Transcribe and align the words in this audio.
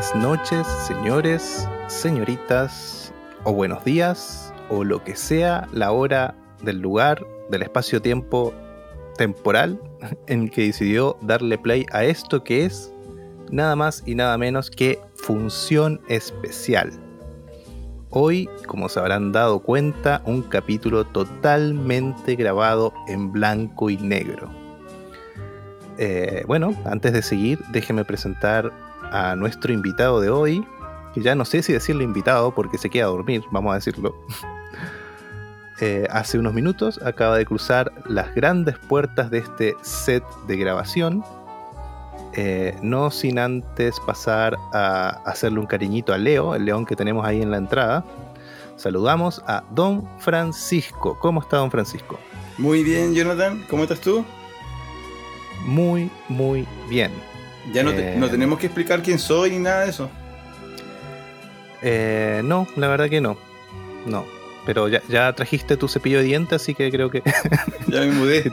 buenas 0.00 0.16
noches, 0.16 0.66
señores, 0.86 1.68
señoritas, 1.88 3.12
o 3.44 3.52
buenos 3.52 3.84
días, 3.84 4.50
o 4.70 4.82
lo 4.82 5.04
que 5.04 5.14
sea 5.14 5.68
la 5.72 5.92
hora 5.92 6.34
del 6.62 6.80
lugar, 6.80 7.22
del 7.50 7.60
espacio-tiempo 7.60 8.54
temporal 9.18 9.78
en 10.26 10.48
que 10.48 10.62
decidió 10.62 11.18
darle 11.20 11.58
play 11.58 11.84
a 11.92 12.04
esto 12.04 12.42
que 12.42 12.64
es 12.64 12.94
nada 13.50 13.76
más 13.76 14.02
y 14.06 14.14
nada 14.14 14.38
menos 14.38 14.70
que 14.70 14.98
función 15.16 16.00
especial. 16.08 16.92
Hoy, 18.08 18.48
como 18.66 18.88
se 18.88 19.00
habrán 19.00 19.32
dado 19.32 19.60
cuenta, 19.60 20.22
un 20.24 20.40
capítulo 20.40 21.04
totalmente 21.04 22.36
grabado 22.36 22.94
en 23.06 23.32
blanco 23.32 23.90
y 23.90 23.98
negro. 23.98 24.48
Eh, 25.98 26.44
bueno, 26.46 26.74
antes 26.86 27.12
de 27.12 27.20
seguir, 27.20 27.58
déjeme 27.70 28.06
presentar 28.06 28.72
a 29.10 29.36
nuestro 29.36 29.72
invitado 29.72 30.20
de 30.20 30.30
hoy, 30.30 30.66
que 31.14 31.22
ya 31.22 31.34
no 31.34 31.44
sé 31.44 31.62
si 31.62 31.72
decirle 31.72 32.04
invitado 32.04 32.54
porque 32.54 32.78
se 32.78 32.90
queda 32.90 33.04
a 33.04 33.08
dormir, 33.08 33.44
vamos 33.50 33.72
a 33.72 33.74
decirlo. 33.76 34.14
Eh, 35.82 36.06
hace 36.10 36.38
unos 36.38 36.52
minutos 36.52 37.00
acaba 37.02 37.38
de 37.38 37.46
cruzar 37.46 37.90
las 38.06 38.34
grandes 38.34 38.76
puertas 38.76 39.30
de 39.30 39.38
este 39.38 39.76
set 39.80 40.22
de 40.46 40.58
grabación, 40.58 41.24
eh, 42.34 42.76
no 42.82 43.10
sin 43.10 43.38
antes 43.38 43.98
pasar 44.00 44.58
a 44.74 45.08
hacerle 45.24 45.58
un 45.58 45.64
cariñito 45.64 46.12
a 46.12 46.18
Leo, 46.18 46.54
el 46.54 46.66
león 46.66 46.84
que 46.84 46.96
tenemos 46.96 47.24
ahí 47.24 47.40
en 47.40 47.50
la 47.50 47.56
entrada. 47.56 48.04
Saludamos 48.76 49.42
a 49.46 49.64
Don 49.70 50.06
Francisco. 50.18 51.18
¿Cómo 51.18 51.40
está 51.40 51.56
Don 51.56 51.70
Francisco? 51.70 52.18
Muy 52.58 52.84
bien, 52.84 53.14
Jonathan. 53.14 53.64
¿Cómo 53.68 53.84
estás 53.84 54.00
tú? 54.00 54.24
Muy, 55.66 56.10
muy 56.28 56.66
bien. 56.88 57.10
Ya 57.72 57.82
no, 57.82 57.92
no 57.92 57.98
Eh, 58.26 58.28
tenemos 58.30 58.58
que 58.58 58.66
explicar 58.66 59.02
quién 59.02 59.18
soy 59.18 59.50
ni 59.50 59.58
nada 59.58 59.84
de 59.84 59.90
eso. 59.90 60.10
Eh, 61.82 62.42
no, 62.44 62.66
la 62.76 62.88
verdad 62.88 63.08
que 63.08 63.20
no. 63.20 63.36
No. 64.06 64.24
Pero 64.66 64.88
ya, 64.88 65.00
ya 65.08 65.32
trajiste 65.32 65.76
tu 65.76 65.88
cepillo 65.88 66.18
de 66.18 66.24
dientes, 66.24 66.60
así 66.62 66.74
que 66.74 66.90
creo 66.90 67.10
que 67.10 67.22
Ya 67.88 68.00
me 68.00 68.12
mudé. 68.12 68.52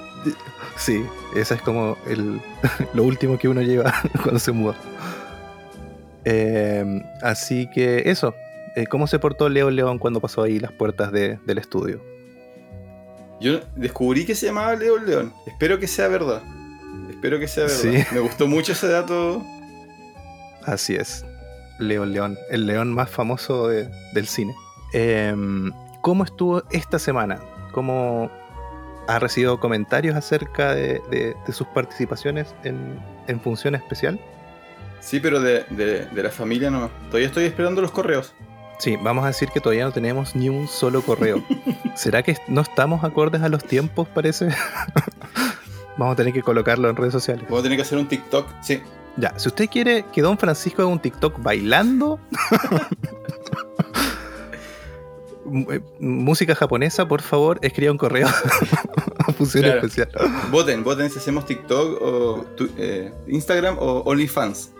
sí, 0.78 1.04
esa 1.36 1.56
es 1.56 1.62
como 1.62 1.98
el, 2.08 2.40
lo 2.94 3.04
último 3.04 3.38
que 3.38 3.48
uno 3.50 3.62
lleva 3.62 3.94
cuando 4.24 4.40
se 4.40 4.52
muda. 4.52 4.76
Eh, 6.26 7.02
así 7.22 7.70
que 7.74 8.04
eso. 8.10 8.34
Eh, 8.76 8.86
¿Cómo 8.88 9.08
se 9.08 9.18
portó 9.20 9.50
Leo 9.50 9.70
León 9.72 9.98
cuando 9.98 10.20
pasó 10.22 10.44
ahí 10.44 10.60
las 10.60 10.72
puertas 10.72 11.12
de- 11.12 11.40
del 11.46 11.58
estudio? 11.58 12.00
Yo 13.40 13.60
descubrí 13.76 14.26
que 14.26 14.36
se 14.36 14.46
llamaba 14.48 14.76
Leo 14.76 14.98
el 14.98 15.06
León. 15.06 15.34
Espero 15.46 15.80
que 15.80 15.88
sea 15.88 16.08
verdad. 16.08 16.42
Espero 17.18 17.40
que 17.40 17.48
sea 17.48 17.64
verdad. 17.64 17.78
Sí. 17.80 18.04
Me 18.12 18.20
gustó 18.20 18.48
mucho 18.48 18.74
ese 18.74 18.88
dato. 18.88 19.44
Así 20.66 20.96
es. 20.96 21.26
León 21.80 22.14
León, 22.14 22.38
el 22.52 22.66
león 22.68 22.94
más 22.94 23.10
famoso 23.10 23.68
de- 23.68 23.90
del 24.14 24.28
cine. 24.28 24.54
Em, 24.94 25.72
¿Cómo 26.02 26.24
estuvo 26.24 26.64
esta 26.72 27.00
semana? 27.00 27.40
¿Cómo 27.72 28.32
ha 29.08 29.20
recibido 29.20 29.60
comentarios 29.60 30.16
acerca 30.16 30.74
de, 30.76 31.02
de- 31.10 31.36
de 31.46 31.54
sus 31.54 31.66
participaciones 31.68 32.54
en, 32.64 33.00
en 33.28 33.40
función 33.42 33.74
especial? 33.76 34.20
Sí, 35.00 35.20
pero 35.20 35.40
de, 35.42 35.66
de- 35.72 36.06
de 36.06 36.24
la 36.24 36.30
familia 36.30 36.70
no. 36.70 36.90
Todavía 37.08 37.28
estoy 37.28 37.46
esperando 37.46 37.82
los 37.82 37.92
correos. 37.92 38.34
Sí, 38.80 38.96
vamos 39.02 39.24
a 39.24 39.28
decir 39.28 39.50
que 39.50 39.60
todavía 39.60 39.86
no 39.86 39.92
tenemos 39.92 40.36
ni 40.36 40.50
un 40.50 40.68
solo 40.68 41.02
correo. 41.02 41.44
¿Será 41.96 42.22
que 42.22 42.38
no 42.48 42.62
estamos 42.62 43.04
acordes 43.04 43.42
a 43.42 43.50
los 43.50 43.64
tiempos, 43.64 44.08
parece? 44.08 44.50
vamos 45.98 46.14
a 46.14 46.16
tener 46.16 46.34
que 46.34 46.42
colocarlo 46.42 46.90
en 46.90 46.96
redes 46.96 47.14
sociales. 47.14 47.46
Vamos 47.46 47.60
a 47.60 47.64
tener 47.64 47.78
que 47.78 47.82
hacer 47.84 47.98
un 47.98 48.08
TikTok. 48.08 48.48
Sí. 48.62 48.82
Ya, 49.18 49.34
si 49.38 49.48
usted 49.48 49.68
quiere 49.70 50.06
que 50.14 50.22
Don 50.22 50.38
Francisco 50.38 50.82
haga 50.84 50.92
un 50.92 51.00
TikTok 51.00 51.42
bailando, 51.42 52.20
eh, 55.72 55.82
música 56.00 56.56
japonesa, 56.56 57.08
por 57.08 57.22
favor, 57.22 57.60
escriba 57.62 57.92
un 57.92 57.98
correo 57.98 58.28
a 59.28 59.34
Claro. 59.34 59.78
especial. 59.80 60.10
Voten, 60.52 60.84
voten 60.84 61.10
si 61.10 61.20
hacemos 61.20 61.46
TikTok 61.46 62.02
o 62.02 62.46
tu- 62.56 62.70
eh, 62.78 63.12
Instagram 63.28 63.78
o 63.80 64.04
OnlyFans. 64.06 64.72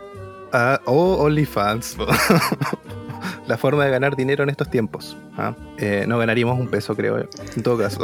Ah, 0.54 0.80
o 0.86 1.16
OnlyFans. 1.24 1.98
La 3.48 3.58
forma 3.58 3.86
de 3.86 3.92
ganar 3.92 4.16
dinero 4.16 4.44
en 4.44 4.50
estos 4.50 4.70
tiempos. 4.70 5.18
¿ah? 5.38 5.56
Eh, 5.78 6.06
no 6.08 6.18
ganaríamos 6.18 6.60
un 6.60 6.68
peso, 6.68 6.96
creo, 6.96 7.18
en 7.20 7.64
todo 7.64 7.78
caso. 7.78 8.02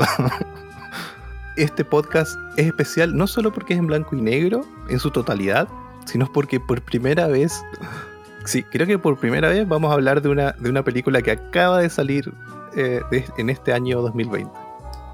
Este 1.56 1.86
podcast 1.86 2.36
es 2.58 2.66
especial 2.66 3.16
no 3.16 3.28
solo 3.28 3.53
porque 3.53 3.74
es 3.74 3.80
en 3.80 3.86
blanco 3.86 4.16
y 4.16 4.22
negro 4.22 4.66
en 4.90 5.00
su 5.00 5.12
totalidad, 5.12 5.68
sino 6.06 6.31
porque 6.31 6.59
por 6.59 6.81
primera 6.81 7.28
vez, 7.28 7.62
sí, 8.46 8.64
creo 8.64 8.88
que 8.88 8.97
por 8.97 9.19
primera 9.19 9.50
vez 9.50 9.68
vamos 9.68 9.92
a 9.92 9.94
hablar 9.94 10.24
de 10.24 10.30
una, 10.30 10.53
de 10.53 10.69
una 10.69 10.84
película 10.84 11.22
que 11.22 11.30
acaba 11.30 11.80
de 11.80 11.92
salir 11.92 12.34
eh, 12.75 13.02
en 13.38 13.52
este 13.52 13.72
año 13.72 14.02
2020. 14.02 14.52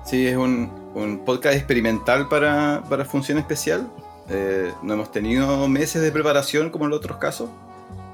Sí, 0.05 0.27
es 0.27 0.37
un, 0.37 0.71
un 0.95 1.25
podcast 1.25 1.57
experimental 1.57 2.29
para, 2.29 2.83
para 2.89 3.03
función 3.03 3.37
especial. 3.37 3.91
Eh, 4.29 4.71
no 4.81 4.93
hemos 4.93 5.11
tenido 5.11 5.67
meses 5.67 6.01
de 6.01 6.09
preparación 6.09 6.69
como 6.69 6.85
en 6.85 6.91
los 6.91 6.99
otros 6.99 7.17
casos. 7.17 7.49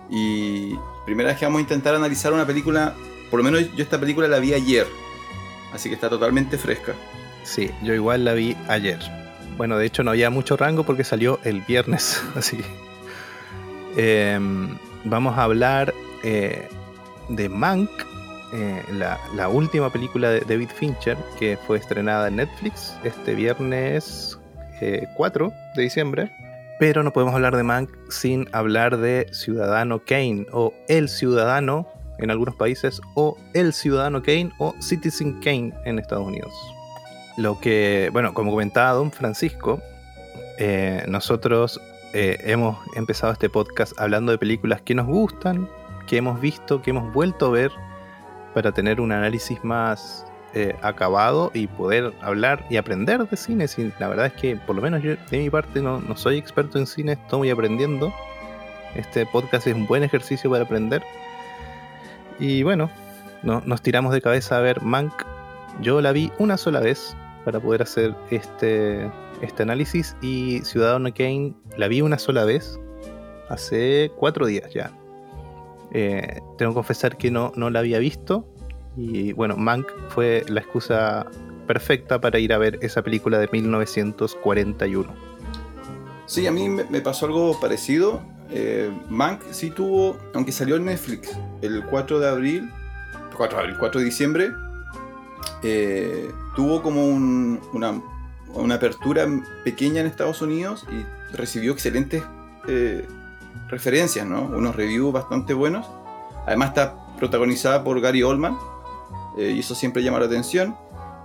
Y 0.10 0.76
primera 1.06 1.30
vez 1.30 1.38
que 1.38 1.46
vamos 1.46 1.60
a 1.60 1.62
intentar 1.62 1.94
analizar 1.94 2.34
una 2.34 2.48
película, 2.48 2.96
por 3.30 3.40
lo 3.40 3.44
menos 3.44 3.72
yo 3.76 3.84
esta 3.84 4.00
película 4.00 4.28
la 4.28 4.40
vi 4.40 4.56
ayer. 4.56 4.88
Así 5.72 5.90
que 5.90 5.96
está 5.96 6.10
totalmente 6.10 6.58
fresca. 6.58 6.96
Sí, 7.46 7.70
yo 7.84 7.94
igual 7.94 8.26
la 8.26 8.34
vi 8.34 8.58
ayer. 8.68 9.00
Bueno, 9.56 9.78
de 9.78 9.86
hecho 9.86 10.04
no 10.04 10.12
había 10.12 10.30
mucho 10.30 10.58
rango 10.58 10.84
porque 10.84 11.04
salió 11.04 11.40
el 11.44 11.62
viernes, 11.62 12.22
así. 12.36 12.60
Em, 13.96 14.78
vamos 15.06 15.38
a 15.38 15.44
hablar 15.44 15.94
eh, 16.24 16.68
de 17.30 17.48
Mank, 17.48 17.90
eh, 18.54 18.84
la, 18.94 19.20
la 19.36 19.48
última 19.48 19.92
película 19.92 20.30
de 20.30 20.42
David 20.42 20.70
Fincher 20.76 21.18
que 21.40 21.58
fue 21.66 21.78
estrenada 21.78 22.28
en 22.28 22.38
Netflix 22.38 22.94
este 23.04 23.36
viernes 23.36 24.38
eh, 24.82 25.08
4 25.16 25.54
de 25.76 25.82
diciembre. 25.82 26.32
Pero 26.80 27.04
no 27.04 27.14
podemos 27.14 27.34
hablar 27.36 27.56
de 27.56 27.64
Mank 27.64 27.90
sin 28.10 28.50
hablar 28.52 28.98
de 28.98 29.28
Ciudadano 29.32 30.04
Kane 30.04 30.48
o 30.52 30.74
El 30.90 31.08
Ciudadano 31.10 31.88
en 32.18 32.32
algunos 32.32 32.56
países 32.56 33.00
o 33.14 33.38
El 33.54 33.72
Ciudadano 33.72 34.22
Kane 34.22 34.52
o 34.58 34.76
Citizen 34.80 35.40
Kane 35.40 35.74
en 35.86 36.00
Estados 36.00 36.28
Unidos. 36.28 36.54
Lo 37.38 37.60
que, 37.60 38.10
bueno, 38.14 38.34
como 38.34 38.52
comentaba 38.52 38.92
Don 38.94 39.12
Francisco, 39.12 39.82
eh, 40.58 41.04
nosotros 41.08 41.82
eh, 42.14 42.38
hemos 42.46 42.78
empezado 42.96 43.34
este 43.34 43.50
podcast 43.50 44.00
hablando 44.00 44.32
de 44.32 44.38
películas 44.38 44.82
que 44.82 44.96
nos 44.96 45.06
gustan, 45.06 45.68
que 46.08 46.18
hemos 46.18 46.40
visto, 46.40 46.82
que 46.82 46.92
hemos 46.92 47.12
vuelto 47.14 47.48
a 47.48 47.50
ver, 47.50 47.72
para 48.54 48.72
tener 48.72 49.02
un 49.02 49.12
análisis 49.12 49.62
más 49.66 50.26
eh, 50.54 50.74
acabado 50.82 51.52
y 51.54 51.68
poder 51.68 52.14
hablar 52.22 52.66
y 52.70 52.78
aprender 52.78 53.28
de 53.28 53.36
cine. 53.36 53.68
Si 53.68 53.92
la 54.00 54.08
verdad 54.08 54.28
es 54.28 54.34
que, 54.34 54.56
por 54.56 54.78
lo 54.78 54.82
menos 54.82 55.04
yo, 55.04 55.16
de 55.30 55.38
mi 55.38 55.50
parte, 55.50 55.82
no, 55.82 56.02
soy 56.16 56.38
experto 56.38 56.80
en 56.80 56.88
cine, 56.88 57.14
estoy 57.14 57.50
aprendiendo. 57.50 58.14
Este 58.96 59.26
podcast 59.26 59.68
es 59.68 59.76
un 59.76 59.88
buen 59.88 60.04
ejercicio 60.04 60.50
para 60.50 60.64
aprender. 60.64 61.04
Y 62.40 62.64
bueno, 62.64 62.90
no- 63.44 63.62
nos 63.66 63.82
tiramos 63.82 64.14
de 64.14 64.22
cabeza 64.22 64.56
a 64.58 64.62
ver 64.62 64.82
Mank. 64.82 65.12
Yo 65.82 66.00
la 66.00 66.14
vi 66.14 66.32
una 66.38 66.56
sola 66.56 66.80
vez 66.80 67.18
para 67.46 67.60
poder 67.60 67.84
hacer 67.84 68.16
este, 68.32 69.10
este 69.42 69.64
análisis 69.64 70.18
y 70.22 70.60
Ciudadano 70.62 71.14
Kane 71.14 71.54
la 71.78 71.88
vi 71.88 72.02
una 72.02 72.18
sola 72.18 72.44
vez 72.44 72.80
hace 73.50 74.12
cuatro 74.18 74.48
días 74.48 74.74
ya. 74.74 74.92
Eh, 75.92 76.42
tengo 76.58 76.72
que 76.72 76.76
confesar 76.76 77.18
que 77.18 77.32
no, 77.32 77.54
no 77.56 77.70
la 77.70 77.80
había 77.80 78.00
visto 78.00 78.46
y 78.98 79.34
bueno, 79.34 79.56
Mank 79.56 79.88
fue 80.10 80.44
la 80.50 80.62
excusa 80.62 81.28
perfecta 81.68 82.20
para 82.20 82.40
ir 82.40 82.52
a 82.52 82.58
ver 82.58 82.80
esa 82.82 83.04
película 83.04 83.40
de 83.40 83.48
1941. 83.52 85.14
Sí, 86.26 86.48
a 86.48 86.52
mí 86.52 86.68
me, 86.70 87.02
pasó 87.02 87.28
algo 87.28 87.60
parecido. 87.60 88.22
Eh, 88.50 88.92
Mank 89.10 89.42
sí 89.52 89.70
tuvo, 89.70 90.18
aunque 90.34 90.52
salió 90.52 90.78
en 90.78 90.86
Netflix 90.86 91.38
el 91.62 91.84
4 91.86 92.20
de 92.20 92.30
abril, 92.30 92.70
4 93.38 93.58
de 93.58 93.64
abril, 93.64 93.78
4 93.80 94.00
de 94.00 94.06
diciembre, 94.06 94.52
eh, 95.64 96.32
tuvo 96.56 96.82
como 96.82 97.06
un- 97.08 97.60
una, 97.74 98.02
una 98.54 98.76
apertura 98.76 99.28
pequeña 99.64 100.02
en 100.02 100.08
Estados 100.08 100.42
Unidos 100.42 100.86
y 100.92 101.36
recibió 101.36 101.72
excelentes 101.74 102.24
eh, 102.68 103.08
referencias, 103.70 104.26
¿no? 104.26 104.44
Unos 104.44 104.76
reviews 104.76 105.12
bastante 105.14 105.54
buenos. 105.54 105.86
Además 106.46 106.70
está 106.70 106.96
protagonizada 107.18 107.84
por 107.84 108.00
Gary 108.02 108.24
Oldman 108.24 108.58
eh, 109.38 109.54
y 109.56 109.60
eso 109.60 109.76
siempre 109.76 110.04
llama 110.04 110.20
la 110.20 110.26
atención. 110.26 110.76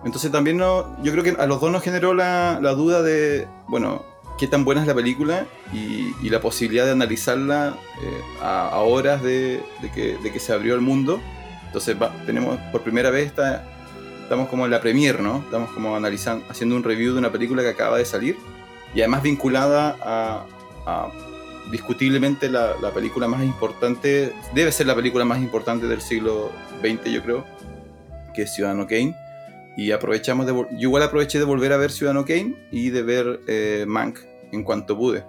Entonces 0.05 0.33
también 0.33 0.57
no, 0.57 0.97
yo 1.03 1.13
creo 1.13 1.23
que 1.23 1.37
a 1.39 1.47
los 1.47 1.61
dos 1.61 1.71
nos 1.71 1.83
generó 1.83 2.15
la, 2.15 2.59
la 2.63 2.73
duda 2.73 3.03
de, 3.03 3.47
bueno, 3.69 4.03
qué 4.39 4.47
tan 4.47 4.65
buena 4.65 4.81
es 4.81 4.87
la 4.87 4.95
película 4.95 5.47
y, 5.75 6.15
y 6.23 6.31
la 6.31 6.41
posibilidad 6.41 6.87
de 6.87 6.93
analizarla 6.93 7.75
eh, 8.03 8.21
a, 8.43 8.69
a 8.69 8.79
horas 8.79 9.23
de, 9.23 9.63
de 9.83 9.91
que, 9.93 10.17
de 10.17 10.33
que 10.33 10.41
se 10.41 10.55
abrió 10.55 10.75
el 10.75 10.81
mundo. 10.81 11.21
Entonces 11.67 12.01
va- 12.01 12.13
tenemos 12.25 12.59
por 12.73 12.81
primera 12.81 13.11
vez 13.11 13.27
esta, 13.27 13.63
estamos 14.31 14.49
como 14.49 14.65
en 14.65 14.71
la 14.71 14.81
premiere, 14.81 15.21
¿no? 15.21 15.39
Estamos 15.39 15.73
como 15.73 15.97
analizando, 15.97 16.47
haciendo 16.49 16.77
un 16.77 16.85
review 16.85 17.15
de 17.15 17.19
una 17.19 17.33
película 17.33 17.63
que 17.63 17.71
acaba 17.71 17.99
de 17.99 18.05
salir 18.05 18.37
y 18.95 19.01
además 19.01 19.25
vinculada 19.25 19.97
a, 20.01 21.09
discutiblemente 21.73 22.49
la, 22.49 22.77
la, 22.81 22.93
película 22.93 23.27
más 23.27 23.43
importante, 23.43 24.33
debe 24.55 24.71
ser 24.71 24.87
la 24.87 24.95
película 24.95 25.25
más 25.25 25.41
importante 25.41 25.89
del 25.89 26.01
siglo 26.01 26.53
XX, 26.81 27.11
yo 27.11 27.23
creo, 27.25 27.45
que 28.33 28.43
es 28.43 28.55
Ciudadano 28.55 28.87
Kane. 28.87 29.17
Y 29.77 29.91
aprovechamos 29.91 30.47
de, 30.47 30.53
yo 30.53 30.67
igual 30.79 31.03
aproveché 31.03 31.41
de 31.41 31.45
volver 31.45 31.73
a 31.73 31.77
ver 31.77 31.91
Ciudadano 31.91 32.25
Kane 32.25 32.55
y 32.71 32.91
de 32.91 33.03
ver 33.03 33.41
eh, 33.49 33.85
Mank 33.89 34.21
en 34.53 34.63
cuanto 34.63 34.97
pude. 34.97 35.25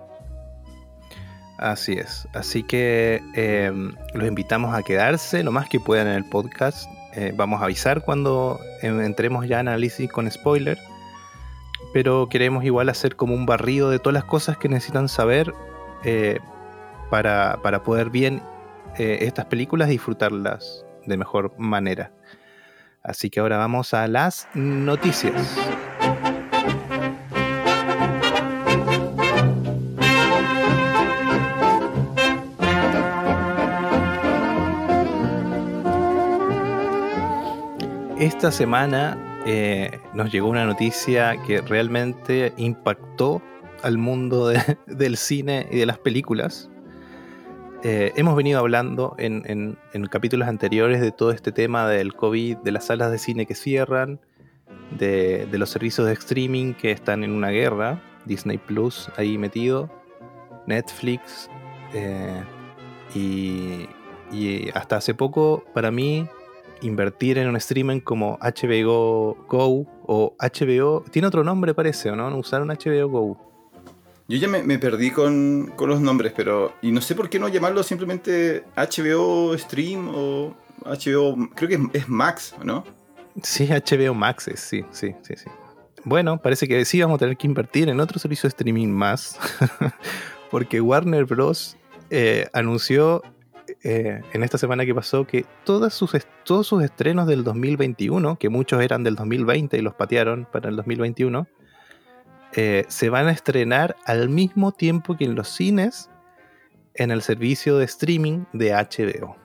Así 1.58 1.94
es. 1.94 2.28
Así 2.34 2.62
que 2.62 3.20
em, 3.34 3.96
los 4.14 4.28
invitamos 4.28 4.76
a 4.76 4.84
quedarse 4.84 5.44
lo 5.44 5.52
más 5.52 5.68
que 5.70 5.80
puedan 5.80 6.06
en 6.08 6.14
el 6.14 6.26
podcast. 6.26 6.88
Eh, 7.14 7.34
vamos 7.36 7.62
a 7.62 7.66
avisar 7.66 8.04
cuando 8.04 8.60
entremos 8.82 9.48
ya 9.48 9.60
en 9.60 9.68
análisis 9.68 10.12
con 10.12 10.30
spoiler. 10.30 10.78
Pero 11.94 12.30
queremos 12.30 12.64
igual 12.64 12.90
hacer 12.90 13.16
como 13.16 13.34
un 13.36 13.46
barrido 13.46 13.90
de 13.90 14.00
todas 14.00 14.14
las 14.14 14.24
cosas 14.24 14.58
que 14.58 14.70
necesitan 14.70 15.10
saber 15.10 15.54
eh, 16.04 16.40
para, 17.10 17.60
para, 17.62 17.84
poder 17.84 18.10
bien 18.10 18.42
estas 18.98 19.46
películas 19.46 19.90
disfrutarlas 19.90 20.86
de 21.06 21.18
mejor 21.18 21.54
manera. 21.58 22.12
Así 23.04 23.30
que 23.30 23.40
ahora 23.40 23.58
vamos 23.58 23.94
a 23.94 24.08
las 24.08 24.48
noticias. 24.54 25.58
Esta 38.42 38.52
semana 38.52 39.44
eh, 39.46 40.00
nos 40.16 40.32
llegó 40.32 40.50
una 40.50 40.66
noticia 40.66 41.38
que 41.46 41.62
realmente 41.62 42.54
impactó 42.58 43.40
al 43.84 44.00
mundo 44.00 44.52
del 44.88 45.18
cine 45.18 45.68
y 45.70 45.78
de 45.78 45.86
las 45.86 46.00
películas. 46.00 46.68
Eh, 47.84 48.14
hemos 48.16 48.36
venido 48.36 48.58
hablando 48.58 49.14
en, 49.20 49.78
capítulos 50.10 50.48
anteriores 50.48 51.02
de 51.02 51.12
todo 51.12 51.30
este 51.30 51.52
tema 51.52 51.88
del 51.88 52.16
COVID, 52.16 52.58
de 52.58 52.72
las 52.72 52.88
salas 52.88 53.12
de 53.12 53.20
cine 53.20 53.46
que 53.46 53.54
cierran, 53.54 54.20
de, 54.98 55.48
los 55.52 55.70
servicios 55.70 56.08
de 56.08 56.14
streaming 56.14 56.74
que 56.74 56.90
están 56.90 57.24
en 57.24 57.34
una 57.34 57.50
guerra, 57.50 58.02
Disney 58.26 58.58
Plus 58.58 59.12
ahí 59.18 59.38
metido, 59.38 59.88
Netflix, 60.66 61.48
eh, 61.94 62.42
y, 63.14 63.88
hasta 64.74 64.96
hace 64.96 65.14
poco, 65.14 65.64
para 65.76 65.92
mí, 65.92 66.28
invertir 66.82 67.38
en 67.38 67.48
un 67.48 67.56
streaming 67.56 68.00
como 68.00 68.38
HBO 68.42 69.38
Go 69.48 69.88
o 70.06 70.36
HBO, 70.40 71.04
tiene 71.10 71.28
otro 71.28 71.44
nombre 71.44 71.74
parece, 71.74 72.12
¿o 72.12 72.16
no? 72.16 72.36
Usar 72.38 72.62
un 72.62 72.70
HBO 72.70 73.08
Go. 73.10 73.52
Yo 74.28 74.38
ya 74.38 74.48
me, 74.48 74.80
perdí 74.80 75.12
con, 75.12 75.74
los 75.78 76.00
nombres, 76.00 76.32
pero. 76.36 76.74
Y 76.82 76.92
no 76.92 77.02
sé 77.02 77.16
por 77.16 77.30
qué 77.30 77.38
no 77.38 77.50
llamarlo 77.50 77.84
simplemente 77.84 78.64
HBO 78.78 79.58
Stream 79.58 80.10
o 80.14 80.56
HBO. 80.86 81.50
Creo 81.54 81.70
que 81.70 81.98
es, 81.98 82.08
Max, 82.08 82.56
¿no? 82.64 82.86
Sí, 83.44 83.68
HBO 83.68 84.14
Max, 84.14 84.50
sí, 84.56 84.86
sí, 84.92 85.16
sí, 85.22 85.34
sí. 85.36 85.46
Bueno, 86.04 86.42
parece 86.42 86.68
que 86.68 86.86
sí 86.86 87.02
vamos 87.02 87.16
a 87.16 87.20
tener 87.20 87.38
que 87.38 87.46
invertir 87.46 87.90
en 87.90 88.00
otro 88.00 88.20
servicio 88.20 88.44
de 88.44 88.50
streaming 88.50 88.88
más. 88.88 89.38
porque 90.52 90.82
Warner 90.82 91.26
Bros. 91.26 91.78
Eh, 92.14 92.50
anunció 92.52 93.24
eh, 93.84 94.22
en 94.34 94.44
esta 94.44 94.58
semana 94.58 94.86
que 94.86 94.94
pasó 94.94 95.26
que 95.26 95.46
todas 95.64 95.94
sus, 95.94 96.12
todos 96.44 96.68
sus 96.68 96.84
estrenos 96.84 97.28
del 97.28 97.44
2021, 97.44 98.38
que 98.38 98.50
muchos 98.50 98.82
eran 98.82 99.04
del 99.04 99.16
2020 99.16 99.78
y 99.78 99.82
los 99.82 99.96
patearon 99.96 100.48
para 100.52 100.70
el 100.70 100.76
2021 100.76 101.48
eh, 102.54 102.86
se 102.90 103.10
van 103.10 103.28
a 103.28 103.32
estrenar 103.32 103.96
al 104.06 104.28
mismo 104.30 104.74
tiempo 104.74 105.16
que 105.16 105.24
en 105.24 105.36
los 105.36 105.48
cines 105.48 106.10
en 106.96 107.12
el 107.12 107.22
servicio 107.22 107.78
de 107.78 107.86
streaming 107.86 108.44
de 108.52 108.74
HBO. 108.74 109.38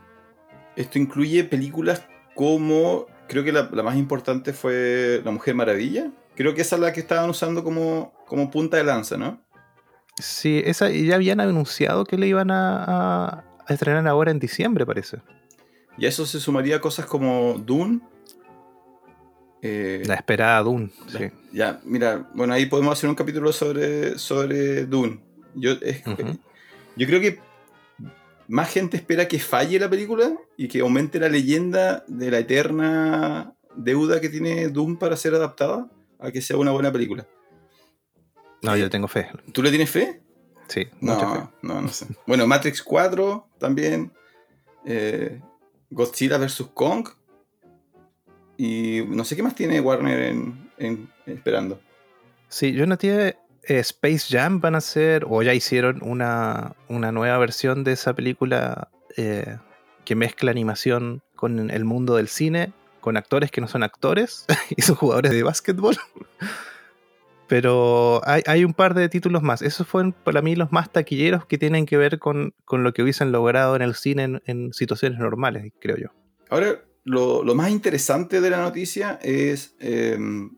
Esto 0.74 0.98
incluye 0.98 1.44
películas 1.44 2.04
como, 2.34 3.06
creo 3.28 3.44
que 3.44 3.52
la, 3.52 3.70
más 3.70 3.96
importante 3.96 4.52
fue 4.52 5.22
La 5.24 5.30
Mujer 5.30 5.54
Maravilla. 5.54 6.10
Creo 6.34 6.54
que 6.54 6.62
esa 6.62 6.76
es 6.76 6.82
la 6.82 6.92
que 6.92 7.00
estaban 7.00 7.30
usando 7.30 7.62
como, 7.62 8.12
como 8.26 8.50
punta 8.50 8.76
de 8.76 8.84
lanza, 8.84 9.16
¿no? 9.16 9.40
Sí, 10.20 10.60
esa 10.64 10.90
ya 10.90 11.14
habían 11.14 11.40
anunciado 11.40 12.04
que 12.04 12.18
le 12.18 12.26
iban 12.26 12.50
a, 12.50 12.84
a 12.84 13.44
estrenar 13.74 14.06
ahora 14.08 14.30
en 14.30 14.38
diciembre, 14.38 14.86
parece. 14.86 15.18
Y 15.98 16.06
a 16.06 16.08
eso 16.08 16.26
se 16.26 16.40
sumaría 16.40 16.80
cosas 16.80 17.06
como 17.06 17.54
Dune, 17.58 18.00
eh, 19.62 20.02
la 20.06 20.14
esperada 20.14 20.62
Dune. 20.62 20.90
sí. 21.08 21.30
Ya, 21.52 21.80
mira, 21.84 22.28
bueno, 22.34 22.52
ahí 22.52 22.66
podemos 22.66 22.92
hacer 22.92 23.08
un 23.08 23.16
capítulo 23.16 23.52
sobre, 23.52 24.18
sobre 24.18 24.84
Dune. 24.84 25.20
Yo, 25.54 25.72
yo 26.96 27.06
creo 27.06 27.20
que 27.20 27.40
más 28.46 28.70
gente 28.70 28.96
espera 28.96 29.26
que 29.26 29.38
falle 29.38 29.78
la 29.78 29.88
película 29.88 30.36
y 30.56 30.68
que 30.68 30.80
aumente 30.80 31.18
la 31.18 31.28
leyenda 31.28 32.04
de 32.06 32.30
la 32.30 32.38
eterna 32.38 33.54
deuda 33.74 34.20
que 34.20 34.28
tiene 34.28 34.68
Dune 34.68 34.96
para 34.96 35.16
ser 35.16 35.34
adaptada 35.34 35.90
a 36.18 36.30
que 36.30 36.42
sea 36.42 36.56
una 36.58 36.72
buena 36.72 36.92
película. 36.92 37.26
No, 38.62 38.76
yo 38.76 38.90
tengo 38.90 39.08
fe. 39.08 39.28
¿Tú 39.52 39.62
le 39.62 39.70
tienes 39.70 39.90
fe? 39.90 40.22
Sí, 40.68 40.84
fe. 40.84 40.90
No, 41.00 41.50
no 41.62 41.88
sé. 41.88 42.06
Bueno, 42.26 42.46
Matrix 42.46 42.82
4 42.82 43.48
también. 43.58 44.12
Eh, 44.84 45.40
Godzilla 45.90 46.38
vs. 46.38 46.64
Kong 46.74 47.08
y 48.56 49.02
no 49.08 49.24
sé 49.24 49.36
qué 49.36 49.42
más 49.42 49.54
tiene 49.54 49.80
Warner 49.80 50.34
en, 50.78 51.08
esperando. 51.26 51.80
Sí, 52.48 52.72
yo 52.72 52.86
no 52.86 52.96
tiene 52.96 53.36
eh, 53.64 53.78
Space 53.78 54.26
Jam 54.30 54.60
van 54.60 54.74
a 54.74 54.78
hacer, 54.78 55.26
o 55.28 55.42
ya 55.42 55.52
hicieron 55.52 56.00
una, 56.02 56.74
nueva 56.88 57.38
versión 57.38 57.84
de 57.84 57.92
esa 57.92 58.14
película 58.14 58.88
eh, 59.16 59.58
que 60.04 60.14
mezcla 60.14 60.50
animación 60.50 61.22
con 61.34 61.70
el 61.70 61.84
mundo 61.84 62.16
del 62.16 62.28
cine, 62.28 62.72
con 63.00 63.16
actores 63.16 63.50
que 63.50 63.60
no 63.60 63.68
son 63.68 63.82
actores 63.82 64.46
y 64.76 64.82
son 64.82 64.96
jugadores 64.96 65.32
de 65.32 65.42
básquetbol. 65.42 65.96
Pero 67.48 68.22
hay, 68.24 68.64
un 68.64 68.74
par 68.74 68.94
de 68.94 69.08
títulos 69.08 69.42
más. 69.42 69.62
Esos 69.62 69.86
fueron 69.86 70.12
para 70.12 70.42
mí 70.42 70.56
los 70.56 70.72
más 70.72 70.92
taquilleros 70.92 71.46
que 71.46 71.58
tienen 71.58 71.86
que 71.86 71.96
ver 71.96 72.18
con, 72.18 72.54
lo 72.70 72.92
que 72.92 73.02
hubiesen 73.02 73.30
logrado 73.30 73.76
en 73.76 73.82
el 73.82 73.94
cine 73.94 74.40
en, 74.44 74.72
situaciones 74.72 75.18
normales, 75.18 75.72
creo 75.80 75.96
yo. 75.96 76.08
Ahora, 76.50 76.84
lo, 77.04 77.42
más 77.54 77.70
interesante 77.70 78.40
de 78.40 78.50
la 78.50 78.62
noticia 78.62 79.18
es 79.22 79.76
em, 79.78 80.50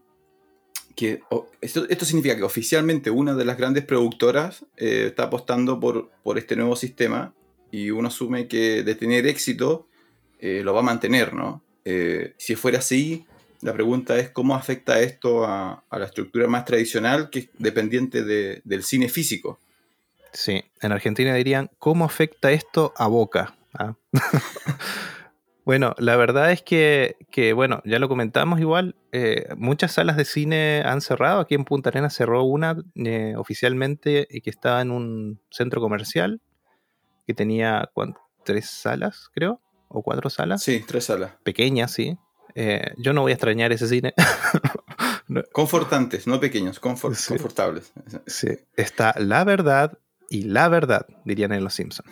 que 0.97 1.21
esto, 1.61 2.05
significa 2.05 2.37
que 2.37 2.43
oficialmente 2.43 3.11
una 3.11 3.35
de 3.35 3.45
las 3.45 3.59
grandes 3.59 3.85
productoras 3.85 4.65
eh, 4.77 5.07
está 5.09 5.25
apostando 5.25 5.79
por, 5.79 6.11
por, 6.23 6.39
este 6.39 6.57
nuevo 6.57 6.75
sistema 6.75 7.35
y 7.71 7.91
uno 7.91 8.09
asume 8.09 8.49
que 8.49 8.83
de 8.83 8.95
tener 8.95 9.27
éxito 9.27 9.89
eh, 10.41 10.63
lo 10.65 10.73
va 10.73 10.81
a 10.81 10.85
mantener, 10.85 11.35
¿no? 11.35 11.63
Eh, 11.85 12.35
si 12.37 12.55
fuera 12.55 12.79
así, 12.79 13.27
la 13.61 13.73
pregunta 13.73 14.19
es 14.19 14.31
cómo 14.31 14.55
afecta 14.55 15.01
esto 15.01 15.45
a, 15.45 15.85
la 15.91 16.05
estructura 16.05 16.47
más 16.47 16.65
tradicional 16.65 17.31
que 17.31 17.39
es 17.41 17.49
dependiente 17.59 18.23
del 18.23 18.83
cine 18.85 19.09
físico. 19.09 19.59
Sí, 20.33 20.63
en 20.81 20.93
Argentina 20.93 21.35
dirían, 21.35 21.71
¿cómo 21.79 22.05
afecta 22.05 22.53
esto 22.53 22.93
a 22.97 23.07
Boca? 23.09 23.57
¿Ah? 23.75 23.95
Bueno, 25.69 25.95
la 25.99 26.17
verdad 26.17 26.51
es 26.51 26.63
que, 26.63 27.53
bueno, 27.55 27.83
ya 27.85 27.99
lo 27.99 28.09
comentamos 28.09 28.59
igual, 28.59 28.97
eh, 29.13 29.49
muchas 29.55 29.93
salas 29.93 30.17
de 30.17 30.25
cine 30.25 30.81
han 30.83 31.03
cerrado, 31.03 31.41
aquí 31.41 31.55
en 31.55 31.67
Punta 31.67 31.91
Arenas 31.91 32.15
cerró 32.15 32.43
una 32.45 32.83
eh, 32.95 33.35
oficialmente 33.37 34.27
y 34.31 34.41
que 34.41 34.49
estaba 34.49 34.81
en 34.81 34.91
un 34.91 35.43
centro 35.51 35.83
comercial 35.83 36.41
que 37.27 37.35
tenía 37.35 37.91
tres 38.47 38.71
salas, 38.71 39.29
creo, 39.35 39.61
o 39.89 40.03
cuatro 40.03 40.31
salas. 40.31 40.63
Sí, 40.63 40.83
tres 40.89 41.05
salas. 41.05 41.33
Pequeñas, 41.43 41.93
sí. 41.93 42.17
Eh, 42.55 42.93
yo 42.97 43.13
no 43.13 43.23
voy 43.23 43.33
a 43.33 43.35
extrañar 43.35 43.73
ese 43.73 43.89
cine. 43.89 44.15
Confortantes, 45.53 46.27
no 46.27 46.41
pequeños, 46.41 46.81
confortables. 46.81 47.93
Sí, 48.27 48.49
está 48.77 49.15
la 49.19 49.45
verdad 49.45 49.99
y 50.31 50.43
la 50.43 50.69
verdad, 50.69 51.07
dirían 51.25 51.53
en 51.53 51.65
Los 51.65 51.75
Simpsons. 51.75 52.09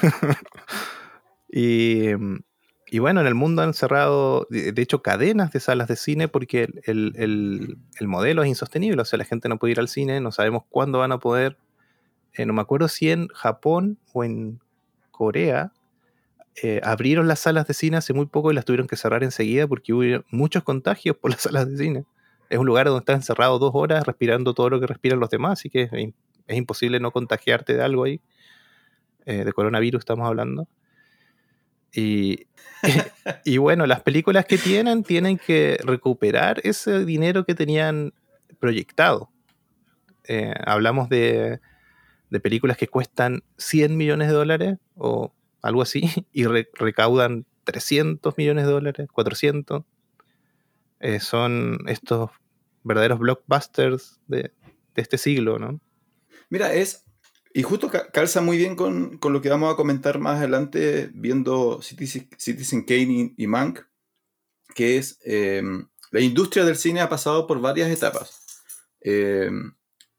y 1.52 2.10
y 2.92 2.98
bueno, 2.98 3.20
en 3.20 3.28
el 3.28 3.36
mundo 3.36 3.62
han 3.62 3.72
cerrado, 3.72 4.48
de 4.50 4.74
hecho, 4.82 5.00
cadenas 5.00 5.52
de 5.52 5.60
salas 5.60 5.86
de 5.86 5.94
cine 5.94 6.26
porque 6.26 6.68
el, 6.86 7.78
modelo 8.00 8.42
es 8.42 8.48
insostenible. 8.48 9.00
O 9.00 9.04
sea, 9.04 9.16
la 9.16 9.24
gente 9.24 9.48
no 9.48 9.58
puede 9.58 9.72
ir 9.72 9.80
al 9.80 9.86
cine, 9.86 10.20
no 10.20 10.32
sabemos 10.32 10.64
cuándo 10.68 10.98
van 10.98 11.12
a 11.12 11.20
poder. 11.20 11.56
Eh, 12.34 12.46
no 12.46 12.52
me 12.52 12.62
acuerdo 12.62 12.88
si 12.88 13.10
en 13.10 13.28
Japón 13.28 13.98
o 14.12 14.24
en 14.24 14.58
Corea 15.12 15.72
eh, 16.56 16.80
abrieron 16.82 17.28
las 17.28 17.40
salas 17.40 17.66
de 17.66 17.74
cine 17.74 17.96
hace 17.96 18.12
muy 18.12 18.26
poco 18.26 18.50
y 18.50 18.54
las 18.54 18.64
tuvieron 18.64 18.86
que 18.86 18.96
cerrar 18.96 19.22
enseguida 19.22 19.66
porque 19.66 19.92
hubo 19.92 20.24
muchos 20.30 20.62
contagios 20.62 21.16
por 21.16 21.30
las 21.32 21.42
salas 21.42 21.68
de 21.68 21.76
cine. 21.76 22.04
Es 22.48 22.58
un 22.58 22.66
lugar 22.66 22.86
donde 22.86 23.00
estás 23.00 23.16
encerrado 23.16 23.58
dos 23.58 23.70
horas 23.74 24.04
respirando 24.04 24.54
todo 24.54 24.70
lo 24.70 24.80
que 24.80 24.86
respiran 24.86 25.20
los 25.20 25.30
demás, 25.30 25.60
así 25.60 25.70
que 25.70 25.88
es, 25.92 26.56
imposible 26.56 26.98
no 26.98 27.12
contagiarte 27.12 27.74
de 27.74 27.82
algo 27.82 28.04
ahí. 28.04 28.20
Eh, 29.24 29.44
de 29.44 29.52
coronavirus 29.52 30.00
estamos 30.00 30.26
hablando. 30.26 30.66
Y, 33.44 33.58
bueno, 33.58 33.86
las 33.86 34.00
películas 34.00 34.46
que 34.46 34.56
tienen 34.58 35.02
tienen 35.02 35.38
que 35.38 35.78
recuperar 35.84 36.60
ese 36.64 37.04
dinero 37.04 37.44
que 37.44 37.54
tenían 37.54 38.14
proyectado. 38.58 39.30
Eh, 40.24 40.54
hablamos 40.64 41.08
de, 41.08 41.60
de 42.30 42.40
películas 42.40 42.76
que 42.76 42.86
cuestan 42.86 43.42
100 43.58 43.96
millones 43.96 44.28
de 44.28 44.34
dólares 44.34 44.78
o 44.96 45.32
algo 45.62 45.82
así 45.82 46.02
y 46.32 46.44
recaudan 46.44 47.46
300 47.64 48.36
millones 48.36 48.66
de 48.66 48.72
dólares, 48.72 49.08
400. 49.12 49.84
Eh, 51.00 51.20
son 51.20 51.78
estos 51.86 52.30
verdaderos 52.82 53.18
blockbusters 53.18 54.20
de, 54.26 54.52
este 54.96 55.16
siglo, 55.16 55.58
¿no? 55.58 55.80
Mira, 56.50 56.74
es. 56.74 57.06
Y 57.54 57.62
justo 57.62 57.90
calza 58.12 58.42
muy 58.42 58.58
bien 58.58 58.76
con, 58.76 59.18
lo 59.22 59.40
que 59.40 59.48
vamos 59.48 59.72
a 59.72 59.76
comentar 59.76 60.18
más 60.18 60.38
adelante, 60.38 61.10
viendo 61.14 61.80
Citizen, 61.82 62.84
Kane 62.84 63.34
y, 63.36 63.46
Mank, 63.46 63.80
que 64.74 64.98
es. 64.98 65.18
Em, 65.24 65.88
la 66.10 66.20
industria 66.20 66.64
del 66.64 66.76
cine 66.76 67.00
ha 67.00 67.08
pasado 67.08 67.46
por 67.46 67.60
varias 67.60 67.90
etapas. 67.90 68.44
Em, 69.00 69.72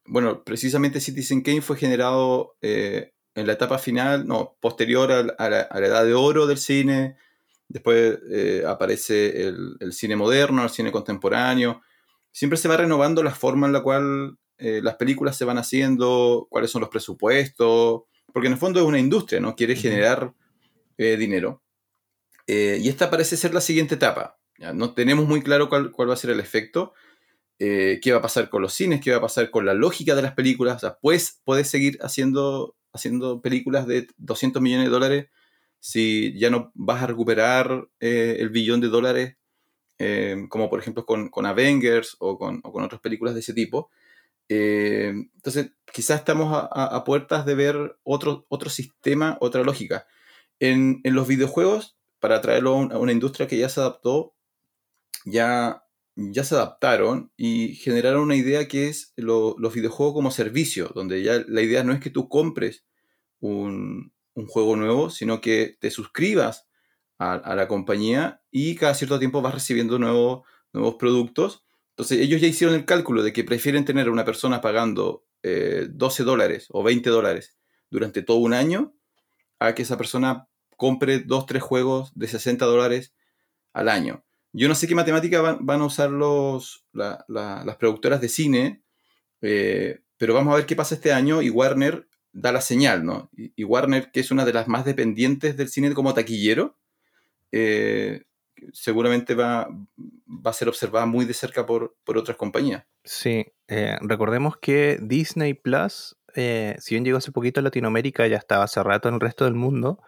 bueno, 0.05 0.43
precisamente 0.43 0.99
Citizen 0.99 1.41
Kane 1.41 1.61
fue 1.61 1.77
generado 1.77 2.57
eh, 2.61 3.13
en 3.35 3.47
la 3.47 3.53
etapa 3.53 3.77
final, 3.77 4.27
no, 4.27 4.57
posterior 4.59 5.11
a, 5.11 5.49
la, 5.49 5.67
edad 5.85 6.05
de 6.05 6.13
oro 6.13 6.47
del 6.47 6.57
cine. 6.57 7.17
Después 7.67 8.19
eh, 8.29 8.63
aparece 8.67 9.47
el, 9.47 9.77
el, 9.79 9.93
cine 9.93 10.15
moderno, 10.15 10.63
el 10.63 10.69
cine 10.69 10.91
contemporáneo. 10.91 11.81
Siempre 12.31 12.57
se 12.57 12.67
va 12.67 12.77
renovando 12.77 13.23
la 13.23 13.31
forma 13.31 13.67
en 13.67 13.73
la 13.73 13.81
cual 13.81 14.37
eh, 14.57 14.81
las 14.83 14.95
películas 14.95 15.37
se 15.37 15.45
van 15.45 15.57
haciendo, 15.57 16.47
cuáles 16.49 16.71
son 16.71 16.81
los 16.81 16.89
presupuestos, 16.89 18.03
porque 18.33 18.47
en 18.47 18.53
el 18.53 18.59
fondo 18.59 18.79
es 18.79 18.85
una 18.85 18.99
industria, 18.99 19.39
¿no? 19.39 19.55
Quiere 19.55 19.75
generar 19.75 20.33
dinero. 20.97 21.63
y 22.45 22.87
esta 22.87 23.09
parece 23.09 23.35
ser 23.35 23.55
la 23.55 23.61
siguiente 23.61 23.95
etapa. 23.95 24.37
¿ya? 24.59 24.71
No 24.71 24.93
tenemos 24.93 25.27
muy 25.27 25.41
claro 25.41 25.67
cuál, 25.67 25.91
cuál 25.91 26.09
va 26.09 26.13
a 26.13 26.17
ser 26.17 26.29
el 26.29 26.39
efecto, 26.39 26.93
eh, 27.63 27.99
qué 28.01 28.11
va 28.11 28.17
a 28.17 28.23
pasar 28.23 28.49
con 28.49 28.63
los 28.63 28.73
cines, 28.73 29.01
qué 29.01 29.11
va 29.11 29.17
a 29.17 29.21
pasar 29.21 29.51
con 29.51 29.67
la 29.67 29.75
lógica 29.75 30.15
de 30.15 30.23
las 30.23 30.33
películas. 30.33 30.77
O 30.77 30.79
sea, 30.79 30.97
pues 30.99 31.41
puedes 31.43 31.69
seguir 31.69 31.99
haciendo, 32.01 32.75
haciendo 32.93 33.41
películas 33.41 33.87
de 33.87 34.07
200 34.17 34.61
millones 34.61 34.87
de 34.87 34.91
dólares 34.91 35.27
si 35.81 36.37
ya 36.37 36.49
no 36.49 36.71
vas 36.75 37.01
a 37.03 37.07
recuperar 37.07 37.87
eh, 37.99 38.37
el 38.39 38.49
billón 38.49 38.81
de 38.81 38.87
dólares, 38.87 39.35
eh, 39.97 40.45
como 40.49 40.69
por 40.69 40.79
ejemplo 40.79 41.05
con, 41.05 41.45
Avengers 41.45 42.15
o 42.19 42.37
con, 42.37 42.61
otras 42.63 43.01
películas 43.01 43.33
de 43.33 43.41
ese 43.41 43.53
tipo. 43.53 43.89
entonces, 44.47 45.71
quizás 45.91 46.19
estamos 46.19 46.49
a, 46.71 47.03
puertas 47.03 47.45
de 47.45 47.55
ver 47.55 47.97
otro, 48.03 48.45
otro 48.49 48.69
sistema, 48.69 49.37
otra 49.41 49.63
lógica. 49.63 50.07
En, 50.59 51.01
los 51.03 51.27
videojuegos, 51.27 51.97
para 52.19 52.41
traerlo 52.41 52.75
a 52.75 52.99
una 52.99 53.11
industria 53.11 53.47
que 53.47 53.57
ya 53.57 53.69
se 53.69 53.79
adaptó, 53.79 54.35
ya 55.25 55.83
ya 56.15 56.43
se 56.43 56.55
adaptaron 56.55 57.31
y 57.37 57.75
generaron 57.75 58.23
una 58.23 58.35
idea 58.35 58.67
que 58.67 58.89
es 58.89 59.13
los 59.15 59.73
videojuegos 59.73 60.13
como 60.13 60.31
servicio, 60.31 60.91
donde 60.93 61.23
ya 61.23 61.43
la 61.47 61.61
idea 61.61 61.83
no 61.83 61.93
es 61.93 61.99
que 61.99 62.09
tú 62.09 62.29
compres 62.29 62.85
un, 63.39 64.13
juego 64.47 64.75
nuevo, 64.75 65.09
sino 65.09 65.39
que 65.41 65.77
te 65.79 65.91
suscribas 65.91 66.67
a, 67.19 67.55
la 67.55 67.67
compañía 67.67 68.41
y 68.49 68.75
cada 68.75 68.95
cierto 68.95 69.19
tiempo 69.19 69.41
vas 69.41 69.53
recibiendo 69.53 69.99
nuevos, 69.99 70.43
productos. 70.97 71.63
Entonces 71.91 72.19
ellos 72.19 72.41
ya 72.41 72.47
hicieron 72.47 72.75
el 72.75 72.85
cálculo 72.85 73.23
de 73.23 73.33
que 73.33 73.43
prefieren 73.43 73.85
tener 73.85 74.07
a 74.07 74.11
una 74.11 74.25
persona 74.25 74.61
pagando 74.61 75.25
12 75.43 75.43
eh, 75.43 76.25
dólares 76.25 76.67
o 76.71 76.83
20 76.83 77.09
dólares 77.09 77.55
durante 77.89 78.23
todo 78.23 78.37
un 78.37 78.53
año 78.53 78.95
a 79.59 79.75
que 79.75 79.83
esa 79.83 79.97
persona 79.97 80.47
compre 80.77 81.19
2, 81.19 81.45
3 81.45 81.61
juegos 81.61 82.11
de 82.15 82.27
60 82.27 82.65
dólares 82.65 83.13
al 83.73 83.89
año. 83.89 84.23
Yo 84.53 84.67
no 84.67 84.75
sé 84.75 84.87
qué 84.87 84.95
matemática 84.95 85.41
van, 85.41 85.81
a 85.81 85.85
usar 85.85 86.09
los, 86.09 86.85
las 86.91 87.75
productoras 87.77 88.19
de 88.19 88.29
cine, 88.29 88.83
eh, 89.41 89.99
pero 90.17 90.33
vamos 90.33 90.53
a 90.53 90.57
ver 90.57 90.65
qué 90.65 90.75
pasa 90.75 90.95
este 90.95 91.13
año 91.13 91.41
y 91.41 91.49
Warner 91.49 92.07
da 92.33 92.51
la 92.51 92.61
señal, 92.61 93.05
¿no? 93.05 93.29
Y, 93.33 93.63
Warner, 93.63 94.11
que 94.11 94.19
es 94.19 94.31
una 94.31 94.45
de 94.45 94.53
las 94.53 94.67
más 94.67 94.85
dependientes 94.85 95.55
del 95.55 95.69
cine 95.69 95.93
como 95.93 96.13
taquillero, 96.13 96.77
eh, 97.51 98.23
seguramente 98.73 99.35
va, 99.35 99.67
va, 99.67 100.51
a 100.51 100.53
ser 100.53 100.67
observada 100.67 101.05
muy 101.05 101.25
de 101.25 101.33
cerca 101.33 101.65
por, 101.65 101.95
otras 102.05 102.37
compañías. 102.37 102.85
Sí, 103.03 103.45
eh, 103.67 103.97
recordemos 104.01 104.57
que 104.57 104.99
Disney 105.01 105.53
Plus, 105.53 106.17
si 106.35 106.95
bien 106.95 107.05
llegó 107.05 107.17
hace 107.17 107.31
poquito 107.31 107.61
a 107.61 107.63
Latinoamérica, 107.63 108.27
ya 108.27 108.37
estaba 108.37 108.65
hace 108.65 108.83
rato 108.83 109.07
en 109.07 109.15
el 109.15 109.21
resto 109.21 109.45
del 109.45 109.55
mundo, 109.55 110.01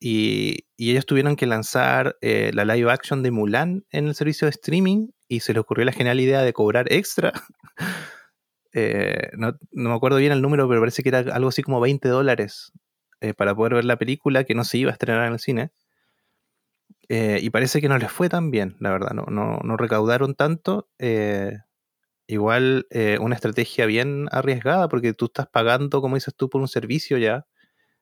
y, 0.00 0.66
ellos 0.78 1.06
tuvieron 1.06 1.36
que 1.36 1.46
lanzar 1.46 2.16
eh, 2.20 2.50
la 2.52 2.64
live 2.64 2.90
action 2.90 3.22
de 3.22 3.30
Mulan 3.30 3.84
en 3.90 4.08
el 4.08 4.14
servicio 4.14 4.46
de 4.46 4.50
streaming 4.50 5.08
y 5.26 5.40
se 5.40 5.52
les 5.54 5.60
ocurrió 5.60 5.84
la 5.84 5.92
genial 5.92 6.20
idea 6.20 6.42
de 6.42 6.52
cobrar 6.52 6.92
extra. 6.92 7.32
Eh, 8.78 9.30
no, 9.38 9.56
me 9.72 9.94
acuerdo 9.94 10.18
bien 10.18 10.32
el 10.32 10.42
número, 10.42 10.68
pero 10.68 10.82
parece 10.82 11.02
que 11.02 11.08
era 11.08 11.20
algo 11.34 11.48
así 11.48 11.62
como 11.62 11.80
20 11.80 12.10
dólares 12.10 12.72
eh, 13.22 13.32
para 13.32 13.54
poder 13.54 13.72
ver 13.72 13.86
la 13.86 13.96
película 13.96 14.44
que 14.44 14.54
no 14.54 14.64
se 14.64 14.76
iba 14.76 14.90
a 14.90 14.92
estrenar 14.92 15.26
en 15.26 15.32
el 15.32 15.38
cine. 15.38 15.70
y 17.08 17.48
parece 17.48 17.80
que 17.80 17.88
no 17.88 17.96
les 17.96 18.12
fue 18.12 18.28
tan 18.28 18.50
bien, 18.50 18.76
la 18.80 18.90
verdad, 18.90 19.12
no, 19.12 19.76
recaudaron 19.78 20.34
tanto. 20.34 20.90
igual 22.26 22.86
una 23.18 23.34
estrategia 23.34 23.86
bien 23.86 24.28
arriesgada 24.30 24.88
porque 24.90 25.14
tú 25.14 25.24
estás 25.26 25.46
pagando, 25.46 26.02
como 26.02 26.16
dices 26.16 26.34
tú, 26.36 26.50
por 26.50 26.60
un 26.60 26.68
servicio 26.68 27.16
ya 27.16 27.46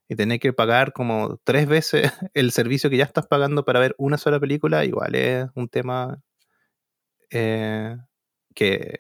y 0.09 0.17
tener 0.17 0.39
que 0.41 0.53
pagar 0.53 0.93
como 0.93 1.41
tres 1.45 1.67
veces 1.67 2.13
el 2.35 2.53
servicio 2.53 2.91
que 2.91 2.97
ya 2.97 3.05
estás 3.05 3.27
pagando 3.27 3.65
para 3.65 3.81
ver 3.81 3.95
una 3.99 4.19
sola 4.19 4.39
película, 4.41 4.85
igual 4.85 5.15
es 5.15 5.47
un 5.55 5.69
tema 5.69 6.21
eh, 7.31 7.97
que 8.55 8.97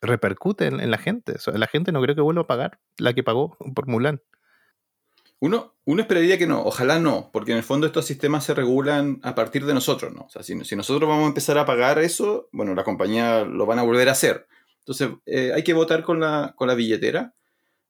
repercute 0.00 0.66
en, 0.66 0.90
la 0.90 0.98
gente. 0.98 1.36
la 1.54 1.66
gente 1.66 1.92
no 1.92 2.02
creo 2.02 2.14
que 2.14 2.20
vuelva 2.20 2.42
a 2.42 2.46
pagar 2.46 2.80
la 2.98 3.12
que 3.12 3.22
pagó 3.22 3.56
por 3.74 3.86
Mulan. 3.86 4.20
Uno, 5.38 5.74
uno 5.84 6.02
esperaría 6.02 6.38
que 6.38 6.46
no, 6.46 6.62
ojalá 6.62 7.00
no, 7.00 7.30
porque 7.32 7.50
en 7.50 7.58
el 7.58 7.64
fondo 7.64 7.86
estos 7.88 8.06
sistemas 8.06 8.44
se 8.44 8.54
regulan 8.54 9.18
a 9.24 9.34
partir 9.34 9.66
de 9.66 9.74
nosotros, 9.74 10.12
¿no? 10.14 10.22
O 10.22 10.28
sea, 10.28 10.44
si, 10.44 10.54
nosotros 10.54 11.08
vamos 11.08 11.24
a 11.24 11.28
empezar 11.28 11.58
a 11.58 11.66
pagar 11.66 11.98
eso, 11.98 12.48
bueno, 12.52 12.76
la 12.76 12.84
compañía 12.84 13.42
lo 13.42 13.66
van 13.66 13.80
a 13.80 13.82
volver 13.82 14.08
a 14.08 14.12
hacer. 14.12 14.46
Entonces, 14.78 15.08
eh, 15.26 15.50
hay 15.52 15.64
que 15.64 15.74
votar 15.74 16.04
con 16.04 16.20
la, 16.20 16.54
con 16.56 16.68
la 16.68 16.74
billetera 16.74 17.34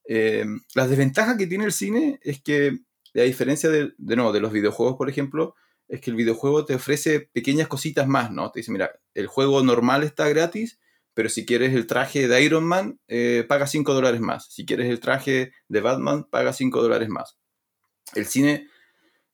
eh, 0.05 0.45
la 0.75 0.89
desventaja 0.89 1.37
que 1.37 1.47
tiene 1.47 1.65
el 1.65 1.73
cine 1.73 2.19
es 2.23 2.43
que, 2.43 2.79
a 3.15 3.21
diferencia 3.21 3.71
de, 3.71 3.93
de, 3.97 4.17
no, 4.17 4.33
de 4.33 4.41
los 4.41 4.53
videojuegos, 4.53 4.97
por 4.97 5.09
ejemplo, 5.09 5.55
es 5.89 6.01
que 6.01 6.11
el 6.11 6.17
videojuego 6.17 6.65
te 6.65 6.75
ofrece 6.75 7.21
pequeñas 7.21 7.69
cositas 7.69 8.09
más, 8.09 8.31
¿no? 8.31 8.51
Te 8.51 8.61
dice, 8.61 8.73
mira, 8.73 8.91
el 9.15 9.27
juego 9.27 9.63
normal 9.63 10.03
está 10.03 10.29
gratis, 10.29 10.79
pero 11.15 11.29
si 11.29 11.45
quieres 11.45 11.75
el 11.75 11.87
traje 11.87 12.29
de 12.29 12.43
Iron 12.43 12.65
Man, 12.65 12.99
eh, 13.09 13.45
paga 13.47 13.67
5 13.67 13.93
dólares 13.93 14.21
más. 14.21 14.47
Si 14.51 14.65
quieres 14.65 14.89
el 14.89 15.01
traje 15.01 15.53
de 15.69 15.81
Batman, 15.81 16.25
paga 16.25 16.53
5 16.53 16.81
dólares 16.81 17.09
más. 17.09 17.39
El 18.15 18.27
cine 18.27 18.69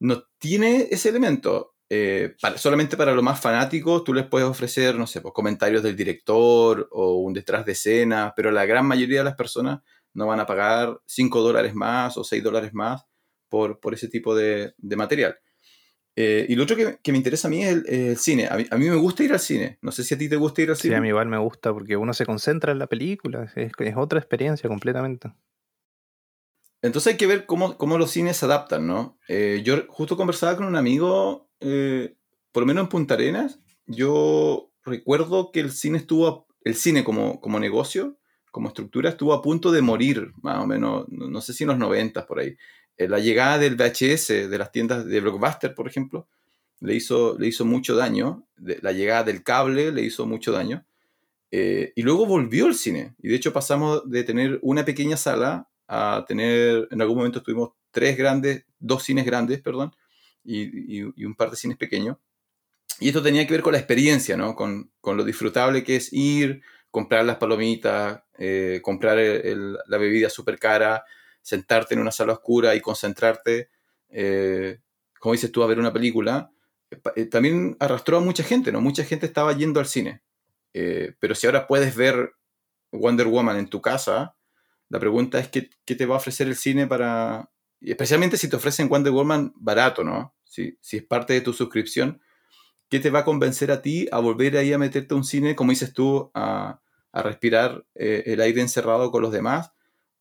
no 0.01 0.25
tiene 0.39 0.89
ese 0.91 1.11
elemento. 1.11 1.75
Eh, 1.91 2.35
solamente 2.57 2.99
para 2.99 3.15
los 3.15 3.25
más 3.25 3.41
fanáticos 3.41 4.05
tú 4.05 4.13
les 4.13 4.27
puedes 4.27 4.47
ofrecer, 4.47 4.97
no 4.97 5.07
sé, 5.07 5.21
pues, 5.21 5.33
comentarios 5.33 5.83
del 5.83 5.97
director 5.97 6.87
o 6.91 7.15
un 7.15 7.33
detrás 7.33 7.65
de 7.65 7.73
escena, 7.73 8.35
pero 8.37 8.51
la 8.51 8.67
gran 8.67 8.85
mayoría 8.85 9.21
de 9.21 9.25
las 9.25 9.37
personas 9.37 9.81
no 10.15 10.27
van 10.27 10.41
a 10.41 10.47
pagar 10.47 11.01
5 11.07 11.41
dólares 11.43 11.75
más 11.75 12.17
o 12.17 12.25
6 12.25 12.43
dólares 12.43 12.73
más 12.75 13.05
por, 13.49 13.81
por 13.81 13.95
ese 13.95 14.09
tipo 14.09 14.35
de, 14.35 14.75
material. 14.97 15.39
Eh, 16.17 16.47
y 16.49 16.57
lo 16.57 16.65
otro 16.65 16.77
que, 16.77 17.13
me 17.13 17.19
interesa 17.19 17.49
a 17.49 17.51
mí 17.51 17.63
es 17.63 17.83
el, 17.87 18.17
cine. 18.17 18.49
A 18.49 18.77
mí, 18.77 18.89
me 18.89 18.97
gusta 18.97 19.23
ir 19.23 19.33
al 19.33 19.41
cine. 19.41 19.79
No 19.83 19.93
sé 19.93 20.03
si 20.03 20.15
a 20.15 20.19
ti 20.19 20.29
te 20.29 20.37
gusta 20.37 20.63
ir 20.63 20.71
al 20.71 20.77
cine. 20.77 20.95
Sí, 20.95 20.99
a 20.99 21.01
mí 21.01 21.09
igual 21.09 21.29
me 21.29 21.39
gusta 21.39 21.73
porque 21.73 21.97
uno 21.97 22.13
se 22.13 22.27
concentra 22.27 22.73
en 22.73 22.79
la 22.79 22.89
película. 22.89 23.51
Es, 23.55 23.73
otra 23.97 24.19
experiencia 24.19 24.69
completamente. 24.69 25.33
Entonces 26.83 27.13
hay 27.13 27.17
que 27.17 27.27
ver 27.27 27.47
cómo, 27.47 27.99
los 27.99 28.11
cines 28.11 28.37
se 28.37 28.47
adaptan, 28.47 28.87
¿no? 28.87 29.19
Eh, 29.29 29.63
yo 29.65 29.85
justo 29.89 30.17
conversaba 30.17 30.57
con 30.57 30.67
un 30.67 30.77
amigo, 30.77 31.51
eh, 31.61 32.17
por 32.53 32.63
lo 32.63 32.67
menos 32.67 32.83
en 32.83 32.89
Punta 32.89 33.15
Arenas, 33.15 33.61
yo 33.87 34.73
recuerdo 34.85 35.51
que 35.51 35.61
el 35.61 35.73
cine 35.73 35.99
estuvo, 35.99 36.47
el 36.63 36.77
cine 36.77 37.03
como, 37.03 37.41
como 37.41 37.59
negocio, 37.59 38.18
como 38.51 38.69
estructura 38.69 39.11
estuvo 39.11 39.33
a 39.33 39.43
punto 39.43 39.71
de 39.71 39.83
morir, 39.83 40.33
más 40.43 40.59
o 40.59 40.67
menos, 40.67 41.07
no, 41.09 41.41
sé 41.41 41.53
si 41.53 41.65
en 41.65 41.69
los 41.69 41.79
90 41.79 42.27
por 42.27 42.41
ahí. 42.41 42.57
Eh, 42.97 43.09
la 43.09 43.19
llegada 43.19 43.59
del 43.59 43.77
VHS, 43.77 44.51
de 44.51 44.59
las 44.59 44.73
tiendas 44.73 45.07
de 45.07 45.21
Blockbuster, 45.21 45.75
por 45.75 45.89
ejemplo, 45.89 46.29
le 46.81 46.95
hizo, 46.95 47.37
le 47.39 47.47
hizo 47.49 47.65
mucho 47.65 47.97
daño. 47.97 48.47
la 48.57 48.93
llegada 48.93 49.25
del 49.25 49.43
cable 49.43 49.93
le 49.93 50.03
hizo 50.03 50.27
mucho 50.27 50.53
daño. 50.53 50.85
Eh, 51.51 51.93
y 51.97 52.03
luego 52.03 52.27
volvió 52.27 52.67
el 52.67 52.75
cine. 52.75 53.15
Y 53.23 53.29
de 53.29 53.37
hecho 53.37 53.53
pasamos 53.53 54.09
de 54.09 54.25
tener 54.25 54.59
una 54.63 54.85
pequeña 54.85 55.17
sala 55.17 55.69
a 55.87 56.25
tener, 56.29 56.89
en 56.91 57.01
algún 57.01 57.17
momento 57.17 57.43
tuvimos 57.43 57.71
tres 57.91 58.17
grandes, 58.17 58.65
dos 58.79 59.03
cines 59.05 59.25
grandes, 59.25 59.61
perdón, 59.61 59.95
y, 60.45 61.03
un 61.25 61.35
par 61.35 61.51
de 61.51 61.57
cines 61.57 61.79
pequeños. 61.79 62.19
Y 63.01 63.09
esto 63.09 63.23
tenía 63.23 63.47
que 63.47 63.55
ver 63.55 63.63
con 63.63 63.73
la 63.73 63.79
experiencia, 63.79 64.37
¿no? 64.37 64.55
Con, 64.55 64.91
con 65.01 65.17
lo 65.17 65.25
disfrutable 65.25 65.85
que 65.85 65.97
es 65.97 66.13
ir, 66.13 66.63
comprar 66.91 67.25
las 67.25 67.37
palomitas, 67.37 68.23
eh, 68.39 68.81
comprar 68.83 69.19
la 69.19 69.99
bebida 69.99 70.31
súper 70.31 70.61
cara, 70.61 71.05
sentarte 71.43 71.95
en 71.95 72.01
una 72.01 72.13
sala 72.13 72.35
oscura 72.35 72.77
y 72.77 72.81
concentrarte, 72.81 73.69
eh, 74.11 74.79
como 75.19 75.33
dices 75.33 75.51
tú, 75.51 75.65
a 75.65 75.67
ver 75.67 75.81
una 75.81 75.93
película, 75.93 76.53
eh, 77.17 77.25
también 77.25 77.77
arrastró 77.81 78.19
a 78.19 78.21
mucha 78.21 78.45
gente, 78.45 78.71
¿no? 78.71 78.81
Mucha 78.81 79.05
gente 79.05 79.27
estaba 79.27 79.53
yendo 79.57 79.81
al 79.81 79.87
cine. 79.87 80.23
pero 81.21 81.35
si 81.35 81.47
ahora 81.47 81.67
puedes 81.67 81.97
ver 81.97 82.35
Wonder 82.93 83.27
Woman 83.27 83.57
en 83.59 83.69
tu 83.69 83.81
casa, 83.83 84.37
La 84.91 85.01
pregunta 85.01 85.39
es 85.39 85.49
qué, 85.49 85.71
qué 85.85 85.95
te 85.97 86.07
va 86.07 86.15
a 86.15 86.19
ofrecer 86.19 86.47
el 86.49 86.57
cine 86.57 86.87
para... 86.87 87.51
especialmente 87.81 88.39
si 88.39 88.49
te 88.49 88.57
ofrecen 88.57 88.89
Wonder 88.89 89.13
Woman 89.13 89.53
barato, 89.57 90.05
¿no? 90.05 90.35
Si, 90.45 90.79
si 90.81 90.99
es 90.99 91.03
parte 91.05 91.35
de 91.35 91.41
tu 91.43 91.53
suscripción, 91.53 92.23
¿qué 92.89 93.01
te 93.01 93.11
va 93.11 93.21
a 93.21 93.25
convencer 93.25 93.71
a 93.71 93.83
ti 93.83 94.09
a 94.13 94.21
volver 94.21 94.57
ahí 94.57 94.73
a 94.73 94.79
meterte 94.79 95.15
a 95.15 95.17
un 95.17 95.25
cine, 95.25 95.57
como 95.57 95.73
dices 95.73 95.93
tú, 95.93 96.31
a, 96.35 96.81
a 97.19 97.23
respirar 97.23 97.85
eh, 97.95 98.25
el 98.27 98.41
aire 98.41 98.61
encerrado 98.61 99.11
con 99.11 99.23
los 99.23 99.33
demás? 99.33 99.73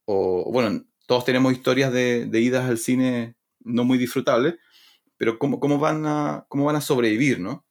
O, 0.06 0.52
bueno, 0.52 0.86
todos 1.06 1.26
tenemos 1.26 1.54
historias 1.54 1.92
de, 1.92 2.30
idas 2.34 2.70
al 2.70 2.78
cine 2.78 3.36
no 3.60 3.84
muy 3.84 3.98
disfrutables, 3.98 4.56
pero 5.18 5.40
¿cómo, 5.40 5.60
cómo, 5.60 5.80
van 5.80 6.06
a, 6.06 6.46
¿cómo 6.48 6.66
van 6.66 6.76
a 6.76 6.82
sobrevivir, 6.82 7.40
no? 7.40 7.66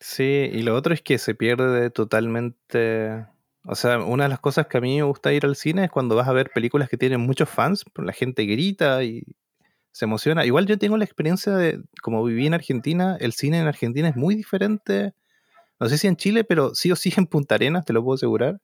Sí, 0.00 0.50
y 0.52 0.62
lo 0.62 0.74
otro 0.74 0.94
es 0.94 1.02
que 1.02 1.18
se 1.18 1.34
pierde 1.34 1.90
totalmente. 1.90 3.26
O 3.64 3.74
sea, 3.74 3.98
una 3.98 4.24
de 4.24 4.28
las 4.28 4.40
cosas 4.40 4.66
que 4.66 4.78
a 4.78 4.80
mí 4.80 4.96
me 4.96 5.02
gusta 5.02 5.32
ir 5.32 5.44
al 5.44 5.56
cine 5.56 5.84
es 5.84 5.90
cuando 5.90 6.14
vas 6.14 6.28
a 6.28 6.32
ver 6.32 6.50
películas 6.54 6.88
que 6.88 6.96
tienen 6.96 7.20
muchos 7.20 7.48
fans, 7.48 7.84
la 7.96 8.12
gente 8.12 8.44
grita 8.44 9.02
y 9.02 9.24
se 9.92 10.04
emociona. 10.04 10.44
Igual 10.44 10.66
yo 10.66 10.78
tengo 10.78 10.98
la 10.98 11.04
experiencia 11.04 11.54
de, 11.54 11.82
como 12.02 12.22
viví 12.22 12.46
en 12.46 12.54
Argentina, 12.54 13.16
el 13.18 13.32
cine 13.32 13.58
en 13.58 13.66
Argentina 13.66 14.08
es 14.08 14.16
muy 14.16 14.34
diferente. 14.34 15.14
No 15.78 15.88
sé 15.88 15.98
si 15.98 16.06
en 16.06 16.16
Chile, 16.16 16.44
pero 16.44 16.74
sí 16.74 16.90
o 16.90 16.96
sí 16.96 17.12
en 17.16 17.26
Punta 17.26 17.56
Arenas, 17.56 17.84
te 17.84 17.92
lo 17.92 18.02
puedo 18.02 18.14
asegurar. 18.14 18.60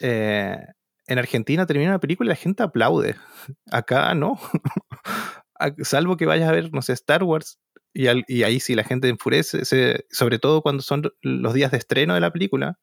Eh, 0.00 0.58
en 1.06 1.18
Argentina 1.18 1.66
termina 1.66 1.90
una 1.90 2.00
película 2.00 2.28
y 2.28 2.34
la 2.34 2.36
gente 2.36 2.62
aplaude. 2.62 3.16
Acá 3.70 4.14
no. 4.14 4.38
Salvo 5.84 6.16
que 6.16 6.26
vayas 6.26 6.48
a 6.48 6.52
ver, 6.52 6.72
no 6.72 6.82
sé, 6.82 6.92
Star 6.92 7.22
Wars, 7.22 7.58
y, 7.94 8.06
ahí 8.06 8.58
sí 8.58 8.74
la 8.74 8.84
gente 8.84 9.08
enfurece, 9.08 9.64
sobre 10.10 10.38
todo 10.38 10.62
cuando 10.62 10.82
son 10.82 11.12
los 11.20 11.54
días 11.54 11.70
de 11.70 11.78
estreno 11.78 12.14
de 12.14 12.20
la 12.20 12.32
película. 12.32 12.78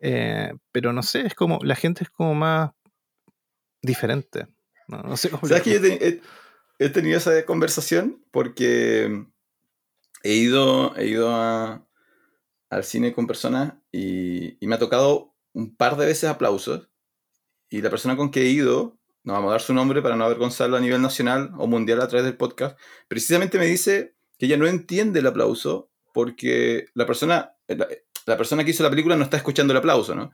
Eh, 0.00 0.52
pero 0.72 0.92
no 0.92 1.02
sé, 1.02 1.26
es 1.26 1.34
como, 1.34 1.58
la 1.62 1.76
gente 1.76 2.04
es 2.04 2.10
como 2.10 2.34
más 2.34 2.70
diferente. 3.82 4.46
No, 4.88 5.16
sé 5.16 5.30
¿Sabes 5.30 5.62
que 5.62 6.20
he, 6.78 6.88
tenido 6.90 7.18
esa 7.18 7.44
conversación? 7.44 8.22
Porque 8.30 9.24
he 10.22 10.34
ido, 10.34 10.96
he 10.96 11.06
ido 11.06 11.86
al 12.70 12.84
cine 12.84 13.12
con 13.12 13.26
personas 13.26 13.74
y, 13.92 14.56
me 14.60 14.74
ha 14.74 14.78
tocado 14.78 15.34
un 15.52 15.76
par 15.76 15.96
de 15.96 16.06
veces 16.06 16.28
aplausos. 16.28 16.88
Y 17.68 17.82
la 17.82 17.90
persona 17.90 18.16
con 18.16 18.30
que 18.30 18.42
he 18.42 18.48
ido, 18.48 18.98
no 19.24 19.32
vamos 19.32 19.48
a 19.48 19.52
dar 19.52 19.60
su 19.60 19.74
nombre 19.74 20.02
para 20.02 20.16
no 20.16 20.24
avergonzarlo 20.24 20.76
a 20.76 20.80
nivel 20.80 21.02
nacional 21.02 21.52
o 21.58 21.66
mundial 21.66 22.00
a 22.00 22.08
través 22.08 22.24
del 22.24 22.36
podcast, 22.36 22.78
precisamente 23.08 23.58
me 23.58 23.66
dice 23.66 24.14
que 24.38 24.46
ella 24.46 24.56
no 24.56 24.66
entiende 24.66 25.20
el 25.20 25.26
aplauso 25.26 25.90
porque 26.12 26.86
la 26.94 27.06
persona, 27.06 27.54
la, 27.68 28.36
persona 28.36 28.64
que 28.64 28.70
hizo 28.70 28.82
la 28.82 28.90
película 28.90 29.16
no 29.16 29.24
está 29.24 29.36
escuchando 29.36 29.72
el 29.72 29.78
aplauso, 29.78 30.14
¿no? 30.14 30.32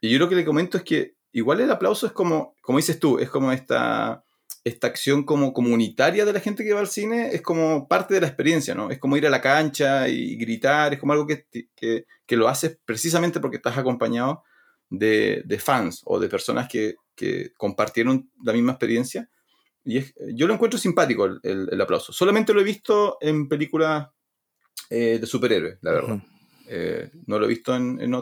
Y 0.00 0.10
yo 0.10 0.18
lo 0.18 0.28
que 0.28 0.36
le 0.36 0.44
comento 0.44 0.78
es 0.78 0.84
que 0.84 1.16
igual 1.32 1.60
el 1.60 1.70
aplauso 1.70 2.06
es 2.06 2.12
como, 2.12 2.54
como 2.60 2.78
dices 2.78 2.98
tú, 2.98 3.18
es 3.18 3.30
como 3.30 3.52
esta, 3.52 4.24
esta 4.64 4.86
acción 4.86 5.24
como 5.24 5.52
comunitaria 5.52 6.24
de 6.24 6.32
la 6.32 6.40
gente 6.40 6.64
que 6.64 6.74
va 6.74 6.80
al 6.80 6.88
cine, 6.88 7.30
es 7.32 7.42
como 7.42 7.88
parte 7.88 8.14
de 8.14 8.20
la 8.20 8.26
experiencia, 8.26 8.74
¿no? 8.74 8.90
Es 8.90 8.98
como 8.98 9.16
ir 9.16 9.26
a 9.26 9.30
la 9.30 9.40
cancha 9.40 10.08
y 10.08 10.36
gritar, 10.36 10.92
es 10.92 11.00
como 11.00 11.12
algo 11.12 11.26
que, 11.26 11.46
que, 11.74 12.06
que 12.26 12.36
lo 12.36 12.48
haces 12.48 12.78
precisamente 12.84 13.40
porque 13.40 13.56
estás 13.56 13.78
acompañado 13.78 14.42
de, 14.90 15.42
de 15.44 15.58
fans 15.58 16.02
o 16.04 16.18
de 16.18 16.28
personas 16.28 16.68
que, 16.68 16.96
que 17.14 17.52
compartieron 17.56 18.30
la 18.42 18.52
misma 18.52 18.72
experiencia 18.72 19.28
y 19.88 20.04
yo 20.34 20.46
lo 20.46 20.52
encuentro 20.52 20.78
simpático 20.78 21.24
el, 21.42 21.80
aplauso. 21.80 22.12
Solamente 22.12 22.52
lo 22.52 22.60
he 22.60 22.64
visto 22.64 23.16
en 23.22 23.48
películas 23.48 24.08
eh, 24.90 25.18
de 25.18 25.26
superhéroes, 25.26 25.78
la 25.80 25.92
verdad. 25.92 26.22
Eh, 26.68 27.10
no 27.26 27.38
lo 27.38 27.46
he 27.46 27.48
visto 27.48 27.74
en, 27.74 27.98
en, 28.00 28.12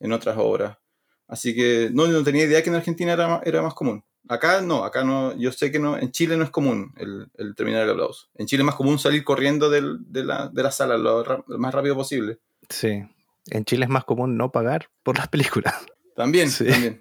en 0.00 0.12
otras 0.12 0.36
obras. 0.38 0.78
Así 1.26 1.56
que 1.56 1.90
no, 1.92 2.06
no 2.06 2.22
tenía 2.22 2.44
idea 2.44 2.62
que 2.62 2.68
en 2.68 2.76
Argentina 2.76 3.14
era, 3.14 3.40
era 3.44 3.62
más 3.62 3.74
común. 3.74 4.04
Acá 4.28 4.60
no, 4.60 4.84
acá 4.84 5.04
no, 5.04 5.36
yo 5.36 5.52
sé 5.52 5.70
que 5.70 5.78
no, 5.78 5.96
en 5.96 6.10
Chile 6.10 6.36
no 6.36 6.44
es 6.44 6.50
común 6.50 6.92
el, 6.96 7.28
el 7.36 7.54
terminar 7.54 7.82
el 7.82 7.90
aplauso. 7.90 8.28
En 8.34 8.46
Chile 8.46 8.62
es 8.62 8.66
más 8.66 8.74
común 8.74 8.98
salir 8.98 9.22
corriendo 9.22 9.70
del, 9.70 9.98
de, 10.10 10.24
la, 10.24 10.48
de, 10.48 10.62
la, 10.62 10.72
sala 10.72 10.96
lo, 10.96 11.44
más 11.46 11.72
rápido 11.72 11.94
posible. 11.94 12.38
Sí, 12.68 13.04
en 13.50 13.64
Chile 13.64 13.84
es 13.84 13.90
más 13.90 14.04
común 14.04 14.36
no 14.36 14.50
pagar 14.50 14.88
por 15.02 15.16
las 15.16 15.28
películas. 15.28 15.74
También, 16.16 16.50
sí. 16.50 16.66
también. 16.66 17.00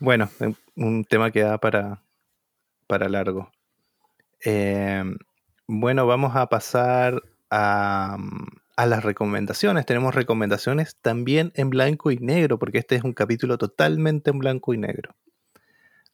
Bueno, 0.00 0.28
un 0.76 1.04
tema 1.04 1.30
que 1.30 1.40
da 1.40 1.58
para, 1.58 2.02
para 2.86 3.08
largo. 3.08 3.50
Eh, 4.44 5.02
bueno, 5.66 6.06
vamos 6.06 6.36
a 6.36 6.48
pasar 6.48 7.22
a, 7.50 8.16
a, 8.76 8.86
las 8.86 9.04
recomendaciones. 9.04 9.86
Tenemos 9.86 10.14
recomendaciones 10.14 10.96
también 11.00 11.52
en 11.54 11.70
blanco 11.70 12.10
y 12.10 12.18
negro, 12.18 12.58
porque 12.58 12.78
este 12.78 12.96
es 12.96 13.04
un 13.04 13.12
capítulo 13.12 13.58
totalmente 13.58 14.30
en 14.30 14.38
blanco 14.38 14.74
y 14.74 14.78
negro. 14.78 15.14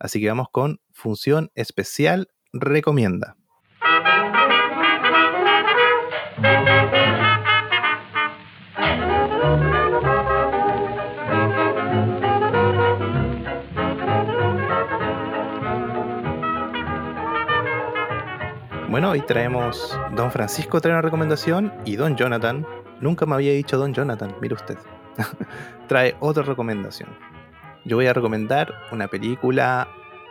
Así 0.04 0.20
que 0.20 0.28
vamos 0.28 0.48
con 0.52 0.82
función 0.92 1.50
especial 1.54 2.28
recomienda. 2.52 3.38
Bueno, 18.90 19.12
hoy 19.12 19.22
traemos. 19.22 19.98
Don 20.14 20.30
Francisco 20.30 20.82
trae 20.82 20.92
una 20.92 21.00
recomendación 21.00 21.72
y 21.86 21.96
Don 21.96 22.14
Jonathan. 22.14 22.66
Nunca 23.00 23.24
me 23.24 23.36
había 23.36 23.52
dicho 23.52 23.78
Don 23.78 23.94
Jonathan, 23.94 24.36
mire 24.42 24.54
usted. 24.54 24.76
trae 25.88 26.14
otra 26.20 26.42
recomendación. 26.42 27.33
Yo 27.84 27.96
voy 27.96 28.06
a 28.06 28.14
recomendar 28.14 28.74
una 28.92 29.08
película 29.08 29.88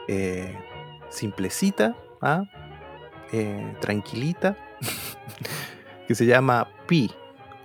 eh, 0.08 0.58
simplecita, 1.10 1.96
¿ah? 2.20 2.46
eh, 3.32 3.76
tranquilita, 3.80 4.58
que 6.08 6.16
se 6.16 6.26
llama 6.26 6.68
Pi 6.88 7.12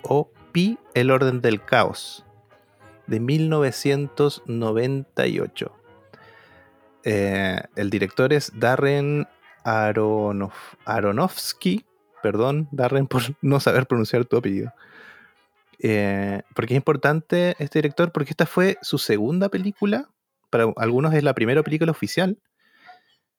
o 0.02 0.30
Pi, 0.52 0.78
el 0.92 1.10
orden 1.10 1.40
del 1.40 1.64
caos, 1.64 2.26
de 3.06 3.18
1998. 3.18 5.74
Eh, 7.04 7.62
el 7.74 7.88
director 7.88 8.34
es 8.34 8.52
Darren 8.54 9.26
Aronofsky, 10.84 11.86
perdón, 12.22 12.68
Darren, 12.72 13.06
por 13.06 13.22
no 13.40 13.58
saber 13.58 13.86
pronunciar 13.86 14.26
tu 14.26 14.36
apellido. 14.36 14.74
Eh, 15.80 16.42
porque 16.54 16.74
es 16.74 16.78
importante 16.78 17.54
este 17.58 17.78
director, 17.78 18.12
porque 18.12 18.30
esta 18.30 18.46
fue 18.46 18.78
su 18.82 18.98
segunda 18.98 19.48
película. 19.48 20.10
Para 20.50 20.72
algunos 20.76 21.14
es 21.14 21.22
la 21.22 21.34
primera 21.34 21.62
película 21.62 21.92
oficial. 21.92 22.38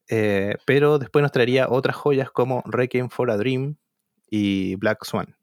Eh, 0.08 0.56
pero 0.65 0.97
después 0.97 1.21
nos 1.21 1.32
traería 1.32 1.69
otras 1.69 1.95
joyas 1.95 2.32
como 2.32 2.63
Requiem 2.65 3.10
for 3.10 3.30
a 3.30 3.38
Dream 3.38 3.78
y 4.30 4.75
Black 4.75 5.06
Swan. 5.06 5.36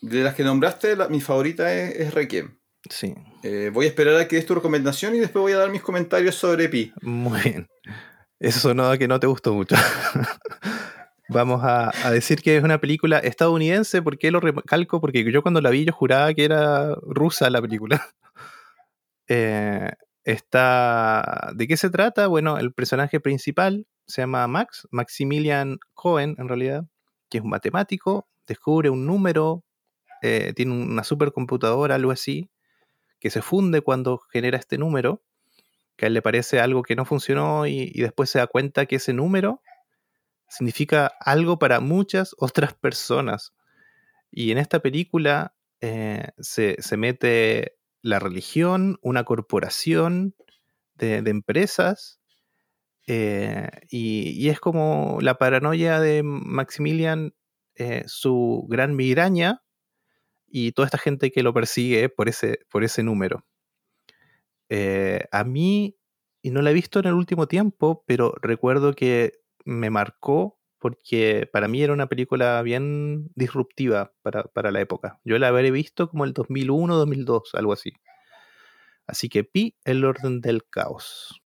De 0.00 0.22
las 0.24 0.34
que 0.34 0.44
nombraste, 0.44 0.96
mi 1.10 1.20
favorita 1.20 1.72
es, 1.74 2.14
Requiem. 2.14 2.58
Sí. 2.88 3.14
Eh, 3.42 3.70
voy 3.72 3.84
a 3.84 3.88
esperar 3.88 4.16
a 4.16 4.26
que 4.26 4.36
des 4.36 4.46
tu 4.46 4.54
recomendación 4.54 5.14
y 5.14 5.18
después 5.18 5.42
voy 5.42 5.52
a 5.52 5.58
dar 5.58 5.70
mis 5.70 5.82
comentarios 5.82 6.36
sobre 6.36 6.70
Pi. 6.70 6.92
Muy 7.02 7.40
bien. 7.42 7.68
Eso 8.38 8.60
sonó 8.60 8.90
a 8.90 8.96
que 8.96 9.06
no 9.06 9.20
te 9.20 9.26
gustó 9.26 9.52
mucho. 9.52 9.76
Vamos 11.32 11.60
a, 11.62 11.92
decir 12.10 12.42
que 12.42 12.56
es 12.56 12.64
una 12.64 12.80
película 12.80 13.18
estadounidense. 13.18 14.02
¿Por 14.02 14.18
qué 14.18 14.30
lo 14.32 14.40
recalco? 14.40 15.00
Porque 15.00 15.30
yo 15.30 15.42
cuando 15.42 15.60
la 15.60 15.70
vi 15.70 15.84
yo 15.84 15.92
juraba 15.92 16.34
que 16.34 16.44
era 16.44 16.94
rusa 17.02 17.50
la 17.50 17.60
película. 17.60 18.06
Eh, 19.32 19.88
está... 20.24 21.52
¿De 21.54 21.68
qué 21.68 21.76
se 21.76 21.88
trata? 21.88 22.26
Bueno, 22.26 22.58
el 22.58 22.72
personaje 22.72 23.20
principal 23.20 23.86
se 24.08 24.22
llama 24.22 24.48
Max, 24.48 24.88
Maximilian 24.90 25.78
Cohen 25.94 26.34
en 26.36 26.48
realidad, 26.48 26.84
que 27.28 27.38
es 27.38 27.44
un 27.44 27.50
matemático, 27.50 28.26
descubre 28.48 28.90
un 28.90 29.06
número, 29.06 29.62
eh, 30.22 30.52
tiene 30.56 30.72
una 30.72 31.04
supercomputadora, 31.04 31.94
algo 31.94 32.10
así, 32.10 32.50
que 33.20 33.30
se 33.30 33.40
funde 33.40 33.82
cuando 33.82 34.18
genera 34.32 34.58
este 34.58 34.78
número 34.78 35.22
que 36.00 36.06
a 36.06 36.08
él 36.08 36.14
le 36.14 36.22
parece 36.22 36.60
algo 36.60 36.82
que 36.82 36.96
no 36.96 37.04
funcionó 37.04 37.66
y, 37.66 37.92
después 37.92 38.30
se 38.30 38.38
da 38.38 38.46
cuenta 38.46 38.86
que 38.86 38.96
ese 38.96 39.12
número 39.12 39.60
significa 40.50 41.12
algo 41.20 41.58
para 41.58 41.80
muchas 41.80 42.34
otras 42.38 42.74
personas. 42.74 43.54
Y 44.30 44.50
en 44.50 44.58
esta 44.58 44.80
película 44.80 45.54
eh, 45.80 46.28
se, 46.38 46.76
mete 46.96 47.76
la 48.02 48.18
religión, 48.18 48.98
una 49.00 49.24
corporación 49.24 50.34
de, 50.94 51.16
empresas, 51.18 52.20
eh, 53.06 53.68
y, 53.88 54.48
es 54.48 54.60
como 54.60 55.18
la 55.22 55.36
paranoia 55.38 56.00
de 56.00 56.22
Maximilian, 56.22 57.34
eh, 57.76 58.02
su 58.06 58.66
gran 58.68 58.94
migraña, 58.94 59.62
y 60.46 60.72
toda 60.72 60.86
esta 60.86 60.98
gente 60.98 61.30
que 61.30 61.42
lo 61.44 61.54
persigue 61.54 62.08
por 62.08 62.28
ese, 62.28 62.58
por 62.70 62.84
ese 62.84 63.02
número. 63.02 63.46
A 65.32 65.44
mí, 65.44 65.96
y 66.42 66.50
no 66.50 66.62
la 66.62 66.70
he 66.70 66.74
visto 66.74 67.00
en 67.00 67.06
el 67.06 67.14
último 67.14 67.46
tiempo, 67.48 68.04
pero 68.06 68.34
recuerdo 68.40 68.94
que 68.94 69.39
me 69.70 69.90
marcó 69.90 70.58
porque 70.80 71.48
para 71.52 71.68
mí 71.68 71.82
era 71.82 71.92
una 71.92 72.08
película 72.08 72.60
bien 72.62 73.30
disruptiva 73.34 74.12
para, 74.22 74.70
la 74.70 74.80
época. 74.80 75.20
Yo 75.24 75.38
la 75.38 75.48
habré 75.48 75.70
visto 75.70 76.08
como 76.08 76.24
el 76.24 76.32
2001, 76.32 76.96
2002, 76.96 77.50
algo 77.54 77.72
así. 77.74 77.92
Así 79.06 79.28
que 79.28 79.44
Pi, 79.44 79.76
el 79.84 80.04
orden 80.04 80.40
del 80.40 80.64
caos. 80.68 81.42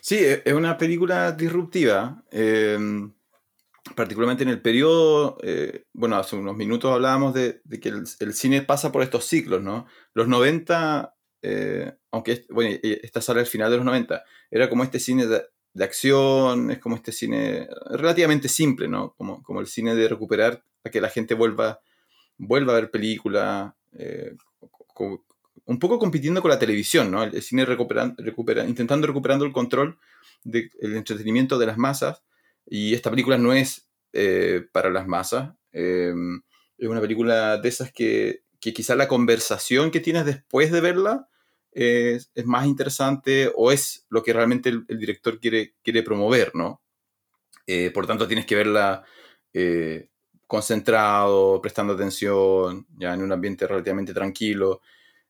Sí, 0.00 0.16
e, 0.16 0.42
es 0.44 0.52
una 0.52 0.76
película 0.76 1.30
disruptiva. 1.32 2.24
Em, 2.32 3.14
particularmente 3.94 4.42
en 4.42 4.50
el 4.50 4.60
periodo, 4.60 5.38
eh, 5.42 5.84
bueno, 5.92 6.16
hace 6.16 6.34
unos 6.34 6.56
minutos 6.56 6.92
hablábamos 6.92 7.32
de, 7.32 7.62
que 7.80 7.90
el, 7.90 8.34
cine 8.34 8.62
pasa 8.62 8.90
por 8.90 9.02
estos 9.02 9.24
ciclos, 9.24 9.62
¿no? 9.62 9.86
Los 10.14 10.26
90, 10.26 11.14
eh, 11.42 11.96
aunque 12.10 12.44
bueno, 12.50 12.76
esta 12.82 13.20
sale 13.20 13.40
al 13.40 13.46
final 13.46 13.70
de 13.70 13.76
los 13.76 13.86
90, 13.86 14.24
era 14.50 14.68
como 14.68 14.82
este 14.82 14.98
cine 14.98 15.26
de, 15.26 15.42
acción, 15.80 16.70
es 16.70 16.78
como 16.78 16.96
este 16.96 17.12
cine 17.12 17.68
relativamente 17.90 18.48
simple, 18.48 18.88
¿no? 18.88 19.14
Como, 19.16 19.42
como 19.42 19.60
el 19.60 19.66
cine 19.66 19.94
de 19.94 20.08
recuperar 20.08 20.62
a 20.84 20.90
que 20.90 21.00
la 21.00 21.08
gente 21.08 21.34
vuelva, 21.34 21.80
vuelva 22.36 22.72
a 22.72 22.76
ver 22.80 22.90
películas, 22.90 23.72
eh, 23.92 24.34
un 25.66 25.78
poco 25.78 25.98
compitiendo 25.98 26.42
con 26.42 26.50
la 26.50 26.58
televisión, 26.58 27.10
¿no? 27.10 27.22
El, 27.22 27.42
cine 27.42 27.64
recupera, 27.64 28.64
intentando 28.66 29.06
recuperando 29.06 29.44
el 29.44 29.52
control 29.52 29.98
del 30.44 30.70
entretenimiento 30.80 31.58
de 31.58 31.66
las 31.66 31.78
masas 31.78 32.22
y 32.66 32.94
esta 32.94 33.10
película 33.10 33.38
no 33.38 33.52
es 33.52 33.88
eh, 34.12 34.66
para 34.72 34.90
las 34.90 35.06
masas. 35.06 35.54
Em, 35.72 36.40
es 36.78 36.88
una 36.88 37.00
película 37.00 37.58
de 37.58 37.68
esas 37.68 37.92
que, 37.92 38.42
que 38.60 38.72
quizá 38.72 38.96
la 38.96 39.08
conversación 39.08 39.90
que 39.90 40.00
tienes 40.00 40.24
después 40.24 40.72
de 40.72 40.80
verla 40.80 41.28
es, 41.72 42.30
más 42.44 42.66
interesante 42.66 43.50
o 43.54 43.72
es 43.72 44.06
lo 44.08 44.22
que 44.22 44.32
realmente 44.32 44.68
el, 44.68 44.84
director 44.86 45.38
quiere, 45.40 45.74
quiere 45.82 46.02
promover, 46.02 46.54
¿no? 46.54 46.82
Eh, 47.66 47.90
por 47.92 48.06
tanto, 48.06 48.26
tienes 48.26 48.46
que 48.46 48.56
verla 48.56 49.04
eh, 49.52 50.08
concentrado, 50.46 51.60
prestando 51.60 51.92
atención, 51.92 52.86
ya 52.98 53.14
en 53.14 53.22
un 53.22 53.32
ambiente 53.32 53.66
relativamente 53.66 54.14
tranquilo. 54.14 54.80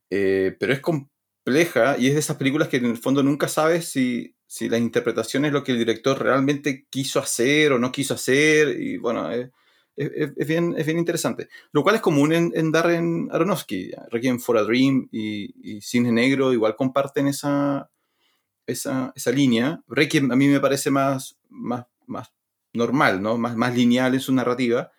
pero 0.09 0.73
es 0.73 0.81
compleja 0.81 1.97
y 1.99 2.09
es 2.09 2.15
de 2.15 2.21
esas 2.21 2.37
películas 2.37 2.69
que 2.69 2.79
en 2.79 2.87
el 2.87 2.99
fondo 2.99 3.23
nunca 3.23 3.49
sabes 3.49 3.87
si, 3.89 4.35
si 4.47 4.69
la 4.69 4.79
interpretación 4.79 5.45
es 5.45 5.53
lo 5.53 5.63
que 5.63 5.73
el 5.73 5.79
director 5.79 6.21
realmente 6.23 6.87
quiso 6.89 7.21
hacer 7.21 7.73
o 7.73 7.79
no 7.79 7.93
quiso 7.93 8.15
hacer, 8.15 8.81
y 8.81 8.97
bueno, 8.97 9.29
es, 9.99 10.47
bien, 10.47 10.75
es 10.77 10.87
bien 10.87 10.99
interesante. 10.99 11.49
Lo 11.73 11.83
cual 11.83 11.97
es 11.97 12.01
común 12.01 12.33
en, 12.33 12.53
en 12.55 12.73
Darren 12.73 13.29
Aronofsky. 13.31 13.93
Requiem 14.11 14.39
for 14.39 14.57
a 14.59 14.63
Dream 14.63 15.09
y, 15.11 15.81
Cine 15.81 16.13
Negro 16.13 16.53
igual 16.53 16.77
comparten 16.77 17.27
esa, 17.27 17.91
esa, 18.67 19.13
esa, 19.15 19.31
línea. 19.31 19.83
Requiem 19.89 20.31
a 20.31 20.37
mí 20.37 20.49
me 20.49 20.61
parece 20.61 20.91
más, 20.91 21.39
más, 21.49 21.87
más 22.07 22.33
normal, 22.73 23.21
¿no? 23.23 23.37
más, 23.39 23.57
más 23.57 23.75
lineal 23.75 24.15
en 24.15 24.21
su 24.21 24.33
narrativa. 24.33 24.93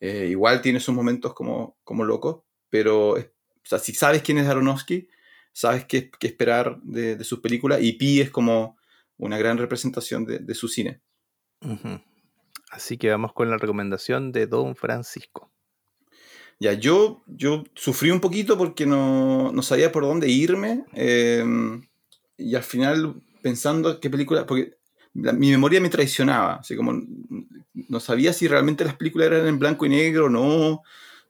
Eh, 0.00 0.28
igual 0.30 0.60
tiene 0.62 0.80
sus 0.80 0.94
momentos 0.94 1.32
como, 1.32 1.76
como 1.84 2.04
locos, 2.04 2.42
pero 2.68 3.16
si 3.62 3.94
sabes 3.94 4.22
quién 4.22 4.38
es 4.38 4.48
Aronofsky, 4.48 5.08
sabes 5.52 5.84
qué, 5.84 6.10
qué 6.10 6.26
esperar 6.26 6.80
de, 6.82 7.16
de 7.16 7.24
sus 7.24 7.40
películas, 7.40 7.80
y 7.82 7.92
Pi 7.92 8.20
es 8.20 8.30
como 8.30 8.76
una 9.18 9.38
gran 9.38 9.58
representación 9.58 10.24
de, 10.24 10.54
su 10.54 10.66
cine. 10.66 11.00
Así 12.72 12.96
que 12.96 13.10
vamos 13.10 13.34
con 13.34 13.50
la 13.50 13.58
recomendación 13.58 14.32
de 14.32 14.46
Don 14.46 14.74
Francisco. 14.74 15.52
Ya, 16.58 16.72
yo, 16.72 17.22
yo 17.26 17.64
sufrí 17.74 18.10
un 18.10 18.20
poquito 18.20 18.56
porque 18.56 18.86
no, 18.86 19.52
sabía 19.60 19.92
por 19.92 20.04
dónde 20.04 20.30
irme. 20.30 20.86
Em, 20.94 21.82
y 22.38 22.54
al 22.54 22.62
final, 22.62 23.16
pensando 23.42 24.00
qué 24.00 24.08
película. 24.08 24.46
Porque 24.46 24.78
mi 25.12 25.50
memoria 25.50 25.82
me 25.82 25.90
traicionaba. 25.90 26.54
Así 26.54 26.74
como 26.74 26.98
no 27.74 28.00
sabía 28.00 28.32
si 28.32 28.48
realmente 28.48 28.86
las 28.86 28.96
películas 28.96 29.26
eran 29.26 29.46
en 29.48 29.58
blanco 29.58 29.84
y 29.84 29.90
negro 29.90 30.26
o 30.26 30.30
no, 30.30 30.82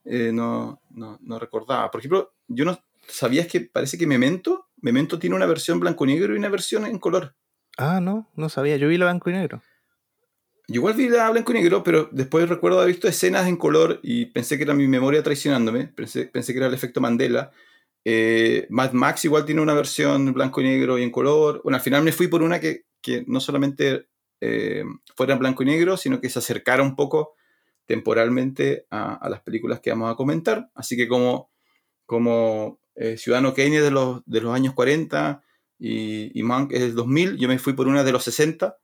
eh, 0.05 0.31
no, 0.33 0.81
no. 0.91 1.39
recordaba. 1.41 1.91
Por 1.91 2.01
ejemplo, 2.01 2.35
yo 2.47 2.65
no. 2.65 2.79
¿Sabías 3.09 3.49
que 3.49 3.63
parece 3.63 3.99
que 3.99 4.07
Memento? 4.07 4.69
Memento 4.81 5.19
tiene 5.19 5.35
una 5.35 5.47
versión 5.47 5.81
blanco 5.81 6.05
y 6.05 6.15
negro 6.15 6.35
y 6.35 6.39
una 6.39 6.51
versión 6.51 6.87
en 6.87 7.01
color. 7.01 7.35
Ah, 7.79 8.01
no, 8.01 8.31
no 8.37 8.49
sabía. 8.49 8.77
Yo 8.77 8.87
vi 8.87 8.97
la 8.97 9.07
blanco 9.07 9.29
y 9.29 9.33
negro. 9.33 9.61
Yo 10.73 10.79
igual 10.79 10.95
vi 10.95 11.11
la 11.11 11.29
blanco 11.29 11.53
y 11.53 11.57
negro, 11.57 11.83
pero 11.83 12.09
después 12.13 12.49
recuerdo 12.49 12.79
haber 12.79 12.93
visto 12.93 13.07
escenas 13.07 13.47
en 13.47 13.57
color 13.59 14.01
y 14.03 14.25
pensé 14.27 14.57
que 14.57 14.63
era 14.65 14.73
mi 14.73 14.89
memoria 14.89 15.23
traicionándome. 15.23 15.89
Pensé, 15.89 16.25
pensé 16.25 16.55
que 16.55 16.61
era 16.61 16.69
el 16.69 16.73
efecto 16.73 16.99
Mandela. 16.99 17.53
Eh, 18.07 18.67
Mad 18.71 18.93
Max 18.93 19.27
igual 19.27 19.45
tiene 19.45 19.61
una 19.61 19.75
versión 19.75 20.33
blanco 20.33 20.63
y 20.63 20.65
negro 20.65 20.99
y 20.99 21.03
en 21.03 21.11
color. 21.11 21.61
Bueno, 21.63 21.77
al 21.77 21.83
final 21.83 22.03
me 22.03 22.13
fui 22.13 22.29
por 22.29 22.43
una 22.43 22.59
que, 22.59 22.87
que 23.03 23.23
no 23.27 23.39
solamente 23.39 24.09
eh, 24.41 24.83
fuera 25.15 25.35
en 25.35 25.41
blanco 25.41 25.63
y 25.63 25.67
negro, 25.67 25.99
sino 25.99 26.23
que 26.23 26.31
se 26.31 26.39
acercara 26.39 26.83
un 26.83 26.97
poco 26.97 27.35
temporalmente 27.85 28.87
a, 28.91 29.29
las 29.29 29.43
películas 29.43 29.81
que 29.81 29.91
vamos 29.91 30.11
a 30.11 30.17
comentar. 30.17 30.71
Así 30.75 30.97
que 30.97 31.07
como, 31.07 31.51
como 32.07 32.81
eh, 32.95 33.19
Ciudadano 33.19 33.53
Kane 33.53 33.83
de 33.83 33.91
los, 33.91 34.23
de 34.25 34.41
los 34.41 34.55
años 34.55 34.73
40, 34.73 35.43
y, 35.79 36.31
y 36.39 36.43
Monk 36.45 36.73
es 36.73 36.81
del 36.81 36.95
2000, 36.95 37.37
yo 37.37 37.49
me 37.49 37.59
fui 37.59 37.75
por 37.75 37.89
una 37.89 38.05
de 38.05 38.13
los 38.13 38.25
60, 38.25 38.79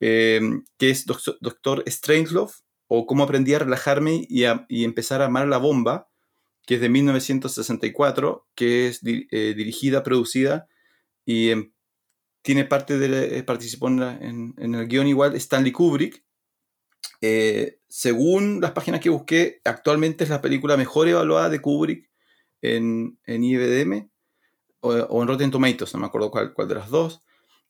em, 0.00 0.64
que 0.78 0.90
es 0.90 1.04
Doctor 1.06 1.84
Strangelove, 1.86 2.52
o 2.88 3.06
Cómo 3.06 3.22
aprendí 3.22 3.54
a 3.54 3.60
relajarme 3.60 4.26
y, 4.28 4.44
empezar 4.84 5.22
a 5.22 5.26
amar 5.26 5.46
la 5.46 5.58
bomba, 5.58 6.08
que 6.66 6.74
es 6.74 6.80
de 6.80 6.88
1964, 6.88 8.48
que 8.54 8.88
es 8.88 9.00
eh, 9.04 9.54
dirigida, 9.56 10.02
producida 10.02 10.66
y 11.24 11.50
em, 11.50 11.72
tiene 12.42 12.64
parte 12.64 12.98
de, 12.98 13.38
eh, 13.38 13.42
participó 13.42 13.88
en, 13.88 14.54
el 14.58 14.88
guion 14.88 15.06
igual 15.06 15.36
Stanley 15.36 15.72
Kubrick. 15.72 16.24
Eh, 17.20 17.78
según 17.88 18.60
las 18.60 18.72
páginas 18.72 19.00
que 19.00 19.10
busqué, 19.10 19.60
actualmente 19.64 20.24
es 20.24 20.30
la 20.30 20.40
película 20.40 20.76
mejor 20.76 21.08
evaluada 21.08 21.50
de 21.50 21.60
Kubrick 21.60 22.10
en, 22.62 23.18
en 23.24 23.44
IBDM 23.44 24.10
o, 24.80 25.22
en 25.22 25.28
Rotten 25.28 25.50
Tomatoes, 25.50 25.92
no 25.92 26.00
me 26.00 26.06
acuerdo 26.06 26.30
cuál, 26.30 26.54
cuál, 26.54 26.68
de 26.68 26.74
las 26.76 26.88
dos. 26.88 27.22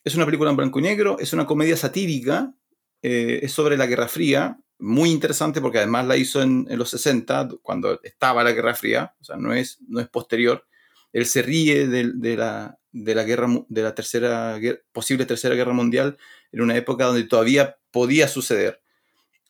Es 0.05 0.15
una 0.15 0.25
película 0.25 0.51
en 0.51 0.57
blanco 0.57 0.79
y 0.79 0.83
negro, 0.83 1.19
es 1.19 1.33
una 1.33 1.47
comedia 1.47 1.77
satírica, 1.77 2.55
eh, 3.03 3.41
es 3.43 3.53
sobre 3.53 3.77
la 3.77 3.87
Guerra 3.87 4.09
Fría, 4.09 4.59
muy 4.79 5.11
interesante 5.11 5.61
porque 5.61 5.79
además 5.79 6.07
la 6.07 6.17
hizo 6.17 6.41
en, 6.43 6.67
en, 6.71 6.79
los 6.79 6.91
60, 6.91 7.49
cuando 7.63 8.01
estaba 8.03 8.43
la 8.43 8.53
Guerra 8.53 8.75
Fría, 8.75 9.15
o 9.21 9.25
sea, 9.25 9.37
no 9.37 9.53
es, 9.53 9.79
no 9.89 10.01
es 10.01 10.09
posterior. 10.09 10.67
Él 11.13 11.27
se 11.27 11.43
ríe 11.43 11.87
de, 11.87 12.13
de 12.15 12.37
la, 12.37 12.79
de 12.93 13.15
la 13.15 13.25
guerra, 13.25 13.49
de 13.69 13.83
la 13.83 13.95
tercera, 13.95 14.59
posible 14.93 15.27
tercera 15.27 15.55
guerra 15.55 15.73
mundial 15.73 16.19
en 16.53 16.63
una 16.63 16.77
época 16.77 17.07
donde 17.07 17.25
todavía 17.25 17.79
podía 17.91 18.29
suceder. 18.29 18.83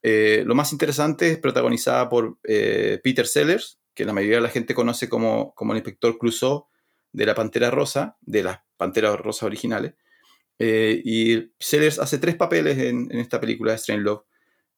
Eh, 0.02 0.42
lo 0.46 0.54
más 0.54 0.72
interesante 0.72 1.30
es 1.30 1.38
protagonizada 1.38 2.08
por 2.08 2.38
eh, 2.44 3.00
Peter 3.02 3.26
Sellers, 3.26 3.78
que 3.94 4.04
la 4.04 4.12
mayoría 4.12 4.36
de 4.36 4.42
la 4.42 4.48
gente 4.48 4.74
conoce 4.74 5.08
como, 5.08 5.54
como 5.54 5.72
el 5.72 5.78
inspector 5.78 6.18
Clouseau 6.18 6.68
de 7.12 7.26
la 7.26 7.34
Pantera 7.34 7.70
Rosa, 7.70 8.16
de 8.20 8.42
las 8.42 8.60
Panteras 8.76 9.18
Rosas 9.18 9.42
originales. 9.42 9.94
Eh, 10.62 11.00
y 11.06 11.52
Sellers 11.58 11.98
hace 11.98 12.18
tres 12.18 12.36
papeles 12.36 12.76
en, 12.76 13.10
esta 13.12 13.40
película 13.40 13.72
de 13.72 13.76
Strange. 13.76 14.20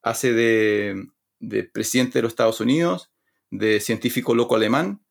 Hace 0.01 0.33
de, 0.33 1.65
presidente 1.73 2.19
de 2.19 2.23
los 2.23 2.33
Estados 2.33 2.61
Unidos, 2.61 3.11
de 3.51 3.81
científico 3.81 4.35
loco 4.35 4.55
alemán 4.55 5.05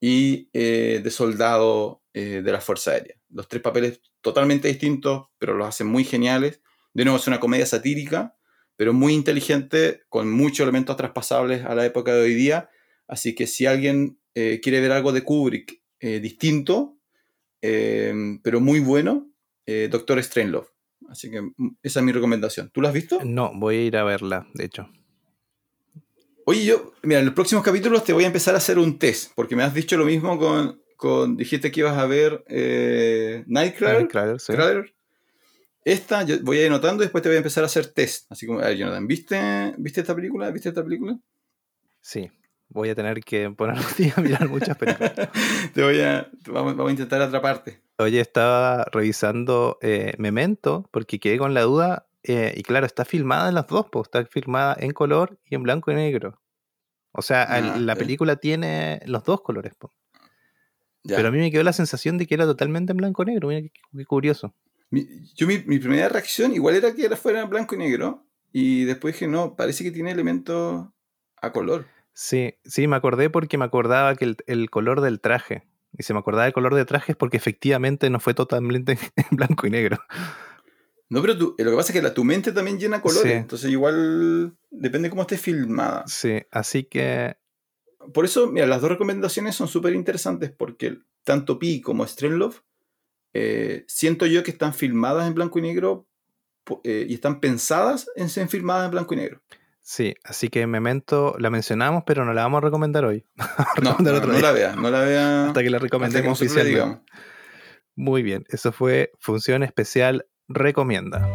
y 0.00 0.48
eh, 0.52 1.00
de 1.02 1.10
soldado 1.10 2.04
eh, 2.14 2.40
de 2.42 2.52
la 2.52 2.60
Fuerza 2.60 2.92
Aérea. 2.92 3.16
Los 3.30 3.48
tres 3.48 3.62
papeles 3.62 4.00
totalmente 4.20 4.68
distintos, 4.68 5.26
pero 5.38 5.54
los 5.54 5.66
hacen 5.66 5.88
muy 5.88 6.04
geniales. 6.04 6.60
De 6.94 7.04
nuevo, 7.04 7.18
es 7.18 7.26
una 7.26 7.40
comedia 7.40 7.66
satírica, 7.66 8.36
pero 8.76 8.92
muy 8.92 9.14
inteligente, 9.14 10.02
con 10.08 10.30
muchos 10.30 10.60
elementos 10.60 10.96
traspasables 10.96 11.64
a 11.64 11.74
la 11.74 11.84
época 11.84 12.14
de 12.14 12.22
hoy 12.22 12.34
día. 12.34 12.70
Así 13.08 13.34
que 13.34 13.48
si 13.48 13.66
alguien 13.66 14.20
quiere 14.34 14.80
ver 14.80 14.92
algo 14.92 15.12
de 15.12 15.22
Kubrick 15.22 15.82
distinto, 16.00 16.96
pero 17.60 18.60
muy 18.60 18.80
bueno, 18.80 19.31
eh, 19.66 19.88
Doctor 19.90 20.22
Strangelove. 20.22 20.66
Así 21.08 21.30
que 21.30 21.42
mm, 21.42 21.76
esa 21.82 22.00
es 22.00 22.06
mi 22.06 22.12
recomendación. 22.12 22.70
¿Tú 22.70 22.80
la 22.80 22.88
has 22.88 22.94
visto? 22.94 23.20
No, 23.24 23.52
voy 23.54 23.76
a 23.76 23.82
ir 23.82 23.96
a 23.96 24.04
verla, 24.04 24.46
de 24.54 24.64
hecho. 24.64 24.88
Oye, 26.44 26.64
yo, 26.64 26.92
mira, 27.02 27.20
en 27.20 27.26
los 27.26 27.34
próximos 27.34 27.64
capítulos 27.64 28.04
te 28.04 28.12
voy 28.12 28.24
a 28.24 28.26
empezar 28.26 28.54
a 28.54 28.58
hacer 28.58 28.78
un 28.78 28.98
test, 28.98 29.32
porque 29.34 29.54
me 29.54 29.62
has 29.62 29.74
dicho 29.74 29.96
lo 29.96 30.04
mismo 30.04 30.38
con, 30.38 30.82
con 30.96 31.36
dijiste 31.36 31.70
que 31.70 31.80
ibas 31.80 31.96
a 31.96 32.06
ver 32.06 32.44
Nightcrawler. 33.46 34.40
sí. 34.40 34.52
Esta 35.84 36.22
yo 36.22 36.36
voy 36.42 36.58
a 36.58 36.60
ir 36.60 36.66
anotando 36.68 37.02
y 37.02 37.06
después 37.06 37.22
te 37.22 37.28
voy 37.28 37.34
a 37.34 37.38
empezar 37.38 37.64
a 37.64 37.66
hacer 37.66 37.86
test. 37.88 38.30
Así 38.30 38.46
como, 38.46 38.60
a 38.60 38.66
ver, 38.66 38.76
Jonathan, 38.76 39.06
¿viste, 39.06 39.74
¿viste 39.78 40.00
esta 40.00 40.14
película? 40.14 40.50
¿Viste 40.50 40.68
esta 40.68 40.84
película? 40.84 41.18
Sí, 42.00 42.30
voy 42.72 42.88
a 42.90 42.94
tener 42.94 43.20
que 43.22 43.50
poner 43.50 43.76
a 44.16 44.20
mirar 44.20 44.48
muchas 44.48 44.76
películas. 44.76 45.12
Te 45.74 45.82
voy 45.82 46.00
a, 46.00 46.28
vamos, 46.46 46.78
a 46.78 46.90
intentar 46.90 47.22
atraparte. 47.22 47.80
Oye, 47.98 48.20
estaba 48.20 48.84
revisando 48.92 49.78
eh, 49.82 50.14
Memento 50.18 50.88
porque 50.90 51.20
quedé 51.20 51.38
con 51.38 51.54
la 51.54 51.62
duda. 51.62 52.06
Eh, 52.24 52.54
y 52.56 52.62
claro, 52.62 52.86
está 52.86 53.04
filmada 53.04 53.48
en 53.48 53.56
las 53.56 53.66
dos, 53.66 53.86
pues, 53.90 54.06
está 54.06 54.24
filmada 54.24 54.76
en 54.78 54.92
color 54.92 55.38
y 55.44 55.56
en 55.56 55.62
blanco 55.64 55.90
y 55.90 55.94
negro. 55.94 56.40
O 57.12 57.20
sea, 57.20 57.42
ah, 57.42 57.60
la 57.60 57.94
película 57.94 58.36
tiene 58.36 59.00
los 59.06 59.24
dos 59.24 59.42
colores. 59.42 59.74
Pero 61.04 61.28
a 61.28 61.30
mí 61.30 61.38
me 61.38 61.50
quedó 61.50 61.62
la 61.62 61.72
sensación 61.72 62.16
de 62.16 62.26
que 62.26 62.34
era 62.34 62.44
totalmente 62.44 62.92
en 62.92 62.96
blanco 62.96 63.22
y 63.22 63.26
negro. 63.26 63.48
Mira 63.48 63.60
qué, 63.60 64.04
curioso. 64.06 64.54
Mi, 64.90 65.06
yo 65.34 65.46
mi, 65.46 65.58
primera 65.58 66.08
reacción 66.08 66.54
igual 66.54 66.76
era 66.76 66.94
que 66.94 67.04
era 67.04 67.16
fuera 67.16 67.42
en 67.42 67.50
blanco 67.50 67.74
y 67.74 67.78
negro. 67.78 68.24
Y 68.52 68.84
después 68.84 69.14
dije, 69.14 69.26
no, 69.26 69.56
parece 69.56 69.84
que 69.84 69.90
tiene 69.90 70.10
elementos 70.10 70.86
a 71.40 71.52
color. 71.52 71.86
Sí, 72.14 72.54
sí, 72.64 72.86
me 72.86 72.96
acordé 72.96 73.30
porque 73.30 73.58
me 73.58 73.64
acordaba 73.64 74.14
que 74.16 74.36
el, 74.46 74.70
color 74.70 75.00
del 75.00 75.20
traje 75.20 75.66
Y 75.96 76.02
se 76.02 76.12
me 76.12 76.18
acordaba 76.18 76.44
del 76.44 76.52
color 76.52 76.74
de 76.74 76.84
trajes 76.84 77.16
porque 77.16 77.36
efectivamente 77.36 78.10
no 78.10 78.20
fue 78.20 78.34
totalmente 78.34 78.98
en 79.16 79.36
blanco 79.36 79.66
y 79.66 79.70
negro. 79.70 79.98
No, 81.08 81.20
pero 81.20 81.36
tú, 81.36 81.54
lo 81.58 81.70
que 81.70 81.76
pasa 81.76 81.92
es 81.92 81.98
que 81.98 82.02
la, 82.02 82.14
tu 82.14 82.24
mente 82.24 82.52
también 82.52 82.78
llena 82.78 83.02
colores. 83.02 83.32
Entonces, 83.32 83.70
igual 83.70 84.56
depende 84.70 85.10
cómo 85.10 85.22
esté 85.22 85.36
filmada. 85.36 86.04
Sí, 86.06 86.42
así 86.50 86.84
que. 86.84 87.36
Por 88.14 88.24
eso, 88.24 88.50
mira, 88.50 88.66
las 88.66 88.80
dos 88.80 88.90
recomendaciones 88.90 89.54
son 89.54 89.68
súper 89.68 89.94
interesantes 89.94 90.50
porque 90.50 90.98
tanto 91.22 91.58
Pi 91.58 91.80
como 91.80 92.06
Strenlove 92.06 92.56
eh, 93.34 93.84
siento 93.88 94.26
yo 94.26 94.42
que 94.42 94.50
están 94.50 94.74
filmadas 94.74 95.26
en 95.26 95.34
blanco 95.34 95.58
y 95.58 95.62
negro 95.62 96.06
eh, 96.84 97.06
y 97.08 97.14
están 97.14 97.40
pensadas 97.40 98.10
en 98.16 98.28
ser 98.28 98.48
filmadas 98.48 98.86
en 98.86 98.90
blanco 98.90 99.14
y 99.14 99.18
negro. 99.18 99.42
Sí, 99.84 100.14
así 100.22 100.48
que 100.48 100.66
Memento 100.68 101.34
la 101.40 101.50
mencionamos, 101.50 102.04
pero 102.06 102.24
no 102.24 102.32
la 102.32 102.42
vamos 102.42 102.58
a 102.58 102.60
recomendar 102.62 103.04
hoy. 103.04 103.26
no, 103.82 103.96
no, 103.98 104.12
la 104.12 104.52
vea, 104.52 104.76
no 104.76 104.90
la 104.90 105.00
vea. 105.00 105.46
Hasta 105.48 105.62
que 105.62 105.70
la 105.70 105.80
recomendemos 105.80 106.40
oficialmente. 106.40 107.00
Muy 107.96 108.22
bien, 108.22 108.44
eso 108.48 108.70
fue 108.72 109.10
Función 109.18 109.64
Especial 109.64 110.24
Recomienda. 110.48 111.28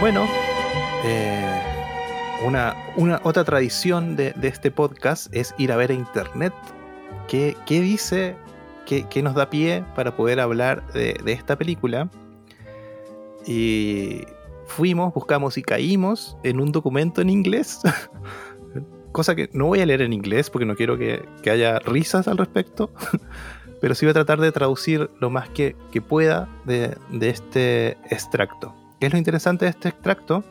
Bueno, 0.00 0.28
eh, 1.04 1.60
una, 2.44 2.76
una, 2.96 3.20
otra 3.24 3.42
tradición 3.42 4.16
de, 4.16 4.32
este 4.42 4.70
podcast 4.70 5.26
es 5.34 5.54
ir 5.58 5.72
a 5.72 5.76
ver 5.76 5.90
a 5.90 5.94
internet 5.94 6.52
qué, 7.26 7.56
qué 7.66 7.80
dice 7.80 8.36
que, 8.84 9.22
nos 9.22 9.34
da 9.34 9.50
pie 9.50 9.84
para 9.94 10.16
poder 10.16 10.40
hablar 10.40 10.86
de, 10.92 11.20
esta 11.26 11.56
película. 11.56 12.08
Y 13.46 14.22
fuimos, 14.66 15.12
buscamos 15.12 15.58
y 15.58 15.62
caímos 15.62 16.36
en 16.42 16.60
un 16.60 16.72
documento 16.72 17.20
en 17.20 17.30
inglés. 17.30 17.80
Cosa 19.12 19.34
que 19.34 19.48
no 19.52 19.66
voy 19.66 19.80
a 19.80 19.86
leer 19.86 20.02
en 20.02 20.12
inglés 20.12 20.50
porque 20.50 20.66
no 20.66 20.74
quiero 20.74 20.98
que, 20.98 21.24
haya 21.50 21.78
risas 21.80 22.28
al 22.28 22.38
respecto. 22.38 22.90
Pero 23.80 23.94
sí 23.94 24.06
voy 24.06 24.10
a 24.10 24.14
tratar 24.14 24.40
de 24.40 24.50
traducir 24.50 25.10
lo 25.20 25.30
más 25.30 25.48
que, 25.50 25.76
pueda 26.08 26.48
de, 26.64 26.96
este 27.20 27.98
extracto. 28.10 28.74
¿Qué 28.98 29.06
es 29.06 29.12
lo 29.12 29.18
interesante 29.18 29.66
de 29.66 29.72
este 29.72 29.90
extracto? 29.90 30.42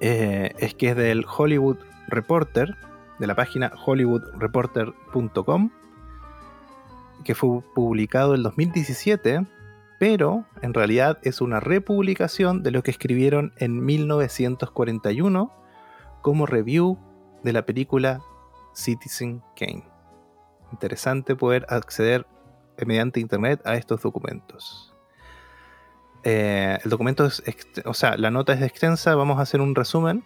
Eh, 0.00 0.52
es 0.58 0.74
que 0.74 0.90
es 0.90 0.96
del 0.96 1.24
Hollywood 1.24 1.76
Reporter, 2.08 2.74
de 3.18 3.26
la 3.26 3.34
página 3.34 3.72
hollywoodreporter.com 3.76 5.70
que 7.24 7.34
fue 7.34 7.62
publicado 7.74 8.34
en 8.34 8.42
2017, 8.42 9.46
pero 9.98 10.44
en 10.62 10.74
realidad 10.74 11.18
es 11.22 11.40
una 11.40 11.60
republicación 11.60 12.62
de 12.62 12.70
lo 12.70 12.82
que 12.82 12.90
escribieron 12.90 13.52
en 13.58 13.84
1941 13.84 15.52
como 16.22 16.46
review 16.46 16.98
de 17.42 17.52
la 17.52 17.64
película 17.66 18.20
Citizen 18.74 19.42
Kane. 19.56 19.84
Interesante 20.72 21.34
poder 21.34 21.66
acceder 21.68 22.26
mediante 22.86 23.20
internet 23.20 23.60
a 23.64 23.74
estos 23.74 24.02
documentos. 24.02 24.94
Eh, 26.24 26.78
el 26.82 26.90
documento 26.90 27.26
es, 27.26 27.42
o 27.84 27.94
sea, 27.94 28.16
la 28.16 28.30
nota 28.30 28.52
es 28.52 28.62
extensa, 28.62 29.14
vamos 29.14 29.38
a 29.38 29.42
hacer 29.42 29.60
un 29.60 29.74
resumen, 29.74 30.24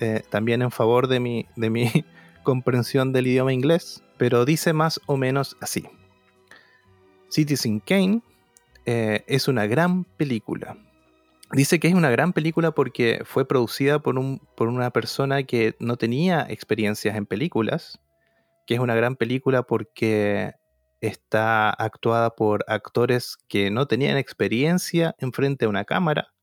eh, 0.00 0.22
también 0.28 0.62
en 0.62 0.70
favor 0.70 1.08
de 1.08 1.20
mi, 1.20 1.46
de 1.56 1.70
mi 1.70 2.04
comprensión 2.44 3.12
del 3.12 3.26
idioma 3.26 3.52
inglés, 3.52 4.04
pero 4.16 4.44
dice 4.44 4.72
más 4.72 5.00
o 5.06 5.16
menos 5.16 5.56
así. 5.60 5.84
Citizen 7.28 7.80
Kane 7.80 8.22
eh, 8.86 9.24
es 9.26 9.48
una 9.48 9.66
gran 9.66 10.04
película. 10.04 10.76
Dice 11.50 11.80
que 11.80 11.88
es 11.88 11.94
una 11.94 12.10
gran 12.10 12.32
película 12.32 12.70
porque 12.70 13.22
fue 13.24 13.46
producida 13.46 13.98
por, 13.98 14.18
un, 14.18 14.40
por 14.54 14.68
una 14.68 14.90
persona 14.90 15.42
que 15.42 15.74
no 15.78 15.96
tenía 15.96 16.46
experiencias 16.48 17.16
en 17.16 17.26
películas, 17.26 17.98
que 18.66 18.74
es 18.74 18.80
una 18.80 18.94
gran 18.94 19.16
película 19.16 19.62
porque 19.62 20.54
está 21.00 21.70
actuada 21.70 22.30
por 22.30 22.64
actores 22.68 23.36
que 23.48 23.70
no 23.70 23.86
tenían 23.86 24.16
experiencia 24.16 25.14
en 25.18 25.32
frente 25.32 25.64
a 25.64 25.68
una 25.68 25.84
cámara 25.84 26.33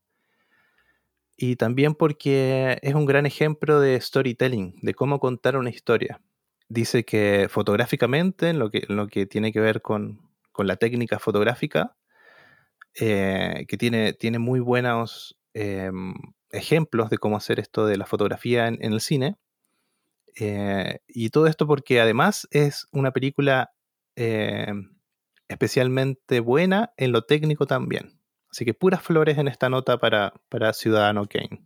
y 1.42 1.56
también 1.56 1.96
porque 1.96 2.78
es 2.84 2.94
un 2.94 3.08
gran 3.08 3.26
ejemplo 3.26 3.80
de 3.80 4.00
storytelling, 4.00 4.76
de 4.84 4.94
cómo 4.94 5.20
contar 5.20 5.58
una 5.58 5.72
historia. 5.72 6.22
Dice 6.70 7.04
que 7.04 7.48
fotográficamente, 7.50 8.50
en 8.50 8.60
lo 8.60 8.70
que, 8.70 8.84
lo 8.88 9.08
que 9.08 9.26
tiene 9.26 9.52
que 9.52 9.60
ver 9.60 9.82
con, 9.82 10.30
con 10.52 10.68
la 10.68 10.76
técnica 10.76 11.18
fotográfica, 11.18 11.98
eh, 12.94 13.66
que 13.68 13.76
tiene, 13.76 14.14
tiene 14.14 14.38
muy 14.38 14.60
buenos 14.60 15.36
em, 15.56 16.14
ejemplos 16.52 17.10
de 17.10 17.18
cómo 17.18 17.38
hacer 17.38 17.60
esto 17.60 17.88
de 17.88 17.98
la 17.98 18.06
fotografía 18.06 18.68
en, 18.68 18.78
el 18.84 19.02
cine. 19.02 19.36
Eh, 20.40 21.00
y 21.08 21.32
todo 21.32 21.48
esto 21.48 21.66
porque 21.66 22.00
además 22.02 22.48
es 22.52 22.86
una 22.92 23.12
película 23.14 23.72
em, 24.16 24.96
especialmente 25.48 26.40
buena 26.40 26.94
en 26.98 27.12
lo 27.12 27.24
técnico 27.24 27.66
también. 27.66 28.21
Así 28.52 28.66
que 28.66 28.74
puras 28.74 29.02
flores 29.02 29.38
en 29.38 29.48
esta 29.48 29.70
nota 29.70 29.98
para, 29.98 30.34
para 30.50 30.74
Ciudadano 30.74 31.28
Kane. 31.28 31.62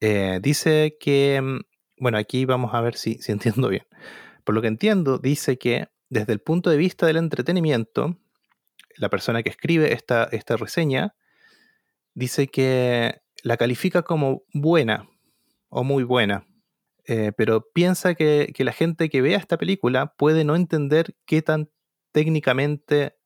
Eh, 0.00 0.40
dice 0.42 0.96
que, 1.00 1.36
em, 1.36 1.60
bueno, 1.98 2.18
aquí 2.18 2.44
vamos 2.44 2.74
a 2.74 2.80
ver 2.80 2.96
si, 2.96 3.18
entiendo 3.28 3.68
bien. 3.68 3.86
Por 4.44 4.54
lo 4.54 4.62
que 4.62 4.68
entiendo, 4.68 5.18
dice 5.18 5.58
que 5.58 5.88
desde 6.08 6.32
el 6.32 6.40
punto 6.40 6.70
de 6.70 6.76
vista 6.76 7.06
del 7.06 7.16
entretenimiento, 7.16 8.18
la 8.96 9.08
persona 9.08 9.42
que 9.42 9.50
escribe 9.50 9.92
esta, 9.92 10.24
esta 10.24 10.56
reseña 10.56 11.14
dice 12.14 12.46
que 12.46 13.20
la 13.42 13.56
califica 13.56 14.02
como 14.02 14.42
buena 14.52 15.08
o 15.68 15.84
muy 15.84 16.04
buena, 16.04 16.46
eh, 17.06 17.32
pero 17.36 17.70
piensa 17.72 18.14
que, 18.14 18.52
la 18.58 18.72
gente 18.72 19.08
que 19.08 19.22
vea 19.22 19.38
esta 19.38 19.58
película 19.58 20.14
puede 20.16 20.44
no 20.44 20.56
entender 20.56 21.14
qué 21.24 21.42
tan 21.42 21.70
técnicamente, 22.12 23.16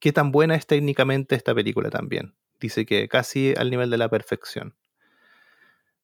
qué 0.00 0.12
tan 0.12 0.32
buena 0.32 0.54
es 0.56 0.66
técnicamente 0.66 1.36
esta 1.36 1.54
película 1.54 1.90
también. 1.90 2.34
Dice 2.60 2.84
que 2.84 3.08
casi 3.08 3.54
al 3.56 3.70
nivel 3.70 3.90
de 3.90 3.98
la 3.98 4.08
perfección. 4.08 4.74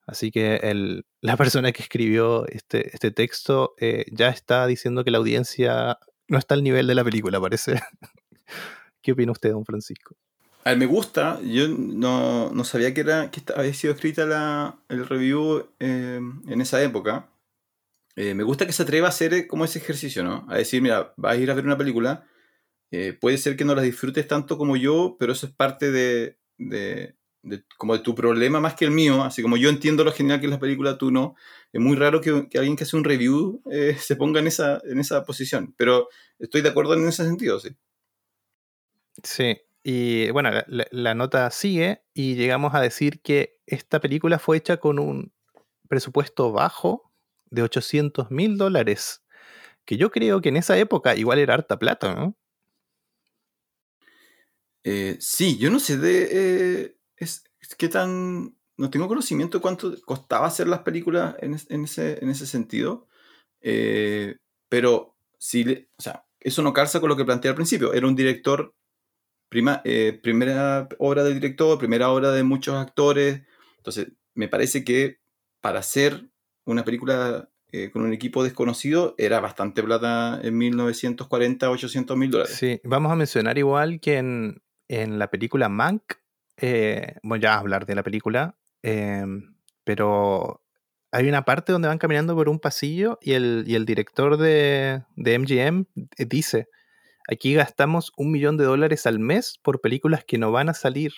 Así 0.07 0.31
que 0.31 0.61
la 1.21 1.37
persona 1.37 1.73
que 1.73 1.83
escribió 1.83 2.47
este, 2.49 2.95
este 2.95 3.11
texto 3.11 3.75
eh, 3.79 4.05
ya 4.13 4.29
está 4.29 4.67
diciendo 4.67 5.05
que 5.05 5.11
la 5.11 5.19
audiencia 5.19 5.99
no 6.29 6.39
está 6.39 6.55
al 6.55 6.63
nivel 6.63 6.87
de 6.87 6.95
la 6.95 7.05
película, 7.05 7.41
parece. 7.41 7.81
¿Qué 9.03 9.13
opina 9.13 9.33
usted, 9.33 9.51
don 9.51 9.65
Francisco? 9.65 10.17
A 10.65 10.73
mí 10.73 10.79
me 10.79 10.87
gusta, 10.87 11.41
yo 11.43 11.69
no, 11.69 12.65
sabía 12.65 12.93
que, 12.93 13.03
era, 13.03 13.31
había 13.55 13.73
sido 13.73 13.95
escrita 13.95 14.27
la, 14.27 14.81
el 14.89 15.07
review 15.07 15.69
eh, 15.79 16.21
en 16.49 16.61
esa 16.61 16.83
época. 16.83 17.29
Eh, 18.17 18.35
me 18.35 18.43
gusta 18.43 18.67
que 18.67 18.73
se 18.73 18.83
atreva 18.83 19.07
a 19.07 19.11
hacer 19.11 19.47
como 19.47 19.65
ese 19.65 19.79
ejercicio, 19.79 20.25
¿no? 20.25 20.45
A 20.49 20.57
decir, 20.57 20.83
mira, 20.83 21.13
vas 21.17 21.35
a 21.35 21.37
ir 21.37 21.51
a 21.53 21.55
ver 21.55 21.65
una 21.65 21.79
película, 21.79 22.27
eh, 22.91 23.13
puede 23.21 23.39
ser 23.39 23.57
que 23.57 23.65
no 23.65 23.75
la 23.75 23.83
disfrutes 23.83 24.27
tanto 24.29 24.57
como 24.57 24.77
yo, 24.77 25.17
pero 25.19 25.33
eso 25.33 25.47
es 25.47 25.53
parte 25.53 25.91
de, 25.91 26.39
como 27.77 27.97
de 27.97 28.03
tu 28.03 28.15
problema 28.15 28.61
más 28.61 28.75
que 28.75 28.85
el 28.85 28.91
mío, 28.91 29.23
así 29.25 29.43
como 29.43 29.57
yo 29.57 29.69
entiendo 29.69 30.05
lo 30.05 30.13
genial 30.13 30.41
que 30.41 30.47
es 30.47 30.53
la 30.53 30.61
película, 30.61 30.99
tú 30.99 31.11
no. 31.11 31.35
Es 31.73 31.81
muy 31.81 31.97
raro 31.97 32.21
que, 32.21 32.49
alguien 32.55 32.77
que 32.77 32.85
hace 32.85 32.97
un 32.97 33.05
review 33.05 33.63
eh, 33.71 33.97
se 34.01 34.17
ponga 34.17 34.41
en 34.41 34.47
esa, 34.47 34.81
en 34.85 34.99
esa 34.99 35.25
posición, 35.25 35.75
pero 35.77 36.09
estoy 36.39 36.63
de 36.63 36.69
acuerdo 36.69 36.95
en 36.95 37.07
ese 37.07 37.25
sentido, 37.25 37.59
sí. 37.61 37.71
Sí, 39.23 39.57
y 39.83 40.31
bueno, 40.31 40.51
la, 40.67 41.15
nota 41.15 41.51
sigue 41.51 42.03
y 42.13 42.35
llegamos 42.35 42.75
a 42.75 42.81
decir 42.81 43.23
que 43.23 43.61
esta 43.67 44.01
película 44.01 44.39
fue 44.39 44.59
hecha 44.59 44.77
con 44.77 44.99
un 44.99 45.33
presupuesto 45.89 46.53
bajo 46.53 47.13
de 47.51 47.63
800 47.63 48.31
mil 48.31 48.59
dólares, 48.59 49.25
que 49.85 49.97
yo 49.97 50.11
creo 50.11 50.41
que 50.41 50.49
en 50.51 50.57
esa 50.57 50.77
época 50.77 51.15
igual 51.17 51.39
era 51.39 51.55
harta 51.55 51.79
plata, 51.79 52.15
¿no? 52.15 52.37
Eh, 54.89 55.17
sí, 55.19 55.59
yo 55.59 55.69
no 55.69 55.81
sé 55.81 55.99
de... 55.99 56.29
Eh, 56.31 56.97
qué 57.77 57.89
tan... 57.89 58.57
No 58.77 58.89
tengo 58.89 59.09
conocimiento 59.09 59.59
de 59.59 59.63
cuánto 59.63 60.01
costaba 60.03 60.47
hacer 60.47 60.69
las 60.69 60.81
películas 60.81 61.35
en, 61.41 61.55
ese, 61.55 62.23
en 62.23 62.31
ese 62.31 62.47
sentido, 62.47 63.09
eh, 63.63 64.37
pero 64.69 65.17
sí, 65.39 65.89
o 65.99 66.03
sea, 66.03 66.27
eso 66.39 66.63
no 66.63 66.73
calza 66.73 67.01
con 67.01 67.09
lo 67.09 67.17
que 67.17 67.25
planteé 67.25 67.49
al 67.49 67.55
principio. 67.57 67.95
Era 67.95 68.07
un 68.07 68.15
director, 68.15 68.75
prima, 69.49 69.83
primera 70.23 70.89
obra 70.99 71.25
del 71.25 71.35
director, 71.35 71.79
primera 71.79 72.11
obra 72.11 72.31
de 72.31 72.45
muchos 72.45 72.77
actores. 72.77 73.43
Entonces, 73.79 74.09
me 74.35 74.47
parece 74.47 74.85
que 74.85 75.19
para 75.63 75.81
hacer 75.81 76.29
una 76.65 76.85
película 76.85 77.49
con 77.93 78.03
un 78.03 78.13
equipo 78.13 78.45
desconocido 78.45 79.15
era 79.19 79.41
bastante 79.41 79.83
plata 79.83 80.39
en 80.43 80.57
1940, 80.57 81.71
800 81.71 82.17
mil 82.17 82.31
dólares. 82.31 82.55
Sí, 82.55 82.79
vamos 82.85 83.11
a 83.11 83.17
mencionar 83.17 83.57
igual 83.59 84.01
que 84.01 84.19
en, 84.19 84.63
en 84.89 85.19
la 85.19 85.29
película 85.31 85.69
Mank 85.69 86.15
eh, 86.59 87.17
voy 87.23 87.45
a 87.45 87.59
hablar 87.59 87.87
de 87.87 87.95
la 87.95 88.03
película, 88.03 88.57
em, 88.83 89.57
pero 89.85 90.63
hay 91.13 91.29
una 91.29 91.45
parte 91.45 91.73
donde 91.73 91.89
van 91.89 91.99
caminando 91.99 92.35
por 92.35 92.49
un 92.49 92.59
pasillo 92.59 93.19
y 93.21 93.35
el, 93.35 93.65
director 93.87 94.37
de, 94.39 95.05
de, 95.17 95.39
MGM 95.39 95.87
dice, 96.29 96.69
aquí 97.29 97.55
gastamos 97.55 98.13
un 98.17 98.31
millón 98.33 98.57
de 98.57 98.65
dólares 98.65 99.07
al 99.07 99.19
mes 99.19 99.59
por 99.63 99.81
películas 99.81 100.25
que 100.25 100.39
no 100.39 100.53
van 100.53 100.69
a 100.69 100.75
salir. 100.75 101.13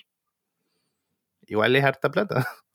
igual 1.47 1.77
es 1.77 1.85
harta 1.85 2.11
plata. 2.11 2.47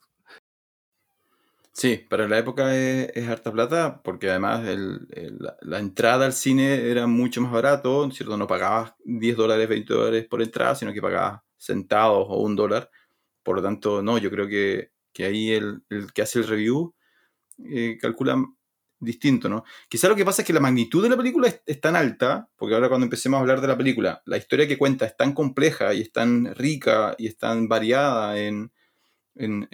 Sí, 1.75 1.97
para 1.97 2.27
la 2.27 2.37
época 2.37 2.75
es, 2.77 3.27
harta 3.27 3.51
plata 3.51 4.01
porque 4.03 4.29
además 4.29 4.63
la, 5.61 5.79
entrada 5.79 6.25
al 6.25 6.33
cine 6.33 6.89
era 6.91 7.07
mucho 7.07 7.41
más 7.41 7.51
barato, 7.51 8.09
¿cierto? 8.11 8.37
No 8.37 8.45
pagabas 8.45 8.93
10 9.05 9.35
dólares, 9.35 9.67
20 9.67 9.91
dólares 9.93 10.27
por 10.29 10.43
entrada, 10.43 10.75
sino 10.75 10.93
que 10.93 11.01
pagabas 11.01 11.41
centavos 11.57 12.27
o 12.29 12.41
un 12.41 12.55
dólar. 12.55 12.91
Por 13.41 13.55
lo 13.55 13.63
tanto, 13.63 14.03
no, 14.03 14.19
yo 14.19 14.29
creo 14.29 14.47
que, 14.47 14.91
ahí 15.25 15.51
el, 15.51 15.83
que 16.13 16.21
hace 16.21 16.39
el 16.39 16.47
review 16.47 16.93
eh, 17.65 17.97
calcula 17.99 18.37
distinto, 18.99 19.49
¿no? 19.49 19.63
Quizá 19.89 20.07
lo 20.09 20.15
que 20.15 20.25
pasa 20.25 20.43
es 20.43 20.47
que 20.47 20.53
la 20.53 20.59
magnitud 20.59 21.01
de 21.03 21.09
la 21.09 21.17
película 21.17 21.47
es, 21.65 21.81
tan 21.81 21.95
alta, 21.95 22.49
porque 22.55 22.75
ahora 22.75 22.89
cuando 22.89 23.05
empecemos 23.05 23.37
a 23.39 23.41
hablar 23.41 23.61
de 23.61 23.67
la 23.67 23.77
película, 23.77 24.21
la 24.25 24.37
historia 24.37 24.67
que 24.67 24.77
cuenta 24.77 25.05
es 25.07 25.17
tan 25.17 25.33
compleja 25.33 25.93
y 25.95 26.01
es 26.01 26.11
tan 26.11 26.53
rica 26.55 27.15
y 27.17 27.27
es 27.27 27.37
tan 27.37 27.67
variada 27.67 28.39
en, 28.39 28.71
en 29.35 29.67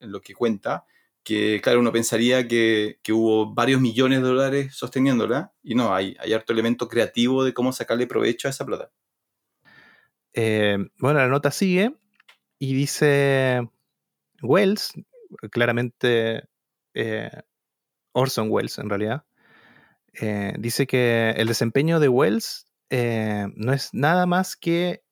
lo 0.00 0.20
que 0.20 0.34
cuenta, 0.34 0.86
que 1.26 1.60
claro, 1.60 1.80
uno 1.80 1.90
pensaría 1.90 2.46
que, 2.46 3.00
hubo 3.10 3.52
varios 3.52 3.80
millones 3.80 4.22
de 4.22 4.28
dólares 4.28 4.76
sosteniéndola, 4.76 5.52
y 5.60 5.74
no, 5.74 5.92
hay, 5.92 6.16
hay 6.20 6.32
harto 6.32 6.52
elemento 6.52 6.86
creativo 6.86 7.42
de 7.42 7.52
cómo 7.52 7.72
sacarle 7.72 8.06
provecho 8.06 8.46
a 8.46 8.52
esa 8.52 8.64
plata. 8.64 8.92
Eh, 10.34 10.78
bueno, 10.98 11.18
la 11.18 11.26
nota 11.26 11.50
sigue 11.50 11.96
y 12.60 12.74
dice 12.74 13.68
Wells, 14.40 14.92
claramente 15.50 16.44
eh, 16.94 17.30
Orson 18.12 18.46
Wells 18.48 18.78
en 18.78 18.88
realidad, 18.88 19.24
eh, 20.12 20.54
dice 20.60 20.86
que 20.86 21.30
el 21.30 21.48
desempeño 21.48 21.98
de 21.98 22.08
Wells 22.08 22.68
no 22.88 23.72
es 23.72 23.92
nada 23.92 24.26
más 24.26 24.54
que 24.54 25.02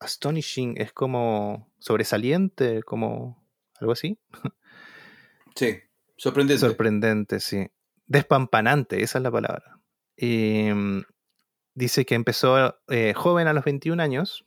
astonishing, 0.00 0.80
es 0.80 0.92
como 0.92 1.72
sobresaliente, 1.78 2.82
como 2.82 3.48
algo 3.78 3.92
así. 3.92 4.18
Sí, 5.58 5.76
sorprendente. 6.16 6.60
Sorprendente, 6.60 7.40
sí. 7.40 7.66
Despampanante, 8.06 9.02
esa 9.02 9.18
es 9.18 9.22
la 9.24 9.32
palabra. 9.32 9.80
Y, 10.16 10.70
mm, 10.72 11.02
dice 11.74 12.06
que 12.06 12.14
empezó 12.14 12.76
eh, 12.86 13.12
joven 13.16 13.48
a 13.48 13.52
los 13.52 13.64
21 13.64 14.00
años. 14.00 14.44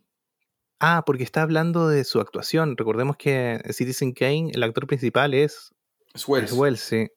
Ah, 0.79 1.03
porque 1.05 1.23
está 1.23 1.41
hablando 1.41 1.89
de 1.89 2.05
su 2.05 2.21
actuación. 2.21 2.77
Recordemos 2.77 3.17
que 3.17 3.61
Citizen 3.71 4.13
Kane, 4.13 4.51
el 4.53 4.63
actor 4.63 4.87
principal 4.87 5.33
es, 5.33 5.75
es 6.13 6.27
Wells. 6.27 6.79
sí. 6.79 7.09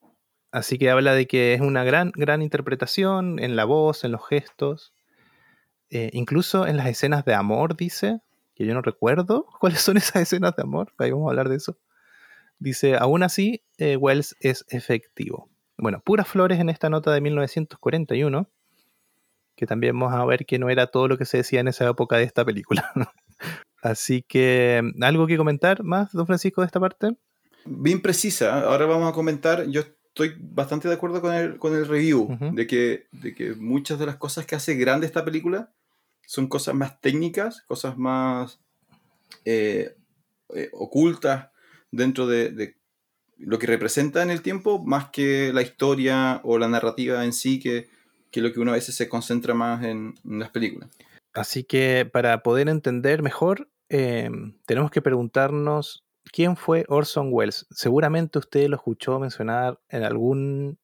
Así 0.50 0.76
que 0.76 0.90
habla 0.90 1.14
de 1.14 1.26
que 1.28 1.54
es 1.54 1.60
una 1.60 1.84
gran, 1.84 2.10
gran 2.14 2.42
interpretación 2.42 3.38
en 3.38 3.54
la 3.54 3.64
voz, 3.64 4.02
en 4.02 4.10
los 4.10 4.26
gestos. 4.26 4.92
Eh, 5.90 6.10
incluso 6.12 6.66
en 6.66 6.76
las 6.76 6.88
escenas 6.88 7.24
de 7.24 7.34
amor, 7.34 7.76
dice, 7.76 8.20
que 8.54 8.66
yo 8.66 8.74
no 8.74 8.82
recuerdo 8.82 9.46
cuáles 9.60 9.80
son 9.80 9.96
esas 9.96 10.22
escenas 10.22 10.56
de 10.56 10.62
amor. 10.62 10.92
Ahí 10.98 11.12
vamos 11.12 11.28
a 11.28 11.30
hablar 11.30 11.48
de 11.48 11.56
eso. 11.56 11.78
Dice, 12.58 12.96
aún 12.96 13.22
así, 13.22 13.62
eh, 13.78 13.96
Wells 13.96 14.36
es 14.40 14.64
efectivo. 14.68 15.50
Bueno, 15.76 16.00
puras 16.04 16.28
flores 16.28 16.60
en 16.60 16.68
esta 16.68 16.88
nota 16.88 17.12
de 17.12 17.20
1941, 17.20 18.48
que 19.56 19.66
también 19.66 19.98
vamos 19.98 20.14
a 20.14 20.24
ver 20.24 20.46
que 20.46 20.58
no 20.58 20.70
era 20.70 20.86
todo 20.86 21.08
lo 21.08 21.18
que 21.18 21.24
se 21.24 21.38
decía 21.38 21.60
en 21.60 21.68
esa 21.68 21.88
época 21.88 22.16
de 22.16 22.24
esta 22.24 22.44
película. 22.44 22.90
así 23.82 24.22
que, 24.22 24.82
¿algo 25.00 25.26
que 25.26 25.36
comentar 25.36 25.82
más, 25.82 26.12
don 26.12 26.26
Francisco, 26.26 26.60
de 26.60 26.66
esta 26.66 26.80
parte? 26.80 27.16
Bien 27.64 28.00
precisa. 28.00 28.62
Ahora 28.62 28.86
vamos 28.86 29.08
a 29.08 29.12
comentar, 29.14 29.66
yo 29.66 29.82
estoy 30.08 30.36
bastante 30.38 30.86
de 30.86 30.94
acuerdo 30.94 31.20
con 31.20 31.34
el, 31.34 31.58
con 31.58 31.74
el 31.74 31.88
review, 31.88 32.38
de, 32.52 32.66
que, 32.66 33.06
de 33.10 33.34
que 33.34 33.54
muchas 33.54 33.98
de 33.98 34.06
las 34.06 34.16
cosas 34.16 34.46
que 34.46 34.54
hace 34.54 34.74
grande 34.74 35.06
esta 35.06 35.24
película 35.24 35.72
son 36.26 36.46
cosas 36.46 36.74
más 36.74 37.00
técnicas, 37.00 37.62
cosas 37.62 37.96
más 37.96 38.60
eh, 39.44 39.96
eh, 40.54 40.70
ocultas, 40.72 41.48
dentro 41.96 42.26
de, 42.26 42.76
lo 43.38 43.58
que 43.58 43.66
representa 43.66 44.22
en 44.22 44.30
el 44.30 44.42
tiempo, 44.42 44.84
más 44.84 45.10
que 45.10 45.52
la 45.52 45.62
historia 45.62 46.40
o 46.44 46.58
la 46.58 46.68
narrativa 46.68 47.24
en 47.24 47.32
sí, 47.32 47.58
que, 47.58 47.88
que 48.30 48.40
lo 48.40 48.52
que 48.52 48.60
uno 48.60 48.72
a 48.72 48.74
veces 48.74 48.94
se 48.94 49.08
concentra 49.08 49.54
más 49.54 49.84
en, 49.84 50.14
las 50.24 50.50
películas. 50.50 50.90
Así 51.32 51.64
que 51.64 52.08
para 52.10 52.42
poder 52.42 52.68
entender 52.68 53.22
mejor, 53.22 53.68
eh, 53.88 54.30
tenemos 54.66 54.90
que 54.90 55.02
preguntarnos 55.02 56.04
quién 56.32 56.56
fue 56.56 56.84
Orson 56.88 57.28
Welles. 57.32 57.66
Seguramente 57.70 58.38
usted 58.38 58.68
lo 58.68 58.76
escuchó 58.76 59.18
mencionar 59.18 59.80
en 59.88 60.04
algún 60.04 60.78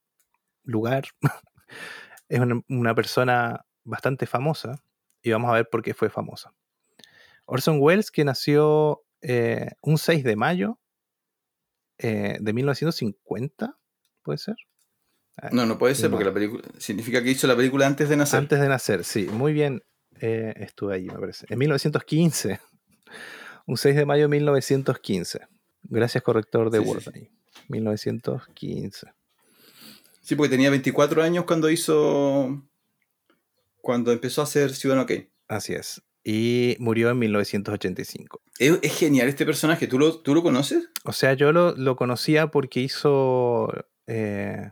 lugar. 0.64 1.04
es 2.28 2.40
una, 2.68 2.94
persona 2.94 3.64
bastante 3.84 4.26
famosa 4.26 4.82
y 5.22 5.30
vamos 5.30 5.50
a 5.50 5.54
ver 5.54 5.68
por 5.70 5.82
qué 5.82 5.94
fue 5.94 6.10
famosa. 6.10 6.52
Orson 7.46 7.78
Welles, 7.80 8.10
que 8.10 8.24
nació 8.24 9.02
eh, 9.22 9.70
un 9.82 9.98
6 9.98 10.24
de 10.24 10.36
mayo 10.36 10.79
eh, 12.02 12.38
de 12.40 12.52
1950, 12.52 13.76
¿puede 14.22 14.38
ser? 14.38 14.56
No, 15.52 15.64
no 15.64 15.78
puede 15.78 15.94
ser 15.94 16.10
porque 16.10 16.24
la 16.24 16.34
película 16.34 16.62
significa 16.78 17.22
que 17.22 17.30
hizo 17.30 17.46
la 17.46 17.56
película 17.56 17.86
antes 17.86 18.08
de 18.08 18.16
nacer. 18.16 18.38
Antes 18.38 18.60
de 18.60 18.68
nacer, 18.68 19.04
sí, 19.04 19.26
muy 19.32 19.52
bien. 19.52 19.82
Eh, 20.20 20.52
estuve 20.56 20.94
ahí, 20.94 21.06
me 21.06 21.18
parece. 21.18 21.46
En 21.48 21.58
1915. 21.58 22.60
Un 23.66 23.76
6 23.76 23.96
de 23.96 24.06
mayo 24.06 24.22
de 24.22 24.28
1915. 24.28 25.40
Gracias, 25.84 26.22
corrector 26.22 26.70
de 26.70 26.80
Word. 26.80 27.04
1915. 27.68 29.06
Sí, 30.20 30.34
porque 30.34 30.50
tenía 30.50 30.70
24 30.70 31.22
años 31.22 31.44
cuando 31.44 31.70
hizo. 31.70 32.62
Cuando 33.80 34.12
empezó 34.12 34.42
a 34.42 34.46
ser 34.46 34.74
Ciudadano 34.74 35.06
Kane. 35.06 35.30
Así 35.48 35.72
es 35.72 36.02
y 36.24 36.76
murió 36.78 37.10
en 37.10 37.18
1985. 37.18 38.42
Es, 38.58 38.78
genial 38.94 39.28
este 39.28 39.46
personaje, 39.46 39.86
¿Tú 39.86 39.98
lo, 39.98 40.18
¿tú 40.20 40.34
lo 40.34 40.42
conoces? 40.42 40.89
O 41.04 41.12
sea, 41.12 41.34
yo 41.34 41.52
lo, 41.52 41.96
conocía 41.96 42.48
porque 42.48 42.80
hizo... 42.80 43.72
Eh, 44.06 44.70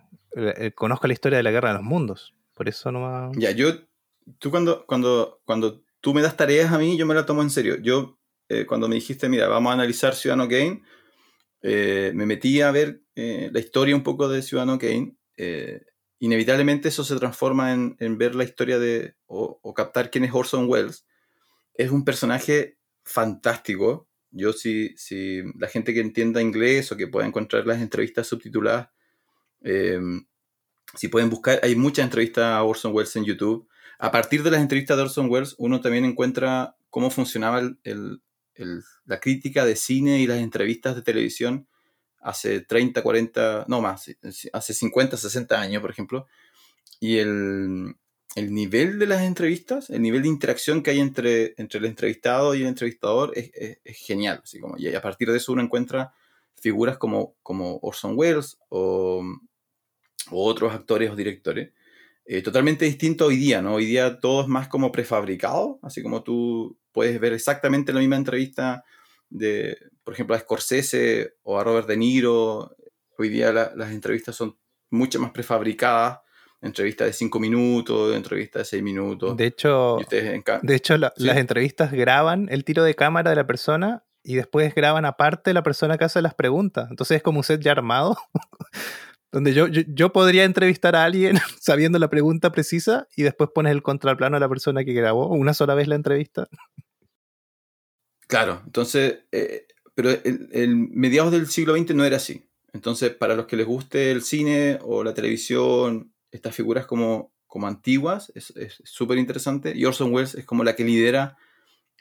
conozco 0.74 1.06
la 1.06 1.12
historia 1.12 1.38
de 1.38 1.42
la 1.42 1.50
Guerra 1.50 1.70
de 1.70 1.76
los 1.76 1.84
Mundos, 1.84 2.34
por 2.54 2.68
eso 2.68 2.92
no 2.92 3.32
Ya, 3.34 3.50
yo... 3.50 3.72
Tú 4.38 4.50
cuando, 4.50 4.84
cuando, 4.84 5.40
cuando 5.46 5.82
tú 6.02 6.12
me 6.12 6.20
das 6.20 6.36
tareas 6.36 6.70
a 6.70 6.78
mí, 6.78 6.98
yo 6.98 7.06
me 7.06 7.14
la 7.14 7.24
tomo 7.24 7.40
en 7.40 7.48
serio. 7.48 7.78
Yo, 7.80 8.18
eh, 8.50 8.66
cuando 8.66 8.86
me 8.86 8.96
dijiste, 8.96 9.30
mira, 9.30 9.48
vamos 9.48 9.70
a 9.70 9.74
analizar 9.74 10.14
Ciudadano 10.14 10.48
Kane, 10.48 10.82
eh, 11.62 12.12
me 12.14 12.26
metí 12.26 12.60
a 12.60 12.70
ver 12.70 13.00
la 13.14 13.58
historia 13.58 13.96
un 13.96 14.02
poco 14.02 14.28
de 14.28 14.42
Ciudadano 14.42 14.78
Kane. 14.78 15.16
inevitablemente 16.18 16.88
eso 16.88 17.04
se 17.04 17.16
transforma 17.16 17.72
en, 17.72 18.18
ver 18.18 18.34
la 18.34 18.44
historia 18.44 18.78
de, 18.78 19.14
o, 19.26 19.58
o, 19.62 19.74
captar 19.74 20.10
quién 20.10 20.24
es 20.24 20.34
Orson 20.34 20.68
Welles 20.68 21.06
es 21.78 21.90
un 21.90 22.04
personaje 22.04 22.76
fantástico. 23.04 24.07
Yo 24.30 24.52
si, 24.52 24.94
si 24.96 25.42
la 25.58 25.68
gente 25.68 25.94
que 25.94 26.00
entienda 26.00 26.42
inglés 26.42 26.92
o 26.92 26.96
que 26.96 27.08
pueda 27.08 27.26
encontrar 27.26 27.66
las 27.66 27.80
entrevistas 27.80 28.26
subtituladas, 28.26 28.88
em, 29.62 30.26
si 30.94 31.08
pueden 31.08 31.30
buscar, 31.30 31.60
hay 31.62 31.76
muchas 31.76 32.04
entrevistas 32.04 32.44
a 32.44 32.62
Orson 32.62 32.92
Welles 32.94 33.14
en 33.16 33.24
YouTube. 33.24 33.68
A 33.98 34.10
partir 34.10 34.42
de 34.42 34.50
las 34.50 34.60
entrevistas 34.60 34.96
de 34.96 35.02
Orson 35.04 35.28
Welles, 35.30 35.54
uno 35.58 35.80
también 35.80 36.04
encuentra 36.04 36.76
cómo 36.90 37.10
funcionaba 37.10 37.62
la 39.04 39.20
crítica 39.20 39.64
de 39.64 39.76
cine 39.76 40.20
y 40.20 40.26
las 40.26 40.38
entrevistas 40.38 40.96
de 40.96 41.02
televisión 41.02 41.68
hace 42.20 42.60
30, 42.60 43.02
40, 43.02 43.64
no 43.68 43.80
más, 43.80 44.10
hace 44.52 44.74
50, 44.74 45.16
60 45.16 45.60
años, 45.60 45.80
por 45.80 45.90
ejemplo. 45.90 46.26
Y 47.00 47.18
el, 47.18 47.94
el 48.38 48.54
nivel 48.54 48.98
de 48.98 49.06
las 49.06 49.22
entrevistas, 49.22 49.90
el 49.90 50.02
nivel 50.02 50.22
de 50.22 50.28
interacción 50.28 50.82
que 50.82 50.90
hay 50.90 51.00
entre, 51.00 51.54
entre 51.56 51.80
el 51.80 51.86
entrevistado 51.86 52.54
y 52.54 52.62
el 52.62 52.68
entrevistador 52.68 53.32
es, 53.34 53.50
genial. 53.84 54.40
Así 54.42 54.60
como, 54.60 54.76
y 54.78 54.94
a 54.94 55.02
partir 55.02 55.30
de 55.30 55.36
eso 55.36 55.52
uno 55.52 55.62
encuentra 55.62 56.12
figuras 56.60 56.98
como, 56.98 57.36
como 57.42 57.78
Orson 57.82 58.14
Welles 58.16 58.58
o, 58.68 59.22
otros 60.30 60.72
actores 60.72 61.10
o 61.10 61.16
directores. 61.16 61.72
Eh, 62.24 62.42
totalmente 62.42 62.84
distinto 62.84 63.26
hoy 63.26 63.36
día, 63.36 63.62
¿no? 63.62 63.74
Hoy 63.74 63.86
día 63.86 64.20
todo 64.20 64.42
es 64.42 64.48
más 64.48 64.68
como 64.68 64.92
prefabricado, 64.92 65.78
así 65.82 66.02
como 66.02 66.22
tú 66.22 66.78
puedes 66.92 67.18
ver 67.18 67.32
exactamente 67.32 67.92
la 67.92 68.00
misma 68.00 68.16
entrevista 68.16 68.84
de, 69.30 69.78
por 70.04 70.12
ejemplo, 70.12 70.36
a 70.36 70.38
Scorsese 70.38 71.36
o 71.42 71.58
a 71.58 71.64
Robert 71.64 71.88
De 71.88 71.96
Niro. 71.96 72.76
Hoy 73.16 73.30
día 73.30 73.52
las 73.52 73.90
entrevistas 73.92 74.36
son 74.36 74.58
mucho 74.90 75.18
más 75.18 75.30
prefabricadas 75.30 76.20
entrevista 76.60 77.04
de 77.04 77.12
5 77.12 77.40
minutos, 77.40 78.14
entrevista 78.14 78.60
de 78.60 78.64
6 78.64 78.82
minutos. 78.82 79.36
De 79.36 79.46
hecho, 79.46 79.98
de 80.10 80.74
hecho 80.74 80.96
las 80.96 81.36
entrevistas 81.36 81.92
graban 81.92 82.48
el 82.50 82.64
tiro 82.64 82.82
de 82.82 82.94
cámara 82.94 83.30
de 83.30 83.36
la 83.36 83.46
persona 83.46 84.04
y 84.22 84.34
después 84.34 84.74
graban 84.74 85.04
aparte 85.04 85.54
la 85.54 85.62
persona 85.62 85.96
que 85.96 86.04
hace 86.04 86.22
las 86.22 86.34
preguntas. 86.34 86.88
Entonces 86.90 87.18
es 87.18 87.22
como 87.22 87.38
un 87.38 87.44
set 87.44 87.60
ya 87.60 87.72
armado, 87.72 88.16
donde 89.32 89.54
yo, 89.54 89.68
yo, 89.68 90.12
podría 90.12 90.44
entrevistar 90.44 90.96
a 90.96 91.04
alguien 91.04 91.36
sabiendo 91.60 91.98
la 91.98 92.10
pregunta 92.10 92.50
precisa 92.50 93.06
y 93.16 93.22
después 93.22 93.50
pones 93.54 93.72
el 93.72 93.82
contraplano 93.82 94.36
a 94.36 94.40
la 94.40 94.48
persona 94.48 94.84
que 94.84 94.92
grabó 94.92 95.28
una 95.28 95.54
sola 95.54 95.74
vez 95.74 95.88
la 95.88 95.96
entrevista. 95.96 96.48
Claro, 98.30 98.60
entonces, 98.66 99.20
eh, 99.32 99.66
pero 99.94 100.10
el, 100.10 100.50
el 100.52 100.76
mediados 100.76 101.32
del 101.32 101.46
siglo 101.46 101.74
XX 101.74 101.94
no 101.94 102.04
era 102.04 102.18
así. 102.18 102.46
Entonces, 102.74 103.08
para 103.08 103.34
los 103.34 103.46
que 103.46 103.56
les 103.56 103.66
guste 103.66 104.10
el 104.10 104.20
cine 104.20 104.78
o 104.82 105.02
la 105.02 105.14
televisión 105.14 106.12
estas 106.30 106.54
figuras 106.54 106.86
como, 106.86 107.32
como 107.46 107.66
antiguas, 107.66 108.32
es 108.34 108.52
súper 108.84 109.18
interesante. 109.18 109.72
Y 109.76 109.84
Orson 109.84 110.12
Welles 110.12 110.34
es 110.34 110.44
como 110.44 110.64
la 110.64 110.76
que 110.76 110.84
lidera 110.84 111.36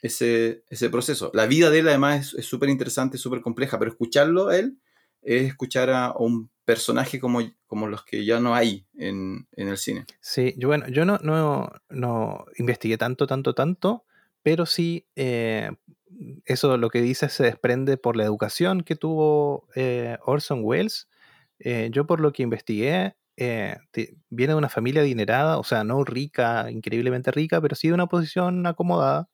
ese, 0.02 0.64
ese 0.70 0.90
proceso. 0.90 1.32
La 1.34 1.48
vida 1.48 1.70
de 1.70 1.80
él 1.80 1.88
además 1.88 2.34
es 2.34 2.46
súper 2.46 2.70
interesante, 2.70 3.18
súper 3.18 3.42
compleja, 3.42 3.80
pero 3.80 3.92
escucharlo 3.92 4.50
a 4.50 4.58
él 4.58 4.78
es 5.22 5.44
escuchar 5.44 5.90
a 5.90 6.14
un 6.18 6.50
personaje 6.64 7.20
como, 7.20 7.40
como 7.66 7.88
los 7.88 8.04
que 8.06 8.26
ya 8.26 8.40
no 8.40 8.56
hay 8.56 8.86
en, 8.98 9.48
el 9.52 9.78
cine. 9.78 10.06
Sí, 10.22 10.54
yo, 10.58 10.68
bueno, 10.68 10.88
yo 10.90 11.06
no, 11.06 11.18
no, 11.22 11.70
no 11.90 12.46
investigué 12.58 12.98
tanto, 12.98 13.28
tanto, 13.28 13.54
tanto, 13.54 14.06
pero 14.44 14.66
sí, 14.66 15.06
eh, 15.16 15.72
eso 16.46 16.78
lo 16.78 16.90
que 16.90 17.02
dice 17.02 17.30
se 17.30 17.44
desprende 17.44 17.98
por 17.98 18.16
la 18.16 18.24
educación 18.24 18.82
que 18.82 18.96
tuvo 18.96 19.68
eh, 19.76 20.18
Orson 20.26 20.62
Welles. 20.64 21.08
Eh, 21.60 21.90
yo 21.92 22.06
por 22.06 22.20
lo 22.20 22.32
que 22.32 22.44
investigué, 22.44 23.16
viene 23.38 24.54
de 24.54 24.58
una 24.58 24.70
familia 24.70 25.02
adinerada, 25.02 25.58
o 25.60 25.64
sea, 25.64 25.84
no 25.84 26.04
rica, 26.04 26.72
increíblemente 26.72 27.32
rica, 27.32 27.62
pero 27.62 27.76
sí 27.76 27.88
de 27.90 27.94
una 27.94 28.08
posición 28.08 28.66
acomodada. 28.66 29.30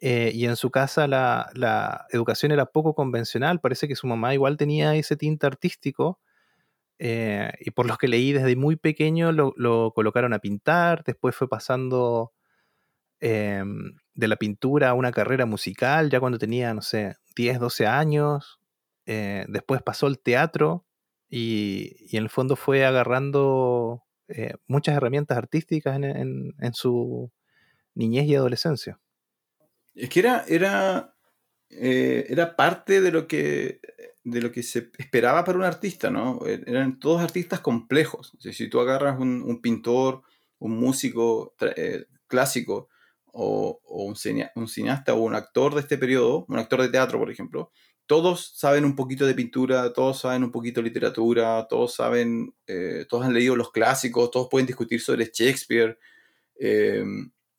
y 0.00 0.44
en 0.46 0.56
su 0.56 0.70
casa 0.70 1.06
la, 1.08 2.06
educación 2.10 2.52
era 2.52 2.66
poco 2.66 2.94
convencional, 2.94 3.60
parece 3.60 3.88
que 3.88 3.96
su 3.96 4.06
mamá 4.06 4.34
igual 4.34 4.56
tenía 4.56 4.94
ese 4.96 5.16
tinte 5.16 5.46
artístico, 5.46 6.20
y 6.98 7.70
por 7.72 7.86
lo 7.86 7.96
que 7.96 8.08
leí 8.08 8.32
desde 8.32 8.56
muy 8.56 8.76
pequeño 8.76 9.32
lo, 9.32 9.54
lo 9.56 9.92
colocaron 9.94 10.32
a 10.34 10.38
pintar, 10.40 11.04
después 11.04 11.34
fue 11.36 11.48
pasando 11.48 12.32
Em, 13.20 13.96
de 14.14 14.28
la 14.28 14.36
pintura 14.36 14.90
a 14.90 14.94
una 14.94 15.10
carrera 15.10 15.46
musical 15.46 16.10
ya 16.10 16.20
cuando 16.20 16.38
tenía, 16.38 16.74
no 16.74 16.82
sé, 16.82 17.16
10, 17.34 17.58
12 17.60 17.86
años. 17.86 18.60
Eh, 19.06 19.46
después 19.48 19.82
pasó 19.82 20.06
al 20.06 20.18
teatro 20.18 20.85
y, 21.28 22.16
en 22.16 22.24
el 22.24 22.30
fondo 22.30 22.56
fue 22.56 22.84
agarrando 22.84 24.02
eh, 24.28 24.54
muchas 24.66 24.96
herramientas 24.96 25.38
artísticas 25.38 25.96
en, 25.96 26.54
su 26.72 27.30
niñez 27.94 28.26
y 28.26 28.34
adolescencia. 28.34 28.98
Es 29.94 30.08
que 30.08 30.20
era, 30.20 30.44
era, 30.46 31.14
eh, 31.70 32.26
era 32.28 32.54
parte 32.54 33.00
de 33.00 33.10
lo, 33.10 33.26
que, 33.26 33.80
de 34.24 34.40
lo 34.42 34.52
que 34.52 34.62
se 34.62 34.90
esperaba 34.98 35.44
para 35.44 35.58
un 35.58 35.64
artista, 35.64 36.10
¿no? 36.10 36.40
E, 36.46 36.62
eran 36.66 36.98
todos 36.98 37.22
artistas 37.22 37.60
complejos. 37.60 38.36
si 38.38 38.68
tú 38.68 38.80
agarras 38.80 39.18
un, 39.18 39.60
pintor, 39.62 40.22
un 40.58 40.76
músico 40.76 41.54
clásico, 42.26 42.88
o, 43.38 43.80
un, 43.84 44.16
cineasta 44.16 45.14
o 45.14 45.18
un 45.18 45.34
actor 45.34 45.74
de 45.74 45.80
este 45.80 45.98
periodo, 45.98 46.46
un 46.48 46.58
actor 46.58 46.80
de 46.80 46.88
teatro, 46.88 47.18
por 47.18 47.30
ejemplo, 47.30 47.70
todos 48.06 48.52
saben 48.54 48.84
un 48.84 48.94
poquito 48.96 49.26
de 49.26 49.34
pintura, 49.34 49.92
todos 49.92 50.20
saben 50.20 50.44
un 50.44 50.50
poquito 50.50 50.80
de 50.80 50.88
literatura, 50.88 51.66
todos 51.68 51.94
saben, 51.94 52.54
eh, 52.66 53.06
todos 53.08 53.24
han 53.24 53.34
leído 53.34 53.56
los 53.56 53.72
clásicos, 53.72 54.30
todos 54.30 54.48
pueden 54.50 54.66
discutir 54.66 55.00
sobre 55.00 55.30
Shakespeare. 55.32 55.98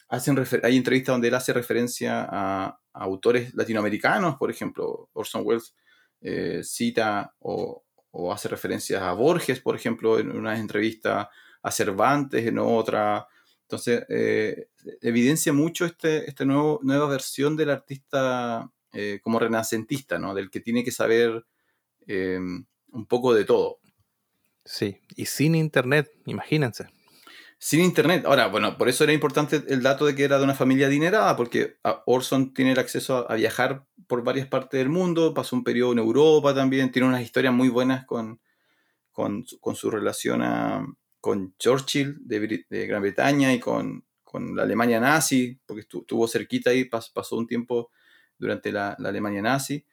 Hacen 0.09 0.41
hay 0.63 0.77
entrevistas 0.77 1.13
donde 1.13 1.27
él 1.27 1.35
hace 1.35 1.53
referencia 1.53 2.27
a, 2.29 2.79
autores 2.93 3.53
latinoamericanos, 3.53 4.37
por 4.37 4.49
ejemplo, 4.49 5.09
Orson 5.13 5.43
Welles 5.45 5.75
eh, 6.21 6.61
cita 6.63 7.35
o, 7.39 7.83
o, 8.09 8.33
hace 8.33 8.47
referencias 8.47 9.03
a 9.03 9.13
Borges, 9.13 9.59
por 9.59 9.75
ejemplo, 9.75 10.17
en 10.17 10.35
una 10.35 10.57
entrevista, 10.57 11.29
a 11.61 11.71
Cervantes 11.71 12.47
en 12.47 12.57
otra, 12.57 13.27
entonces, 13.67 14.05
eh, 14.07 14.69
evidencia 15.01 15.51
mucho 15.51 15.85
este, 15.85 16.25
esta 16.29 16.45
nueva 16.45 17.07
versión 17.09 17.57
del 17.57 17.69
artista 17.69 18.71
eh, 18.99 19.19
como 19.21 19.37
renacentista, 19.37 20.17
¿no? 20.17 20.33
Del 20.33 20.49
que 20.49 20.59
tiene 20.59 20.83
que 20.83 20.89
saber 20.89 21.45
eh, 22.07 22.39
un 22.39 23.05
poco 23.05 23.35
de 23.35 23.45
todo. 23.45 23.77
Sí, 24.65 24.97
y 25.15 25.27
sin 25.27 25.53
internet, 25.53 26.09
imagínense. 26.25 26.87
Sin 27.59 27.81
internet. 27.81 28.25
Ahora, 28.25 28.47
bueno, 28.47 28.75
por 28.75 28.89
eso 28.89 29.03
era 29.03 29.13
importante 29.13 29.63
el 29.67 29.83
dato 29.83 30.07
de 30.07 30.15
que 30.15 30.23
era 30.23 30.39
de 30.39 30.45
una 30.45 30.55
familia 30.55 30.87
adinerada, 30.87 31.37
porque 31.37 31.77
Orson 32.07 32.55
tiene 32.55 32.71
el 32.71 32.79
acceso 32.79 33.29
a, 33.29 33.35
viajar 33.35 33.85
por 34.07 34.23
varias 34.23 34.47
partes 34.47 34.79
del 34.79 34.89
mundo, 34.89 35.35
pasó 35.35 35.55
un 35.55 35.63
periodo 35.63 35.91
en 35.91 35.99
Europa 35.99 36.55
también, 36.55 36.91
tiene 36.91 37.07
unas 37.07 37.21
historias 37.21 37.53
muy 37.53 37.69
buenas 37.69 38.03
con, 38.07 38.41
con 39.11 39.75
su 39.75 39.91
relación 39.91 40.41
a, 40.41 40.83
con 41.19 41.55
Churchill 41.59 42.17
de, 42.21 42.87
Gran 42.87 43.03
Bretaña 43.03 43.53
y 43.53 43.59
con, 43.59 44.03
la 44.55 44.63
Alemania 44.63 44.99
nazi, 44.99 45.59
porque 45.67 45.81
estuvo 45.81 46.27
cerquita 46.27 46.71
ahí, 46.71 46.85
pasó 46.85 47.37
un 47.37 47.45
tiempo 47.45 47.91
durante 48.37 48.71
la, 48.71 48.91
Alemania 48.93 49.41
nazi. 49.41 49.85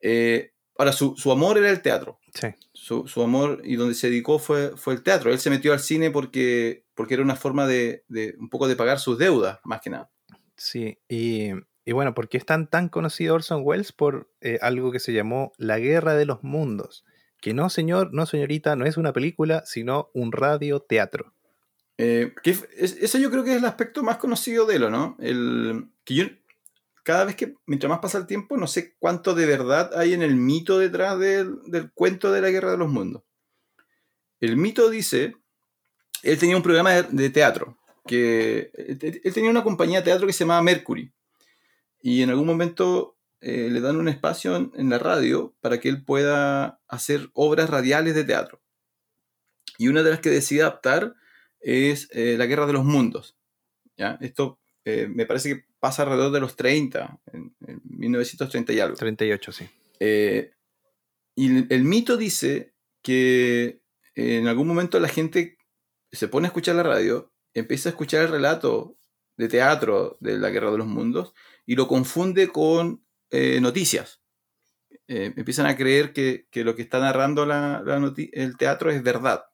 Eh, 0.00 0.52
ahora, 0.76 0.92
su, 0.92 1.14
amor 1.30 1.58
era 1.58 1.70
el 1.70 1.82
teatro. 1.82 2.18
Sí. 2.34 2.48
Su, 2.72 3.22
amor 3.22 3.60
y 3.64 3.76
donde 3.76 3.94
se 3.94 4.08
dedicó 4.08 4.38
fue, 4.38 4.76
fue 4.76 4.94
el 4.94 5.02
teatro. 5.02 5.30
Él 5.30 5.38
se 5.38 5.50
metió 5.50 5.72
al 5.72 5.80
cine 5.80 6.10
porque, 6.10 6.84
porque 6.94 7.14
era 7.14 7.22
una 7.22 7.36
forma 7.36 7.66
de, 7.66 8.04
un 8.38 8.48
poco 8.48 8.68
de 8.68 8.76
pagar 8.76 8.98
sus 8.98 9.18
deudas, 9.18 9.60
más 9.64 9.80
que 9.80 9.90
nada. 9.90 10.10
Sí, 10.56 10.98
y, 11.08 11.50
bueno, 11.92 12.14
¿por 12.14 12.28
qué 12.28 12.38
es 12.38 12.46
tan, 12.46 12.68
tan 12.68 12.88
conocido 12.88 13.34
Orson 13.34 13.62
Welles? 13.64 13.92
Por 13.92 14.30
eh, 14.40 14.58
algo 14.62 14.92
que 14.92 15.00
se 15.00 15.12
llamó 15.12 15.52
La 15.56 15.78
Guerra 15.78 16.14
de 16.14 16.26
los 16.26 16.42
Mundos 16.42 17.04
que 17.42 17.52
no, 17.54 17.68
señor, 17.68 18.14
no, 18.14 18.24
señorita, 18.24 18.76
no 18.76 18.86
es 18.86 18.96
una 18.96 19.12
película, 19.12 19.64
sino 19.66 20.10
un 20.14 20.30
radioteatro. 20.30 21.34
Eh, 21.98 22.32
que 22.40 22.56
eso 22.78 23.18
yo 23.18 23.30
creo 23.32 23.42
que 23.42 23.50
es 23.50 23.56
el 23.56 23.64
aspecto 23.64 24.04
más 24.04 24.18
conocido 24.18 24.64
de 24.64 24.78
lo, 24.78 24.90
¿no? 24.90 25.16
El, 25.18 25.88
que 26.04 26.14
yo, 26.14 26.24
cada 27.02 27.24
vez 27.24 27.36
que, 27.36 27.54
mientras 27.66 27.90
más 27.90 27.98
pasa 27.98 28.18
el 28.18 28.26
tiempo, 28.26 28.56
no 28.56 28.66
sé 28.66 28.94
cuánto 28.98 29.34
de 29.34 29.46
verdad 29.46 29.90
hay 29.96 30.14
en 30.14 30.22
el 30.22 30.36
mito 30.36 30.78
detrás 30.78 31.18
del, 31.18 31.58
cuento 31.94 32.30
de 32.32 32.40
la 32.40 32.50
Guerra 32.50 32.72
de 32.72 32.78
los 32.78 32.88
Mundos. 32.88 33.22
El 34.40 34.56
mito 34.56 34.88
dice, 34.90 35.36
él 36.22 36.38
tenía 36.38 36.56
un 36.56 36.62
programa 36.62 37.02
de, 37.02 37.30
teatro, 37.30 37.78
que 38.06 38.70
él 38.74 39.34
tenía 39.34 39.50
una 39.50 39.64
compañía 39.64 39.98
de 39.98 40.04
teatro 40.04 40.26
que 40.26 40.32
se 40.32 40.44
llamaba 40.44 40.62
Mercury. 40.62 41.12
Y 42.00 42.22
en 42.22 42.30
algún 42.30 42.46
momento 42.46 43.16
eh, 43.40 43.68
le 43.70 43.80
dan 43.80 43.96
un 43.96 44.08
espacio 44.08 44.56
en, 44.56 44.90
la 44.90 44.98
radio 44.98 45.54
para 45.60 45.80
que 45.80 45.88
él 45.88 46.04
pueda 46.04 46.80
hacer 46.88 47.30
obras 47.34 47.70
radiales 47.70 48.14
de 48.14 48.24
teatro. 48.24 48.60
Y 49.78 49.88
una 49.88 50.02
de 50.02 50.10
las 50.10 50.20
que 50.20 50.30
decide 50.30 50.62
adaptar 50.62 51.14
es 51.60 52.08
eh, 52.12 52.36
La 52.36 52.46
Guerra 52.46 52.66
de 52.66 52.72
los 52.72 52.84
Mundos. 52.84 53.36
¿ya? 53.96 54.18
Esto 54.20 54.60
eh, 54.84 55.08
me 55.08 55.26
parece 55.26 55.48
que 55.54 55.71
pasa 55.82 56.04
alrededor 56.04 56.30
de 56.30 56.38
los 56.38 56.54
30, 56.54 57.18
en, 57.32 57.56
1930 57.82 58.72
y 58.72 58.78
algo. 58.78 58.96
38, 58.96 59.50
sí. 59.50 59.68
y 61.34 61.74
el 61.74 61.82
mito 61.82 62.16
dice 62.16 62.72
que 63.02 63.82
en 64.14 64.46
algún 64.46 64.68
momento 64.68 65.00
la 65.00 65.08
gente 65.08 65.58
se 66.12 66.28
pone 66.28 66.46
a 66.46 66.50
escuchar 66.50 66.76
la 66.76 66.84
radio, 66.84 67.32
empieza 67.52 67.88
a 67.88 67.90
escuchar 67.90 68.22
el 68.22 68.28
relato 68.28 68.96
de 69.36 69.48
teatro 69.48 70.18
de 70.20 70.38
la 70.38 70.50
Guerra 70.50 70.70
de 70.70 70.78
los 70.78 70.86
Mundos 70.86 71.34
y 71.66 71.74
lo 71.74 71.88
confunde 71.88 72.46
con 72.46 73.04
eh, 73.30 73.60
noticias. 73.60 74.20
Eh, 75.08 75.32
empiezan 75.36 75.66
a 75.66 75.76
creer 75.76 76.12
que, 76.12 76.46
lo 76.54 76.76
que 76.76 76.82
está 76.82 77.00
narrando 77.00 77.44
la, 77.44 77.82
el 78.32 78.56
teatro 78.56 78.92
es 78.92 79.02
verdad. 79.02 79.46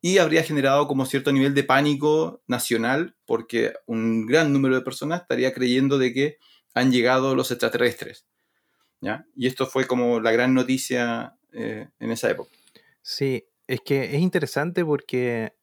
Y 0.00 0.18
habría 0.18 0.42
generado 0.42 0.86
como 0.86 1.06
cierto 1.06 1.32
nivel 1.32 1.54
de 1.54 1.64
pánico 1.64 2.42
nacional 2.46 3.16
porque 3.24 3.72
un 3.86 4.26
gran 4.26 4.52
número 4.52 4.74
de 4.74 4.82
personas 4.82 5.22
estaría 5.22 5.52
creyendo 5.52 5.98
de 5.98 6.12
que 6.12 6.38
han 6.74 6.92
llegado 6.92 7.34
los 7.34 7.50
extraterrestres. 7.50 8.26
¿ya? 9.00 9.26
Y 9.34 9.46
esto 9.46 9.66
fue 9.66 9.86
como 9.86 10.20
la 10.20 10.32
gran 10.32 10.54
noticia 10.54 11.36
eh, 11.52 11.88
en 11.98 12.10
esa 12.10 12.30
época. 12.30 12.50
Sí, 13.02 13.44
es 13.66 13.80
que 13.80 14.16
es 14.16 14.20
interesante 14.20 14.84
porque 14.84 15.54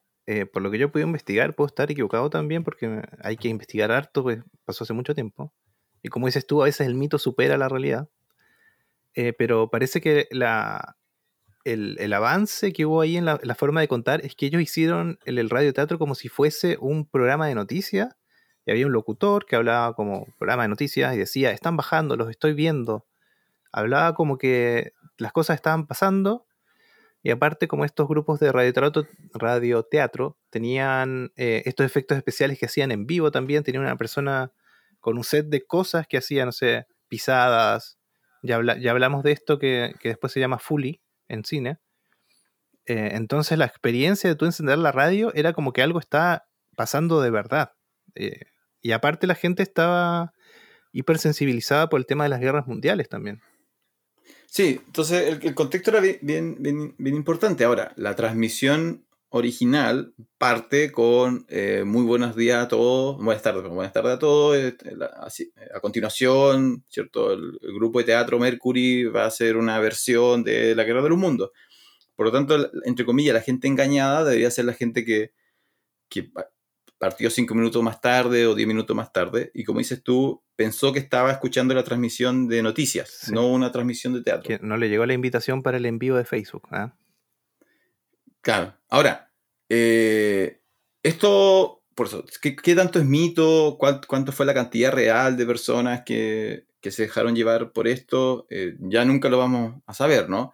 por 0.53 0.61
lo 0.61 0.71
que 0.71 0.77
yo 0.77 0.89
pude 0.89 1.03
investigar, 1.03 1.53
puedo 1.53 1.67
estar 1.67 1.91
equivocado 1.91 2.29
también 2.29 2.63
porque 2.63 3.01
hay 3.21 3.35
que 3.35 3.49
investigar 3.49 3.91
harto, 3.91 4.23
pues 4.23 4.39
pasó 4.63 4.85
hace 4.85 4.93
mucho 4.93 5.13
tiempo. 5.13 5.53
Y 6.03 6.09
como 6.09 6.27
dices 6.27 6.45
tú, 6.45 6.61
a 6.61 6.65
veces 6.65 6.85
el 6.85 6.95
mito 6.95 7.17
supera 7.17 7.57
la 7.57 7.69
realidad. 7.69 8.09
Eh, 9.15 9.33
pero 9.33 9.69
parece 9.69 10.01
que 10.01 10.27
la, 10.31 10.97
el, 11.63 12.13
avance 12.13 12.73
que 12.73 12.85
hubo 12.85 13.01
ahí 13.01 13.17
en 13.17 13.25
la, 13.25 13.55
forma 13.55 13.81
de 13.81 13.87
contar 13.87 14.25
es 14.25 14.35
que 14.35 14.45
ellos 14.45 14.61
hicieron 14.61 15.19
el, 15.25 15.49
radioteatro 15.49 15.97
como 15.97 16.15
si 16.15 16.29
fuese 16.29 16.77
un 16.79 17.05
programa 17.05 17.47
de 17.47 17.55
noticias. 17.55 18.15
Y 18.65 18.71
había 18.71 18.85
un 18.85 18.93
locutor 18.93 19.45
que 19.45 19.57
hablaba 19.57 19.93
como 19.93 20.25
programa 20.37 20.63
de 20.63 20.69
noticias 20.69 21.13
y 21.13 21.17
decía, 21.17 21.51
están 21.51 21.75
bajando, 21.75 22.15
los 22.15 22.29
estoy 22.29 22.53
viendo. 22.53 23.05
Hablaba 23.71 24.13
como 24.13 24.37
que 24.37 24.93
las 25.17 25.33
cosas 25.33 25.55
estaban 25.55 25.85
pasando. 25.85 26.47
Y 27.23 27.31
aparte, 27.31 27.67
como 27.67 27.85
estos 27.85 28.07
grupos 28.07 28.39
de 28.39 28.51
radioteatro, 28.51 29.07
radioteatro 29.33 30.37
tenían 30.49 31.31
eh, 31.35 31.63
estos 31.65 31.85
efectos 31.85 32.17
especiales 32.17 32.59
que 32.59 32.65
hacían 32.65 32.91
en 32.91 33.05
vivo 33.05 33.31
también, 33.31 33.63
tenían 33.63 33.83
una 33.83 33.97
persona 33.97 34.51
con 34.99 35.17
un 35.17 35.23
set 35.23 35.47
de 35.47 35.65
cosas 35.65 36.07
que 36.07 36.17
hacía, 36.17 36.45
no 36.45 36.51
sé, 36.53 36.85
pisadas. 37.09 37.97
Ya, 38.41 38.61
ya 38.77 38.91
hablamos 38.91 39.23
de 39.23 39.33
esto 39.33 39.59
que, 39.59 39.93
después 40.03 40.33
se 40.33 40.39
llama 40.39 40.59
Fully 40.59 41.02
en 41.27 41.43
cine. 41.43 41.77
Eh, 42.85 43.11
entonces 43.13 43.57
la 43.57 43.65
experiencia 43.65 44.29
de 44.29 44.35
tú 44.35 44.45
encender 44.45 44.77
la 44.77 44.91
radio 44.91 45.33
era 45.35 45.53
como 45.53 45.71
que 45.73 45.81
algo 45.81 45.99
está 45.99 46.47
pasando 46.75 47.21
de 47.21 47.31
verdad. 47.31 47.71
Eh, 48.15 48.41
y 48.81 48.91
aparte 48.91 49.27
la 49.27 49.35
gente 49.35 49.63
estaba 49.63 50.33
hipersensibilizada 50.91 51.89
por 51.89 51.99
el 51.99 52.05
tema 52.05 52.23
de 52.23 52.29
las 52.29 52.39
guerras 52.39 52.67
mundiales 52.67 53.09
también. 53.09 53.41
Sí, 54.45 54.81
entonces 54.85 55.39
el, 55.41 55.55
contexto 55.55 55.89
era 55.89 55.99
bien, 55.99 56.19
bien, 56.21 56.95
bien, 56.97 57.15
importante. 57.15 57.63
Ahora, 57.63 57.91
la 57.95 58.15
transmisión 58.15 59.03
original 59.35 60.13
parte 60.37 60.91
con 60.91 61.45
eh, 61.49 61.83
muy 61.83 62.03
buenos 62.03 62.35
días 62.35 62.63
a 62.63 62.67
todos, 62.67 63.17
buenas 63.17 63.41
tardes, 63.41 63.67
buenas 63.67 63.91
tardes 63.91 64.13
a 64.13 64.19
todos. 64.19 64.55
Eh, 64.55 64.75
a 65.73 65.79
continuación, 65.79 66.83
¿cierto? 66.87 67.33
El, 67.33 67.57
grupo 67.73 67.97
de 67.97 68.05
teatro 68.05 68.37
Mercury 68.37 69.05
va 69.05 69.23
a 69.23 69.27
hacer 69.27 69.57
una 69.57 69.79
versión 69.79 70.43
de 70.43 70.75
La 70.75 70.83
Guerra 70.83 71.01
de 71.01 71.09
los 71.09 71.17
Mundos. 71.17 71.49
Por 72.15 72.27
lo 72.27 72.31
tanto, 72.31 72.69
entre 72.85 73.05
comillas, 73.05 73.33
la 73.33 73.41
gente 73.41 73.67
engañada 73.67 74.23
debería 74.23 74.51
ser 74.51 74.65
la 74.65 74.73
gente 74.73 75.03
que, 75.03 75.31
que 76.09 76.29
partió 76.99 77.31
cinco 77.31 77.55
minutos 77.55 77.81
más 77.81 78.01
tarde 78.01 78.45
o 78.45 78.53
diez 78.53 78.67
minutos 78.67 78.95
más 78.95 79.11
tarde 79.11 79.49
y 79.55 79.63
como 79.63 79.79
dices 79.79 80.03
tú, 80.03 80.43
pensó 80.55 80.93
que 80.93 80.99
estaba 80.99 81.31
escuchando 81.31 81.73
la 81.73 81.83
transmisión 81.83 82.47
de 82.47 82.61
noticias, 82.61 83.31
no 83.31 83.47
una 83.47 83.71
transmisión 83.71 84.13
de 84.13 84.21
teatro. 84.21 84.47
Que 84.47 84.63
no 84.63 84.77
le 84.77 84.89
llegó 84.89 85.07
la 85.07 85.13
invitación 85.13 85.63
para 85.63 85.77
el 85.77 85.87
envío 85.87 86.15
de 86.15 86.23
Facebook. 86.23 86.67
¿ah? 86.69 86.95
Claro. 88.43 88.77
Ahora, 88.89 89.31
eh, 89.69 90.61
esto, 91.01 91.83
por 91.95 92.07
eso, 92.07 92.25
¿qué, 92.41 92.75
tanto 92.75 92.99
es 92.99 93.05
mito? 93.05 93.77
¿Cuánto, 93.79 94.31
fue 94.33 94.45
la 94.45 94.53
cantidad 94.53 94.91
real 94.91 95.37
de 95.37 95.45
personas 95.45 96.03
que, 96.05 96.67
se 96.81 97.03
dejaron 97.03 97.35
llevar 97.35 97.71
por 97.71 97.87
esto? 97.87 98.45
Eh, 98.49 98.75
ya 98.79 99.05
nunca 99.05 99.29
lo 99.29 99.37
vamos 99.37 99.81
a 99.85 99.93
saber, 99.93 100.29
¿no? 100.29 100.53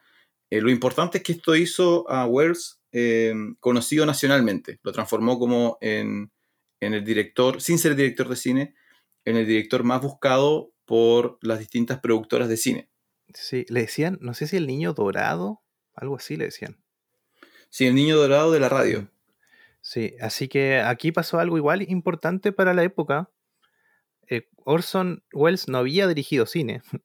Eh, 0.51 0.61
lo 0.61 0.69
importante 0.69 1.17
es 1.17 1.23
que 1.23 1.31
esto 1.33 1.55
hizo 1.55 2.09
a 2.09 2.25
Wells 2.27 2.79
conocido 3.59 4.05
nacionalmente. 4.05 4.79
Lo 4.81 4.91
transformó 4.91 5.37
como 5.37 5.77
en, 5.81 6.31
en 6.79 6.93
el 6.93 7.03
director, 7.03 7.61
sin 7.61 7.77
ser 7.77 7.95
director 7.95 8.29
de 8.29 8.35
cine, 8.35 8.75
en 9.25 9.35
el 9.35 9.47
director 9.47 9.83
más 9.83 10.01
buscado 10.01 10.73
por 10.85 11.37
las 11.41 11.59
distintas 11.59 11.99
productoras 11.99 12.49
de 12.49 12.57
cine. 12.57 12.89
Sí, 13.33 13.65
le 13.69 13.81
decían, 13.81 14.17
no 14.21 14.33
sé 14.33 14.47
si 14.47 14.57
el 14.57 14.65
niño 14.65 14.93
dorado, 14.93 15.61
algo 15.93 16.15
así 16.15 16.35
le 16.35 16.45
decían. 16.45 16.83
Sí, 17.69 17.85
el 17.85 17.95
niño 17.95 18.17
dorado 18.17 18.51
de 18.51 18.59
la 18.59 18.69
radio. 18.69 19.07
Sí, 19.81 20.15
así 20.19 20.47
que 20.47 20.79
aquí 20.81 21.11
pasó 21.11 21.39
algo 21.39 21.57
igual 21.57 21.83
importante 21.89 22.51
para 22.51 22.73
la 22.73 22.83
época. 22.83 23.29
Eh, 24.27 24.47
Orson 24.57 25.23
Welles 25.33 25.67
no 25.67 25.77
había 25.77 26.07
dirigido 26.07 26.45
cine, 26.45 26.81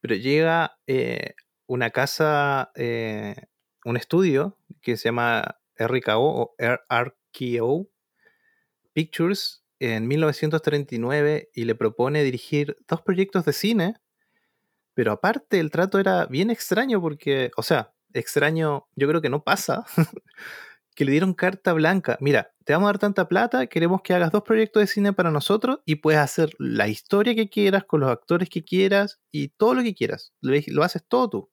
pero 0.00 0.14
llega 0.14 0.78
eh, 0.86 1.34
una 1.66 1.90
casa, 1.90 2.70
eh, 2.74 3.34
un 3.84 3.96
estudio 3.96 4.58
que 4.80 4.96
se 4.96 5.08
llama 5.08 5.58
RKO 5.76 6.20
o 6.20 6.54
RKO 6.58 7.88
Pictures 8.92 9.64
en 9.78 10.08
1939 10.08 11.50
y 11.52 11.64
le 11.64 11.74
propone 11.74 12.22
dirigir 12.22 12.76
dos 12.88 13.02
proyectos 13.02 13.44
de 13.44 13.52
cine, 13.52 13.94
pero 14.94 15.12
aparte 15.12 15.60
el 15.60 15.70
trato 15.70 15.98
era 15.98 16.26
bien 16.26 16.50
extraño 16.50 17.00
porque, 17.00 17.50
o 17.56 17.62
sea, 17.62 17.92
extraño, 18.18 18.86
yo 18.96 19.08
creo 19.08 19.20
que 19.22 19.30
no 19.30 19.42
pasa, 19.42 19.84
que 20.94 21.04
le 21.04 21.12
dieron 21.12 21.34
carta 21.34 21.72
blanca. 21.72 22.16
Mira, 22.20 22.52
te 22.64 22.72
vamos 22.72 22.88
a 22.88 22.92
dar 22.92 22.98
tanta 22.98 23.28
plata, 23.28 23.66
queremos 23.66 24.02
que 24.02 24.14
hagas 24.14 24.32
dos 24.32 24.42
proyectos 24.42 24.80
de 24.80 24.86
cine 24.86 25.12
para 25.12 25.30
nosotros 25.30 25.80
y 25.84 25.96
puedes 25.96 26.20
hacer 26.20 26.50
la 26.58 26.88
historia 26.88 27.34
que 27.34 27.48
quieras, 27.48 27.84
con 27.84 28.00
los 28.00 28.10
actores 28.10 28.48
que 28.48 28.64
quieras 28.64 29.20
y 29.30 29.48
todo 29.48 29.74
lo 29.74 29.82
que 29.82 29.94
quieras. 29.94 30.32
Lo, 30.40 30.82
haces 30.82 31.04
todo 31.06 31.30
tú. 31.30 31.50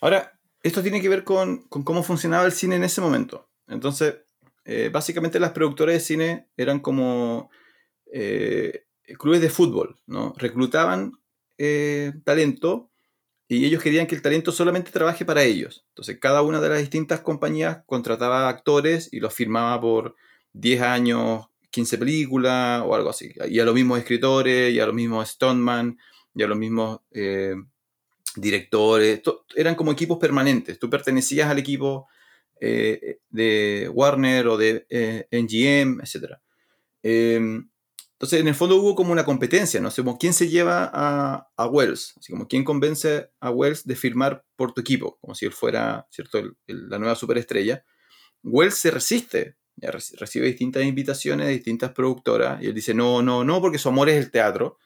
Ahora, 0.00 0.38
esto 0.62 0.82
tiene 0.82 1.00
que 1.00 1.08
ver 1.08 1.24
con, 1.24 1.62
cómo 1.68 2.02
funcionaba 2.02 2.44
el 2.44 2.52
cine 2.52 2.76
en 2.76 2.84
ese 2.84 3.00
momento. 3.00 3.48
Entonces, 3.68 4.16
eh, 4.64 4.90
básicamente 4.92 5.40
las 5.40 5.52
productoras 5.52 5.94
de 5.94 6.00
cine 6.00 6.48
eran 6.56 6.80
como 6.80 7.50
eh, 8.12 8.84
clubes 9.18 9.40
de 9.40 9.50
fútbol, 9.50 10.00
¿no? 10.06 10.34
Reclutaban 10.36 11.12
eh, 11.56 12.12
talento 12.24 12.90
y 13.48 13.64
ellos 13.64 13.82
querían 13.82 14.06
que 14.06 14.14
el 14.14 14.20
talento 14.20 14.52
solamente 14.52 14.90
trabaje 14.90 15.24
para 15.24 15.42
ellos. 15.42 15.86
Entonces, 15.88 16.18
cada 16.20 16.42
una 16.42 16.60
de 16.60 16.68
las 16.68 16.80
distintas 16.80 17.20
compañías 17.20 17.78
contrataba 17.86 18.48
actores 18.48 19.08
y 19.10 19.20
los 19.20 19.32
firmaba 19.32 19.80
por 19.80 20.16
10 20.52 20.82
años, 20.82 21.46
15 21.70 21.96
películas 21.96 22.82
o 22.84 22.94
algo 22.94 23.08
así. 23.08 23.32
Y 23.48 23.58
a 23.58 23.64
los 23.64 23.74
mismos 23.74 23.98
escritores, 23.98 24.72
y 24.72 24.80
a 24.80 24.86
los 24.86 24.94
mismos 24.94 25.30
Stoneman, 25.30 25.98
y 26.34 26.42
a 26.42 26.46
los 26.46 26.58
mismos 26.58 27.00
eh, 27.10 27.54
directores. 28.36 29.22
Eran 29.56 29.74
como 29.74 29.92
equipos 29.92 30.18
permanentes. 30.18 30.78
Tú 30.78 30.90
pertenecías 30.90 31.48
al 31.48 31.58
equipo 31.58 32.06
eh, 32.60 33.20
de 33.30 33.90
Warner 33.94 34.46
o 34.48 34.58
de 34.58 34.86
eh, 34.90 35.26
NGM, 35.30 36.00
etc. 36.02 36.34
Entonces, 38.18 38.40
en 38.40 38.48
el 38.48 38.56
fondo 38.56 38.74
hubo 38.74 38.96
como 38.96 39.12
una 39.12 39.24
competencia, 39.24 39.80
¿no? 39.80 39.92
como 39.92 40.18
quién 40.18 40.32
se 40.32 40.48
lleva 40.48 40.90
a, 40.92 41.48
a, 41.56 41.66
Wells, 41.68 42.14
así 42.18 42.32
como 42.32 42.48
quién 42.48 42.64
convence 42.64 43.30
a 43.38 43.50
Wells 43.52 43.86
de 43.86 43.94
firmar 43.94 44.44
por 44.56 44.72
tu 44.72 44.80
equipo, 44.80 45.18
como 45.20 45.36
si 45.36 45.46
él 45.46 45.52
fuera, 45.52 46.08
¿cierto?, 46.10 46.42
la 46.66 46.98
nueva 46.98 47.14
superestrella. 47.14 47.84
Wells 48.42 48.74
se 48.74 48.90
resiste, 48.90 49.56
recibe 49.76 50.46
distintas 50.48 50.82
invitaciones 50.82 51.46
de 51.46 51.52
distintas 51.52 51.92
productoras 51.92 52.60
y 52.60 52.66
él 52.66 52.74
dice, 52.74 52.92
no, 52.92 53.22
no, 53.22 53.44
no, 53.44 53.60
porque 53.60 53.78
su 53.78 53.88
amor 53.88 54.08
es 54.08 54.16
el 54.16 54.32
teatro. 54.32 54.78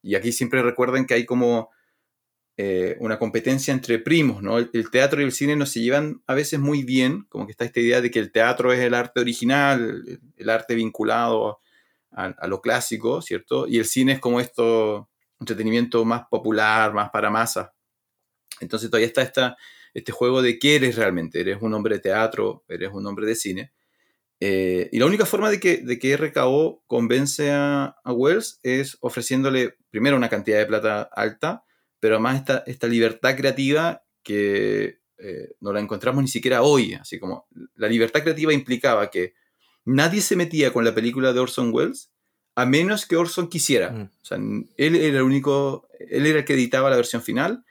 Y 0.00 0.14
aquí 0.14 0.30
siempre 0.30 0.62
recuerden 0.62 1.06
que 1.06 1.14
hay 1.14 1.26
como 1.26 1.70
eh, 2.56 2.96
una 3.00 3.18
competencia 3.18 3.74
entre 3.74 3.98
primos, 3.98 4.44
¿no? 4.44 4.58
El, 4.58 4.70
el, 4.72 4.92
teatro 4.92 5.20
y 5.20 5.24
el 5.24 5.32
cine 5.32 5.56
no 5.56 5.66
se 5.66 5.80
llevan 5.80 6.22
a 6.28 6.34
veces 6.34 6.60
muy 6.60 6.84
bien, 6.84 7.26
como 7.30 7.46
que 7.46 7.50
está 7.50 7.64
esta 7.64 7.80
idea 7.80 8.00
de 8.00 8.12
que 8.12 8.20
el 8.20 8.30
teatro 8.30 8.72
es 8.72 8.78
el 8.78 8.94
arte 8.94 9.18
original, 9.18 10.04
el, 10.06 10.20
el 10.36 10.50
arte 10.50 10.76
vinculado 10.76 11.58
a, 12.16 12.46
lo 12.46 12.60
clásico, 12.60 13.20
¿cierto? 13.20 13.66
Y 13.68 13.78
el 13.78 13.84
cine 13.84 14.12
es 14.12 14.20
como 14.20 14.40
esto, 14.40 15.10
entretenimiento 15.38 16.04
más 16.04 16.22
popular, 16.30 16.94
más 16.94 17.10
para 17.10 17.30
masa. 17.30 17.74
Entonces 18.60 18.88
todavía 18.88 19.08
está 19.08 19.56
este 19.92 20.12
juego 20.12 20.40
de 20.40 20.58
qué 20.58 20.76
eres 20.76 20.96
realmente. 20.96 21.40
¿Eres 21.40 21.58
un 21.60 21.74
hombre 21.74 21.96
de 21.96 22.00
teatro? 22.00 22.64
¿Eres 22.68 22.90
un 22.92 23.06
hombre 23.06 23.26
de 23.26 23.34
cine? 23.34 23.72
Eh, 24.40 24.88
y 24.92 24.98
la 24.98 25.06
única 25.06 25.26
forma 25.26 25.50
de 25.50 25.60
que, 25.60 25.78
de 25.78 25.98
que 25.98 26.16
RKO 26.16 26.82
convence 26.86 27.50
a, 27.52 27.94
Wells 28.06 28.60
es 28.62 28.96
ofreciéndole 29.00 29.76
primero 29.90 30.16
una 30.16 30.28
cantidad 30.28 30.58
de 30.58 30.66
plata 30.66 31.02
alta, 31.12 31.64
pero 32.00 32.14
además 32.14 32.36
esta, 32.36 32.64
esta 32.66 32.86
libertad 32.86 33.36
creativa 33.36 34.04
que 34.22 35.00
eh, 35.18 35.54
no 35.60 35.72
la 35.72 35.80
encontramos 35.80 36.22
ni 36.22 36.28
siquiera 36.28 36.62
hoy. 36.62 36.94
Así 36.94 37.18
como 37.18 37.46
la 37.74 37.88
libertad 37.88 38.22
creativa 38.22 38.54
implicaba 38.54 39.10
que 39.10 39.34
nadie 39.86 40.20
se 40.20 40.36
metía 40.36 40.72
con 40.72 40.84
la 40.84 40.94
película 40.94 41.32
de 41.32 41.40
Orson 41.40 41.72
Welles 41.72 42.10
a 42.54 42.66
menos 42.66 43.06
que 43.06 43.16
Orson 43.16 43.48
quisiera. 43.48 43.90
Mm. 43.90 44.02
O 44.02 44.24
sea, 44.24 44.38
él 44.38 44.96
era 44.96 45.18
el 45.18 45.22
único, 45.22 45.88
él 45.98 46.26
era 46.26 46.40
el 46.40 46.44
que 46.44 46.54
editaba 46.54 46.90
la 46.90 46.96
versión 46.96 47.22
final 47.22 47.64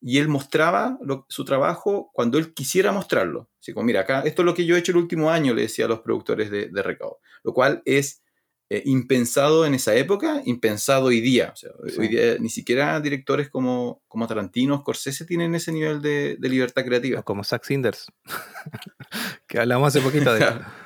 y 0.00 0.18
él 0.18 0.28
mostraba 0.28 0.98
su 1.28 1.44
trabajo 1.44 2.10
cuando 2.12 2.38
él 2.38 2.54
quisiera 2.54 2.92
mostrarlo. 2.92 3.50
Así 3.60 3.72
como, 3.72 3.86
mira, 3.86 4.00
acá, 4.00 4.20
esto 4.20 4.42
es 4.42 4.46
lo 4.46 4.54
que 4.54 4.64
yo 4.64 4.76
he 4.76 4.78
hecho 4.78 4.92
el 4.92 4.98
último 4.98 5.30
año, 5.30 5.54
le 5.54 5.62
decía 5.62 5.86
a 5.86 5.88
los 5.88 6.00
productores 6.00 6.50
de, 6.50 6.68
de 6.68 6.82
Recao. 6.82 7.18
Lo 7.42 7.52
cual 7.54 7.82
es 7.86 8.22
eh, 8.68 8.82
impensado 8.84 9.64
en 9.64 9.74
esa 9.74 9.94
época, 9.94 10.42
impensado 10.44 11.06
hoy 11.06 11.20
día. 11.20 11.52
O 11.52 11.56
sea, 11.56 11.70
hoy 11.98 12.08
día 12.08 12.36
ni 12.40 12.48
siquiera 12.48 13.00
directores 13.00 13.48
como, 13.48 14.02
como 14.08 14.26
Tarantino, 14.26 14.78
Scorsese 14.78 15.24
tienen 15.24 15.54
ese 15.54 15.70
nivel 15.70 16.02
de, 16.02 16.36
libertad 16.40 16.84
creativa. 16.84 17.22
como 17.22 17.44
Zack 17.44 17.64
Sinders, 17.64 18.06
que 19.46 19.60
hablamos 19.60 19.88
hace 19.88 20.00
poquito 20.00 20.34
de 20.34 20.44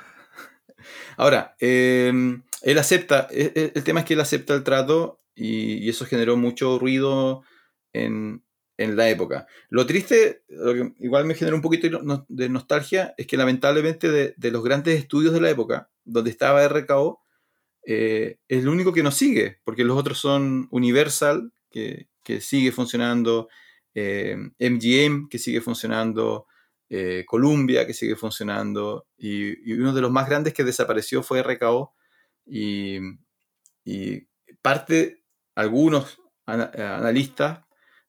Ahora, 1.17 1.55
em, 1.59 2.43
él 2.61 2.77
acepta, 2.77 3.27
e, 3.31 3.51
e, 3.55 3.71
el, 3.75 3.83
tema 3.83 4.01
es 4.01 4.05
que 4.05 4.13
él 4.13 4.21
acepta 4.21 4.53
el 4.53 4.63
trato 4.63 5.21
y, 5.35 5.89
eso 5.89 6.05
generó 6.05 6.37
mucho 6.37 6.79
ruido 6.79 7.43
en, 7.93 8.43
la 8.77 9.09
época. 9.09 9.45
Lo 9.69 9.85
triste, 9.85 10.43
lo 10.47 10.73
que 10.73 10.93
igual 11.01 11.25
me 11.25 11.35
generó 11.35 11.55
un 11.55 11.61
poquito 11.61 11.87
de 12.27 12.49
nostalgia, 12.49 13.13
es 13.15 13.27
que 13.27 13.37
lamentablemente 13.37 14.09
de, 14.09 14.51
los 14.51 14.63
grandes 14.63 14.97
estudios 14.97 15.35
de 15.35 15.41
la 15.41 15.51
época, 15.51 15.91
donde 16.03 16.31
estaba 16.31 16.67
RKO, 16.67 17.21
eh, 17.85 18.39
es 18.47 18.63
el 18.63 18.69
único 18.69 18.91
que 18.91 19.03
nos 19.03 19.13
sigue, 19.13 19.59
porque 19.63 19.83
los 19.83 19.97
otros 19.97 20.17
son 20.17 20.67
Universal, 20.71 21.53
que, 21.69 22.07
sigue 22.39 22.71
funcionando, 22.71 23.49
MGM, 23.93 24.45
eh, 24.55 25.27
que 25.29 25.37
sigue 25.37 25.61
funcionando, 25.61 26.47
eh, 26.93 27.23
Columbia, 27.25 27.87
que 27.87 27.93
sigue 27.93 28.17
funcionando, 28.17 29.07
y, 29.17 29.71
uno 29.71 29.93
de 29.93 30.01
los 30.01 30.11
más 30.11 30.27
grandes 30.27 30.53
que 30.53 30.65
desapareció 30.65 31.23
fue 31.23 31.41
RKO, 31.41 31.95
y, 32.45 32.99
parte, 34.61 35.23
algunos 35.55 36.19
analistas 36.45 37.61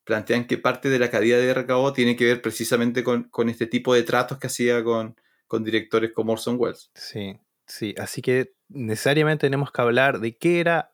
plantean 0.03 0.47
que 0.47 0.57
parte 0.57 0.89
de 0.89 0.99
la 0.99 1.09
caída 1.09 1.37
de 1.37 1.53
RKO 1.53 1.93
tiene 1.93 2.17
que 2.17 2.25
ver 2.25 2.41
precisamente 2.41 3.05
con, 3.05 3.29
este 3.47 3.67
tipo 3.67 3.93
de 3.93 4.03
tratos 4.03 4.37
que 4.37 4.47
hacía 4.47 4.83
con, 4.83 5.15
directores 5.61 6.11
como 6.11 6.33
Orson 6.33 6.57
Welles. 6.59 6.91
Sí, 6.93 7.39
sí, 7.65 7.95
así 7.97 8.21
que 8.21 8.53
necesariamente 8.67 9.45
tenemos 9.45 9.71
que 9.71 9.81
hablar 9.81 10.19
de 10.19 10.35
qué 10.37 10.59
era 10.59 10.93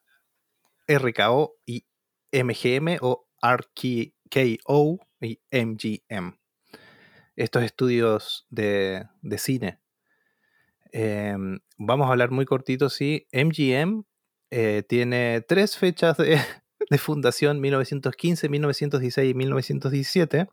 RKO 0.88 1.56
y 1.66 1.88
MGM 2.32 2.98
o 3.02 3.28
RKO 3.42 5.00
y 5.22 5.40
MGM 5.52 6.39
estos 7.40 7.64
estudios 7.64 8.46
de, 8.50 9.08
cine. 9.38 9.80
Em, 10.92 11.60
vamos 11.78 12.08
a 12.08 12.12
hablar 12.12 12.32
muy 12.32 12.46
cortito, 12.46 12.90
sí. 12.90 13.28
MGM 13.32 14.04
eh, 14.52 14.84
tiene 14.88 15.42
tres 15.48 15.78
fechas 15.78 16.18
de, 16.18 16.38
fundación, 17.00 17.62
1915, 17.62 18.50
1916 18.50 19.32
y 19.32 19.34
1917, 19.34 20.48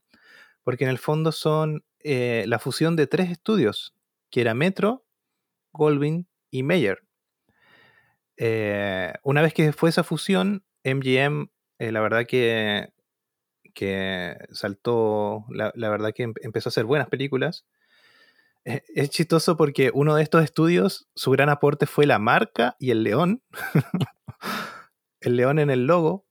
porque 0.62 0.84
en 0.84 0.90
el 0.90 0.98
fondo 0.98 1.32
son 1.32 1.84
eh, 2.04 2.44
la 2.46 2.60
fusión 2.60 2.94
de 2.94 3.08
tres 3.08 3.30
estudios. 3.30 3.92
que 4.30 4.42
era 4.42 4.54
Metro, 4.54 5.04
Goldwyn 5.72 6.28
y 6.52 6.62
Meyer. 6.62 7.02
Eh, 8.36 9.12
una 9.24 9.42
vez 9.42 9.54
que 9.54 9.72
fue 9.72 9.90
esa 9.90 10.04
fusión, 10.04 10.64
MGM, 10.84 11.48
la 11.78 12.00
verdad 12.00 12.26
que, 12.26 12.90
que 13.76 14.38
saltó, 14.52 15.44
la, 15.50 15.70
verdad 15.74 16.12
que 16.14 16.22
em, 16.22 16.34
empezó 16.40 16.68
a 16.68 16.70
hacer 16.70 16.86
buenas 16.86 17.08
películas. 17.08 17.66
Eh, 18.64 18.82
es 18.94 19.10
chistoso 19.10 19.58
porque 19.58 19.90
uno 19.92 20.16
de 20.16 20.22
estos 20.22 20.42
estudios, 20.42 21.08
su 21.14 21.30
gran 21.30 21.50
aporte 21.50 21.84
fue 21.84 22.06
la 22.06 22.18
marca 22.18 22.74
y 22.80 22.90
el 22.90 23.02
león. 23.02 23.42
el 25.20 25.36
león 25.36 25.58
en 25.58 25.68
el 25.68 25.86
logo. 25.86 26.26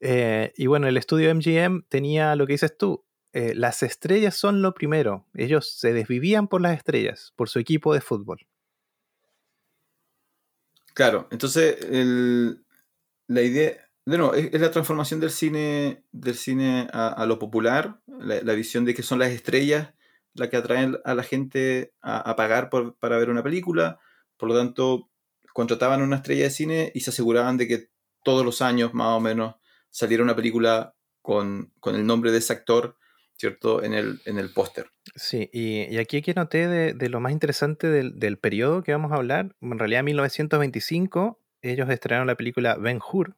y 0.00 0.66
bueno, 0.66 0.88
el 0.88 0.96
estudio 0.96 1.32
MGM 1.32 1.84
tenía 1.88 2.34
lo 2.34 2.46
que 2.46 2.54
dices 2.54 2.76
tú, 2.76 3.06
las 3.32 3.82
estrellas 3.82 4.34
son 4.34 4.60
lo 4.60 4.74
primero. 4.74 5.26
Ellos 5.32 5.78
se 5.78 5.92
desvivían 5.92 6.48
por 6.48 6.60
las 6.60 6.76
estrellas, 6.76 7.32
por 7.36 7.48
su 7.48 7.60
equipo 7.60 7.94
de 7.94 8.00
fútbol. 8.00 8.46
Claro, 10.92 11.28
entonces 11.30 11.78
la 13.26 13.42
idea, 13.42 13.83
de 14.06 14.18
nuevo, 14.18 14.34
es, 14.34 14.52
la 14.60 14.70
transformación 14.70 15.20
del 15.20 15.30
cine, 15.30 16.04
del 16.12 16.34
cine 16.34 16.88
a, 16.92 17.24
lo 17.26 17.38
popular, 17.38 18.00
la, 18.06 18.52
visión 18.54 18.84
de 18.84 18.94
que 18.94 19.02
son 19.02 19.18
las 19.18 19.30
estrellas 19.30 19.94
las 20.34 20.48
que 20.48 20.56
atraen 20.56 20.98
a 21.04 21.14
la 21.14 21.22
gente 21.22 21.94
a, 22.02 22.34
pagar 22.34 22.68
para 22.68 23.18
ver 23.18 23.30
una 23.30 23.42
película, 23.42 24.00
por 24.36 24.48
lo 24.48 24.56
tanto 24.56 25.08
contrataban 25.52 26.02
una 26.02 26.16
estrella 26.16 26.44
de 26.44 26.50
cine 26.50 26.92
y 26.94 27.00
se 27.00 27.10
aseguraban 27.10 27.56
de 27.56 27.68
que 27.68 27.88
todos 28.24 28.44
los 28.44 28.60
años 28.60 28.92
más 28.94 29.16
o 29.16 29.20
menos 29.20 29.54
saliera 29.90 30.24
una 30.24 30.34
película 30.34 30.96
con, 31.22 31.72
con 31.78 31.94
el 31.94 32.04
nombre 32.04 32.32
de 32.32 32.38
ese 32.38 32.52
actor 32.52 32.96
¿cierto? 33.36 33.82
En 33.82 33.94
el, 33.94 34.20
en 34.26 34.38
el 34.38 34.50
póster. 34.52 34.90
Sí, 35.14 35.50
y, 35.52 35.96
aquí 35.98 36.22
que 36.22 36.34
noté 36.34 36.68
de, 36.68 37.08
lo 37.08 37.20
más 37.20 37.32
interesante 37.32 37.88
del, 37.88 38.18
del, 38.18 38.38
periodo 38.38 38.82
que 38.82 38.92
vamos 38.92 39.12
a 39.12 39.16
hablar, 39.16 39.54
en 39.60 39.78
realidad 39.78 40.00
en 40.00 40.06
1925 40.06 41.40
ellos 41.62 41.88
estrenaron 41.88 42.26
la 42.26 42.36
película 42.36 42.76
Ben 42.76 43.00
Hur, 43.00 43.36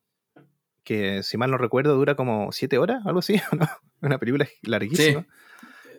que 0.87 1.23
si 1.23 1.37
mal 1.37 1.51
no 1.51 1.59
recuerdo 1.59 1.95
dura 1.95 2.15
como 2.15 2.51
siete 2.53 2.79
horas, 2.79 3.05
algo 3.05 3.19
así, 3.19 3.35
¿no? 3.53 3.69
Una 4.01 4.19
película 4.19 4.47
larguísima. 4.63 5.27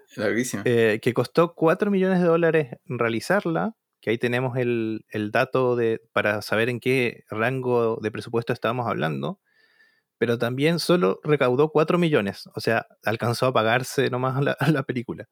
Sí, 0.07 0.19
larguísima. 0.19 0.63
Eh, 0.65 0.99
que 1.01 1.13
costó 1.13 1.53
4 1.53 1.91
millones 1.91 2.21
de 2.21 2.25
dólares 2.25 2.77
realizarla, 2.85 3.75
que 4.01 4.09
ahí 4.09 4.17
tenemos 4.17 4.57
el, 4.57 5.05
el 5.09 5.31
dato 5.31 5.75
de, 5.75 6.01
para 6.13 6.41
saber 6.41 6.69
en 6.69 6.79
qué 6.79 7.25
rango 7.29 7.99
de 8.01 8.09
presupuesto 8.09 8.53
estábamos 8.53 8.87
hablando 8.87 9.39
pero 10.17 10.37
también 10.37 10.79
solo 10.79 11.19
recaudó 11.23 11.69
4 11.69 11.97
millones, 11.97 12.49
o 12.55 12.59
sea, 12.59 12.87
alcanzó 13.03 13.45
a 13.47 13.53
pagarse 13.53 14.09
nomás 14.09 14.41
la, 14.43 14.57
la 14.71 14.83
película. 14.83 15.27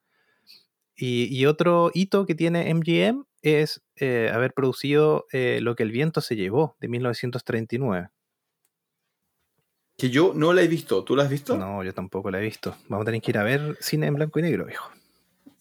Y, 0.97 1.45
otro 1.45 1.91
hito 1.93 2.25
que 2.25 2.35
tiene 2.35 2.73
MGM 2.73 3.25
es 3.41 3.83
eh, 3.97 4.31
haber 4.33 4.53
producido 4.53 5.25
eh, 5.33 5.59
Lo 5.61 5.75
que 5.75 5.83
el 5.83 5.91
viento 5.91 6.21
se 6.21 6.37
llevó, 6.37 6.77
de 6.79 6.87
1939. 6.87 8.09
Que 9.97 10.09
yo 10.09 10.33
no 10.35 10.53
la 10.53 10.61
he 10.61 10.67
visto, 10.67 11.03
¿tú 11.03 11.15
la 11.15 11.23
has 11.23 11.29
visto? 11.29 11.57
No, 11.57 11.83
yo 11.83 11.93
tampoco 11.93 12.29
la 12.29 12.39
he 12.39 12.43
visto. 12.43 12.75
Vamos 12.89 13.03
a 13.03 13.05
tener 13.05 13.21
que 13.21 13.31
ir 13.31 13.37
a 13.37 13.43
ver 13.43 13.77
cine 13.79 14.07
en 14.07 14.15
blanco 14.15 14.39
y 14.39 14.41
negro, 14.41 14.65
viejo. 14.65 14.89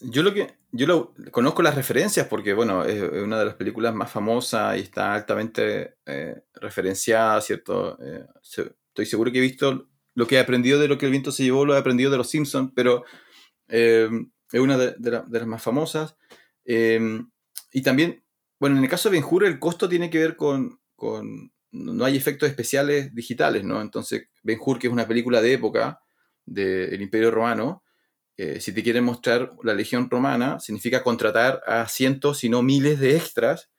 Yo 0.01 0.23
lo 0.23 0.35
que 0.35 0.55
yo 0.73 0.87
lo, 0.87 1.15
conozco 1.31 1.63
las 1.63 1.77
referencias 1.77 2.27
porque 2.27 2.53
bueno 2.53 2.85
es 2.85 3.01
una 3.23 3.39
de 3.39 3.45
las 3.45 3.55
películas 3.55 3.95
más 3.95 4.11
famosas 4.11 4.77
y 4.77 4.81
está 4.81 5.15
altamente 5.15 5.95
eh, 6.05 6.43
referenciada, 6.55 7.41
cierto. 7.41 7.97
Estoy 8.89 9.07
seguro 9.07 9.31
que 9.31 9.39
he 9.39 9.43
visto 9.43 9.89
lo 10.15 10.27
que 10.27 10.37
he 10.37 10.41
aprendido 10.41 10.81
de 10.81 10.89
lo 10.89 10.99
que 10.99 11.07
el 11.07 11.13
viento 11.13 11.33
se 11.33 11.45
llevó, 11.45 11.65
lo 11.65 11.75
he 11.75 11.79
aprendido 11.79 12.11
de 12.11 12.19
los 12.19 12.29
Simpsons, 12.29 12.73
pero 12.75 13.05
eh, 13.69 14.09
es 14.53 14.61
una 14.61 14.79
de, 14.79 14.95
las 15.01 15.47
más 15.47 15.63
famosas. 15.63 16.17
Eh, 16.65 17.21
y 17.73 17.83
también, 17.83 18.25
bueno, 18.61 18.77
en 18.77 18.85
el 18.85 18.91
caso 18.91 19.11
de 19.11 19.19
Ben 19.19 19.29
Hur, 19.29 19.45
el 19.45 19.59
costo 19.59 19.89
tiene 19.89 20.11
que 20.11 20.19
ver 20.19 20.37
con, 20.37 20.81
no 21.75 22.05
hay 22.05 22.17
efectos 22.17 22.49
especiales 22.49 23.15
digitales, 23.15 23.65
¿no? 23.65 23.81
Entonces, 23.81 24.29
Ben 24.43 24.59
Hur, 24.65 24.79
que 24.79 24.87
es 24.87 24.93
una 24.93 25.09
película 25.09 25.43
de 25.43 25.55
época 25.55 26.01
del 26.47 27.03
Imperio 27.03 27.31
Romano, 27.33 27.83
eh, 28.37 28.61
si 28.61 28.73
te 28.73 28.83
quieren 28.83 29.05
mostrar 29.05 29.53
la 29.63 29.75
Legión 29.75 30.09
Romana, 30.11 30.61
significa 30.61 31.03
contratar 31.03 31.63
a 31.67 31.87
cientos, 31.89 32.39
si 32.39 32.49
no 32.49 32.63
miles 32.63 33.01
de 33.01 33.17
extras 33.17 33.71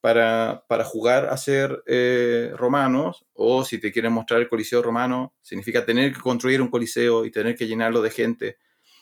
para, 0.00 0.64
jugar 0.84 1.26
a 1.26 1.36
ser 1.36 1.82
eh, 1.86 2.52
romanos, 2.56 3.26
o 3.32 3.64
si 3.64 3.78
te 3.78 3.92
quieren 3.92 4.12
mostrar 4.12 4.40
el 4.40 4.48
Coliseo 4.48 4.82
romano, 4.82 5.34
significa 5.42 5.84
tener 5.84 6.12
que 6.12 6.20
construir 6.20 6.62
un 6.62 6.68
coliseo 6.68 7.24
y 7.24 7.30
tener 7.30 7.56
que 7.56 7.66
llenarlo 7.66 8.02
de 8.02 8.10
gente. 8.10 8.58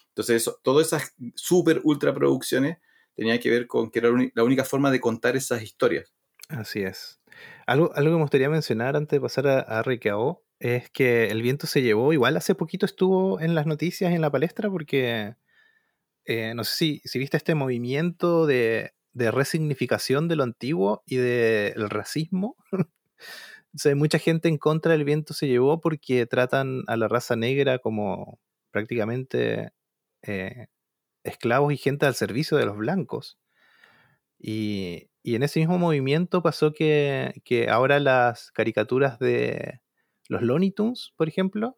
Entonces, 0.09 0.51
todas 0.63 0.87
esas 0.87 1.15
super 1.35 1.81
ultra 1.85 2.15
producciones 2.15 2.79
tenían 3.15 3.39
que 3.39 3.51
ver 3.51 3.67
con 3.67 3.91
que 3.91 3.99
era 3.99 4.11
la 4.35 4.45
única 4.45 4.65
forma 4.65 4.91
de 4.91 5.01
contar 5.01 5.37
esas 5.37 5.63
historias. 5.63 6.16
Así 6.49 6.83
es. 6.83 7.21
Algo, 7.67 7.93
algo 7.95 8.11
que 8.11 8.17
me 8.17 8.23
gustaría 8.23 8.51
mencionar 8.51 8.97
antes 8.97 9.17
de 9.17 9.21
pasar 9.21 9.47
a, 9.49 9.61
a 9.61 9.85
es 10.59 10.91
que 10.91 11.27
el 11.29 11.43
viento 11.43 11.67
se 11.67 11.83
llevó, 11.83 12.13
igual 12.13 12.37
hace 12.37 12.55
poquito 12.55 12.87
estuvo 12.87 13.41
en 13.41 13.55
las 13.55 13.67
noticias, 13.67 14.13
en 14.13 14.23
la 14.23 14.31
palestra, 14.31 14.71
porque 14.71 15.37
eh, 16.25 16.55
no 16.55 16.65
sé 16.65 16.75
si, 16.75 17.03
si 17.05 17.19
viste 17.19 17.37
este 17.37 17.55
movimiento 17.55 18.47
de 18.47 18.97
de 19.17 19.31
resignificación 19.31 20.29
de 20.29 20.37
lo 20.37 20.43
antiguo 20.43 21.03
y 21.07 21.17
del 21.17 21.89
racismo. 21.89 22.55
mucha 23.97 24.19
gente 24.19 24.49
en 24.49 24.59
contra 24.59 24.93
del 24.93 25.05
viento 25.05 25.33
se 25.33 25.49
llevó 25.49 25.81
porque 25.81 26.27
tratan 26.27 26.83
a 26.87 26.99
la 26.99 27.09
raza 27.09 27.35
negra 27.35 27.79
como 27.79 28.39
prácticamente 28.71 29.71
eh, 30.21 30.67
esclavos 31.25 31.73
y 31.73 31.79
gente 31.79 32.05
al 32.05 32.15
servicio 32.15 32.59
de 32.59 32.67
los 32.67 32.77
blancos. 32.77 33.39
Y, 34.39 35.09
en 35.35 35.43
ese 35.43 35.61
mismo 35.61 35.79
movimiento 35.79 36.43
pasó 36.43 36.73
que, 36.73 37.41
que, 37.45 37.69
ahora 37.69 37.99
las 37.99 38.53
caricaturas 38.53 39.19
de 39.19 39.81
los 40.29 40.43
Looney 40.43 40.71
Tunes, 40.71 41.13
por 41.17 41.29
ejemplo, 41.29 41.77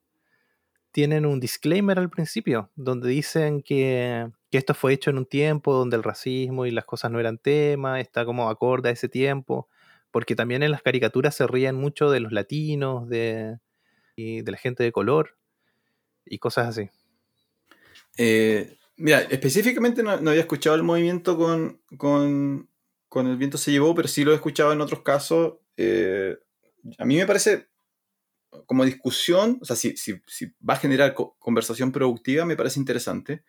tienen 0.93 1.27
un 1.27 1.41
disclaimer 1.41 1.99
al 1.99 2.11
principio, 2.11 2.71
donde 2.77 3.09
dicen 3.09 3.63
que 3.63 4.31
que 4.51 4.59
esto 4.59 4.75
fue 4.75 4.93
hecho 4.93 5.11
en 5.11 5.19
un 5.19 5.27
tiempo 5.27 5.75
donde 5.75 5.97
el 5.97 6.03
racismo 6.03 6.67
y 6.67 6.71
las 6.71 6.85
cosas 6.85 7.11
no 7.11 7.21
eran 7.21 7.39
tema, 7.39 8.01
está 8.01 8.25
como 8.25 8.49
acorde 8.49 8.89
a 8.89 8.93
ese 8.93 9.09
tiempo, 9.09 9.69
porque 10.11 10.35
también 10.35 10.63
en 10.63 10.71
las 10.71 10.83
caricaturas 10.83 11.35
se 11.35 11.47
ríen 11.47 11.77
mucho 11.77 12.11
de 12.11 12.21
los 12.21 12.33
latinos, 12.33 13.09
de, 13.09 13.59
y 14.17 14.43
de 14.43 14.51
la 14.51 14.59
gente 14.59 14.83
de 14.83 14.93
color 14.93 15.37
y 16.25 16.39
cosas 16.39 16.69
así. 16.69 16.91
Eh, 18.17 18.79
mira, 18.97 19.21
específicamente 19.21 20.03
no, 20.03 20.13
había 20.13 20.41
escuchado 20.41 20.77
el 20.77 20.83
movimiento 20.83 21.37
con, 21.37 22.69
con, 23.09 23.27
El 23.27 23.37
viento 23.37 23.59
se 23.59 23.71
llevó, 23.73 23.95
pero 23.95 24.09
sí 24.09 24.25
lo 24.25 24.33
he 24.33 24.37
escuchado 24.37 24.73
en 24.73 24.81
otros 24.81 25.03
casos. 25.03 25.55
Eh, 25.77 26.37
a 26.99 27.05
mí 27.05 27.17
me 27.17 27.27
parece 27.27 27.69
como 28.67 28.85
discusión, 28.85 29.59
o 29.61 29.65
sea, 29.65 29.77
si, 29.77 29.97
si, 29.97 30.21
si 30.27 30.47
va 30.69 30.75
a 30.75 30.79
generar 30.79 31.15
conversación 31.15 31.93
productiva, 31.93 32.45
me 32.45 32.57
parece 32.57 32.81
interesante. 32.81 33.45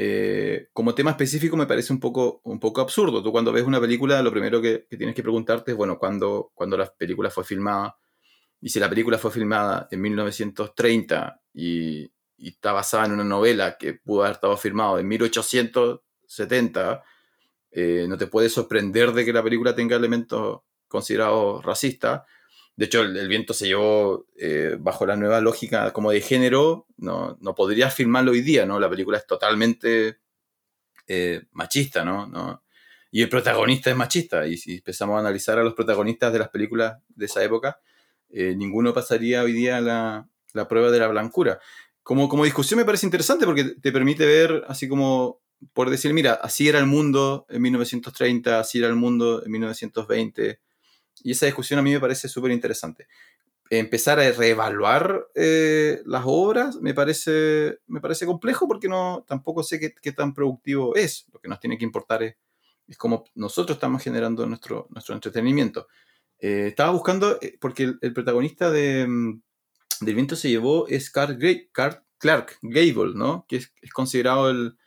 Eh, 0.00 0.68
como 0.72 0.94
tema 0.94 1.10
específico 1.10 1.56
me 1.56 1.66
parece 1.66 1.92
un 1.92 1.98
poco, 1.98 2.40
un 2.44 2.60
poco 2.60 2.80
absurdo. 2.80 3.20
Tú 3.22 3.32
cuando 3.32 3.52
ves 3.52 3.64
una 3.64 3.80
película, 3.80 4.22
lo 4.22 4.30
primero 4.30 4.62
que, 4.62 4.86
tienes 4.90 5.14
que 5.14 5.22
preguntarte 5.22 5.72
es, 5.72 5.76
bueno, 5.76 5.98
¿cuándo, 5.98 6.52
cuando 6.54 6.76
la 6.76 6.86
película 6.86 7.30
fue 7.30 7.42
filmada? 7.44 7.98
Y 8.60 8.68
si 8.70 8.78
la 8.80 8.88
película 8.88 9.18
fue 9.18 9.32
filmada 9.32 9.88
en 9.90 10.00
1930 10.00 11.42
y, 11.52 12.12
está 12.38 12.70
basada 12.72 13.06
en 13.06 13.12
una 13.12 13.24
novela 13.24 13.76
que 13.76 13.94
pudo 13.94 14.22
haber 14.22 14.34
estado 14.34 14.56
filmada 14.56 15.00
en 15.00 15.08
1870, 15.08 17.02
eh, 17.70 18.06
no 18.08 18.16
te 18.16 18.26
puede 18.26 18.48
sorprender 18.48 19.12
de 19.12 19.24
que 19.24 19.32
la 19.32 19.42
película 19.42 19.74
tenga 19.74 19.96
elementos 19.96 20.60
considerados 20.88 21.64
racistas. 21.64 22.22
De 22.76 22.86
hecho, 22.86 23.02
el, 23.02 23.28
viento 23.28 23.52
se 23.52 23.66
llevó 23.66 24.26
eh, 24.36 24.76
bajo 24.78 25.04
la 25.04 25.16
nueva 25.16 25.40
lógica 25.40 25.92
como 25.92 26.12
de 26.12 26.20
género, 26.20 26.86
no, 26.96 27.36
no 27.40 27.54
podrías 27.54 27.94
filmarlo 27.94 28.32
hoy 28.32 28.40
día, 28.40 28.66
¿no? 28.66 28.78
La 28.78 28.88
película 28.88 29.18
es 29.18 29.26
totalmente 29.26 30.18
eh, 31.06 31.42
machista, 31.52 32.04
¿no? 32.04 32.62
Y 33.10 33.22
el 33.22 33.28
protagonista 33.28 33.90
es 33.90 33.96
machista. 33.96 34.46
Y 34.46 34.56
si 34.56 34.76
empezamos 34.76 35.16
a 35.16 35.20
analizar 35.20 35.58
a 35.58 35.64
los 35.64 35.74
protagonistas 35.74 36.32
de 36.32 36.38
las 36.38 36.50
películas 36.50 36.98
de 37.08 37.26
esa 37.26 37.42
época, 37.42 37.80
ninguno 38.30 38.92
pasaría 38.92 39.42
hoy 39.42 39.52
día 39.52 39.80
la, 39.80 40.28
la, 40.52 40.68
prueba 40.68 40.90
de 40.90 40.98
la 40.98 41.08
blancura. 41.08 41.58
Como, 42.02 42.28
como 42.28 42.44
discusión 42.44 42.78
me 42.78 42.84
parece 42.84 43.06
interesante 43.06 43.46
porque 43.46 43.64
te 43.64 43.92
permite 43.92 44.26
ver 44.26 44.64
así 44.68 44.88
como, 44.88 45.40
por 45.72 45.90
decir, 45.90 46.12
mira, 46.14 46.34
así 46.34 46.68
era 46.68 46.78
el 46.78 46.86
mundo 46.86 47.46
en 47.48 47.62
1930, 47.62 48.60
así 48.60 48.78
era 48.78 48.88
el 48.88 48.96
mundo 48.96 49.42
en 49.44 49.50
1920 49.50 50.60
y 51.22 51.32
esa 51.32 51.46
discusión 51.46 51.78
a 51.78 51.82
mí 51.82 51.92
me 51.92 52.00
parece 52.00 52.28
súper 52.28 52.52
interesante. 52.52 53.08
Empezar 53.70 54.18
a 54.18 54.32
reevaluar 54.32 55.28
eh, 55.34 56.00
las 56.06 56.22
obras 56.24 56.76
me 56.76 56.94
parece, 56.94 57.78
me 57.86 58.00
parece 58.00 58.24
complejo 58.24 58.66
porque 58.66 58.88
no, 58.88 59.24
tampoco 59.26 59.62
sé 59.62 59.78
qué, 59.78 60.12
tan 60.12 60.32
productivo 60.32 60.94
es. 60.94 61.26
Lo 61.32 61.40
que 61.40 61.48
nos 61.48 61.60
tiene 61.60 61.76
que 61.76 61.84
importar 61.84 62.22
es, 62.22 62.36
es 62.86 62.96
cómo 62.96 63.24
nosotros 63.34 63.76
estamos 63.76 64.02
generando 64.02 64.46
nuestro, 64.46 64.86
nuestro 64.90 65.14
entretenimiento. 65.14 65.88
Eh, 66.38 66.68
estaba 66.68 66.92
buscando, 66.92 67.38
eh, 67.42 67.58
porque 67.60 67.94
el, 68.00 68.12
protagonista 68.14 68.70
de, 68.70 69.06
mm, 69.06 69.42
del 70.00 70.14
viento 70.14 70.36
se 70.36 70.48
llevó 70.48 70.86
es 70.88 71.10
Clark 71.10 71.38
Gable, 72.62 73.14
¿no? 73.14 73.44
que 73.48 73.56
es, 73.56 73.72
es 73.82 73.92
considerado 73.92 74.48
el, 74.48 74.78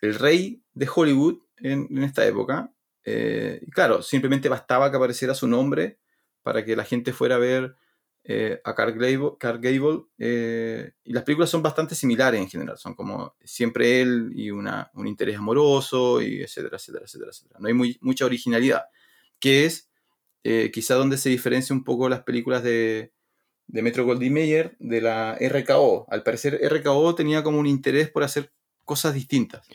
el, 0.00 0.14
rey 0.14 0.62
de 0.74 0.88
Hollywood 0.92 1.38
en, 1.58 2.02
esta 2.02 2.26
época. 2.26 2.72
Eh, 3.04 3.60
claro, 3.72 4.02
simplemente 4.02 4.48
bastaba 4.48 4.90
que 4.90 4.96
apareciera 4.96 5.34
su 5.34 5.46
nombre 5.46 5.98
para 6.42 6.64
que 6.64 6.76
la 6.76 6.84
gente 6.84 7.12
fuera 7.12 7.36
a 7.36 7.38
ver 7.38 7.76
eh, 8.24 8.60
a 8.64 8.74
Carl 8.74 8.92
Gable. 8.94 10.02
Eh, 10.18 10.92
y 11.04 11.12
las 11.12 11.24
películas 11.24 11.50
son 11.50 11.62
bastante 11.62 11.94
similares 11.94 12.40
en 12.40 12.48
general, 12.48 12.78
son 12.78 12.94
como 12.94 13.36
siempre 13.44 14.00
él 14.00 14.32
y 14.34 14.50
una, 14.50 14.90
un 14.94 15.06
interés 15.06 15.36
amoroso, 15.36 16.20
y 16.20 16.42
etcétera, 16.42 16.76
etcétera, 16.76 17.04
etcétera, 17.04 17.30
etcétera. 17.30 17.60
No 17.60 17.68
hay 17.68 17.98
mucha 18.00 18.24
originalidad, 18.24 18.84
que 19.38 19.66
es 19.66 19.90
quizá 20.72 20.94
donde 20.94 21.18
se 21.18 21.28
diferencia 21.28 21.74
un 21.74 21.82
poco 21.82 22.08
las 22.08 22.22
películas 22.22 22.62
de, 22.62 23.12
de 23.68 23.82
Metro 23.82 24.04
Goldie 24.04 24.30
Mayer 24.30 24.76
de 24.78 25.00
la 25.00 25.36
RKO. 25.40 26.06
Al 26.08 26.22
parecer 26.22 26.60
RKO 26.62 27.14
tenía 27.14 27.42
como 27.42 27.58
un 27.58 27.66
interés 27.66 28.10
por 28.10 28.22
hacer 28.22 28.52
cosas 28.84 29.14
distintas. 29.14 29.66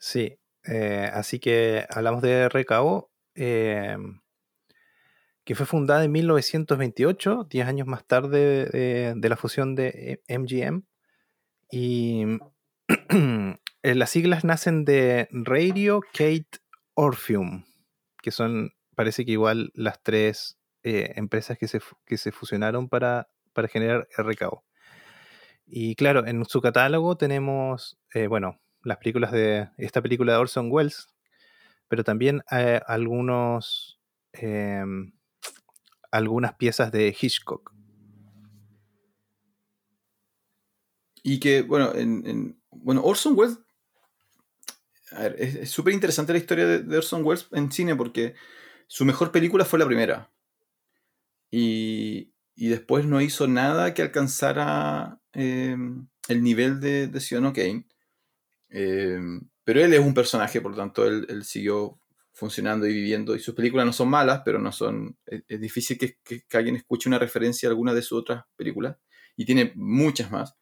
Sí, 0.00 0.40
eh, 0.64 1.08
así 1.12 1.38
que 1.38 1.86
hablamos 1.90 2.22
de 2.22 2.48
RKO, 2.48 3.12
eh, 3.36 3.96
que 5.44 5.54
fue 5.54 5.66
fundada 5.66 6.02
en 6.02 6.10
1928, 6.10 7.46
10 7.48 7.68
años 7.68 7.86
más 7.86 8.04
tarde 8.04 8.66
de, 8.66 9.28
la 9.28 9.36
fusión 9.36 9.76
de 9.76 10.20
MGM. 10.28 10.82
Y 11.70 12.24
eh, 13.82 13.94
las 13.94 14.10
siglas 14.10 14.42
nacen 14.42 14.84
de 14.84 15.28
Radio 15.30 16.00
Kate 16.00 16.58
Orpheum, 16.94 17.64
que 18.20 18.32
son, 18.32 18.72
parece 18.96 19.24
que 19.24 19.32
igual 19.32 19.70
las 19.74 20.02
tres 20.02 20.56
empresas 20.82 21.58
que 21.58 21.68
se, 21.68 21.80
que 22.06 22.16
se 22.16 22.32
fusionaron 22.32 22.88
para 22.88 23.28
para 23.52 23.68
generar 23.68 24.08
RKO. 24.16 24.64
Y 25.66 25.94
claro, 25.94 26.26
en 26.26 26.44
su 26.44 26.60
catálogo 26.60 27.16
tenemos, 27.16 27.98
eh, 28.14 28.26
bueno, 28.26 28.60
las 28.84 28.98
películas 28.98 29.32
de 29.32 29.68
esta 29.76 30.02
película 30.02 30.32
de 30.32 30.38
Orson 30.38 30.68
Welles, 30.70 31.08
pero 31.88 32.04
también 32.04 32.42
eh, 32.50 32.80
algunos, 32.86 34.00
em, 34.32 35.12
algunas 36.10 36.54
piezas 36.54 36.92
de 36.92 37.14
Hitchcock. 37.18 37.72
Y 41.22 41.38
que, 41.40 41.62
bueno, 41.62 41.94
en, 41.94 42.58
bueno 42.70 43.02
Orson 43.02 43.34
Welles, 43.36 43.58
es 45.36 45.70
súper 45.70 45.92
interesante 45.92 46.32
la 46.32 46.38
historia 46.38 46.66
de 46.66 46.96
Orson 46.96 47.24
Welles 47.24 47.48
en 47.52 47.72
cine 47.72 47.96
porque 47.96 48.34
su 48.86 49.04
mejor 49.04 49.32
película 49.32 49.64
fue 49.64 49.78
la 49.78 49.86
primera. 49.86 50.30
Y, 51.50 52.32
y 52.54 52.68
después 52.68 53.06
no 53.06 53.20
hizo 53.20 53.48
nada 53.48 53.94
que 53.94 54.02
alcanzara 54.02 55.20
em, 55.32 56.08
el 56.28 56.42
nivel 56.42 56.78
de, 56.80 57.06
de 57.06 57.20
Ciudadano 57.20 57.52
Kane. 57.52 57.86
Em, 58.70 59.40
pero 59.64 59.84
él 59.84 59.92
es 59.92 60.00
un 60.00 60.14
personaje, 60.14 60.60
por 60.60 60.72
lo 60.72 60.76
tanto, 60.76 61.06
él, 61.06 61.44
siguió 61.44 62.00
funcionando 62.32 62.86
y 62.86 62.92
viviendo. 62.92 63.34
Y 63.34 63.40
sus 63.40 63.54
películas 63.54 63.86
no 63.86 63.92
son 63.92 64.08
malas, 64.08 64.42
pero 64.44 64.58
no 64.58 64.72
son. 64.72 65.16
Es, 65.26 65.60
difícil 65.60 65.98
que, 65.98 66.16
alguien 66.52 66.76
escuche 66.76 67.08
una 67.08 67.18
referencia 67.18 67.68
a 67.68 67.70
alguna 67.70 67.92
de 67.94 68.02
sus 68.02 68.18
otras 68.20 68.44
películas. 68.56 68.96
Y 69.36 69.44
tiene 69.44 69.72
muchas 69.76 70.30
más. 70.30 70.56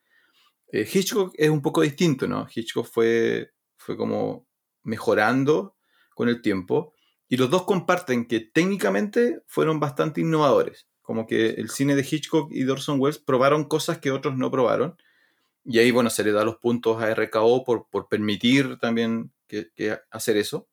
Eh, 0.72 0.88
Hitchcock 0.92 1.34
es 1.36 1.48
un 1.48 1.62
poco 1.62 1.82
distinto, 1.82 2.26
¿no? 2.26 2.46
Hitchcock 2.52 2.86
fue, 2.86 3.52
fue 3.76 3.96
como 3.96 4.46
mejorando 4.82 5.76
con 6.14 6.28
el 6.28 6.42
tiempo. 6.42 6.94
Y 7.28 7.36
los 7.36 7.50
dos 7.50 7.64
comparten 7.64 8.26
que 8.26 8.40
técnicamente 8.40 9.42
fueron 9.46 9.80
bastante 9.80 10.20
innovadores. 10.20 10.88
Como 11.02 11.26
que 11.26 11.50
el 11.50 11.70
cine 11.70 11.94
de 11.94 12.06
Hitchcock 12.08 12.50
y 12.52 12.64
Dorson 12.64 13.00
Welles 13.00 13.18
probaron 13.18 13.64
cosas 13.64 13.98
que 13.98 14.10
otros 14.10 14.36
no 14.36 14.50
probaron. 14.50 14.96
Y 15.70 15.78
ahí, 15.80 15.90
bueno, 15.90 16.08
se 16.08 16.24
le 16.24 16.32
da 16.32 16.44
los 16.44 16.56
puntos 16.56 17.02
a 17.02 17.14
RKO 17.14 17.62
por, 17.62 17.88
por 17.90 18.08
permitir 18.08 18.78
también 18.78 19.32
que, 19.46 19.70
hacer 20.10 20.38
eso. 20.38 20.66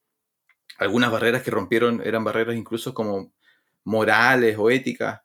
Algunas 0.78 1.12
barreras 1.12 1.44
que 1.44 1.52
rompieron 1.52 2.02
eran 2.02 2.24
barreras 2.24 2.56
incluso 2.56 2.94
como 2.94 3.34
morales 3.84 4.56
o 4.58 4.70
éticas 4.70 5.22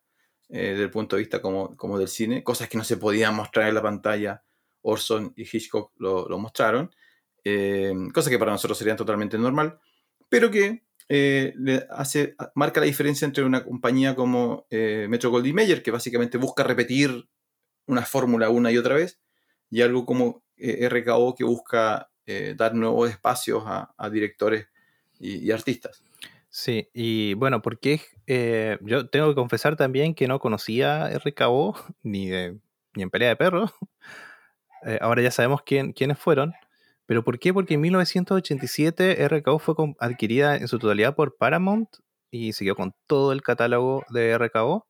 eh, 0.48 0.70
desde 0.70 0.82
el 0.82 0.90
punto 0.90 1.14
de 1.14 1.22
vista 1.22 1.40
como, 1.40 1.76
como, 1.76 1.98
del 1.98 2.08
cine, 2.08 2.42
cosas 2.42 2.68
que 2.68 2.78
no 2.78 2.82
se 2.82 2.96
podían 2.96 3.36
mostrar 3.36 3.68
en 3.68 3.76
la 3.76 3.82
pantalla. 3.82 4.42
Orson 4.82 5.32
y 5.36 5.42
Hitchcock 5.42 5.92
lo, 5.98 6.38
mostraron, 6.38 6.90
eh, 7.44 7.92
cosas 8.12 8.30
que 8.30 8.38
para 8.38 8.50
nosotros 8.50 8.76
serían 8.76 8.96
totalmente 8.96 9.38
normal, 9.38 9.78
pero 10.28 10.50
que 10.50 10.82
eh, 11.08 11.52
le 11.56 11.86
hace, 11.90 12.34
marca 12.54 12.80
la 12.80 12.86
diferencia 12.86 13.24
entre 13.24 13.44
una 13.44 13.62
compañía 13.62 14.16
como 14.16 14.66
eh, 14.70 15.06
Metro 15.08 15.30
Goldie 15.30 15.52
Mayer, 15.52 15.82
que 15.82 15.90
básicamente 15.90 16.38
busca 16.38 16.64
repetir 16.64 17.28
una 17.86 18.02
fórmula 18.02 18.48
una 18.48 18.72
y 18.72 18.78
otra 18.78 18.94
vez, 18.94 19.20
y 19.70 19.82
algo 19.82 20.04
como 20.04 20.42
eh, 20.56 20.88
RKO, 20.88 21.34
que 21.34 21.44
busca 21.44 22.08
dar 22.56 22.76
nuevos 22.76 23.10
espacios 23.10 23.64
a, 23.66 24.08
directores 24.08 24.68
y, 25.18 25.50
artistas. 25.50 26.04
Sí, 26.48 26.88
y 26.94 27.34
bueno, 27.34 27.60
porque 27.60 28.00
yo 28.82 29.08
tengo 29.08 29.30
que 29.30 29.34
confesar 29.34 29.74
también 29.74 30.14
que 30.14 30.28
no 30.28 30.38
conocía 30.38 31.08
RKO 31.08 31.74
ni, 32.04 32.30
ni 32.94 33.02
en 33.02 33.10
pelea 33.10 33.30
de 33.30 33.36
perros. 33.36 33.72
ahora 35.00 35.22
ya 35.22 35.32
sabemos 35.32 35.62
quién, 35.64 35.92
quiénes 35.92 36.20
fueron. 36.20 36.54
¿Pero 37.10 37.24
por 37.24 37.40
qué? 37.40 37.52
Porque 37.52 37.74
en 37.74 37.80
1987 37.80 39.26
RKO 39.26 39.58
fue 39.58 39.74
adquirida 39.98 40.54
en 40.54 40.68
su 40.68 40.78
totalidad 40.78 41.16
por 41.16 41.36
Paramount 41.36 41.88
y 42.30 42.52
siguió 42.52 42.76
con 42.76 42.94
todo 43.08 43.32
el 43.32 43.42
catálogo 43.42 44.04
de 44.10 44.38
RKO. 44.38 44.86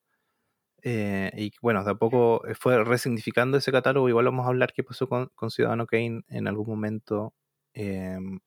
Eh, 0.82 1.30
y 1.36 1.52
bueno, 1.60 1.84
tampoco 1.84 2.42
fue 2.58 2.82
resignificando 2.84 3.58
ese 3.58 3.72
catálogo. 3.72 4.08
Igual 4.08 4.26
vamos 4.26 4.46
a 4.46 4.48
hablar 4.48 4.72
qué 4.72 4.82
pasó 4.82 5.08
con, 5.08 5.30
Ciudadano 5.50 5.86
Kane 5.86 6.22
en 6.28 6.48
algún 6.48 6.68
momento 6.68 7.34
em, 7.74 8.40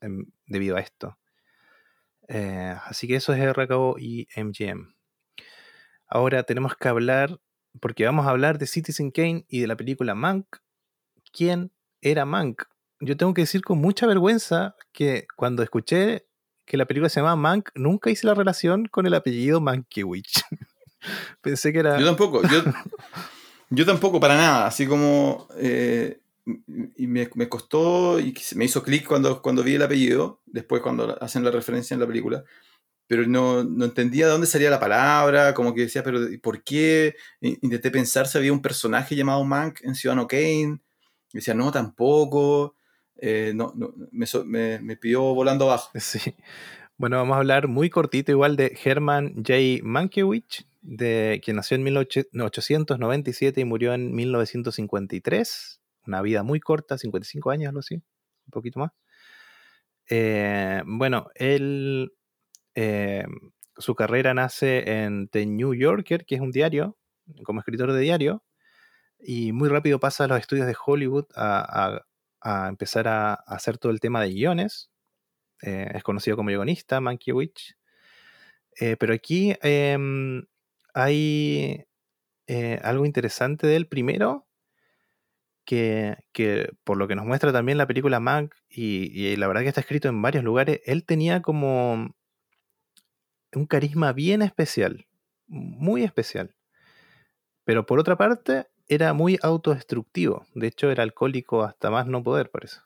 em, 0.00 0.26
debido 0.46 0.76
a 0.76 0.80
esto. 0.80 1.18
Eh, 2.28 2.74
así 2.84 3.06
que 3.06 3.16
eso 3.16 3.32
es 3.32 3.40
RKO 3.40 3.96
y 3.98 4.28
MGM. 4.36 4.94
Ahora 6.08 6.42
tenemos 6.44 6.76
que 6.76 6.88
hablar, 6.88 7.40
porque 7.80 8.04
vamos 8.04 8.26
a 8.26 8.30
hablar 8.30 8.58
de 8.58 8.66
Citizen 8.66 9.10
Kane 9.10 9.44
y 9.48 9.60
de 9.60 9.66
la 9.66 9.76
película 9.76 10.14
Mank. 10.14 10.46
¿Quién 11.32 11.72
era 12.00 12.24
Mank? 12.24 12.64
yo 13.00 13.16
tengo 13.16 13.34
que 13.34 13.42
decir 13.42 13.62
con 13.62 13.78
mucha 13.78 14.06
vergüenza 14.06 14.74
que 14.92 15.26
cuando 15.36 15.62
escuché 15.62 16.26
que 16.64 16.76
la 16.76 16.86
película 16.86 17.08
se 17.08 17.20
llamaba 17.20 17.36
Mank, 17.36 17.70
nunca 17.74 18.10
hice 18.10 18.26
la 18.26 18.34
relación 18.34 18.86
con 18.86 19.06
el 19.06 19.14
apellido 19.14 19.60
Mankiewicz. 19.60 20.42
Pensé 21.40 21.72
que 21.72 21.80
era. 21.80 21.98
Yo 21.98 22.06
tampoco, 22.06 22.42
yo, 23.70 23.86
tampoco, 23.86 24.20
para 24.20 24.36
nada. 24.36 24.66
Así 24.66 24.86
como. 24.86 25.48
Eh, 25.58 26.20
y 26.96 27.08
me, 27.08 27.28
costó 27.48 28.20
y 28.20 28.32
me 28.54 28.66
hizo 28.66 28.84
clic 28.84 29.04
cuando, 29.04 29.42
cuando 29.42 29.64
vi 29.64 29.74
el 29.74 29.82
apellido, 29.82 30.42
después 30.46 30.80
cuando 30.80 31.20
hacen 31.20 31.42
la 31.42 31.50
referencia 31.50 31.94
en 31.94 32.00
la 32.00 32.06
película, 32.06 32.44
pero 33.08 33.26
no, 33.26 33.64
no, 33.64 33.84
entendía 33.84 34.26
de 34.26 34.32
dónde 34.32 34.46
salía 34.46 34.70
la 34.70 34.78
palabra, 34.78 35.54
como 35.54 35.74
que 35.74 35.82
decía, 35.82 36.04
pero 36.04 36.20
¿por 36.40 36.62
qué? 36.62 37.16
Intenté 37.40 37.90
pensar 37.90 38.28
si 38.28 38.38
había 38.38 38.52
un 38.52 38.62
personaje 38.62 39.16
llamado 39.16 39.42
Mank 39.42 39.80
en 39.82 39.96
Ciudadano 39.96 40.28
Kane, 40.28 40.80
y 41.32 41.38
decía, 41.38 41.54
no, 41.54 41.70
tampoco. 41.72 42.76
Eh, 43.18 43.52
no, 43.54 43.72
me, 44.12 44.78
me, 44.80 44.96
pidió 44.96 45.22
volando 45.34 45.66
abajo. 45.66 45.90
Sí. 45.98 46.34
Bueno, 46.98 47.18
vamos 47.18 47.34
a 47.34 47.40
hablar 47.40 47.68
muy 47.68 47.90
cortito 47.90 48.32
igual 48.32 48.56
de 48.56 48.78
Herman 48.82 49.34
J. 49.36 49.82
Mankiewicz, 49.82 50.64
de, 50.80 51.42
quien 51.44 51.56
nació 51.56 51.74
en 51.74 51.82
1897 51.82 53.60
y 53.60 53.64
murió 53.66 53.92
en 53.92 54.14
1953. 54.14 55.82
Una 56.06 56.22
vida 56.22 56.42
muy 56.42 56.58
corta, 56.58 56.96
55 56.96 57.50
años, 57.50 57.68
algo 57.68 57.80
así, 57.80 57.96
un 57.96 58.50
poquito 58.50 58.80
más. 58.80 58.92
Eh, 60.08 60.82
bueno, 60.86 61.28
él, 61.34 62.14
eh, 62.74 63.26
su 63.76 63.94
carrera 63.94 64.32
nace 64.32 65.02
en 65.02 65.28
The 65.28 65.44
New 65.44 65.74
Yorker, 65.74 66.24
que 66.24 66.36
es 66.36 66.40
un 66.40 66.50
diario, 66.50 66.96
como 67.44 67.60
escritor 67.60 67.92
de 67.92 68.00
diario, 68.00 68.42
y 69.18 69.52
muy 69.52 69.68
rápido 69.68 70.00
pasa 70.00 70.24
a 70.24 70.28
los 70.28 70.38
estudios 70.40 70.66
de 70.66 70.76
Hollywood 70.82 71.26
a, 71.34 72.00
a 72.40 72.68
empezar 72.68 73.08
a, 73.08 73.34
hacer 73.34 73.76
todo 73.76 73.92
el 73.92 74.00
tema 74.00 74.22
de 74.22 74.30
guiones. 74.30 74.90
Eh, 75.62 75.90
es 75.94 76.02
conocido 76.02 76.36
como 76.36 76.50
guionista, 76.50 77.00
Mankiewicz. 77.00 77.76
Eh, 78.78 78.96
pero 78.98 79.14
aquí 79.14 79.56
em, 79.62 80.44
hay 80.94 81.86
eh, 82.46 82.80
algo 82.82 83.06
interesante 83.06 83.66
de 83.66 83.76
él 83.76 83.86
primero, 83.86 84.46
que, 85.64 86.16
por 86.84 86.96
lo 86.96 87.08
que 87.08 87.16
nos 87.16 87.26
muestra 87.26 87.52
también 87.52 87.78
la 87.78 87.88
película 87.88 88.20
Mank, 88.20 88.54
y, 88.68 89.34
la 89.36 89.48
verdad 89.48 89.62
que 89.62 89.68
está 89.68 89.80
escrito 89.80 90.08
en 90.08 90.22
varios 90.22 90.44
lugares, 90.44 90.80
él 90.84 91.04
tenía 91.04 91.42
como 91.42 92.14
un 93.52 93.66
carisma 93.66 94.12
bien 94.12 94.42
especial, 94.42 95.06
muy 95.48 96.04
especial. 96.04 96.54
Pero 97.64 97.84
por 97.84 97.98
otra 97.98 98.16
parte, 98.16 98.68
era 98.86 99.12
muy 99.12 99.38
autodestructivo. 99.42 100.46
De 100.54 100.68
hecho, 100.68 100.90
era 100.90 101.02
alcohólico 101.02 101.64
hasta 101.64 101.90
más 101.90 102.06
no 102.06 102.22
poder, 102.22 102.50
por 102.50 102.64
eso. 102.64 102.82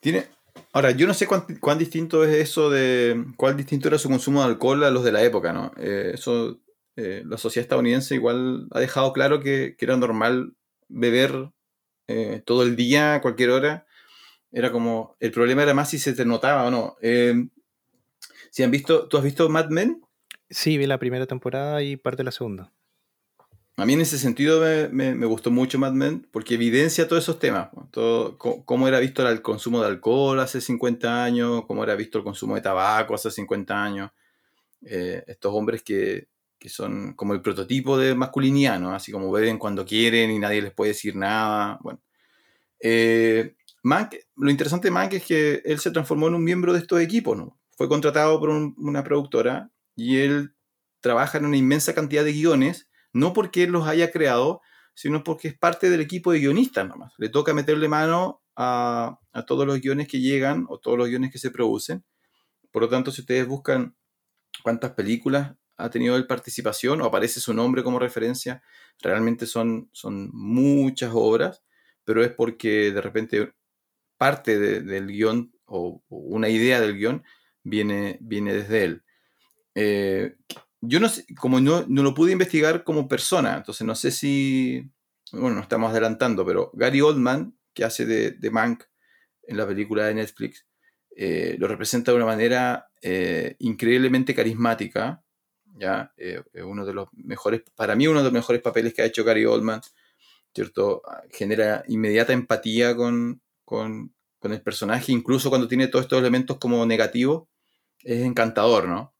Tiene. 0.00 0.26
Ahora, 0.74 0.90
yo 0.90 1.06
no 1.06 1.14
sé 1.14 1.28
cuán, 1.28 1.78
distinto 1.78 2.24
es 2.24 2.34
eso 2.34 2.68
de. 2.68 3.24
cuál 3.36 3.56
distinto 3.56 3.86
era 3.86 3.96
su 3.96 4.08
consumo 4.08 4.40
de 4.40 4.48
alcohol 4.48 4.82
a 4.82 4.90
los 4.90 5.04
de 5.04 5.12
la 5.12 5.22
época, 5.22 5.52
¿no? 5.52 5.70
Eh, 5.78 6.10
eso. 6.14 6.60
Eh, 6.96 7.22
la 7.26 7.38
sociedad 7.38 7.62
estadounidense 7.62 8.16
igual 8.16 8.66
ha 8.72 8.80
dejado 8.80 9.12
claro 9.12 9.40
que, 9.40 9.76
era 9.78 9.96
normal 9.96 10.54
beber 10.88 11.50
eh, 12.08 12.42
todo 12.44 12.64
el 12.64 12.74
día, 12.74 13.14
a 13.14 13.20
cualquier 13.20 13.50
hora. 13.50 13.86
Era 14.50 14.72
como, 14.72 15.16
el 15.20 15.30
problema 15.30 15.62
era 15.62 15.74
más 15.74 15.90
si 15.90 15.98
se 16.00 16.12
te 16.12 16.24
notaba 16.24 16.64
o 16.64 16.70
no. 16.72 16.96
Si 18.50 18.64
han 18.64 18.72
visto, 18.72 19.06
¿Tú 19.06 19.16
has 19.16 19.24
visto 19.24 19.48
Mad 19.48 19.68
Men? 19.70 20.02
Sí, 20.50 20.76
vi 20.76 20.86
la 20.86 20.98
primera 20.98 21.26
temporada 21.26 21.84
y 21.84 21.96
parte 21.96 22.18
de 22.18 22.24
la 22.24 22.32
segunda. 22.32 22.72
A 23.76 23.86
mí 23.86 23.94
en 23.94 24.00
ese 24.02 24.18
sentido 24.18 24.62
me, 24.92 25.26
gustó 25.26 25.50
mucho 25.50 25.80
Mad 25.80 25.92
Men 25.92 26.28
porque 26.30 26.54
evidencia 26.54 27.08
todos 27.08 27.24
esos 27.24 27.40
temas. 27.40 27.70
Todo, 27.90 28.38
cómo 28.38 28.86
era 28.86 29.00
visto 29.00 29.28
el 29.28 29.42
consumo 29.42 29.80
de 29.80 29.88
alcohol 29.88 30.38
hace 30.38 30.60
50 30.60 31.24
años, 31.24 31.64
cómo 31.66 31.82
era 31.82 31.96
visto 31.96 32.18
el 32.18 32.24
consumo 32.24 32.54
de 32.54 32.60
tabaco 32.60 33.14
hace 33.14 33.32
50 33.32 33.82
años. 33.82 34.10
Eh, 34.82 35.24
estos 35.26 35.52
hombres 35.52 35.82
que, 35.82 36.28
son 36.66 37.12
como 37.14 37.34
el 37.34 37.42
prototipo 37.42 37.98
de 37.98 38.14
masculinidad, 38.14 38.80
¿no? 38.80 38.94
Así 38.94 39.12
como 39.12 39.30
beben 39.30 39.58
cuando 39.58 39.84
quieren 39.84 40.30
y 40.30 40.38
nadie 40.38 40.62
les 40.62 40.72
puede 40.72 40.92
decir 40.92 41.16
nada. 41.16 41.78
Bueno. 41.82 42.00
Eh, 42.80 43.54
lo 44.36 44.50
interesante 44.50 44.88
de 44.88 44.92
Mank 44.92 45.12
es 45.14 45.24
que 45.26 45.62
él 45.64 45.78
se 45.78 45.90
transformó 45.90 46.28
en 46.28 46.34
un 46.34 46.44
miembro 46.44 46.72
de 46.72 46.78
estos 46.78 47.00
equipos, 47.00 47.36
¿no? 47.36 47.58
Fue 47.76 47.88
contratado 47.88 48.38
por 48.38 48.50
una 48.50 49.04
productora 49.04 49.70
y 49.96 50.18
él 50.18 50.54
trabaja 51.00 51.38
en 51.38 51.44
una 51.44 51.56
inmensa 51.56 51.92
cantidad 51.92 52.24
de 52.24 52.32
guiones 52.32 52.88
no 53.14 53.32
porque 53.32 53.62
él 53.62 53.70
los 53.70 53.88
haya 53.88 54.10
creado, 54.10 54.60
sino 54.92 55.24
porque 55.24 55.48
es 55.48 55.58
parte 55.58 55.88
del 55.88 56.00
equipo 56.00 56.32
de 56.32 56.40
guionistas 56.40 56.86
nomás. 56.86 57.12
Le 57.16 57.30
toca 57.30 57.54
meterle 57.54 57.88
mano 57.88 58.42
a, 58.56 59.18
todos 59.46 59.66
los 59.66 59.80
guiones 59.80 60.08
que 60.08 60.20
llegan 60.20 60.66
o 60.68 60.78
todos 60.78 60.98
los 60.98 61.08
guiones 61.08 61.32
que 61.32 61.38
se 61.38 61.50
producen. 61.50 62.04
Por 62.70 62.82
lo 62.82 62.88
tanto, 62.88 63.10
si 63.10 63.22
ustedes 63.22 63.46
buscan 63.46 63.96
cuántas 64.62 64.92
películas 64.92 65.54
ha 65.76 65.90
tenido 65.90 66.16
él 66.16 66.26
participación 66.26 67.00
o 67.00 67.06
aparece 67.06 67.40
su 67.40 67.54
nombre 67.54 67.82
como 67.82 67.98
referencia, 67.98 68.62
realmente 69.00 69.46
son, 69.46 69.88
son 69.92 70.30
muchas 70.32 71.10
obras, 71.14 71.62
pero 72.04 72.22
es 72.22 72.32
porque 72.32 72.92
de 72.92 73.00
repente 73.00 73.54
parte 74.18 74.58
del 74.58 75.08
guion 75.08 75.52
o, 75.66 76.02
una 76.08 76.48
idea 76.48 76.80
del 76.80 76.96
guion 76.96 77.24
viene, 77.62 78.18
viene 78.20 78.54
desde 78.54 78.84
él. 78.84 79.04
Eh, 79.74 80.36
yo 80.86 81.00
no 81.00 81.08
sé, 81.08 81.26
como 81.36 81.60
no, 81.60 81.84
no, 81.88 82.02
lo 82.02 82.14
pude 82.14 82.32
investigar 82.32 82.84
como 82.84 83.08
persona, 83.08 83.56
entonces 83.56 83.86
no 83.86 83.94
sé 83.94 84.10
si, 84.10 84.90
bueno, 85.32 85.56
nos 85.56 85.62
estamos 85.64 85.90
adelantando, 85.90 86.44
pero 86.44 86.70
Gary 86.74 87.00
Oldman, 87.00 87.56
que 87.72 87.84
hace 87.84 88.06
de, 88.06 88.32
de 88.32 88.50
Mank 88.50 88.84
en 89.42 89.56
la 89.56 89.66
película 89.66 90.06
de 90.06 90.14
Netflix, 90.14 90.66
eh, 91.16 91.56
lo 91.58 91.68
representa 91.68 92.10
de 92.10 92.16
una 92.16 92.26
manera 92.26 92.88
eh, 93.00 93.56
increíblemente 93.60 94.34
carismática, 94.34 95.22
¿ya? 95.76 96.12
Eh, 96.16 96.42
uno 96.64 96.84
de 96.84 96.94
los 96.94 97.08
mejores, 97.12 97.62
para 97.74 97.94
mí 97.94 98.06
uno 98.06 98.18
de 98.18 98.24
los 98.24 98.32
mejores 98.32 98.62
papeles 98.62 98.94
que 98.94 99.02
ha 99.02 99.06
hecho 99.06 99.24
Gary 99.24 99.44
Oldman, 99.44 99.80
¿cierto? 100.54 101.02
Genera 101.30 101.84
inmediata 101.88 102.32
empatía 102.32 102.96
con, 102.96 103.42
con, 103.64 104.14
con 104.38 104.52
el 104.52 104.62
personaje, 104.62 105.12
incluso 105.12 105.50
cuando 105.50 105.68
tiene 105.68 105.88
todos 105.88 106.04
estos 106.04 106.18
elementos 106.18 106.58
como 106.58 106.84
negativos, 106.84 107.48
es 108.02 108.22
encantador, 108.22 108.88
¿no? 108.88 109.13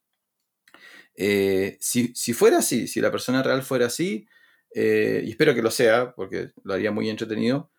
Eh, 1.16 1.78
si, 1.80 2.12
fuera 2.32 2.58
así, 2.58 2.88
si 2.88 3.00
la 3.00 3.10
persona 3.10 3.42
real 3.42 3.62
fuera 3.62 3.86
así, 3.86 4.26
eh, 4.74 5.22
y 5.24 5.30
espero 5.30 5.54
que 5.54 5.62
lo 5.62 5.70
sea, 5.70 6.14
porque 6.14 6.50
lo 6.64 6.74
haría 6.74 6.90
muy 6.90 7.08
entretenido, 7.08 7.70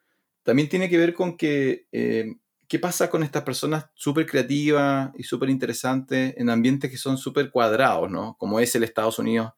también 0.43 0.69
tiene 0.69 0.89
que 0.89 0.97
ver 0.97 1.13
con 1.13 1.35
eh, 1.39 2.35
qué 2.67 2.79
pasa 2.79 3.09
con 3.09 3.23
estas 3.23 3.43
personas 3.43 3.87
súper 3.95 4.25
creativas 4.25 5.11
y 5.17 5.23
súper 5.23 5.49
interesantes 5.49 6.35
en 6.37 6.49
ambientes 6.49 6.89
que 6.89 6.97
son 6.97 7.17
súper 7.17 7.49
cuadrados, 7.49 8.09
¿no? 8.09 8.35
Como 8.37 8.59
es 8.59 8.73
el 8.75 8.83
Estados 8.83 9.19
Unidos 9.19 9.53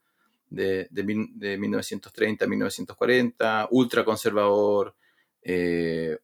de, 0.50 0.88
de, 0.90 1.28
de 1.36 1.58
1930 1.58 2.48
1940, 2.48 3.68
ultra 3.72 4.06
conservador, 4.06 4.96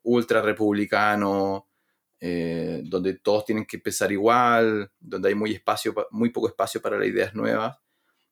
ultra 0.03 0.41
republicano, 0.41 1.67
eh, 2.26 2.80
donde 2.86 3.15
todos 3.15 3.43
tienen 3.43 3.65
que 3.65 3.76
empezar 3.76 4.09
igual, 4.09 4.89
donde 4.97 5.28
hay 5.28 5.36
muy, 5.36 5.59
poco 6.30 6.47
espacio 6.47 6.82
para 6.82 6.97
las 6.97 7.09
ideas 7.09 7.36
nuevas. 7.36 7.78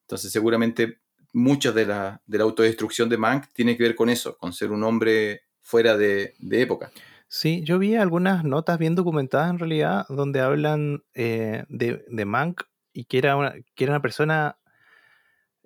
Entonces 0.04 0.32
seguramente 0.32 1.02
mucha 1.34 1.74
de 1.74 1.86
la, 1.86 2.22
de 2.26 2.38
la 2.38 2.46
autodestrucción 2.46 3.10
de 3.10 3.18
Mank 3.18 3.48
tiene 3.52 3.76
que 3.76 3.84
ver 3.84 3.96
con 3.96 4.10
eso, 4.10 4.38
con 4.38 4.54
ser 4.54 4.72
un 4.72 4.86
hombre 4.86 5.42
fuera 5.60 5.98
de, 5.98 6.36
época. 6.52 6.90
Sí, 7.28 7.64
yo 7.66 7.80
vi 7.80 7.98
algunas 7.98 8.46
notas 8.46 8.80
bien 8.80 8.96
documentadas 8.96 9.50
en 9.50 9.60
realidad 9.60 10.06
donde 10.08 10.40
hablan 10.40 11.04
eh, 11.14 11.66
de, 11.68 12.06
de, 12.08 12.26
Mank 12.26 12.62
y 12.94 13.04
que 13.04 13.18
era 13.18 13.36
una, 13.36 13.56
que 13.76 13.84
era 13.84 13.92
una 13.92 14.02
persona 14.02 14.58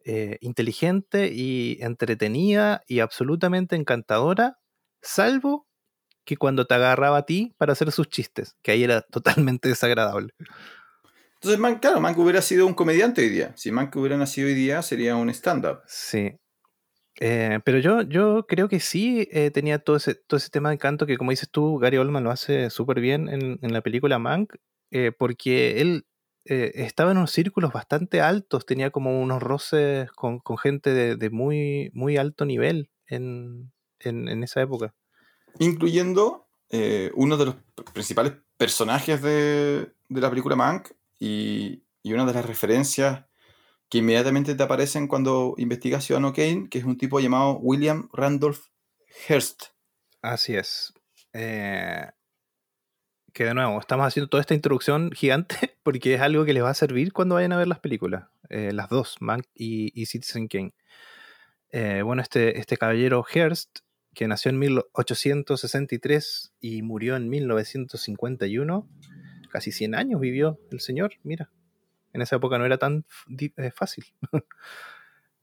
eh, 0.04 0.40
inteligente 0.42 1.32
y 1.32 1.78
entretenida 1.80 2.82
y 2.88 3.02
absolutamente 3.02 3.76
encantadora, 3.76 4.58
salvo 5.04 5.68
que 6.26 6.38
cuando 6.38 6.66
te 6.66 6.74
agarraba 6.74 7.20
a 7.20 7.26
ti 7.26 7.54
para 7.58 7.74
hacer 7.74 7.92
sus 7.92 8.10
chistes, 8.10 8.56
que 8.62 8.72
ahí 8.72 8.84
era 8.84 9.02
totalmente 9.12 9.70
desagradable. 9.70 10.34
Entonces, 11.36 11.60
Man, 11.60 11.80
claro, 11.80 12.02
Mank 12.02 12.18
hubiera 12.18 12.42
sido 12.42 12.66
un 12.66 12.74
comediante 12.74 13.22
hoy 13.22 13.30
día. 13.30 13.54
Si 13.56 13.72
Mank 13.72 13.96
hubiera 13.96 14.18
nacido 14.18 14.48
hoy 14.48 14.56
día, 14.56 14.82
sería 14.82 15.16
un 15.16 15.30
stand-up. 15.30 15.82
Sí. 15.86 16.34
Eh, 17.20 17.60
pero 17.64 17.78
yo, 17.80 18.02
yo 18.02 18.46
creo 18.48 18.68
que 18.68 18.80
sí 18.80 19.30
eh, 19.32 19.52
tenía 19.52 19.80
todo 19.80 19.96
ese, 19.96 20.16
todo 20.16 20.38
ese 20.38 20.50
tema 20.50 20.70
de 20.70 20.78
canto 20.78 21.06
que, 21.06 21.18
como 21.18 21.32
dices 21.32 21.50
tú, 21.50 21.78
Gary 21.78 21.98
Oldman 21.98 22.24
lo 22.24 22.32
hace 22.32 22.70
súper 22.70 23.00
bien 23.00 23.30
en, 23.30 23.72
la 23.72 23.82
película 23.82 24.20
Mank, 24.20 24.56
eh, 24.92 25.12
porque 25.18 25.82
él 25.82 26.08
estaba 26.48 27.12
en 27.12 27.18
unos 27.18 27.32
círculos 27.32 27.74
bastante 27.74 28.22
altos, 28.22 28.68
tenía 28.68 28.92
como 28.92 29.20
unos 29.20 29.42
roces 29.42 30.12
con, 30.12 30.42
gente 30.62 31.16
de, 31.16 31.30
muy, 31.32 31.90
muy 31.94 32.18
alto 32.18 32.46
nivel 32.46 32.92
en, 33.08 33.72
en 34.00 34.44
esa 34.44 34.62
época 34.62 34.94
incluyendo 35.60 36.48
eh, 36.70 37.12
uno 37.16 37.38
de 37.38 37.46
los 37.46 37.56
principales 37.94 38.34
personajes 38.58 39.22
de, 39.22 39.94
la 40.10 40.30
película 40.30 40.56
Mank 40.56 40.90
y, 41.20 41.84
una 42.04 42.26
de 42.26 42.34
las 42.34 42.46
referencias 42.46 43.26
que 43.90 44.00
inmediatamente 44.00 44.56
te 44.56 44.64
aparecen 44.64 45.08
cuando 45.08 45.56
investigas 45.58 46.04
Ciudadano 46.04 46.34
Kane, 46.34 46.68
que 46.70 46.80
es 46.80 46.86
un 46.86 46.98
tipo 46.98 47.20
llamado 47.20 47.58
William 47.60 48.10
Randolph 48.14 48.68
Hearst. 49.28 49.66
Así 50.22 50.56
es. 50.56 50.94
Eh, 51.34 52.08
que 53.34 53.46
de 53.46 53.54
nuevo, 53.54 53.80
estamos 53.80 54.06
haciendo 54.06 54.30
toda 54.30 54.42
esta 54.42 54.54
introducción 54.54 55.12
gigante 55.12 55.78
porque 55.84 56.16
es 56.16 56.22
algo 56.22 56.46
que 56.46 56.54
les 56.54 56.64
va 56.64 56.70
a 56.70 56.76
servir 56.76 57.12
cuando 57.12 57.36
vayan 57.36 57.54
a 57.54 57.58
ver 57.58 57.68
las 57.68 57.80
películas, 57.80 58.26
eh, 58.50 58.72
las 58.72 58.90
dos, 58.90 59.18
Mank 59.20 59.46
y, 59.54 60.06
Citizen 60.06 60.48
Kane. 60.48 60.74
bueno, 62.04 62.22
este, 62.22 62.60
este 62.60 62.78
caballero 62.78 63.24
Hearst 63.24 63.85
que 64.16 64.28
nació 64.28 64.50
en 64.50 64.60
1863 64.60 66.54
y 66.60 66.82
murió 66.82 67.16
en 67.16 67.30
1951. 67.30 68.90
Casi 69.52 69.72
100 69.72 69.96
años 69.96 70.20
vivió 70.20 70.60
el 70.72 70.80
señor, 70.80 71.14
mira. 71.24 71.52
En 72.14 72.22
esa 72.22 72.38
época 72.38 72.58
no 72.58 72.66
era 72.66 72.78
tan 72.78 73.06
eh, 73.38 73.72
fácil. 73.72 74.06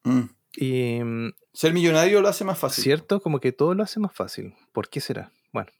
Mm. 0.05 0.23
Y, 0.57 1.01
mm, 1.01 1.31
Ser 1.53 1.73
millonario 1.73 2.21
lo 2.21 2.27
hace 2.27 2.43
más 2.43 2.59
fácil. 2.59 2.83
Cierto, 2.83 3.21
como 3.21 3.39
que 3.39 3.53
todo 3.53 3.75
lo 3.75 3.85
hace 3.85 4.01
más 4.01 4.13
fácil. 4.13 4.55
¿Por 4.73 4.89
qué 4.89 5.01
será? 5.01 5.31
Bueno. 5.53 5.71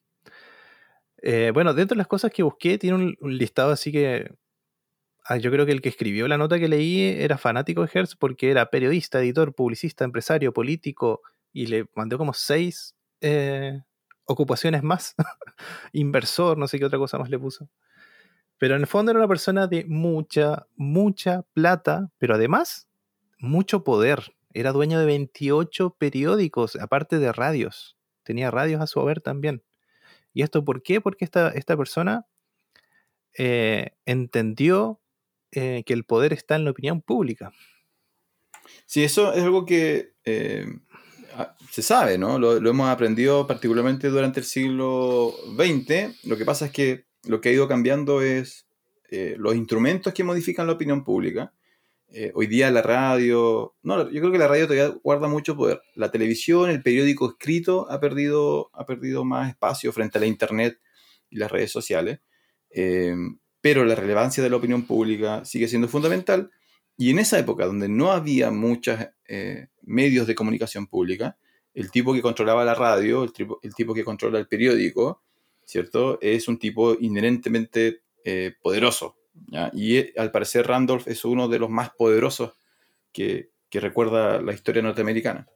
Eh, 1.23 1.51
bueno, 1.53 1.75
dentro 1.75 1.95
de 1.95 1.99
las 1.99 2.07
cosas 2.07 2.31
que 2.31 2.45
busqué, 2.45 2.79
tiene 2.79 3.17
un, 3.21 3.37
listado 3.37 3.73
así 3.73 3.91
que 3.91 4.33
ah, 5.25 5.39
yo 5.39 5.51
creo 5.51 5.67
que 5.67 5.73
el 5.73 5.81
que 5.81 5.89
escribió 5.89 6.29
la 6.29 6.39
nota 6.39 6.59
que 6.59 6.69
leí 6.69 7.03
era 7.03 7.39
fanático 7.39 7.83
de 7.83 7.91
Hertz 7.93 8.17
porque 8.17 8.51
era 8.51 8.71
periodista, 8.71 9.21
editor, 9.21 9.55
publicista, 9.55 10.05
empresario, 10.05 10.53
político, 10.53 11.23
y 11.53 11.67
le 11.67 11.87
mandó 11.95 12.19
como 12.19 12.33
seis 12.33 12.95
eh, 13.21 13.81
ocupaciones 14.25 14.83
más. 14.83 15.15
Inversor, 15.93 16.59
no 16.59 16.67
sé 16.67 16.79
qué 16.79 16.85
otra 16.85 16.99
cosa 16.99 17.19
más 17.19 17.31
le 17.31 17.39
puso. 17.39 17.69
Pero 18.59 18.77
en 18.77 18.83
el 18.83 18.87
fondo 18.87 19.11
era 19.11 19.19
una 19.19 19.29
persona 19.29 19.67
de 19.67 19.85
mucha, 19.85 20.67
mucha 20.77 21.43
plata, 21.53 22.11
pero 22.19 22.35
además 22.35 22.89
mucho 23.39 23.83
poder. 23.85 24.35
Era 24.55 24.73
dueño 24.73 24.99
de 24.99 25.07
28 25.07 25.97
periódicos, 25.99 26.77
aparte 26.77 27.19
de 27.19 27.33
radios. 27.33 27.97
Tenía 28.23 28.51
radios 28.51 28.81
a 28.81 28.87
su 28.87 29.01
haber 29.01 29.21
también. 29.21 29.63
¿Y 30.33 30.43
esto 30.43 30.65
por 30.65 30.83
qué? 30.83 31.01
Porque 31.01 31.25
esta, 31.25 31.49
esta 31.51 31.77
persona 31.77 32.27
eh, 33.37 33.91
entendió 34.07 35.01
eh, 35.51 35.83
que 35.85 35.93
el 35.93 36.05
poder 36.05 36.33
está 36.33 36.55
en 36.55 36.65
la 36.65 36.71
opinión 36.71 37.03
pública. 37.03 37.53
Sí, 38.87 39.03
eso 39.03 39.33
es 39.33 39.43
algo 39.43 39.67
que 39.67 40.13
se 41.71 41.83
sabe, 41.83 42.19
¿no? 42.19 42.39
Lo, 42.39 42.57
hemos 42.57 42.89
aprendido 42.89 43.47
particularmente 43.47 44.09
durante 44.09 44.41
el 44.41 44.47
siglo 44.47 45.35
XX. 45.57 46.25
Lo 46.25 46.37
que 46.37 46.45
pasa 46.45 46.67
es 46.67 46.73
que 46.73 47.07
lo 47.25 47.41
que 47.41 47.49
ha 47.49 47.53
ido 47.53 47.69
cambiando 47.69 48.23
es 48.23 48.67
eh, 49.11 49.37
los 49.39 49.55
instrumentos 49.55 50.13
que 50.13 50.25
modifican 50.25 50.67
la 50.67 50.75
opinión 50.75 51.05
pública. 51.05 51.53
Eh, 52.15 52.31
hoy 52.35 52.47
día 52.47 52.71
la 52.71 52.83
radio, 52.83 53.75
no, 53.83 54.11
yo 54.11 54.21
creo 54.21 54.33
que 54.33 54.39
la 54.39 54.49
radio 54.49 54.67
todavía 54.67 54.95
guarda 55.03 55.29
mucho 55.29 55.57
poder. 55.57 55.81
La 55.95 56.11
televisión, 56.11 56.69
el 56.69 56.83
periódico 56.83 57.31
escrito 57.31 57.91
ha 57.91 58.01
perdido, 58.01 58.71
ha 58.75 58.85
perdido 58.85 59.25
más 59.25 59.49
espacio 59.49 59.93
frente 59.93 60.19
a 60.19 60.21
la 60.21 60.27
internet 60.27 60.79
y 61.31 61.37
las 61.37 61.51
redes 61.51 61.71
sociales. 61.71 62.21
Eh, 62.71 63.15
pero 63.63 63.85
la 63.85 63.95
relevancia 63.95 64.43
de 64.43 64.51
la 64.51 64.57
opinión 64.57 64.83
pública 64.83 65.45
sigue 65.45 65.69
siendo 65.69 65.89
fundamental. 65.89 66.51
Y 66.97 67.11
en 67.11 67.19
esa 67.19 67.39
época, 67.39 67.67
donde 67.67 67.89
no 67.89 68.13
había 68.13 68.51
muchos 68.51 68.99
eh, 69.27 69.69
medios 69.83 70.27
de 70.27 70.35
comunicación 70.35 70.87
pública, 70.87 71.37
el 71.75 71.91
tipo 71.91 72.13
que 72.13 72.23
controlaba 72.23 72.65
la 72.65 72.75
radio, 72.75 73.25
el 73.25 73.33
tipo, 73.33 73.59
el 73.63 73.75
tipo 73.75 73.95
que 73.95 74.05
controla 74.05 74.39
el 74.39 74.47
periódico, 74.47 75.23
¿cierto? 75.65 76.19
Es 76.21 76.49
un 76.49 76.59
tipo 76.59 76.97
inherentemente 77.01 78.03
eh, 78.25 78.55
poderoso. 78.61 79.17
Y 79.73 79.97
eh, 79.97 80.13
al 80.17 80.31
parecer 80.31 80.67
Randolph 80.67 81.09
es 81.09 81.25
uno 81.25 81.49
de 81.49 81.59
los 81.59 81.71
más 81.71 81.91
poderosos 81.91 82.53
que, 83.13 83.51
recuerda 83.73 84.43
la 84.43 84.53
historia 84.53 84.83
norteamericana. 84.83 85.49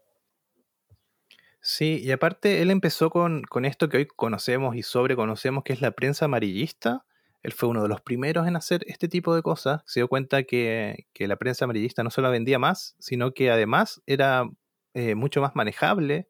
Sí, 1.60 2.00
y 2.02 2.10
aparte 2.12 2.62
él 2.62 2.70
empezó 2.70 3.10
con, 3.10 3.44
esto 3.64 3.90
que 3.90 3.98
hoy 3.98 4.06
conocemos 4.06 4.74
y 4.74 4.82
sobreconocemos, 4.82 5.64
que 5.64 5.74
es 5.74 5.82
la 5.82 5.90
prensa 5.90 6.24
amarillista. 6.24 7.04
Él 7.42 7.52
fue 7.52 7.68
uno 7.68 7.82
de 7.82 7.88
los 7.88 8.00
primeros 8.00 8.46
en 8.48 8.56
hacer 8.56 8.82
este 8.86 9.08
tipo 9.08 9.34
de 9.34 9.42
cosas. 9.42 9.82
Se 9.86 10.00
dio 10.00 10.08
cuenta 10.08 10.42
que, 10.42 11.06
la 11.18 11.36
prensa 11.36 11.64
amarillista 11.64 12.02
no 12.02 12.10
solo 12.10 12.30
vendía 12.30 12.58
más, 12.58 12.96
sino 12.98 13.32
que 13.32 13.50
además 13.50 14.02
era 14.06 14.48
eh, 14.94 15.14
mucho 15.14 15.40
más 15.40 15.54
manejable. 15.54 16.28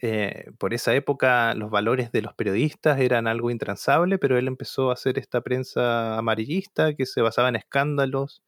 Eh, 0.00 0.50
por 0.58 0.72
esa 0.72 0.94
época 0.94 1.54
los 1.54 1.70
valores 1.70 2.12
de 2.12 2.22
los 2.22 2.34
periodistas 2.34 2.98
eran 3.00 3.26
algo 3.26 3.50
intransable, 3.50 4.18
pero 4.18 4.38
él 4.38 4.48
empezó 4.48 4.90
a 4.90 4.94
hacer 4.94 5.18
esta 5.18 5.42
prensa 5.42 6.18
amarillista 6.18 6.94
que 6.94 7.06
se 7.06 7.20
basaba 7.20 7.48
en 7.48 7.56
escándalos, 7.56 8.42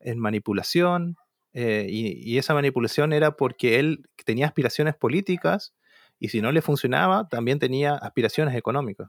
en 0.00 0.18
manipulación, 0.18 1.16
eh, 1.54 1.86
y, 1.88 2.36
esa 2.36 2.52
manipulación 2.52 3.12
era 3.12 3.36
porque 3.36 3.78
él 3.78 4.10
tenía 4.24 4.46
aspiraciones 4.46 4.96
políticas 4.96 5.72
y 6.18 6.28
si 6.28 6.42
no 6.42 6.50
le 6.50 6.62
funcionaba, 6.62 7.28
también 7.28 7.60
tenía 7.60 7.94
aspiraciones 7.94 8.56
económicas. 8.56 9.08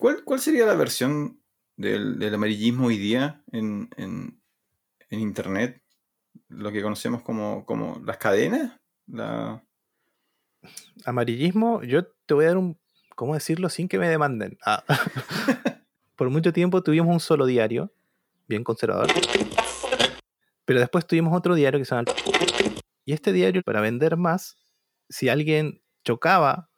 ¿Cuál, 0.00 0.40
sería 0.40 0.64
la 0.64 0.76
versión 0.76 1.42
del, 1.76 2.34
amarillismo 2.34 2.86
hoy 2.86 2.96
día 2.96 3.44
en, 3.52 3.90
Internet? 5.10 5.82
Lo 6.48 6.72
que 6.72 6.80
conocemos 6.80 7.20
como, 7.20 7.66
como 7.66 8.00
las 8.06 8.16
cadenas. 8.16 8.80
La... 9.06 9.62
Amarillismo, 11.04 11.82
yo 11.82 12.06
te 12.24 12.32
voy 12.32 12.46
a 12.46 12.48
dar 12.48 12.56
un, 12.56 12.80
¿cómo 13.14 13.34
decirlo 13.34 13.68
sin 13.68 13.88
que 13.88 13.98
me 13.98 14.08
demanden? 14.08 14.56
Ah. 14.64 14.82
Por 16.16 16.30
mucho 16.30 16.50
tiempo 16.54 16.82
tuvimos 16.82 17.12
un 17.12 17.20
solo 17.20 17.44
diario, 17.44 17.92
bien 18.48 18.64
conservador. 18.64 19.08
Pero 20.64 20.80
después 20.80 21.06
tuvimos 21.06 21.36
otro 21.36 21.54
diario 21.54 21.78
que 21.78 21.84
se 21.84 21.94
llama... 21.94 22.10
Y 23.04 23.12
este 23.12 23.34
diario, 23.34 23.60
para 23.62 23.82
vender 23.82 24.16
más, 24.16 24.56
si 25.10 25.28
alguien 25.28 25.82
chocaba 26.04 26.70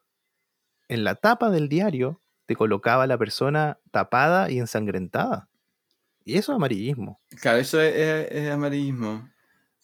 en 0.89 1.05
la 1.05 1.15
tapa 1.15 1.51
del 1.51 1.69
diario, 1.69 2.22
te 2.47 2.57
colocaba 2.57 3.05
a 3.05 3.07
la 3.07 3.19
persona 3.19 3.79
tapada 3.91 4.51
y 4.51 4.59
ensangrentada. 4.59 5.49
Y 6.25 6.35
eso 6.35 6.53
es 6.53 6.57
amarillismo. 6.57 7.21
Claro, 7.41 7.59
eso 7.59 7.81
es, 7.81 8.51
amarillismo. 8.51 9.29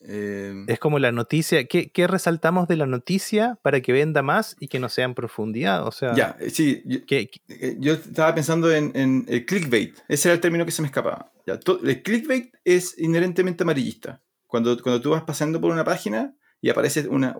Eh, 0.01 0.65
es 0.69 0.79
como 0.79 1.01
la 1.01 1.11
noticia. 1.11 1.67
¿qué, 1.67 2.07
resaltamos 2.07 2.69
de 2.69 2.77
la 2.77 2.87
noticia 2.87 3.59
para 3.63 3.81
que 3.81 3.93
venda 3.93 4.23
más 4.23 4.57
y 4.61 4.69
que 4.69 4.79
no 4.79 4.89
sea 4.89 5.05
en 5.05 5.15
profundidad? 5.15 5.85
O 5.87 5.91
sea. 5.91 6.15
Ya, 6.15 6.37
sí. 6.51 6.83
Eh, 6.87 7.77
yo, 7.81 7.95
estaba 7.95 8.35
pensando 8.35 8.73
en, 8.73 9.27
el 9.29 9.45
clickbait. 9.45 9.99
Ese 10.07 10.29
era 10.29 10.35
el 10.35 10.41
término 10.41 10.65
que 10.65 10.71
se 10.71 10.83
me 10.83 10.87
escapaba 10.87 11.33
el 11.85 12.03
clickbait 12.03 12.55
es 12.65 12.99
inherentemente 12.99 13.63
amarillista. 13.63 14.23
Cuando, 14.47 14.81
cuando 14.83 15.01
tú 15.01 15.11
vas 15.11 15.23
pasando 15.25 15.61
por 15.61 15.73
una 15.73 15.85
página 15.85 16.35
y 16.61 16.71
aparece 16.71 17.09
una, 17.09 17.35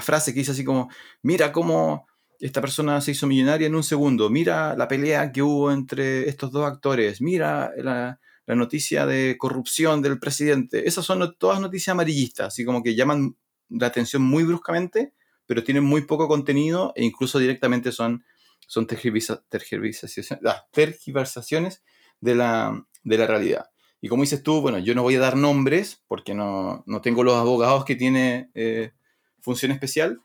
frase 0.00 0.32
que 0.32 0.40
dice 0.40 0.52
así 0.52 0.64
como, 0.64 0.88
mira 1.22 1.52
cómo 1.52 2.06
esta 2.40 2.60
persona 2.60 3.00
se 3.00 3.12
hizo 3.12 3.26
millonaria 3.26 3.66
en 3.66 3.74
un 3.74 3.82
segundo, 3.82 4.30
mira 4.30 4.74
la 4.76 4.88
pelea 4.88 5.30
que 5.30 5.42
hubo 5.42 5.70
entre 5.70 6.28
estos 6.28 6.50
dos 6.50 6.66
actores, 6.66 7.20
mira 7.20 7.72
la, 7.76 8.18
noticia 8.46 9.06
de 9.06 9.36
corrupción 9.38 10.02
del 10.02 10.18
presidente. 10.18 10.88
Esas 10.88 11.04
son 11.04 11.36
todas 11.38 11.60
noticias 11.60 11.92
amarillistas, 11.92 12.48
así 12.48 12.64
como 12.64 12.82
que 12.82 12.96
llaman 12.96 13.36
la 13.68 13.86
atención 13.86 14.22
muy 14.22 14.42
bruscamente, 14.42 15.12
pero 15.46 15.62
tienen 15.62 15.84
muy 15.84 16.00
poco 16.00 16.26
contenido 16.26 16.92
e 16.96 17.04
incluso 17.04 17.38
directamente 17.38 17.92
son, 17.92 18.24
son 18.66 18.88
tergiversaciones, 18.88 20.32
ah, 20.44 20.66
tergiversaciones 20.72 21.84
de 22.20 22.34
la, 22.34 22.84
de 23.04 23.18
la 23.18 23.26
realidad. 23.28 23.70
Y 24.00 24.08
como 24.08 24.22
dices 24.22 24.42
tú, 24.42 24.60
bueno, 24.60 24.78
yo 24.78 24.96
no 24.96 25.02
voy 25.02 25.14
a 25.16 25.20
dar 25.20 25.36
nombres 25.36 26.02
porque 26.08 26.34
no, 26.34 26.82
tengo 27.02 27.22
los 27.22 27.36
abogados 27.36 27.84
que 27.84 27.94
tiene 27.94 28.50
eh, 28.54 28.92
función 29.40 29.72
especial, 29.72 30.20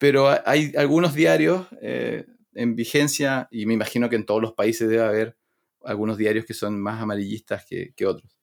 pero 0.00 0.34
hay 0.46 0.72
algunos 0.78 1.14
diarios 1.14 1.66
eh, 1.82 2.24
en 2.54 2.74
vigencia 2.74 3.48
y 3.50 3.66
me 3.66 3.74
imagino 3.74 4.08
que 4.08 4.16
en 4.16 4.24
todos 4.24 4.40
los 4.40 4.54
países 4.54 4.88
debe 4.88 5.04
haber 5.04 5.36
algunos 5.84 6.16
diarios 6.16 6.46
que 6.46 6.54
son 6.54 6.80
más 6.80 7.02
amarillistas 7.02 7.66
que, 7.66 8.06
otros. 8.06 8.34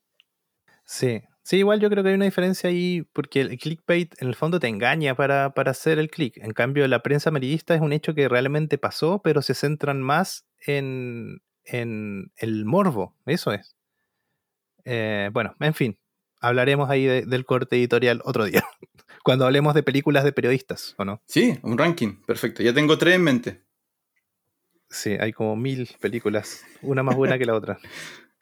Sí, 0.86 1.24
sí, 1.42 1.58
igual 1.58 1.80
yo 1.80 1.90
creo 1.90 2.04
que 2.04 2.10
hay 2.10 2.16
una 2.16 2.26
diferencia 2.26 2.70
ahí 2.70 3.08
porque 3.12 3.42
el 3.42 3.58
clickbait 3.58 4.14
en 4.22 4.28
el 4.28 4.36
fondo 4.36 4.60
te 4.60 4.68
engaña 4.68 5.16
para, 5.16 5.56
para 5.56 5.72
hacer 5.72 5.98
el 5.98 6.12
click. 6.12 6.38
En 6.38 6.54
cambio, 6.54 6.88
la 6.88 7.02
prensa 7.02 7.32
amarillista 7.32 7.74
es 7.74 7.82
un 7.82 7.92
hecho 7.92 8.14
que 8.14 8.30
realmente 8.30 8.78
pasó, 8.78 9.24
pero 9.24 9.42
se 9.42 9.56
centran 9.56 10.00
más 10.00 10.46
en, 10.68 11.42
en 11.64 12.32
el 12.38 12.66
morbo, 12.66 13.16
eso 13.26 13.52
es. 13.52 13.76
Eh, 14.86 15.32
bueno, 15.34 15.56
en 15.60 15.74
fin, 15.74 15.98
hablaremos 16.40 16.88
ahí 16.92 17.06
del 17.06 17.46
corte 17.46 17.78
editorial 17.78 18.22
otro 18.24 18.46
día, 18.46 18.64
cuando 19.28 19.46
hablemos 19.46 19.74
de 19.74 19.84
películas 19.84 20.24
de 20.24 20.32
periodistas, 20.32 20.96
¿o 20.98 21.04
no? 21.04 21.22
Sí, 21.26 21.60
un 21.62 21.78
ranking, 21.78 22.22
perfecto. 22.26 22.64
Ya 22.64 22.74
tengo 22.74 22.98
tres 22.98 23.16
en 23.16 23.24
mente. 23.24 23.62
Sí, 24.90 25.18
hay 25.20 25.34
como 25.34 25.58
mil 25.58 25.90
películas, 26.00 26.64
una 26.82 27.04
más 27.04 27.18
buena 27.18 27.38
que 27.38 27.46
la 27.46 27.54
otra. 27.54 27.78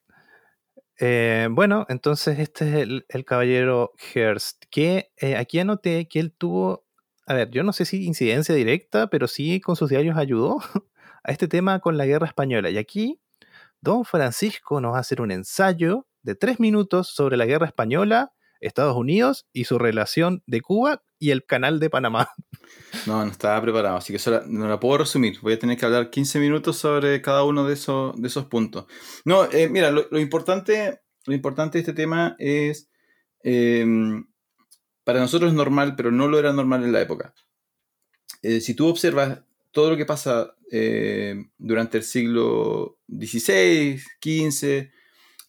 Eh, 0.98 1.50
bueno, 1.52 1.86
entonces 1.90 2.40
este 2.40 2.70
es 2.70 2.88
el, 3.10 3.26
caballero 3.26 3.92
Hearst, 4.14 4.64
que 4.70 5.12
eh, 5.18 5.36
aquí 5.36 5.60
anoté 5.60 6.08
que 6.08 6.22
él 6.22 6.32
tuvo, 6.32 6.86
a 7.28 7.34
ver, 7.34 7.50
yo 7.50 7.64
no 7.64 7.74
sé 7.74 7.84
si 7.84 8.06
incidencia 8.06 8.56
directa, 8.56 9.08
pero 9.08 9.28
sí 9.28 9.60
con 9.60 9.76
sus 9.76 9.90
diarios 9.90 10.16
ayudó 10.16 10.60
a 11.26 11.32
este 11.34 11.50
tema 11.50 11.82
con 11.82 11.98
la 11.98 12.06
guerra 12.06 12.28
española. 12.28 12.70
Y 12.70 12.78
aquí, 12.78 13.20
don 13.82 14.06
Francisco 14.06 14.80
nos 14.80 14.94
va 14.94 14.98
a 15.00 15.02
hacer 15.02 15.20
un 15.20 15.32
ensayo 15.32 16.08
de 16.22 16.36
tres 16.36 16.62
minutos 16.62 17.10
sobre 17.10 17.36
la 17.36 17.46
guerra 17.46 17.66
española, 17.66 18.35
Estados 18.66 18.96
Unidos 18.96 19.46
y 19.54 19.66
su 19.66 19.78
relación 19.78 20.44
de 20.48 20.62
Cuba 20.62 21.04
y 21.20 21.32
el 21.32 21.46
canal 21.46 21.80
de 21.80 21.90
Panamá. 21.90 22.30
No, 23.06 23.24
no 23.24 23.32
estaba 23.32 23.62
preparado, 23.62 23.98
así 23.98 24.12
que 24.12 24.32
no 24.48 24.68
la 24.68 24.80
puedo 24.80 25.00
resumir. 25.00 25.40
Voy 25.42 25.54
a 25.54 25.60
tener 25.60 25.78
que 25.78 25.86
hablar 25.86 26.10
15 26.10 26.40
minutos 26.40 26.78
sobre 26.78 27.22
cada 27.22 27.44
uno 27.44 27.68
de 27.68 27.74
esos, 27.74 28.20
de 28.20 28.28
esos 28.28 28.46
puntos. 28.46 28.86
No, 29.24 29.46
eh, 29.52 29.70
mira, 29.70 29.92
lo, 29.92 30.20
importante, 30.20 31.02
lo 31.26 31.36
importante 31.36 31.78
de 31.78 31.82
este 31.82 31.94
tema 31.94 32.36
es, 32.40 32.90
em, 33.44 34.26
para 35.04 35.20
nosotros 35.20 35.52
es 35.52 35.56
normal, 35.56 35.96
pero 35.96 36.10
no 36.10 36.28
lo 36.28 36.40
era 36.40 36.54
normal 36.54 36.84
en 36.84 36.94
la 36.94 37.02
época. 37.02 37.36
Eh, 38.42 38.62
si 38.62 38.74
tú 38.74 38.88
observas 38.88 39.42
todo 39.72 39.92
lo 39.92 39.98
que 39.98 40.06
pasa 40.06 40.56
eh, 40.72 41.36
durante 41.58 41.98
el 41.98 42.04
siglo 42.04 42.98
XVI, 43.08 44.00
XV, 44.22 44.90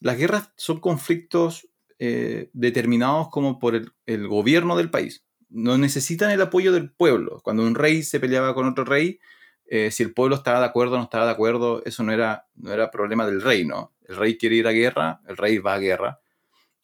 las 0.01 0.17
guerras 0.17 0.51
son 0.57 0.79
conflictos 0.79 1.66
eh, 1.99 2.49
determinados 2.53 3.29
como 3.29 3.59
por 3.59 3.75
el, 4.05 4.27
gobierno 4.27 4.77
del 4.77 4.89
país. 4.89 5.25
No 5.49 5.77
necesitan 5.77 6.31
el 6.31 6.41
apoyo 6.41 6.71
del 6.71 6.91
pueblo. 6.91 7.41
Cuando 7.43 7.63
un 7.63 7.75
rey 7.75 8.03
se 8.03 8.19
peleaba 8.19 8.53
con 8.53 8.67
otro 8.67 8.85
rey, 8.85 9.19
eh, 9.65 9.91
si 9.91 10.03
el 10.03 10.13
pueblo 10.13 10.35
estaba 10.35 10.59
de 10.59 10.65
acuerdo 10.65 10.95
o 10.95 10.97
no 10.97 11.03
estaba 11.03 11.25
de 11.25 11.31
acuerdo, 11.31 11.83
eso 11.85 12.03
no 12.03 12.11
era, 12.11 12.45
no 12.55 12.71
era 12.71 12.91
problema 12.91 13.25
del 13.25 13.41
rey, 13.41 13.65
¿no? 13.65 13.93
El 14.07 14.15
rey 14.15 14.37
quiere 14.37 14.55
ir 14.55 14.67
a 14.67 14.71
guerra, 14.71 15.21
el 15.27 15.37
rey 15.37 15.57
va 15.57 15.73
a 15.73 15.79
guerra. 15.79 16.19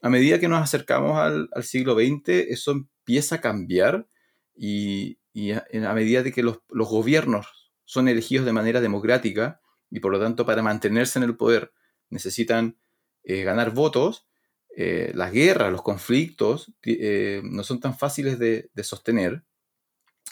A 0.01 0.09
medida 0.09 0.37
que 0.37 0.49
nos 0.49 0.61
acercamos 0.61 1.17
al, 1.17 1.49
siglo 1.63 1.95
XX, 1.95 2.27
eso 2.49 2.71
empieza 2.71 3.35
a 3.35 3.41
cambiar 3.41 4.07
y, 4.53 5.17
a, 5.53 5.93
medida 5.93 6.23
de 6.23 6.33
que 6.33 6.43
los, 6.43 6.59
gobiernos 6.69 7.71
son 7.85 8.09
elegidos 8.09 8.45
de 8.45 8.51
manera 8.51 8.81
democrática 8.81 9.61
y 9.89 10.01
por 10.01 10.11
lo 10.11 10.19
tanto 10.19 10.45
para 10.45 10.61
mantenerse 10.61 11.19
en 11.19 11.23
el 11.23 11.37
poder 11.37 11.71
necesitan 12.09 12.77
eh, 13.23 13.43
ganar 13.43 13.71
votos, 13.71 14.27
eh, 14.75 15.11
las 15.13 15.31
guerras, 15.31 15.71
los 15.71 15.83
conflictos 15.83 16.73
eh, 16.81 17.41
no 17.43 17.63
son 17.63 17.79
tan 17.79 17.97
fáciles 17.97 18.39
de, 18.39 18.69
sostener. 18.83 19.43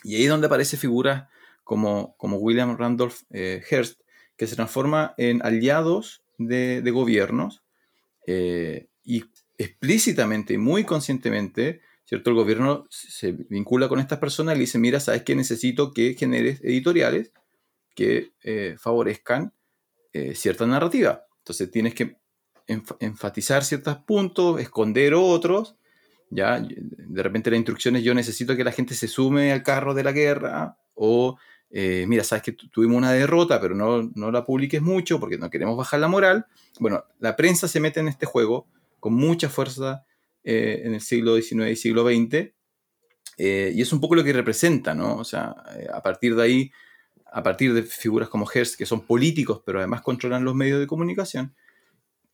Y 0.03 0.15
ahí 0.15 0.23
es 0.23 0.29
donde 0.29 0.47
aparece 0.47 0.77
figuras 0.77 1.29
como, 1.63 2.15
William 2.19 2.75
Randolph 2.77 3.21
Hearst, 3.31 4.01
que 4.35 4.47
se 4.47 4.55
transforma 4.55 5.13
en 5.17 5.45
aliados 5.45 6.23
de, 6.37 6.81
gobiernos 6.91 7.63
y 8.25 9.23
explícitamente 9.57 10.57
muy 10.57 10.85
conscientemente, 10.85 11.81
¿cierto? 12.05 12.31
El 12.31 12.35
gobierno 12.35 12.87
se 12.89 13.33
vincula 13.33 13.87
con 13.87 13.99
estas 13.99 14.17
personas 14.17 14.55
y 14.55 14.57
le 14.57 14.61
dice, 14.61 14.79
mira, 14.79 14.99
¿sabes 14.99 15.21
que 15.21 15.35
necesito 15.35 15.93
que 15.93 16.15
generes 16.15 16.61
editoriales 16.63 17.31
que 17.95 18.31
favorezcan 18.79 19.53
cierta 20.33 20.65
narrativa? 20.65 21.25
Entonces 21.37 21.69
tienes 21.69 21.93
que 21.93 22.20
enfatizar 22.99 23.63
ciertos 23.63 23.97
puntos, 23.97 24.59
esconder 24.59 25.13
otros. 25.13 25.75
¿ya? 26.29 26.59
De 26.59 27.23
repente 27.23 27.51
las 27.51 27.57
instrucciones, 27.57 28.03
yo 28.03 28.13
necesito 28.13 28.55
que 28.55 28.63
la 28.63 28.71
gente 28.71 28.95
se 28.95 29.07
sume 29.07 29.51
al 29.51 29.63
carro 29.63 29.93
de 29.93 30.03
la 30.03 30.11
guerra, 30.11 30.77
o 30.95 31.37
eh, 31.69 32.05
mira, 32.07 32.23
sabes 32.23 32.43
que 32.43 32.53
tuvimos 32.53 32.97
una 32.97 33.11
derrota, 33.11 33.59
pero 33.61 33.75
no, 33.75 34.11
no 34.15 34.31
la 34.31 34.45
publiques 34.45 34.81
mucho 34.81 35.19
porque 35.19 35.37
no 35.37 35.49
queremos 35.49 35.77
bajar 35.77 35.99
la 35.99 36.07
moral. 36.07 36.45
Bueno, 36.79 37.05
la 37.19 37.35
prensa 37.35 37.67
se 37.67 37.79
mete 37.79 37.99
en 37.99 38.07
este 38.07 38.25
juego 38.25 38.67
con 38.99 39.13
mucha 39.13 39.49
fuerza 39.49 40.05
eh, 40.43 40.81
en 40.83 40.93
el 40.93 41.01
siglo 41.01 41.35
XIX 41.35 41.71
y 41.71 41.75
siglo 41.75 42.05
XX, 42.05 42.51
eh, 43.37 43.71
y 43.73 43.81
es 43.81 43.93
un 43.93 44.01
poco 44.01 44.15
lo 44.15 44.23
que 44.23 44.33
representa, 44.33 44.93
¿no? 44.93 45.15
O 45.17 45.23
sea, 45.23 45.55
a 45.93 46.01
partir 46.01 46.35
de 46.35 46.43
ahí 46.43 46.71
a 47.31 47.41
partir 47.41 47.73
de 47.73 47.83
figuras 47.83 48.29
como 48.29 48.45
Hearst, 48.45 48.77
que 48.77 48.85
son 48.85 49.05
políticos, 49.05 49.61
pero 49.65 49.79
además 49.79 50.01
controlan 50.01 50.43
los 50.43 50.53
medios 50.53 50.79
de 50.79 50.87
comunicación, 50.87 51.55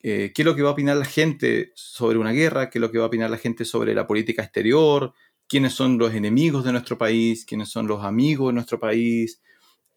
eh, 0.00 0.32
qué 0.34 0.42
es 0.42 0.46
lo 0.46 0.54
que 0.54 0.62
va 0.62 0.70
a 0.70 0.72
opinar 0.72 0.96
la 0.96 1.04
gente 1.04 1.72
sobre 1.74 2.18
una 2.18 2.32
guerra, 2.32 2.70
qué 2.70 2.78
es 2.78 2.80
lo 2.80 2.90
que 2.90 2.98
va 2.98 3.04
a 3.04 3.08
opinar 3.08 3.30
la 3.30 3.38
gente 3.38 3.64
sobre 3.64 3.94
la 3.94 4.06
política 4.06 4.42
exterior, 4.42 5.12
quiénes 5.48 5.72
son 5.72 5.98
los 5.98 6.14
enemigos 6.14 6.64
de 6.64 6.72
nuestro 6.72 6.96
país, 6.98 7.44
quiénes 7.44 7.70
son 7.70 7.86
los 7.88 8.04
amigos 8.04 8.48
de 8.48 8.52
nuestro 8.52 8.78
país. 8.78 9.40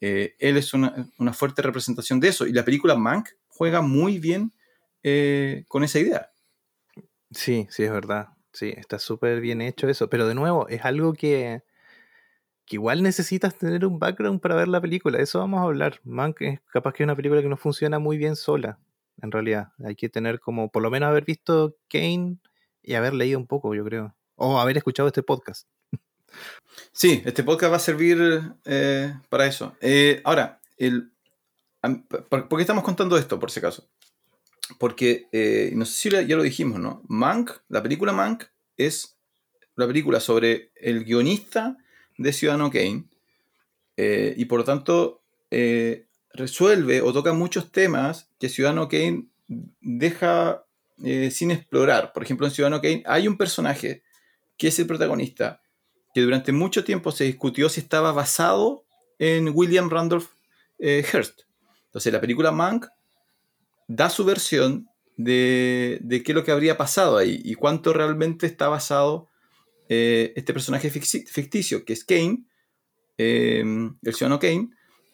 Eh, 0.00 0.34
él 0.40 0.56
es 0.56 0.74
una, 0.74 1.06
fuerte 1.32 1.62
representación 1.62 2.18
de 2.18 2.28
eso. 2.28 2.46
Y 2.46 2.52
la 2.52 2.64
película 2.64 2.96
Mank 2.96 3.28
juega 3.46 3.80
muy 3.80 4.18
bien 4.18 4.52
eh, 5.04 5.64
con 5.68 5.84
esa 5.84 6.00
idea. 6.00 6.30
Sí, 7.30 7.68
sí, 7.70 7.84
es 7.84 7.92
verdad. 7.92 8.30
Sí, 8.52 8.74
está 8.76 8.98
súper 8.98 9.40
bien 9.40 9.60
hecho 9.60 9.88
eso. 9.88 10.10
Pero 10.10 10.26
de 10.26 10.34
nuevo, 10.34 10.66
es 10.68 10.84
algo 10.84 11.12
que, 11.12 11.62
que 12.66 12.76
igual 12.76 13.04
necesitas 13.04 13.56
tener 13.56 13.86
un 13.86 14.00
background 14.00 14.40
para 14.40 14.56
ver 14.56 14.66
la 14.66 14.80
película. 14.80 15.20
Eso 15.20 15.38
vamos 15.38 15.60
a 15.60 15.64
hablar. 15.64 16.00
Mank 16.02 16.40
es 16.40 16.60
capaz 16.72 16.92
que 16.94 17.04
es 17.04 17.06
una 17.06 17.14
película 17.14 17.40
que 17.40 17.48
no 17.48 17.56
funciona 17.56 18.00
muy 18.00 18.16
bien 18.16 18.34
sola 18.34 18.80
en 19.20 19.30
realidad. 19.30 19.72
Hay 19.84 19.96
que 19.96 20.08
tener 20.08 20.40
como, 20.40 20.70
por 20.70 20.82
lo 20.82 20.90
menos 20.90 21.08
haber 21.08 21.24
visto 21.24 21.76
Kane 21.88 22.38
y 22.82 22.94
haber 22.94 23.14
leído 23.14 23.38
un 23.38 23.46
poco, 23.46 23.74
yo 23.74 23.84
creo. 23.84 24.14
O 24.36 24.58
haber 24.58 24.76
escuchado 24.76 25.08
este 25.08 25.22
podcast. 25.22 25.68
Sí, 26.92 27.22
este 27.24 27.44
podcast 27.44 27.72
va 27.72 27.76
a 27.76 27.80
servir 27.80 28.18
eh, 28.64 29.14
para 29.28 29.46
eso. 29.46 29.76
Eh, 29.80 30.20
ahora, 30.24 30.60
el, 30.76 31.12
¿por 32.28 32.48
qué 32.48 32.62
estamos 32.62 32.84
contando 32.84 33.16
esto, 33.16 33.38
por 33.38 33.50
si 33.50 33.60
acaso? 33.60 33.88
Porque, 34.78 35.28
eh, 35.32 35.72
no 35.74 35.84
sé 35.84 35.92
si 35.92 36.26
ya 36.26 36.36
lo 36.36 36.42
dijimos, 36.42 36.80
¿no? 36.80 37.02
Mank, 37.08 37.50
la 37.68 37.82
película 37.82 38.12
Mank 38.12 38.44
es 38.76 39.18
la 39.76 39.86
película 39.86 40.20
sobre 40.20 40.72
el 40.76 41.04
guionista 41.04 41.76
de 42.16 42.32
Ciudadano 42.32 42.70
Kane. 42.70 43.04
y 43.96 44.44
por 44.46 44.60
lo 44.60 44.64
tanto, 44.64 45.22
resuelve 46.34 47.02
o 47.02 47.12
toca 47.12 47.32
muchos 47.32 47.70
temas 47.70 48.30
que 48.38 48.48
Ciudadano 48.48 48.88
Kane 48.88 49.26
deja 49.80 50.64
eh, 51.04 51.30
sin 51.30 51.50
explorar. 51.50 52.12
Por 52.12 52.22
ejemplo, 52.22 52.46
en 52.46 52.52
Ciudadano 52.52 52.80
Kane 52.80 53.02
hay 53.06 53.28
un 53.28 53.36
personaje 53.36 54.02
que 54.56 54.68
es 54.68 54.78
el 54.78 54.86
protagonista, 54.86 55.62
que 56.14 56.20
durante 56.20 56.52
mucho 56.52 56.84
tiempo 56.84 57.12
se 57.12 57.24
discutió 57.24 57.68
si 57.68 57.80
estaba 57.80 58.12
basado 58.12 58.84
en 59.18 59.50
William 59.54 59.90
Randolph 59.90 60.28
eh, 60.78 61.04
Hearst. 61.10 61.42
Entonces, 61.86 62.12
la 62.12 62.20
película 62.20 62.52
Mank 62.52 62.86
da 63.88 64.08
su 64.08 64.24
versión 64.24 64.88
de, 65.16 66.00
qué 66.24 66.32
es 66.32 66.34
lo 66.34 66.44
que 66.44 66.52
habría 66.52 66.76
pasado 66.76 67.18
ahí 67.18 67.40
y 67.44 67.54
cuánto 67.54 67.92
realmente 67.92 68.46
está 68.46 68.68
basado 68.68 69.28
eh, 69.88 70.32
este 70.36 70.52
personaje 70.52 70.90
ficticio, 70.90 71.84
que 71.84 71.92
es 71.92 72.04
Kane, 72.04 72.44
el 73.18 74.14
ciudadano 74.14 74.38
Kane, 74.38 74.70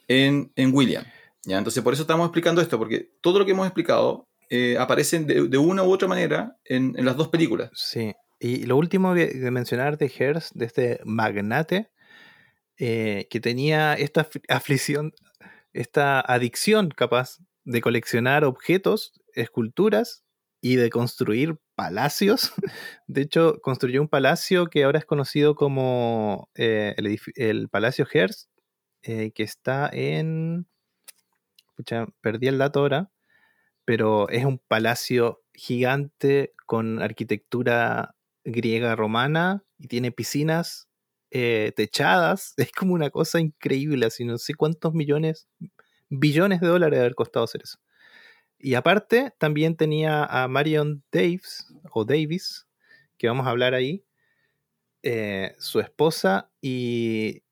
en, 0.08 0.50
William. 0.72 1.04
¿ya? 1.44 1.58
Entonces, 1.58 1.82
por 1.82 1.92
eso 1.92 2.02
estamos 2.02 2.26
explicando 2.26 2.60
esto, 2.60 2.78
porque 2.78 3.10
todo 3.20 3.38
lo 3.38 3.44
que 3.44 3.52
hemos 3.52 3.66
explicado 3.66 4.26
eh, 4.50 4.76
aparece 4.78 5.20
de, 5.20 5.58
una 5.58 5.84
u 5.84 5.92
otra 5.92 6.08
manera 6.08 6.56
en, 6.64 6.94
las 7.04 7.16
dos 7.16 7.28
películas. 7.28 7.70
Sí. 7.74 8.12
Y 8.40 8.66
lo 8.66 8.76
último 8.76 9.14
de 9.14 9.50
mencionar 9.50 9.98
de 9.98 10.08
Hearst, 10.08 10.52
de 10.54 10.66
este 10.66 11.00
magnate, 11.04 11.90
eh, 12.80 13.26
que 13.28 13.40
tenía 13.40 13.94
esta 13.94 14.28
aflicción, 14.48 15.12
esta 15.72 16.20
adicción 16.20 16.90
capaz 16.90 17.38
de 17.64 17.80
coleccionar 17.80 18.44
objetos, 18.44 19.14
esculturas 19.34 20.22
y 20.60 20.76
de 20.76 20.88
construir 20.88 21.56
palacios. 21.74 22.52
De 23.08 23.22
hecho, 23.22 23.58
construyó 23.62 24.00
un 24.00 24.08
palacio 24.08 24.66
que 24.66 24.84
ahora 24.84 25.00
es 25.00 25.04
conocido 25.06 25.56
como 25.56 26.50
eh, 26.54 26.94
el, 26.98 27.18
el, 27.34 27.68
Palacio 27.68 28.06
Hearst, 28.06 28.48
eh, 29.08 29.30
que 29.30 29.42
está 29.42 29.88
en... 29.90 30.66
Pucha, 31.74 32.08
perdí 32.20 32.48
el 32.48 32.58
dato 32.58 32.80
ahora, 32.80 33.10
pero 33.86 34.28
es 34.28 34.44
un 34.44 34.58
palacio 34.58 35.42
gigante 35.54 36.52
con 36.66 37.00
arquitectura 37.00 38.16
griega 38.44 38.94
romana 38.96 39.64
y 39.78 39.86
tiene 39.86 40.12
piscinas 40.12 40.90
eh, 41.30 41.72
techadas. 41.74 42.52
Es 42.58 42.70
como 42.70 42.92
una 42.92 43.08
cosa 43.08 43.40
increíble, 43.40 44.04
así 44.04 44.26
no 44.26 44.36
sé 44.36 44.52
cuántos 44.52 44.92
millones, 44.92 45.48
billones 46.10 46.60
de 46.60 46.66
dólares 46.66 46.98
de 46.98 47.00
haber 47.00 47.14
costado 47.14 47.46
hacer 47.46 47.62
eso. 47.62 47.78
Y 48.58 48.74
aparte, 48.74 49.32
también 49.38 49.74
tenía 49.74 50.24
a 50.24 50.48
Marion 50.48 51.02
Davis, 51.10 51.66
o 51.92 52.04
Davis, 52.04 52.66
que 53.16 53.28
vamos 53.28 53.46
a 53.46 53.50
hablar 53.50 53.72
ahí, 53.72 54.04
eh, 55.02 55.54
su 55.58 55.80
esposa, 55.80 56.50
y 56.60 57.42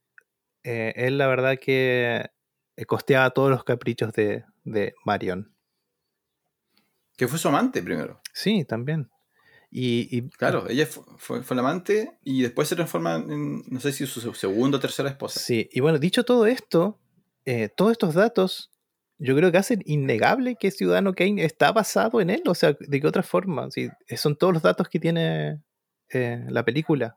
eh, 0.67 0.93
él 0.97 1.17
la 1.17 1.29
verdad 1.29 1.59
que 1.61 2.29
eh, 2.77 2.85
costeaba 2.87 3.31
todos 3.31 3.51
los 3.51 3.62
caprichos 3.62 4.12
de, 4.12 4.45
Marion. 5.05 5.55
Que 7.17 7.29
fue 7.29 7.39
su 7.39 7.47
amante 7.47 7.81
primero. 7.85 8.21
Sí, 8.35 8.64
también. 8.64 9.09
Y, 9.71 10.29
claro, 10.31 10.69
ella 10.69 10.87
fue, 10.87 11.43
fue, 11.43 11.57
la 11.57 11.61
amante 11.61 12.19
y 12.25 12.43
después 12.43 12.67
se 12.67 12.75
transforma 12.75 13.17
en, 13.17 13.62
no 13.69 13.79
sé 13.79 13.93
si 13.93 14.07
su 14.07 14.35
segunda 14.35 14.79
o 14.79 14.81
tercera 14.81 15.09
esposa. 15.09 15.39
Sí, 15.39 15.69
y 15.71 15.81
bueno, 15.81 15.99
dicho 15.99 16.25
todo 16.25 16.47
esto, 16.47 16.99
eh, 17.45 17.69
todos 17.69 17.93
estos 17.93 18.14
datos, 18.14 18.73
yo 19.19 19.37
creo 19.37 19.53
que 19.53 19.59
hacen 19.59 19.83
innegable 19.85 20.57
que 20.59 20.73
Ciudadano 20.73 21.14
Kane 21.14 21.45
está 21.45 21.71
basado 21.71 22.21
en 22.21 22.31
él. 22.31 22.43
O 22.47 22.55
sea, 22.57 22.77
¿de 22.79 23.01
qué 23.01 23.07
otra 23.07 23.23
forma? 23.23 23.69
son 24.17 24.37
todos 24.37 24.53
los 24.53 24.62
datos 24.62 24.89
que 24.89 24.99
tiene 24.99 25.62
la 26.11 26.64
película. 26.64 27.17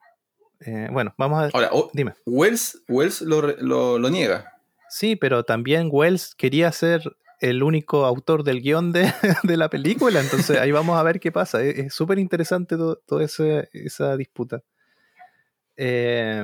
Eh, 0.62 0.90
bueno, 0.92 1.14
vamos 1.18 1.40
a. 1.40 1.50
Ahora, 1.54 1.72
dime. 1.94 2.14
Wells, 2.26 2.84
Wells 2.88 3.22
lo, 3.22 4.10
niega. 4.10 4.54
Sí, 4.90 5.16
pero 5.16 5.44
también 5.44 5.90
Wells 5.92 6.36
quería 6.36 6.72
ser 6.72 7.16
el 7.40 7.64
único 7.64 8.06
autor 8.06 8.44
del 8.44 8.62
guion 8.62 8.92
de, 8.92 9.12
la 9.58 9.70
película, 9.70 10.20
entonces 10.20 10.58
ahí 10.58 10.72
vamos 10.72 11.00
a 11.00 11.04
ver 11.04 11.20
qué 11.20 11.32
pasa. 11.32 11.64
Es 11.64 11.94
súper 11.94 12.20
interesante 12.20 12.76
toda 12.78 13.24
esa 13.24 14.18
disputa. 14.18 14.64
Eh, 15.78 16.44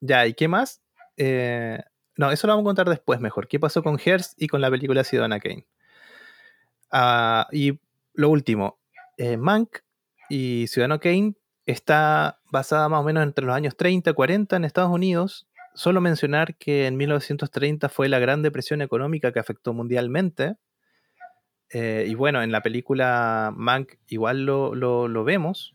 ya, 0.00 0.26
¿y 0.26 0.34
qué 0.34 0.48
más? 0.48 0.82
Eh, 1.16 1.78
no, 2.16 2.32
eso 2.32 2.46
lo 2.46 2.54
vamos 2.54 2.64
a 2.64 2.70
contar 2.70 2.88
después 2.88 3.20
mejor. 3.20 3.46
¿Qué 3.46 3.60
pasó 3.60 3.82
con 3.82 3.98
Hearst 3.98 4.40
y 4.40 4.48
con 4.48 4.60
la 4.60 4.70
película 4.70 5.04
Ciudadana 5.04 5.38
Kane? 5.38 5.66
Ah, 6.90 7.46
y 7.52 7.78
lo 8.14 8.30
último, 8.30 8.78
Mank 9.38 9.78
y 10.28 10.66
Ciudadano 10.66 10.98
Kane 10.98 11.34
está 11.66 12.40
basada 12.54 12.88
más 12.88 13.00
o 13.00 13.04
menos 13.04 13.24
entre 13.24 13.44
los 13.44 13.54
años 13.54 13.76
30 13.76 14.10
y 14.10 14.14
40 14.14 14.56
en 14.56 14.64
Estados 14.64 14.92
Unidos. 14.92 15.48
Solo 15.74 16.00
mencionar 16.00 16.56
que 16.56 16.86
en 16.86 16.96
1930 16.96 17.88
fue 17.88 18.08
la 18.08 18.20
Gran 18.20 18.42
Depresión 18.42 18.80
Económica 18.80 19.32
que 19.32 19.40
afectó 19.40 19.74
mundialmente. 19.74 20.54
Eh, 21.70 22.06
y 22.06 22.14
bueno, 22.14 22.44
en 22.44 22.52
la 22.52 22.62
película 22.62 23.52
Mank 23.56 23.94
igual 24.06 24.44
lo, 24.44 25.24
vemos, 25.24 25.74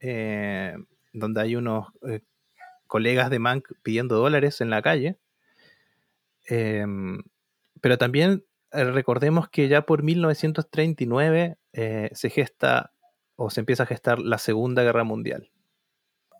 eh, 0.00 0.76
donde 1.14 1.40
hay 1.40 1.56
unos 1.56 1.86
eh, 2.06 2.20
colegas 2.86 3.30
de 3.30 3.38
Mank 3.38 3.66
pidiendo 3.82 4.16
dólares 4.16 4.60
en 4.60 4.68
la 4.68 4.82
calle. 4.82 5.16
pero 6.46 7.98
también 7.98 8.44
recordemos 8.70 9.48
que 9.48 9.68
ya 9.68 9.86
por 9.86 10.02
1939 10.02 11.56
se 12.12 12.30
gesta 12.30 12.92
o 13.36 13.48
se 13.48 13.60
empieza 13.60 13.84
a 13.84 13.86
gestar 13.86 14.18
la 14.18 14.36
Segunda 14.36 14.82
Guerra 14.82 15.04
Mundial. 15.04 15.53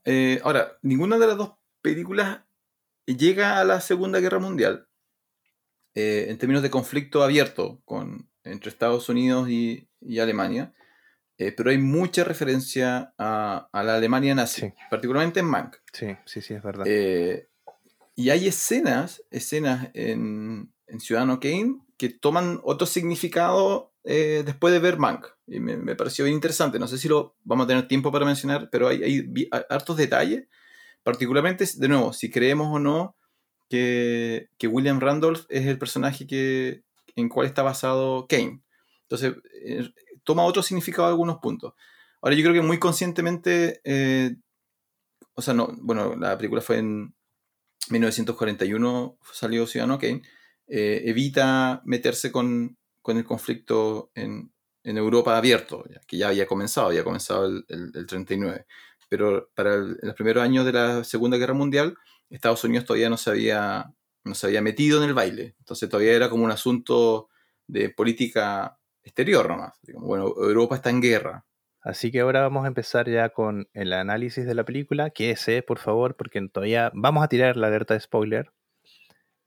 Eh, 0.05 0.41
ahora, 0.45 0.79
ninguna 0.83 1.19
de 1.19 1.27
las 1.27 1.37
dos 1.37 1.55
películas 1.81 2.43
llega 3.07 3.59
a 3.59 3.65
la 3.65 3.81
Segunda 3.81 4.21
Guerra 4.21 4.39
Mundial 4.39 4.87
eh, 5.95 6.27
en 6.29 6.39
términos 6.39 6.63
de 6.63 6.71
conflicto 6.71 7.23
abierto 7.23 7.81
con, 7.85 8.31
entre 8.43 8.71
Estados 8.71 9.09
Unidos 9.09 9.49
y, 9.49 9.89
Alemania, 10.21 10.75
eh, 11.39 11.53
pero 11.53 11.71
hay 11.71 11.79
mucha 11.79 12.25
referencia 12.25 13.15
a, 13.17 13.69
la 13.73 13.97
Alemania 13.97 14.35
nazi, 14.35 14.73
particularmente 14.91 15.41
en 15.41 15.47
Mank. 15.47 15.77
Sí, 15.93 16.15
sí, 16.27 16.43
sí, 16.43 16.55
es 16.55 16.63
verdad. 16.63 16.85
y 18.15 18.31
hay 18.31 18.47
escenas, 18.47 19.25
escenas 19.31 19.89
en, 19.95 20.73
en 20.87 21.01
Ciudadano 21.01 21.41
Kane 21.41 21.81
que 21.97 22.11
toman 22.11 22.61
otro 22.65 22.87
significado 22.87 23.94
después 24.05 24.73
de 24.73 24.81
ver 24.81 24.99
Mank 24.99 25.27
y 25.47 25.61
me, 25.61 25.97
pareció 25.97 26.25
bien 26.25 26.35
interesante. 26.35 26.79
No 26.79 26.87
sé 26.87 26.99
si 26.99 27.09
lo 27.09 27.37
vamos 27.43 27.65
a 27.65 27.69
tener 27.69 27.89
tiempo 27.89 28.13
para 28.13 28.27
mencionar, 28.27 28.69
pero 28.71 28.89
hay, 28.89 29.03
hay 29.03 29.49
hartos 29.71 29.97
detalles, 29.97 30.47
particularmente, 31.03 31.65
de 31.77 31.89
nuevo, 31.89 32.13
si 32.13 32.31
creemos 32.31 32.69
o 32.71 32.79
no 32.79 33.17
que, 33.69 34.69
William 34.69 35.01
Randolph 35.01 35.45
es 35.49 35.67
el 35.67 35.79
personaje 35.79 36.27
que, 36.27 36.85
en 37.17 37.29
cual 37.29 37.47
está 37.47 37.63
basado 37.63 38.27
Kane. 38.29 38.63
Entonces, 39.03 39.35
eh, 39.65 39.91
toma 40.25 40.45
otro 40.45 40.63
significado 40.63 41.09
algunos 41.09 41.39
puntos. 41.39 41.75
Ahora, 42.23 42.37
yo 42.37 42.43
creo 42.43 42.55
que 42.55 42.67
muy 42.67 42.79
conscientemente, 42.79 43.81
eh, 43.85 44.37
o 45.35 45.43
sea, 45.43 45.55
no, 45.55 45.69
bueno, 45.81 46.17
la 46.17 46.37
película 46.37 46.63
fue 46.63 46.79
en 46.79 47.15
1941, 47.91 49.19
salió 49.33 49.67
Ciudadano 49.67 49.99
Kane, 49.99 50.23
eh, 50.67 51.03
evita 51.05 51.83
meterse 51.85 52.33
con, 52.33 52.79
con 53.05 53.19
el 53.19 53.25
conflicto 53.25 54.11
en, 54.15 54.51
Europa 54.83 55.37
abierto, 55.37 55.85
que 56.07 56.17
ya 56.17 56.29
había 56.29 56.47
comenzado, 56.47 56.89
había 56.89 57.05
comenzado 57.05 57.47
el, 57.47 57.65
el, 57.69 58.07
39. 58.07 58.67
Pero 59.11 59.51
para 59.55 59.77
los 59.77 60.15
primeros 60.15 60.43
años 60.43 60.65
de 60.65 60.73
la 60.73 61.05
Segunda 61.05 61.37
Guerra 61.37 61.53
Mundial, 61.53 61.97
Estados 62.31 62.65
Unidos 62.65 62.87
todavía 62.87 63.11
no 63.11 63.19
se 63.19 63.31
había 63.31 63.93
no 64.25 64.35
se 64.35 64.47
había 64.47 64.63
metido 64.63 65.03
en 65.03 65.09
el 65.09 65.15
baile. 65.15 65.55
Entonces 65.59 65.89
todavía 65.89 66.15
era 66.15 66.31
como 66.31 66.45
un 66.45 66.51
asunto 66.51 67.29
de 67.67 67.91
política 67.91 68.79
exterior 69.03 69.49
nomás. 69.49 69.79
bueno, 69.97 70.33
Europa 70.39 70.77
está 70.77 70.89
en 70.89 71.03
guerra. 71.03 71.45
Así 71.83 72.11
que 72.11 72.21
ahora 72.21 72.41
vamos 72.41 72.65
a 72.65 72.69
empezar 72.69 73.11
ya 73.11 73.29
con 73.29 73.69
el 73.75 73.93
análisis 73.93 74.47
de 74.47 74.55
la 74.55 74.65
película, 74.65 75.11
que 75.11 75.31
ese, 75.31 75.63
por 75.63 75.79
favor, 75.79 76.17
porque 76.17 76.41
todavía 76.49 76.91
vamos 76.95 77.23
a 77.23 77.29
tirar 77.29 77.59
la 77.59 77.67
alerta 77.67 77.93
de 77.93 78.01
spoiler. 78.01 78.51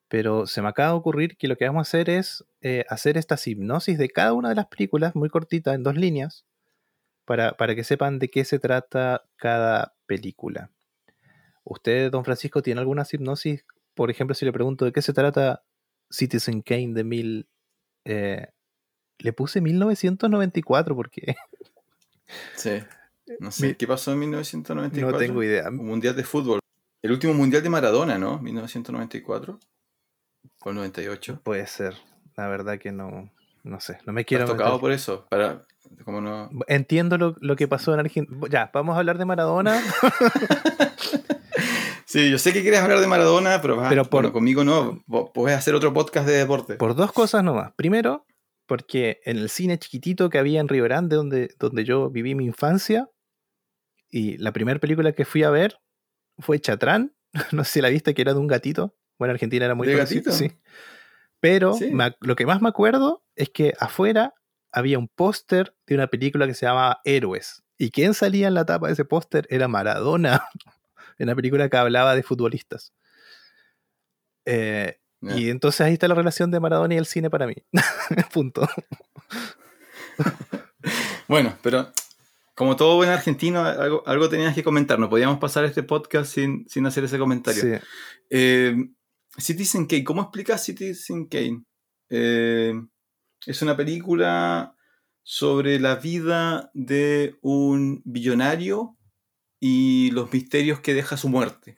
Pero 0.09 0.47
se 0.47 0.61
me 0.61 0.69
acaba 0.69 0.89
de 0.89 0.95
ocurrir 0.95 1.38
que 1.38 1.47
lo 1.47 1.57
que 1.57 1.65
vamos 1.65 1.79
a 1.79 1.89
hacer 1.89 2.09
es 2.09 2.45
eh, 2.61 2.85
hacer 2.89 3.17
esta 3.17 3.38
hipnosis 3.43 3.97
de 3.97 4.09
cada 4.09 4.34
una 4.34 4.49
de 4.49 4.55
las 4.55 4.67
películas, 4.67 5.15
muy 5.15 5.29
cortita, 5.29 5.73
en 5.73 5.84
dos 5.84 5.95
líneas, 5.95 6.45
para, 7.25 7.57
para 7.57 7.75
que 7.75 7.84
sepan 7.84 8.19
de 8.19 8.29
qué 8.29 8.45
se 8.45 8.59
trata 8.59 9.25
cada 9.35 9.95
película. 10.05 10.71
¿Usted, 11.63 12.09
don 12.11 12.23
Francisco, 12.23 12.61
tiene 12.61 12.79
alguna 12.79 13.05
hipnosis? 13.11 13.65
Por 13.93 14.09
ejemplo, 14.09 14.34
si 14.34 14.45
le 14.45 14.53
pregunto 14.53 14.85
de 14.85 14.93
qué 14.93 15.01
se 15.01 15.13
trata 15.13 15.63
Citizen 16.09 16.61
Kane 16.61 16.93
de 16.93 17.03
mil... 17.03 17.47
Eh, 18.05 18.47
le 19.19 19.34
puse 19.34 19.59
1994 19.59 20.95
porque... 20.95 21.35
Sí. 22.55 22.81
No 23.39 23.51
sé, 23.51 23.75
¿qué 23.75 23.85
pasó 23.85 24.13
en 24.13 24.19
1994? 24.19 25.11
No 25.11 25.17
tengo 25.17 25.43
idea. 25.43 25.69
mundial 25.69 26.15
de 26.15 26.23
fútbol. 26.23 26.59
El 27.01 27.11
último 27.11 27.34
mundial 27.34 27.61
de 27.61 27.69
Maradona, 27.69 28.17
¿no? 28.17 28.39
1994. 28.39 29.59
O 30.68 30.73
98. 30.73 31.39
Puede 31.44 31.65
ser. 31.65 31.95
La 32.35 32.49
verdad 32.49 32.77
que 32.77 32.91
no. 32.91 33.31
No 33.64 33.80
sé. 33.80 33.99
No 34.06 34.11
me 34.11 34.26
quiero. 34.26 34.44
¿Has 34.44 34.49
tocado 34.49 34.81
por 34.81 34.91
eso? 34.91 35.26
Para, 35.30 35.65
como 36.03 36.19
no... 36.19 36.49
Entiendo 36.68 37.38
lo, 37.39 37.56
que 37.56 37.69
pasó 37.69 37.94
en 37.94 38.02
Argentina. 38.02 38.38
Ya, 38.49 38.69
vamos 38.73 38.98
a 38.98 38.99
hablar 38.99 39.18
de 39.18 39.23
Maradona. 39.23 39.81
sí, 42.06 42.30
yo 42.30 42.38
sé 42.38 42.52
que 42.52 42.64
quieres 42.64 42.81
hablar 42.81 42.99
de 42.99 43.07
Maradona, 43.07 43.61
pero, 43.61 43.81
pero 44.10 44.34
conmigo 44.34 44.65
no. 44.65 45.02
Puedes 45.34 45.57
hacer 45.57 45.73
otro 45.73 45.94
podcast 45.94 46.27
de 46.27 46.34
deporte. 46.34 46.76
Por 46.76 46.95
dos 46.95 47.14
cosas 47.14 47.45
nomás. 47.45 47.72
Primero, 47.77 48.26
porque 48.65 49.22
en 49.23 49.38
el 49.38 49.49
cine 49.49 49.80
chiquitito 49.80 50.30
que 50.30 50.38
había 50.38 50.60
en 50.60 50.68
Río 50.68 50.84
Grande, 50.84 51.15
donde, 51.15 51.56
donde 51.60 51.85
yo 51.85 52.10
viví 52.10 52.35
mi 52.35 52.44
infancia, 52.44 53.10
y 54.10 54.38
la 54.38 54.52
primera 54.52 54.81
película 54.81 55.14
que 55.14 55.23
fui 55.23 55.44
a 55.44 55.49
ver 55.49 55.80
fue 56.39 56.60
Chatrán, 56.60 57.15
no 57.53 57.64
sé 57.64 57.72
si 57.72 57.81
la 57.81 57.88
viste, 57.88 58.14
que 58.14 58.22
era 58.22 58.34
de 58.34 58.39
un 58.41 58.48
gatito. 58.48 58.96
Bueno, 59.18 59.34
Argentina 59.34 59.65
era 59.65 59.76
muy. 59.76 59.88
Sí. 60.06 60.52
Pero 61.39 61.77
lo 62.22 62.35
que 62.35 62.45
más 62.45 62.61
me 62.61 62.69
acuerdo 62.69 63.23
es 63.35 63.49
que 63.49 63.73
afuera 63.80 64.34
había 64.72 64.99
un 64.99 65.07
póster 65.07 65.76
de 65.85 65.95
una 65.95 66.07
película 66.07 66.48
que 66.48 66.53
se 66.53 66.65
llamaba 66.65 66.99
Héroes. 67.03 67.64
¿Y 67.77 67.91
quién 67.91 68.14
salía 68.14 68.48
en 68.48 68.56
la 68.56 68.65
tapa 68.65 68.88
de 68.88 68.94
ese 68.94 69.06
póster? 69.06 69.48
Era 69.49 69.68
Maradona, 69.68 70.44
en 71.18 71.26
una 71.27 71.35
película 71.35 71.69
que 71.69 71.77
hablaba 71.77 72.15
de 72.15 72.23
futbolistas. 72.23 72.94
Eh, 74.45 74.99
y 75.22 75.49
entonces 75.49 75.81
ahí 75.81 75.94
está 75.94 76.07
la 76.07 76.15
relación 76.15 76.52
de 76.52 76.60
Maradona 76.60 76.94
y 76.94 76.98
el 76.98 77.06
cine 77.06 77.30
para 77.30 77.48
mí. 77.48 77.56
Punto. 78.34 78.68
bueno, 81.27 81.57
pero 81.61 81.91
como 82.56 82.76
todo 82.76 82.95
buen 82.95 83.10
argentino, 83.10 83.64
algo, 83.64 84.30
tenías 84.30 84.56
que 84.56 84.64
comentar. 84.64 84.98
No 84.99 85.10
podíamos 85.10 85.39
pasar 85.39 85.65
este 85.65 85.84
podcast 85.84 86.34
sin, 86.34 86.85
hacer 86.85 87.03
ese 87.03 87.19
comentario. 87.19 87.80
Eh, 88.30 88.76
Citizen 89.38 89.85
Kane, 89.85 90.03
¿cómo 90.03 90.22
explicas 90.22 90.64
Citizen 90.64 91.27
Kane? 91.27 91.64
Eh, 92.09 92.73
es 93.45 93.61
una 93.61 93.77
película 93.77 94.76
sobre 95.23 95.80
la 95.80 95.95
vida 95.95 96.72
de 96.73 97.38
un 97.41 98.01
billonario 98.05 98.97
y 99.59 100.11
los 100.11 100.31
misterios 100.31 100.80
que 100.80 100.93
deja 100.93 101.18
su 101.18 101.30
muerte. 101.30 101.77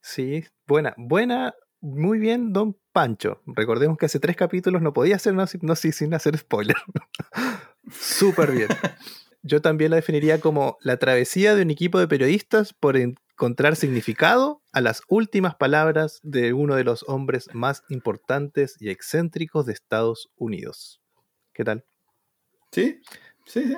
Sí, 0.00 0.44
buena, 0.66 0.94
buena 0.96 1.54
muy 1.82 2.20
bien, 2.20 2.52
don 2.52 2.78
Pancho. 2.92 3.42
Recordemos 3.44 3.98
que 3.98 4.06
hace 4.06 4.20
tres 4.20 4.36
capítulos 4.36 4.82
no 4.82 4.92
podía 4.92 5.16
hacer 5.16 5.32
una 5.32 5.48
hipnosis 5.52 5.96
sin 5.96 6.14
hacer 6.14 6.38
spoiler. 6.38 6.76
Súper 7.90 8.52
bien. 8.52 8.68
Yo 9.42 9.60
también 9.60 9.90
la 9.90 9.96
definiría 9.96 10.40
como 10.40 10.78
la 10.80 10.98
travesía 10.98 11.56
de 11.56 11.62
un 11.62 11.72
equipo 11.72 11.98
de 11.98 12.06
periodistas 12.06 12.72
por 12.72 12.96
encontrar 13.34 13.76
significado 13.76 14.62
a 14.72 14.80
las 14.80 15.02
últimas 15.08 15.54
palabras 15.56 16.20
de 16.22 16.52
uno 16.52 16.76
de 16.76 16.84
los 16.84 17.04
hombres 17.08 17.48
más 17.52 17.82
importantes 17.88 18.76
y 18.80 18.90
excéntricos 18.90 19.66
de 19.66 19.72
Estados 19.72 20.30
Unidos. 20.36 21.00
¿Qué 21.52 21.64
tal? 21.64 21.84
Sí, 22.70 23.00
sí, 23.46 23.64
sí. 23.64 23.76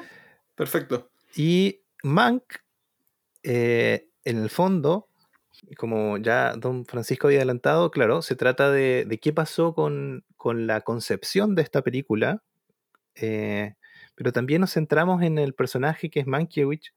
Perfecto. 0.55 1.11
Y 1.35 1.83
Mank, 2.03 2.43
eh, 3.43 4.09
en 4.25 4.39
el 4.39 4.51
fondo, 4.51 5.09
como 5.77 6.19
ya 6.19 6.55
don 6.55 6.85
Francisco 6.85 7.27
había 7.27 7.41
adelantado, 7.41 7.91
claro, 7.91 8.23
se 8.23 8.37
trata 8.37 8.71
de, 8.71 9.19
qué 9.21 9.33
pasó 9.33 9.75
con, 9.75 10.25
la 10.45 10.83
concepción 10.83 11.55
de 11.55 11.63
esta 11.63 11.83
película, 11.83 12.43
eh, 13.15 13.75
pero 14.15 14.33
también 14.33 14.61
nos 14.61 14.75
centramos 14.75 15.23
en 15.23 15.39
el 15.39 15.55
personaje 15.55 16.11
que 16.11 16.21
es 16.21 16.27
Mankiewicz. 16.27 16.93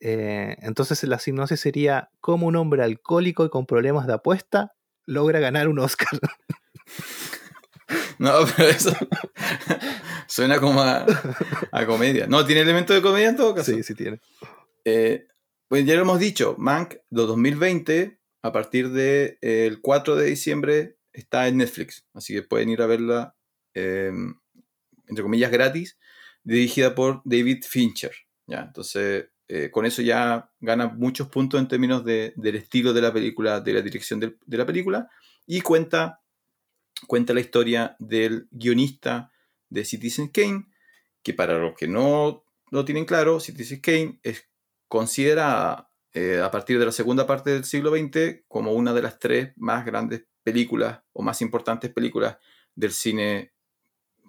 Eh, 0.00 0.56
entonces 0.60 1.02
la 1.04 1.20
hipnosis 1.24 1.60
sería 1.60 2.10
cómo 2.20 2.46
un 2.46 2.56
hombre 2.56 2.82
alcohólico 2.82 3.44
y 3.44 3.50
con 3.50 3.66
problemas 3.66 4.06
de 4.06 4.14
apuesta 4.14 4.72
logra 5.06 5.40
ganar 5.40 5.68
un 5.68 5.78
Oscar. 5.78 6.08
No, 8.18 8.32
pero 8.54 8.68
eso 8.68 8.92
suena 10.26 10.60
como 10.60 10.82
a, 10.82 11.06
comedia. 11.86 12.26
No, 12.26 12.44
tiene 12.44 12.60
elementos 12.60 12.94
de 12.94 13.02
comedia 13.02 13.30
en 13.30 13.36
todo 13.36 13.54
caso. 13.54 13.72
Sí, 13.72 13.82
sí 13.82 13.94
tiene. 13.94 14.20
Eh, 14.84 15.26
pues 15.68 15.86
ya 15.86 15.94
lo 15.94 16.02
hemos 16.02 16.20
dicho, 16.20 16.54
Mank 16.58 16.96
de 17.08 17.22
2020, 17.22 18.20
a 18.42 18.52
partir 18.52 18.90
del 18.90 19.38
de, 19.40 19.78
4 19.80 20.16
de 20.16 20.26
diciembre, 20.26 20.98
está 21.12 21.48
en 21.48 21.56
Netflix. 21.56 22.06
Así 22.12 22.34
que 22.34 22.42
pueden 22.42 22.68
ir 22.68 22.82
a 22.82 22.86
verla, 22.86 23.36
em, 23.72 24.34
entre 25.06 25.22
comillas, 25.22 25.50
gratis, 25.50 25.98
dirigida 26.44 26.94
por 26.94 27.22
David 27.24 27.64
Fincher. 27.66 28.12
¿ya? 28.46 28.64
Entonces, 28.66 29.30
eh, 29.52 29.68
con 29.72 29.84
eso 29.84 30.00
ya 30.00 30.48
gana 30.60 30.86
muchos 30.86 31.26
puntos 31.26 31.58
en 31.58 31.66
términos 31.66 32.04
de, 32.04 32.32
del 32.36 32.54
estilo 32.54 32.92
de 32.92 33.00
la 33.00 33.12
película, 33.12 33.60
de 33.60 33.72
la 33.72 33.82
dirección 33.82 34.20
de, 34.20 34.36
la 34.46 34.64
película, 34.64 35.10
y 35.44 35.60
cuenta, 35.60 36.22
cuenta 37.08 37.34
la 37.34 37.40
historia 37.40 37.96
del 37.98 38.46
guionista 38.52 39.32
de 39.68 39.84
Citizen 39.84 40.28
Kane, 40.28 40.68
que 41.24 41.34
para 41.34 41.58
los 41.58 41.74
que 41.74 41.88
no 41.88 42.44
lo 42.70 42.84
tienen 42.84 43.04
claro, 43.04 43.40
Citizen 43.40 43.80
Kane 43.80 44.20
es 44.22 44.48
considera 44.86 45.90
eh, 46.12 46.40
a 46.40 46.52
partir 46.52 46.78
de 46.78 46.86
la 46.86 46.92
segunda 46.92 47.26
parte 47.26 47.50
del 47.50 47.64
siglo 47.64 47.90
XX 47.90 48.44
como 48.46 48.72
una 48.72 48.94
de 48.94 49.02
las 49.02 49.18
tres 49.18 49.52
más 49.56 49.84
grandes 49.84 50.26
películas 50.44 51.00
o 51.12 51.22
más 51.22 51.42
importantes 51.42 51.92
películas 51.92 52.38
del 52.76 52.92
cine 52.92 53.52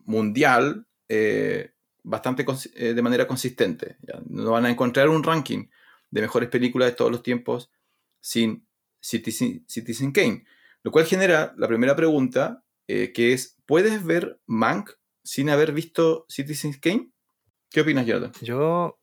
mundial, 0.03 0.87
eh, 1.09 1.73
bastante 2.03 2.45
eh, 2.75 2.93
de 2.93 3.01
manera 3.01 3.27
consistente. 3.27 3.97
No 4.27 4.51
van 4.51 4.65
a 4.65 4.69
encontrar 4.69 5.09
un 5.09 5.23
ranking 5.23 5.67
de 6.09 6.21
mejores 6.21 6.49
películas 6.49 6.89
de 6.89 6.95
todos 6.95 7.11
los 7.11 7.23
tiempos 7.23 7.71
sin 8.19 8.67
Citizen, 8.99 10.11
Kane. 10.11 10.45
Lo 10.83 10.91
cual 10.91 11.05
genera 11.05 11.53
la 11.57 11.67
primera 11.67 11.95
pregunta, 11.95 12.63
que 12.87 13.33
es, 13.33 13.57
¿puedes 13.65 14.03
ver 14.03 14.41
Mank 14.45 14.91
sin 15.23 15.49
haber 15.49 15.71
visto 15.71 16.25
Citizen 16.27 16.73
Kane? 16.73 17.11
¿Qué 17.69 17.81
opinas, 17.81 18.05
Jonathan? 18.05 18.41
Yo 18.43 18.99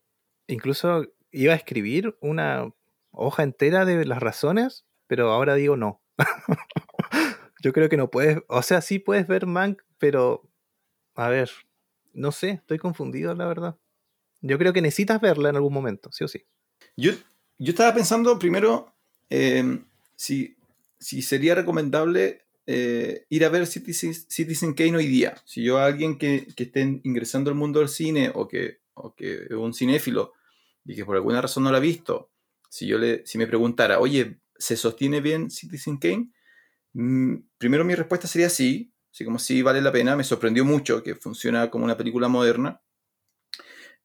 incluso 0.47 1.07
iba 1.31 1.53
a 1.53 1.57
escribir 1.57 2.17
una 2.21 2.71
hoja 3.11 3.43
entera 3.43 3.85
de 3.85 4.05
las 4.05 4.21
razones, 4.21 4.87
pero 5.07 5.31
ahora 5.31 5.55
digo 5.55 5.77
no. 5.77 6.03
Yo 7.63 7.73
creo 7.73 7.89
que 7.89 7.97
no 7.97 8.11
puedes, 8.11 8.39
o 8.49 8.63
sea, 8.63 8.81
sí 8.81 8.99
puedes 8.99 9.27
ver 9.27 9.47
Mank, 9.47 9.83
pero 9.99 10.49
a 11.15 11.29
ver, 11.29 11.51
no 12.19 12.33
sé, 12.33 12.51
estoy 12.51 12.79
confundido, 12.79 13.35
la 13.35 13.47
verdad. 13.47 13.79
Yo 14.41 14.59
creo 14.59 14.73
que 14.73 14.83
necesitas 14.83 15.21
verla 15.21 15.51
en 15.51 15.57
algún 15.57 15.73
momento, 15.73 16.11
sí 16.13 16.25
o 16.25 16.29
sí. 16.29 16.45
Yo, 16.97 17.13
yo 17.59 17.71
estaba 17.71 17.95
pensando 17.95 18.39
primero 18.39 18.95
eh, 19.31 19.81
si, 20.17 20.57
si, 20.99 21.23
sería 21.23 21.55
recomendable 21.55 22.47
eh, 22.67 23.27
ir 23.29 23.45
a 23.45 23.49
ver 23.49 23.67
Citizen, 23.67 24.15
Citizen, 24.15 24.75
Kane 24.75 24.97
hoy 24.97 25.07
día. 25.07 25.37
Si 25.45 25.63
yo 25.63 25.79
a 25.79 25.87
alguien 25.87 26.19
que, 26.19 26.47
que 26.57 26.65
esté 26.65 27.01
ingresando 27.03 27.51
al 27.51 27.57
mundo 27.57 27.81
del 27.81 27.89
cine 27.89 28.31
o 28.35 28.47
que, 28.47 28.81
o 28.95 29.15
que 29.15 29.45
es 29.45 29.51
un 29.53 29.75
cinéfilo 29.75 30.35
y 30.85 30.95
que 30.95 31.05
por 31.05 31.17
alguna 31.17 31.41
razón 31.41 31.65
no 31.65 31.73
la 31.73 31.79
ha 31.79 31.81
visto, 31.81 32.31
si 32.69 32.87
yo 32.87 32.99
le, 32.99 33.25
si 33.27 33.39
me 33.39 33.47
preguntara, 33.47 34.01
oye, 34.01 34.41
¿se 34.57 34.77
sostiene 34.77 35.21
bien 35.21 35.51
Citizen 35.51 35.99
Kane? 35.99 36.31
Mm, 36.93 37.37
primero 37.59 37.85
mi 37.85 37.95
respuesta 37.95 38.29
sería 38.29 38.51
sí, 38.51 38.93
así 39.11 39.25
como 39.25 39.39
sí 39.39 39.63
vale 39.63 39.81
la 39.81 39.93
pena, 39.93 40.17
me 40.17 40.25
sorprendió 40.25 40.65
mucho 40.65 41.03
que 41.03 41.15
funciona 41.15 41.71
como 41.71 41.85
una 41.85 41.97
película 41.97 42.29
moderna. 42.29 42.81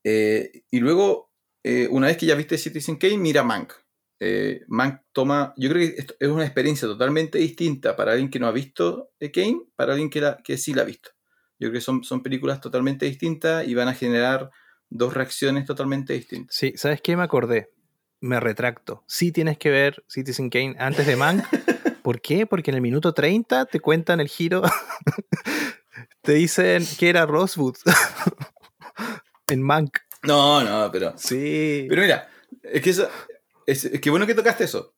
Eh, 0.03 0.63
y 0.69 0.79
luego, 0.79 1.31
eh, 1.63 1.87
una 1.89 2.07
vez 2.07 2.17
que 2.17 2.25
ya 2.25 2.35
viste 2.35 2.57
Citizen 2.57 2.97
Kane, 2.97 3.17
mira 3.17 3.43
Mank. 3.43 3.73
Eh, 4.19 4.63
Mank 4.67 5.01
toma, 5.11 5.53
yo 5.57 5.69
creo 5.69 5.87
que 5.87 5.99
esto 5.99 6.15
es 6.19 6.29
una 6.29 6.45
experiencia 6.45 6.87
totalmente 6.87 7.37
distinta 7.37 7.95
para 7.95 8.13
alguien 8.13 8.29
que 8.29 8.39
no 8.39 8.47
ha 8.47 8.51
visto 8.51 9.11
Kane, 9.19 9.61
para 9.75 9.93
alguien 9.93 10.09
que, 10.09 10.21
la, 10.21 10.37
que 10.43 10.57
sí 10.57 10.73
la 10.73 10.83
ha 10.83 10.85
visto. 10.85 11.11
Yo 11.59 11.69
creo 11.69 11.73
que 11.73 11.81
son, 11.81 12.03
son 12.03 12.23
películas 12.23 12.61
totalmente 12.61 13.05
distintas 13.05 13.67
y 13.67 13.73
van 13.73 13.87
a 13.87 13.93
generar 13.93 14.51
dos 14.89 15.13
reacciones 15.13 15.65
totalmente 15.65 16.13
distintas. 16.13 16.55
Sí, 16.55 16.73
¿sabes 16.75 17.01
qué? 17.01 17.17
Me 17.17 17.23
acordé. 17.23 17.71
Me 18.21 18.39
retracto. 18.39 19.03
Sí 19.07 19.31
tienes 19.31 19.57
que 19.57 19.69
ver 19.69 20.03
Citizen 20.07 20.49
Kane 20.49 20.75
antes 20.79 21.05
de 21.05 21.15
Mank, 21.15 21.43
¿Por 22.03 22.21
qué? 22.21 22.45
Porque 22.45 22.71
en 22.71 22.75
el 22.75 22.81
minuto 22.81 23.13
30 23.13 23.65
te 23.65 23.79
cuentan 23.79 24.19
el 24.19 24.27
giro. 24.27 24.61
te 26.21 26.33
dicen 26.33 26.85
que 26.99 27.09
era 27.09 27.25
Rosewood. 27.25 27.77
en 29.47 29.61
Mank. 29.61 29.97
No, 30.23 30.63
no, 30.63 30.91
pero. 30.91 31.13
Sí. 31.17 31.85
Pero 31.89 32.01
mira, 32.01 32.29
es 32.61 32.81
que 32.81 32.89
eso, 32.89 33.09
es, 33.65 33.99
que 34.01 34.09
bueno 34.09 34.27
que 34.27 34.35
tocaste 34.35 34.65
eso. 34.65 34.93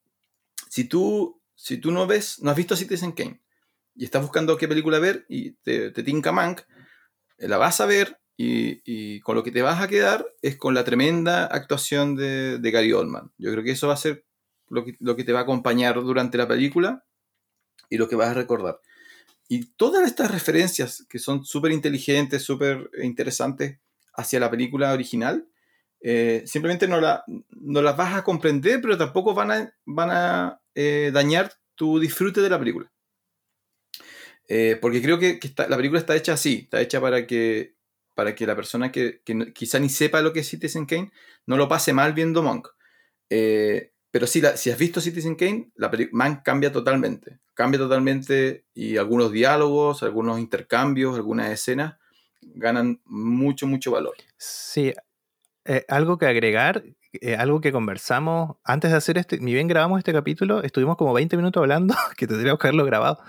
Si 0.69 0.85
tú, 0.85 1.41
si 1.53 1.77
tú 1.77 1.91
no 1.91 2.07
ves, 2.07 2.41
no 2.41 2.51
has 2.51 2.57
visto 2.57 2.75
Citizen 2.75 3.11
Kane 3.11 3.41
y 3.95 4.05
estás 4.05 4.21
buscando 4.21 4.57
qué 4.57 4.67
película 4.67 4.99
ver 4.99 5.25
y 5.29 5.51
te, 5.51 5.91
te 5.91 6.03
tinca 6.03 6.31
Mank, 6.31 6.61
eh, 7.37 7.47
la 7.47 7.57
vas 7.57 7.79
a 7.81 7.85
ver 7.85 8.19
y, 8.37 9.21
con 9.21 9.35
lo 9.35 9.43
que 9.43 9.51
te 9.51 9.61
vas 9.61 9.81
a 9.81 9.87
quedar 9.87 10.25
es 10.41 10.57
con 10.57 10.73
la 10.73 10.83
tremenda 10.83 11.45
actuación 11.45 12.15
de, 12.15 12.59
Gary 12.61 12.91
Oldman. 12.91 13.31
Yo 13.37 13.51
creo 13.51 13.63
que 13.63 13.71
eso 13.71 13.87
va 13.87 13.93
a 13.93 13.97
ser 13.97 14.24
lo 14.69 14.85
que, 14.85 14.95
lo 14.99 15.15
que 15.15 15.23
te 15.23 15.33
va 15.33 15.39
a 15.39 15.43
acompañar 15.43 15.95
durante 15.95 16.37
la 16.37 16.47
película 16.47 17.05
y 17.89 17.97
lo 17.97 18.07
que 18.07 18.15
vas 18.15 18.29
a 18.29 18.33
recordar. 18.33 18.79
Y 19.47 19.65
todas 19.77 20.07
estas 20.07 20.31
referencias 20.31 21.05
que 21.07 21.19
son 21.19 21.45
súper 21.45 21.71
inteligentes, 21.71 22.43
súper 22.43 22.89
interesantes 23.03 23.79
hacia 24.13 24.39
la 24.39 24.49
película 24.49 24.91
original, 24.93 25.47
eh, 26.01 26.43
simplemente 26.45 26.87
no, 26.87 26.99
la, 26.99 27.23
no, 27.49 27.81
las 27.81 27.95
vas 27.95 28.15
a 28.15 28.23
comprender, 28.23 28.81
pero 28.81 28.97
tampoco 28.97 29.33
van 29.33 29.51
a, 29.51 29.73
van 29.85 30.09
a 30.11 30.61
eh, 30.73 31.11
dañar 31.13 31.53
tu 31.75 31.99
disfrute 31.99 32.41
de 32.41 32.49
la 32.49 32.59
película. 32.59 32.91
Eh, 34.47 34.77
porque 34.79 35.01
creo 35.01 35.19
que, 35.19 35.39
la 35.67 35.75
película 35.75 35.99
está 35.99 36.15
hecha 36.15 36.33
así, 36.33 36.61
está 36.63 36.81
hecha 36.81 37.01
para 37.01 37.25
que, 37.25 37.75
para 38.13 38.35
que 38.35 38.45
la 38.45 38.55
persona 38.55 38.91
que, 38.91 39.21
quizá 39.53 39.79
ni 39.79 39.89
sepa 39.89 40.21
lo 40.21 40.33
que 40.33 40.41
es 40.41 40.47
Citizen 40.47 40.85
Kane 40.85 41.11
no 41.45 41.57
lo 41.57 41.67
pase 41.67 41.93
mal 41.93 42.13
viendo 42.13 42.43
Monk. 42.43 42.67
Pero 44.15 44.27
sí, 44.27 44.41
si 44.55 44.71
has 44.71 44.77
visto 44.77 45.01
Citizen 45.01 45.35
Kane, 45.35 45.71
la 45.75 45.91
Monk 46.13 46.41
cambia 46.41 46.71
totalmente. 46.71 47.41
Cambia 47.53 47.77
totalmente 47.77 48.63
y 48.73 48.95
algunos 48.95 49.29
diálogos, 49.29 50.03
algunos 50.03 50.39
intercambios, 50.39 51.15
algunas 51.15 51.51
escenas 51.51 51.97
ganan 52.41 53.01
mucho, 53.03 53.67
mucho 53.67 53.91
valor. 53.91 54.13
Sí, 54.37 54.93
eh, 55.65 55.83
algo 55.89 56.17
que 56.17 56.27
agregar, 56.27 56.85
eh, 57.11 57.35
algo 57.35 57.59
que 57.59 57.73
conversamos 57.73 58.55
antes 58.63 58.91
de 58.91 58.95
hacer 58.95 59.17
este, 59.17 59.37
ni 59.39 59.53
bien 59.53 59.67
grabamos 59.67 59.97
este 59.97 60.13
capítulo, 60.13 60.63
estuvimos 60.63 60.95
como 60.95 61.11
20 61.11 61.35
minutos 61.35 61.59
hablando, 61.59 61.93
que 62.15 62.25
tendríamos 62.25 62.57
que 62.57 62.67
haberlo 62.67 62.85
grabado. 62.85 63.19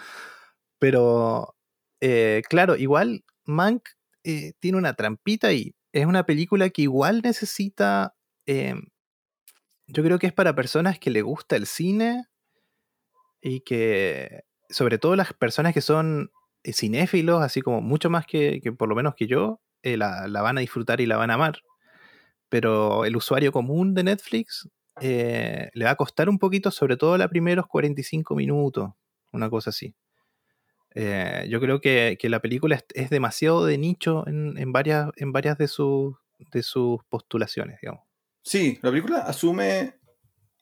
Pero, 0.78 1.56
eh, 2.00 2.42
claro, 2.48 2.76
igual 2.76 3.24
Mank 3.44 3.88
tiene 4.22 4.78
una 4.78 4.94
trampita 4.94 5.52
y 5.52 5.74
es 5.92 6.06
una 6.06 6.26
película 6.26 6.70
que 6.70 6.82
igual 6.82 7.22
necesita, 7.24 8.14
yo 9.86 10.02
creo 10.02 10.18
que 10.18 10.26
es 10.26 10.32
para 10.32 10.54
personas 10.54 10.98
que 10.98 11.10
le 11.10 11.22
gusta 11.22 11.56
el 11.56 11.66
cine 11.66 12.24
y 13.40 13.60
que, 13.60 14.44
sobre 14.68 14.98
todo 14.98 15.16
las 15.16 15.32
personas 15.32 15.72
que 15.74 15.80
son 15.80 16.30
cinéfilos, 16.64 17.42
así 17.42 17.62
como 17.62 17.80
mucho 17.80 18.10
más 18.10 18.26
que, 18.26 18.60
por 18.76 18.88
lo 18.88 18.96
menos 18.96 19.14
que 19.14 19.26
yo, 19.26 19.60
la, 19.82 20.26
la, 20.26 20.42
van 20.42 20.58
a 20.58 20.62
disfrutar 20.62 21.00
y 21.00 21.06
la 21.06 21.16
van 21.16 21.30
a 21.30 21.34
amar 21.34 21.60
pero 22.48 23.04
el 23.04 23.16
usuario 23.16 23.52
común 23.52 23.94
de 23.94 24.04
Netflix 24.04 24.68
eh, 25.00 25.70
le 25.74 25.84
va 25.84 25.92
a 25.92 25.96
costar 25.96 26.28
un 26.28 26.38
poquito, 26.38 26.70
sobre 26.70 26.96
todo 26.96 27.18
los 27.18 27.28
primeros 27.28 27.66
45 27.66 28.34
minutos, 28.34 28.90
una 29.32 29.50
cosa 29.50 29.70
así. 29.70 29.94
Eh, 30.94 31.46
yo 31.50 31.60
creo 31.60 31.80
que, 31.80 32.16
la 32.22 32.40
película 32.40 32.82
es, 32.94 33.10
demasiado 33.10 33.66
de 33.66 33.76
nicho 33.76 34.24
en, 34.26 34.72
varias, 34.72 35.10
en 35.16 35.32
varias 35.32 35.58
de, 35.58 35.68
sus, 35.68 36.14
de 36.52 36.62
sus 36.62 37.04
postulaciones, 37.10 37.78
digamos. 37.82 38.05
Sí, 38.46 38.78
la 38.80 38.90
película 38.90 39.18
asume, 39.22 39.98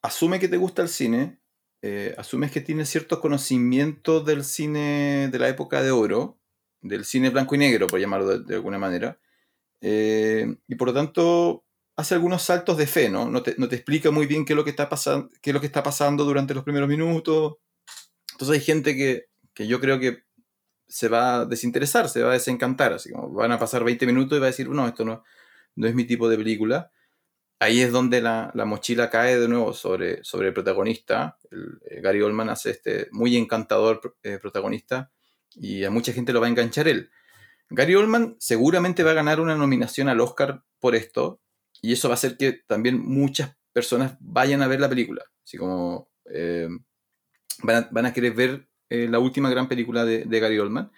asume 0.00 0.40
que 0.40 0.48
te 0.48 0.56
gusta 0.56 0.80
el 0.80 0.88
cine, 0.88 1.38
eh, 1.82 2.14
asumes 2.16 2.50
que 2.50 2.62
tienes 2.62 2.88
ciertos 2.88 3.18
conocimientos 3.18 4.24
del 4.24 4.42
cine 4.42 5.28
de 5.30 5.38
la 5.38 5.50
época 5.50 5.82
de 5.82 5.90
oro, 5.90 6.40
del 6.80 7.04
cine 7.04 7.28
blanco 7.28 7.56
y 7.56 7.58
negro, 7.58 7.86
por 7.86 8.00
llamarlo 8.00 8.38
de, 8.38 8.54
alguna 8.54 8.78
manera, 8.78 9.20
y 9.82 10.74
por 10.76 10.88
lo 10.88 10.94
tanto 10.94 11.66
hace 11.94 12.14
algunos 12.14 12.42
saltos 12.42 12.78
de 12.78 12.86
fe, 12.86 13.10
¿no? 13.10 13.28
No 13.28 13.42
te, 13.42 13.50
explica 13.52 14.10
muy 14.10 14.26
bien 14.26 14.46
qué 14.46 14.54
es, 14.54 14.56
lo 14.56 14.64
que 14.64 14.70
está 14.70 14.88
pasando, 14.88 15.28
qué 15.42 15.50
es 15.50 15.54
lo 15.54 15.60
que 15.60 15.66
está 15.66 15.82
pasando 15.82 16.24
durante 16.24 16.54
los 16.54 16.64
primeros 16.64 16.88
minutos. 16.88 17.56
Entonces 18.32 18.60
hay 18.60 18.64
gente 18.64 18.96
que, 18.96 19.66
yo 19.66 19.78
creo 19.78 20.00
que 20.00 20.22
se 20.88 21.08
va 21.08 21.40
a 21.40 21.44
desinteresar, 21.44 22.08
se 22.08 22.22
va 22.22 22.30
a 22.30 22.32
desencantar, 22.32 22.94
así 22.94 23.12
como 23.12 23.30
van 23.34 23.52
a 23.52 23.58
pasar 23.58 23.84
20 23.84 24.06
minutos 24.06 24.38
y 24.38 24.40
va 24.40 24.46
a 24.46 24.52
decir, 24.52 24.70
no, 24.70 24.88
esto 24.88 25.04
no, 25.04 25.22
no 25.76 25.86
es 25.86 25.94
mi 25.94 26.04
tipo 26.04 26.30
de 26.30 26.38
película. 26.38 26.90
Ahí 27.64 27.80
es 27.80 27.92
donde 27.92 28.20
la, 28.20 28.52
mochila 28.66 29.08
cae 29.08 29.40
de 29.40 29.48
nuevo 29.48 29.72
sobre, 29.72 30.20
el 30.20 30.52
protagonista. 30.52 31.38
Eh, 31.50 32.02
Gary 32.02 32.20
Oldman 32.20 32.50
hace 32.50 32.72
este 32.72 33.08
muy 33.10 33.38
encantador 33.38 34.18
eh, 34.22 34.38
protagonista 34.38 35.10
y 35.54 35.84
a 35.84 35.90
mucha 35.90 36.12
gente 36.12 36.34
lo 36.34 36.42
va 36.42 36.46
a 36.46 36.50
enganchar 36.50 36.88
él. 36.88 37.10
Gary 37.70 37.94
Oldman 37.94 38.36
seguramente 38.38 39.02
va 39.02 39.12
a 39.12 39.14
ganar 39.14 39.40
una 39.40 39.56
nominación 39.56 40.10
al 40.10 40.20
Oscar 40.20 40.62
por 40.78 40.94
esto, 40.94 41.40
y 41.80 41.94
eso 41.94 42.08
va 42.08 42.12
a 42.12 42.16
hacer 42.16 42.36
que 42.36 42.52
también 42.52 43.00
muchas 43.00 43.56
personas 43.72 44.18
vayan 44.20 44.60
a 44.60 44.68
ver 44.68 44.80
la 44.80 44.90
película. 44.90 45.24
Así 45.42 45.56
como 45.56 46.10
eh, 46.26 46.68
van, 47.62 48.04
a, 48.04 48.12
querer 48.12 48.34
ver 48.34 48.68
la 48.90 49.18
última 49.18 49.48
gran 49.48 49.68
película 49.68 50.04
de, 50.04 50.26
Gary 50.38 50.58
Oldman. 50.58 50.92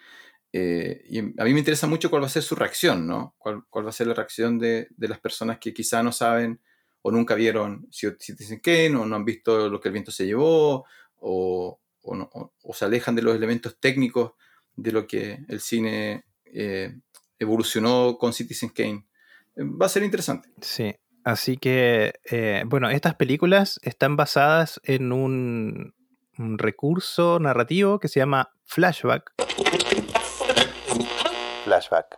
Eh, 0.53 1.03
y 1.09 1.19
a 1.19 1.43
mí 1.43 1.53
me 1.53 1.59
interesa 1.59 1.87
mucho 1.87 2.09
cuál 2.09 2.23
va 2.23 2.27
a 2.27 2.29
ser 2.29 2.43
su 2.43 2.55
reacción, 2.55 3.05
¿no? 3.05 3.35
Cuál, 3.37 3.63
va 3.73 3.89
a 3.89 3.93
ser 3.93 4.07
la 4.07 4.13
reacción 4.13 4.57
de, 4.57 4.87
las 4.97 5.19
personas 5.19 5.59
que 5.59 5.73
quizá 5.73 6.01
no 6.03 6.11
saben 6.11 6.61
o 7.01 7.11
nunca 7.11 7.35
vieron 7.35 7.87
Citizen 7.91 8.59
Kane 8.59 8.95
o 8.95 9.05
no 9.05 9.15
han 9.15 9.25
visto 9.25 9.69
lo 9.69 9.79
que 9.79 9.89
el 9.89 9.93
viento 9.93 10.11
se 10.11 10.25
llevó 10.25 10.85
o, 11.17 11.79
o, 12.01 12.73
se 12.73 12.85
alejan 12.85 13.15
de 13.15 13.21
los 13.21 13.35
elementos 13.35 13.77
técnicos 13.79 14.33
de 14.75 14.91
lo 14.91 15.07
que 15.07 15.39
el 15.47 15.59
cine 15.59 16.25
evolucionó 17.39 18.17
con 18.17 18.33
Citizen 18.33 18.69
Kane 18.69 19.07
va 19.57 19.85
a 19.85 19.89
ser 19.89 20.03
interesante. 20.03 20.49
Sí, 20.61 20.95
así 21.23 21.57
que, 21.57 22.13
eh, 22.29 22.63
bueno, 22.65 22.89
estas 22.89 23.15
películas 23.15 23.79
están 23.83 24.15
basadas 24.15 24.79
en 24.83 25.11
un, 25.11 25.93
recurso 26.39 27.39
narrativo 27.39 27.99
que 27.99 28.07
se 28.07 28.19
llama 28.19 28.51
flashback. 28.63 29.33
Flashback. 31.67 32.17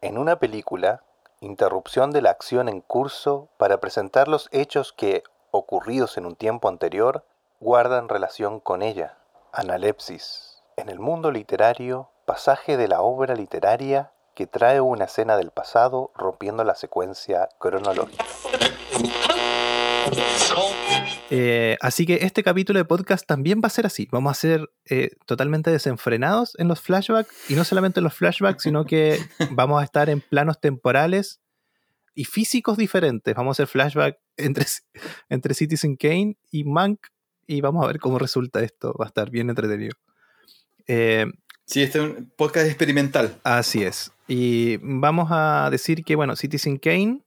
En 0.00 0.18
una 0.18 0.40
película, 0.40 1.04
interrupción 1.38 2.10
de 2.10 2.20
la 2.20 2.30
acción 2.30 2.68
en 2.68 2.80
curso 2.80 3.48
para 3.56 3.78
presentar 3.78 4.26
los 4.26 4.48
hechos 4.50 4.92
que, 4.92 5.22
ocurridos 5.52 6.18
en 6.18 6.26
un 6.26 6.34
tiempo 6.34 6.68
anterior, 6.68 7.24
guardan 7.60 8.08
relación 8.08 8.58
con 8.58 8.82
ella. 8.82 9.18
Analepsis. 9.52 10.64
En 10.76 10.88
el 10.88 10.98
mundo 10.98 11.30
literario, 11.30 12.08
pasaje 12.24 12.76
de 12.76 12.88
la 12.88 13.02
obra 13.02 13.36
literaria 13.36 14.10
que 14.34 14.48
trae 14.48 14.80
una 14.80 15.04
escena 15.04 15.36
del 15.36 15.52
pasado 15.52 16.10
rompiendo 16.16 16.64
la 16.64 16.74
secuencia 16.74 17.48
cronológica. 17.60 18.24
Eh, 21.34 21.78
así 21.80 22.04
que 22.04 22.18
este 22.20 22.42
capítulo 22.42 22.78
de 22.78 22.84
podcast 22.84 23.26
también 23.26 23.62
va 23.64 23.68
a 23.68 23.70
ser 23.70 23.86
así. 23.86 24.06
Vamos 24.12 24.32
a 24.32 24.34
ser 24.34 24.70
eh, 24.84 25.12
totalmente 25.24 25.70
desenfrenados 25.70 26.54
en 26.58 26.68
los 26.68 26.82
flashbacks 26.82 27.50
y 27.50 27.54
no 27.54 27.64
solamente 27.64 28.00
en 28.00 28.04
los 28.04 28.12
flashbacks, 28.12 28.64
sino 28.64 28.84
que 28.84 29.18
vamos 29.50 29.80
a 29.80 29.84
estar 29.84 30.10
en 30.10 30.20
planos 30.20 30.60
temporales 30.60 31.40
y 32.14 32.26
físicos 32.26 32.76
diferentes. 32.76 33.34
Vamos 33.34 33.58
a 33.58 33.62
hacer 33.62 33.66
flashback 33.66 34.18
entre, 34.36 34.66
entre 35.30 35.54
Citizen 35.54 35.96
Kane 35.96 36.36
y 36.50 36.64
Monk 36.64 37.06
y 37.46 37.62
vamos 37.62 37.82
a 37.82 37.86
ver 37.86 37.98
cómo 37.98 38.18
resulta 38.18 38.60
esto. 38.60 38.94
Va 39.00 39.06
a 39.06 39.08
estar 39.08 39.30
bien 39.30 39.48
entretenido. 39.48 39.96
Eh, 40.86 41.24
sí, 41.64 41.80
este 41.80 41.98
es 41.98 42.04
un 42.04 42.30
podcast 42.36 42.66
experimental. 42.66 43.40
Así 43.42 43.82
es. 43.82 44.12
Y 44.28 44.76
vamos 44.82 45.28
a 45.30 45.70
decir 45.70 46.04
que, 46.04 46.14
bueno, 46.14 46.36
Citizen 46.36 46.76
Kane, 46.76 47.22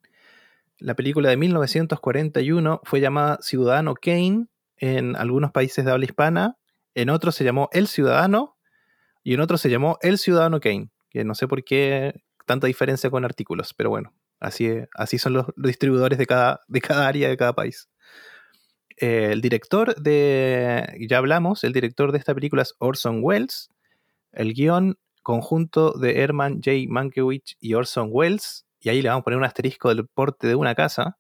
la 0.80 0.96
película 0.96 1.30
de 1.30 1.38
1941, 1.38 2.82
fue 2.84 3.00
llamada 3.00 3.40
Ciudadano 3.42 3.96
Kane 3.96 4.48
en 4.78 5.16
algunos 5.16 5.52
países 5.52 5.86
de 5.86 5.92
habla 5.92 6.06
hispana, 6.06 6.58
en 6.94 7.10
otros 7.10 7.36
se 7.36 7.44
llamó 7.44 7.70
El 7.72 7.88
Ciudadano 7.88 8.58
y 9.24 9.34
en 9.34 9.40
otros 9.40 9.62
se 9.62 9.70
llamó 9.70 9.98
El 10.02 10.18
Ciudadano 10.18 10.60
Kane, 10.60 10.90
que 11.10 11.24
no 11.24 11.36
sé 11.36 11.48
por 11.48 11.64
qué 11.64 12.22
tanta 12.46 12.68
diferencia 12.68 13.10
con 13.10 13.26
artículos, 13.26 13.74
pero 13.74 13.90
bueno, 13.90 14.14
así, 14.40 14.70
así 14.94 15.18
son 15.18 15.34
los, 15.34 15.48
distribuidores 15.56 16.18
de 16.18 16.26
cada, 16.26 16.62
de 16.68 16.82
cada 16.82 17.08
área 17.08 17.30
de 17.30 17.38
cada 17.38 17.54
país. 17.54 17.90
Eh, 18.98 19.30
el 19.32 19.42
director 19.42 19.96
de, 19.96 20.98
ya 21.10 21.18
hablamos, 21.18 21.64
el 21.64 21.74
director 21.74 22.12
de 22.12 22.18
esta 22.18 22.34
película 22.34 22.62
es 22.62 22.76
Orson 22.80 23.20
Welles. 23.22 23.70
El 24.32 24.54
guion 24.54 24.98
conjunto 25.22 25.94
de 25.94 26.22
Herman 26.22 26.62
J. 26.64 26.72
Mankiewicz 26.88 27.58
y 27.60 27.74
Orson 27.74 28.10
Welles, 28.12 28.66
y 28.86 28.90
ahí 28.90 29.02
le 29.02 29.10
vamos 29.10 29.22
a 29.22 29.24
poner 29.24 29.40
un 29.40 29.46
asterisco 29.46 29.90
del 29.90 30.08
porte 30.08 30.48
de 30.48 30.54
una 30.54 30.76
casa, 30.76 31.18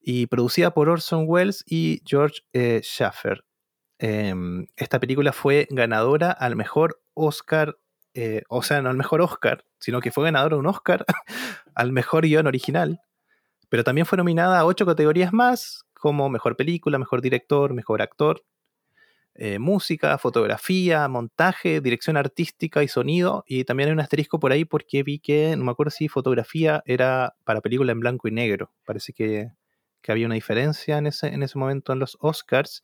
y 0.00 0.28
producida 0.28 0.72
por 0.72 0.88
Orson 0.88 1.24
Welles 1.26 1.64
y 1.66 2.00
George 2.06 2.42
eh, 2.52 2.80
Schaffer. 2.84 3.44
Em, 3.98 4.66
esta 4.76 5.00
película 5.00 5.32
fue 5.32 5.66
ganadora 5.70 6.30
al 6.30 6.54
mejor 6.54 7.02
Oscar, 7.14 7.76
eh, 8.14 8.42
o 8.48 8.62
sea, 8.62 8.82
no 8.82 8.90
al 8.90 8.96
mejor 8.96 9.20
Oscar, 9.20 9.64
sino 9.80 10.00
que 10.00 10.12
fue 10.12 10.24
ganadora 10.24 10.56
un 10.56 10.66
Oscar 10.66 11.04
al 11.74 11.90
mejor 11.90 12.24
guion 12.24 12.46
original, 12.46 13.00
pero 13.68 13.82
también 13.82 14.06
fue 14.06 14.16
nominada 14.16 14.60
a 14.60 14.64
ocho 14.64 14.86
categorías 14.86 15.32
más, 15.32 15.82
como 15.94 16.28
mejor 16.28 16.56
película, 16.56 16.98
mejor 16.98 17.20
director, 17.20 17.74
mejor 17.74 18.00
actor. 18.00 18.44
Eh, 19.36 19.58
música, 19.58 20.16
fotografía, 20.18 21.08
montaje, 21.08 21.80
dirección 21.80 22.16
artística 22.16 22.84
y 22.84 22.88
sonido. 22.88 23.44
Y 23.48 23.64
también 23.64 23.88
hay 23.88 23.92
un 23.92 24.00
asterisco 24.00 24.38
por 24.38 24.52
ahí 24.52 24.64
porque 24.64 25.02
vi 25.02 25.18
que, 25.18 25.56
no 25.56 25.64
me 25.64 25.72
acuerdo 25.72 25.90
si 25.90 26.08
fotografía 26.08 26.82
era 26.86 27.34
para 27.44 27.60
película 27.60 27.90
en 27.92 28.00
blanco 28.00 28.28
y 28.28 28.30
negro. 28.30 28.72
Parece 28.84 29.12
que, 29.12 29.50
había 30.06 30.26
una 30.26 30.34
diferencia 30.34 30.98
en 30.98 31.06
ese, 31.06 31.28
en 31.28 31.42
ese 31.42 31.58
momento 31.58 31.92
en 31.92 31.98
los 31.98 32.16
Oscars. 32.20 32.82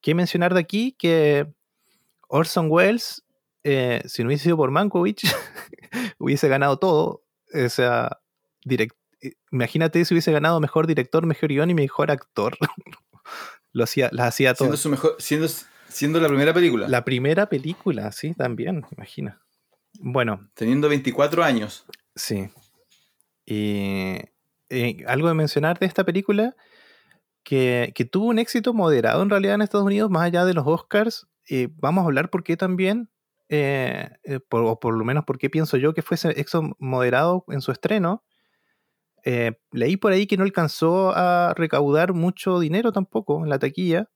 Que 0.00 0.14
mencionar 0.14 0.54
de 0.54 0.60
aquí 0.60 0.92
que 0.92 1.46
Orson 2.28 2.70
Welles, 2.70 3.24
eh, 3.64 4.02
si 4.06 4.22
no 4.22 4.28
hubiese 4.28 4.44
sido 4.44 4.56
por 4.56 4.70
Mankiewicz, 4.70 5.22
hubiese 6.18 6.48
ganado 6.48 6.78
todo. 6.78 7.24
O 7.52 7.68
sea, 7.68 8.20
imagínate 9.50 10.04
si 10.04 10.14
hubiese 10.14 10.32
ganado 10.32 10.60
mejor 10.60 10.86
director, 10.86 11.26
mejor 11.26 11.48
guion 11.48 11.70
y 11.70 11.74
mejor 11.74 12.10
actor. 12.10 12.56
Lo 13.74 13.84
hacía, 13.84 14.08
las 14.12 14.28
hacía 14.28 14.54
todas. 14.54 14.68
Siendo, 14.68 14.76
su 14.78 14.88
mejor, 14.88 15.16
siendo, 15.18 15.46
siendo 15.88 16.20
la 16.20 16.28
primera 16.28 16.54
película. 16.54 16.88
La 16.88 17.04
primera 17.04 17.50
película, 17.50 18.10
sí, 18.12 18.32
también, 18.32 18.86
imagina. 18.96 19.42
Bueno. 20.00 20.48
Teniendo 20.54 20.88
24 20.88 21.44
años. 21.44 21.84
Sí. 22.16 22.48
Y 23.44 24.16
algo 25.06 25.28
de 25.28 25.34
mencionar 25.34 25.78
de 25.78 25.86
esta 25.86 26.04
película, 26.04 26.56
que, 27.42 27.92
tuvo 28.10 28.26
un 28.26 28.38
éxito 28.38 28.72
moderado 28.74 29.22
en 29.22 29.30
realidad 29.30 29.54
en 29.54 29.62
Estados 29.62 29.86
Unidos, 29.86 30.10
más 30.10 30.22
allá 30.22 30.44
de 30.44 30.54
los 30.54 30.66
Oscars. 30.66 31.26
y 31.46 31.66
vamos 31.66 32.02
a 32.02 32.06
hablar 32.06 32.30
por 32.30 32.42
qué 32.42 32.56
también, 32.56 33.10
eh, 33.50 34.08
eh, 34.24 34.40
o 34.50 34.80
por 34.80 34.96
lo 34.96 35.04
menos 35.04 35.24
por 35.24 35.38
qué 35.38 35.50
pienso 35.50 35.76
yo 35.76 35.92
que 35.92 36.00
fue 36.02 36.14
ese 36.14 36.30
éxito 36.30 36.74
moderado 36.78 37.44
en 37.48 37.60
su 37.60 37.70
estreno. 37.70 38.24
Eh, 39.24 39.52
leí 39.72 39.96
por 39.96 40.12
ahí 40.12 40.26
que 40.26 40.36
no 40.36 40.44
alcanzó 40.44 41.12
a 41.16 41.54
recaudar 41.56 42.12
mucho 42.12 42.60
dinero 42.60 42.92
tampoco 42.92 43.42
en 43.42 43.48
la 43.48 43.58
taquilla, 43.58 44.10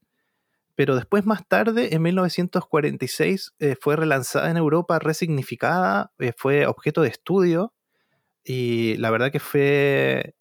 pero 0.75 0.95
después 0.95 1.27
más 1.27 1.49
tarde, 1.49 1.95
en 1.95 2.03
1946, 2.03 3.55
eh, 3.59 3.75
fue 3.81 3.97
relanzada 3.97 4.51
en 4.51 4.59
Europa, 4.59 4.99
resignificada, 4.99 6.13
eh, 6.19 6.33
fue 6.37 6.67
objeto 6.67 7.03
de 7.03 7.09
estudio 7.09 7.73
y 8.45 8.97
la 8.99 9.11
verdad 9.11 9.33
que 9.33 9.41
fue 9.41 10.35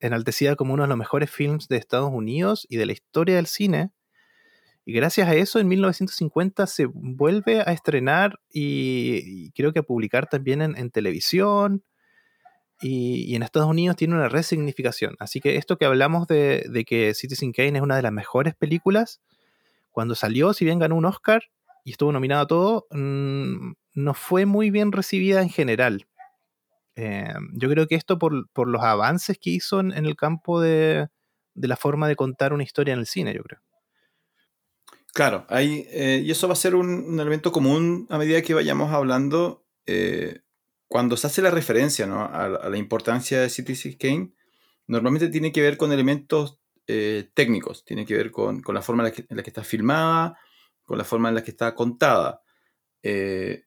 enaltecida 0.00 0.56
como 0.56 0.72
uno 0.72 0.84
de 0.84 0.88
los 0.88 0.96
mejores 0.96 1.30
films 1.30 1.68
de 1.68 1.76
Estados 1.76 2.10
Unidos 2.10 2.66
y 2.70 2.78
de 2.78 2.86
la 2.86 2.92
historia 2.92 3.36
del 3.36 3.46
cine. 3.46 3.90
Y 4.86 4.94
gracias 4.94 5.28
a 5.28 5.34
eso, 5.34 5.58
en 5.58 5.68
1950 5.68 6.66
se 6.66 6.86
vuelve 6.86 7.60
a 7.60 7.72
estrenar 7.72 8.40
y, 8.50 9.50
creo 9.52 9.74
que 9.74 9.80
a 9.80 9.82
publicar 9.82 10.30
también 10.30 10.62
en 10.62 10.90
televisión, 10.90 11.84
y, 12.80 13.34
en 13.34 13.42
Estados 13.42 13.68
Unidos 13.68 13.96
tiene 13.96 14.14
una 14.14 14.28
resignificación. 14.28 15.16
Así 15.18 15.40
que 15.40 15.56
esto 15.56 15.76
que 15.76 15.84
hablamos 15.84 16.28
de, 16.28 16.84
que 16.86 17.14
Citizen 17.14 17.52
Kane 17.52 17.78
es 17.78 17.82
una 17.82 17.96
de 17.96 18.02
las 18.02 18.12
mejores 18.12 18.54
películas, 18.54 19.20
cuando 19.90 20.14
salió, 20.14 20.52
si 20.52 20.64
bien 20.64 20.78
ganó 20.78 20.96
un 20.96 21.04
Oscar 21.04 21.42
y 21.84 21.90
estuvo 21.92 22.12
nominado 22.12 22.42
a 22.42 22.46
todo, 22.46 22.86
mm, 22.90 23.72
no 23.94 24.14
fue 24.14 24.46
muy 24.46 24.70
bien 24.70 24.92
recibida 24.92 25.42
en 25.42 25.48
general. 25.48 26.06
Eh, 26.94 27.32
yo 27.52 27.68
creo 27.68 27.86
que 27.86 27.94
esto 27.94 28.18
por, 28.18 28.68
los 28.68 28.82
avances 28.82 29.38
que 29.38 29.50
hizo 29.50 29.80
en, 29.80 29.92
el 29.92 30.16
campo 30.16 30.60
de, 30.60 31.08
la 31.54 31.76
forma 31.76 32.08
de 32.08 32.16
contar 32.16 32.52
una 32.52 32.62
historia 32.62 32.94
en 32.94 33.00
el 33.00 33.06
cine, 33.06 33.34
yo 33.34 33.42
creo. 33.42 33.60
Claro, 35.12 35.46
hay, 35.48 35.86
eh, 35.90 36.22
y 36.24 36.30
eso 36.30 36.46
va 36.46 36.52
a 36.52 36.56
ser 36.56 36.74
un, 36.74 37.18
elemento 37.18 37.50
común 37.50 38.06
a 38.10 38.18
medida 38.18 38.42
que 38.42 38.54
vayamos 38.54 38.92
hablando. 38.92 39.64
Eh, 39.86 40.42
cuando 40.88 41.18
se 41.18 41.26
hace 41.26 41.42
la 41.42 41.50
referencia 41.50 42.06
a, 42.06 42.48
la 42.48 42.78
importancia 42.78 43.40
de 43.40 43.50
Citizen 43.50 43.92
Kane, 43.98 44.32
normalmente 44.86 45.28
tiene 45.28 45.52
que 45.52 45.60
ver 45.60 45.76
con 45.76 45.92
elementos 45.92 46.58
eh, 46.86 47.28
técnicos, 47.34 47.84
tiene 47.84 48.06
que 48.06 48.16
ver 48.16 48.30
con, 48.30 48.62
la 48.66 48.80
forma 48.80 49.06
en 49.06 49.12
la, 49.28 49.42
que, 49.42 49.50
está 49.50 49.62
filmada, 49.62 50.38
con 50.84 50.96
la 50.96 51.04
forma 51.04 51.28
en 51.28 51.34
la 51.34 51.44
que 51.44 51.50
está 51.50 51.74
contada. 51.74 52.40
Eh, 53.02 53.64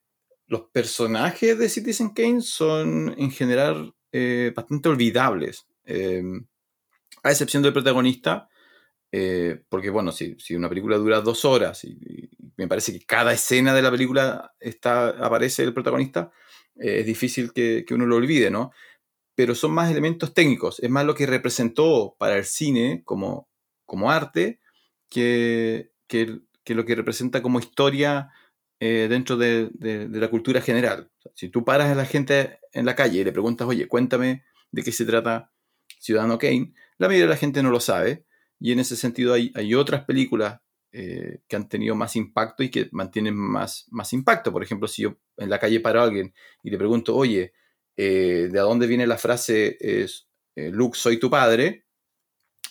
los 0.48 0.62
personajes 0.72 1.56
de 1.56 1.68
Citizen 1.68 2.10
Kane 2.10 2.42
son 2.42 3.14
en 3.16 3.30
general 3.30 3.94
eh, 4.10 4.52
bastante 4.54 4.88
olvidables, 4.88 5.66
a 7.22 7.30
excepción 7.30 7.62
del 7.62 7.72
protagonista, 7.72 8.48
porque 9.68 9.90
bueno, 9.90 10.10
si, 10.10 10.36
una 10.56 10.68
película 10.68 10.96
dura 10.96 11.20
dos 11.20 11.44
horas 11.44 11.84
y, 11.84 12.28
me 12.56 12.68
parece 12.68 12.92
que 12.92 13.04
cada 13.06 13.32
escena 13.32 13.72
de 13.74 13.82
la 13.82 13.90
película 13.90 14.52
está, 14.60 15.08
aparece 15.24 15.62
el 15.62 15.72
protagonista, 15.72 16.32
eh, 16.76 17.00
es 17.00 17.06
difícil 17.06 17.52
que, 17.52 17.84
uno 17.90 18.06
lo 18.06 18.16
olvide, 18.16 18.50
¿no? 18.50 18.72
Pero 19.34 19.54
son 19.54 19.72
más 19.72 19.90
elementos 19.90 20.34
técnicos, 20.34 20.80
es 20.80 20.90
más 20.90 21.06
lo 21.06 21.14
que 21.14 21.26
representó 21.26 22.16
para 22.18 22.36
el 22.36 22.44
cine 22.44 23.02
como, 23.04 23.48
como 23.86 24.10
arte 24.10 24.60
que, 25.08 25.90
lo 26.66 26.84
que 26.84 26.94
representa 26.94 27.42
como 27.42 27.58
historia 27.58 28.30
eh, 28.80 29.06
dentro 29.08 29.36
de, 29.36 29.70
la 30.10 30.28
cultura 30.28 30.60
general. 30.60 31.10
si 31.34 31.48
tú 31.48 31.64
paras 31.64 31.90
a 31.90 31.94
la 31.94 32.04
gente 32.04 32.58
en 32.72 32.86
la 32.86 32.94
calle 32.94 33.20
y 33.20 33.24
le 33.24 33.32
preguntas, 33.32 33.66
oye, 33.68 33.88
cuéntame 33.88 34.44
de 34.70 34.82
qué 34.82 34.92
se 34.92 35.04
trata 35.04 35.52
Ciudadano 35.98 36.38
Kane, 36.38 36.72
la 36.98 37.08
mayoría 37.08 37.26
de 37.26 37.34
la 37.34 37.36
gente 37.36 37.62
no 37.62 37.70
lo 37.70 37.80
sabe. 37.80 38.24
Y 38.58 38.72
en 38.72 38.78
ese 38.78 38.96
sentido 38.96 39.34
hay, 39.34 39.50
hay 39.56 39.74
otras 39.74 40.04
películas 40.04 40.60
eh, 40.94 41.40
que 41.48 41.56
han 41.56 41.70
tenido 41.70 41.94
más 41.94 42.16
impacto 42.16 42.62
y 42.62 42.70
que 42.70 42.90
mantienen 42.92 43.34
más, 43.34 43.86
más 43.90 44.12
impacto. 44.12 44.52
Por 44.52 44.62
ejemplo, 44.62 44.86
si 44.86 45.02
yo 45.02 45.16
en 45.38 45.48
la 45.48 45.58
calle 45.58 45.80
paro 45.80 46.00
a 46.00 46.04
alguien 46.04 46.34
y 46.62 46.68
le 46.68 46.76
pregunto, 46.76 47.16
oye, 47.16 47.54
eh, 47.96 48.50
¿de 48.52 48.58
dónde 48.58 48.86
viene 48.86 49.06
la 49.06 49.16
frase 49.16 49.78
es, 49.80 50.28
eh, 50.54 50.68
Luke, 50.70 50.98
soy 50.98 51.18
tu 51.18 51.30
padre? 51.30 51.86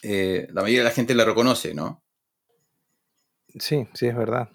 la 0.03 0.63
mayoría 0.63 0.79
de 0.79 0.85
la 0.85 0.95
gente 0.95 1.13
la 1.13 1.25
reconoce, 1.25 1.75
¿no? 1.75 2.03
Sí, 3.59 3.87
sí, 3.93 4.07
es 4.07 4.15
verdad. 4.15 4.49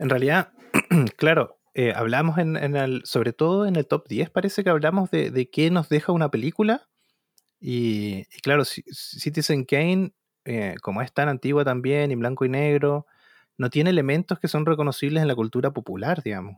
En 0.00 0.10
realidad, 0.10 0.52
claro, 1.16 1.60
hablamos 1.94 2.38
en, 2.38 2.56
el, 2.56 3.02
sobre 3.04 3.32
todo 3.32 3.66
en 3.66 3.76
el 3.76 3.86
top 3.86 4.08
10, 4.08 4.30
parece 4.30 4.64
que 4.64 4.70
hablamos 4.70 5.08
de, 5.12 5.48
qué 5.52 5.70
nos 5.70 5.88
deja 5.88 6.10
una 6.10 6.32
película. 6.32 6.88
Y, 7.60 8.26
y 8.36 8.40
claro, 8.42 8.64
Citizen 8.64 9.64
Kane 9.64 10.12
eh, 10.44 10.76
como 10.82 11.02
es 11.02 11.12
tan 11.12 11.28
antigua 11.28 11.64
también, 11.64 12.10
y 12.10 12.16
blanco 12.16 12.44
y 12.44 12.48
negro, 12.48 13.06
no 13.58 13.70
tiene 13.70 13.90
elementos 13.90 14.38
que 14.40 14.48
son 14.48 14.66
reconocibles 14.66 15.22
en 15.22 15.28
la 15.28 15.34
cultura 15.34 15.72
popular, 15.72 16.22
digamos. 16.22 16.56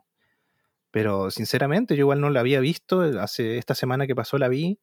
Pero 0.93 1.31
sinceramente, 1.31 1.97
yo 1.97 2.03
igual 2.03 2.21
no 2.21 2.31
la 2.31 2.41
había 2.41 2.61
visto, 2.61 3.05
eh, 3.05 3.19
hace 3.21 3.59
esta 3.59 3.75
semana 3.75 4.07
que 4.07 4.15
pasó 4.15 4.39
la 4.39 4.49
vi, 4.49 4.79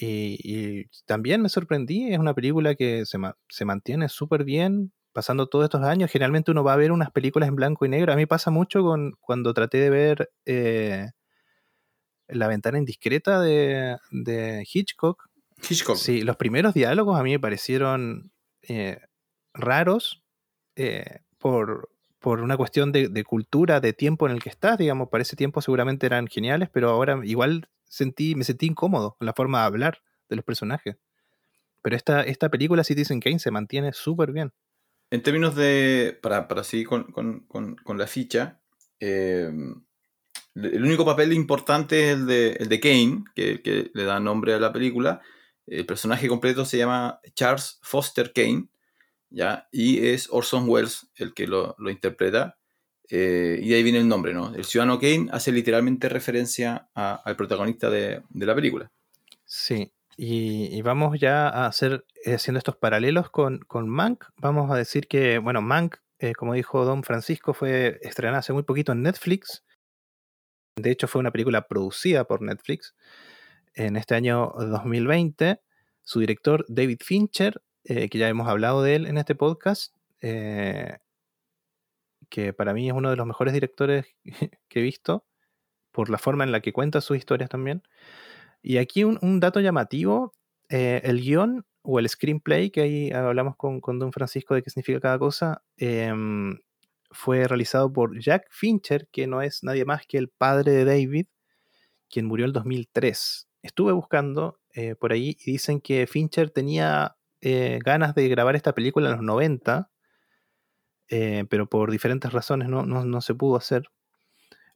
y, 0.00 0.86
también 1.06 1.42
me 1.42 1.48
sorprendí, 1.48 2.12
es 2.12 2.18
una 2.18 2.34
película 2.34 2.74
que 2.76 3.04
se, 3.04 3.64
mantiene 3.64 4.08
súper 4.08 4.44
bien, 4.44 4.92
pasando 5.12 5.48
todos 5.48 5.64
estos 5.64 5.82
años. 5.82 6.10
Generalmente 6.10 6.50
uno 6.52 6.62
va 6.64 6.74
a 6.74 6.76
ver 6.76 6.92
unas 6.92 7.10
películas 7.10 7.48
en 7.48 7.56
blanco 7.56 7.84
y 7.84 7.88
negro. 7.88 8.12
A 8.12 8.16
mí 8.16 8.26
pasa 8.26 8.50
mucho 8.50 8.82
con 8.82 9.12
cuando 9.20 9.52
traté 9.54 9.78
de 9.78 9.90
ver 9.90 10.30
eh, 10.46 11.08
La 12.28 12.46
ventana 12.46 12.78
indiscreta 12.78 13.40
de, 13.40 13.96
de 14.10 14.66
Hitchcock, 14.72 15.27
Sí, 15.96 16.22
los 16.22 16.36
primeros 16.36 16.74
diálogos 16.74 17.18
a 17.18 17.22
mí 17.22 17.32
me 17.32 17.40
parecieron 17.40 18.32
eh, 18.62 19.00
raros 19.54 20.22
eh, 20.76 21.20
por, 21.38 21.90
una 22.22 22.56
cuestión 22.56 22.92
de, 22.92 23.24
cultura, 23.24 23.80
de 23.80 23.92
tiempo 23.92 24.26
en 24.26 24.32
el 24.32 24.42
que 24.42 24.50
estás, 24.50 24.78
digamos, 24.78 25.08
para 25.08 25.22
ese 25.22 25.36
tiempo 25.36 25.62
seguramente 25.62 26.06
eran 26.06 26.26
geniales, 26.26 26.68
pero 26.70 26.90
ahora 26.90 27.20
igual 27.24 27.68
sentí, 27.84 28.34
me 28.34 28.44
sentí 28.44 28.66
incómodo 28.66 29.16
con 29.18 29.26
la 29.26 29.32
forma 29.32 29.60
de 29.60 29.66
hablar 29.66 30.02
de 30.28 30.36
los 30.36 30.44
personajes. 30.44 30.96
Pero 31.82 31.96
esta, 31.96 32.22
esta 32.22 32.50
película 32.50 32.84
Citizen 32.84 33.20
Kane 33.20 33.38
se 33.38 33.50
mantiene 33.50 33.92
súper 33.92 34.32
bien. 34.32 34.52
En 35.10 35.22
términos 35.22 35.54
de, 35.54 36.18
para, 36.22 36.48
para 36.48 36.64
seguir 36.64 36.88
con, 36.88 37.76
la 37.96 38.06
ficha, 38.06 38.60
eh, 39.00 39.50
el 40.54 40.84
único 40.84 41.06
papel 41.06 41.32
importante 41.32 42.10
es 42.10 42.18
el 42.18 42.26
de, 42.26 42.52
el 42.52 42.68
de 42.68 42.80
Kane, 42.80 43.24
que, 43.34 43.62
que 43.62 43.90
le 43.94 44.04
da 44.04 44.20
nombre 44.20 44.52
a 44.52 44.60
la 44.60 44.72
película, 44.72 45.22
el 45.70 45.86
personaje 45.86 46.28
completo 46.28 46.64
se 46.64 46.78
llama 46.78 47.20
Charles 47.34 47.78
Foster 47.82 48.32
Kane, 48.32 48.68
¿ya? 49.30 49.68
Y 49.70 50.06
es 50.06 50.28
Orson 50.30 50.68
Welles 50.68 51.08
el 51.16 51.34
que 51.34 51.46
lo, 51.46 51.76
interpreta. 51.88 52.58
Eh, 53.10 53.58
y 53.62 53.72
ahí 53.72 53.82
viene 53.82 53.98
el 53.98 54.08
nombre, 54.08 54.34
¿no? 54.34 54.54
El 54.54 54.64
ciudadano 54.64 55.00
Kane 55.00 55.28
hace 55.32 55.50
literalmente 55.50 56.08
referencia 56.08 56.88
al 56.94 57.36
protagonista 57.36 57.88
de, 57.88 58.22
la 58.34 58.54
película. 58.54 58.90
Sí, 59.44 59.92
y, 60.16 60.82
vamos 60.82 61.18
ya 61.18 61.48
a 61.48 61.66
hacer, 61.66 62.04
eh, 62.24 62.34
haciendo 62.34 62.58
estos 62.58 62.76
paralelos 62.76 63.30
con, 63.30 63.60
con 63.60 63.88
Mank, 63.88 64.24
vamos 64.36 64.70
a 64.70 64.76
decir 64.76 65.08
que, 65.08 65.38
bueno, 65.38 65.62
Mank, 65.62 65.96
eh, 66.18 66.34
como 66.34 66.54
dijo 66.54 66.84
Don 66.84 67.02
Francisco, 67.02 67.54
fue 67.54 67.98
estrenada 68.02 68.38
hace 68.38 68.52
muy 68.52 68.64
poquito 68.64 68.92
en 68.92 69.02
Netflix. 69.02 69.64
De 70.76 70.90
hecho, 70.90 71.08
fue 71.08 71.20
una 71.20 71.30
película 71.30 71.66
producida 71.66 72.24
por 72.24 72.42
Netflix 72.42 72.94
en 73.74 73.96
este 73.96 74.14
año 74.14 74.52
2020. 74.58 75.60
Su 76.02 76.20
director, 76.20 76.64
David 76.68 77.00
Fincher, 77.04 77.62
eh, 77.84 78.08
que 78.08 78.18
ya 78.18 78.28
hemos 78.28 78.48
hablado 78.48 78.82
de 78.82 78.96
él 78.96 79.06
en 79.06 79.18
este 79.18 79.34
podcast, 79.34 79.94
eh, 80.20 80.98
que 82.28 82.52
para 82.52 82.74
mí 82.74 82.88
es 82.88 82.94
uno 82.94 83.10
de 83.10 83.16
los 83.16 83.26
mejores 83.26 83.54
directores 83.54 84.06
que 84.68 84.80
he 84.80 84.82
visto, 84.82 85.24
por 85.92 86.10
la 86.10 86.18
forma 86.18 86.44
en 86.44 86.52
la 86.52 86.60
que 86.60 86.72
cuenta 86.72 87.00
sus 87.00 87.16
historias 87.16 87.50
también. 87.50 87.82
Y 88.62 88.78
aquí 88.78 89.04
un, 89.04 89.40
dato 89.40 89.60
llamativo, 89.60 90.34
eh, 90.68 91.00
el 91.04 91.20
guion 91.20 91.64
o 91.82 91.98
el 91.98 92.08
screenplay, 92.08 92.70
que 92.70 92.82
ahí 92.82 93.10
hablamos 93.10 93.56
con, 93.56 93.80
con 93.80 93.98
Don 93.98 94.12
Francisco 94.12 94.54
de 94.54 94.62
qué 94.62 94.70
significa 94.70 95.00
cada 95.00 95.18
cosa, 95.18 95.62
em, 95.76 96.58
fue 97.10 97.48
realizado 97.48 97.92
por 97.92 98.20
Jack 98.20 98.48
Fincher, 98.50 99.08
que 99.10 99.26
no 99.26 99.42
es 99.42 99.62
nadie 99.62 99.84
más 99.84 100.06
que 100.06 100.18
el 100.18 100.28
padre 100.28 100.72
de 100.72 100.84
David, 100.84 101.26
quien 102.10 102.26
murió 102.26 102.44
en 102.44 102.48
el 102.48 102.52
2003. 102.52 103.47
Estuve 103.62 103.92
buscando 103.92 104.60
eh, 104.74 104.94
por 104.94 105.12
ahí 105.12 105.36
y 105.44 105.52
dicen 105.52 105.80
que 105.80 106.06
Fincher 106.06 106.50
tenía 106.50 107.16
eh, 107.40 107.80
ganas 107.84 108.14
de 108.14 108.28
grabar 108.28 108.54
esta 108.54 108.74
película 108.74 109.08
en 109.08 109.16
los 109.16 109.22
90, 109.22 109.90
eh, 111.08 111.44
pero 111.50 111.68
por 111.68 111.90
diferentes 111.90 112.32
razones 112.32 112.68
no, 112.68 112.84
no, 112.84 113.04
no, 113.04 113.20
se 113.20 113.34
pudo 113.34 113.56
hacer. 113.56 113.84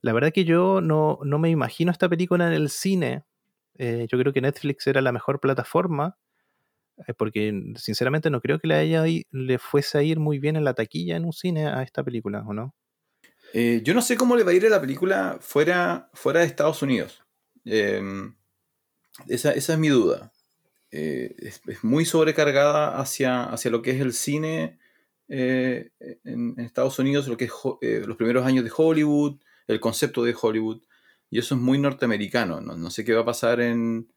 La 0.01 0.11
verdad 0.11 0.33
que 0.33 0.43
yo 0.43 0.81
no, 0.81 1.19
no 1.23 1.39
me 1.39 1.49
imagino 1.49 1.91
esta 1.91 2.09
película 2.09 2.47
en 2.47 2.53
el 2.53 2.69
cine. 2.69 3.23
yo 3.77 4.19
creo 4.19 4.33
que 4.33 4.41
Netflix 4.41 4.85
era 4.87 5.01
la 5.01 5.13
mejor 5.13 5.39
plataforma 5.39 6.17
porque 7.17 7.73
sinceramente 7.77 8.29
no 8.29 8.41
creo 8.41 8.59
que 8.59 8.71
haya, 8.71 9.03
le 9.31 9.57
fuese 9.57 9.97
a 9.97 10.03
ir 10.03 10.19
muy 10.19 10.37
bien 10.39 10.57
en 10.57 10.63
la 10.65 10.73
taquilla 10.73 11.15
en 11.15 11.25
un 11.25 11.33
cine 11.33 11.67
a 11.67 11.81
esta 11.81 12.03
película, 12.03 12.43
¿o 12.45 12.53
no? 12.53 12.75
Yo 13.53 13.93
no 13.93 14.01
sé 14.01 14.17
cómo 14.17 14.35
le 14.35 14.43
va 14.43 14.51
a 14.51 14.55
ir 14.55 14.65
a 14.65 14.69
la 14.69 14.81
película 14.81 15.37
fuera, 15.39 16.09
fuera 16.13 16.41
de 16.41 16.47
Estados 16.47 16.81
Unidos. 16.81 17.23
Em, 17.65 18.35
esa, 19.27 19.51
esa, 19.51 19.73
es 19.73 19.79
mi 19.79 19.89
duda. 19.89 20.31
Eh, 20.91 21.35
es, 21.39 21.61
muy 21.83 22.05
sobrecargada 22.05 22.99
hacia, 22.99 23.43
hacia 23.45 23.71
lo 23.71 23.81
que 23.81 23.91
es 23.91 24.01
el 24.01 24.13
cine 24.13 24.77
eh, 25.27 25.89
en, 26.23 26.59
Estados 26.59 26.99
Unidos, 26.99 27.27
lo 27.27 27.37
que 27.37 27.45
es 27.45 27.51
los 28.07 28.17
primeros 28.17 28.45
años 28.45 28.63
de 28.63 28.71
Hollywood, 28.75 29.39
el 29.67 29.79
concepto 29.79 30.23
de 30.23 30.35
Hollywood. 30.39 30.81
Y 31.29 31.39
eso 31.39 31.55
es 31.55 31.61
muy 31.61 31.79
norteamericano. 31.79 32.61
No, 32.61 32.75
no 32.77 32.89
sé 32.89 33.03
qué 33.03 33.13
va 33.13 33.21
a 33.21 33.25
pasar 33.25 33.59
en, 33.59 34.07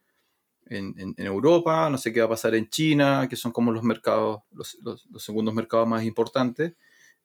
en, 0.69 1.15
Europa, 1.17 1.89
no 1.89 1.97
sé 1.97 2.11
qué 2.13 2.19
va 2.19 2.25
a 2.25 2.29
pasar 2.29 2.55
en 2.55 2.69
China, 2.69 3.27
que 3.29 3.35
son 3.35 3.51
como 3.51 3.71
los 3.71 3.83
mercados, 3.83 4.41
los, 4.51 4.77
segundos 5.17 5.53
mercados 5.53 5.87
más 5.87 6.03
importantes. 6.03 6.73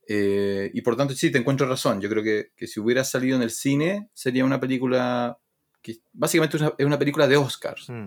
Eh, 0.08 0.70
y 0.74 0.80
por 0.82 0.96
tanto, 0.96 1.14
sí, 1.14 1.30
te 1.30 1.38
encuentro 1.38 1.68
razón. 1.68 2.00
Yo 2.00 2.08
creo 2.08 2.22
que, 2.22 2.66
si 2.66 2.80
hubiera 2.80 3.04
salido 3.04 3.36
en 3.36 3.42
el 3.42 3.50
cine, 3.50 4.10
sería 4.14 4.44
una 4.44 4.60
película 4.60 5.38
que 5.82 5.98
básicamente 6.12 6.56
es 6.56 6.86
una, 6.86 6.98
película 6.98 7.26
de 7.26 7.36
Oscars, 7.36 7.88
mm, 7.88 8.06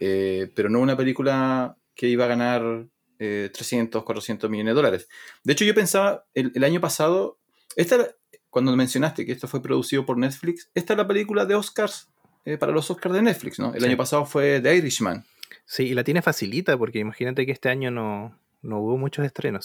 eh, 0.00 0.50
pero 0.54 0.68
no 0.68 0.80
una 0.80 0.96
película 0.96 1.76
que 1.94 2.08
iba 2.08 2.24
a 2.24 2.28
ganar 2.28 2.86
300, 3.18 4.00
eh, 4.00 4.04
400 4.04 4.50
millones 4.50 4.72
de 4.72 4.74
dólares. 4.74 5.08
De 5.44 5.52
hecho, 5.52 5.64
yo 5.64 5.74
pensaba 5.74 6.24
el, 6.34 6.64
año 6.64 6.80
pasado, 6.80 7.38
esta, 7.76 8.08
cuando 8.50 8.74
mencionaste 8.74 9.24
que 9.26 9.32
esto 9.32 9.46
fue 9.46 9.62
producido 9.62 10.04
por 10.04 10.18
Netflix, 10.18 10.70
esta 10.74 10.94
es 10.94 10.96
la 10.96 11.06
película 11.06 11.44
de 11.44 11.54
Oscars 11.54 12.08
eh, 12.44 12.58
para 12.58 12.72
los 12.72 12.90
Oscars 12.90 13.14
de 13.14 13.22
Netflix, 13.22 13.58
¿no? 13.58 13.72
El 13.74 13.84
año 13.84 13.96
pasado 13.96 14.24
fue 14.24 14.60
The 14.60 14.76
Irishman. 14.76 15.24
Sí, 15.64 15.84
y 15.84 15.94
la 15.94 16.02
tiene 16.02 16.22
facilita, 16.22 16.76
porque 16.76 16.98
imagínate 16.98 17.46
que 17.46 17.52
este 17.52 17.68
año 17.68 17.90
no, 17.90 18.36
hubo 18.62 18.96
muchos 18.96 19.24
estrenos. 19.24 19.64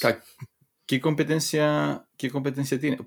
¿Qué 0.87 1.01
competencia, 1.01 2.07
qué 2.17 2.31
competencia 2.31 2.79
tiene? 2.79 2.97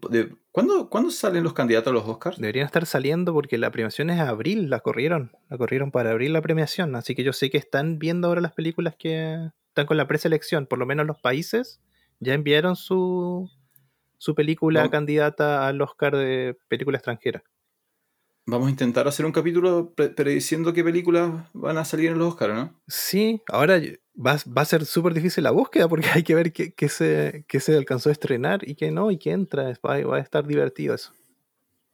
¿cuándo, 0.53 0.91
¿Cuándo 0.91 1.11
salen 1.11 1.43
los 1.43 1.55
candidatos 1.55 1.91
a 1.91 1.95
los 1.95 2.07
Oscars? 2.07 2.39
Deberían 2.39 2.67
estar 2.67 2.85
saliendo 2.85 3.33
porque 3.33 3.57
la 3.57 3.71
premiación 3.71 4.11
es 4.11 4.21
abril, 4.21 4.69
la 4.69 4.81
corrieron. 4.81 5.33
La 5.49 5.57
corrieron 5.57 5.91
para 5.91 6.11
abrir 6.11 6.31
la 6.31 6.43
premiación. 6.43 6.95
Así 6.95 7.15
que 7.15 7.25
yo 7.25 7.33
sé 7.33 7.49
que 7.49 7.57
están 7.57 7.99
viendo 7.99 8.29
ahora 8.29 8.43
las 8.43 8.53
películas 8.53 8.97
que 8.99 9.51
están 9.69 9.87
con 9.87 9.97
la 9.97 10.07
preselección. 10.07 10.67
Por 10.67 10.79
lo 10.79 10.85
menos 10.85 11.07
los 11.07 11.19
países 11.19 11.81
ya 12.19 12.35
enviaron 12.35 12.77
su, 12.77 13.51
su 14.19 14.35
película 14.35 14.91
candidata 14.91 15.67
al 15.67 15.81
Oscar 15.81 16.15
de 16.15 16.59
película 16.69 16.99
extranjera. 16.99 17.43
Vamos 18.47 18.69
a 18.69 18.71
intentar 18.71 19.07
hacer 19.07 19.27
un 19.27 19.33
capítulo 19.33 19.93
prediciendo 19.95 20.73
qué 20.73 20.83
películas 20.83 21.31
van 21.53 21.79
a 21.79 21.85
salir 21.85 22.11
en 22.11 22.19
los 22.19 22.29
Oscars, 22.29 22.55
¿no? 22.55 22.81
Sí, 22.89 23.43
ahora 23.49 23.81
va, 24.17 24.39
a 24.55 24.65
ser 24.65 24.87
súper 24.87 25.15
difícil 25.15 25.45
la 25.45 25.51
búsqueda 25.51 25.89
porque 25.89 26.09
hay 26.13 26.23
que 26.23 26.35
ver 26.35 26.53
qué, 26.53 26.89
se, 26.89 27.45
se 27.49 27.77
alcanzó 27.77 28.09
a 28.09 28.13
estrenar 28.13 28.69
y 28.69 28.75
qué 28.75 28.91
no, 28.91 29.11
y 29.11 29.19
qué 29.19 29.33
entra. 29.33 29.73
Va, 29.87 30.17
a 30.17 30.19
estar 30.19 30.47
divertido 30.47 30.95
eso. 30.95 31.13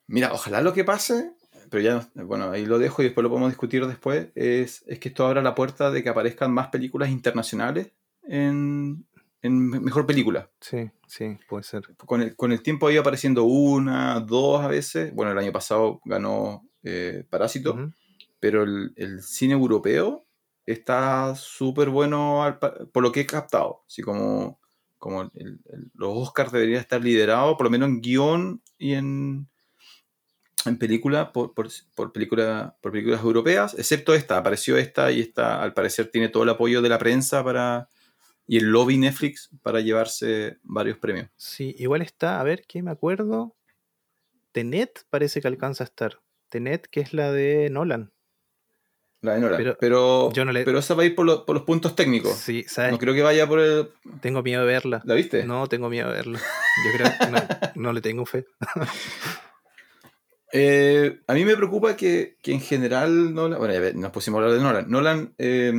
Mira, 0.06 0.32
ojalá 0.32 0.62
lo 0.62 0.72
que 0.72 0.84
pase, 0.84 1.32
pero 1.68 1.82
ya, 1.82 2.08
bueno, 2.14 2.50
ahí 2.50 2.64
lo 2.64 2.78
dejo 2.78 3.02
y 3.02 3.06
después 3.06 3.22
lo 3.22 3.28
podemos 3.28 3.50
discutir 3.50 3.84
después, 3.86 4.28
es, 4.34 4.84
es 4.86 4.98
que 5.00 5.08
esto 5.08 5.26
abra 5.26 5.42
la 5.42 5.54
puerta 5.54 5.90
de 5.90 6.02
que 6.02 6.08
aparezcan 6.08 6.52
más 6.52 6.68
películas 6.68 7.10
internacionales 7.10 7.90
en, 8.22 9.04
en 9.42 9.68
mejor 9.68 10.06
película. 10.06 10.50
Sí, 10.60 10.90
sí, 11.06 11.36
puede 11.48 11.62
ser. 11.62 11.82
Con 11.96 12.22
el, 12.22 12.36
con 12.36 12.52
el 12.52 12.62
tiempo 12.62 12.90
ido 12.90 13.00
apareciendo 13.00 13.44
una, 13.44 14.20
dos 14.20 14.60
a 14.62 14.68
veces. 14.68 15.14
Bueno, 15.14 15.32
el 15.32 15.38
año 15.38 15.52
pasado 15.52 16.00
ganó 16.04 16.68
eh, 16.82 17.24
Parásito, 17.28 17.92
pero 18.40 18.62
el, 18.62 19.22
cine 19.22 19.54
europeo 19.54 20.26
está 20.64 21.34
súper 21.36 21.90
bueno 21.90 22.58
por 22.92 23.02
lo 23.02 23.12
que 23.12 23.20
he 23.20 23.26
captado. 23.26 23.84
Así 23.86 24.02
como, 24.02 24.60
como 24.98 25.30
los 25.94 26.16
Oscars 26.16 26.52
deberían 26.52 26.80
estar 26.80 27.02
liderados, 27.02 27.56
por 27.56 27.64
lo 27.64 27.70
menos 27.70 27.88
en 27.88 28.00
guion 28.00 28.62
y 28.78 28.94
en, 28.94 29.48
en 30.64 30.78
película 30.78 31.32
por, 31.32 31.54
por, 31.54 31.68
por, 31.94 32.12
película, 32.12 32.76
por 32.80 32.92
películas 32.92 33.22
europeas, 33.22 33.74
excepto 33.78 34.14
esta. 34.14 34.38
Apareció 34.38 34.76
esta 34.76 35.12
y 35.12 35.20
esta, 35.20 35.62
al 35.62 35.74
parecer, 35.74 36.10
tiene 36.10 36.28
todo 36.28 36.42
el 36.42 36.50
apoyo 36.50 36.82
de 36.82 36.88
la 36.88 36.98
prensa 36.98 37.44
para 37.44 37.88
y 38.46 38.58
el 38.58 38.66
lobby 38.66 38.96
Netflix 38.96 39.50
para 39.62 39.80
llevarse 39.80 40.58
varios 40.62 40.98
premios. 40.98 41.28
Sí, 41.36 41.74
igual 41.78 42.02
está, 42.02 42.40
a 42.40 42.44
ver, 42.44 42.64
¿qué 42.66 42.82
me 42.82 42.90
acuerdo? 42.90 43.56
Tenet 44.52 45.04
parece 45.10 45.40
que 45.40 45.48
alcanza 45.48 45.84
a 45.84 45.86
estar. 45.86 46.20
Tenet, 46.48 46.86
que 46.86 47.00
es 47.00 47.12
la 47.12 47.32
de 47.32 47.68
Nolan. 47.70 48.12
La 49.20 49.34
de 49.34 49.40
Nolan. 49.40 49.76
Pero, 49.80 50.30
pero, 50.32 50.78
esa 50.78 50.94
va 50.94 51.02
a 51.02 51.06
ir 51.06 51.14
por, 51.14 51.26
los 51.26 51.62
puntos 51.62 51.96
técnicos. 51.96 52.36
Sí, 52.36 52.64
¿sabes? 52.68 52.92
No 52.92 52.98
creo 52.98 53.14
que 53.14 53.22
vaya 53.22 53.46
por 53.48 53.58
el. 53.58 53.88
Tengo 54.20 54.42
miedo 54.42 54.60
de 54.60 54.66
verla. 54.66 55.02
¿La 55.04 55.14
viste? 55.14 55.44
No, 55.44 55.66
tengo 55.66 55.88
miedo 55.88 56.08
de 56.08 56.14
verla. 56.14 56.38
Yo 56.38 56.92
creo 56.96 57.12
que 57.18 57.80
no, 57.80 57.92
le 57.92 58.00
tengo 58.00 58.24
fe. 58.26 58.46
Eh, 60.52 61.20
a 61.26 61.34
mí 61.34 61.44
me 61.44 61.56
preocupa 61.56 61.96
que, 61.96 62.38
en 62.44 62.60
general 62.60 63.34
Nolan. 63.34 63.58
Bueno, 63.58 63.74
ya 63.74 63.92
nos 63.92 64.12
pusimos 64.12 64.38
a 64.38 64.44
hablar 64.44 64.56
de 64.56 64.64
Nolan. 64.64 64.88
Nolan 64.88 65.34
eh, 65.36 65.72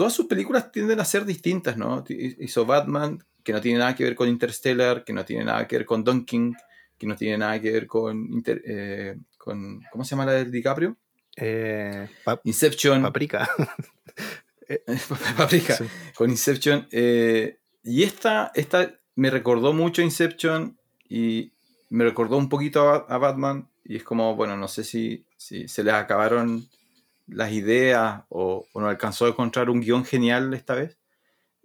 todas 0.00 0.14
sus 0.14 0.24
películas 0.24 0.72
tienden 0.72 0.98
a 0.98 1.04
ser 1.04 1.26
distintas, 1.26 1.76
¿no? 1.76 2.02
Hizo 2.08 2.64
Batman, 2.64 3.22
que 3.44 3.52
no 3.52 3.60
tiene 3.60 3.80
nada 3.80 3.94
que 3.94 4.04
ver 4.04 4.14
con 4.14 4.30
Interstellar, 4.30 5.04
que 5.04 5.12
no 5.12 5.26
tiene 5.26 5.44
nada 5.44 5.68
que 5.68 5.76
ver 5.76 5.84
con 5.84 6.02
Dunking, 6.02 6.56
que 6.96 7.06
no 7.06 7.14
tiene 7.16 7.36
nada 7.36 7.60
que 7.60 7.70
ver 7.70 7.86
con, 7.86 8.42
eh, 8.46 9.14
con 9.36 9.82
¿cómo 9.92 10.02
se 10.02 10.12
llama 10.12 10.24
la 10.24 10.32
de 10.32 10.46
DiCaprio? 10.46 10.96
Eh, 11.36 12.08
Inception. 12.44 13.02
Paprika. 13.02 13.46
Paprika. 15.36 15.76
Con 16.14 16.30
Inception. 16.30 16.88
Eh, 16.90 17.58
y 17.84 18.02
esta, 18.02 18.52
esta 18.54 18.98
me 19.16 19.28
recordó 19.28 19.74
mucho 19.74 20.00
a 20.00 20.06
Inception 20.06 20.78
y 21.10 21.52
me 21.90 22.04
recordó 22.04 22.38
un 22.38 22.48
poquito 22.48 22.88
a, 22.88 23.18
Batman. 23.18 23.68
Y 23.84 23.96
es 23.96 24.02
como, 24.02 24.34
bueno, 24.34 24.56
no 24.56 24.66
sé 24.66 24.82
si, 24.82 25.26
si 25.36 25.68
se 25.68 25.84
les 25.84 25.92
acabaron 25.92 26.70
las 27.30 27.52
ideas 27.52 28.22
o, 28.28 28.66
no 28.74 28.88
alcanzó 28.88 29.26
a 29.26 29.30
encontrar 29.30 29.70
un 29.70 29.80
guion 29.80 30.04
genial 30.04 30.52
esta 30.54 30.74
vez. 30.74 30.98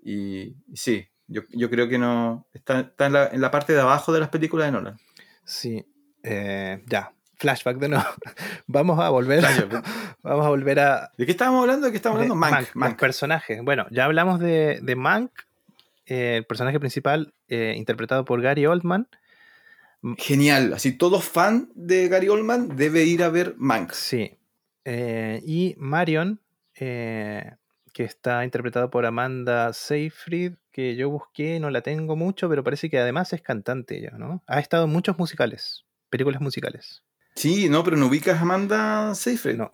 Y, 0.04 0.56
sí, 0.74 1.08
yo, 1.28 1.70
creo 1.70 1.90
que 1.90 1.98
no. 1.98 2.48
Está, 2.54 2.94
en, 3.00 3.42
la, 3.42 3.52
parte 3.52 3.74
de 3.74 3.82
abajo 3.82 4.14
de 4.14 4.20
las 4.20 4.30
películas 4.30 4.68
de 4.68 4.72
Nolan. 4.72 4.98
Sí, 5.44 5.86
eh, 6.24 6.84
ya. 6.88 7.12
Flashback 7.38 7.78
de 7.78 7.90
nuevo. 7.90 8.06
vamos 8.68 9.00
a 9.00 9.10
volver. 9.10 9.44
vamos 10.24 10.46
a 10.46 10.50
volver 10.50 10.80
a. 10.80 11.12
¿De 11.18 11.26
qué 11.26 11.32
estábamos 11.32 11.62
hablando? 11.62 11.88
¿De 11.88 11.92
qué 11.92 11.98
estábamos 11.98 12.22
hablando? 12.22 12.36
Mank. 12.36 12.76
Mank, 12.76 13.00
personaje. 13.00 13.62
Bueno, 13.62 13.88
ya 13.92 14.06
hablamos 14.06 14.40
de, 14.40 14.80
de 14.82 14.96
Mank, 14.96 15.32
eh, 16.06 16.38
el 16.38 16.46
personaje 16.46 16.80
principal 16.80 17.34
eh, 17.48 17.74
interpretado 17.78 18.26
por 18.26 18.42
Gary 18.42 18.66
Oldman. 18.66 19.08
Genial. 20.18 20.74
Así, 20.74 20.92
todo 20.92 21.20
fan 21.20 21.72
de 21.74 22.08
Gary 22.08 22.30
Oldman 22.30 22.76
debe 22.76 23.04
ir 23.04 23.24
a 23.24 23.30
ver 23.30 23.56
Mank. 23.58 23.92
Sí, 23.92 24.38
eh, 24.86 25.42
y 25.44 25.76
Marion, 25.78 26.40
eh, 26.76 27.56
que 27.92 28.04
está 28.04 28.44
interpretada 28.44 28.90
por 28.90 29.06
Amanda 29.06 29.74
Seyfried, 29.74 30.54
que 30.72 30.96
yo 30.96 31.10
busqué, 31.10 31.60
no 31.60 31.70
la 31.72 31.82
tengo 31.82 32.16
mucho, 32.16 32.48
pero 32.48 32.64
parece 32.64 32.90
que 32.90 33.00
además 33.00 33.34
es 33.34 33.42
cantante 33.42 33.98
ella, 33.98 34.12
¿no? 34.18 34.44
Ha 34.48 34.60
estado 34.60 34.86
en 34.86 34.92
muchos 34.92 35.18
musicales, 35.18 35.86
películas 36.10 36.40
musicales. 36.40 37.04
Sí, 37.36 37.68
no, 37.68 37.84
pero 37.84 37.98
no 37.98 38.08
ubicas 38.08 38.38
a 38.38 38.42
Amanda 38.42 39.16
Seyfried. 39.16 39.56
No. 39.56 39.74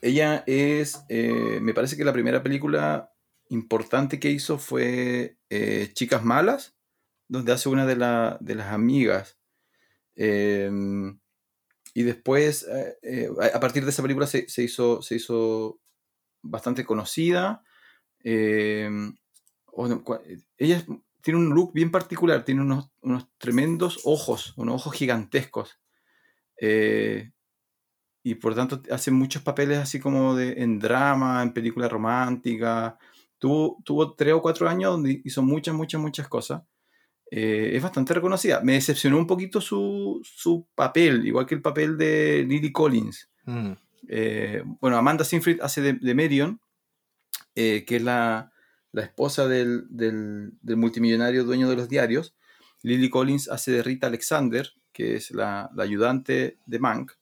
Ella 0.00 0.44
es, 0.46 1.04
eh, 1.08 1.58
me 1.60 1.74
parece 1.74 1.96
que 1.96 2.04
la 2.04 2.12
primera 2.12 2.42
película 2.42 3.12
importante 3.48 4.20
que 4.20 4.30
hizo 4.30 4.58
fue 4.58 5.36
Chicas 5.94 6.24
Malas, 6.24 6.76
donde 7.28 7.52
hace 7.52 7.68
una 7.68 7.86
de, 7.86 7.94
de 8.40 8.54
las 8.54 8.72
amigas. 8.72 9.38
Em, 10.14 11.18
y 11.96 12.02
después, 12.02 12.68
eh, 12.70 12.98
eh, 13.00 13.30
a 13.54 13.58
partir 13.58 13.82
de 13.82 13.90
esa 13.90 14.02
película 14.02 14.26
se, 14.26 14.44
hizo, 14.58 15.00
se 15.00 15.16
hizo 15.16 15.80
bastante 16.42 16.84
conocida. 16.84 17.62
Eh, 18.22 18.90
ella 20.58 20.84
tiene 21.22 21.40
un 21.40 21.54
look 21.54 21.72
bien 21.72 21.90
particular, 21.90 22.44
tiene 22.44 22.60
unos, 22.60 22.90
unos 23.00 23.28
tremendos 23.38 24.02
ojos, 24.04 24.52
unos 24.58 24.74
ojos 24.74 24.92
gigantescos. 24.94 25.80
y 28.22 28.34
por 28.34 28.54
tanto 28.54 28.82
hace 28.90 29.10
muchos 29.10 29.40
papeles 29.42 29.78
así 29.78 29.98
como 29.98 30.34
de, 30.34 30.62
en 30.62 30.78
drama, 30.78 31.42
en 31.42 31.54
película 31.54 31.88
romántica. 31.88 32.98
Tuvo, 33.38 33.78
tuvo 33.86 34.14
tres 34.14 34.34
o 34.34 34.42
cuatro 34.42 34.68
años 34.68 34.90
donde 34.92 35.22
hizo 35.24 35.42
muchas, 35.42 35.74
muchas, 35.74 35.98
muchas 35.98 36.28
cosas. 36.28 36.60
Eh, 37.30 37.72
es 37.74 37.82
bastante 37.82 38.14
reconocida. 38.14 38.60
Me 38.60 38.74
decepcionó 38.74 39.18
un 39.18 39.26
poquito 39.26 39.60
su, 39.60 40.20
su, 40.24 40.66
papel, 40.74 41.26
igual 41.26 41.46
que 41.46 41.54
el 41.54 41.62
papel 41.62 41.98
de 41.98 42.44
Lily 42.48 42.72
Collins. 42.72 43.28
Mm. 43.44 43.72
Eh, 44.08 44.62
bueno, 44.80 44.96
Amanda 44.96 45.24
Sinfried 45.24 45.60
hace 45.60 45.80
de, 45.82 45.92
de 45.94 46.14
Marion, 46.14 46.60
eh, 47.54 47.84
que 47.86 47.96
es 47.96 48.02
la, 48.02 48.52
la 48.92 49.02
esposa 49.02 49.48
del, 49.48 49.86
del, 49.88 50.52
del, 50.62 50.76
multimillonario 50.76 51.44
dueño 51.44 51.68
de 51.68 51.76
los 51.76 51.88
diarios. 51.88 52.34
Lily 52.82 53.10
Collins 53.10 53.48
hace 53.48 53.72
de 53.72 53.82
Rita 53.82 54.06
Alexander, 54.06 54.70
que 54.92 55.16
es 55.16 55.32
la, 55.32 55.70
la 55.74 55.82
ayudante 55.82 56.58
de 56.66 56.78
Mank. 56.78 57.12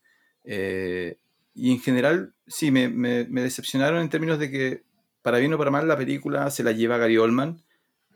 y 0.44 1.70
en 1.70 1.80
general, 1.80 2.34
sí, 2.46 2.70
me, 2.70 2.88
me, 2.88 3.24
me, 3.24 3.42
decepcionaron 3.42 4.02
en 4.02 4.10
términos 4.10 4.38
de 4.38 4.50
que, 4.50 4.82
para 5.22 5.38
bien 5.38 5.54
o 5.54 5.58
para 5.58 5.70
mal, 5.70 5.88
la 5.88 5.96
película 5.96 6.50
se 6.50 6.62
la 6.62 6.72
lleva 6.72 6.98
Gary 6.98 7.16
Oldman 7.16 7.62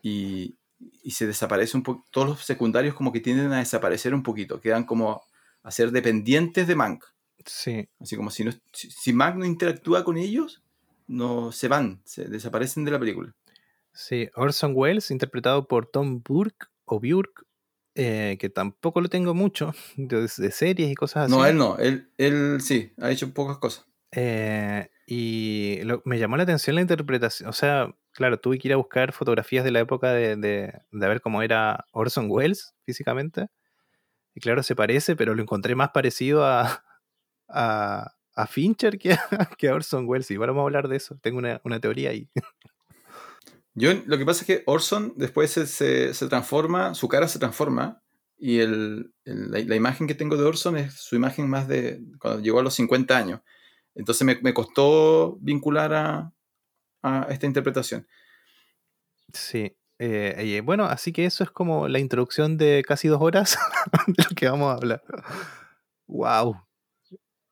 y, 0.03 0.59
y 1.03 1.11
se 1.13 1.27
desaparece 1.27 1.77
un 1.77 1.83
poco, 1.83 2.05
todos 2.11 2.29
los 2.29 2.45
secundarios 2.45 2.95
como 2.95 3.13
que 3.13 3.21
tienden 3.21 3.53
a 3.53 3.59
desaparecer 3.59 4.15
un 4.15 4.23
poquito, 4.23 4.61
quedan 4.61 4.85
como 4.85 5.23
a 5.63 5.71
ser 5.71 5.91
dependientes 5.91 6.67
de 6.67 6.77
Mank. 6.77 7.05
Sí. 7.45 7.89
Así 8.01 8.17
como 8.17 8.31
si, 8.31 8.45
no, 8.45 8.53
si, 8.73 9.13
Mank 9.13 9.37
no 9.37 9.45
interactúa 9.45 10.05
con 10.05 10.17
ellos, 10.17 10.63
no 11.07 11.53
se 11.53 11.69
van, 11.69 12.01
se 12.05 12.25
desaparecen 12.25 12.85
de 12.85 12.91
la 12.91 12.99
película. 12.99 13.35
Sí, 13.93 14.29
Orson 14.35 14.73
Welles, 14.75 15.11
interpretado 15.11 15.67
por 15.67 15.87
Tom 15.87 16.23
Burke 16.23 16.67
o 16.85 17.01
Burke, 17.01 17.43
eh, 17.95 18.37
que 18.39 18.49
tampoco 18.49 19.01
lo 19.01 19.09
tengo 19.09 19.35
mucho, 19.35 19.75
de, 19.97 20.29
series 20.29 20.91
y 20.91 20.95
cosas 20.95 21.25
así. 21.25 21.33
No, 21.35 21.45
él 21.47 21.57
no, 21.57 21.79
él, 21.79 22.11
él 22.19 22.61
sí, 22.61 22.93
ha 22.99 23.11
hecho 23.11 23.33
pocas 23.33 23.59
cosas. 23.59 23.87
Eh, 24.13 24.89
y 25.11 25.81
me 26.05 26.19
llamó 26.19 26.37
la 26.37 26.43
atención 26.43 26.77
la 26.77 26.83
interpretación, 26.83 27.49
o 27.49 27.55
sea, 27.55 27.95
claro, 28.13 28.41
tuve 28.41 28.59
que 28.59 28.69
ir 28.69 28.75
a 28.75 28.77
buscar 28.77 29.13
fotografías 29.13 29.65
de 29.65 29.71
la 29.71 29.81
época 29.81 30.13
de, 30.13 30.37
de, 30.37 30.83
ver 30.91 31.23
cómo 31.23 31.41
era 31.41 31.87
Orson 31.93 32.27
Welles 32.29 32.75
físicamente. 32.85 33.47
Y 34.35 34.41
claro, 34.41 34.63
se 34.63 34.77
parece, 34.77 35.17
pero 35.17 35.35
lo 35.35 35.41
encontré 35.41 35.75
más 35.75 35.93
parecido 35.93 36.45
a, 36.45 36.85
a, 37.49 38.13
a 38.35 38.47
Fincher 38.49 38.99
que 38.99 39.15
a, 39.15 39.49
que 39.57 39.71
a, 39.71 39.75
Orson 39.75 40.07
Welles. 40.07 40.31
Ahora 40.33 40.53
vamos 40.53 40.61
a 40.61 40.65
hablar 40.65 40.89
de 40.89 40.97
eso. 40.97 41.17
Tengo 41.23 41.39
una, 41.39 41.63
una 41.65 41.81
teoría 41.81 42.11
ahí. 42.11 42.29
Yo, 43.73 43.95
lo 44.05 44.19
que 44.19 44.27
pasa 44.27 44.43
es 44.43 44.47
que 44.47 44.63
Orson 44.67 45.15
después 45.17 45.51
se, 45.51 45.67
se, 46.13 46.29
transforma, 46.29 46.95
su 46.95 47.09
cara 47.09 47.29
se 47.29 47.39
transforma. 47.39 48.03
Y 48.37 48.59
el, 48.59 49.15
la, 49.25 49.75
imagen 49.75 50.07
que 50.07 50.15
tengo 50.15 50.37
de 50.37 50.45
Orson 50.45 50.77
es 50.77 51.01
su 51.01 51.17
imagen 51.17 51.49
más 51.49 51.67
de 51.67 52.03
cuando 52.21 52.43
llegó 52.43 52.61
a 52.61 52.63
los 52.63 52.75
50 52.75 53.17
años. 53.17 53.41
Entonces 53.99 54.25
me, 54.25 54.39
me 54.41 54.55
costó 54.55 55.37
vincular 55.41 55.93
a, 55.93 56.33
a 57.03 57.27
esta 57.31 57.47
interpretación. 57.47 58.07
Sí. 59.33 59.77
Eh, 59.99 60.63
bueno, 60.65 60.85
así 60.85 61.13
que 61.13 61.25
eso 61.25 61.43
es 61.43 61.51
como 61.51 61.89
la 61.89 61.99
introducción 61.99 62.57
de 62.57 62.85
casi 62.87 63.09
dos 63.09 63.21
horas 63.21 63.59
de 64.07 64.23
lo 64.23 64.37
que 64.37 64.49
vamos 64.49 64.71
a 64.71 64.77
hablar. 64.77 65.03
¡Wow! 66.07 66.63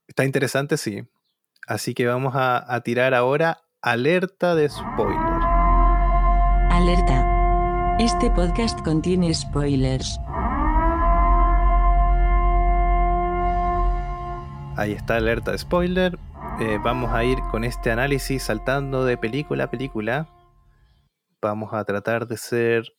Está 0.07 0.25
interesante, 0.25 0.77
sí. 0.77 1.03
Así 1.67 1.95
que 1.95 2.07
vamos 2.07 2.37
a, 2.37 2.73
a 2.73 2.81
tirar 2.83 3.13
ahora 3.15 3.65
alerta 3.83 4.55
de 4.55 4.69
spoiler. 4.69 5.43
Alerta. 6.71 7.97
Este 7.99 8.31
podcast 8.31 8.81
contiene 8.85 9.35
spoilers. 9.35 10.17
Ahí 14.77 14.93
está 14.93 15.17
alerta 15.17 15.51
de 15.51 15.59
spoiler. 15.59 16.19
Eh, 16.59 16.79
vamos 16.83 17.13
a 17.13 17.23
ir 17.23 17.39
con 17.51 17.65
este 17.65 17.91
análisis 17.91 18.45
saltando 18.45 19.05
de 19.05 19.19
película 19.19 19.65
a 19.65 19.71
película. 19.71 20.27
Vamos 21.43 21.75
a 21.75 21.85
tratar 21.85 22.27
de 22.27 22.39
ser 22.39 22.95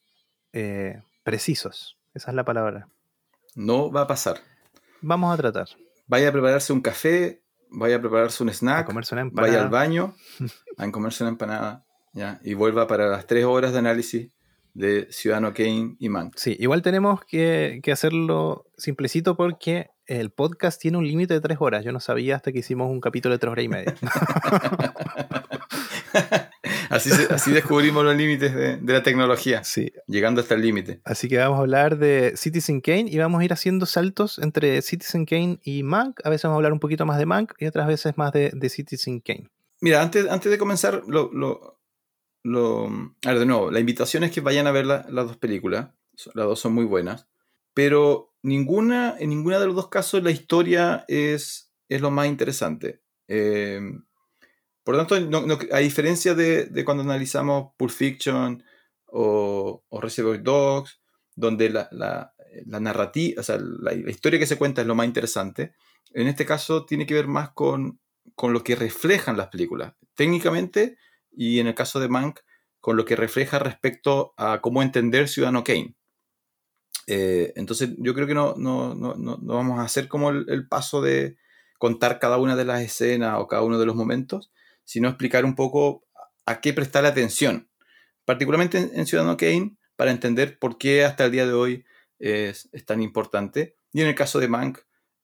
eh, 0.54 1.02
precisos. 1.24 1.98
Esa 2.14 2.30
es 2.30 2.36
la 2.36 2.46
palabra. 2.46 2.88
No 3.56 3.92
va 3.92 4.02
a 4.02 4.08
pasar. 4.08 4.38
Vamos 5.02 5.34
a 5.34 5.38
tratar. 5.38 5.70
Vaya 6.06 6.30
a 6.30 6.32
prepararse 6.32 6.72
un 6.72 6.82
café, 6.82 7.42
vaya 7.72 7.96
a 7.96 8.00
prepararse 8.00 8.44
un 8.44 8.50
snack, 8.50 8.82
a 8.82 8.86
comerse 8.86 9.16
una 9.16 9.22
empanada. 9.24 9.52
vaya 9.52 9.64
al 9.64 9.70
baño 9.70 10.16
a 10.78 10.92
comerse 10.92 11.24
una 11.24 11.32
empanada 11.32 11.84
¿ya? 12.14 12.40
y 12.44 12.54
vuelva 12.54 12.86
para 12.86 13.08
las 13.08 13.26
tres 13.26 13.44
horas 13.46 13.74
de 13.74 13.80
análisis 13.80 14.32
de 14.78 15.08
Ciudadano 15.10 15.54
Kane 15.54 15.96
y 16.00 16.08
Mank. 16.08 16.36
Sí, 16.38 16.56
igual 16.60 16.84
tenemos 16.84 17.22
que, 17.26 17.80
que 17.82 17.92
hacerlo 17.92 18.68
simplecito 18.78 19.36
porque 19.36 19.90
el 20.06 20.30
podcast 20.30 20.80
tiene 20.80 21.00
un 21.00 21.08
límite 21.08 21.34
de 21.34 21.42
tres 21.42 21.58
horas. 21.60 21.84
Yo 21.84 21.92
no 21.92 22.00
sabía 22.00 22.36
hasta 22.36 22.52
que 22.52 22.60
hicimos 22.60 22.90
un 22.90 23.02
capítulo 23.02 23.34
de 23.34 23.40
tres 23.40 23.52
horas 23.52 23.66
y 23.66 23.70
media. 23.70 23.96
así, 26.92 27.10
así, 27.32 27.52
descubrimos 27.52 28.06
los 28.06 28.16
límites 28.16 28.54
de, 28.54 28.78
de, 28.78 28.94
la 28.94 29.02
tecnología. 29.02 29.64
Sí. 29.64 29.92
Llegando 30.06 30.42
hasta 30.42 30.54
el 30.54 30.62
límite. 30.62 31.02
Así 31.04 31.28
que 31.28 31.40
vamos 31.40 31.58
a 31.58 31.62
hablar 31.62 31.98
de 31.98 32.34
Citizen 32.38 32.80
Kane 32.80 33.06
y 33.08 33.18
vamos 33.18 33.42
a 33.42 33.46
ir 33.46 33.54
haciendo 33.54 33.88
saltos 33.88 34.38
entre 34.38 34.84
Citizen 34.84 35.26
Kane 35.26 35.58
y 35.64 35.82
Mank. 35.82 36.20
A 36.24 36.30
veces 36.30 36.44
vamos 36.44 36.56
a 36.56 36.58
hablar 36.58 36.74
un 36.74 36.80
poquito 36.80 37.08
más 37.08 37.18
de 37.18 37.26
Mank 37.26 37.54
y 37.58 37.66
otras 37.66 37.88
veces 37.88 38.16
más 38.16 38.32
de, 38.32 38.52
de 38.54 38.70
Citizen 38.70 39.22
Kane. 39.22 39.50
Mira, 39.82 40.02
antes, 40.02 40.28
antes 40.30 40.52
de 40.52 40.58
comenzar, 40.58 41.04
lo, 41.08 41.32
lo, 41.34 41.77
de 42.44 43.46
nuevo, 43.46 43.72
la 43.72 43.80
invitación 43.80 44.24
es 44.24 44.32
que 44.32 44.42
vayan 44.42 44.68
a 44.68 44.72
ver 44.72 44.86
la, 44.86 45.06
las 45.10 45.28
dos 45.28 45.38
películas. 45.38 45.90
Las 46.34 46.46
dos 46.46 46.60
son 46.60 46.74
muy 46.74 46.86
buenas. 46.86 47.28
Pero 47.74 48.34
ninguna, 48.42 49.16
en 49.20 49.30
ninguna 49.30 49.60
de 49.60 49.68
los 49.68 49.76
dos 49.76 49.90
casos 49.90 50.24
la 50.24 50.32
historia 50.32 51.06
es, 51.08 51.72
es 51.90 52.02
lo 52.02 52.12
más 52.12 52.28
interesante. 52.28 53.02
Eh, 53.28 53.82
por 54.84 54.96
lo 54.96 55.06
tanto, 55.06 55.60
a 55.72 55.80
diferencia 55.80 56.34
de, 56.34 56.66
de, 56.68 56.86
cuando 56.86 57.04
analizamos 57.04 57.74
Pulp 57.76 57.92
Fiction 57.92 58.64
o, 59.08 59.84
o 59.90 60.02
Reservoir 60.02 60.42
Dogs, 60.42 61.02
donde 61.36 61.70
la, 61.70 61.90
la, 61.92 62.34
narrativa, 62.80 63.42
o 63.42 63.44
sea, 63.44 63.58
la, 63.60 63.94
historia 63.94 64.40
que 64.40 64.46
se 64.46 64.58
cuenta 64.58 64.80
es 64.82 64.88
lo 64.88 64.96
más 64.96 65.06
interesante, 65.06 65.74
en 66.14 66.28
este 66.28 66.46
caso 66.46 66.86
tiene 66.86 67.06
que 67.06 67.16
ver 67.16 67.28
más 67.28 67.50
con, 67.50 68.00
con 68.34 68.54
lo 68.54 68.64
que 68.64 68.76
reflejan 68.76 69.36
las 69.36 69.50
películas, 69.50 69.94
técnicamente, 70.16 70.98
y 71.38 71.60
en 71.60 71.68
el 71.68 71.76
caso 71.76 72.00
de 72.00 72.10
Mank, 72.10 72.40
con 72.82 72.98
lo 72.98 73.06
que 73.06 73.16
refleja 73.16 73.60
respecto 73.60 74.34
a 74.38 74.60
cómo 74.60 74.82
entender 74.82 75.30
Ciudadano 75.30 75.64
Kane. 75.64 75.96
Eh, 77.06 77.54
entonces 77.56 77.92
yo 78.00 78.14
creo 78.16 78.26
que 78.26 78.34
no, 78.34 78.56
no, 78.58 78.96
no, 78.96 79.16
no, 79.16 79.38
vamos 79.40 79.80
a 79.80 79.84
hacer 79.84 80.08
como 80.08 80.32
el, 80.32 80.68
paso 80.68 81.02
de 81.02 81.38
contar 81.78 82.20
cada 82.20 82.38
una 82.38 82.56
de 82.56 82.66
las 82.66 82.82
escenas 82.82 83.36
o 83.38 83.48
cada 83.48 83.62
uno 83.62 83.78
de 83.78 83.86
los 83.86 83.96
momentos, 83.96 84.52
sino 84.84 85.08
explicar 85.08 85.46
un 85.46 85.56
poco 85.56 86.06
a 86.46 86.60
qué 86.60 86.74
prestar 86.74 87.06
atención, 87.06 87.70
particularmente 88.26 88.90
en, 88.92 89.06
Ciudadano 89.06 89.38
Kane, 89.38 89.78
para 89.96 90.12
entender 90.12 90.58
por 90.58 90.78
qué 90.78 91.06
hasta 91.06 91.26
el 91.26 91.32
día 91.32 91.46
de 91.46 91.54
hoy 91.54 91.86
es, 92.18 92.68
es 92.72 92.86
tan 92.86 93.02
importante. 93.02 93.76
Y 93.94 94.02
en 94.02 94.08
el 94.08 94.16
caso 94.16 94.40
de 94.40 94.48
Mank, 94.48 94.80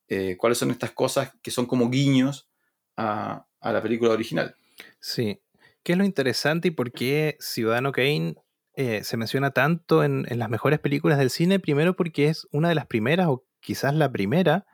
eh, 0.09 0.37
cuáles 0.37 0.59
son 0.59 0.69
estas 0.69 0.91
cosas 0.91 1.31
que 1.41 1.49
son 1.49 1.65
como 1.65 1.89
guiños 1.89 2.49
a, 2.97 3.47
a 3.59 3.73
la 3.73 3.81
película 3.81 4.11
original. 4.11 4.55
Sí, 4.99 5.42
¿qué 5.83 5.93
es 5.93 5.97
lo 5.97 6.05
interesante 6.05 6.69
y 6.69 6.71
por 6.71 6.91
qué 6.91 7.37
Ciudadano 7.39 7.91
Kane 7.91 8.35
eh, 8.75 9.03
se 9.03 9.17
menciona 9.17 9.51
tanto 9.51 10.03
en, 10.03 10.25
en, 10.29 10.39
las 10.39 10.49
mejores 10.49 10.79
películas 10.79 11.17
del 11.19 11.29
cine, 11.29 11.59
primero 11.59 11.95
porque 11.95 12.27
es 12.27 12.47
una 12.51 12.69
de 12.69 12.75
las 12.75 12.87
primeras, 12.87 13.27
o 13.27 13.45
quizás 13.59 13.93
la 13.93 14.11
primera, 14.11 14.65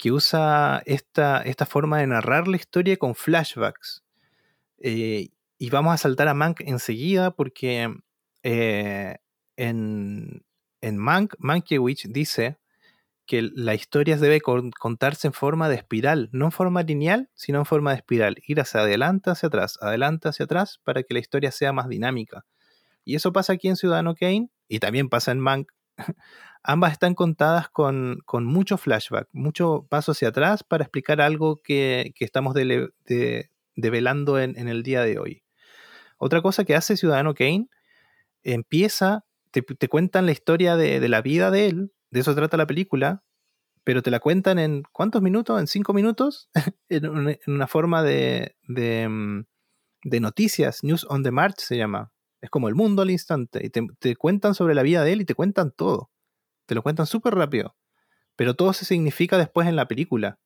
que 0.00 0.12
usa 0.12 0.82
esta, 0.86 1.42
esta 1.42 1.66
forma 1.66 1.98
de 1.98 2.06
narrar 2.06 2.48
la 2.48 2.56
historia 2.56 2.96
con 2.96 3.14
flashbacks. 3.14 4.02
Eh, 4.78 5.28
y 5.58 5.68
vamos 5.68 5.92
a 5.92 5.98
saltar 5.98 6.26
a 6.28 6.32
Mank 6.32 6.62
enseguida 6.62 7.32
porque 7.32 7.94
eh, 8.42 9.18
en, 9.56 10.42
en 10.80 10.96
Mank, 10.96 11.34
Mankiewicz 11.38 12.04
dice 12.08 12.56
que 13.30 13.48
la 13.54 13.76
historia 13.76 14.16
debe 14.16 14.40
contarse 14.40 15.28
en 15.28 15.32
forma 15.32 15.68
de 15.68 15.76
espiral, 15.76 16.30
no 16.32 16.46
en 16.46 16.50
forma 16.50 16.82
lineal, 16.82 17.30
sino 17.34 17.60
en 17.60 17.64
forma 17.64 17.92
de 17.92 17.98
espiral. 17.98 18.38
Ir 18.44 18.60
hacia 18.60 18.80
adelante, 18.80 19.30
hacia 19.30 19.46
atrás, 19.46 19.78
adelante, 19.80 20.28
hacia 20.28 20.46
atrás, 20.46 20.80
para 20.82 21.04
que 21.04 21.14
la 21.14 21.20
historia 21.20 21.52
sea 21.52 21.72
más 21.72 21.88
dinámica. 21.88 22.44
Y 23.04 23.14
eso 23.14 23.32
pasa 23.32 23.52
aquí 23.52 23.68
en 23.68 23.76
Ciudadano 23.76 24.16
Kane 24.16 24.50
y 24.66 24.80
también 24.80 25.08
pasa 25.08 25.30
en 25.30 25.38
Mank. 25.38 25.70
Ambas 26.64 26.90
están 26.90 27.14
contadas 27.14 27.68
con, 27.68 28.18
con 28.24 28.44
mucho 28.44 28.76
flashback, 28.76 29.28
mucho 29.30 29.86
paso 29.88 30.10
hacia 30.10 30.30
atrás 30.30 30.64
para 30.64 30.82
explicar 30.82 31.20
algo 31.20 31.60
que, 31.62 32.12
que 32.16 32.24
estamos 32.24 32.52
de, 32.52 32.88
de, 33.04 33.48
develando 33.76 34.40
en, 34.40 34.58
en, 34.58 34.66
el 34.66 34.82
día 34.82 35.02
de 35.04 35.20
hoy. 35.20 35.44
Otra 36.18 36.42
cosa 36.42 36.64
que 36.64 36.74
hace 36.74 36.96
Ciudadano 36.96 37.34
Kane, 37.34 37.68
empieza, 38.42 39.24
te, 39.52 39.62
te 39.62 39.86
cuentan 39.86 40.26
la 40.26 40.32
historia 40.32 40.74
de, 40.74 40.98
de, 40.98 41.08
la 41.08 41.22
vida 41.22 41.52
de 41.52 41.68
él, 41.68 41.92
de 42.10 42.20
eso 42.20 42.34
trata 42.34 42.56
la 42.56 42.66
película, 42.66 43.24
pero 43.84 44.02
te 44.02 44.10
la 44.10 44.20
cuentan 44.20 44.58
en 44.58 44.82
¿cuántos 44.92 45.22
minutos? 45.22 45.60
¿En 45.60 45.66
cinco 45.66 45.92
minutos? 45.92 46.50
en, 46.88 47.08
una, 47.08 47.32
en, 47.32 47.38
una, 47.46 47.66
forma 47.66 48.02
de, 48.02 48.56
de, 48.68 49.08
mm, 49.08 49.44
de 50.04 50.20
noticias, 50.20 50.84
News 50.84 51.06
on 51.08 51.22
the 51.22 51.30
March 51.30 51.58
se 51.58 51.76
llama 51.76 52.12
es 52.40 52.50
como 52.50 52.68
el 52.68 52.74
mundo 52.74 53.02
al 53.02 53.10
instante. 53.10 53.64
Y 53.64 53.70
te, 53.70 53.86
te, 53.98 54.16
cuentan 54.16 54.54
sobre 54.54 54.74
la 54.74 54.82
vida 54.82 55.04
de 55.04 55.12
él 55.12 55.20
y 55.20 55.24
te 55.24 55.34
cuentan 55.34 55.72
todo. 55.72 56.10
Te 56.66 56.74
lo 56.74 56.82
cuentan 56.82 57.06
súper 57.06 57.34
rápido. 57.34 57.76
Pero 58.36 58.54
todo 58.54 58.72
se 58.72 58.84
significa 58.84 59.36
después 59.38 59.68
en 59.68 59.76
la 59.76 59.88
película. 59.88 60.38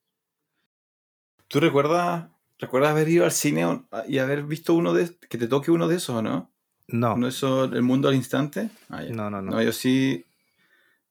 ¿Tú 1.48 1.60
recuerdas, 1.60 2.28
recuerdas 2.58 2.90
haber 2.90 3.08
ido 3.08 3.24
al 3.24 3.32
cine 3.32 3.84
y 4.08 4.18
haber 4.18 4.44
visto 4.44 4.74
uno 4.74 4.92
de 4.92 5.16
que 5.28 5.38
te 5.38 5.46
toque 5.46 5.70
uno 5.70 5.86
de 5.86 5.96
esos 5.96 6.16
o 6.16 6.22
no? 6.22 6.50
No. 6.88 7.16
¿No 7.16 7.28
eso, 7.28 7.64
el 7.64 7.82
mundo 7.82 8.08
al 8.08 8.14
instante? 8.14 8.70
Ah, 8.88 9.02
no, 9.02 9.30
no, 9.30 9.40
no, 9.40 9.52
no. 9.52 9.62
yo 9.62 9.72
sí, 9.72 10.24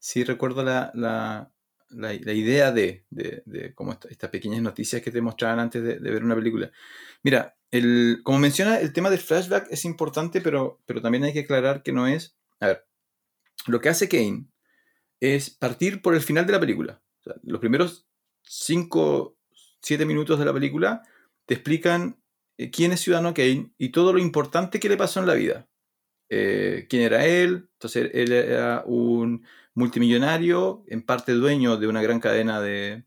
sí 0.04 0.26
recuerdo 0.26 0.64
la, 0.64 0.92
la, 0.96 1.50
la, 1.90 2.34
idea 2.34 2.74
de, 2.74 3.06
de, 3.10 3.42
de 3.46 3.74
estas 4.10 4.30
pequeñas 4.30 4.62
noticias 4.62 5.02
que 5.02 5.12
te 5.12 5.22
mostraban 5.22 5.60
antes 5.60 5.82
de, 5.82 5.98
de, 5.98 6.12
ver 6.12 6.26
una 6.26 6.36
película. 6.36 6.70
Mira, 7.24 7.56
el, 7.72 8.20
como 8.22 8.38
menciona, 8.38 8.82
el 8.82 8.92
tema 8.92 9.10
del 9.10 9.20
flashback 9.20 9.68
es 9.72 9.86
importante, 9.86 10.42
pero, 10.42 10.82
pero 10.86 11.02
también 11.02 11.24
hay 11.24 11.32
que 11.32 11.40
aclarar 11.40 11.84
que 11.84 11.94
no 11.94 12.06
es... 12.06 12.36
A 12.60 12.68
ver, 12.68 12.86
lo 13.66 13.80
que 13.80 13.88
hace 13.88 14.10
Kane 14.10 14.48
es 15.22 15.50
partir 15.50 16.02
por 16.02 16.16
el 16.16 16.22
final 16.22 16.46
de 16.46 16.52
la 16.52 16.60
película. 16.60 17.02
los 17.44 17.62
primeros 17.62 18.06
5, 18.42 19.38
7 19.82 20.06
minutos 20.06 20.38
de 20.38 20.46
la 20.46 20.54
película 20.54 21.02
te 21.46 21.54
explican 21.54 22.22
eh, 22.58 22.72
quién 22.72 22.92
es 22.92 23.00
Ciudadano 23.00 23.34
Kane 23.34 23.72
y 23.78 23.94
todo 23.94 24.12
lo 24.12 24.20
importante 24.20 24.82
que 24.82 24.90
le 24.90 24.98
pasó 24.98 25.22
en 25.22 25.28
la 25.28 25.36
vida. 25.36 25.70
Eh, 26.28 26.88
quién 26.90 27.04
era 27.04 27.26
él. 27.26 27.70
Entonces, 27.76 28.12
él 28.14 28.34
era 28.34 28.84
un 28.86 29.46
multimillonario, 29.76 30.84
en 30.88 31.04
parte 31.04 31.34
dueño 31.34 31.78
de 31.78 31.88
una 31.88 32.02
gran 32.02 32.20
cadena 32.20 32.62
de, 32.62 33.06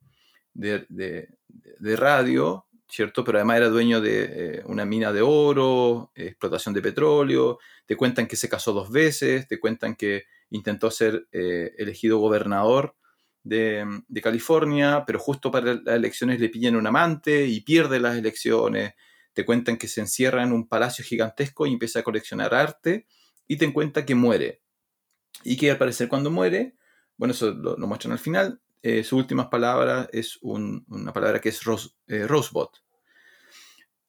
de, 0.54 1.96
radio, 1.96 2.66
¿cierto? 2.88 3.24
Pero 3.24 3.38
además 3.38 3.58
era 3.58 3.68
dueño 3.68 4.00
de 4.00 4.24
eh, 4.24 4.62
una 4.66 4.84
mina 4.84 5.12
de 5.12 5.22
oro, 5.22 6.12
explotación 6.14 6.74
de 6.74 6.82
petróleo. 6.82 7.58
Te 7.86 7.96
cuentan 7.96 8.26
que 8.26 8.36
se 8.36 8.48
casó 8.48 8.72
dos 8.72 8.90
veces, 8.90 9.46
te 9.48 9.60
cuentan 9.60 9.94
que 9.96 10.24
intentó 10.50 10.90
ser 10.90 11.26
eh, 11.32 11.74
elegido 11.78 12.18
gobernador 12.18 12.96
de, 13.42 14.02
California, 14.22 15.04
pero 15.06 15.18
justo 15.18 15.50
para 15.50 15.74
las 15.74 15.96
elecciones 15.96 16.40
le 16.40 16.48
pillan 16.48 16.76
un 16.76 16.86
amante 16.86 17.46
y 17.46 17.60
pierde 17.60 18.00
las 18.00 18.16
elecciones. 18.16 18.94
Te 19.32 19.44
cuentan 19.44 19.76
que 19.76 19.88
se 19.88 20.00
encierra 20.00 20.42
en 20.42 20.52
un 20.52 20.68
palacio 20.68 21.04
gigantesco 21.04 21.66
y 21.66 21.72
empieza 21.72 22.00
a 22.00 22.02
coleccionar 22.02 22.54
arte 22.54 23.06
y 23.46 23.56
te 23.56 23.72
cuenta 23.72 24.04
que 24.04 24.14
muere. 24.14 24.62
Y 25.46 25.56
que 25.56 25.70
al 25.70 25.78
parecer 25.78 26.08
cuando 26.08 26.28
muere, 26.28 26.74
bueno, 27.16 27.32
eso 27.32 27.52
lo, 27.52 27.76
muestran 27.86 28.10
al 28.10 28.18
final, 28.18 28.60
eh, 28.82 29.04
su 29.04 29.16
última 29.16 29.48
palabra 29.48 30.08
es 30.12 30.38
una 30.42 31.12
palabra 31.12 31.40
que 31.40 31.50
es 31.50 31.60
eh, 32.08 32.26
Rosebot. 32.26 32.82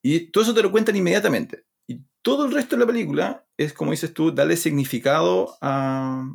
Y 0.02 0.32
todo 0.32 0.42
eso 0.42 0.52
te 0.54 0.62
lo 0.62 0.72
cuentan 0.72 0.96
inmediatamente. 0.96 1.64
Y 1.86 2.02
todo 2.22 2.44
el 2.44 2.52
resto 2.52 2.74
de 2.74 2.80
la 2.80 2.86
película 2.86 3.46
es, 3.56 3.72
como 3.72 3.92
dices 3.92 4.12
tú, 4.12 4.32
darle 4.32 4.56
significado 4.56 5.56
a, 5.60 6.28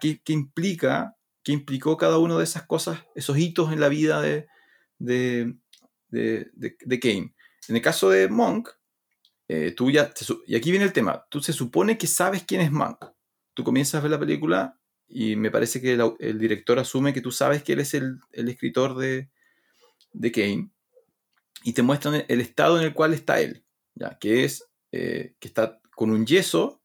qué, 0.00 0.20
implica, 0.26 1.16
qué 1.44 1.52
implicó 1.52 1.96
cada 1.96 2.18
una 2.18 2.36
de 2.36 2.44
esas 2.44 2.64
cosas, 2.64 2.98
esos 3.14 3.38
hitos 3.38 3.72
en 3.72 3.78
la 3.78 3.88
vida 3.88 4.20
de, 4.20 4.48
de, 4.98 5.54
de, 6.08 7.00
Kane. 7.00 7.32
En 7.68 7.76
el 7.76 7.82
caso 7.82 8.10
de 8.10 8.28
Monk, 8.28 8.70
eh, 9.46 9.72
tú 9.76 9.88
ya, 9.92 10.12
y 10.48 10.56
aquí 10.56 10.72
viene 10.72 10.84
el 10.84 10.92
tema, 10.92 11.24
tú 11.30 11.40
se 11.40 11.52
supone 11.52 11.96
que 11.96 12.08
sabes 12.08 12.42
quién 12.42 12.60
es 12.60 12.72
Monk. 12.72 13.04
Tú 13.58 13.64
comienzas 13.64 13.96
a 13.96 14.02
ver 14.02 14.12
la 14.12 14.20
película 14.20 14.78
y 15.08 15.34
me 15.34 15.50
parece 15.50 15.80
que 15.80 15.98
el, 16.20 16.38
director 16.38 16.78
asume 16.78 17.12
que 17.12 17.20
tú 17.20 17.32
sabes 17.32 17.64
que 17.64 17.72
él 17.72 17.80
es 17.80 17.92
el, 17.92 18.20
escritor 18.30 18.96
de, 18.96 19.30
de 20.12 20.30
Kane 20.30 20.70
y 21.64 21.72
te 21.72 21.82
muestran 21.82 22.24
el 22.28 22.40
estado 22.40 22.78
en 22.78 22.84
el 22.84 22.94
cual 22.94 23.14
está 23.14 23.40
él, 23.40 23.64
¿ya? 23.96 24.16
que 24.20 24.44
es 24.44 24.68
eh, 24.92 25.34
que 25.40 25.48
está 25.48 25.80
con 25.90 26.12
un 26.12 26.24
yeso 26.24 26.80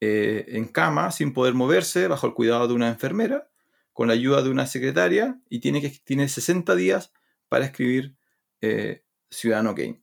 eh, 0.00 0.46
en 0.48 0.66
cama, 0.66 1.12
sin 1.12 1.32
poder 1.32 1.54
moverse, 1.54 2.08
bajo 2.08 2.26
el 2.26 2.34
cuidado 2.34 2.66
de 2.66 2.74
una 2.74 2.88
enfermera, 2.88 3.48
con 3.92 4.08
la 4.08 4.14
ayuda 4.14 4.42
de 4.42 4.50
una 4.50 4.66
secretaria, 4.66 5.40
y 5.48 5.60
tiene, 5.60 5.80
que, 5.80 5.90
tiene 6.02 6.28
60 6.28 6.74
días 6.74 7.12
para 7.48 7.66
escribir 7.66 8.16
eh, 8.62 9.04
Ciudadano 9.30 9.76
Kane. 9.76 10.00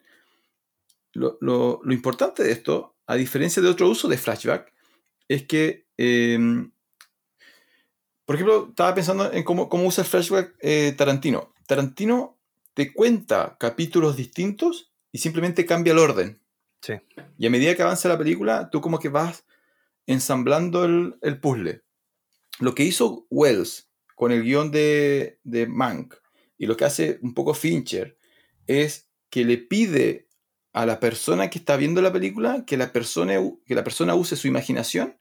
Lo, 1.12 1.82
importante 1.84 2.46
de 2.46 2.54
esto, 2.54 2.96
a 3.08 3.16
diferencia 3.16 3.62
de 3.62 3.68
otro 3.68 3.90
uso 3.90 4.08
de 4.08 4.18
flashback, 4.18 4.72
es 5.28 5.46
que, 5.46 5.88
em, 5.98 6.72
por 8.26 8.36
ejemplo, 8.36 8.68
estaba 8.70 8.94
pensando 8.96 9.32
en 9.32 9.44
cómo, 9.44 9.70
cómo 9.70 9.86
usa 9.86 10.04
el 10.04 10.10
flashback 10.10 10.56
Tarantino. 10.98 11.54
Tarantino 11.68 12.40
te 12.74 12.94
cuenta 12.94 13.58
capítulos 13.60 14.16
distintos 14.16 14.92
y 15.12 15.20
simplemente 15.20 15.66
cambia 15.66 15.94
el 15.94 16.00
orden. 16.00 16.42
Y 17.38 17.46
a 17.46 17.50
medida 17.50 17.76
que 17.76 17.84
avanza 17.84 18.10
la 18.10 18.18
película, 18.18 18.70
tú 18.72 18.82
como 18.82 19.00
que 19.00 19.10
vas 19.10 19.46
ensamblando 20.08 20.84
el, 20.84 21.40
puzzle. 21.40 21.84
Lo 22.60 22.74
que 22.74 22.84
hizo 22.84 23.28
Wells 23.30 23.90
con 24.16 24.32
el 24.32 24.44
guion 24.44 24.72
de, 24.72 25.40
de 25.44 25.68
Mank 25.68 26.16
y 26.58 26.66
lo 26.66 26.76
que 26.76 26.86
hace 26.86 27.20
un 27.22 27.34
poco 27.34 27.54
Fincher 27.54 28.18
es 28.68 29.10
que 29.30 29.46
le 29.46 29.58
pide 29.58 30.28
a 30.74 30.86
la 30.86 31.00
persona 31.00 31.50
que 31.50 31.60
está 31.60 31.76
viendo 31.76 32.02
la 32.02 32.14
película 32.14 32.64
que 32.66 32.78
la 32.78 32.92
persona, 32.94 33.34
que 33.66 33.76
la 33.76 33.84
persona 33.84 34.16
use 34.16 34.36
su 34.36 34.48
imaginación 34.48 35.20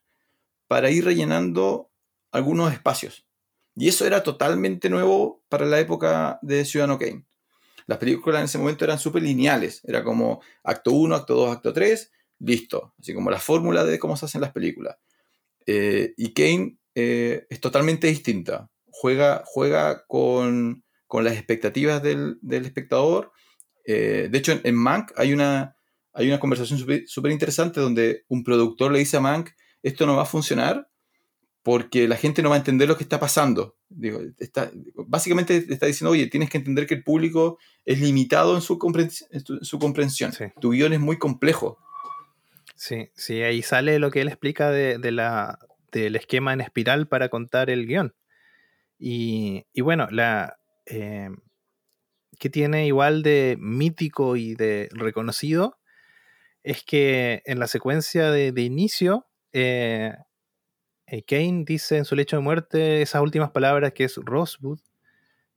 para 0.68 0.90
ir 0.90 1.04
rellenando 1.04 1.90
algunos 2.32 2.72
espacios. 2.72 3.26
Y 3.74 3.88
eso 3.88 4.06
era 4.06 4.22
totalmente 4.22 4.90
nuevo 4.90 5.42
para 5.48 5.66
la 5.66 5.80
época 5.80 6.38
de 6.42 6.64
Ciudadano 6.64 6.98
Kane 6.98 7.24
las 7.90 7.98
películas 7.98 8.38
en 8.38 8.44
ese 8.44 8.58
momento 8.58 8.84
eran 8.84 9.00
súper 9.00 9.24
lineales. 9.24 9.82
Era 9.82 10.04
como 10.04 10.40
acto 10.62 10.92
1, 10.92 11.12
acto 11.12 11.34
2, 11.34 11.56
acto 11.56 11.72
3, 11.72 12.12
listo. 12.38 12.94
Así 13.00 13.12
como 13.12 13.32
la 13.32 13.40
fórmula 13.40 13.82
de 13.82 13.98
cómo 13.98 14.16
se 14.16 14.26
hacen 14.26 14.40
las 14.42 14.52
películas. 14.52 14.96
Eh, 15.66 16.14
y 16.16 16.32
Kane 16.32 16.78
eh, 16.94 17.48
es 17.50 17.58
totalmente 17.60 18.06
distinta. 18.06 18.70
Juega, 18.92 19.42
juega 19.44 20.04
con, 20.06 20.84
las 21.12 21.32
expectativas 21.32 22.00
del, 22.00 22.38
espectador. 22.48 23.32
Eh, 23.84 24.28
de 24.30 24.38
hecho, 24.38 24.58
en, 24.62 24.74
Mank 24.74 25.12
hay 25.16 25.32
una, 25.32 25.76
hay 26.12 26.28
una 26.28 26.40
conversación 26.40 26.78
súper 27.06 27.32
interesante 27.32 27.80
donde 27.80 28.24
un 28.28 28.44
productor 28.44 28.92
le 28.92 28.98
dice 28.98 29.16
a 29.16 29.20
Mank, 29.20 29.50
esto 29.82 30.06
no 30.06 30.16
va 30.16 30.22
a 30.22 30.26
funcionar 30.26 30.88
porque 31.62 32.08
la 32.08 32.16
gente 32.16 32.42
no 32.42 32.48
va 32.48 32.56
a 32.56 32.58
entender 32.58 32.88
lo 32.88 32.96
que 32.96 33.02
está 33.02 33.20
pasando. 33.20 33.76
Digo, 33.88 34.20
está, 34.38 34.70
básicamente 34.94 35.56
está 35.68 35.86
diciendo, 35.86 36.12
oye, 36.12 36.26
tienes 36.26 36.48
que 36.48 36.58
entender 36.58 36.86
que 36.86 36.94
el 36.94 37.04
público 37.04 37.58
es 37.84 38.00
limitado 38.00 38.54
en 38.54 38.62
su, 38.62 38.78
comprensión. 38.78 40.32
Tu 40.60 40.70
guion 40.70 40.92
es 40.92 41.00
muy 41.00 41.18
complejo. 41.18 41.78
Sí, 42.74 43.10
sí, 43.14 43.42
ahí 43.42 43.60
sale 43.60 43.98
lo 43.98 44.10
que 44.10 44.22
él 44.22 44.28
explica 44.28 44.70
de, 44.70 44.98
la, 45.10 45.58
del 45.92 46.16
esquema 46.16 46.54
en 46.54 46.62
espiral 46.62 47.08
para 47.08 47.28
contar 47.28 47.68
el 47.68 47.86
guion. 47.86 48.14
Y, 48.98 49.64
bueno, 49.82 50.08
la 50.10 50.58
eh, 50.86 51.30
que 52.40 52.50
tiene 52.50 52.86
igual 52.86 53.22
de 53.22 53.56
mítico 53.60 54.34
y 54.34 54.54
de 54.56 54.88
reconocido 54.92 55.78
es 56.62 56.82
que 56.82 57.42
en 57.44 57.58
la 57.58 57.68
secuencia 57.68 58.30
de, 58.30 58.60
inicio 58.60 59.28
eh, 59.52 60.14
eh, 61.06 61.22
Kane 61.22 61.64
dice 61.66 61.98
en 61.98 62.04
su 62.04 62.16
lecho 62.16 62.36
de 62.36 62.42
muerte 62.42 63.02
esas 63.02 63.22
últimas 63.22 63.50
palabras 63.50 63.92
que 63.92 64.04
es 64.04 64.16
Rosewood, 64.16 64.80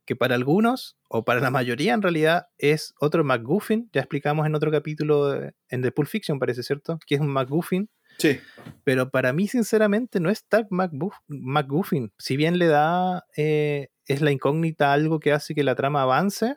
que 0.04 0.14
para 0.14 0.34
algunos, 0.34 0.98
o 1.08 1.24
para 1.24 1.40
la 1.40 1.50
mayoría 1.50 1.94
en 1.94 2.02
realidad, 2.02 2.48
es 2.58 2.94
otro 3.00 3.24
McGuffin. 3.24 3.88
Ya 3.92 4.02
explicamos 4.02 4.46
en 4.46 4.54
otro 4.54 4.70
capítulo 4.70 5.32
en 5.68 5.82
The 5.82 5.90
Pulp 5.90 6.08
Fiction, 6.08 6.38
parece 6.38 6.62
cierto, 6.62 6.98
que 7.06 7.14
es 7.14 7.20
un 7.22 7.32
McGuffin. 7.32 7.88
Sí. 8.18 8.38
Pero 8.84 9.10
para 9.10 9.32
mí, 9.32 9.48
sinceramente, 9.48 10.20
no 10.20 10.28
es 10.28 10.44
Tag 10.46 10.66
McGuffin. 10.70 12.12
Si 12.18 12.36
bien 12.36 12.58
le 12.58 12.66
da, 12.66 13.24
eh, 13.36 13.88
es 14.06 14.20
la 14.20 14.30
incógnita 14.30 14.92
algo 14.92 15.20
que 15.20 15.32
hace 15.32 15.54
que 15.54 15.64
la 15.64 15.74
trama 15.74 16.02
avance, 16.02 16.56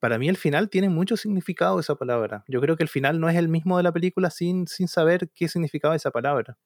para 0.00 0.18
mí 0.18 0.28
el 0.28 0.36
final 0.36 0.70
tiene 0.70 0.88
mucho 0.88 1.16
significado 1.16 1.80
esa 1.80 1.96
palabra. 1.96 2.44
Yo 2.48 2.60
creo 2.60 2.76
que 2.76 2.82
el 2.82 2.88
final 2.88 3.20
no 3.20 3.28
es 3.28 3.36
el 3.36 3.48
mismo 3.48 3.76
de 3.76 3.82
la 3.82 3.92
película 3.92 4.30
sin, 4.30 4.66
sin 4.66 4.88
saber 4.88 5.30
qué 5.34 5.48
significaba 5.48 5.96
esa 5.96 6.10
palabra. 6.10 6.58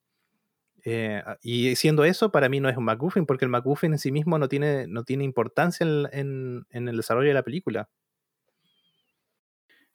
Eh, 0.84 1.22
y 1.42 1.76
siendo 1.76 2.04
eso, 2.04 2.32
para 2.32 2.48
mí 2.48 2.60
no 2.60 2.68
es 2.68 2.76
un 2.76 2.84
MacGuffin, 2.84 3.26
porque 3.26 3.44
el 3.44 3.50
MacGuffin 3.50 3.92
en 3.92 3.98
sí 3.98 4.10
mismo 4.10 4.38
no 4.38 4.48
tiene, 4.48 4.86
no 4.88 5.04
tiene 5.04 5.24
importancia 5.24 5.86
en, 5.86 6.66
el 6.70 6.96
desarrollo 6.96 7.28
de 7.28 7.34
la 7.34 7.44
película. 7.44 7.88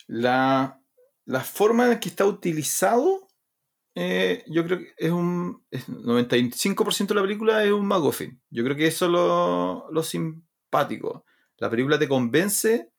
La, 0.08 0.80
forma 1.44 1.92
en 1.92 2.00
que 2.00 2.10
está 2.10 2.26
utilizado, 2.26 3.28
eh, 3.96 4.46
yo 4.48 4.64
creo 4.66 4.80
que 4.80 4.94
es 4.98 5.12
un 5.12 5.66
95% 5.72 7.08
de 7.08 7.16
la 7.16 7.22
película 7.22 7.64
es 7.64 7.72
un 7.72 7.86
MacGuffin. 7.86 8.42
Yo 8.50 8.64
creo 8.64 8.76
que 8.78 8.88
eso 8.88 9.06
es 9.06 9.12
lo, 9.12 10.04
simpático. 10.04 11.26
La 11.58 11.70
película 11.70 12.00
te 12.00 12.08
convence 12.08 12.94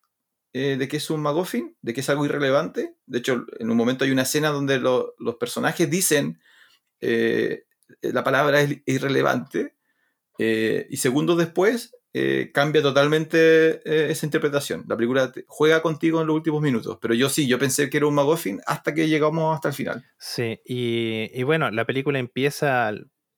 eh, 0.52 0.76
de 0.78 0.88
que 0.88 0.96
es 0.96 1.10
un 1.10 1.22
MacGuffin, 1.22 1.76
de 1.82 1.94
que 1.94 2.00
es 2.00 2.10
algo 2.10 2.24
irrelevante. 2.24 2.96
De 3.06 3.18
hecho, 3.18 3.44
en 3.58 3.70
un 3.70 3.76
momento 3.76 4.04
hay 4.04 4.10
una 4.10 4.22
escena 4.22 4.48
donde 4.48 4.78
los 4.78 5.36
personajes 5.38 5.88
dicen 5.90 6.40
eh, 7.00 7.64
la 8.02 8.24
palabra 8.24 8.60
es 8.60 8.82
irrelevante 8.86 9.74
eh, 10.38 10.86
y 10.90 10.96
segundos 10.98 11.38
después 11.38 11.94
eh, 12.12 12.50
cambia 12.52 12.82
totalmente 12.82 14.10
esa 14.10 14.26
interpretación. 14.26 14.84
La 14.88 14.96
película 14.96 15.32
juega 15.46 15.82
contigo 15.82 16.20
en 16.20 16.26
los 16.26 16.36
últimos 16.36 16.62
minutos, 16.62 16.98
pero 17.00 17.14
yo 17.14 17.28
sí, 17.28 17.46
yo 17.46 17.58
pensé 17.58 17.88
que 17.90 17.98
era 17.98 18.06
un 18.06 18.14
McGuffin 18.14 18.60
hasta 18.66 18.94
que 18.94 19.08
llegamos 19.08 19.54
hasta 19.54 19.68
el 19.68 19.74
final. 19.74 20.04
Sí, 20.18 20.60
y, 20.64 21.42
bueno, 21.42 21.70
la 21.70 21.84
película 21.84 22.18
empieza 22.18 22.92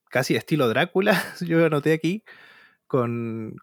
casi 0.08 0.36
estilo 0.36 0.68
Drácula, 0.68 1.22
yo 1.40 1.58
lo 1.58 1.66
anoté 1.66 1.92
aquí, 1.92 2.24
con, 2.86 3.56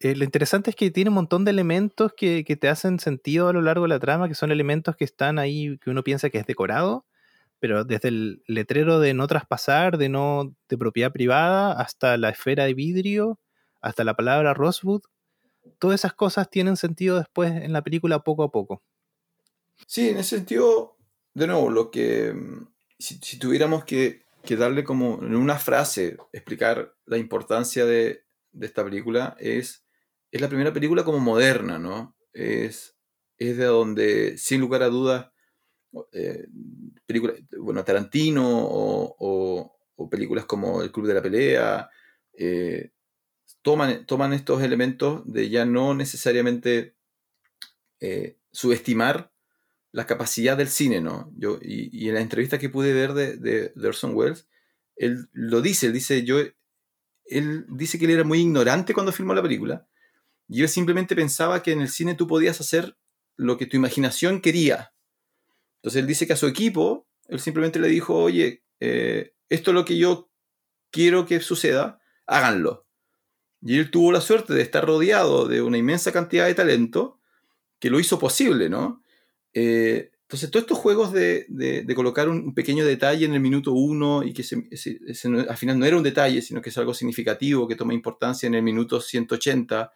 eh, 0.00 0.14
lo 0.14 0.24
interesante 0.24 0.70
es 0.70 0.76
que 0.76 0.90
tiene 0.90 1.10
un 1.10 1.14
montón 1.14 1.44
de 1.44 1.50
elementos 1.50 2.12
que, 2.16 2.44
que, 2.44 2.56
te 2.56 2.68
hacen 2.68 3.00
sentido 3.00 3.48
a 3.48 3.52
lo 3.52 3.62
largo 3.62 3.84
de 3.84 3.88
la 3.88 3.98
trama, 3.98 4.28
que 4.28 4.34
son 4.34 4.52
elementos 4.52 4.96
que 4.96 5.04
están 5.04 5.38
ahí, 5.38 5.78
que 5.78 5.90
uno 5.90 6.04
piensa 6.04 6.30
que 6.30 6.38
es 6.38 6.46
decorado, 6.46 7.06
pero 7.60 7.84
desde 7.84 8.08
el 8.08 8.42
letrero 8.46 9.00
de 9.00 9.14
no 9.14 9.26
traspasar, 9.26 9.98
de 9.98 10.08
no 10.08 10.54
de 10.68 10.78
propiedad 10.78 11.12
privada, 11.12 11.72
hasta 11.72 12.16
la 12.16 12.28
esfera 12.28 12.64
de 12.64 12.74
vidrio, 12.74 13.40
hasta 13.80 14.04
la 14.04 14.14
palabra 14.14 14.54
Rosewood, 14.54 15.02
todas 15.78 16.00
esas 16.00 16.14
cosas 16.14 16.50
tienen 16.50 16.76
sentido 16.76 17.18
después 17.18 17.50
en 17.50 17.72
la 17.72 17.82
película 17.82 18.20
poco 18.20 18.42
a 18.42 18.50
poco. 18.50 18.82
Sí, 19.86 20.08
en 20.08 20.18
ese 20.18 20.36
sentido, 20.36 20.96
de 21.34 21.46
nuevo, 21.46 21.70
lo 21.70 21.90
que 21.90 22.32
mm, 22.32 22.68
si, 22.98 23.38
tuviéramos 23.38 23.84
que, 23.84 24.24
que, 24.42 24.56
darle 24.56 24.84
como 24.84 25.22
en 25.22 25.36
una 25.36 25.58
frase, 25.58 26.16
explicar 26.32 26.94
la 27.06 27.18
importancia 27.18 27.84
de, 27.84 28.24
de, 28.52 28.66
esta 28.66 28.84
película, 28.84 29.36
es, 29.38 29.84
es 30.30 30.40
la 30.40 30.48
primera 30.48 30.72
película 30.72 31.04
como 31.04 31.18
moderna, 31.18 31.78
¿no? 31.78 32.16
Es, 32.32 32.96
es 33.38 33.56
de 33.56 33.64
donde, 33.64 34.38
sin 34.38 34.60
lugar 34.60 34.82
a 34.82 34.88
dudas, 34.88 35.30
eh, 36.12 36.46
bueno, 37.58 37.84
Tarantino 37.84 38.44
o, 38.46 39.74
películas 40.10 40.44
como 40.44 40.82
El 40.82 40.92
Club 40.92 41.06
de 41.06 41.14
la 41.14 41.22
Pelea, 41.22 41.90
eh, 42.32 42.92
toman, 43.62 44.06
toman 44.06 44.32
estos 44.32 44.62
elementos 44.62 45.22
de 45.26 45.50
ya 45.50 45.64
no 45.64 45.94
necesariamente 45.94 46.94
eh, 48.00 48.38
subestimar 48.52 49.32
la 49.90 50.06
capacidad 50.06 50.56
del 50.56 50.68
cine, 50.68 51.00
¿no? 51.00 51.32
Yo, 51.36 51.58
y, 51.60 52.08
en 52.08 52.14
la 52.14 52.20
entrevista 52.20 52.58
que 52.58 52.68
pude 52.68 52.92
ver 52.92 53.14
de, 53.14 53.36
de, 53.36 53.88
Orson 53.88 54.14
Welles, 54.14 54.48
él 54.96 55.28
lo 55.32 55.60
dice, 55.62 55.86
él 55.86 55.92
dice, 55.92 56.24
yo, 56.24 56.38
él 57.24 57.66
dice 57.68 57.98
que 57.98 58.04
él 58.04 58.12
era 58.12 58.24
muy 58.24 58.40
ignorante 58.40 58.94
cuando 58.94 59.12
filmó 59.12 59.34
la 59.34 59.42
película, 59.42 59.88
y 60.48 60.62
él 60.62 60.68
simplemente 60.68 61.14
pensaba 61.14 61.62
que 61.62 61.72
en 61.72 61.80
el 61.80 61.88
cine 61.88 62.14
tú 62.14 62.26
podías 62.26 62.60
hacer 62.60 62.96
lo 63.36 63.58
que 63.58 63.66
tu 63.66 63.76
imaginación 63.76 64.40
quería. 64.40 64.92
Entonces 65.76 66.00
él 66.00 66.06
dice 66.06 66.26
que 66.26 66.32
a 66.32 66.36
su 66.36 66.46
equipo, 66.46 67.06
él 67.28 67.38
simplemente 67.38 67.78
le 67.78 67.88
dijo, 67.88 68.16
oye, 68.16 68.64
eh, 68.80 69.34
esto 69.48 69.70
es 69.70 69.74
lo 69.74 69.84
que 69.84 69.98
yo 69.98 70.30
quiero 70.90 71.26
que 71.26 71.40
suceda, 71.40 72.00
háganlo. 72.26 72.86
Y 73.60 73.78
él 73.78 73.90
tuvo 73.90 74.10
la 74.10 74.20
suerte 74.20 74.54
de 74.54 74.62
estar 74.62 74.86
rodeado 74.86 75.46
de 75.46 75.62
una 75.62 75.78
inmensa 75.78 76.12
cantidad 76.12 76.46
de 76.46 76.54
talento 76.54 77.20
que 77.78 77.90
lo 77.90 78.00
hizo 78.00 78.18
posible, 78.18 78.68
¿no? 78.68 79.02
Eh, 79.52 80.10
entonces, 80.22 80.50
todos 80.50 80.64
estos 80.64 80.78
juegos 80.78 81.12
de, 81.12 81.46
de, 81.48 81.94
colocar 81.94 82.28
un, 82.28 82.52
pequeño 82.52 82.84
detalle 82.84 83.24
en 83.24 83.32
el 83.32 83.40
minuto 83.40 83.72
uno 83.72 84.22
y 84.22 84.34
que 84.34 84.44
al 85.48 85.56
final 85.56 85.78
no 85.78 85.86
era 85.86 85.96
un 85.96 86.02
detalle, 86.02 86.42
sino 86.42 86.60
que 86.60 86.68
es 86.68 86.76
algo 86.76 86.92
significativo, 86.92 87.66
que 87.66 87.76
toma 87.76 87.94
importancia 87.94 88.46
en 88.46 88.54
el 88.54 88.62
minuto 88.62 89.00
180, 89.00 89.90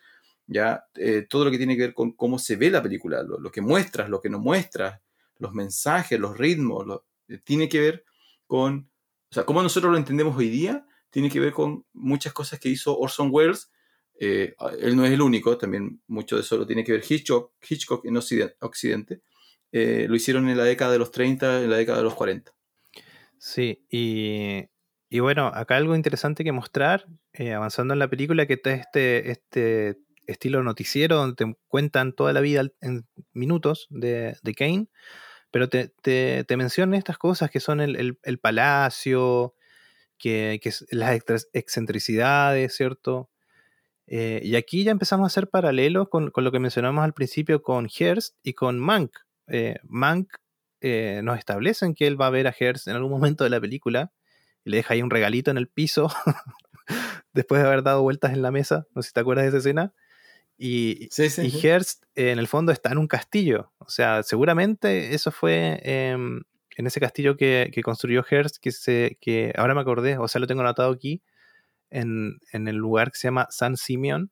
ya 0.53 0.85
eh, 0.95 1.27
todo 1.29 1.45
lo 1.45 1.51
que 1.51 1.59
tiene 1.59 1.77
que 1.77 1.83
ver 1.83 1.95
con 1.95 2.13
cómo 2.13 2.39
se 2.39 2.57
ve 2.57 2.71
la 2.71 2.83
película, 2.83 3.23
lo, 3.23 3.51
que 3.51 3.61
muestras, 3.61 4.09
lo 4.09 4.21
que 4.21 4.31
no 4.31 4.39
muestras, 4.39 5.01
los 5.39 5.53
mensajes, 5.53 6.19
los 6.19 6.37
ritmos, 6.37 7.03
eh, 7.29 7.39
tiene 7.45 7.69
que 7.69 7.81
ver 7.81 8.05
con, 8.47 8.91
o 9.31 9.35
sea, 9.35 9.45
cómo 9.45 9.63
nosotros 9.63 9.93
lo 9.93 9.99
entendemos 9.99 10.37
hoy 10.37 10.49
día, 10.49 10.87
tiene 11.11 11.31
que 11.31 11.41
ver 11.41 11.53
con 11.53 11.85
muchas 11.93 12.33
cosas 12.33 12.59
que 12.59 12.69
hizo 12.69 12.99
Orson 12.99 13.29
Welles. 13.31 13.71
él 14.19 14.97
no 14.97 15.05
es 15.05 15.13
el 15.13 15.23
único, 15.23 15.59
también 15.59 16.01
mucho 16.07 16.37
de 16.37 16.43
eso 16.43 16.57
lo 16.57 16.67
tiene 16.67 16.85
que 16.85 16.93
ver 16.93 17.05
Hitchcock, 17.09 17.53
Hitchcock 17.69 18.05
en 18.05 18.17
Occidente 18.17 19.23
eh, 19.73 20.05
lo 20.07 20.15
hicieron 20.15 20.49
en 20.51 20.59
la 20.59 20.65
década 20.65 20.93
de 20.93 20.99
los 20.99 21.11
30, 21.11 21.63
en 21.63 21.71
la 21.71 21.79
década 21.79 21.99
de 21.99 22.05
los 22.05 22.15
40. 22.15 22.53
Sí, 23.39 23.85
y, 23.91 24.69
y 25.09 25.21
bueno, 25.21 25.47
acá 25.47 25.77
algo 25.77 25.97
interesante 25.97 26.45
que 26.45 26.53
mostrar, 26.53 27.07
eh, 27.33 27.55
avanzando 27.55 27.95
en 27.95 27.99
la 27.99 28.09
película, 28.09 28.47
que 28.47 28.55
está 28.55 28.75
este, 28.75 29.31
este 29.31 29.99
estilo 30.27 30.63
noticiero 30.63 31.17
donde 31.17 31.37
te 31.37 31.57
cuentan 31.69 32.13
toda 32.13 32.33
la 32.33 32.41
vida 32.41 32.63
en 32.81 33.07
minutos 33.33 33.87
de, 33.91 34.37
de 34.43 34.55
Kane, 34.55 34.89
pero 35.51 35.69
te, 35.69 35.93
te, 36.03 36.57
mencionan 36.57 36.95
estas 36.95 37.19
cosas 37.19 37.51
que 37.51 37.61
son 37.61 37.81
el, 37.81 38.19
el, 38.23 38.39
palacio, 38.39 39.55
que, 40.19 40.61
que, 40.63 40.73
las 40.91 41.21
excentricidades, 41.53 42.75
¿cierto? 42.75 43.31
Eh, 44.07 44.41
y 44.43 44.57
aquí 44.57 44.85
ya 44.85 44.91
empezamos 44.93 45.25
a 45.25 45.29
hacer 45.29 45.49
paralelos 45.49 46.09
con, 46.09 46.31
con, 46.31 46.45
lo 46.45 46.53
que 46.53 46.59
mencionamos 46.59 47.05
al 47.05 47.15
principio 47.15 47.63
con 47.63 47.89
Hearst 47.89 48.37
y 48.43 48.55
con 48.55 48.79
Mank, 48.79 49.13
eh, 49.47 49.79
Mank 49.85 50.33
eh, 50.81 51.21
nos 51.23 51.39
establecen 51.39 51.95
que 51.95 52.07
él 52.07 52.21
va 52.21 52.27
a 52.27 52.31
ver 52.31 52.49
a 52.49 52.55
Hearst 52.59 52.89
en 52.89 52.97
algún 52.97 53.11
momento 53.11 53.45
de 53.45 53.51
la 53.51 53.61
película 53.61 54.13
y 54.65 54.71
le 54.71 54.79
deja 54.79 54.95
ahí 54.95 55.03
un 55.03 55.11
regalito 55.11 55.51
en 55.51 55.59
el 55.59 55.69
piso 55.69 56.09
después 57.33 57.63
de 57.63 57.69
haber 57.69 57.83
dado 57.83 58.03
vueltas 58.03 58.33
en 58.33 58.43
la 58.43 58.51
mesa. 58.51 58.87
No 58.95 59.03
sé 59.03 59.09
si 59.09 59.13
te 59.15 59.21
acuerdas 59.21 59.45
de 59.45 59.49
esa 59.51 59.59
escena. 59.59 59.95
Y, 60.59 61.09
Hearst 61.63 62.05
en 62.15 62.39
el 62.39 62.47
fondo 62.47 62.73
está 62.73 62.93
en 62.93 62.99
un 62.99 63.09
castillo. 63.09 63.73
O 63.79 63.89
sea, 63.89 64.23
seguramente 64.23 65.15
eso 65.15 65.31
fue 65.33 65.81
em, 65.83 66.43
en 66.77 66.87
ese 66.87 67.01
castillo 67.01 67.37
que, 67.37 67.71
construyó 67.83 68.25
Hearst, 68.29 68.57
que, 68.61 68.71
se, 68.71 69.19
que 69.21 69.53
ahora 69.57 69.75
me 69.75 69.81
acordé, 69.81 70.19
o 70.19 70.29
sea, 70.29 70.41
lo 70.41 70.47
tengo 70.47 70.61
anotado 70.61 70.93
aquí, 70.93 71.23
en, 71.91 72.39
el 72.53 72.77
lugar 72.77 73.11
que 73.11 73.19
se 73.19 73.29
llama 73.29 73.49
San 73.51 73.77
Simeon. 73.77 74.31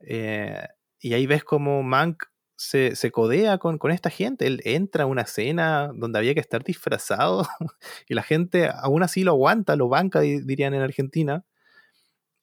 Eh, 0.00 0.66
y 1.00 1.14
ahí 1.14 1.26
ves 1.26 1.44
como 1.44 1.82
Mank 1.82 2.24
se, 2.56 2.96
se 2.96 3.10
codea 3.10 3.58
con, 3.58 3.78
con, 3.78 3.90
esta 3.90 4.10
gente. 4.10 4.46
Él 4.46 4.60
entra 4.64 5.04
a 5.04 5.06
una 5.06 5.26
cena 5.26 5.90
donde 5.94 6.18
había 6.18 6.34
que 6.34 6.40
estar 6.40 6.64
disfrazado 6.64 7.46
y 8.08 8.14
la 8.14 8.22
gente 8.22 8.68
aún 8.72 9.02
así 9.02 9.24
lo 9.24 9.32
aguanta, 9.32 9.76
lo 9.76 9.88
banca, 9.88 10.20
dirían 10.20 10.74
en 10.74 10.82
Argentina. 10.82 11.44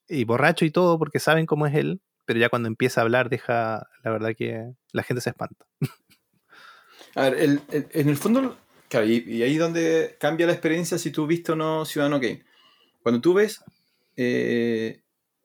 Y 0.08 0.24
borracho 0.24 0.64
y 0.64 0.70
todo 0.70 0.98
porque 0.98 1.20
saben 1.20 1.46
cómo 1.46 1.66
es 1.66 1.74
él, 1.74 2.02
pero 2.24 2.38
ya 2.38 2.48
cuando 2.48 2.68
empieza 2.68 3.00
a 3.00 3.04
hablar 3.04 3.28
deja, 3.28 3.88
la 4.04 4.10
verdad 4.10 4.34
que 4.36 4.72
la 4.92 5.02
gente 5.02 5.20
se 5.20 5.30
espanta. 5.30 5.66
A 7.14 7.28
ver, 7.28 7.60
en 7.70 8.08
el 8.08 8.16
fondo, 8.16 8.56
claro, 8.88 9.06
y, 9.06 9.22
y, 9.26 9.42
ahí 9.42 9.58
donde 9.58 10.16
cambia 10.18 10.46
la 10.46 10.54
experiencia 10.54 10.96
si 10.96 11.10
tú 11.10 11.26
viste 11.26 11.52
o 11.52 11.56
no 11.56 11.84
Ciudadano 11.84 12.18
Kane. 12.18 12.42
Cuando 13.02 13.20
tú 13.20 13.34
ves 13.34 13.62
eh, 14.16 15.02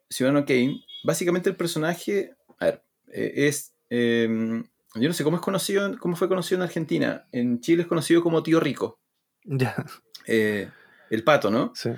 Ciudadano 0.09 0.45
Kane, 0.45 0.85
básicamente 1.03 1.49
el 1.49 1.57
personaje, 1.57 2.35
a 2.59 2.65
ver, 2.65 2.83
eh, 3.11 3.47
es 3.47 3.73
Em, 3.89 4.63
yo 4.95 5.07
no 5.07 5.13
sé 5.13 5.23
cómo 5.23 5.37
es 5.37 5.43
conocido, 5.43 5.97
cómo 5.99 6.15
fue 6.15 6.27
conocido 6.27 6.57
en 6.57 6.63
Argentina. 6.63 7.27
En 7.31 7.59
Chile 7.61 7.83
es 7.83 7.87
conocido 7.87 8.21
como 8.21 8.43
Tío 8.43 8.59
Rico. 8.59 8.99
Ya. 9.43 9.75
Eh, 10.25 10.69
el 11.09 11.23
pato, 11.23 11.49
¿no? 11.49 11.71
Sí. 11.75 11.91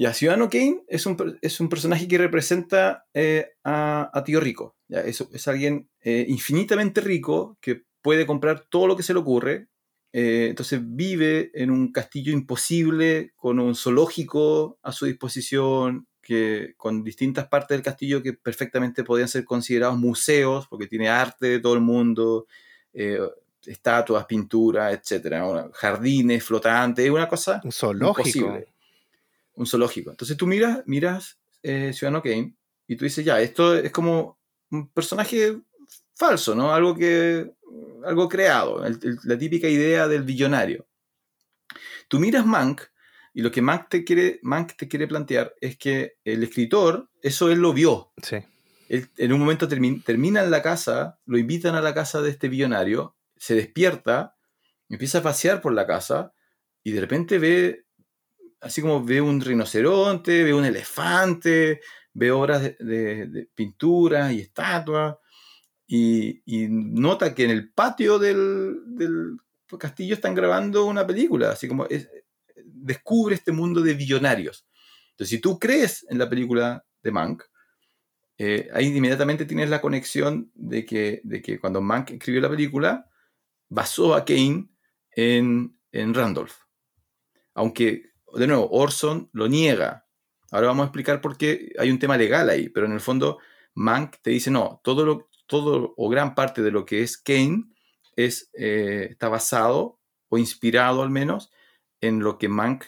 Ya, 0.00 0.14
Ciudadano 0.14 0.48
Kane 0.48 0.82
es 0.88 1.04
un, 1.04 1.38
es 1.42 1.60
un 1.60 1.68
personaje 1.68 2.08
que 2.08 2.16
representa 2.16 3.04
eh, 3.12 3.50
a, 3.64 4.22
Tío 4.24 4.40
Rico. 4.40 4.74
¿ya? 4.88 5.00
Es, 5.00 5.20
es 5.20 5.46
alguien 5.46 5.90
eh, 6.00 6.24
infinitamente 6.26 7.02
rico 7.02 7.58
que 7.60 7.82
puede 8.00 8.24
comprar 8.24 8.64
todo 8.70 8.86
lo 8.86 8.96
que 8.96 9.02
se 9.02 9.12
le 9.12 9.18
ocurre. 9.20 9.68
entonces 10.12 10.80
vive 10.82 11.50
en 11.52 11.70
un 11.70 11.92
castillo 11.92 12.32
imposible, 12.32 13.34
con 13.36 13.60
un 13.60 13.74
zoológico 13.74 14.78
a 14.82 14.90
su 14.90 15.04
disposición, 15.04 16.08
con 16.78 17.04
distintas 17.04 17.48
partes 17.48 17.76
del 17.76 17.82
castillo 17.82 18.22
que 18.22 18.32
perfectamente 18.32 19.04
podían 19.04 19.28
ser 19.28 19.44
considerados 19.44 19.98
museos, 19.98 20.66
porque 20.68 20.86
tiene 20.86 21.10
arte 21.10 21.46
de 21.46 21.60
todo 21.60 21.74
el 21.74 21.80
mundo, 21.80 22.46
eh, 22.94 23.20
estatuas, 23.66 24.24
pinturas, 24.24 24.94
etcétera, 24.94 25.68
jardines 25.74 26.42
flotantes, 26.42 27.04
es 27.04 27.10
una 27.10 27.28
cosa 27.28 27.60
un 27.62 27.72
zoológico. 27.72 28.58
Un 29.54 29.66
zoológico. 29.66 30.10
Entonces 30.10 30.36
tú 30.36 30.46
miras, 30.46 30.82
miras 30.86 31.38
eh, 31.62 31.92
Ciudadano 31.92 32.22
Kane 32.22 32.54
y 32.86 32.96
tú 32.96 33.04
dices, 33.04 33.24
ya, 33.24 33.40
esto 33.40 33.76
es 33.76 33.90
como 33.92 34.38
un 34.70 34.88
personaje 34.88 35.60
falso, 36.14 36.54
¿no? 36.54 36.72
Algo 36.72 36.94
que 36.94 37.50
algo 38.04 38.28
creado, 38.28 38.82
la 39.24 39.38
típica 39.38 39.68
idea 39.68 40.08
del 40.08 40.22
billonario. 40.22 40.86
Tú 42.08 42.18
miras 42.18 42.44
Mank 42.46 42.82
y 43.32 43.42
lo 43.42 43.50
que 43.50 43.62
Mank 43.62 43.88
te 43.88 44.04
quiere, 44.04 44.40
Mank 44.42 44.72
te 44.76 44.88
quiere 44.88 45.06
plantear 45.06 45.54
es 45.60 45.76
que 45.76 46.16
el 46.24 46.42
escritor, 46.42 47.08
eso 47.22 47.50
él 47.50 47.58
lo 47.60 47.72
vio. 47.72 48.12
Sí. 48.22 48.38
en 48.88 49.32
un 49.32 49.38
momento 49.38 49.68
termina 49.68 50.42
en 50.42 50.50
la 50.50 50.62
casa, 50.62 51.20
lo 51.26 51.38
invitan 51.38 51.74
a 51.74 51.80
la 51.80 51.94
casa 51.94 52.22
de 52.22 52.30
este 52.30 52.48
billonario, 52.48 53.16
se 53.36 53.54
despierta, 53.54 54.36
empieza 54.88 55.18
a 55.18 55.22
pasear 55.22 55.60
por 55.60 55.72
la 55.72 55.86
casa 55.86 56.32
y 56.82 56.92
de 56.92 57.00
repente 57.00 57.38
ve, 57.38 57.86
así 58.60 58.80
como 58.80 59.04
ve 59.04 59.20
un 59.20 59.40
rinoceronte, 59.40 60.44
ve 60.44 60.54
un 60.54 60.64
elefante, 60.64 61.80
ve 62.12 62.30
obras 62.30 62.62
de, 62.78 63.48
pintura 63.54 64.32
y 64.32 64.40
estatuas. 64.40 65.16
Y, 65.86 66.42
nota 66.68 67.34
que 67.34 67.44
en 67.44 67.50
el 67.50 67.72
patio 67.72 68.18
del, 68.18 69.36
castillo 69.78 70.14
están 70.14 70.34
grabando 70.34 70.84
una 70.84 71.06
película, 71.06 71.50
así 71.50 71.68
como 71.68 71.86
es, 71.86 72.08
descubre 72.64 73.34
este 73.34 73.52
mundo 73.52 73.80
de 73.80 73.94
billonarios. 73.94 74.66
Entonces, 75.10 75.30
si 75.30 75.40
tú 75.40 75.58
crees 75.58 76.06
en 76.08 76.18
la 76.18 76.28
película 76.28 76.84
de 77.02 77.10
Mank, 77.10 77.42
eh, 78.38 78.68
ahí 78.72 78.86
inmediatamente 78.86 79.44
tienes 79.44 79.68
la 79.68 79.80
conexión 79.80 80.50
de 80.54 80.84
que, 80.84 81.20
de 81.24 81.42
que 81.42 81.58
cuando 81.60 81.80
Mank 81.80 82.10
escribió 82.12 82.40
la 82.40 82.50
película, 82.50 83.06
basó 83.68 84.14
a 84.14 84.24
Kane 84.24 84.70
en, 85.12 85.78
en 85.92 86.14
Randolph. 86.14 86.54
Aunque, 87.54 88.09
de 88.34 88.46
nuevo, 88.46 88.68
Orson 88.70 89.28
lo 89.32 89.48
niega. 89.48 90.06
Ahora 90.50 90.68
vamos 90.68 90.82
a 90.84 90.86
explicar 90.86 91.20
por 91.20 91.36
qué 91.36 91.72
hay 91.78 91.90
un 91.90 91.98
tema 91.98 92.16
legal 92.16 92.50
ahí, 92.50 92.68
pero 92.68 92.86
en 92.86 92.92
el 92.92 93.00
fondo 93.00 93.38
Mank 93.74 94.16
te 94.22 94.30
dice, 94.30 94.50
no, 94.50 94.80
todo, 94.82 95.04
lo, 95.04 95.28
todo 95.46 95.94
o 95.96 96.08
gran 96.08 96.34
parte 96.34 96.62
de 96.62 96.70
lo 96.70 96.84
que 96.84 97.02
es 97.02 97.16
Kane 97.16 97.64
es, 98.16 98.50
eh, 98.54 99.08
está 99.10 99.28
basado 99.28 100.00
o 100.28 100.38
inspirado 100.38 101.02
al 101.02 101.10
menos 101.10 101.50
en 102.00 102.20
lo 102.20 102.38
que 102.38 102.48
Mank 102.48 102.84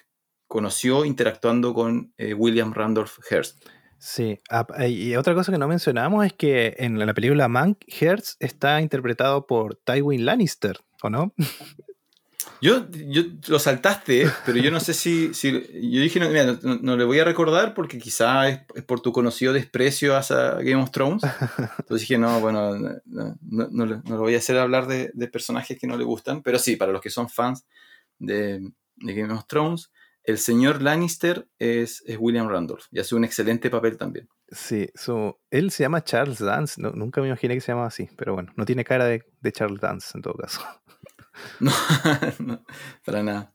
conoció 0.46 1.04
interactuando 1.04 1.72
con 1.72 2.12
eh, 2.18 2.34
William 2.34 2.72
Randolph 2.72 3.18
Hearst. 3.30 3.64
Sí, 3.98 4.40
ah, 4.50 4.66
y 4.86 5.14
otra 5.14 5.32
cosa 5.32 5.52
que 5.52 5.58
no 5.58 5.68
mencionamos 5.68 6.26
es 6.26 6.32
que 6.32 6.74
en 6.78 6.98
la 6.98 7.14
película 7.14 7.46
Mank, 7.46 7.78
Hearst 7.86 8.42
está 8.42 8.80
interpretado 8.80 9.46
por 9.46 9.76
Tywin 9.76 10.24
Lannister, 10.26 10.80
¿o 11.02 11.08
no? 11.08 11.32
Yo, 12.62 12.88
yo 12.92 13.22
lo 13.48 13.58
saltaste, 13.58 14.30
pero 14.46 14.56
yo 14.58 14.70
no 14.70 14.78
sé 14.78 14.94
si, 14.94 15.34
si 15.34 15.50
yo 15.50 16.00
dije, 16.00 16.20
no, 16.20 16.78
no, 16.80 16.96
le 16.96 17.04
voy 17.04 17.18
a 17.18 17.24
recordar 17.24 17.74
porque 17.74 17.98
quizá 17.98 18.48
es, 18.48 18.60
por 18.86 19.00
tu 19.00 19.10
conocido 19.10 19.52
desprecio 19.52 20.16
hacia 20.16 20.52
Game 20.52 20.80
of 20.80 20.92
Thrones. 20.92 21.24
Entonces 21.58 22.08
dije, 22.08 22.18
no, 22.18 22.38
bueno, 22.38 22.78
no, 23.04 23.36
no, 23.42 23.86
lo 23.86 24.18
voy 24.20 24.36
a 24.36 24.38
hacer 24.38 24.58
hablar 24.58 24.86
de, 24.86 25.10
personajes 25.26 25.76
que 25.76 25.88
no 25.88 25.96
le 25.96 26.04
gustan, 26.04 26.40
pero 26.40 26.56
sí, 26.60 26.76
para 26.76 26.92
los 26.92 27.00
que 27.00 27.10
son 27.10 27.28
fans 27.28 27.66
de, 28.20 28.60
Game 28.94 29.32
of 29.32 29.48
Thrones, 29.48 29.90
el 30.22 30.38
señor 30.38 30.82
Lannister 30.82 31.48
es, 31.58 32.04
es, 32.06 32.16
William 32.16 32.48
Randolph 32.48 32.84
y 32.92 33.00
hace 33.00 33.16
un 33.16 33.24
excelente 33.24 33.70
papel 33.70 33.96
también. 33.96 34.28
Sí, 34.52 34.88
él 35.50 35.70
se 35.72 35.82
llama 35.82 36.04
Charles 36.04 36.38
Dance, 36.38 36.80
nunca 36.80 37.20
me 37.20 37.26
imaginé 37.26 37.54
que 37.54 37.60
se 37.60 37.72
llamaba 37.72 37.88
así, 37.88 38.08
pero 38.16 38.34
bueno, 38.34 38.52
no 38.54 38.64
tiene 38.64 38.84
cara 38.84 39.06
de, 39.06 39.24
de 39.40 39.50
Charles 39.50 39.80
Dance 39.80 40.12
en 40.14 40.22
todo 40.22 40.34
caso. 40.34 40.60
Para 43.04 43.22
nada. 43.22 43.52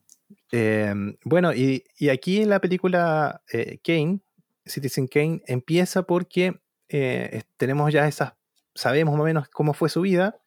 Em, 0.50 1.16
bueno, 1.24 1.52
y, 1.54 1.84
aquí 2.10 2.42
en 2.42 2.50
la 2.50 2.60
película 2.60 3.42
eh, 3.52 3.78
Kane, 3.82 4.20
Citizen 4.64 5.06
Kane, 5.06 5.42
empieza 5.46 6.02
porque 6.02 6.60
eh, 6.88 7.42
tenemos 7.56 7.92
ya 7.92 8.06
esas, 8.06 8.34
sabemos 8.74 9.14
más 9.14 9.22
o 9.22 9.24
menos 9.24 9.48
cómo 9.48 9.74
fue 9.74 9.88
su 9.88 10.00
vida. 10.00 10.40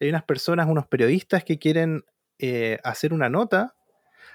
Hay 0.00 0.08
unas 0.08 0.24
personas, 0.24 0.68
unos 0.68 0.86
periodistas 0.86 1.44
que 1.44 1.58
quieren 1.58 2.04
eh, 2.38 2.78
hacer 2.84 3.12
una 3.12 3.28
nota. 3.28 3.74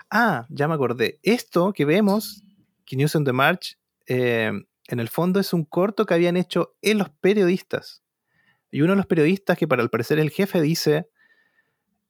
Ah, 0.09 0.45
ya 0.49 0.67
me 0.67 0.73
acordé. 0.73 1.19
Esto 1.23 1.73
que 1.73 1.85
vemos, 1.85 2.43
que 2.85 2.95
News 2.95 3.15
on 3.15 3.23
the 3.23 3.33
March, 3.33 3.77
em, 4.07 4.65
en 4.87 4.99
el 4.99 5.09
fondo 5.09 5.39
es 5.39 5.53
un 5.53 5.63
corto 5.63 6.05
que 6.05 6.13
habían 6.13 6.37
hecho 6.37 6.75
en 6.81 6.97
los 6.97 7.09
periodistas. 7.09 8.03
Y 8.71 8.81
uno 8.81 8.93
de 8.93 8.97
los 8.97 9.05
periodistas, 9.05 9.57
que 9.57 9.67
para 9.67 9.83
el 9.83 9.89
parecer 9.89 10.19
el 10.19 10.31
jefe, 10.31 10.59
dice, 10.59 11.07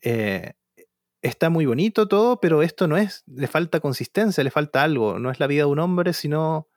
eh, 0.03 0.53
está 1.21 1.49
muy 1.49 1.65
bonito 1.65 2.07
todo, 2.07 2.39
pero 2.39 2.61
esto 2.61 2.88
no 2.88 2.97
es, 2.97 3.23
le 3.27 3.47
falta 3.47 3.80
consistencia, 3.80 4.43
le 4.43 4.51
falta 4.51 4.84
algo, 4.84 5.19
no 5.19 5.31
es 5.31 5.39
la 5.39 5.47
vida 5.47 5.61
de 5.61 5.71
un 5.71 5.80
hombre, 5.80 6.13
sino 6.13 6.67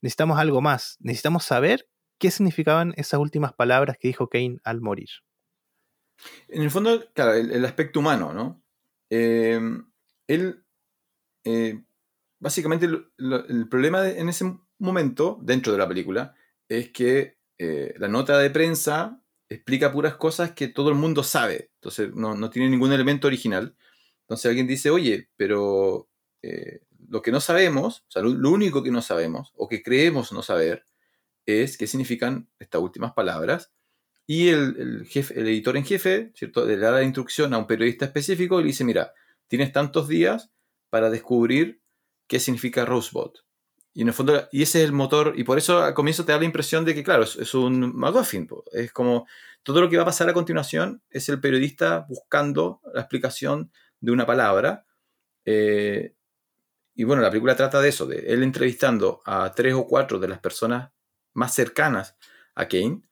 necesitamos 0.00 0.38
algo 0.38 0.60
más, 0.60 0.96
necesitamos 1.00 1.44
saber 1.44 1.88
qué 2.18 2.30
significaban 2.30 2.94
esas 2.96 3.20
últimas 3.20 3.52
palabras 3.52 3.96
que 3.98 4.08
dijo 4.08 4.28
Kane 4.28 4.58
al 4.64 4.80
morir. 4.80 5.08
En 6.48 6.62
el 6.62 6.70
fondo, 6.70 7.04
claro, 7.14 7.34
el, 7.34 7.64
aspecto 7.64 8.00
humano, 8.00 8.32
¿no? 8.32 8.62
Em, 9.10 9.90
él, 10.26 10.64
eh, 11.44 11.82
básicamente, 12.38 12.86
el 12.86 13.68
problema 13.68 14.08
en 14.08 14.28
ese 14.28 14.44
momento, 14.78 15.38
dentro 15.42 15.72
de 15.72 15.78
la 15.78 15.88
película, 15.88 16.34
es 16.68 16.90
que 16.90 17.38
eh, 17.58 17.94
la 17.98 18.08
nota 18.08 18.38
de 18.38 18.50
prensa 18.50 19.22
explica 19.50 19.92
puras 19.92 20.14
cosas 20.14 20.52
que 20.52 20.68
todo 20.68 20.88
el 20.88 20.94
mundo 20.94 21.22
sabe. 21.22 21.70
Entonces 21.74 22.14
no, 22.14 22.50
tiene 22.50 22.70
ningún 22.70 22.92
elemento 22.92 23.26
original. 23.26 23.76
Entonces 24.22 24.46
alguien 24.46 24.66
dice, 24.66 24.90
oye, 24.90 25.28
pero 25.36 26.08
eh, 26.42 26.80
lo 27.08 27.20
que 27.20 27.32
no 27.32 27.40
sabemos, 27.40 28.04
o 28.08 28.10
sea, 28.10 28.22
lo, 28.22 28.50
único 28.50 28.82
que 28.82 28.92
no 28.92 29.02
sabemos, 29.02 29.52
o 29.56 29.68
que 29.68 29.82
creemos 29.82 30.32
no 30.32 30.42
saber, 30.42 30.86
es 31.46 31.76
qué 31.76 31.88
significan 31.88 32.48
estas 32.60 32.80
últimas 32.80 33.12
palabras. 33.12 33.72
Y 34.26 34.48
el, 34.50 35.04
jefe, 35.08 35.38
el 35.40 35.48
editor 35.48 35.76
en 35.76 35.84
jefe, 35.84 36.30
¿cierto? 36.36 36.64
Le 36.64 36.76
da 36.76 36.92
la 36.92 37.02
instrucción 37.02 37.52
a 37.52 37.58
un 37.58 37.66
periodista 37.66 38.04
específico 38.04 38.60
y 38.60 38.62
le 38.62 38.68
dice, 38.68 38.84
mira, 38.84 39.12
tienes 39.48 39.72
tantos 39.72 40.06
días 40.06 40.50
para 40.90 41.10
descubrir 41.10 41.82
qué 42.28 42.38
significa 42.38 42.84
Rosebud. 42.84 43.32
Y 43.92 44.02
en 44.02 44.08
el 44.08 44.14
fondo, 44.14 44.48
y 44.52 44.62
ese 44.62 44.80
es 44.80 44.84
el 44.84 44.92
motor, 44.92 45.34
y 45.36 45.44
por 45.44 45.58
eso 45.58 45.82
al 45.82 45.94
comienzo 45.94 46.24
te 46.24 46.32
da 46.32 46.38
la 46.38 46.44
impresión 46.44 46.84
de 46.84 46.94
que, 46.94 47.02
claro, 47.02 47.24
es, 47.24 47.54
un 47.54 47.94
McGuffin. 47.96 48.48
Es 48.72 48.92
como 48.92 49.26
todo 49.62 49.80
lo 49.80 49.90
que 49.90 49.96
va 49.96 50.02
a 50.02 50.06
pasar 50.06 50.28
a 50.28 50.32
continuación 50.32 51.02
es 51.10 51.28
el 51.28 51.40
periodista 51.40 52.06
buscando 52.08 52.80
la 52.94 53.00
explicación 53.00 53.72
de 54.00 54.12
una 54.12 54.26
palabra. 54.26 54.86
Eh, 55.44 56.14
y 56.94 57.04
bueno, 57.04 57.22
la 57.22 57.30
película 57.30 57.56
trata 57.56 57.80
de 57.80 57.88
eso, 57.88 58.06
de 58.06 58.32
él 58.32 58.42
entrevistando 58.42 59.22
a 59.24 59.52
tres 59.54 59.74
o 59.74 59.86
cuatro 59.86 60.18
de 60.18 60.28
las 60.28 60.38
personas 60.38 60.92
más 61.32 61.54
cercanas 61.54 62.16
a 62.54 62.68
Kane 62.68 63.02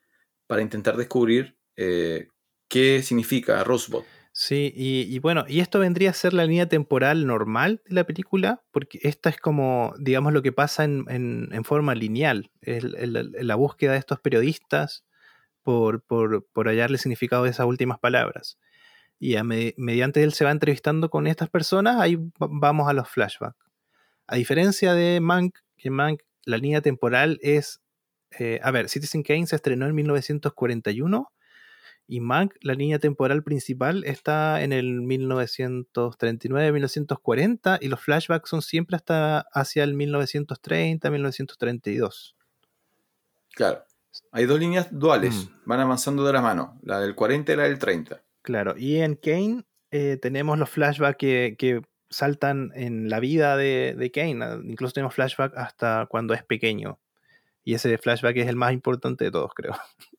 para 0.46 0.62
intentar 0.62 0.96
descubrir 0.96 1.56
eh, 1.76 2.28
qué 2.68 3.02
significa 3.02 3.64
Rosebud. 3.64 4.05
Sí, 4.40 4.73
y, 4.77 5.19
bueno, 5.19 5.44
y 5.48 5.59
esto 5.59 5.81
vendría 5.81 6.10
a 6.10 6.12
ser 6.12 6.32
la 6.32 6.47
línea 6.47 6.69
temporal 6.69 7.27
normal 7.27 7.82
de 7.86 7.94
la 7.97 8.05
película, 8.05 8.62
porque 8.70 9.01
esta 9.02 9.31
es 9.31 9.36
como, 9.36 9.93
digamos, 9.98 10.32
lo 10.32 10.43
que 10.43 10.52
pasa 10.52 10.85
en, 10.85 11.65
forma 11.65 11.97
lineal, 11.97 12.52
es 12.60 12.85
la 12.85 13.56
búsqueda 13.56 13.94
de 13.94 13.98
estos 13.98 14.20
periodistas 14.20 15.05
por, 15.65 16.02
por, 16.02 16.47
por, 16.52 16.69
hallarle 16.69 16.98
significado 16.98 17.43
de 17.43 17.51
esas 17.51 17.66
últimas 17.66 17.98
palabras. 17.98 18.60
Y 19.19 19.35
mediante 19.77 20.23
él 20.23 20.32
se 20.32 20.44
va 20.44 20.52
entrevistando 20.52 21.10
con 21.10 21.27
estas 21.27 21.51
personas, 21.51 22.01
ahí 22.01 22.16
vamos 22.39 22.89
a 22.89 22.93
los 22.93 23.09
flashbacks. 23.09 23.59
A 24.28 24.36
diferencia 24.36 24.94
de 24.94 25.19
Mank, 25.20 25.59
que 25.77 25.90
Mank, 25.90 26.23
la 26.44 26.59
línea 26.59 26.81
temporal 26.81 27.40
es, 27.43 27.81
eh, 28.39 28.60
a 28.62 28.70
ver, 28.70 28.89
Citizen 28.89 29.24
Kane 29.24 29.48
se 29.48 29.56
estrenó 29.56 29.86
en 29.86 29.97
1941 29.97 31.32
y 32.09 32.20
Mank, 32.20 32.55
la 32.62 32.72
línea 32.72 32.98
temporal 32.98 33.44
principal, 33.44 34.02
está 34.05 34.62
en 34.62 34.72
el 34.72 35.02
1939-1940 35.02 37.78
y 37.82 37.89
los 37.89 38.01
flashbacks 38.01 38.48
son 38.48 38.62
siempre 38.62 38.97
hasta 38.97 39.40
hacia 39.52 39.85
el 39.85 39.94
1930-1932. 39.94 42.35
Claro. 43.55 43.85
Hay 44.32 44.47
dos 44.47 44.59
líneas 44.59 44.89
duales, 44.90 45.35
mm. 45.35 45.51
van 45.66 45.80
avanzando 45.80 46.24
de 46.24 46.32
la 46.32 46.40
mano, 46.40 46.80
la 46.82 46.98
del 46.98 47.14
40 47.14 47.52
y 47.52 47.56
la 47.56 47.64
del 47.64 47.78
30. 47.78 48.22
Claro, 48.40 48.74
y 48.78 48.97
en 48.97 49.14
Kane 49.14 49.66
eh, 49.90 50.16
tenemos 50.20 50.59
los 50.59 50.70
flashbacks 50.70 51.18
que, 51.18 51.82
saltan 52.10 52.72
en 52.74 53.10
la 53.10 53.20
vida 53.20 53.59
de, 53.59 53.94
de 53.94 54.10
Kane, 54.10 54.62
incluso 54.64 54.94
tenemos 54.94 55.14
flashback 55.14 55.55
hasta 55.59 56.06
cuando 56.09 56.32
es 56.32 56.43
pequeño. 56.43 56.98
Y 57.64 57.74
ese 57.74 57.98
flashback 57.98 58.39
es 58.39 58.48
el 58.48 58.56
más 58.56 58.72
importante 58.72 59.24
de 59.24 59.30
todos, 59.30 59.52
creo. 59.55 59.74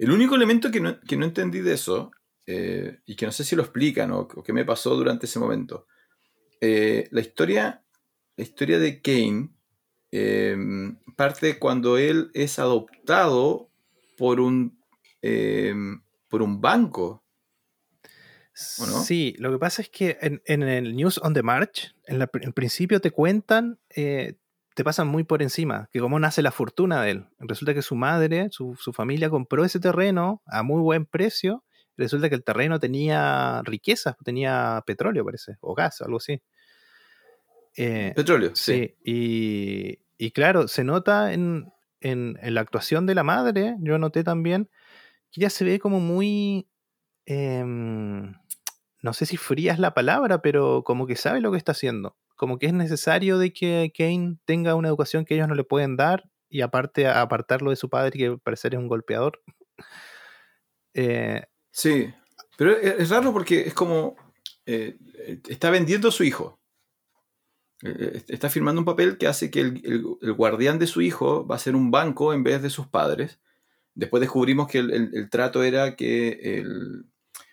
El 0.00 0.12
único 0.12 0.34
elemento 0.34 0.70
que 0.70 0.80
no, 0.80 0.96
entendí 1.26 1.60
de 1.60 1.74
eso, 1.74 2.10
eh, 2.46 3.00
y 3.04 3.16
que 3.16 3.26
no 3.26 3.32
sé 3.32 3.44
si 3.44 3.54
lo 3.54 3.62
explican 3.62 4.10
o, 4.12 4.26
qué 4.26 4.54
me 4.54 4.64
pasó 4.64 4.96
durante 4.96 5.26
ese 5.26 5.38
momento, 5.38 5.86
eh, 6.58 7.06
la, 7.10 7.20
historia, 7.20 7.84
la 8.34 8.42
historia 8.42 8.78
de 8.78 9.02
Kane 9.02 9.50
em, 10.10 10.96
parte 11.16 11.58
cuando 11.58 11.98
él 11.98 12.30
es 12.32 12.58
adoptado 12.58 13.70
por 14.16 14.40
un, 14.40 14.82
em, 15.20 16.02
por 16.28 16.40
un 16.40 16.62
banco. 16.62 17.22
Sí, 18.54 19.34
lo 19.38 19.52
que 19.52 19.58
pasa 19.58 19.82
es 19.82 19.90
que 19.90 20.16
en, 20.22 20.62
el 20.62 20.96
News 20.96 21.20
on 21.22 21.34
the 21.34 21.42
March, 21.42 21.94
en, 22.06 22.22
el 22.22 22.52
principio 22.54 23.02
te 23.02 23.10
cuentan, 23.10 23.78
eh, 23.90 24.38
te 24.80 24.84
pasan 24.84 25.08
muy 25.08 25.24
por 25.24 25.42
encima, 25.42 25.90
que 25.92 26.00
cómo 26.00 26.18
nace 26.18 26.40
la 26.40 26.52
fortuna 26.52 27.02
de 27.02 27.10
él. 27.10 27.26
Resulta 27.38 27.74
que 27.74 27.82
su 27.82 27.96
madre, 27.96 28.48
su, 28.50 28.74
familia 28.94 29.28
compró 29.28 29.62
ese 29.62 29.78
terreno 29.78 30.40
a 30.46 30.62
muy 30.62 30.80
buen 30.80 31.04
precio. 31.04 31.66
Resulta 31.98 32.30
que 32.30 32.34
el 32.34 32.42
terreno 32.42 32.80
tenía 32.80 33.60
riquezas, 33.62 34.16
tenía 34.24 34.82
petróleo, 34.86 35.22
parece, 35.22 35.58
o 35.60 35.74
gas, 35.74 36.00
algo 36.00 36.16
así. 36.16 36.40
Eh, 37.76 38.14
petróleo, 38.16 38.52
sí. 38.54 38.96
Y, 39.04 40.30
claro, 40.30 40.66
se 40.66 40.82
nota 40.82 41.34
en, 41.34 41.70
la 42.00 42.62
actuación 42.62 43.04
de 43.04 43.14
la 43.14 43.22
madre, 43.22 43.76
yo 43.80 43.98
noté 43.98 44.24
también, 44.24 44.70
que 45.30 45.42
ella 45.42 45.50
se 45.50 45.66
ve 45.66 45.78
como 45.78 46.00
muy... 46.00 46.70
Em, 47.26 48.32
no 49.02 49.12
sé 49.12 49.26
si 49.26 49.36
fría 49.36 49.74
es 49.74 49.78
la 49.78 49.92
palabra, 49.92 50.40
pero 50.40 50.84
como 50.84 51.06
que 51.06 51.16
sabe 51.16 51.42
lo 51.42 51.52
que 51.52 51.58
está 51.58 51.72
haciendo 51.72 52.16
como 52.40 52.58
que 52.58 52.64
es 52.64 52.72
necesario 52.72 53.36
de 53.36 53.52
que 53.52 53.92
Kane 53.94 54.38
tenga 54.46 54.74
una 54.74 54.88
educación 54.88 55.26
que 55.26 55.34
ellos 55.34 55.46
no 55.46 55.54
le 55.54 55.62
pueden 55.62 55.96
dar 55.96 56.24
y 56.48 56.62
aparte 56.62 57.06
apartarlo 57.06 57.68
de 57.68 57.76
su 57.76 57.90
padre 57.90 58.18
que 58.18 58.26
al 58.28 58.40
parecer 58.40 58.72
es 58.72 58.80
un 58.80 58.88
golpeador. 58.88 59.42
Eh, 60.92 61.44
sí, 61.70 62.12
pero 62.58 62.76
es, 62.76 63.10
raro 63.10 63.32
porque 63.32 63.60
es 63.60 63.74
como 63.74 64.16
eh, 64.66 64.98
está 65.48 65.70
vendiendo 65.70 66.08
a 66.08 66.10
su 66.10 66.24
hijo. 66.24 66.58
Eh, 67.84 68.24
está 68.26 68.50
firmando 68.50 68.80
un 68.80 68.84
papel 68.84 69.16
que 69.16 69.28
hace 69.28 69.52
que 69.52 69.60
el, 69.60 70.02
guardián 70.36 70.80
de 70.80 70.88
su 70.88 71.00
hijo 71.00 71.46
va 71.46 71.54
a 71.54 71.60
ser 71.60 71.76
un 71.76 71.92
banco 71.92 72.34
en 72.34 72.42
vez 72.42 72.60
de 72.60 72.70
sus 72.70 72.88
padres. 72.88 73.38
Después 73.94 74.20
descubrimos 74.20 74.66
que 74.66 74.78
el, 74.78 75.30
trato 75.30 75.62
era 75.62 75.94
que 75.94 76.64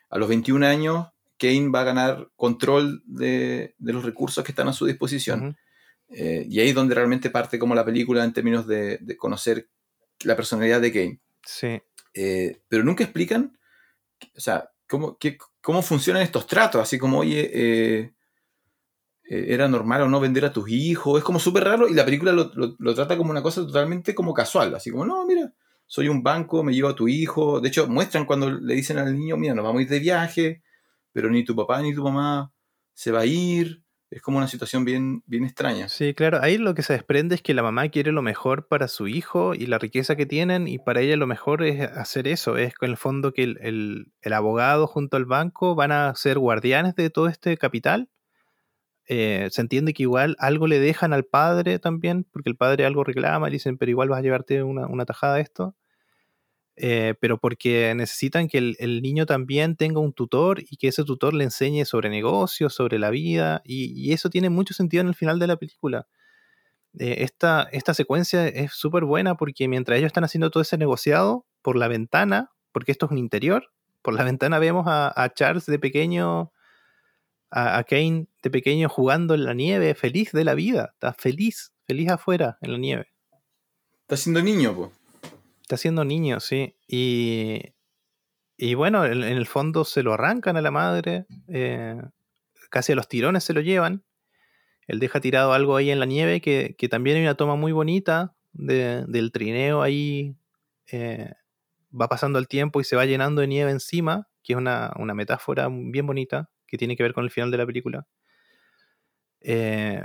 a 0.09 0.17
los 0.17 0.27
21 0.27 0.65
años 0.65 1.07
Kane 1.37 1.69
va 1.69 1.81
a 1.81 1.85
ganar 1.85 2.29
control 2.35 3.01
de, 3.05 3.75
los 3.79 4.03
recursos 4.03 4.43
que 4.43 4.51
están 4.51 4.67
a 4.67 4.73
su 4.73 4.85
disposición. 4.85 5.57
Eh, 6.09 6.45
y 6.49 6.59
ahí 6.59 6.69
es 6.69 6.75
donde 6.75 6.95
realmente 6.95 7.29
parte 7.29 7.59
como 7.59 7.75
la 7.75 7.85
película 7.85 8.23
en 8.23 8.33
términos 8.33 8.65
de, 8.67 8.99
conocer 9.17 9.69
la 10.23 10.35
personalidad 10.35 10.81
de 10.81 10.91
Kane. 10.91 11.19
Sí. 11.43 11.81
Eh, 12.13 12.61
pero 12.67 12.83
nunca 12.83 13.03
explican, 13.03 13.57
o 14.35 14.39
sea, 14.39 14.69
cómo, 14.87 15.17
qué- 15.17 15.37
cómo 15.61 15.81
funcionan 15.81 16.23
estos 16.23 16.47
tratos, 16.47 16.81
así 16.81 16.97
como, 16.97 17.19
oye, 17.19 17.51
eh, 17.53 18.13
eh, 19.29 19.45
era 19.49 19.67
normal 19.67 20.03
o 20.03 20.07
no 20.09 20.19
vender 20.19 20.45
a 20.45 20.53
tus 20.53 20.69
hijos, 20.69 21.17
es 21.19 21.23
como 21.23 21.39
súper 21.39 21.65
raro 21.65 21.87
y 21.87 21.93
la 21.93 22.05
película 22.05 22.31
lo, 22.31 22.51
lo- 22.55 22.75
lo 22.79 22.95
trata 22.95 23.17
como 23.17 23.31
una 23.31 23.43
cosa 23.43 23.61
totalmente 23.61 24.15
como 24.15 24.33
casual, 24.33 24.73
así 24.73 24.89
como, 24.89 25.05
no, 25.05 25.25
mira, 25.25 25.53
soy 25.85 26.07
un 26.07 26.23
banco, 26.23 26.63
me 26.63 26.73
llevo 26.73 26.89
a 26.89 26.95
tu 26.95 27.07
hijo, 27.07 27.59
de 27.59 27.67
hecho 27.69 27.87
muestran 27.87 28.25
cuando 28.25 28.49
le 28.49 28.73
dicen 28.73 28.97
al 28.97 29.13
niño, 29.13 29.37
mira, 29.37 29.53
nos 29.53 29.63
vamos 29.65 29.79
a 29.79 29.83
ir 29.83 29.89
de 29.89 29.99
viaje, 29.99 30.63
pero 31.17 31.31
ni 31.31 31.43
tu 31.43 31.55
papá 31.55 31.81
ni 31.81 31.95
tu 31.95 32.03
mamá 32.03 32.53
se 32.93 33.11
va 33.11 33.21
a 33.21 33.25
ir, 33.25 33.81
es 34.11 34.21
como 34.21 34.37
una 34.37 34.47
situación 34.47 34.85
bien, 34.85 35.23
bien 35.25 35.45
extraña. 35.45 35.89
Sí, 35.89 36.13
claro. 36.13 36.37
Ahí 36.43 36.59
lo 36.59 36.75
que 36.75 36.83
se 36.83 36.93
desprende 36.93 37.33
es 37.33 37.41
que 37.41 37.55
la 37.55 37.63
mamá 37.63 37.89
quiere 37.89 38.11
lo 38.11 38.21
mejor 38.21 38.67
para 38.67 38.87
su 38.87 39.07
hijo 39.07 39.55
y 39.55 39.65
la 39.65 39.79
riqueza 39.79 40.15
que 40.15 40.27
tienen, 40.27 40.67
y 40.67 40.77
para 40.77 41.01
ella 41.01 41.15
lo 41.17 41.25
mejor 41.25 41.63
es 41.63 41.81
hacer 41.81 42.27
eso. 42.27 42.55
Es 42.55 42.75
con 42.75 42.91
el 42.91 42.97
fondo 42.97 43.33
que 43.33 43.41
el, 43.43 43.57
el- 43.61 44.11
el 44.21 44.33
abogado 44.33 44.85
junto 44.85 45.17
al 45.17 45.25
banco 45.25 45.73
van 45.73 45.91
a 45.91 46.13
ser 46.13 46.37
guardianes 46.37 46.93
de 46.93 47.09
todo 47.09 47.27
este 47.29 47.57
capital. 47.57 48.09
Eh, 49.09 49.47
se 49.51 49.61
entiende 49.61 49.93
que 49.93 50.03
igual 50.03 50.35
algo 50.39 50.67
le 50.67 50.79
dejan 50.79 51.13
al 51.13 51.23
padre 51.25 51.79
también, 51.79 52.25
porque 52.31 52.49
el 52.49 52.57
padre 52.57 52.85
algo 52.85 53.03
reclama, 53.03 53.47
le 53.47 53.53
dicen, 53.53 53.77
pero 53.77 53.89
igual 53.89 54.09
vas 54.09 54.19
a 54.19 54.21
llevarte 54.21 54.63
una, 54.63 54.85
una 54.87 55.05
tajada 55.05 55.35
de 55.35 55.41
esto. 55.41 55.75
Eh, 56.79 57.15
pero 57.19 57.39
porque 57.39 57.93
necesitan 57.95 58.47
que 58.47 58.59
el, 58.59 58.75
el 58.77 59.01
niño 59.01 59.25
también 59.25 59.75
tenga 59.75 59.99
un 59.99 60.13
tutor 60.13 60.61
y 60.69 60.77
que 60.77 60.89
ese 60.89 61.03
tutor 61.03 61.33
le 61.33 61.43
enseñe 61.43 61.85
sobre 61.85 62.09
negocios, 62.09 62.73
sobre 62.73 62.99
la 62.99 63.09
vida, 63.09 63.61
y, 63.65 63.91
y 63.99 64.13
eso 64.13 64.29
tiene 64.29 64.51
mucho 64.51 64.75
sentido 64.75 65.01
en 65.01 65.07
el 65.07 65.15
final 65.15 65.39
de 65.39 65.47
la 65.47 65.57
película. 65.57 66.07
Eh, 66.99 67.23
esta, 67.23 67.67
esta 67.71 67.93
secuencia 67.95 68.47
es 68.47 68.73
súper 68.73 69.05
buena 69.05 69.35
porque 69.35 69.67
mientras 69.67 69.97
ellos 69.97 70.07
están 70.07 70.23
haciendo 70.23 70.51
todo 70.51 70.61
ese 70.61 70.77
negociado, 70.77 71.45
por 71.63 71.75
la 71.75 71.87
ventana, 71.87 72.51
porque 72.71 72.91
esto 72.91 73.07
es 73.07 73.11
un 73.11 73.17
interior, 73.17 73.71
por 74.03 74.13
la 74.13 74.23
ventana 74.31 74.59
vemos 74.59 74.85
a, 74.87 75.11
a 75.21 75.33
Charles 75.33 75.65
de 75.65 75.79
pequeño, 75.79 76.51
a, 77.49 77.79
a 77.79 77.83
Kane 77.83 78.27
de 78.43 78.49
pequeño 78.51 78.87
jugando 78.87 79.33
en 79.33 79.45
la 79.45 79.53
nieve, 79.53 79.95
feliz 79.95 80.31
de 80.31 80.43
la 80.43 80.53
vida, 80.53 80.91
está 80.93 81.13
feliz, 81.13 81.73
feliz 81.85 82.09
afuera 82.09 82.57
en 82.61 82.71
la 82.71 82.77
nieve. 82.77 83.07
Está 84.01 84.15
siendo 84.15 84.41
niño, 84.41 84.75
pues. 84.75 84.96
Está 85.67 85.75
siendo 85.75 86.05
niño, 86.05 86.39
sí. 86.39 86.77
Y, 86.87 87.59
y 88.57 88.75
bueno, 88.75 89.05
en, 89.05 89.23
el 89.23 89.47
fondo 89.47 89.85
se 89.85 90.03
lo 90.03 90.13
arrancan 90.13 90.57
a 90.57 90.61
la 90.61 90.71
madre, 90.71 91.25
eh, 91.49 91.97
casi 92.71 92.93
a 92.93 92.95
los 92.95 93.09
tirones 93.09 93.43
se 93.45 93.53
lo 93.53 93.61
llevan. 93.61 94.03
Él 94.87 94.99
deja 94.99 95.21
tirado 95.21 95.53
algo 95.53 95.75
ahí 95.77 95.91
en 95.91 95.99
la 95.99 96.05
nieve, 96.07 96.41
que, 96.41 96.75
que 96.77 96.89
también 96.89 97.17
hay 97.17 97.23
una 97.23 97.35
toma 97.37 97.55
muy 97.55 97.71
bonita 97.73 98.35
de- 98.53 99.05
del 99.07 99.31
trineo 99.31 99.81
ahí. 99.83 100.35
eh, 100.91 101.33
va 101.99 102.09
pasando 102.09 102.39
el 102.39 102.47
tiempo 102.49 102.81
y 102.81 102.85
se 102.85 102.95
va 102.97 103.05
llenando 103.05 103.41
de 103.41 103.47
nieve 103.47 103.71
encima, 103.71 104.27
que 104.43 104.53
es 104.53 104.57
una, 104.57 104.93
una 104.99 105.13
metáfora 105.15 105.69
bien 105.71 106.07
bonita, 106.07 106.49
que 106.67 106.77
tiene 106.77 106.95
que 106.97 107.03
ver 107.03 107.13
con 107.13 107.23
el 107.25 107.31
final 107.31 107.51
de 107.51 107.57
la 107.59 107.65
película. 107.67 108.07
Eh, 109.41 110.01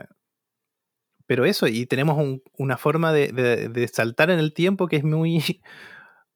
pero 1.32 1.46
eso, 1.46 1.66
y 1.66 1.86
tenemos 1.86 2.18
un- 2.18 2.42
una 2.58 2.76
forma 2.76 3.10
de, 3.10 3.90
saltar 3.90 4.28
en 4.28 4.38
el 4.38 4.52
tiempo 4.52 4.86
que 4.86 4.96
es 4.96 5.02
muy, 5.02 5.38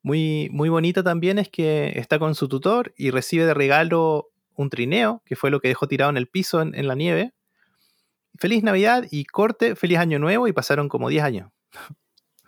muy, 0.03 0.49
muy 0.53 0.71
bonita 0.71 1.03
también, 1.03 1.39
es 1.39 1.51
que 1.51 1.93
está 1.99 2.19
con 2.19 2.35
su 2.35 2.49
tutor 2.49 2.95
y 2.97 3.11
recibe 3.11 3.45
de 3.45 3.53
regalo 3.53 4.31
un 4.55 4.71
trineo, 4.71 5.21
que 5.27 5.37
fue 5.37 5.51
lo 5.51 5.61
que 5.61 5.69
dejó 5.69 5.87
tirado 5.87 6.11
en 6.11 6.17
el 6.17 6.29
piso 6.29 6.63
en, 6.63 6.89
la 6.89 6.95
nieve. 6.95 7.35
Feliz 8.39 8.63
Navidad 8.63 9.05
y 9.11 9.27
corte, 9.27 9.77
feliz 9.77 9.99
año 9.99 10.19
nuevo 10.19 10.49
y 10.49 10.55
pasaron 10.55 10.89
como 10.89 11.11
10 11.11 11.25
años. 11.25 11.51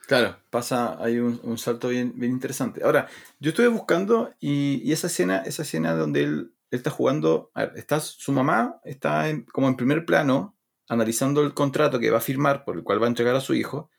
Claro, 0.06 0.38
pasa, 0.48 0.96
hay 1.04 1.18
un, 1.18 1.58
salto 1.58 1.88
bien, 1.88 2.14
bien 2.16 2.32
interesante. 2.32 2.82
Ahora, 2.82 3.08
yo 3.40 3.50
estuve 3.50 3.68
buscando 3.68 4.32
y, 4.40 4.90
esa 4.90 5.08
escena, 5.08 5.42
esa 5.44 5.64
escena 5.64 5.92
donde 5.94 6.22
él, 6.22 6.54
él 6.70 6.78
está 6.78 6.88
jugando, 6.88 7.50
a 7.52 7.66
ver, 7.66 7.76
está 7.76 8.00
su 8.00 8.32
mamá, 8.32 8.80
está 8.84 9.28
en- 9.28 9.44
como 9.44 9.68
en 9.68 9.76
primer 9.76 10.06
plano, 10.06 10.54
analizando 10.88 11.42
el 11.42 11.54
contrato 11.54 11.98
que 11.98 12.10
va 12.10 12.18
a 12.18 12.22
firmar, 12.22 12.64
por 12.64 12.76
el 12.76 12.82
cual 12.82 13.00
va 13.00 13.06
a 13.06 13.08
entregar 13.08 13.36
a 13.36 13.40
su 13.40 13.54
hijo. 13.54 13.90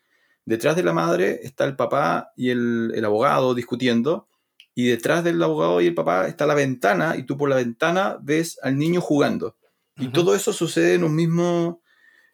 Detrás 0.45 0.75
de 0.75 0.83
la 0.83 0.93
madre 0.93 1.39
está 1.43 1.65
el 1.65 1.75
papá 1.75 2.31
y 2.35 2.49
el, 2.49 2.91
el 2.95 3.05
abogado 3.05 3.53
discutiendo, 3.53 4.27
y 4.73 4.87
detrás 4.87 5.23
del 5.23 5.41
abogado 5.43 5.81
y 5.81 5.87
el 5.87 5.93
papá 5.93 6.27
está 6.27 6.45
la 6.45 6.55
ventana, 6.55 7.17
y 7.17 7.23
tú 7.23 7.37
por 7.37 7.49
la 7.49 7.57
ventana 7.57 8.17
ves 8.21 8.57
al 8.63 8.77
niño 8.77 9.01
jugando. 9.01 9.57
Y 9.97 10.07
todo 10.07 10.33
eso 10.33 10.53
sucede 10.53 10.93
en 10.93 11.03
un 11.03 11.13
mismo, 11.13 11.81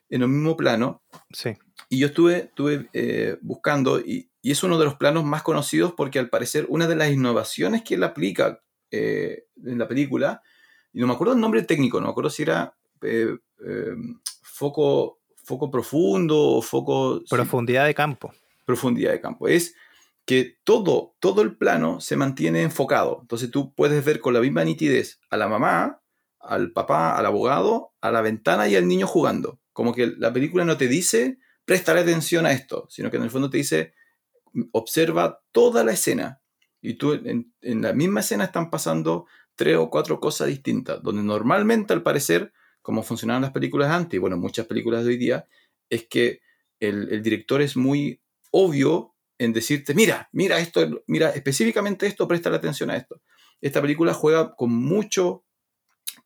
en 0.10 0.24
un 0.24 0.32
mismo 0.32 0.56
plano. 0.56 1.02
Sí, 1.32 1.54
Y 1.90 1.98
yo 1.98 2.08
estuve, 2.08 2.38
estuve 2.38 2.88
eh, 2.94 3.38
buscando, 3.42 4.00
y, 4.00 4.30
y 4.42 4.52
es 4.52 4.64
uno 4.64 4.78
de 4.78 4.86
los 4.86 4.96
planos 4.96 5.26
más 5.26 5.42
conocidos 5.42 5.94
porque 5.98 6.20
al 6.20 6.30
parecer 6.30 6.68
una 6.70 6.88
de 6.88 6.96
las 6.96 7.10
innovaciones 7.10 7.82
que 7.82 7.96
él 7.96 8.04
aplica 8.04 8.62
eh, 8.92 9.48
en 9.66 9.80
la 9.80 9.88
película, 9.88 10.44
y 10.94 11.00
no 11.00 11.08
me 11.08 11.14
acuerdo 11.14 11.34
el 11.34 11.42
nombre 11.42 11.64
técnico, 11.64 12.00
no 12.00 12.06
me 12.06 12.12
acuerdo 12.12 12.30
si 12.30 12.44
era 12.44 12.76
eh, 13.02 13.36
foco, 14.56 15.20
foco 15.44 15.70
profundo 15.70 16.38
o 16.40 16.62
foco... 16.62 17.20
sí, 17.20 17.26
profundidad 17.30 17.86
de 17.86 17.94
campo. 17.94 18.34
profundidad 18.64 19.12
de 19.12 19.20
campo. 19.20 19.48
Es 19.50 19.76
que 20.26 20.58
todo, 20.64 21.14
todo 21.20 21.42
el 21.42 21.58
plano 21.58 22.00
se 22.00 22.16
mantiene 22.16 22.62
enfocado. 22.62 23.20
Entonces 23.22 23.52
tú 23.52 23.74
puedes 23.76 24.04
ver 24.04 24.22
con 24.22 24.34
la 24.34 24.40
misma 24.40 24.64
nitidez 24.64 25.20
a 25.30 25.38
la 25.38 25.50
mamá, 25.50 26.02
al 26.40 26.72
papá, 26.72 27.18
al 27.18 27.26
abogado, 27.26 27.92
a 28.00 28.12
la 28.12 28.22
ventana 28.22 28.68
y 28.70 28.76
al 28.76 28.88
niño 28.88 29.08
jugando. 29.08 29.60
Como 29.74 29.94
que 29.94 30.08
la 30.18 30.32
película 30.32 30.64
no 30.64 30.78
te 30.78 30.88
dice, 30.88 31.38
prestar 31.66 31.98
atención 31.98 32.46
a 32.46 32.54
esto, 32.54 32.88
sino 32.90 33.12
que 33.12 33.18
en 33.18 33.24
el 33.24 33.30
fondo 33.30 33.50
te 33.50 33.58
dice, 33.58 33.94
observa 34.72 35.42
toda 35.52 35.84
la 35.84 35.92
escena. 35.92 36.40
Y 36.82 36.94
tú 36.94 37.14
en, 37.14 37.54
en 37.62 37.82
la 37.82 37.92
misma 37.92 38.22
escena 38.22 38.46
están 38.46 38.70
pasando 38.70 39.26
tres 39.56 39.76
o 39.76 39.90
cuatro 39.90 40.22
cosas 40.22 40.48
distintas, 40.48 41.04
donde 41.04 41.24
normalmente 41.24 41.92
al 41.92 42.04
parecer, 42.04 42.54
como 42.86 43.02
funcionaban 43.02 43.42
las 43.42 43.52
películas 43.52 43.90
antes, 43.90 44.16
y 44.16 44.20
bueno, 44.20 44.38
muchas 44.38 44.68
películas 44.68 45.04
de 45.04 45.10
hoy 45.10 45.18
día, 45.18 45.48
es 45.90 46.08
que 46.08 46.42
el, 46.80 47.12
el 47.12 47.24
director 47.24 47.60
es 47.64 47.76
muy 47.76 48.22
obvio 48.52 49.16
en 49.40 49.54
decirte, 49.54 49.96
mira, 49.96 50.30
mira 50.32 50.60
esto, 50.60 51.04
mira 51.08 51.32
específicamente 51.32 52.06
esto, 52.06 52.28
presta 52.28 52.54
atención 52.54 52.92
a 52.92 52.96
esto. 52.96 53.24
Esta 53.60 53.82
película 53.82 54.14
juega 54.14 54.54
con 54.56 54.72
mucho 54.72 55.46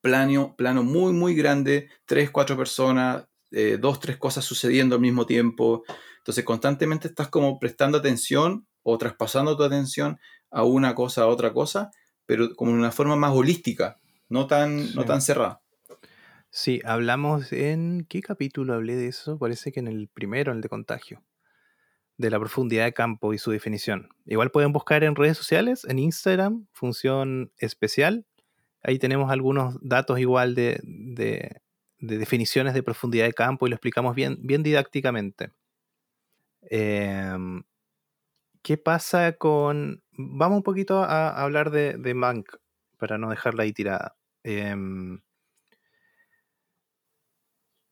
plano, 0.01 0.53
plano 0.57 0.83
muy, 0.83 1.13
muy 1.13 1.33
grande, 1.33 1.89
tres, 2.05 2.29
cuatro 2.29 2.57
personas, 2.57 3.25
eh, 3.51 3.77
dos, 3.79 4.01
tres 4.01 4.17
cosas 4.17 4.43
sucediendo 4.43 4.95
al 4.95 5.01
mismo 5.01 5.25
tiempo. 5.25 5.85
Entonces 6.17 6.43
constantemente 6.43 7.07
estás 7.07 7.29
como 7.29 7.57
prestando 7.57 7.99
atención 7.99 8.67
o 8.83 8.97
traspasando 8.97 9.55
tu 9.55 9.63
atención 9.63 10.19
a 10.51 10.65
una 10.65 10.93
cosa, 10.93 11.21
a 11.21 11.27
otra 11.27 11.53
cosa, 11.53 11.89
pero 12.25 12.53
como 12.53 12.71
en 12.71 12.79
una 12.79 12.91
forma 12.91 13.15
más 13.15 13.31
holística, 13.31 13.97
no 14.27 14.45
tan, 14.45 14.93
no 14.93 15.05
tan 15.05 15.21
cerrada. 15.21 15.61
Sí, 16.51 16.81
hablamos 16.83 17.51
en... 17.53 18.05
¿Qué 18.09 18.21
capítulo 18.21 18.73
hablé 18.73 18.95
de 18.95 19.07
eso? 19.07 19.37
Parece 19.37 19.71
que 19.71 19.79
en 19.79 19.87
el 19.87 20.07
primero, 20.07 20.51
en 20.51 20.57
el 20.57 20.61
de 20.61 20.69
contagio. 20.69 21.23
De 22.17 22.29
la 22.29 22.39
profundidad 22.39 22.85
de 22.85 22.93
campo 22.93 23.33
y 23.33 23.37
su 23.39 23.51
definición. 23.51 24.09
Igual 24.25 24.51
pueden 24.51 24.73
buscar 24.73 25.03
en 25.03 25.15
redes 25.15 25.37
sociales, 25.37 25.85
en 25.85 25.99
Instagram, 25.99 26.67
función 26.73 27.51
especial. 27.57 28.25
Ahí 28.83 28.99
tenemos 28.99 29.31
algunos 29.31 29.77
datos 29.81 30.19
igual 30.19 30.55
de, 30.55 30.79
de- 30.83 31.61
de 31.99 32.17
definiciones 32.19 32.73
de 32.75 32.83
profundidad 32.83 33.25
de 33.25 33.33
campo 33.33 33.67
y 33.67 33.71
lo 33.71 33.75
explicamos 33.75 34.15
bien, 34.15 34.37
bien 34.41 34.63
didácticamente. 34.63 35.51
Em, 36.69 37.63
¿Qué 38.61 38.77
pasa 38.77 39.33
con... 39.33 40.03
Vamos 40.17 40.57
un 40.57 40.63
poquito 40.63 41.03
a, 41.03 41.29
a 41.29 41.43
hablar 41.43 41.71
de, 41.71 41.97
de 41.97 42.13
Mank, 42.13 42.55
para 42.97 43.17
no 43.17 43.29
dejarla 43.29 43.63
ahí 43.63 43.73
tirada. 43.73 44.17
Em, 44.43 45.21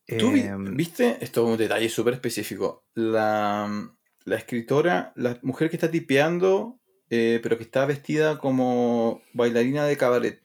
¿Tú 0.08 0.32
vi- 0.32 0.42
em, 0.42 0.76
viste? 0.76 1.18
Esto 1.22 1.46
es 1.46 1.52
un 1.52 1.58
detalle 1.58 1.90
súper 1.90 2.14
específico. 2.14 2.86
La, 2.94 3.90
la 4.26 4.36
escritora, 4.36 5.12
la 5.16 5.38
mujer 5.42 5.70
que 5.70 5.76
está 5.76 5.92
tipeando, 5.92 6.80
eh, 7.10 7.40
pero 7.44 7.58
que 7.58 7.64
está 7.64 7.86
vestida 7.86 8.38
como 8.38 9.22
bailarina 9.34 9.86
de 9.86 9.98
cabaret. 9.98 10.42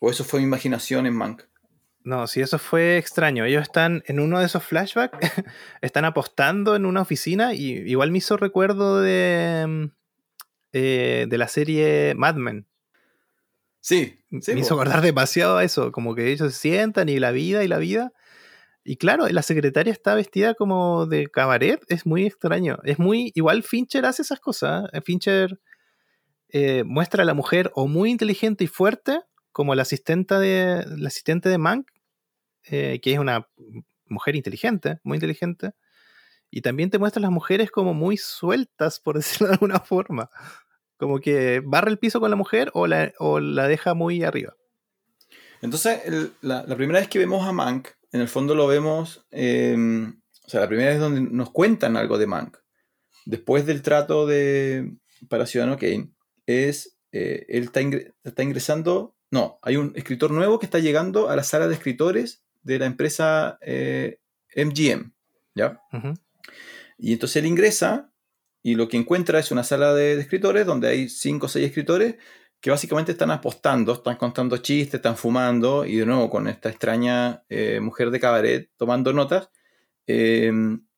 O 0.00 0.10
eso 0.10 0.24
fue 0.24 0.40
mi 0.40 0.46
imaginación 0.46 1.06
en 1.06 1.14
Mank. 1.14 1.42
No, 2.04 2.26
sí, 2.26 2.40
eso 2.40 2.58
fue 2.58 2.96
extraño. 2.96 3.44
Ellos 3.44 3.62
están 3.62 4.02
en 4.06 4.20
uno 4.20 4.38
de 4.38 4.46
esos 4.46 4.64
flashbacks, 4.64 5.18
están 5.82 6.06
apostando 6.06 6.74
en 6.76 6.86
una 6.86 7.02
oficina 7.02 7.52
y 7.52 7.72
igual 7.90 8.10
me 8.10 8.18
hizo 8.18 8.36
recuerdo 8.38 9.02
de, 9.02 9.66
mm, 9.68 9.84
eh, 10.72 11.26
de 11.28 11.38
la 11.38 11.48
serie 11.48 12.14
Mad 12.16 12.36
Men. 12.36 12.66
Sí, 13.80 14.18
sí, 14.40 14.54
me 14.54 14.60
hizo 14.60 14.74
acordar 14.74 15.00
demasiado 15.02 15.56
a 15.58 15.64
eso, 15.64 15.92
como 15.92 16.14
que 16.14 16.30
ellos 16.32 16.52
se 16.52 16.58
sientan 16.58 17.08
y 17.08 17.18
la 17.18 17.30
vida 17.30 17.64
y 17.64 17.68
la 17.68 17.78
vida. 17.78 18.12
Y 18.90 18.96
claro, 18.96 19.28
la 19.28 19.42
secretaria 19.42 19.92
está 19.92 20.14
vestida 20.14 20.54
como 20.54 21.04
de 21.04 21.26
cabaret, 21.26 21.78
es 21.88 22.06
muy 22.06 22.24
extraño. 22.24 22.78
Es 22.84 22.98
muy, 22.98 23.32
igual 23.34 23.62
Fincher 23.62 24.06
hace 24.06 24.22
esas 24.22 24.40
cosas. 24.40 24.88
¿eh? 24.94 25.02
Fincher 25.02 25.60
eh, 26.48 26.84
muestra 26.84 27.22
a 27.22 27.26
la 27.26 27.34
mujer 27.34 27.70
o 27.74 27.86
muy 27.86 28.10
inteligente 28.10 28.64
y 28.64 28.66
fuerte, 28.66 29.20
como 29.52 29.74
la 29.74 29.82
asistente 29.82 30.36
de, 30.36 30.86
la 30.96 31.08
asistente 31.08 31.50
de 31.50 31.58
Mank, 31.58 31.86
eh, 32.64 32.98
que 33.02 33.12
es 33.12 33.18
una 33.18 33.46
mujer 34.06 34.36
inteligente, 34.36 35.00
muy 35.02 35.16
inteligente, 35.16 35.72
Y 36.50 36.62
también 36.62 36.88
te 36.88 36.98
muestra 36.98 37.20
a 37.20 37.24
las 37.24 37.30
mujeres 37.30 37.70
como 37.70 37.92
muy 37.92 38.16
sueltas, 38.16 39.00
por 39.00 39.16
decirlo 39.18 39.48
de 39.48 39.52
alguna 39.52 39.80
forma. 39.80 40.30
Como 40.96 41.20
que 41.20 41.60
barra 41.62 41.90
el 41.90 41.98
piso 41.98 42.20
con 42.20 42.30
la 42.30 42.36
mujer 42.36 42.70
o 42.72 42.86
la, 42.86 43.12
o 43.18 43.38
la 43.38 43.68
deja 43.68 43.92
muy 43.92 44.24
arriba. 44.24 44.54
Entonces, 45.60 46.00
la, 46.40 46.64
primera 46.74 47.00
vez 47.00 47.08
que 47.08 47.18
vemos 47.18 47.46
a 47.46 47.52
Mank, 47.52 47.88
en 48.12 48.20
el 48.20 48.28
fondo 48.28 48.54
lo 48.54 48.66
vemos, 48.66 49.26
em, 49.30 50.20
o 50.44 50.48
sea, 50.48 50.60
la 50.60 50.68
primera 50.68 50.90
vez 50.90 51.00
donde 51.00 51.20
nos 51.20 51.50
cuentan 51.50 51.96
algo 51.96 52.18
de 52.18 52.26
Mank, 52.26 52.56
después 53.26 53.66
del 53.66 53.82
trato 53.82 54.26
de, 54.26 54.94
para 55.28 55.46
Ciudadano 55.46 55.78
Kane, 55.78 56.10
es, 56.46 56.98
eh, 57.12 57.44
él 57.48 57.64
está, 57.64 57.80
está, 58.24 58.42
ingresando, 58.42 59.14
no, 59.30 59.58
hay 59.62 59.76
un 59.76 59.92
escritor 59.96 60.30
nuevo 60.30 60.58
que 60.58 60.66
está 60.66 60.78
llegando 60.78 61.28
a 61.28 61.36
la 61.36 61.44
sala 61.44 61.68
de 61.68 61.74
escritores 61.74 62.42
de 62.62 62.78
la 62.78 62.86
empresa 62.86 63.58
MGM, 64.56 65.00
eh, 65.00 65.12
¿ya? 65.54 65.80
Y 66.96 67.12
entonces 67.12 67.36
él 67.36 67.46
ingresa 67.46 68.12
y 68.62 68.74
lo 68.74 68.88
que 68.88 68.96
encuentra 68.96 69.38
es 69.38 69.50
una 69.50 69.64
sala 69.64 69.94
de, 69.94 70.18
escritores 70.18 70.66
donde 70.66 70.88
hay 70.88 71.08
cinco 71.08 71.46
o 71.46 71.48
seis 71.48 71.66
escritores 71.66 72.16
que 72.60 72.70
básicamente 72.70 73.12
están 73.12 73.30
apostando, 73.30 73.92
están 73.92 74.16
contando 74.16 74.56
chistes, 74.58 74.94
están 74.94 75.16
fumando 75.16 75.84
y 75.84 75.96
de 75.96 76.06
nuevo 76.06 76.28
con 76.28 76.48
esta 76.48 76.68
extraña 76.68 77.44
eh, 77.48 77.78
mujer 77.80 78.10
de 78.10 78.20
cabaret 78.20 78.70
tomando 78.76 79.12
notas. 79.12 79.50
Eh, 80.06 80.50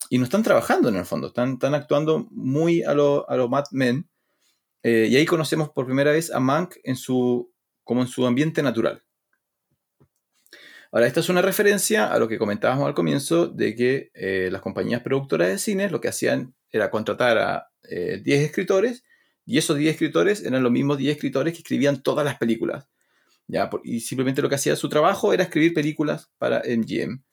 y 0.08 0.18
no 0.18 0.24
están 0.24 0.42
trabajando 0.42 0.88
en 0.88 0.96
el 0.96 1.04
fondo, 1.04 1.28
están, 1.28 1.74
actuando 1.74 2.26
muy 2.30 2.82
a 2.82 2.94
los 2.94 3.24
a 3.28 3.36
Mad 3.46 3.64
Men. 3.72 4.08
Eh, 4.82 5.08
y 5.10 5.16
ahí 5.16 5.26
conocemos 5.26 5.68
por 5.70 5.84
primera 5.84 6.12
vez 6.12 6.32
a 6.32 6.40
Mank 6.40 6.76
en 6.82 6.96
su, 6.96 7.52
como 7.84 8.00
en 8.00 8.08
su 8.08 8.26
ambiente 8.26 8.62
natural. 8.62 9.04
Ahora, 10.92 11.06
esta 11.06 11.20
es 11.20 11.28
una 11.28 11.42
referencia 11.42 12.12
a 12.12 12.18
lo 12.18 12.26
que 12.26 12.38
comentábamos 12.38 12.86
al 12.86 12.94
comienzo 12.94 13.46
de 13.46 13.76
que 13.76 14.48
las 14.50 14.60
compañías 14.60 15.02
productoras 15.02 15.48
de 15.48 15.58
cine 15.58 15.90
lo 15.90 16.00
que 16.00 16.08
hacían 16.08 16.54
era 16.72 16.90
contratar 16.90 17.38
a 17.38 17.70
10 17.82 18.26
escritores 18.26 19.04
y 19.50 19.58
esos 19.58 19.76
10 19.76 19.94
escritores 19.94 20.44
eran 20.44 20.62
los 20.62 20.70
mismos 20.70 20.96
10 20.96 21.16
escritores 21.16 21.52
que 21.52 21.58
escribían 21.58 22.04
todas 22.04 22.24
las 22.24 22.38
películas. 22.38 22.86
¿ya? 23.48 23.68
Y 23.82 23.98
simplemente 23.98 24.42
lo 24.42 24.48
que 24.48 24.54
hacía 24.54 24.76
su 24.76 24.88
trabajo 24.88 25.32
era 25.32 25.42
escribir 25.42 25.74
películas 25.74 26.30
para 26.38 26.62
MGM. 26.64 27.24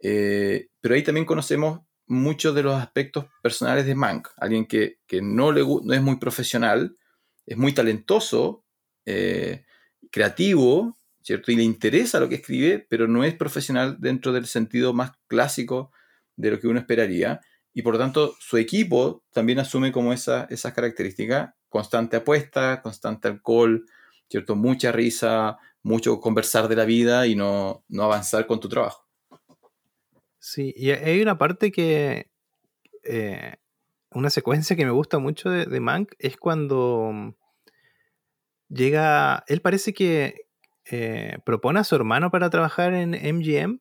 Eh, 0.00 0.68
pero 0.80 0.94
ahí 0.94 1.02
también 1.02 1.26
conocemos 1.26 1.80
muchos 2.06 2.54
de 2.54 2.62
los 2.62 2.80
aspectos 2.80 3.26
personales 3.42 3.84
de 3.84 3.94
Mank. 3.94 4.28
Alguien 4.38 4.64
que, 4.64 5.00
no, 5.20 5.52
le, 5.52 5.60
no 5.64 5.92
es 5.92 6.00
muy 6.00 6.16
profesional, 6.16 6.96
es 7.44 7.58
muy 7.58 7.74
talentoso, 7.74 8.64
eh, 9.04 9.66
creativo, 10.10 10.96
¿cierto? 11.20 11.52
Y 11.52 11.56
le 11.56 11.62
interesa 11.62 12.20
lo 12.20 12.30
que 12.30 12.36
escribe, 12.36 12.86
pero 12.88 13.06
no 13.06 13.22
es 13.22 13.34
profesional 13.34 13.98
dentro 14.00 14.32
del 14.32 14.46
sentido 14.46 14.94
más 14.94 15.12
clásico 15.26 15.92
de 16.36 16.52
lo 16.52 16.58
que 16.58 16.68
uno 16.68 16.78
esperaría. 16.78 17.42
Y 17.74 17.82
por 17.82 17.92
lo 17.92 17.98
tanto, 17.98 18.34
su 18.40 18.56
equipo 18.56 19.22
también 19.30 19.58
asume 19.58 19.92
como 19.92 20.14
esa, 20.14 20.46
esas 20.48 20.72
características 20.72 21.50
constante 21.68 22.16
apuesta, 22.16 22.80
constante 22.82 23.28
alcohol, 23.28 23.86
¿cierto? 24.28 24.56
Mucha 24.56 24.92
risa, 24.92 25.58
mucho 25.82 26.20
conversar 26.20 26.68
de 26.68 26.76
la 26.76 26.84
vida 26.84 27.26
y 27.26 27.34
no, 27.34 27.84
avanzar 27.98 28.46
con 28.46 28.60
tu 28.60 28.68
trabajo. 28.68 29.06
Sí, 30.38 30.72
y 30.76 30.90
hay 30.90 31.20
una 31.20 31.38
parte 31.38 31.72
que, 31.72 32.30
eh, 33.04 33.56
una 34.12 34.30
secuencia 34.30 34.76
que 34.76 34.84
me 34.84 34.92
gusta 34.92 35.18
mucho 35.18 35.50
de, 35.50 35.66
de, 35.66 35.80
Mank 35.80 36.12
es 36.18 36.36
cuando 36.36 37.10
mm, 37.12 37.34
llega, 38.68 39.44
él 39.48 39.60
parece 39.60 39.92
que 39.92 40.46
eh, 40.90 41.38
propone 41.44 41.80
a 41.80 41.84
su 41.84 41.96
hermano 41.96 42.30
para 42.30 42.48
trabajar 42.48 42.94
en 42.94 43.10
MGM 43.10 43.80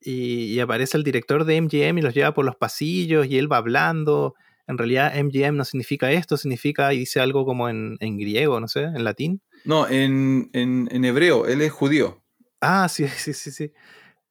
y, 0.00 0.44
y, 0.54 0.60
aparece 0.60 0.96
el 0.96 1.04
director 1.04 1.44
de 1.44 1.60
MGM 1.60 1.98
y 1.98 2.02
los 2.02 2.14
lleva 2.14 2.32
por 2.32 2.44
los 2.44 2.56
pasillos 2.56 3.26
y 3.26 3.36
él 3.36 3.50
va 3.50 3.58
hablando 3.58 4.34
en 4.70 4.78
realidad 4.78 5.12
MGM 5.14 5.56
no 5.56 5.64
significa 5.64 6.12
esto, 6.12 6.36
significa, 6.36 6.94
y 6.94 7.00
dice 7.00 7.20
algo 7.20 7.44
como 7.44 7.68
en, 7.68 7.98
griego, 7.98 8.60
no 8.60 8.68
sé, 8.68 8.84
en 8.84 9.02
latín. 9.02 9.42
No, 9.64 9.88
en, 9.88 10.48
hebreo, 11.04 11.46
él 11.46 11.60
es 11.60 11.72
judío. 11.72 12.22
Ah, 12.60 12.88
sí, 12.88 13.06
sí, 13.16 13.34
sí, 13.34 13.50
sí. 13.50 13.72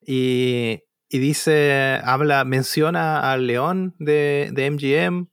Y, 0.01 0.81
dice, 1.09 1.99
habla, 2.03 2.45
menciona 2.45 3.31
al 3.31 3.47
león 3.47 3.95
de, 3.99 4.49
MGM 4.55 5.27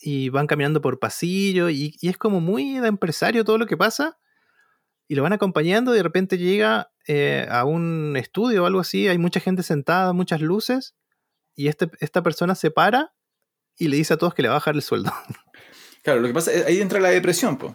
y 0.00 0.30
van 0.30 0.46
caminando 0.46 0.80
por 0.80 0.98
pasillo 0.98 1.68
y, 1.68 1.94
es 2.00 2.16
como 2.16 2.40
muy 2.40 2.78
de 2.78 2.88
empresario 2.88 3.44
todo 3.44 3.58
lo 3.58 3.66
que 3.66 3.76
pasa 3.76 4.18
y 5.06 5.16
lo 5.16 5.22
van 5.22 5.34
acompañando 5.34 5.92
y 5.92 5.98
de 5.98 6.02
repente 6.02 6.38
llega 6.38 6.92
eh, 7.06 7.46
a 7.50 7.64
un 7.66 8.16
estudio 8.16 8.62
o 8.62 8.66
algo 8.66 8.80
así, 8.80 9.06
hay 9.06 9.18
mucha 9.18 9.40
gente 9.40 9.62
sentada, 9.62 10.14
muchas 10.14 10.40
luces 10.40 10.94
y 11.54 11.68
este, 11.68 11.90
esta 12.00 12.22
persona 12.22 12.54
se 12.54 12.70
para 12.70 13.12
y 13.76 13.88
le 13.88 13.96
dice 13.96 14.14
a 14.14 14.16
todos 14.16 14.34
que 14.34 14.42
le 14.42 14.48
va 14.48 14.54
a 14.54 14.58
bajar 14.58 14.74
el 14.74 14.82
sueldo. 14.82 15.12
Claro, 16.02 16.20
lo 16.20 16.28
que 16.28 16.32
pasa 16.34 16.50
es 16.50 16.64
ahí 16.64 16.80
entra 16.80 16.98
la 16.98 17.10
depresión, 17.10 17.58
pues. 17.58 17.74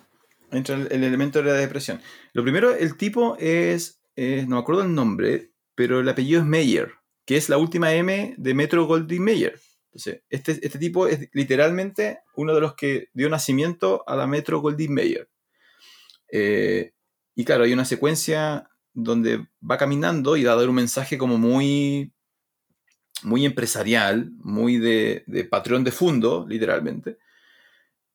Entra 0.52 0.76
el, 0.76 1.04
elemento 1.04 1.44
de 1.44 1.52
la 1.52 1.58
depresión. 1.58 2.02
Lo 2.34 2.42
primero, 2.44 2.74
el 2.74 2.98
tipo 2.98 3.38
es, 3.40 4.02
no 4.16 4.56
me 4.56 4.58
acuerdo 4.58 4.82
el 4.82 4.96
nombre, 4.96 5.52
pero 5.76 6.00
el 6.00 6.10
apellido 6.10 6.42
es 6.42 6.48
Meyer, 6.48 6.94
que 7.26 7.38
es 7.38 7.50
la 7.50 7.58
última 7.58 7.94
M 7.94 8.34
de 8.38 8.54
Metro 8.54 8.86
Goldwyn 8.86 9.24
Mayer. 9.24 9.60
Entonces, 9.92 10.24
este, 10.30 10.52
este 10.54 10.80
tipo 10.80 11.08
es 11.08 11.30
literalmente 11.34 12.20
uno 12.36 12.54
de 12.54 12.62
los 12.62 12.76
que 12.76 13.10
dio 13.14 13.30
nacimiento 13.30 14.04
a 14.08 14.16
la 14.16 14.28
Metro 14.28 14.60
Goldwyn 14.60 14.94
Mayer. 14.94 15.30
Eh, 16.32 16.94
y 17.36 17.46
claro, 17.46 17.64
hay 17.64 17.74
una 17.74 17.86
secuencia 17.86 18.70
donde 18.94 19.48
va 19.70 19.78
caminando 19.78 20.38
y 20.38 20.44
va 20.44 20.54
a 20.54 20.56
dar 20.56 20.70
un 20.70 20.76
mensaje 20.76 21.18
como 21.18 21.38
muy 21.38 22.14
muy 23.24 23.46
empresarial, 23.46 24.32
muy 24.40 24.78
de, 24.78 25.24
patrón 25.50 25.84
de 25.84 25.92
fondo, 25.92 26.46
literalmente, 26.48 27.18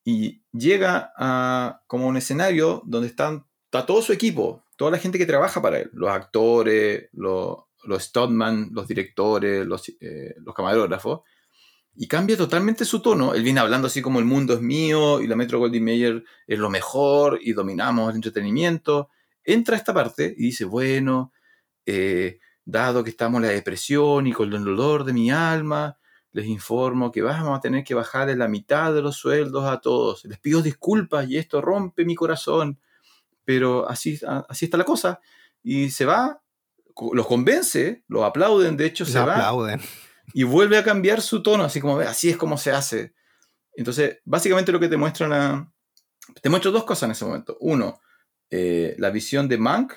y 0.04 0.42
llega 0.52 1.12
a 1.16 1.82
como 1.86 2.06
un 2.06 2.16
escenario 2.16 2.82
donde 2.86 3.08
están, 3.08 3.46
está 3.64 3.86
todo 3.86 4.02
su 4.02 4.12
equipo, 4.12 4.64
toda 4.76 4.90
la 4.90 4.98
gente 4.98 5.18
que 5.18 5.26
trabaja 5.26 5.60
para 5.60 5.78
él, 5.78 5.90
los 5.92 6.10
actores, 6.10 7.08
los, 7.12 7.58
los 7.84 8.02
stuntman, 8.02 8.70
los 8.72 8.88
directores, 8.88 9.66
los, 9.66 9.88
eh, 10.00 10.34
los 10.38 10.54
camarógrafos, 10.54 11.20
y 11.96 12.06
cambia 12.06 12.36
totalmente 12.36 12.84
su 12.84 13.02
tono. 13.02 13.34
Él 13.34 13.42
viene 13.42 13.60
hablando 13.60 13.88
así 13.88 14.00
como 14.00 14.20
el 14.20 14.24
mundo 14.24 14.54
es 14.54 14.60
mío 14.60 15.20
y 15.20 15.26
la 15.26 15.36
Metro 15.36 15.58
Goldwyn 15.58 15.84
Mayer 15.84 16.24
es 16.46 16.58
lo 16.58 16.70
mejor 16.70 17.40
y 17.42 17.52
dominamos 17.52 18.10
el 18.10 18.16
entretenimiento. 18.16 19.10
Entra 19.44 19.74
a 19.74 19.78
esta 19.78 19.92
parte 19.92 20.34
y 20.36 20.44
dice, 20.44 20.64
bueno, 20.64 21.32
eh, 21.84 22.38
dado 22.70 23.04
que 23.04 23.10
estamos 23.10 23.40
en 23.40 23.48
la 23.48 23.52
depresión 23.52 24.26
y 24.26 24.32
con 24.32 24.52
el 24.52 24.64
dolor 24.64 25.04
de 25.04 25.12
mi 25.12 25.30
alma, 25.30 25.98
les 26.32 26.46
informo 26.46 27.10
que 27.10 27.22
vamos 27.22 27.58
a 27.58 27.60
tener 27.60 27.84
que 27.84 27.94
bajar 27.94 28.30
en 28.30 28.38
la 28.38 28.48
mitad 28.48 28.94
de 28.94 29.02
los 29.02 29.16
sueldos 29.16 29.64
a 29.64 29.80
todos. 29.80 30.24
Les 30.24 30.38
pido 30.38 30.62
disculpas 30.62 31.28
y 31.28 31.36
esto 31.36 31.60
rompe 31.60 32.04
mi 32.04 32.14
corazón, 32.14 32.78
pero 33.44 33.88
así, 33.88 34.18
así 34.48 34.66
está 34.66 34.76
la 34.76 34.84
cosa. 34.84 35.20
Y 35.62 35.90
se 35.90 36.04
va, 36.04 36.42
los 37.12 37.26
convence, 37.26 38.04
los 38.08 38.22
aplauden, 38.22 38.76
de 38.76 38.86
hecho 38.86 39.04
se 39.04 39.18
aplauden. 39.18 39.80
y 40.32 40.44
vuelve 40.44 40.78
a 40.78 40.84
cambiar 40.84 41.20
su 41.20 41.42
tono, 41.42 41.64
así 41.64 41.80
como, 41.80 41.98
así 41.98 42.30
es 42.30 42.36
como 42.36 42.56
se 42.56 42.70
hace. 42.70 43.14
Entonces, 43.74 44.18
básicamente 44.24 44.72
lo 44.72 44.80
que 44.80 44.88
te 44.88 44.96
muestra 44.96 45.28
la... 45.28 45.72
Te 46.40 46.48
muestro 46.48 46.70
dos 46.70 46.84
cosas 46.84 47.04
en 47.04 47.10
ese 47.12 47.24
momento. 47.24 47.56
Uno, 47.60 48.00
eh, 48.50 48.94
la 48.98 49.10
visión 49.10 49.48
de 49.48 49.58
Mank 49.58 49.94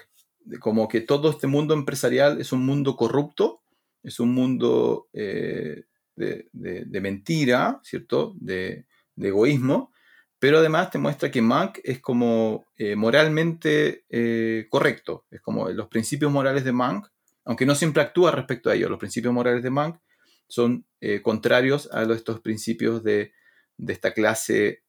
como 0.59 0.87
que 0.87 1.01
todo 1.01 1.29
este 1.29 1.47
mundo 1.47 1.73
empresarial 1.73 2.39
es 2.39 2.51
un 2.51 2.65
mundo 2.65 2.95
corrupto, 2.95 3.61
es 4.03 4.19
un 4.19 4.33
mundo 4.33 5.07
eh, 5.13 5.85
de, 6.15 6.99
mentira, 7.01 7.79
¿cierto? 7.83 8.35
De, 8.39 8.85
egoísmo, 9.17 9.93
pero 10.39 10.57
además 10.57 10.89
te 10.89 10.97
muestra 10.97 11.31
que 11.31 11.41
Mank 11.41 11.79
es 11.83 11.99
como 12.01 12.65
eh, 12.77 12.95
moralmente 12.95 14.05
eh, 14.09 14.65
correcto, 14.69 15.25
es 15.29 15.39
como 15.41 15.69
los 15.69 15.87
principios 15.87 16.31
morales 16.31 16.63
de 16.63 16.71
Mank, 16.71 17.07
aunque 17.45 17.65
no 17.65 17.75
siempre 17.75 18.01
actúa 18.01 18.31
respecto 18.31 18.69
a 18.69 18.75
ellos, 18.75 18.89
los 18.89 18.99
principios 18.99 19.33
morales 19.33 19.63
de 19.63 19.69
Mank 19.69 19.97
son 20.47 20.85
contrarios 21.21 21.89
a 21.91 22.03
estos 22.13 22.39
principios 22.41 23.03
de, 23.03 23.33
esta 23.87 24.13
clase 24.13 24.83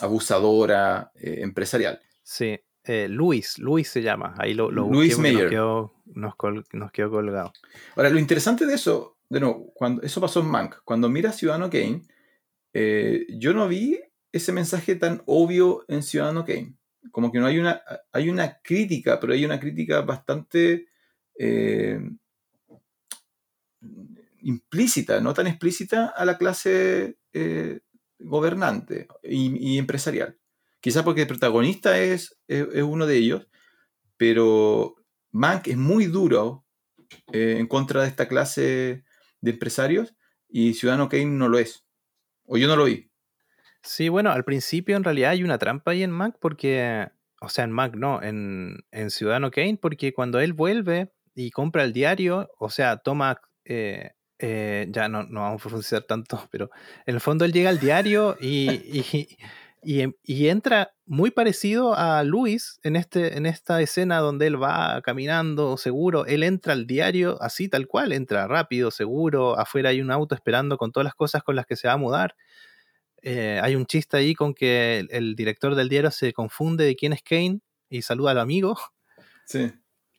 abusadora 0.00 1.12
empresarial. 1.14 2.00
Sí, 2.22 2.58
eh, 2.84 3.08
Luis, 3.08 3.58
Luis 3.58 3.88
se 3.88 4.02
llama. 4.02 4.34
Ahí 4.38 4.54
lo, 4.54 4.70
lo 4.70 4.88
Luis 4.88 5.18
Meyer. 5.18 5.52
Nos 6.14 6.34
quedó, 6.92 7.10
colgado. 7.10 7.52
Ahora, 7.96 8.10
lo 8.10 8.18
interesante 8.18 8.66
de 8.66 8.74
eso, 8.74 9.18
de 9.28 9.40
nuevo, 9.40 9.72
cuando, 9.74 10.02
eso 10.02 10.20
pasó 10.20 10.40
en 10.40 10.46
Mank. 10.46 10.76
Cuando 10.84 11.08
mira 11.08 11.32
Ciudadano 11.32 11.70
Kane, 11.70 12.02
eh, 12.72 13.26
yo 13.30 13.54
no 13.54 13.68
vi 13.68 14.00
ese 14.32 14.52
mensaje 14.52 14.96
tan 14.96 15.22
obvio 15.26 15.84
en 15.88 16.02
Ciudadano 16.02 16.44
Kane. 16.44 16.74
Como 17.10 17.30
que 17.30 17.38
no 17.38 17.46
hay 17.46 17.58
una, 17.58 17.82
hay 18.12 18.28
una 18.28 18.60
crítica, 18.62 19.20
pero 19.20 19.32
hay 19.32 19.44
una 19.44 19.60
crítica 19.60 20.00
bastante 20.00 20.88
eh, 21.38 22.00
implícita, 24.40 25.20
no 25.20 25.34
tan 25.34 25.46
explícita 25.46 26.06
a 26.08 26.24
la 26.24 26.36
clase 26.38 27.18
gobernante 28.18 29.08
y 29.22 29.78
empresarial. 29.78 30.36
Quizás 30.82 31.04
porque 31.04 31.22
el 31.22 31.28
protagonista 31.28 31.98
es, 32.00 32.36
uno 32.48 33.06
de 33.06 33.16
ellos, 33.16 33.46
pero 34.16 34.96
Mank 35.30 35.68
es 35.68 35.76
muy 35.76 36.06
duro 36.06 36.66
eh, 37.32 37.56
en 37.58 37.68
contra 37.68 38.02
de 38.02 38.08
esta 38.08 38.26
clase 38.26 39.04
de 39.40 39.50
empresarios 39.52 40.16
y 40.48 40.74
Ciudadano 40.74 41.08
Kane 41.08 41.26
no 41.26 41.48
lo 41.48 41.60
es. 41.60 41.86
O 42.44 42.56
yo 42.56 42.66
no 42.66 42.74
lo 42.74 42.84
vi. 42.84 43.08
Sí, 43.84 44.08
bueno, 44.08 44.32
al 44.32 44.44
principio 44.44 44.96
en 44.96 45.04
realidad 45.04 45.30
hay 45.30 45.44
una 45.44 45.58
trampa 45.58 45.92
ahí 45.92 46.02
en 46.02 46.10
Mac 46.10 46.36
porque, 46.40 47.08
o 47.40 47.48
sea, 47.48 47.62
en 47.62 47.70
Mac 47.70 47.94
no, 47.94 48.20
en, 48.20 48.82
Ciudadano 49.08 49.52
Kane, 49.52 49.78
porque 49.80 50.12
cuando 50.12 50.40
él 50.40 50.52
vuelve 50.52 51.12
y 51.36 51.52
compra 51.52 51.84
el 51.84 51.92
diario, 51.92 52.50
o 52.58 52.70
sea, 52.70 52.96
toma, 52.96 53.40
eh, 53.64 54.10
eh, 54.40 54.88
ya 54.90 55.08
no, 55.08 55.22
no 55.22 55.42
vamos 55.42 55.60
a 55.60 55.62
profundizar 55.62 56.02
tanto, 56.02 56.48
pero 56.50 56.70
en 57.06 57.14
el 57.14 57.20
fondo 57.20 57.44
él 57.44 57.52
llega 57.52 57.70
al 57.70 57.78
diario 57.78 58.36
y, 58.40 59.36
y, 59.82 60.04
y 60.22 60.48
entra 60.48 60.94
muy 61.06 61.30
parecido 61.30 61.94
a 61.94 62.22
Luis 62.22 62.78
en, 62.82 62.96
este, 62.96 63.36
en 63.36 63.46
esta 63.46 63.80
escena 63.82 64.18
donde 64.18 64.46
él 64.46 64.62
va 64.62 65.00
caminando 65.02 65.76
seguro, 65.76 66.24
él 66.26 66.42
entra 66.42 66.72
al 66.72 66.86
diario 66.86 67.36
así 67.40 67.68
tal 67.68 67.86
cual, 67.86 68.12
entra 68.12 68.46
rápido, 68.46 68.90
seguro, 68.90 69.58
afuera 69.58 69.90
hay 69.90 70.00
un 70.00 70.10
auto 70.10 70.34
esperando 70.34 70.78
con 70.78 70.92
todas 70.92 71.04
las 71.04 71.14
cosas 71.14 71.42
con 71.42 71.56
las 71.56 71.66
que 71.66 71.76
se 71.76 71.88
va 71.88 71.94
a 71.94 71.98
mudar 71.98 72.34
eh, 73.22 73.60
hay 73.62 73.76
un 73.76 73.86
chiste 73.86 74.16
ahí 74.16 74.34
con 74.34 74.52
que 74.52 74.98
el, 74.98 75.08
el, 75.12 75.36
director 75.36 75.76
del 75.76 75.88
diario 75.88 76.10
se 76.10 76.32
confunde 76.32 76.84
de 76.84 76.96
quién 76.96 77.12
es 77.12 77.22
Kane 77.22 77.60
y 77.88 78.02
saluda 78.02 78.32
al 78.32 78.40
amigo. 78.40 78.76
Sí. 79.46 79.72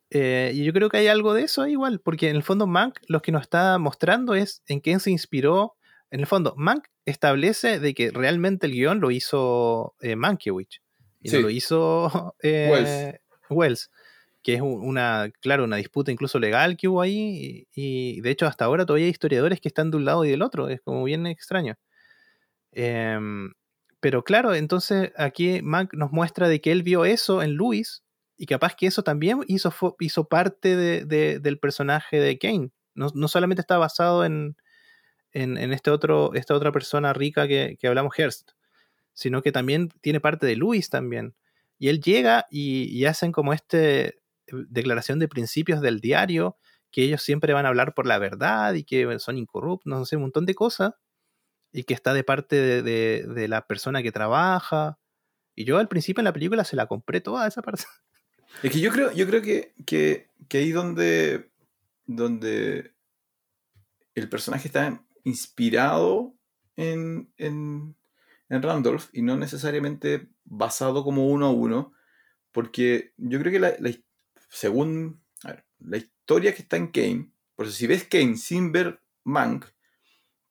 Eh, 0.10 0.52
y 0.54 0.64
yo 0.64 0.74
creo 0.74 0.90
que 0.90 0.98
hay 0.98 1.08
algo 1.08 1.34
de 1.34 1.44
eso 1.44 1.66
igual, 1.66 2.00
porque 2.00 2.30
en 2.30 2.36
el 2.36 2.44
fondo 2.44 2.68
Mank 2.68 3.00
lo 3.08 3.22
que 3.22 3.32
nos 3.32 3.42
está 3.42 3.78
mostrando 3.80 4.36
es 4.36 4.62
en 4.68 4.80
quién 4.80 5.00
se 5.00 5.12
inspiró. 5.12 5.76
En 6.14 6.20
el 6.20 6.28
fondo, 6.28 6.54
Mank 6.56 6.86
establece 7.06 7.80
de 7.80 7.96
que 7.96 8.12
realmente 8.12 8.68
el 8.68 8.74
guion 8.74 9.00
lo 9.00 9.10
hizo 9.10 9.96
eh, 10.00 10.16
Mankiewicz 10.16 10.80
y 11.20 11.30
sí. 11.30 11.38
no 11.38 11.42
lo 11.42 11.50
hizo 11.50 12.36
eh, 12.44 12.70
Wells. 12.70 13.20
Wells. 13.50 13.92
que 14.44 14.54
es 14.54 14.62
una, 14.62 15.32
claro, 15.42 15.64
una 15.64 15.78
disputa 15.78 16.12
incluso 16.12 16.38
legal 16.38 16.78
que 16.78 16.88
hubo 16.88 17.02
ahí, 17.02 17.68
y, 17.74 18.18
y, 18.18 18.22
de 18.22 18.30
hecho 18.30 18.46
hasta 18.46 18.66
ahora 18.66 18.86
todavía 18.86 19.08
hay 19.08 19.12
historiadores 19.12 19.60
que 19.60 19.70
están 19.70 19.90
de 19.90 19.98
un 19.98 20.06
lado 20.06 20.24
y 20.24 20.30
del 20.30 20.44
otro, 20.44 20.70
es 20.70 20.82
como 20.82 21.04
bien 21.04 21.26
extraño. 21.26 21.80
Eh, 22.74 23.18
pero 24.00 24.24
claro, 24.24 24.54
entonces 24.54 25.12
aquí 25.18 25.64
Mac 25.64 25.96
nos 25.96 26.12
muestra 26.12 26.48
de 26.48 26.62
que 26.62 26.72
él 26.72 26.84
vio 26.84 27.06
eso 27.06 27.42
en 27.42 27.56
Luis 27.56 28.04
y 28.38 28.46
capaz 28.46 28.76
que 28.76 28.86
eso 28.86 29.02
también 29.02 29.40
hizo, 29.48 29.74
hizo 30.00 30.28
parte 30.28 30.76
de, 30.76 31.06
de, 31.06 31.40
del 31.40 31.58
personaje 31.58 32.20
de 32.20 32.38
Kane. 32.38 32.70
No, 32.94 33.08
no 33.16 33.28
solamente 33.28 33.62
está 33.62 33.80
basado 33.80 34.26
en, 34.26 34.56
en, 35.34 35.58
este 35.74 35.92
otro, 35.92 36.34
esta 36.36 36.54
otra 36.54 36.72
persona 36.72 37.12
rica 37.12 37.48
que, 37.48 37.78
que, 37.80 37.88
hablamos, 37.88 38.14
Hearst, 38.18 38.52
sino 39.14 39.42
que 39.42 39.52
también 39.52 39.90
tiene 40.02 40.20
parte 40.20 40.46
de 40.46 40.56
Luis 40.56 40.90
también. 40.90 41.36
Y 41.80 41.90
él 41.90 42.02
llega 42.02 42.46
y, 42.50 43.04
hacen 43.06 43.32
como 43.32 43.54
este 43.54 44.20
declaración 44.48 45.20
de 45.20 45.28
principios 45.28 45.82
del 45.82 46.00
diario, 46.00 46.58
que 46.92 47.04
ellos 47.04 47.22
siempre 47.24 47.54
van 47.54 47.66
a 47.66 47.70
hablar 47.70 47.94
por 47.96 48.06
la 48.06 48.20
verdad 48.20 48.74
y 48.74 48.84
que 48.84 49.20
son 49.20 49.38
incorruptos, 49.38 49.90
no 49.90 50.06
sé, 50.06 50.16
un 50.16 50.24
montón 50.24 50.46
de 50.46 50.54
cosas 50.54 50.94
y 51.72 51.84
que 51.86 51.96
está 51.96 52.14
de 52.14 52.24
parte 52.24 52.56
de, 52.56 52.84
de, 52.84 53.26
de, 53.28 53.48
la 53.48 53.66
persona 53.66 54.04
que 54.04 54.12
trabaja. 54.12 55.00
Y 55.56 55.66
yo 55.66 55.80
al 55.80 55.88
principio 55.88 56.22
en 56.22 56.26
la 56.26 56.34
película 56.34 56.64
se 56.64 56.76
la 56.76 56.86
compré 56.86 57.20
toda 57.20 57.48
esa 57.48 57.62
parte. 57.62 57.84
Es 58.62 58.72
que 58.72 58.80
yo 58.80 58.92
creo, 58.92 59.12
yo 59.12 59.26
creo 59.26 59.42
que, 59.42 59.74
que, 59.84 60.30
que 60.48 60.60
ahí 60.60 60.72
donde, 60.72 61.50
donde 62.06 62.94
el 64.14 64.30
personaje 64.30 64.68
está 64.68 65.04
inspirado 65.24 66.36
en, 66.76 67.32
en, 67.38 67.96
en, 68.50 68.62
Randolph 68.62 69.10
y 69.14 69.22
no 69.22 69.38
necesariamente 69.38 70.30
basado 70.44 71.04
como 71.04 71.28
uno 71.28 71.48
a 71.48 71.52
uno, 71.52 71.94
porque 72.52 73.14
yo 73.18 73.40
creo 73.40 73.52
que 73.52 73.60
la, 73.60 73.76
la 73.80 73.92
según 74.50 75.22
la 75.80 75.98
historia 75.98 76.54
que 76.54 76.62
está 76.62 76.78
en 76.78 76.88
Kane, 76.88 77.32
por 77.56 77.66
eso 77.66 77.76
si 77.76 77.88
ves 77.88 78.06
Kane 78.06 78.38
sin 78.38 78.72
ver 78.72 79.02
Mank, 79.24 79.66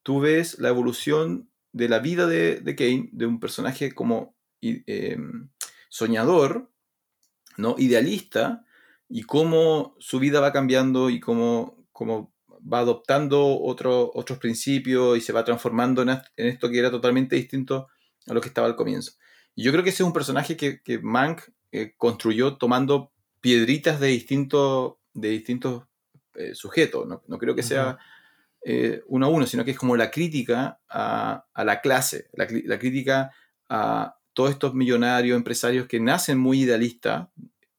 tú 0.03 0.19
ves 0.19 0.59
la 0.59 0.69
evolución 0.69 1.49
de 1.71 1.89
la 1.89 1.99
vida 1.99 2.27
de, 2.27 2.59
de 2.59 2.75
Kane, 2.75 3.09
de 3.11 3.25
un 3.25 3.39
personaje 3.39 3.93
como 3.93 4.35
eh, 4.61 5.17
soñador, 5.89 6.71
¿no? 7.57 7.75
idealista, 7.77 8.65
y 9.09 9.23
cómo 9.23 9.95
su 9.99 10.19
vida 10.19 10.39
va 10.39 10.53
cambiando 10.53 11.09
y 11.09 11.19
cómo, 11.19 11.85
cómo 11.91 12.32
va 12.71 12.79
adoptando 12.79 13.59
otro, 13.59 14.11
otros 14.13 14.39
principios 14.39 15.17
y 15.17 15.21
se 15.21 15.33
va 15.33 15.43
transformando 15.43 16.01
en, 16.01 16.09
en, 16.09 16.47
esto 16.47 16.69
que 16.69 16.79
era 16.79 16.91
totalmente 16.91 17.35
distinto 17.35 17.87
a 18.27 18.33
lo 18.33 18.41
que 18.41 18.47
estaba 18.47 18.67
al 18.67 18.75
comienzo. 18.75 19.13
Y 19.55 19.63
yo 19.63 19.71
creo 19.71 19.83
que 19.83 19.89
ese 19.89 20.03
es 20.03 20.07
un 20.07 20.13
personaje 20.13 20.57
que, 20.57 20.81
que 20.81 20.99
Mank 20.99 21.41
eh, 21.71 21.93
construyó 21.97 22.57
tomando 22.57 23.11
piedritas 23.41 23.99
de, 23.99 24.07
distinto, 24.07 24.99
de 25.13 25.29
distintos 25.29 25.83
eh, 26.35 26.55
sujetos. 26.55 27.07
No, 27.07 27.23
no, 27.27 27.37
creo 27.37 27.55
que 27.55 27.63
sea... 27.63 27.97
Eh, 28.65 29.01
uno 29.07 29.25
a 29.25 29.29
uno, 29.29 29.45
sino 29.45 29.65
que 29.65 29.71
es 29.71 29.77
como 29.77 29.97
la 29.97 30.09
crítica 30.09 30.79
a, 30.87 31.45
a 31.53 31.65
la 31.65 31.81
clase, 31.81 32.29
la, 32.31 32.47
la, 32.63 32.79
crítica 32.79 33.33
a 33.67 34.15
todos 34.31 34.51
estos 34.51 34.73
millonarios, 34.73 35.35
empresarios 35.35 35.85
que 35.85 35.99
nacen 35.99 36.37
muy 36.37 36.61
idealistas, 36.61 37.27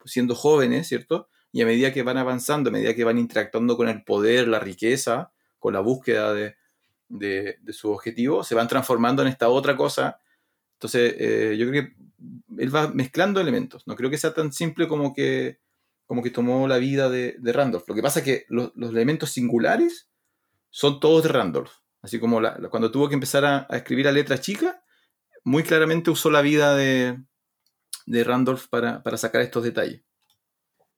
siendo 0.05 0.35
jóvenes, 0.35 0.87
¿cierto? 0.87 1.31
Y 1.55 1.63
a 1.63 1.67
medida 1.67 1.93
que 1.93 2.03
van 2.03 2.19
avanzando, 2.19 2.69
a 2.69 2.73
medida 2.73 2.95
que 2.95 3.05
van 3.05 3.17
interactuando 3.17 3.77
con 3.77 3.89
el 3.89 4.03
poder, 4.03 4.49
la 4.49 4.59
riqueza, 4.59 5.31
con 5.61 5.73
la 5.73 5.79
búsqueda 5.79 6.35
de, 6.35 6.57
de, 7.09 7.59
de 7.63 7.73
su 7.73 7.93
objetivo, 7.93 8.43
se 8.43 8.57
van 8.57 8.67
transformando 8.67 9.23
en 9.23 9.29
esta 9.29 9.49
otra 9.49 9.77
cosa. 9.77 10.19
Entonces, 10.73 11.15
eh, 11.17 11.57
yo 11.57 11.69
creo 11.69 11.85
que 11.85 11.95
él 12.59 12.75
va 12.75 12.89
mezclando 12.89 13.41
elementos. 13.41 13.87
No 13.87 13.95
creo 13.95 14.11
que 14.11 14.19
sea 14.19 14.35
tan 14.35 14.53
simple 14.53 14.89
como 14.89 15.15
que, 15.15 15.61
como 16.07 16.25
que 16.25 16.31
tomó 16.31 16.67
la 16.67 16.79
vida 16.79 17.09
de, 17.09 17.37
Randolph. 17.41 17.89
Lo 17.89 17.95
que 17.95 18.03
pasa 18.03 18.19
es 18.19 18.25
que 18.25 18.47
los, 18.49 18.73
elementos 18.77 19.31
singulares 19.31 20.11
son 20.71 20.99
todos 20.99 21.23
de 21.23 21.29
Randolph. 21.29 21.71
Así 22.03 22.19
como 22.19 22.41
cuando 22.69 22.91
tuvo 22.91 23.09
que 23.09 23.15
empezar 23.15 23.45
a, 23.45 23.69
a, 23.71 23.77
escribir 23.77 24.09
a 24.09 24.13
letra 24.13 24.41
chica, 24.41 24.83
muy 25.45 25.63
claramente 25.63 26.11
usó 26.11 26.33
la 26.33 26.43
vida 26.43 26.75
de, 26.75 27.23
de 28.07 28.25
Randolph 28.25 28.67
para, 28.69 29.03
para, 29.03 29.17
sacar 29.17 29.41
estos 29.41 29.63
detalles. 29.63 30.03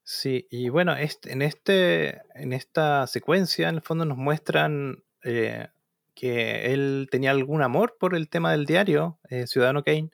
Sí, 0.08 0.46
y 0.50 0.68
bueno, 0.68 0.94
este, 0.94 1.32
en, 1.32 1.42
este, 1.42 2.22
en 2.36 2.52
esta 2.52 3.08
secuencia, 3.08 3.68
en 3.68 3.74
el 3.74 3.82
fondo, 3.82 4.04
nos 4.04 4.16
muestran 4.16 5.02
eh, 5.24 5.66
que 6.14 6.72
él 6.72 7.08
tenía 7.10 7.32
algún 7.32 7.60
amor 7.60 7.96
por 7.98 8.14
el 8.14 8.28
tema 8.28 8.52
del 8.52 8.66
diario, 8.66 9.18
eh, 9.30 9.48
Ciudadano 9.48 9.82
Kane. 9.82 10.10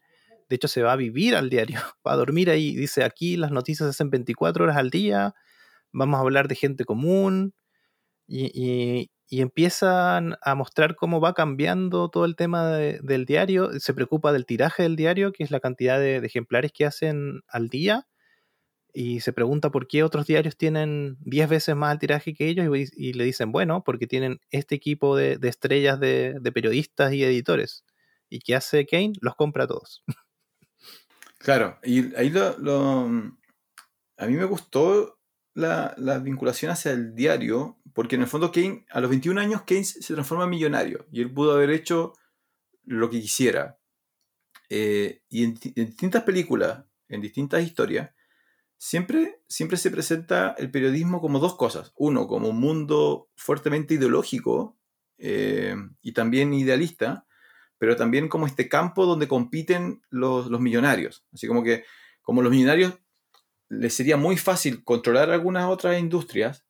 De 0.49 0.57
hecho, 0.57 0.67
se 0.69 0.83
va 0.83 0.93
a 0.93 0.97
vivir 0.97 1.37
al 1.37 1.51
diario, 1.51 1.79
va 2.07 2.15
a 2.15 2.17
dormir 2.17 2.49
ahí. 2.49 2.75
Dice: 2.75 3.05
aquí 3.05 3.37
las 3.37 3.51
noticias 3.53 3.87
se 3.87 3.91
hacen 3.91 4.09
24 4.11 4.65
horas 4.65 4.79
al 4.79 4.89
día, 4.89 5.35
vamos 5.93 6.19
a 6.19 6.23
hablar 6.23 6.49
de 6.49 6.55
gente 6.57 6.85
común. 6.87 7.55
Y, 8.29 9.11
y, 9.29 9.41
empiezan 9.43 10.37
a 10.43 10.55
mostrar 10.55 10.97
cómo 10.97 11.21
va 11.21 11.35
cambiando 11.35 12.09
todo 12.11 12.25
el 12.27 12.37
tema 12.37 12.69
de, 12.71 13.01
del 13.03 13.27
diario. 13.27 13.79
Se 13.81 13.95
preocupa 13.95 14.33
del 14.33 14.47
tiraje 14.47 14.85
del 14.85 14.97
diario, 14.97 15.33
que 15.33 15.45
es 15.45 15.51
la 15.51 15.61
cantidad 15.61 15.99
de, 16.01 16.19
ejemplares 16.19 16.73
que 16.73 16.87
hacen 16.87 17.43
al 17.49 17.69
día. 17.69 18.07
Y 18.93 19.21
se 19.21 19.33
pregunta 19.33 19.71
por 19.71 19.89
qué 19.89 20.03
otros 20.03 20.27
diarios 20.27 20.57
tienen 20.57 21.17
10 21.21 21.49
veces 21.49 21.77
más 21.77 21.93
el 21.93 21.99
tiraje 21.99 22.35
que 22.35 22.49
ellos. 22.49 22.67
Y, 22.95 23.13
le 23.15 23.25
dicen, 23.25 23.53
bueno, 23.53 23.83
porque 23.85 24.07
tienen 24.07 24.41
este 24.51 24.75
equipo 24.75 25.17
de, 25.17 25.39
estrellas 25.43 25.99
de, 25.99 26.41
periodistas 26.53 27.13
y 27.13 27.25
editores. 27.25 27.85
¿Y 28.29 28.41
qué 28.41 28.55
hace 28.55 28.87
Kane? 28.87 29.15
Los 29.21 29.35
compra 29.37 29.67
todos. 29.67 30.05
Claro, 31.39 31.77
y 31.83 32.15
ahí 32.15 32.31
lo, 32.31 32.57
lo 32.59 33.11
a 34.17 34.27
mí 34.27 34.35
me 34.35 34.45
gustó 34.45 35.19
la, 35.55 35.93
la, 35.99 36.21
vinculación 36.21 36.71
hacia 36.71 36.93
el 36.93 37.17
diario, 37.17 37.81
porque 37.93 38.15
en 38.15 38.23
el 38.23 38.29
fondo 38.29 38.53
Kane, 38.53 38.87
a 38.91 39.01
los 39.01 39.11
21 39.11 39.41
años, 39.41 39.63
Kane 39.63 39.83
se 39.83 40.15
transforma 40.15 40.45
en 40.45 40.51
millonario 40.51 41.07
y 41.11 41.21
él 41.21 41.35
pudo 41.35 41.53
haber 41.55 41.71
hecho 41.71 42.13
lo 42.85 43.11
que 43.11 43.21
quisiera. 43.21 43.81
Eh, 44.69 45.23
y 45.29 45.45
en, 45.45 45.55
distintas 45.55 46.23
películas, 46.23 46.85
en 47.09 47.21
distintas 47.21 47.63
historias, 47.63 48.11
siempre, 48.83 49.41
siempre 49.47 49.77
se 49.77 49.93
presenta 49.93 50.57
el 50.59 50.73
periodismo 50.73 51.21
como 51.21 51.39
dos 51.39 51.55
cosas. 51.55 51.93
Uno, 51.95 52.27
como 52.27 52.49
un 52.49 52.59
mundo 52.59 53.31
fuertemente 53.37 53.95
ideológico 53.95 54.77
eh, 55.19 55.77
y 56.01 56.13
también 56.13 56.53
idealista, 56.53 57.25
pero 57.79 57.95
también 57.95 58.29
como 58.29 58.45
este 58.45 58.69
campo 58.69 59.07
donde 59.07 59.29
compiten 59.29 60.03
los, 60.11 60.49
los 60.49 60.61
millonarios. 60.61 61.25
Así 61.33 61.47
como 61.47 61.63
que, 61.63 61.85
como 62.23 62.43
los 62.43 62.51
millonarios 62.51 62.95
les 63.69 63.95
sería 63.95 64.17
muy 64.17 64.37
fácil 64.37 64.83
controlar 64.83 65.31
algunas 65.31 65.69
otras 65.69 66.01
industrias, 66.01 66.67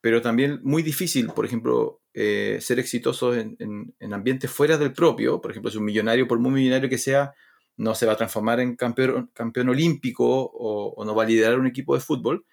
pero 0.00 0.22
también 0.22 0.60
muy 0.62 0.84
difícil, 0.84 1.32
por 1.32 1.46
ejemplo, 1.46 2.00
eh, 2.12 2.58
ser 2.60 2.78
exitosos 2.78 3.36
en, 3.36 3.56
en, 3.58 3.92
en, 3.98 4.14
ambientes 4.14 4.52
fuera 4.52 4.78
del 4.78 4.92
propio. 4.92 5.40
Por 5.40 5.50
ejemplo, 5.50 5.72
si 5.72 5.78
un 5.78 5.84
millonario, 5.84 6.28
por 6.28 6.38
muy 6.38 6.52
millonario 6.52 6.88
que 6.88 6.98
sea, 6.98 7.34
no 7.76 7.94
se 7.94 8.06
va 8.06 8.12
a 8.12 8.16
transformar 8.16 8.60
en 8.60 8.76
campeón, 8.76 9.30
campeón 9.34 9.68
olímpico 9.68 10.50
o, 10.52 11.04
no 11.04 11.14
va 11.14 11.24
a 11.24 11.26
liderar 11.26 11.58
un 11.58 11.66
equipo 11.66 11.94
de 11.94 12.00
fútbol. 12.00 12.46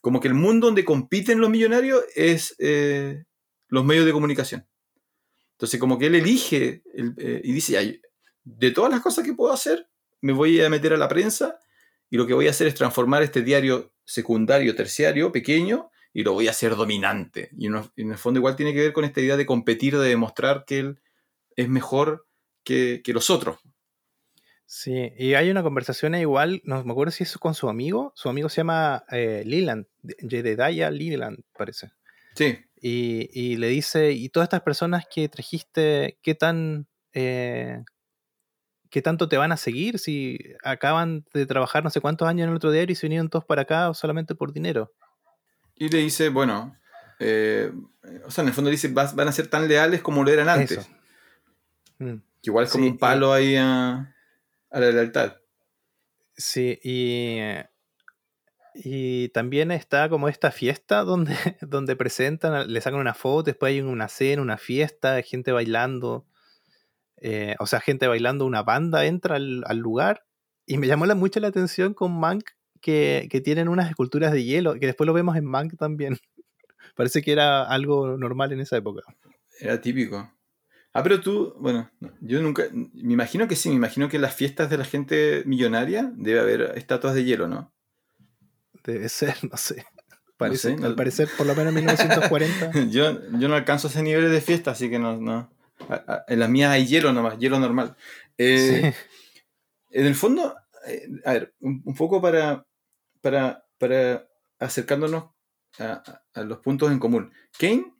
Como 0.00 0.20
que 0.20 0.28
el 0.28 0.34
mundo 0.34 0.66
donde 0.66 0.84
compiten 0.84 1.40
los 1.40 1.50
millonarios 1.50 2.02
es 2.14 2.54
eh, 2.58 3.24
los 3.68 3.84
medios 3.84 4.06
de 4.06 4.12
comunicación. 4.12 4.66
Entonces, 5.52 5.80
como 5.80 5.98
que 5.98 6.06
él 6.06 6.14
elige 6.14 6.82
el, 6.94 7.14
eh, 7.18 7.40
y 7.42 7.52
dice, 7.52 8.00
de 8.44 8.70
todas 8.70 8.90
las 8.90 9.00
cosas 9.00 9.24
que 9.24 9.34
puedo 9.34 9.52
hacer, 9.52 9.88
me 10.20 10.32
voy 10.32 10.60
a 10.60 10.70
meter 10.70 10.92
a 10.92 10.96
la 10.96 11.08
prensa 11.08 11.58
y 12.10 12.16
lo 12.16 12.26
que 12.26 12.34
voy 12.34 12.46
a 12.46 12.50
hacer 12.50 12.66
es 12.66 12.74
transformar 12.74 13.22
este 13.22 13.42
diario 13.42 13.92
secundario, 14.04 14.74
terciario, 14.74 15.32
pequeño, 15.32 15.90
y 16.12 16.22
lo 16.22 16.32
voy 16.32 16.48
a 16.48 16.52
hacer 16.52 16.74
dominante. 16.74 17.50
Y, 17.56 17.66
en 17.66 18.10
el 18.10 18.18
fondo 18.18 18.38
igual 18.38 18.56
tiene 18.56 18.72
que 18.72 18.80
ver 18.80 18.92
con 18.92 19.04
esta 19.04 19.20
idea 19.20 19.36
de 19.36 19.46
competir, 19.46 19.98
de 19.98 20.08
demostrar 20.08 20.64
que 20.66 20.78
él 20.78 21.00
es 21.56 21.68
mejor 21.68 22.26
que, 22.64 23.02
los 23.06 23.30
otros. 23.30 23.58
Sí, 24.70 25.14
y 25.16 25.32
hay 25.32 25.50
una 25.50 25.62
conversación 25.62 26.14
igual, 26.14 26.60
no 26.62 26.84
me 26.84 26.92
acuerdo 26.92 27.10
si 27.10 27.24
es 27.24 27.38
con 27.38 27.54
su 27.54 27.70
amigo, 27.70 28.12
su 28.14 28.28
amigo 28.28 28.50
se 28.50 28.56
llama 28.56 29.02
eh, 29.10 29.42
Leland, 29.46 29.86
Jedediah 30.28 30.90
Leland, 30.90 31.38
parece. 31.56 31.90
Sí. 32.34 32.58
Y, 32.78 33.56
le 33.56 33.68
dice, 33.68 34.12
y 34.12 34.28
todas 34.28 34.44
estas 34.44 34.60
personas 34.60 35.06
que 35.12 35.28
trajiste, 35.30 36.18
¿qué 36.22 36.34
tan... 36.34 36.86
Eh, 37.14 37.82
¿Qué 38.90 39.02
tanto 39.02 39.28
te 39.28 39.36
van 39.36 39.52
a 39.52 39.58
seguir 39.58 39.98
si 39.98 40.38
acaban 40.64 41.24
de 41.34 41.44
trabajar 41.44 41.84
no 41.84 41.90
sé 41.90 42.00
cuántos 42.00 42.26
años 42.26 42.44
en 42.44 42.50
el 42.50 42.56
otro 42.56 42.70
diario 42.70 42.92
y 42.92 42.96
se 42.96 43.06
vinieron 43.06 43.28
todos 43.28 43.44
para 43.44 43.62
acá 43.62 43.92
solamente 43.92 44.34
por 44.34 44.52
dinero? 44.52 44.92
Y 45.76 45.90
le 45.90 45.98
dice, 45.98 46.30
bueno, 46.30 46.74
eh, 47.18 47.70
o 48.24 48.30
sea, 48.30 48.42
en 48.42 48.48
el 48.48 48.54
fondo 48.54 48.70
dice, 48.70 48.88
van 48.88 49.28
a 49.28 49.32
ser 49.32 49.48
tan 49.48 49.68
leales 49.68 50.00
como 50.00 50.24
lo 50.24 50.30
eran 50.30 50.48
antes. 50.48 50.88
Mm. 51.98 52.16
igual 52.42 52.64
es 52.64 52.72
como 52.72 52.86
un 52.86 52.96
palo 52.96 53.32
ahí 53.32 53.56
a, 53.56 54.14
la 54.70 54.90
lealtad. 54.90 55.36
Sí, 56.36 56.78
y, 56.82 57.38
y 58.74 59.28
también 59.30 59.70
está 59.70 60.08
como 60.08 60.28
esta 60.28 60.50
fiesta 60.50 61.02
donde, 61.02 61.34
donde 61.60 61.96
presentan, 61.96 62.72
le 62.72 62.80
sacan 62.80 63.00
una 63.00 63.14
foto, 63.14 63.44
después 63.44 63.70
hay 63.70 63.80
una 63.80 64.08
cena, 64.08 64.42
una 64.42 64.58
fiesta, 64.58 65.20
gente 65.22 65.52
bailando. 65.52 66.26
Eh, 67.20 67.56
o 67.58 67.66
sea, 67.66 67.80
gente 67.80 68.06
bailando, 68.06 68.46
una 68.46 68.62
banda 68.62 69.04
entra 69.06 69.36
al, 69.36 69.64
al 69.66 69.78
lugar. 69.78 70.24
Y 70.66 70.78
me 70.78 70.86
llamó 70.86 71.06
la, 71.06 71.14
mucho 71.14 71.40
la 71.40 71.48
atención 71.48 71.94
con 71.94 72.18
Mank 72.18 72.50
que, 72.80 73.40
tienen 73.44 73.68
unas 73.68 73.88
esculturas 73.88 74.32
de 74.32 74.44
hielo, 74.44 74.74
que 74.74 74.86
después 74.86 75.06
lo 75.06 75.12
vemos 75.12 75.36
en 75.36 75.44
Mank 75.44 75.76
también. 75.76 76.18
Parece 76.96 77.22
que 77.22 77.32
era 77.32 77.64
algo 77.64 78.16
normal 78.16 78.52
en 78.52 78.60
esa 78.60 78.76
época. 78.76 79.02
Era 79.60 79.80
típico. 79.80 80.30
Ah, 80.98 81.02
pero 81.04 81.20
tú, 81.20 81.54
bueno, 81.60 81.88
yo 82.20 82.42
nunca, 82.42 82.64
me 82.72 83.12
imagino 83.12 83.46
que 83.46 83.54
sí, 83.54 83.68
me 83.68 83.76
imagino 83.76 84.08
que 84.08 84.16
en 84.16 84.22
las 84.22 84.34
fiestas 84.34 84.68
de 84.68 84.78
la 84.78 84.84
gente 84.84 85.44
millonaria 85.46 86.10
debe 86.16 86.40
haber 86.40 86.72
estatuas 86.74 87.14
de 87.14 87.22
hielo, 87.22 87.46
¿no? 87.46 87.72
Debe 88.82 89.08
ser, 89.08 89.36
no 89.48 89.56
sé. 89.56 89.86
Parece, 90.36 90.76
Al 90.82 90.96
parecer, 90.96 91.28
por 91.36 91.46
lo 91.46 91.54
menos 91.54 91.68
en 91.68 91.76
1940. 91.76 92.72
yo, 92.90 93.30
yo 93.38 93.48
no 93.48 93.54
alcanzo 93.54 93.86
ese 93.86 94.02
nivel 94.02 94.28
de 94.28 94.40
fiesta, 94.40 94.72
así 94.72 94.90
que 94.90 94.98
no. 94.98 95.16
no. 95.20 95.52
En 96.26 96.40
las 96.40 96.50
mías 96.50 96.72
hay 96.72 96.86
hielo 96.86 97.12
nomás, 97.12 97.38
hielo 97.38 97.60
normal. 97.60 97.96
Eh, 98.36 98.92
en 99.90 100.06
el 100.06 100.16
fondo, 100.16 100.56
eh, 100.84 101.08
a 101.24 101.32
ver, 101.34 101.54
un, 101.60 101.94
poco 101.94 102.20
para, 102.20 102.66
para, 103.20 103.66
para 103.78 104.28
acercándonos 104.58 105.30
a, 105.78 106.42
los 106.42 106.58
puntos 106.58 106.90
en 106.90 106.98
común. 106.98 107.32
Kane, 107.56 107.94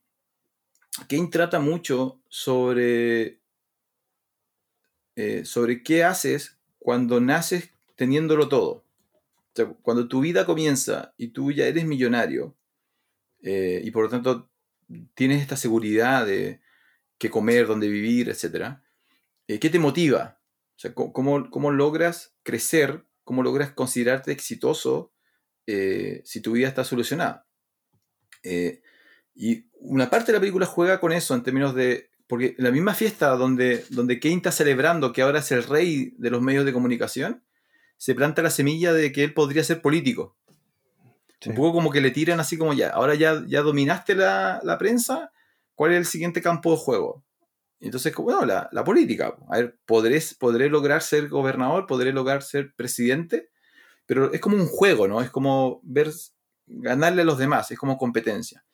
Kane 1.08 1.28
trata 1.30 1.60
mucho 1.60 2.20
sobre, 2.28 3.40
eh, 5.16 5.44
sobre 5.44 5.82
qué 5.82 6.04
haces 6.04 6.58
cuando 6.78 7.20
naces 7.20 7.70
teniéndolo 7.96 8.48
todo. 8.48 8.84
cuando 9.82 10.06
tu 10.06 10.20
vida 10.20 10.46
comienza 10.46 11.14
y 11.16 11.28
tú 11.28 11.50
ya 11.50 11.66
eres 11.66 11.84
millonario 11.84 12.56
eh, 13.42 13.80
y 13.82 13.90
por 13.90 14.04
lo 14.04 14.08
tanto 14.08 14.48
tienes 15.14 15.42
esta 15.42 15.56
seguridad 15.56 16.24
de 16.26 16.60
qué 17.18 17.28
comer, 17.28 17.66
dónde 17.66 17.88
vivir, 17.88 18.28
etc. 18.28 18.78
¿Qué 19.46 19.70
te 19.70 19.80
motiva? 19.80 20.40
¿cómo, 20.94 21.50
¿cómo, 21.50 21.72
logras 21.72 22.36
crecer 22.44 23.04
cómo 23.28 23.42
logras 23.42 23.72
considerarte 23.72 24.32
exitoso 24.32 25.12
eh, 25.66 26.22
si 26.24 26.40
tu 26.40 26.52
vida 26.52 26.66
está 26.66 26.82
solucionada. 26.82 27.46
Eh, 28.42 28.80
y 29.34 29.67
una 29.80 30.10
parte 30.10 30.26
de 30.26 30.38
la 30.38 30.40
película 30.40 30.66
juega 30.66 31.00
con 31.00 31.12
eso 31.12 31.34
en 31.34 31.42
términos 31.42 31.74
de. 31.74 32.10
Porque 32.26 32.54
la 32.58 32.70
misma 32.70 32.94
fiesta 32.94 33.30
donde, 33.30 33.84
donde 33.90 34.20
Kane 34.20 34.36
está 34.36 34.52
celebrando 34.52 35.12
que 35.12 35.22
ahora 35.22 35.38
es 35.38 35.50
el 35.50 35.64
rey 35.64 36.14
de 36.18 36.30
los 36.30 36.42
medios 36.42 36.66
de 36.66 36.74
comunicación, 36.74 37.42
se 37.96 38.14
planta 38.14 38.42
la 38.42 38.50
semilla 38.50 38.92
de 38.92 39.12
que 39.12 39.24
él 39.24 39.32
podría 39.32 39.64
ser 39.64 39.80
político. 39.80 40.36
Un 41.46 41.54
poco 41.54 41.72
como 41.72 41.90
que 41.90 42.00
le 42.00 42.10
tiran 42.10 42.40
así 42.40 42.58
como 42.58 42.74
ya, 42.74 42.90
ahora 42.90 43.14
ya, 43.14 43.44
ya 43.46 43.62
dominaste 43.62 44.14
la, 44.14 44.60
la 44.64 44.76
prensa, 44.76 45.32
¿cuál 45.74 45.92
es 45.92 45.98
el 45.98 46.06
siguiente 46.06 46.42
campo 46.42 46.72
de 46.72 46.78
juego? 46.78 47.24
Entonces, 47.80 48.12
bueno, 48.16 48.44
la, 48.44 48.68
la, 48.72 48.82
política. 48.82 49.36
A 49.48 49.58
ver, 49.58 49.78
¿podré, 49.86 50.20
¿podré 50.38 50.68
lograr 50.68 51.00
ser 51.00 51.28
gobernador? 51.28 51.86
¿Podré 51.86 52.12
lograr 52.12 52.42
ser 52.42 52.74
presidente? 52.74 53.50
Pero 54.04 54.32
es 54.32 54.40
como 54.40 54.56
un 54.56 54.66
juego, 54.66 55.06
¿no? 55.06 55.20
Es 55.20 55.30
como 55.30 55.80
ver, 55.84 56.10
ganarle 56.66 57.22
a 57.22 57.24
los 57.24 57.38
demás, 57.38 57.70
es 57.70 57.78
como 57.78 57.96
competencia. 57.96 58.64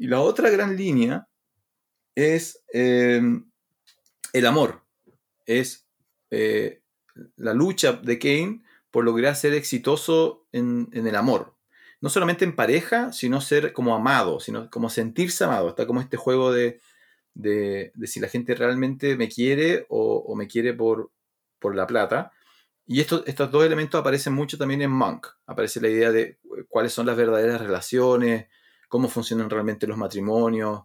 Y 0.00 0.06
la 0.06 0.22
otra 0.22 0.48
gran 0.48 0.78
línea 0.78 1.28
es 2.14 2.64
em, 2.72 3.50
el 4.32 4.46
amor. 4.46 4.82
Es 5.44 5.86
eh, 6.30 6.80
la 7.36 7.52
lucha 7.52 7.92
de 7.92 8.18
Kane 8.18 8.62
por 8.90 9.04
lograr 9.04 9.36
ser 9.36 9.52
exitoso 9.52 10.46
en, 10.52 10.88
en, 10.92 11.06
el 11.06 11.16
amor. 11.16 11.54
No 12.00 12.08
solamente 12.08 12.46
en 12.46 12.56
pareja, 12.56 13.12
sino 13.12 13.42
ser 13.42 13.74
como 13.74 13.94
amado, 13.94 14.40
sino 14.40 14.70
como 14.70 14.88
sentirse 14.88 15.44
amado. 15.44 15.68
Está 15.68 15.86
como 15.86 16.00
este 16.00 16.16
juego 16.16 16.50
de, 16.50 16.80
de, 17.34 17.92
si 18.04 18.20
la 18.20 18.28
gente 18.28 18.54
realmente 18.54 19.18
me 19.18 19.28
quiere 19.28 19.84
o, 19.90 20.34
me 20.34 20.48
quiere 20.48 20.72
por, 20.72 21.10
por 21.58 21.76
la 21.76 21.86
plata. 21.86 22.32
Y 22.86 23.02
estos, 23.02 23.22
estos 23.26 23.50
dos 23.50 23.66
elementos 23.66 24.00
aparecen 24.00 24.32
mucho 24.32 24.56
también 24.56 24.80
en 24.80 24.92
Monk. 24.92 25.26
Aparece 25.44 25.78
la 25.78 25.90
idea 25.90 26.10
de 26.10 26.22
eh, 26.22 26.38
cuáles 26.70 26.94
son 26.94 27.04
las 27.04 27.18
verdaderas 27.18 27.60
relaciones, 27.60 28.46
cómo 28.90 29.08
funcionan 29.08 29.48
realmente 29.48 29.86
los 29.86 29.96
matrimonios 29.96 30.82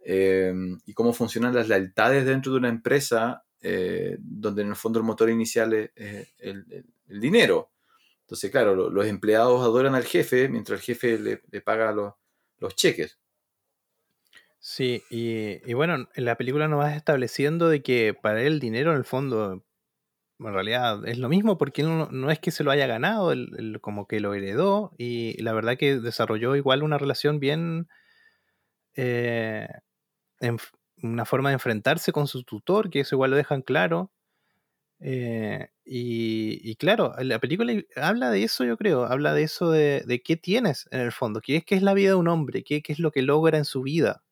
em, 0.00 0.78
y 0.84 0.92
cómo 0.92 1.14
funcionan 1.14 1.54
las 1.54 1.68
lealtades 1.68 2.26
dentro 2.26 2.52
de 2.52 2.58
una 2.58 2.68
empresa 2.68 3.44
eh, 3.62 4.18
donde 4.20 4.60
en 4.60 4.68
el 4.68 4.76
fondo 4.76 4.98
el 4.98 5.06
motor 5.06 5.30
inicial 5.30 5.72
es, 5.72 5.90
el, 6.38 6.84
dinero. 7.08 7.70
Entonces, 8.20 8.50
claro, 8.50 8.90
los 8.90 9.06
empleados 9.06 9.62
adoran 9.62 9.94
al 9.94 10.04
jefe 10.04 10.48
mientras 10.50 10.80
el 10.80 10.84
jefe 10.84 11.18
le, 11.18 11.60
paga 11.62 11.92
los, 11.92 12.76
cheques. 12.76 13.18
Sí, 14.58 15.02
y, 15.08 15.72
bueno, 15.72 16.08
en 16.14 16.24
la 16.24 16.36
película 16.36 16.68
nos 16.68 16.80
vas 16.80 16.94
estableciendo 16.94 17.70
de 17.70 17.82
que 17.82 18.12
para 18.12 18.42
él 18.42 18.54
el 18.54 18.60
dinero 18.60 18.90
en 18.90 18.98
el 18.98 19.04
fondo, 19.04 19.64
en 20.38 20.52
realidad 20.52 21.06
es 21.06 21.18
lo 21.18 21.28
mismo 21.28 21.58
porque 21.58 21.82
él 21.82 22.08
no, 22.10 22.30
es 22.30 22.38
que 22.38 22.50
se 22.50 22.64
lo 22.64 22.70
haya 22.70 22.86
ganado, 22.86 23.32
él, 23.32 23.78
como 23.80 24.06
que 24.06 24.20
lo 24.20 24.34
heredó 24.34 24.92
y 24.98 25.40
la 25.42 25.52
verdad 25.52 25.76
que 25.78 25.98
desarrolló 25.98 26.56
igual 26.56 26.82
una 26.82 26.98
relación 26.98 27.40
bien, 27.40 27.88
eh, 28.94 29.68
una 31.02 31.24
forma 31.24 31.50
de 31.50 31.54
enfrentarse 31.54 32.12
con 32.12 32.26
su 32.26 32.44
tutor, 32.44 32.90
que 32.90 33.00
eso 33.00 33.16
igual 33.16 33.30
lo 33.32 33.36
dejan 33.36 33.62
claro. 33.62 34.12
Eh, 35.00 35.68
y, 35.84 36.76
claro, 36.76 37.14
la 37.18 37.38
película 37.38 37.72
habla 37.96 38.30
de 38.30 38.44
eso, 38.44 38.64
yo 38.64 38.76
creo, 38.76 39.04
habla 39.04 39.34
de 39.34 39.42
eso 39.42 39.70
de, 39.70 40.02
de 40.06 40.22
qué 40.22 40.36
tienes 40.36 40.88
en 40.90 41.00
el 41.00 41.12
fondo, 41.12 41.40
qué 41.42 41.56
es, 41.56 41.64
qué 41.64 41.74
es 41.76 41.82
la 41.82 41.94
vida 41.94 42.10
de 42.10 42.14
un 42.16 42.28
hombre, 42.28 42.64
qué, 42.64 42.82
qué 42.82 42.92
es 42.92 42.98
lo 42.98 43.10
que 43.12 43.22
logra 43.22 43.58
en 43.58 43.64
su 43.66 43.82
vida 43.82 44.22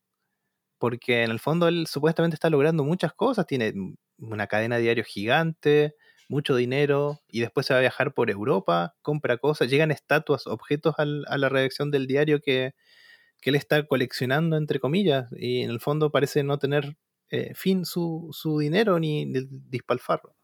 porque 0.78 1.22
en 1.22 1.30
el 1.30 1.40
fondo 1.40 1.66
él 1.66 1.86
supuestamente 1.86 2.34
está 2.34 2.50
logrando 2.50 2.84
muchas 2.84 3.14
cosas, 3.14 3.46
tiene 3.46 3.72
una 4.18 4.46
cadena 4.46 4.78
de 4.78 5.04
gigante, 5.04 5.94
mucho 6.28 6.56
dinero, 6.56 7.20
y 7.28 7.40
después 7.40 7.66
se 7.66 7.74
va 7.74 7.78
a 7.78 7.82
viajar 7.82 8.14
por 8.14 8.30
Europa, 8.30 8.94
compra 9.02 9.38
cosas, 9.38 9.68
llegan 9.68 9.90
estatuas, 9.90 10.46
objetos 10.46 10.94
a 10.98 11.04
la 11.04 11.48
redacción 11.48 11.90
del 11.90 12.06
diario 12.06 12.40
que, 12.40 12.74
él 13.42 13.56
está 13.56 13.86
coleccionando, 13.86 14.56
entre 14.56 14.80
comillas, 14.80 15.26
y 15.36 15.60
en 15.60 15.70
el 15.70 15.78
fondo 15.78 16.10
parece 16.10 16.42
no 16.42 16.58
tener 16.58 16.96
eh, 17.28 17.52
fin 17.54 17.84
su, 17.84 18.30
dinero 18.58 18.98
ni 18.98 19.30
dispalfarlo. 19.68 20.34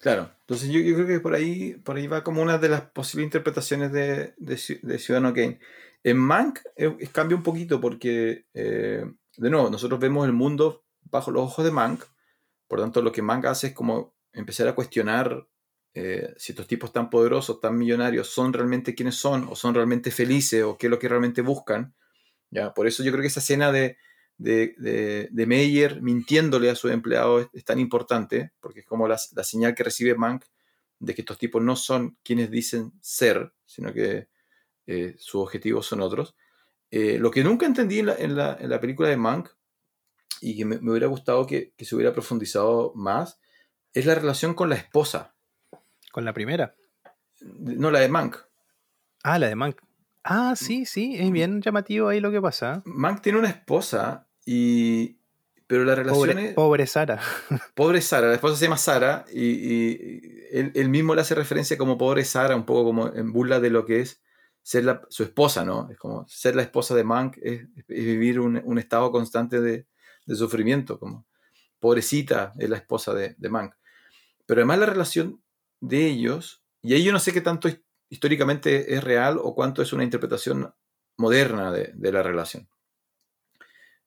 Claro, 0.00 0.32
entonces 0.40 0.70
yo, 0.70 0.80
creo 0.80 1.06
que 1.06 1.20
por 1.20 1.34
ahí, 1.34 1.74
por 1.74 1.96
ahí 1.96 2.08
va 2.08 2.24
como 2.24 2.42
una 2.42 2.58
de 2.58 2.68
las 2.68 2.80
posibles 2.90 3.26
interpretaciones 3.26 3.92
de, 3.92 4.34
de 4.36 4.98
Ciudadano 4.98 5.32
Kane. 5.32 5.60
En 6.04 6.18
Mank 6.18 6.60
eh, 6.76 7.08
cambia 7.12 7.36
un 7.36 7.42
poquito 7.42 7.80
porque, 7.80 8.46
eh, 8.54 9.04
de 9.36 9.50
nuevo, 9.50 9.70
nosotros 9.70 9.98
vemos 10.00 10.26
el 10.26 10.32
mundo 10.32 10.84
bajo 11.02 11.30
los 11.30 11.42
ojos 11.42 11.64
de 11.64 11.70
Mank, 11.70 12.04
por 12.68 12.80
tanto 12.80 13.02
lo 13.02 13.12
que 13.12 13.22
Mank 13.22 13.46
hace 13.46 13.68
es 13.68 13.72
como 13.72 14.14
empezar 14.32 14.68
a 14.68 14.74
cuestionar 14.74 15.48
eh, 15.94 16.32
si 16.36 16.52
estos 16.52 16.66
tipos 16.66 16.92
tan 16.92 17.10
poderosos, 17.10 17.60
tan 17.60 17.76
millonarios, 17.76 18.28
son 18.28 18.52
realmente 18.52 18.94
quienes 18.94 19.16
son, 19.16 19.48
o 19.50 19.56
son 19.56 19.74
realmente 19.74 20.10
felices, 20.10 20.62
o 20.62 20.78
qué 20.78 20.86
es 20.86 20.90
lo 20.90 20.98
que 20.98 21.08
realmente 21.08 21.42
buscan. 21.42 21.94
¿ya? 22.50 22.72
Por 22.72 22.86
eso 22.86 23.02
yo 23.02 23.10
creo 23.10 23.22
que 23.22 23.28
esa 23.28 23.40
escena 23.40 23.72
de, 23.72 23.96
de, 24.36 25.28
de, 25.30 25.46
Meyer 25.46 26.00
mintiéndole 26.00 26.70
a 26.70 26.76
su 26.76 26.88
empleado 26.88 27.50
es, 27.52 27.64
tan 27.64 27.80
importante, 27.80 28.52
porque 28.60 28.80
es 28.80 28.86
como 28.86 29.08
la, 29.08 29.18
la, 29.34 29.42
señal 29.42 29.74
que 29.74 29.82
recibe 29.82 30.14
Mank 30.14 30.44
de 31.00 31.14
que 31.14 31.22
estos 31.22 31.38
tipos 31.38 31.62
no 31.62 31.74
son 31.74 32.16
quienes 32.22 32.50
dicen 32.50 32.92
ser, 33.00 33.52
sino 33.66 33.92
que 33.92 34.28
eh, 34.86 35.16
sus 35.18 35.42
objetivos 35.42 35.86
son 35.86 36.00
otros. 36.00 36.34
Eh, 36.90 37.18
lo 37.18 37.30
que 37.30 37.44
nunca 37.44 37.66
entendí 37.66 37.98
en 37.98 38.06
la, 38.36 38.80
película 38.80 39.08
de 39.08 39.16
Mank, 39.16 39.50
y 40.40 40.56
que 40.56 40.64
me, 40.64 40.76
hubiera 40.76 41.06
gustado 41.06 41.46
que, 41.46 41.72
se 41.78 41.94
hubiera 41.94 42.12
profundizado 42.12 42.92
más, 42.94 43.40
es 43.92 44.06
la 44.06 44.14
relación 44.14 44.54
con 44.54 44.68
la 44.68 44.76
esposa. 44.76 45.34
¿Con 46.12 46.24
la 46.24 46.32
primera? 46.32 46.74
No, 47.40 47.90
la 47.90 48.00
de 48.00 48.08
Mank. 48.08 48.36
Ah, 49.22 49.38
la 49.38 49.48
de 49.48 49.56
Mank. 49.56 49.80
Ah, 50.24 50.54
sí, 50.56 50.84
sí, 50.84 51.16
es 51.18 51.30
bien 51.30 51.62
llamativo 51.62 52.08
ahí 52.08 52.20
lo 52.20 52.30
que 52.30 52.40
pasa. 52.40 52.82
Mank 52.84 53.22
tiene 53.22 53.38
una 53.38 53.48
esposa 53.48 54.28
y. 54.44 55.16
Pero 55.66 55.84
la 55.84 55.94
relación 55.94 56.30
Pobre, 56.30 56.48
es. 56.48 56.54
pobre 56.54 56.86
Sara. 56.86 57.20
Pobre 57.74 58.00
Sara, 58.00 58.28
la 58.28 58.34
esposa 58.34 58.56
se 58.56 58.64
llama 58.64 58.78
Sara 58.78 59.26
y, 59.30 59.44
y 59.44 60.46
él, 60.50 60.72
él 60.74 60.88
mismo 60.88 61.14
le 61.14 61.20
hace 61.20 61.34
referencia 61.34 61.76
como 61.76 61.98
pobre 61.98 62.24
Sara, 62.24 62.56
un 62.56 62.64
poco 62.64 62.84
como 62.84 63.12
en 63.14 63.32
burla 63.32 63.60
de 63.60 63.68
lo 63.68 63.84
que 63.84 64.00
es 64.00 64.22
ser 64.62 64.84
la- 64.84 65.02
su 65.10 65.24
esposa, 65.24 65.66
¿no? 65.66 65.90
Es 65.90 65.98
como 65.98 66.26
ser 66.26 66.56
la 66.56 66.62
esposa 66.62 66.94
de 66.94 67.04
Mank 67.04 67.36
es, 67.42 67.66
es 67.76 68.04
vivir 68.04 68.40
un, 68.40 68.62
un 68.64 68.78
estado 68.78 69.12
constante 69.12 69.60
de, 69.60 69.86
de 70.28 70.36
sufrimiento, 70.36 70.98
como 70.98 71.26
pobrecita 71.80 72.52
es 72.58 72.68
la 72.68 72.76
esposa 72.76 73.14
de, 73.14 73.34
de 73.38 73.48
Mank. 73.48 73.74
Pero 74.46 74.60
además 74.60 74.78
la 74.78 74.86
relación 74.86 75.42
de 75.80 76.06
ellos, 76.06 76.62
y 76.82 76.94
ahí 76.94 77.02
yo 77.04 77.12
no 77.12 77.18
sé 77.18 77.32
qué 77.32 77.40
tanto 77.40 77.68
his- 77.68 77.80
históricamente 78.08 78.94
es 78.94 79.02
real 79.02 79.38
o 79.42 79.54
cuánto 79.54 79.82
es 79.82 79.92
una 79.92 80.04
interpretación 80.04 80.74
moderna 81.16 81.72
de, 81.72 81.92
de 81.94 82.12
la 82.12 82.22
relación. 82.22 82.68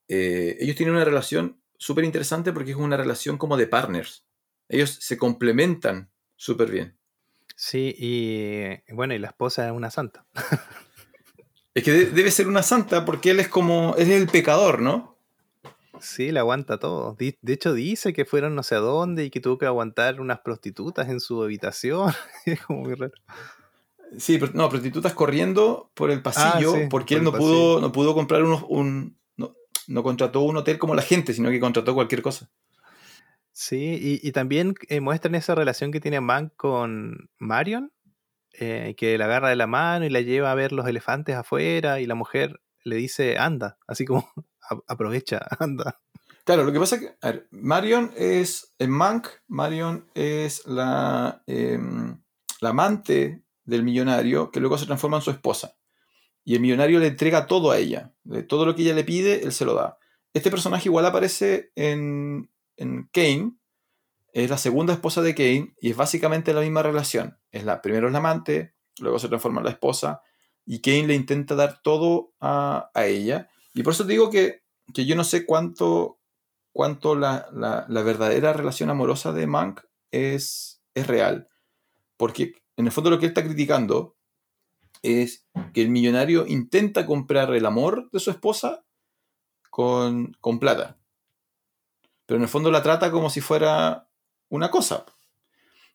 Eh, 0.07 0.57
ellos 0.59 0.75
tienen 0.75 0.95
una 0.95 1.05
relación 1.05 1.61
súper 1.77 2.03
interesante 2.03 2.51
porque 2.53 2.71
es 2.71 2.77
una 2.77 2.97
relación 2.97 3.37
como 3.37 3.57
de 3.57 3.67
partners. 3.67 4.25
Ellos 4.69 4.89
se 5.01 5.17
complementan 5.17 6.11
súper 6.35 6.69
bien. 6.71 6.97
Sí, 7.55 7.95
y 7.97 8.93
bueno, 8.93 9.13
y 9.13 9.19
la 9.19 9.27
esposa 9.27 9.65
es 9.67 9.71
una 9.71 9.91
santa. 9.91 10.25
Es 11.73 11.83
que 11.83 11.91
de- 11.91 12.05
debe 12.07 12.31
ser 12.31 12.47
una 12.47 12.63
santa 12.63 13.05
porque 13.05 13.31
él 13.31 13.39
es 13.39 13.47
como, 13.47 13.95
él 13.97 14.11
es 14.11 14.21
el 14.21 14.27
pecador, 14.27 14.81
¿no? 14.81 15.10
Sí, 16.01 16.31
le 16.31 16.39
aguanta 16.39 16.79
todo. 16.79 17.15
De 17.17 17.53
hecho, 17.53 17.73
dice 17.73 18.11
que 18.11 18.25
fueron 18.25 18.55
no 18.55 18.63
sé 18.63 18.75
a 18.75 18.79
dónde 18.79 19.25
y 19.25 19.29
que 19.29 19.39
tuvo 19.39 19.57
que 19.57 19.65
aguantar 19.67 20.19
unas 20.19 20.39
prostitutas 20.39 21.09
en 21.09 21.19
su 21.19 21.43
habitación. 21.43 22.11
es 22.45 22.61
como 22.61 22.81
muy 22.81 22.95
raro. 22.95 23.13
Sí, 24.17 24.37
pero, 24.39 24.51
no, 24.53 24.67
prostitutas 24.69 25.13
corriendo 25.13 25.89
por 25.93 26.11
el 26.11 26.21
pasillo 26.21 26.73
Ah, 26.73 26.79
sí, 26.81 26.87
porque 26.89 27.15
por 27.15 27.19
él 27.19 27.23
no 27.25 27.31
pudo, 27.31 27.81
no 27.81 27.91
pudo 27.91 28.13
comprar 28.13 28.43
unos, 28.43 28.65
un, 28.67 29.17
no, 29.37 29.55
no 29.87 30.03
contrató 30.03 30.41
un 30.41 30.57
hotel 30.57 30.77
como 30.79 30.95
la 30.95 31.01
gente, 31.01 31.33
sino 31.33 31.49
que 31.49 31.59
contrató 31.59 31.93
cualquier 31.93 32.21
cosa. 32.21 32.49
Sí, 33.53 34.19
y, 34.21 34.27
y 34.27 34.31
también 34.31 34.75
eh, 34.87 35.01
muestran 35.01 35.35
esa 35.35 35.55
relación 35.55 35.91
que 35.91 35.99
tiene 35.99 36.19
Mank 36.21 36.53
con 36.55 37.29
Marion, 37.37 37.91
eh, 38.53 38.95
que 38.97 39.17
la 39.17 39.25
agarra 39.25 39.49
de 39.49 39.55
la 39.55 39.67
mano 39.67 40.05
y 40.05 40.09
la 40.09 40.21
lleva 40.21 40.51
a 40.51 40.55
ver 40.55 40.71
los 40.71 40.87
elefantes 40.87 41.35
afuera 41.35 41.99
y 42.01 42.05
la 42.05 42.15
mujer 42.15 42.61
le 42.83 42.95
dice, 42.97 43.37
anda, 43.37 43.77
así 43.87 44.05
como 44.05 44.29
"A- 44.37 44.43
aprovecha, 44.87 45.39
anda. 45.59 45.99
Claro, 46.43 46.63
lo 46.63 46.71
que 46.71 46.79
pasa 46.79 46.95
es 46.95 47.01
que, 47.01 47.47
Marion 47.51 48.11
es, 48.15 48.73
en 48.79 48.89
Mank, 48.89 49.27
Marion 49.47 50.09
es 50.15 50.65
la, 50.65 51.43
em, 51.45 52.19
la 52.59 52.69
amante 52.69 53.43
del 53.63 53.83
millonario 53.83 54.51
que 54.51 54.59
luego 54.59 54.77
se 54.77 54.85
transforma 54.85 55.17
en 55.17 55.23
su 55.23 55.31
esposa. 55.31 55.77
Y 56.43 56.55
el 56.55 56.61
millonario 56.61 56.99
le 56.99 57.07
entrega 57.07 57.45
todo 57.45 57.69
a 57.71 57.77
ella. 57.77 58.13
Todo 58.47 58.65
lo 58.65 58.75
que 58.75 58.81
ella 58.81 58.95
le 58.95 59.03
pide, 59.03 59.43
él 59.43 59.51
se 59.51 59.65
lo 59.65 59.75
da. 59.75 59.99
Este 60.33 60.49
personaje 60.49 60.89
igual 60.89 61.05
aparece 61.05 61.71
en, 61.75 62.49
en 62.77 63.07
Kane. 63.13 63.53
Es 64.33 64.49
la 64.49 64.57
segunda 64.57 64.93
esposa 64.93 65.21
de 65.21 65.35
Kane 65.35 65.75
y 65.79 65.91
es 65.91 65.97
básicamente 65.97 66.53
la 66.53 66.61
misma 66.61 66.81
relación. 66.81 67.37
Es 67.51 67.63
la, 67.63 67.81
primero 67.81 68.07
es 68.07 68.13
la 68.13 68.19
amante, 68.19 68.73
luego 68.99 69.19
se 69.19 69.27
transforma 69.27 69.59
en 69.59 69.65
la 69.65 69.71
esposa 69.71 70.21
y 70.65 70.79
Kane 70.79 71.07
le 71.07 71.15
intenta 71.15 71.55
dar 71.55 71.81
todo 71.81 72.33
a, 72.39 72.89
a 72.93 73.05
ella. 73.05 73.49
Y 73.73 73.83
por 73.83 73.93
eso 73.93 74.05
te 74.05 74.13
digo 74.13 74.29
que, 74.29 74.60
que 74.93 75.05
yo 75.05 75.15
no 75.15 75.23
sé 75.23 75.45
cuánto, 75.45 76.19
cuánto 76.73 77.15
la, 77.15 77.47
la- 77.53 77.85
verdadera 78.03 78.53
relación 78.53 78.89
amorosa 78.89 79.33
de 79.33 79.47
Mank 79.47 79.81
es, 80.11 80.81
es 80.93 81.07
real. 81.07 81.49
Porque 82.17 82.55
en 82.77 82.87
el 82.87 82.91
fondo 82.91 83.09
lo 83.09 83.19
que 83.19 83.25
él 83.27 83.31
está 83.31 83.43
criticando 83.43 84.17
es 85.03 85.47
que 85.73 85.83
el 85.83 85.89
millonario 85.89 86.47
intenta 86.47 87.05
comprar 87.05 87.53
el 87.55 87.65
amor 87.65 88.09
de 88.11 88.19
su 88.19 88.31
esposa 88.31 88.85
con, 89.69 90.35
con 90.41 90.59
plata. 90.59 90.97
Pero 92.25 92.37
en 92.37 92.43
el 92.43 92.49
fondo 92.49 92.71
la 92.71 92.83
trata 92.83 93.11
como 93.11 93.29
si 93.29 93.41
fuera 93.41 94.07
una 94.49 94.71
cosa. 94.71 95.05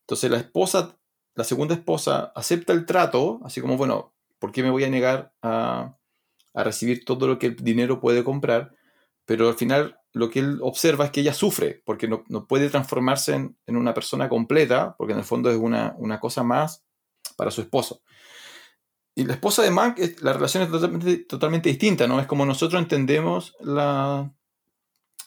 Entonces 0.02 0.30
la 0.30 0.38
esposa, 0.38 0.98
la 1.36 1.44
segunda 1.44 1.74
esposa, 1.74 2.32
acepta 2.36 2.74
el 2.74 2.86
trato, 2.86 3.40
así 3.44 3.62
como, 3.62 3.78
bueno, 3.78 4.14
¿por 4.40 4.52
qué 4.52 4.62
me 4.64 4.70
voy 4.70 4.84
a 4.84 4.90
negar 4.90 5.34
a, 5.42 5.98
a 6.54 6.64
recibir 6.64 7.06
todo 7.06 7.28
lo 7.28 7.40
que 7.40 7.48
el 7.48 7.56
dinero 7.56 8.00
puede 8.00 8.24
comprar? 8.24 8.75
Pero 9.26 9.48
al 9.48 9.54
final 9.54 9.98
lo 10.12 10.30
que 10.30 10.38
él 10.38 10.60
observa 10.62 11.04
es 11.04 11.10
que 11.10 11.20
ella 11.20 11.34
sufre, 11.34 11.82
porque 11.84 12.08
no, 12.08 12.24
no 12.28 12.46
puede 12.46 12.70
transformarse 12.70 13.34
en, 13.34 13.58
en 13.66 13.76
una 13.76 13.92
persona 13.92 14.28
completa, 14.28 14.94
porque 14.96 15.12
en 15.12 15.18
el 15.18 15.24
fondo 15.24 15.50
es 15.50 15.56
una, 15.58 15.94
una 15.98 16.18
cosa 16.20 16.42
más 16.42 16.84
para 17.36 17.50
su 17.50 17.60
esposo. 17.60 18.00
Y 19.14 19.24
la 19.24 19.34
esposa 19.34 19.62
de 19.62 19.70
Mank, 19.70 19.98
la 20.20 20.32
relación 20.32 20.62
es 20.62 20.70
totalmente, 20.70 21.16
totalmente 21.24 21.68
distinta, 21.68 22.06
¿no? 22.06 22.20
Es 22.20 22.26
como 22.26 22.46
nosotros 22.46 22.80
entendemos 22.80 23.54
la- 23.60 24.32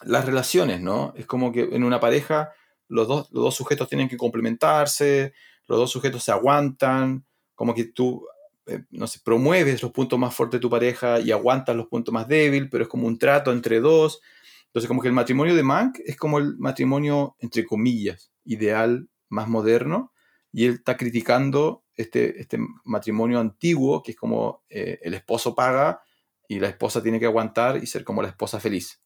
las 0.04 0.24
relaciones, 0.24 0.80
¿no? 0.80 1.12
Es 1.16 1.26
como 1.26 1.52
que 1.52 1.62
en 1.72 1.84
una 1.84 2.00
pareja 2.00 2.52
los 2.88 3.06
dos, 3.06 3.28
los 3.32 3.44
dos 3.44 3.54
sujetos 3.54 3.88
tienen 3.88 4.08
que 4.08 4.16
complementarse, 4.16 5.32
los 5.66 5.78
dos 5.78 5.90
sujetos 5.90 6.24
se 6.24 6.32
aguantan, 6.32 7.24
como 7.54 7.74
que 7.74 7.84
tú, 7.84 8.26
eh, 8.70 8.84
no 8.90 9.06
sé, 9.06 9.20
promueves 9.24 9.82
los 9.82 9.90
puntos 9.90 10.18
más 10.18 10.34
fuertes 10.34 10.58
de 10.58 10.62
tu 10.62 10.70
pareja 10.70 11.20
y 11.20 11.32
aguantas 11.32 11.74
los 11.74 11.88
puntos 11.88 12.12
más 12.12 12.28
débiles, 12.28 12.68
pero 12.70 12.84
es 12.84 12.88
como 12.88 13.06
un 13.06 13.18
trato 13.18 13.52
entre 13.52 13.80
dos. 13.80 14.20
Entonces, 14.66 14.86
como 14.86 15.02
que 15.02 15.08
el 15.08 15.14
matrimonio 15.14 15.54
de 15.54 15.62
Mank 15.62 15.98
es 16.04 16.16
como 16.16 16.38
el 16.38 16.56
matrimonio, 16.58 17.36
entre 17.40 17.66
comillas, 17.66 18.30
ideal, 18.44 19.08
más 19.28 19.48
moderno, 19.48 20.12
y 20.52 20.66
él 20.66 20.74
está 20.74 20.96
criticando 20.96 21.84
este, 21.96 22.40
este 22.40 22.58
matrimonio 22.84 23.40
antiguo, 23.40 24.02
que 24.02 24.12
es 24.12 24.16
como 24.16 24.64
eh, 24.68 24.98
el 25.02 25.14
esposo 25.14 25.54
paga 25.54 26.02
y 26.48 26.60
la 26.60 26.68
esposa 26.68 27.02
tiene 27.02 27.20
que 27.20 27.26
aguantar 27.26 27.76
y 27.82 27.86
ser 27.86 28.04
como 28.04 28.22
la 28.22 28.28
esposa 28.28 28.60
feliz. 28.60 29.00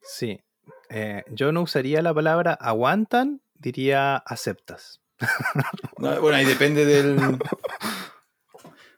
Sí, 0.00 0.40
eh, 0.88 1.24
yo 1.30 1.52
no 1.52 1.62
usaría 1.62 2.02
la 2.02 2.12
palabra 2.12 2.52
aguantan, 2.52 3.40
diría 3.54 4.16
aceptas. 4.16 5.00
No, 5.98 6.20
bueno, 6.20 6.36
ahí 6.36 6.44
depende 6.44 6.84
del. 6.84 7.16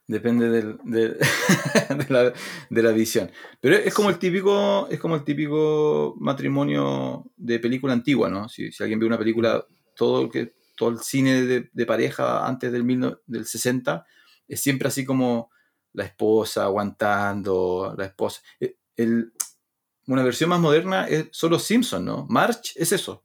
Depende 0.06 0.50
del, 0.50 0.78
del- 0.84 1.16
de, 1.88 2.06
la, 2.10 2.32
de 2.70 2.82
la 2.82 2.90
visión. 2.92 3.30
Pero 3.60 3.76
es 3.76 3.94
como 3.94 4.10
el 4.10 4.18
típico. 4.18 4.86
Es 4.90 5.00
como 5.00 5.14
el 5.16 5.24
típico 5.24 6.14
matrimonio 6.18 7.24
de 7.36 7.58
película 7.58 7.94
antigua, 7.94 8.28
¿no? 8.28 8.48
Si, 8.48 8.70
si 8.70 8.82
alguien 8.82 8.98
ve 9.00 9.06
una 9.06 9.18
película, 9.18 9.64
todo 9.96 10.22
el 10.22 10.30
que, 10.30 10.54
todo 10.76 10.90
el 10.90 10.98
cine 10.98 11.42
de, 11.46 11.70
de 11.72 11.86
pareja 11.86 12.46
antes 12.46 12.70
del, 12.70 12.84
mil 12.84 13.16
del 13.26 13.46
60 13.46 14.04
es 14.46 14.60
siempre 14.60 14.88
así 14.88 15.04
como 15.06 15.50
la 15.94 16.04
esposa 16.04 16.64
aguantando, 16.64 17.94
la 17.96 18.04
esposa. 18.06 18.42
Eh, 18.60 18.76
el- 18.96 19.32
una 20.06 20.22
versión 20.22 20.50
más 20.50 20.60
moderna 20.60 21.06
es 21.08 21.28
solo 21.32 21.58
Simpson, 21.58 22.04
¿no? 22.04 22.26
March 22.28 22.72
es 22.76 22.92
eso. 22.92 23.24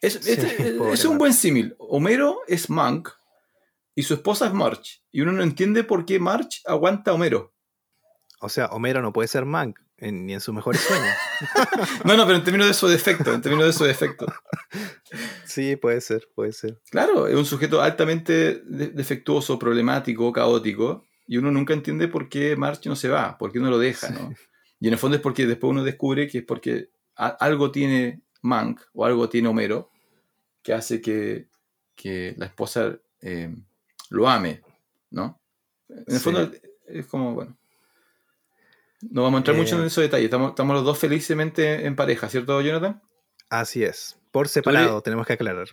Es, 0.00 0.14
Sí, 0.14 0.32
es 0.32 0.72
pobre 0.72 1.06
un 1.08 1.18
buen 1.18 1.32
símil. 1.32 1.76
Homero 1.78 2.40
es 2.48 2.68
Mank 2.68 3.08
y 4.00 4.02
su 4.02 4.14
esposa 4.14 4.46
es 4.46 4.52
March. 4.54 5.02
Y 5.10 5.20
uno 5.20 5.32
no 5.32 5.42
entiende 5.42 5.84
por 5.84 6.04
qué 6.06 6.18
March 6.18 6.62
aguanta 6.66 7.10
a 7.10 7.14
Homero. 7.14 7.54
O 8.40 8.48
sea, 8.48 8.66
Homero 8.66 9.02
no 9.02 9.12
puede 9.12 9.28
ser 9.28 9.44
Mank, 9.44 9.78
en- 9.98 10.24
ni 10.26 10.32
en 10.32 10.40
sus 10.40 10.54
mejores 10.54 10.80
sueños. 10.80 11.14
No, 12.04 12.16
no, 12.16 12.24
pero 12.26 12.38
en 12.38 12.44
términos 12.44 12.66
de 12.68 12.74
su 12.74 12.86
defecto, 12.88 13.32
en 13.34 13.40
términos 13.42 13.66
de 13.66 13.72
su 13.72 13.84
defecto. 13.84 14.26
sí, 15.44 15.76
puede 15.76 16.00
ser, 16.00 16.28
puede 16.34 16.52
ser. 16.52 16.80
Claro, 16.90 17.26
es 17.26 17.34
un 17.34 17.44
sujeto 17.44 17.80
altamente 17.82 18.62
de- 18.64 18.88
defectuoso, 18.88 19.58
problemático, 19.58 20.32
caótico, 20.32 21.04
y 21.26 21.36
uno 21.36 21.50
nunca 21.50 21.74
entiende 21.74 22.08
por 22.08 22.28
qué 22.28 22.56
March 22.56 22.86
no 22.86 22.96
se 22.96 23.08
va, 23.08 23.36
por 23.38 23.52
qué 23.52 23.58
uno 23.58 23.70
lo 23.70 23.78
deja, 23.78 24.10
¿no? 24.10 24.32
Y 24.80 24.86
en 24.88 24.94
el 24.94 24.98
fondo 24.98 25.16
es 25.16 25.22
porque 25.22 25.46
después 25.46 25.70
uno 25.70 25.84
descubre 25.84 26.26
que 26.26 26.38
es 26.38 26.44
porque 26.44 26.88
algo 27.14 27.70
tiene 27.70 28.22
Mank 28.42 28.80
o 28.94 29.04
algo 29.04 29.28
tiene 29.28 29.48
Homero 29.48 29.90
que 30.62 30.72
hace 30.72 31.00
que, 31.02 31.48
que 31.94 32.34
la 32.38 32.46
esposa 32.46 32.98
eh, 33.20 33.54
lo 34.10 34.28
ame, 34.28 34.62
¿no? 35.10 35.40
En 35.88 36.04
el 36.06 36.18
Sí. 36.18 36.24
fondo 36.24 36.50
es 36.86 37.06
como, 37.06 37.32
bueno. 37.34 37.56
No 39.02 39.22
vamos 39.22 39.38
a 39.38 39.40
entrar 39.40 39.56
mucho 39.56 39.76
Eh, 39.76 39.80
en 39.80 39.86
esos 39.86 40.02
detalles. 40.02 40.26
Estamos, 40.26 40.50
estamos 40.50 40.76
los 40.76 40.84
dos 40.84 40.98
felizmente 40.98 41.86
en 41.86 41.96
pareja, 41.96 42.28
¿cierto, 42.28 42.60
Jonathan? 42.60 43.00
Así 43.48 43.82
es. 43.82 44.18
Por 44.30 44.46
separado, 44.48 45.00
tenemos 45.02 45.26
que 45.26 45.32
aclarar. 45.32 45.68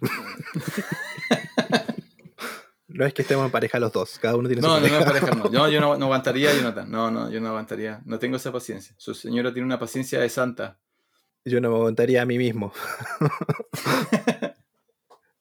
no 2.87 3.05
es 3.05 3.13
que 3.13 3.21
estemos 3.21 3.45
en 3.45 3.51
pareja 3.51 3.79
los 3.79 3.91
dos, 3.91 4.17
cada 4.17 4.35
uno 4.35 4.47
tiene 4.47 4.61
No, 4.61 4.77
su 4.79 4.81
no, 4.81 4.87
no, 4.99 5.05
pareja. 5.05 5.05
pareja 5.27 5.35
no. 5.35 5.51
Yo, 5.51 5.67
yo 5.69 5.81
no, 5.81 5.97
no 5.97 6.05
aguantaría, 6.05 6.53
Jonathan. 6.55 6.89
No, 6.89 7.11
no, 7.11 7.29
yo 7.29 7.39
no 7.41 7.49
aguantaría. 7.49 8.01
No 8.05 8.17
tengo 8.17 8.37
esa 8.37 8.51
paciencia. 8.51 8.95
Su 8.97 9.13
señora 9.13 9.51
tiene 9.53 9.65
una 9.65 9.77
paciencia 9.77 10.19
de 10.19 10.29
santa. 10.29 10.79
Yo 11.45 11.61
no 11.61 11.69
me 11.69 11.75
aguantaría 11.75 12.21
a 12.21 12.25
mí 12.25 12.37
mismo. 12.37 12.73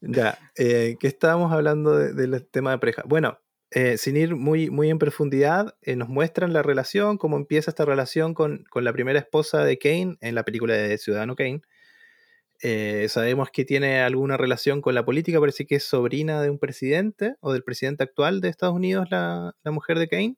ya, 0.08 0.38
eh, 0.56 0.96
¿qué 1.00 1.06
estábamos 1.08 1.52
hablando 1.52 1.96
de- 1.96 2.12
del 2.14 2.46
tema 2.48 2.72
de 2.72 2.78
pareja? 2.78 3.02
Bueno, 3.06 3.38
eh, 3.70 3.98
sin 3.98 4.16
ir 4.16 4.36
muy, 4.36 4.70
muy 4.70 4.90
en 4.90 4.98
profundidad, 4.98 5.74
eh, 5.82 5.96
nos 5.96 6.08
muestran 6.08 6.52
la 6.52 6.62
relación, 6.62 7.18
cómo 7.18 7.36
empieza 7.36 7.70
esta 7.70 7.84
relación 7.84 8.34
con, 8.34 8.64
con 8.70 8.84
la 8.84 8.92
primera 8.92 9.18
esposa 9.18 9.64
de 9.64 9.78
Kane 9.78 10.16
en 10.20 10.34
la 10.34 10.44
película 10.44 10.74
de 10.74 10.98
Ciudadano 10.98 11.34
Kane. 11.36 11.62
Eh, 12.62 13.06
sabemos 13.10 13.50
que 13.50 13.64
tiene 13.66 14.00
alguna 14.00 14.36
relación 14.38 14.80
con 14.80 14.94
la 14.94 15.04
política, 15.04 15.38
parece 15.40 15.66
que 15.66 15.74
es 15.76 15.84
sobrina 15.84 16.40
de 16.40 16.48
un 16.50 16.58
presidente 16.58 17.34
o 17.40 17.52
del 17.52 17.62
presidente 17.62 18.02
actual 18.04 18.40
de 18.40 18.48
Estados 18.48 18.74
Unidos, 18.74 19.08
la, 19.10 19.54
la 19.62 19.70
mujer 19.70 19.98
de 19.98 20.08
Kane. 20.08 20.36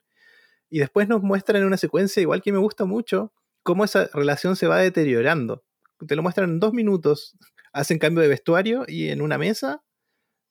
Y 0.71 0.81
después 0.81 1.09
nos 1.09 1.23
muestran 1.23 1.63
en 1.63 1.67
una 1.69 1.77
secuencia, 1.79 2.21
igual 2.23 2.43
que 2.43 2.53
me 2.53 2.59
gusta 2.59 2.85
mucho, 2.87 3.33
cómo 3.63 3.85
esa 3.85 4.09
relación 4.15 4.57
se 4.57 4.67
va 4.67 4.79
deteriorando. 4.79 5.65
Te 6.07 6.17
lo 6.17 6.23
muestran 6.23 6.51
en 6.51 6.61
dos 6.61 6.73
minutos. 6.75 7.37
Hacen 7.73 7.99
cambio 7.99 8.23
de 8.23 8.29
vestuario 8.29 8.85
y 8.87 9.09
en 9.09 9.21
una 9.21 9.39
mesa 9.39 9.83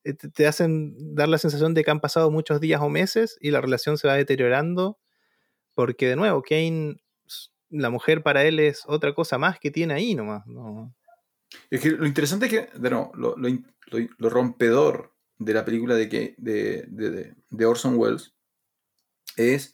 eh, 0.03 0.13
te 0.13 0.47
hacen 0.47 1.15
dar 1.15 1.29
la 1.29 1.37
sensación 1.37 1.73
de 1.73 1.83
que 1.83 1.91
han 1.91 1.99
pasado 1.99 2.31
muchos 2.31 2.61
días 2.61 2.81
o 2.81 2.89
meses 2.89 3.37
y 3.41 3.51
la 3.51 3.61
relación 3.61 3.97
se 3.97 4.07
va 4.07 4.15
deteriorando. 4.15 4.99
Porque 5.73 6.07
de 6.07 6.15
nuevo, 6.15 6.41
Kane, 6.41 6.97
la 7.69 7.89
mujer 7.89 8.23
para 8.23 8.43
él 8.45 8.59
es 8.59 8.83
otra 8.87 9.13
cosa 9.13 9.37
más 9.37 9.59
que 9.59 9.71
tiene 9.71 9.93
ahí 9.93 10.15
nomás. 10.15 10.43
Es 11.69 11.81
que 11.81 11.91
lo 11.91 12.05
interesante 12.05 12.47
es 12.47 12.51
que, 12.51 12.79
de 12.79 12.89
lo, 12.89 13.11
lo, 13.15 14.29
rompedor 14.29 15.13
de 15.37 15.53
la 15.53 15.65
película 15.65 15.95
de, 15.95 16.09
que, 16.09 16.35
de, 16.37 17.35
de 17.49 17.65
Orson 17.65 17.95
Welles 17.95 18.33
es 19.35 19.73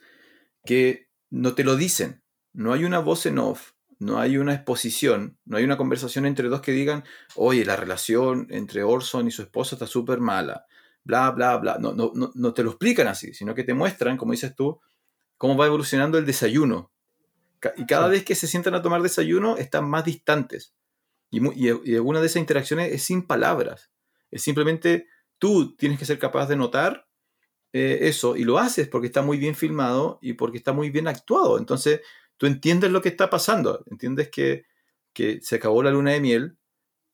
que 0.65 1.07
no 1.29 1.55
te 1.55 1.63
lo 1.63 1.75
dicen. 1.75 2.23
No 2.53 2.73
hay 2.73 2.85
una 2.85 2.99
voz 2.99 3.25
en 3.25 3.39
off, 3.39 3.72
no 4.03 4.19
hay 4.19 4.37
una 4.37 4.53
exposición, 4.53 5.37
no 5.45 5.57
hay 5.57 5.63
una 5.63 5.77
conversación 5.77 6.25
entre 6.25 6.49
dos 6.49 6.61
que 6.61 6.71
digan, 6.71 7.03
oye, 7.35 7.65
la 7.65 7.75
relación 7.75 8.47
entre 8.49 8.83
Orson 8.83 9.27
y 9.27 9.31
su 9.31 9.41
esposa 9.41 9.75
está 9.75 9.87
súper 9.87 10.19
mala, 10.19 10.65
bla, 11.03 11.31
bla, 11.31 11.57
bla. 11.57 11.77
No, 11.79 11.93
no, 11.93 12.11
no, 12.13 12.53
te 12.53 12.63
lo 12.63 12.71
explican 12.71 13.07
así, 13.07 13.33
sino 13.33 13.55
que 13.55 13.63
te 13.63 13.73
muestran, 13.73 14.17
como 14.17 14.33
dices 14.33 14.55
tú, 14.55 14.79
cómo 15.37 15.55
va 15.57 15.67
evolucionando 15.67 16.17
el 16.17 16.25
desayuno. 16.25 16.91
Y 17.77 17.85
cada 17.85 18.09
vez 18.09 18.25
que 18.25 18.35
se 18.35 18.47
sientan 18.47 18.75
a 18.75 18.81
tomar 18.81 19.01
desayuno, 19.01 19.57
están 19.57 19.89
más 19.89 20.03
distantes. 20.03 20.75
Y, 21.29 21.39
y, 21.55 21.95
alguna 21.95 22.19
de 22.19 22.27
esas 22.27 22.41
interacciones 22.41 22.91
es 22.91 23.03
sin 23.03 23.25
palabras. 23.25 23.89
Es 24.31 24.43
simplemente 24.43 25.07
tú 25.39 25.75
tienes 25.77 25.97
que 25.97 26.05
ser 26.05 26.19
capaz 26.19 26.47
de 26.47 26.57
notar 26.57 27.07
eh, 27.71 28.07
eso 28.07 28.35
y 28.35 28.43
lo 28.43 28.59
haces 28.59 28.87
porque 28.87 29.07
está 29.07 29.23
muy 29.23 29.37
bien 29.37 29.55
filmado 29.55 30.19
y 30.21 30.33
porque 30.33 30.57
está 30.57 30.73
muy 30.73 30.89
bien 30.89 31.07
actuado. 31.07 31.57
Entonces, 31.57 32.01
tú 32.43 32.47
entiendes 32.47 32.91
lo 32.91 33.01
que 33.01 33.07
está 33.07 33.29
pasando, 33.29 33.85
entiendes 33.89 34.29
que, 34.29 34.65
se 35.41 35.55
acabó 35.55 35.81
la 35.81 35.91
luna 35.91 36.11
de 36.11 36.19
miel 36.19 36.57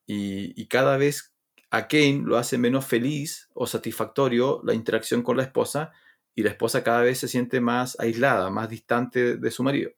y, 0.08 0.66
cada 0.66 0.98
vez 0.98 1.36
a 1.70 1.88
Kane 1.88 2.24
lo 2.26 2.40
hace 2.40 2.58
menos 2.58 2.88
feliz 2.88 3.48
o 3.54 3.68
satisfactorio 3.68 4.60
la 4.64 4.74
interacción 4.74 5.22
con 5.22 5.38
la 5.38 5.44
esposa 5.44 5.92
y 6.34 6.42
la 6.42 6.50
esposa 6.50 6.84
cada 6.84 7.02
vez 7.02 7.20
se 7.20 7.28
siente 7.28 7.62
más 7.62 7.96
aislada, 8.00 8.50
más 8.50 8.70
distante 8.70 9.38
de 9.38 9.52
su 9.52 9.62
marido. 9.62 9.92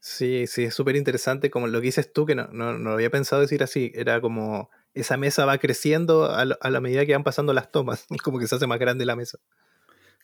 Sí, 0.00 0.48
sí, 0.48 0.64
es 0.64 0.74
súper 0.74 0.96
interesante 0.96 1.48
como 1.48 1.68
lo 1.68 1.78
que 1.78 1.86
dices 1.86 2.12
tú, 2.12 2.26
que 2.26 2.34
no, 2.34 2.48
lo 2.50 2.90
había 2.90 3.10
pensado 3.10 3.40
decir 3.40 3.62
así, 3.62 3.92
era 3.94 4.20
como 4.20 4.68
esa 4.94 5.16
mesa 5.16 5.44
va 5.44 5.58
creciendo 5.58 6.24
a, 6.24 6.40
a, 6.40 6.70
la 6.70 6.80
medida 6.80 7.06
que 7.06 7.12
van 7.12 7.22
pasando 7.22 7.52
las 7.52 7.70
tomas, 7.70 8.04
como 8.24 8.40
que 8.40 8.48
se 8.48 8.56
hace 8.56 8.66
más 8.66 8.80
grande 8.80 9.04
la 9.04 9.14
mesa. 9.14 9.38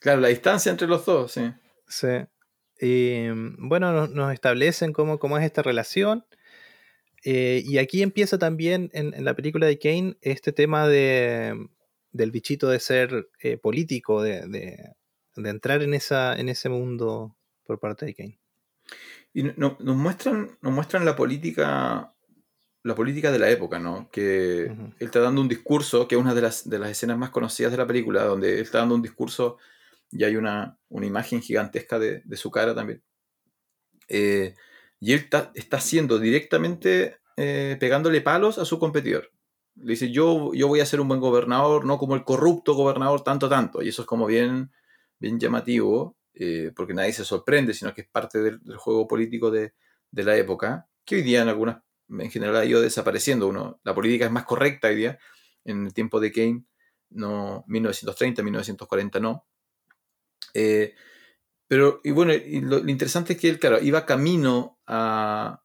Claro, 0.01 0.21
la 0.21 0.29
distancia 0.29 0.73
entre 0.73 0.89
los 0.89 1.07
dos, 1.07 1.31
sí. 1.31 1.53
Sí. 1.87 2.27
Y 2.81 3.29
bueno, 3.59 4.07
nos, 4.09 4.33
establecen 4.33 4.93
cómo, 4.93 5.19
cómo, 5.19 5.37
es 5.39 5.45
esta 5.45 5.63
relación. 5.63 6.25
Eh, 7.25 7.63
y 7.67 7.79
aquí 7.79 8.03
empieza 8.03 8.39
también 8.39 8.91
en, 8.95 9.25
la 9.25 9.35
película 9.35 9.67
de 9.67 9.79
Kane 9.79 10.17
este 10.23 10.53
tema 10.53 10.89
de, 10.89 11.69
del 12.13 12.31
bichito 12.31 12.69
de 12.69 12.81
ser 12.81 13.29
eh, 13.41 13.59
político, 13.59 14.23
de, 14.23 14.47
de, 14.49 15.51
entrar 15.51 15.83
en, 15.83 15.93
esa, 15.93 16.39
en 16.39 16.49
ese 16.49 16.71
mundo 16.71 17.37
por 17.65 17.79
parte 17.79 18.07
de 18.07 18.15
Kane. 18.15 18.41
Y 19.35 19.43
nos, 19.43 19.79
muestran, 19.81 20.59
nos 20.63 20.73
muestran 20.73 21.05
la 21.05 21.17
política 21.17 22.15
la 22.83 22.95
política 22.95 23.31
de 23.31 23.39
la 23.39 23.51
época, 23.51 23.79
¿no? 23.79 24.09
Que 24.11 24.65
él 24.65 24.95
está 24.99 25.21
dando 25.21 25.43
un 25.43 25.49
discurso, 25.49 26.09
que 26.09 26.15
es 26.15 26.21
una 26.21 26.35
de 26.35 26.41
las, 26.41 26.69
de 26.69 26.79
las 26.79 26.91
escenas 26.91 27.19
más 27.19 27.29
conocidas 27.29 27.73
de 27.73 27.77
la 27.77 27.87
película, 27.87 28.25
donde 28.25 28.55
él 28.55 28.61
está 28.61 28.79
dando 28.79 28.95
un 28.95 29.03
discurso 29.03 29.59
y 30.11 30.25
hay 30.25 30.37
una, 30.37 30.79
imagen 30.91 31.41
gigantesca 31.41 31.99
de, 31.99 32.23
su 32.37 32.51
cara 32.51 32.75
también. 32.75 33.03
Eh, 34.09 34.55
y 34.99 35.13
él 35.13 35.29
está, 35.55 35.77
haciendo 35.77 36.19
directamente 36.19 37.19
eh, 37.37 37.77
pegándole 37.81 38.21
palos 38.21 38.59
a 38.59 38.65
su 38.65 38.79
competidor. 38.79 39.33
Le 39.77 39.93
dice, 39.93 40.11
yo, 40.11 40.53
yo 40.53 40.69
voy 40.69 40.81
a 40.81 40.87
ser 40.87 41.01
un 41.01 41.09
buen 41.09 41.21
gobernador, 41.21 41.87
no 41.87 41.97
como 41.99 42.15
el 42.15 42.25
corrupto 42.25 42.75
gobernador, 42.75 43.23
tanto, 43.23 43.49
tanto. 43.49 43.83
Y 43.83 43.89
eso 43.89 44.03
es 44.03 44.07
como 44.07 44.27
bien, 44.27 44.71
bien 45.19 45.39
llamativo, 45.39 46.17
eh, 46.35 46.73
porque 46.75 46.95
nadie 46.95 47.13
se 47.13 47.25
sorprende, 47.25 47.73
sino 47.73 47.95
que 47.95 48.03
es 48.03 48.09
parte 48.09 48.41
del, 48.41 48.61
juego 48.77 49.07
político 49.09 49.51
de, 49.51 49.73
la 50.13 50.37
época, 50.37 50.89
que 51.05 51.17
hoy 51.17 51.23
día 51.23 51.43
en 51.43 51.49
algunas, 51.49 51.83
en 52.09 52.31
general 52.31 52.57
ha 52.57 52.65
ido 52.65 52.81
desapareciendo. 52.81 53.49
Uno, 53.49 53.81
la 53.85 53.95
política 53.95 54.27
es 54.27 54.33
más 54.33 54.45
correcta 54.45 54.89
hoy 54.89 54.97
día, 54.97 55.19
en 55.65 55.87
el 55.87 55.95
tiempo 55.95 56.21
de 56.21 56.33
Kane, 56.33 56.65
no 57.11 57.65
1930, 57.69 58.43
1940 58.43 59.21
no. 59.21 59.47
Eh, 60.55 60.95
pero, 61.69 62.01
y 62.03 62.11
bueno, 62.11 62.33
lo, 62.63 62.89
interesante 62.89 63.35
es 63.35 63.41
que 63.41 63.49
él, 63.49 63.59
claro, 63.59 63.81
iba 63.81 64.07
camino 64.07 64.81
a, 64.87 65.63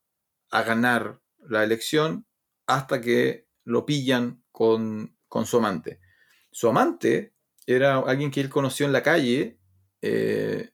ganar 0.51 1.19
la 1.49 1.63
elección 1.63 2.25
hasta 2.65 3.01
que 3.01 3.47
lo 3.63 3.85
pillan 3.85 4.43
con, 4.51 5.17
su 5.45 5.57
amante. 5.57 5.99
Su 6.51 6.69
amante 6.69 7.33
era 7.65 7.97
alguien 7.97 8.31
que 8.31 8.39
él 8.39 8.49
conoció 8.49 8.85
en 8.85 8.93
la 8.93 9.03
calle 9.03 9.59
eh, 10.01 10.69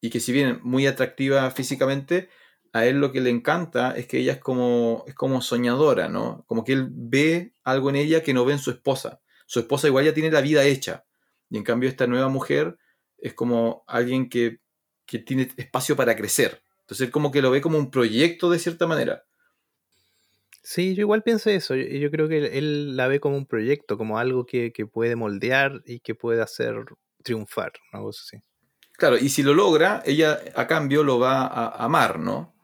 y 0.00 0.10
que 0.10 0.20
si 0.20 0.32
bien 0.32 0.60
muy 0.62 0.86
atractiva 0.86 1.50
físicamente, 1.50 2.30
a 2.72 2.86
él 2.86 3.00
lo 3.00 3.12
que 3.12 3.20
le 3.20 3.30
encanta 3.30 3.92
es 3.96 4.06
que 4.06 4.18
ella 4.18 4.34
es 4.34 4.38
como, 4.38 5.04
es 5.06 5.14
como 5.14 5.42
soñadora, 5.42 6.08
¿no? 6.08 6.44
Como 6.46 6.64
que 6.64 6.72
él 6.72 6.88
ve 6.90 7.52
algo 7.64 7.90
en 7.90 7.96
ella 7.96 8.22
que 8.22 8.34
no 8.34 8.44
ve 8.44 8.52
en 8.52 8.58
su 8.58 8.70
esposa. 8.70 9.20
Su 9.46 9.60
esposa 9.60 9.88
igual 9.88 10.04
ya 10.04 10.14
tiene 10.14 10.30
la 10.30 10.40
vida 10.40 10.64
hecha. 10.64 11.04
Y 11.50 11.56
en 11.56 11.64
cambio 11.64 11.88
esta 11.88 12.06
nueva 12.06 12.28
mujer 12.28 12.78
es 13.18 13.34
como 13.34 13.84
alguien 13.86 14.28
que, 14.28 14.60
tiene 15.24 15.50
espacio 15.56 15.96
para 15.96 16.14
crecer. 16.16 16.62
Entonces 16.80 17.06
él 17.06 17.10
como 17.10 17.30
que 17.30 17.40
lo 17.40 17.50
ve 17.50 17.62
como 17.62 17.78
un 17.78 17.90
proyecto 17.90 18.50
de 18.50 18.58
cierta 18.58 18.86
manera. 18.86 19.24
Sí, 20.62 20.94
yo 20.94 21.00
igual 21.00 21.22
pienso 21.22 21.48
eso. 21.48 21.74
Yo, 21.74 22.10
creo 22.10 22.28
que 22.28 22.58
él 22.58 22.94
la 22.94 23.08
ve 23.08 23.20
como 23.20 23.38
un 23.38 23.46
proyecto, 23.46 23.96
como 23.96 24.18
algo 24.18 24.44
que, 24.44 24.70
puede 24.92 25.16
moldear 25.16 25.82
y 25.86 26.00
que 26.00 26.14
puede 26.14 26.42
hacer 26.42 26.84
triunfar, 27.22 27.72
una 27.92 28.02
cosa 28.02 28.22
así. 28.26 28.42
Claro, 28.92 29.16
y 29.16 29.30
si 29.30 29.42
lo 29.42 29.54
logra, 29.54 30.02
ella 30.04 30.40
a 30.54 30.66
cambio 30.66 31.04
lo 31.04 31.18
va 31.18 31.46
a 31.46 31.84
amar, 31.84 32.18
¿no? 32.18 32.54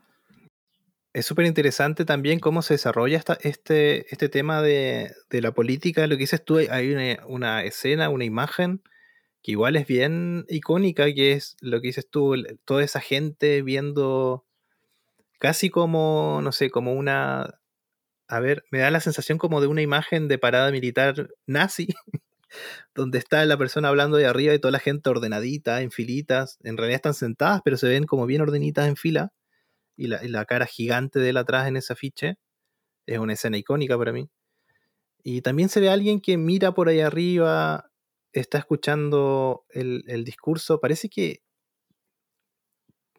Es 1.14 1.24
súper 1.24 1.46
interesante 1.46 2.04
también 2.04 2.40
cómo 2.40 2.60
se 2.60 2.74
desarrolla 2.74 3.16
esta, 3.16 3.38
este, 3.40 4.12
este 4.12 4.28
tema 4.28 4.60
de, 4.60 5.14
la 5.30 5.52
política. 5.52 6.06
Lo 6.06 6.16
que 6.16 6.24
dices 6.24 6.44
tú, 6.44 6.58
hay 6.58 6.92
una, 6.92 7.24
una 7.26 7.64
escena, 7.64 8.10
una 8.10 8.24
imagen 8.24 8.82
que 9.44 9.52
igual 9.52 9.76
es 9.76 9.86
bien 9.86 10.46
icónica, 10.48 11.04
que 11.12 11.32
es 11.32 11.58
lo 11.60 11.82
que 11.82 11.88
dices 11.88 12.08
tú, 12.08 12.34
toda 12.64 12.82
esa 12.82 13.00
gente 13.00 13.60
viendo 13.60 14.46
casi 15.38 15.68
como, 15.68 16.40
no 16.42 16.50
sé, 16.50 16.70
como 16.70 16.94
una... 16.94 17.60
A 18.26 18.40
ver, 18.40 18.64
me 18.70 18.78
da 18.78 18.90
la 18.90 19.00
sensación 19.00 19.36
como 19.36 19.60
de 19.60 19.66
una 19.66 19.82
imagen 19.82 20.28
de 20.28 20.38
parada 20.38 20.72
militar 20.72 21.28
nazi, 21.46 21.88
donde 22.94 23.18
está 23.18 23.44
la 23.44 23.58
persona 23.58 23.88
hablando 23.88 24.16
de 24.16 24.24
arriba 24.24 24.54
y 24.54 24.58
toda 24.58 24.72
la 24.72 24.78
gente 24.78 25.10
ordenadita, 25.10 25.82
en 25.82 25.90
filitas. 25.90 26.58
En 26.62 26.78
realidad 26.78 26.96
están 26.96 27.12
sentadas, 27.12 27.60
pero 27.62 27.76
se 27.76 27.86
ven 27.86 28.04
como 28.04 28.24
bien 28.24 28.40
ordenitas 28.40 28.88
en 28.88 28.96
fila. 28.96 29.34
Y 29.94 30.06
la, 30.06 30.44
cara 30.46 30.64
gigante 30.64 31.18
de 31.18 31.28
él 31.28 31.36
atrás 31.36 31.68
en 31.68 31.76
ese 31.76 31.92
afiche. 31.92 32.38
Es 33.04 33.18
una 33.18 33.34
escena 33.34 33.58
icónica 33.58 33.98
para 33.98 34.12
mí. 34.12 34.30
Y 35.22 35.42
también 35.42 35.68
se 35.68 35.80
ve 35.80 35.90
a 35.90 35.92
alguien 35.92 36.22
que 36.22 36.38
mira 36.38 36.72
por 36.72 36.88
ahí 36.88 37.00
arriba 37.00 37.90
está 38.34 38.58
escuchando 38.58 39.64
el, 39.70 40.24
discurso, 40.24 40.80
parece 40.80 41.08
que... 41.08 41.42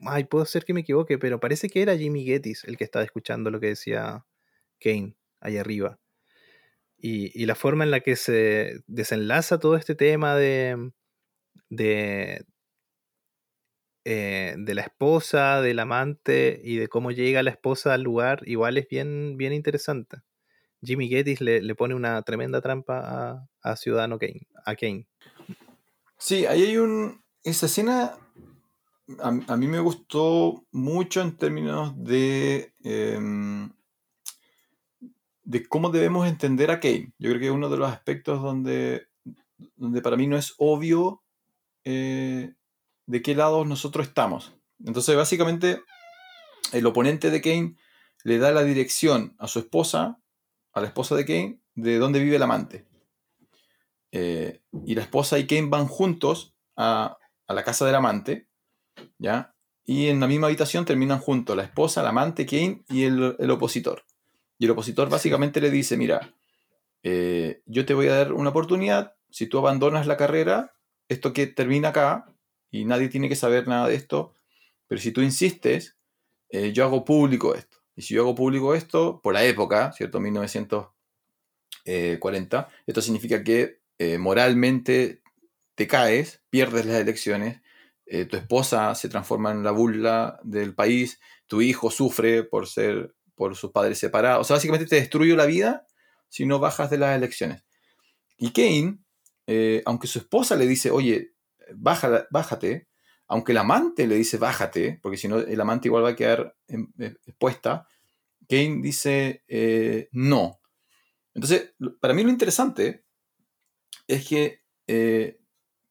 Ay, 0.01 0.25
puedo 0.25 0.45
ser 0.45 0.65
que 0.65 0.73
me 0.73 0.81
equivoque, 0.81 1.17
pero 1.17 1.39
parece 1.39 1.69
que 1.69 1.81
era 1.81 1.97
Jimmy 1.97 2.25
Gettis 2.25 2.65
el 2.65 2.77
que 2.77 2.83
estaba 2.83 3.03
escuchando 3.05 3.49
lo 3.49 3.59
que 3.59 3.67
decía 3.67 4.25
Kane 4.79 5.15
ahí 5.39 5.57
arriba. 5.57 5.99
Y, 6.97 7.45
la 7.45 7.55
forma 7.55 7.83
en 7.83 7.91
la 7.91 7.99
que 8.01 8.15
se 8.15 8.81
desenlaza 8.87 9.59
todo 9.59 9.75
este 9.75 9.95
tema 9.95 10.35
de, 10.35 10.91
de, 11.69 12.45
eh, 14.05 14.55
de 14.57 14.75
la 14.75 14.81
esposa, 14.81 15.61
del 15.61 15.79
amante 15.79 16.61
y 16.63 16.77
de 16.77 16.87
cómo 16.87 17.11
llega 17.11 17.43
la 17.43 17.51
esposa 17.51 17.93
al 17.93 18.03
lugar, 18.03 18.41
igual 18.45 18.77
es 18.77 18.87
bien, 18.87 19.37
bien 19.37 19.53
interesante. 19.53 20.17
Jimmy 20.81 21.07
Gettis 21.07 21.41
le, 21.41 21.75
pone 21.75 21.95
una 21.95 22.21
tremenda 22.21 22.61
trampa 22.61 23.47
a, 23.61 23.75
Ciudadano 23.75 24.17
Kane, 24.17 24.47
a 24.65 24.75
Kane. 24.75 25.07
Sí, 26.17 26.45
ahí 26.45 26.63
hay 26.63 26.77
un. 26.77 27.23
Esa 27.43 27.67
escena 27.67 28.17
a, 29.19 29.57
mí 29.57 29.67
me 29.67 29.79
gustó 29.79 30.65
mucho 30.71 31.21
en 31.21 31.37
términos 31.37 31.93
de. 32.03 32.73
Em, 32.83 33.71
de 35.43 35.67
cómo 35.67 35.91
debemos 35.91 36.27
entender 36.27 36.71
a 36.71 36.79
Kane. 36.79 37.13
Yo 37.19 37.29
creo 37.29 37.39
que 37.39 37.45
es 37.47 37.51
uno 37.51 37.69
de 37.69 37.77
los 37.77 37.89
aspectos 37.89 38.41
donde, 38.41 39.07
donde 39.75 40.01
para 40.01 40.17
mí 40.17 40.25
no 40.25 40.37
es 40.37 40.55
obvio 40.57 41.23
eh, 41.83 42.53
de 43.05 43.21
qué 43.21 43.35
lado 43.35 43.63
nosotros 43.63 44.07
estamos. 44.07 44.57
Entonces, 44.83 45.15
básicamente, 45.15 45.81
el 46.73 46.85
oponente 46.87 47.29
de 47.29 47.41
Kane 47.41 47.75
le 48.23 48.39
da 48.39 48.51
la 48.51 48.63
dirección 48.63 49.35
a 49.37 49.47
su 49.47 49.59
esposa 49.59 50.19
a 50.75 50.81
la 50.81 50.87
esposa 50.87 51.15
de 51.15 51.25
Kane 51.25 51.59
de 51.73 51.97
dónde 51.97 52.19
vive 52.19 52.35
el 52.35 52.43
amante. 52.43 52.85
Eh, 54.11 54.61
y 54.85 54.95
la 54.95 55.01
esposa 55.01 55.39
y 55.39 55.47
Kane 55.47 55.67
van 55.67 55.87
juntos 55.87 56.55
a, 56.75 57.17
la 57.47 57.63
casa 57.63 57.85
del 57.85 57.95
amante 57.95 58.47
¿ya? 59.17 59.55
Y 59.85 60.07
en 60.07 60.19
la 60.19 60.27
misma 60.27 60.47
habitación 60.47 60.85
terminan 60.85 61.19
juntos 61.19 61.55
la 61.55 61.63
esposa, 61.63 62.01
el 62.01 62.07
amante, 62.07 62.45
Kane 62.45 62.83
y 62.89 63.03
el, 63.03 63.35
el 63.39 63.51
opositor. 63.51 64.03
Y 64.57 64.65
el 64.65 64.71
opositor 64.71 65.09
básicamente 65.09 65.61
le 65.61 65.69
dice, 65.69 65.97
mira, 65.97 66.33
eh, 67.03 67.61
yo 67.65 67.85
te 67.85 67.93
voy 67.93 68.07
a 68.07 68.15
dar 68.15 68.33
una 68.33 68.49
oportunidad, 68.49 69.15
si 69.29 69.47
tú 69.47 69.59
abandonas 69.59 70.07
la 70.07 70.17
carrera, 70.17 70.73
esto 71.07 71.33
que 71.33 71.45
termina 71.45 71.89
acá, 71.89 72.33
y 72.71 72.85
nadie 72.85 73.09
tiene 73.09 73.29
que 73.29 73.35
saber 73.35 73.67
nada 73.67 73.87
de 73.87 73.95
esto, 73.95 74.33
pero 74.87 74.99
si 74.99 75.11
tú 75.11 75.21
insistes, 75.21 75.97
eh, 76.49 76.73
yo 76.73 76.83
hago 76.83 77.05
público 77.05 77.53
esto. 77.53 77.74
Y 77.95 78.01
si 78.01 78.13
yo 78.13 78.21
hago 78.21 78.35
público 78.35 78.75
esto, 78.75 79.21
por 79.21 79.33
la 79.33 79.45
época, 79.45 79.93
¿cierto? 79.93 80.19
1940, 80.19 82.69
esto 82.85 83.01
significa 83.01 83.41
que 83.43 83.79
eh, 83.97 84.17
moralmente 84.17 85.21
te 85.75 85.87
caes, 85.87 86.41
pierdes 86.49 86.85
las 86.85 86.97
elecciones, 86.97 87.61
tu 88.29 88.37
esposa 88.37 88.93
se 88.93 89.09
transforma 89.09 89.51
en 89.51 89.63
la 89.63 89.71
burla 89.71 90.39
del 90.43 90.75
país, 90.75 91.19
tu 91.47 91.61
hijo 91.61 91.89
sufre 91.89 92.43
por 92.43 92.67
ser 92.67 93.15
por 93.35 93.55
sus 93.55 93.71
padres 93.71 93.99
separados. 93.99 94.41
O 94.41 94.43
sea, 94.45 94.55
básicamente 94.55 94.87
te 94.87 94.95
destruyo 94.95 95.35
la 95.35 95.45
vida 95.45 95.85
si 96.29 96.45
no 96.45 96.59
bajas 96.59 96.89
de 96.89 96.97
las 96.97 97.15
elecciones. 97.15 97.63
Y 98.37 98.51
Kane, 98.51 98.99
eh, 99.47 99.83
aunque 99.85 100.07
su 100.07 100.19
esposa 100.19 100.55
le 100.55 100.67
dice, 100.67 100.89
oye, 100.89 101.33
bájate, 101.73 102.87
aunque 103.27 103.51
el 103.51 103.57
amante 103.57 104.07
le 104.07 104.15
dice, 104.15 104.37
bájate, 104.37 104.99
porque 105.01 105.17
si 105.17 105.27
no, 105.27 105.39
el 105.39 105.59
amante 105.59 105.87
igual 105.87 106.03
va 106.03 106.09
a 106.09 106.15
quedar 106.15 106.55
eh, 106.67 107.15
expuesta, 107.25 107.87
Kane 108.47 108.81
dice, 108.81 109.43
eh, 109.47 110.09
no. 110.11 110.59
Entonces, 111.33 111.73
para 111.99 112.13
mí 112.13 112.23
lo 112.23 112.29
interesante 112.29 113.03
es 114.07 114.27
que 114.27 114.61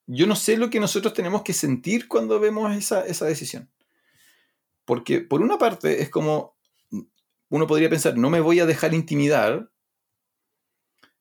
yo 0.07 0.27
no 0.27 0.37
sé 0.37 0.57
lo 0.57 0.71
que 0.71 0.81
nosotros 0.81 1.15
tenemos 1.15 1.43
que 1.43 1.53
sentir 1.53 2.09
cuando 2.09 2.39
vemos 2.39 2.75
esa, 2.77 3.05
esa 3.07 3.27
decisión. 3.27 3.71
Porque 4.85 5.21
por 5.21 5.41
una 5.41 5.59
parte 5.59 6.03
es 6.03 6.11
como, 6.11 6.57
uno 7.49 7.67
podría 7.67 7.89
pensar, 7.89 8.17
no 8.17 8.31
me 8.31 8.41
voy 8.41 8.61
a 8.61 8.67
dejar 8.67 8.95
intimidar, 8.95 9.71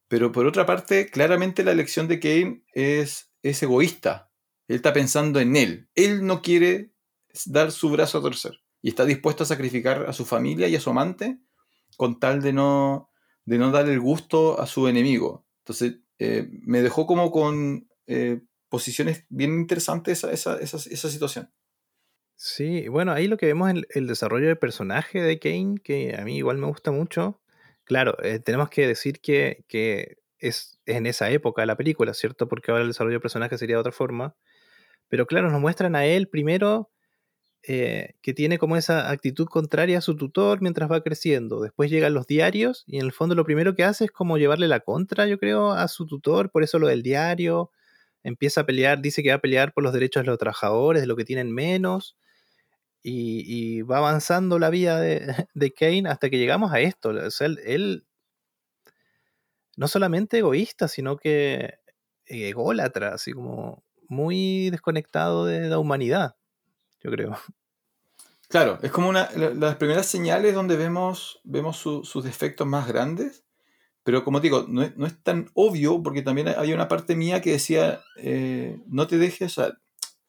pero 0.07 0.31
por 0.31 0.45
otra 0.45 0.65
parte, 0.65 1.09
claramente 1.09 1.63
la 1.63 1.71
elección 1.71 2.07
de 2.07 2.19
Kane 2.19 2.63
es, 2.73 3.31
es 3.41 3.63
egoísta. 3.63 4.31
Él 4.73 4.77
está 4.77 4.91
pensando 4.91 5.39
en 5.39 5.55
él. 5.55 5.87
Él 5.93 6.25
no 6.25 6.41
quiere 6.41 6.91
dar 7.45 7.71
su 7.71 7.89
brazo 7.89 8.17
a 8.17 8.21
torcer 8.21 8.59
y 8.81 8.89
está 8.89 9.05
dispuesto 9.05 9.43
a 9.43 9.45
sacrificar 9.45 10.05
a 10.07 10.13
su 10.13 10.25
familia 10.25 10.67
y 10.67 10.75
a 10.75 10.79
su 10.79 10.89
amante 10.89 11.37
con 11.95 12.19
tal 12.19 12.41
de 12.41 12.53
no, 12.53 13.11
de 13.45 13.59
no 13.59 13.71
dar 13.71 13.87
el 13.87 13.99
gusto 13.99 14.59
a 14.59 14.65
su 14.65 14.87
enemigo. 14.87 15.45
Entonces, 15.59 15.99
eh, 16.17 16.49
me 16.63 16.81
dejó 16.81 17.05
como 17.05 17.31
con 17.31 17.87
eh, 18.07 18.41
posiciones 18.67 19.25
bien 19.29 19.53
interesantes 19.53 20.23
esa, 20.23 20.59
esa, 20.59 20.77
esa 20.77 21.09
situación. 21.09 21.51
Sí, 22.35 22.87
bueno, 22.87 23.11
ahí 23.11 23.27
lo 23.27 23.37
que 23.37 23.45
vemos 23.45 23.71
es 23.71 23.85
el, 23.91 24.07
desarrollo 24.07 24.47
de 24.47 24.55
personaje 24.55 25.21
de 25.21 25.37
Kane, 25.37 25.75
que 25.83 26.15
a 26.17 26.25
mí 26.25 26.37
igual 26.37 26.57
me 26.57 26.65
gusta 26.65 26.91
mucho. 26.91 27.39
Claro, 27.83 28.17
eh, 28.23 28.39
tenemos 28.39 28.69
que 28.69 28.87
decir 28.87 29.21
que, 29.21 30.17
es, 30.39 30.79
en 30.85 31.05
esa 31.05 31.29
época 31.29 31.65
la 31.65 31.77
película, 31.77 32.13
¿cierto? 32.13 32.47
Porque 32.47 32.71
ahora 32.71 32.81
el 32.81 32.89
desarrollo 32.89 33.17
de 33.17 33.21
personaje 33.21 33.57
sería 33.57 33.77
de 33.77 33.81
otra 33.81 33.91
forma. 33.91 34.35
Pero 35.13 35.27
claro, 35.27 35.51
nos 35.51 35.61
muestran 35.61 35.95
a 35.95 36.07
él 36.07 36.27
primero 36.27 36.89
eh, 37.61 38.15
que 38.23 38.33
tiene 38.33 38.57
como 38.57 38.77
esa 38.77 39.11
actitud 39.11 39.45
contraria 39.45 39.99
a 39.99 40.01
su 40.01 40.17
tutor 40.17 40.59
mientras 40.59 40.91
va 40.91 41.03
creciendo. 41.03 41.61
Después 41.61 41.91
llegan 41.91 42.15
los 42.15 42.25
diarios 42.25 42.83
y 42.87 42.97
en 42.97 43.05
el 43.05 43.11
fondo 43.11 43.35
lo 43.35 43.43
primero 43.43 43.75
que 43.75 43.83
hace 43.83 44.05
es 44.05 44.11
como 44.11 44.39
llevarle 44.39 44.67
la 44.67 44.79
contra, 44.79 45.27
yo 45.27 45.37
creo, 45.37 45.71
a 45.71 45.87
su 45.87 46.07
tutor, 46.07 46.49
por 46.49 46.63
eso 46.63 46.79
lo 46.79 46.87
del 46.87 47.03
diario. 47.03 47.69
Empieza 48.23 48.61
a 48.61 48.65
pelear, 48.65 49.03
dice 49.03 49.21
que 49.21 49.29
va 49.29 49.35
a 49.35 49.39
pelear 49.39 49.71
por 49.71 49.83
los 49.83 49.93
derechos 49.93 50.23
de 50.23 50.31
los 50.31 50.39
trabajadores, 50.39 51.03
de 51.03 51.07
lo 51.07 51.15
que 51.15 51.25
tienen 51.25 51.53
menos 51.53 52.17
y, 53.03 53.83
va 53.83 53.99
avanzando 53.99 54.57
la 54.57 54.71
vida 54.71 54.99
de, 55.53 55.73
Kane 55.73 56.09
hasta 56.09 56.31
que 56.31 56.39
llegamos 56.39 56.73
a 56.73 56.79
esto. 56.79 57.09
O 57.09 57.29
sea, 57.29 57.49
él, 57.65 58.07
no 59.77 59.87
solamente 59.87 60.39
egoísta, 60.39 60.87
sino 60.87 61.17
que 61.17 61.75
ególatra, 62.25 63.13
así 63.13 63.31
como 63.31 63.82
muy 64.07 64.69
desconectado 64.69 65.45
de 65.45 65.67
la 65.69 65.79
humanidad, 65.79 66.35
yo 67.01 67.11
creo. 67.11 67.37
Claro, 68.49 68.77
es 68.83 68.91
como 68.91 69.09
una, 69.09 69.29
las 69.31 69.77
primeras 69.77 70.05
señales 70.05 70.53
donde 70.53 70.77
vemos, 70.77 71.41
vemos 71.43 71.77
sus 71.77 72.23
defectos 72.23 72.67
más 72.67 72.87
grandes, 72.87 73.43
pero 74.03 74.23
como 74.23 74.41
digo, 74.41 74.65
no 74.67 74.83
es, 74.83 74.95
no 74.97 75.07
es, 75.07 75.17
tan 75.23 75.49
obvio 75.53 76.03
porque 76.03 76.21
también 76.21 76.49
había 76.49 76.75
una 76.75 76.87
parte 76.87 77.15
mía 77.15 77.41
que 77.41 77.53
decía, 77.53 78.01
eh, 78.17 78.77
no 78.85 79.07
te 79.07 79.17
dejes, 79.17 79.55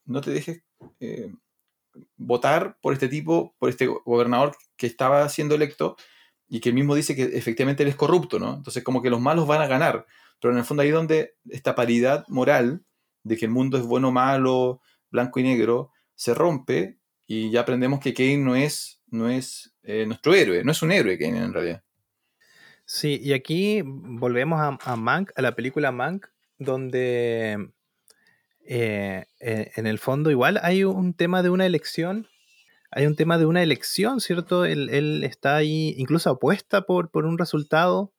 no 0.05 0.21
te 0.21 0.31
dejes 0.31 0.63
eh, 0.99 1.31
votar 2.17 2.77
por 2.81 2.93
este 2.93 3.09
tipo, 3.09 3.53
por 3.59 3.69
este 3.69 3.87
gobernador 3.87 4.55
que 4.77 4.87
estaba 4.87 5.27
siendo 5.29 5.55
electo 5.55 5.97
y 6.47 6.61
que 6.61 6.69
él 6.69 6.75
mismo 6.75 6.95
dice 6.95 7.15
que 7.15 7.23
efectivamente 7.23 7.83
él 7.83 7.89
es 7.89 7.95
corrupto, 7.95 8.39
¿no? 8.39 8.55
Entonces 8.55 8.83
como 8.83 9.01
que 9.01 9.09
los 9.09 9.21
malos 9.21 9.47
van 9.47 9.61
a 9.61 9.67
ganar, 9.67 10.05
pero 10.39 10.53
en 10.53 10.59
el 10.59 10.65
fondo 10.65 10.83
ahí 10.83 10.91
donde 10.91 11.35
esta 11.49 11.75
paridad 11.75 12.25
moral 12.27 12.83
de 13.25 13.35
que 13.35 13.45
el 13.45 13.51
mundo 13.51 13.77
es 13.77 13.83
bueno, 13.83 14.11
malo, 14.11 14.81
blanco 15.09 15.39
y 15.39 15.43
negro, 15.43 15.91
se 16.13 16.33
rompe 16.33 16.99
y 17.27 17.51
ya 17.51 17.61
aprendemos 17.61 17.99
que 17.99 18.13
Kane 18.13 18.37
no 18.37 18.55
es, 18.55 19.01
no 19.07 19.29
es 19.29 19.73
eh, 19.83 20.05
nuestro 20.05 20.33
héroe, 20.33 20.63
no 20.63 20.71
es 20.71 20.81
un 20.81 20.91
héroe 20.91 21.17
Kane 21.17 21.43
en 21.43 21.53
realidad. 21.53 21.83
Sí, 22.85 23.19
y 23.21 23.33
aquí 23.33 23.81
volvemos 23.83 24.61
a, 24.61 24.95
Mank, 24.95 25.31
a 25.35 25.41
la 25.41 25.55
película 25.55 25.91
Mank, 25.91 26.27
donde 26.59 27.71
eh, 28.63 29.25
en 29.39 29.87
el 29.87 29.97
fondo 29.97 30.29
igual 30.29 30.59
hay 30.61 30.83
un 30.83 31.15
tema 31.15 31.41
de 31.41 31.49
una 31.49 31.65
elección, 31.65 32.27
hay 32.91 33.07
un 33.07 33.15
tema 33.15 33.39
de 33.39 33.47
una 33.47 33.63
elección, 33.63 34.21
¿cierto? 34.21 34.65
Él, 34.65 35.23
está 35.23 35.55
ahí, 35.55 35.95
incluso 35.97 36.29
apuesta 36.29 36.85
por, 36.85 37.09
por 37.09 37.25
un 37.25 37.39
resultado. 37.39 38.13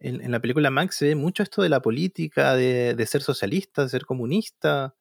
En, 0.00 0.30
la 0.30 0.40
película 0.40 0.70
Mank 0.70 0.92
se 0.92 1.06
ve 1.06 1.14
mucho 1.14 1.42
esto 1.42 1.62
de 1.62 1.68
la 1.68 1.82
política, 1.82 2.54
de, 2.54 3.06
ser 3.06 3.22
socialista, 3.22 3.82
de 3.82 3.88
ser 3.88 4.04
comunista. 4.04 4.94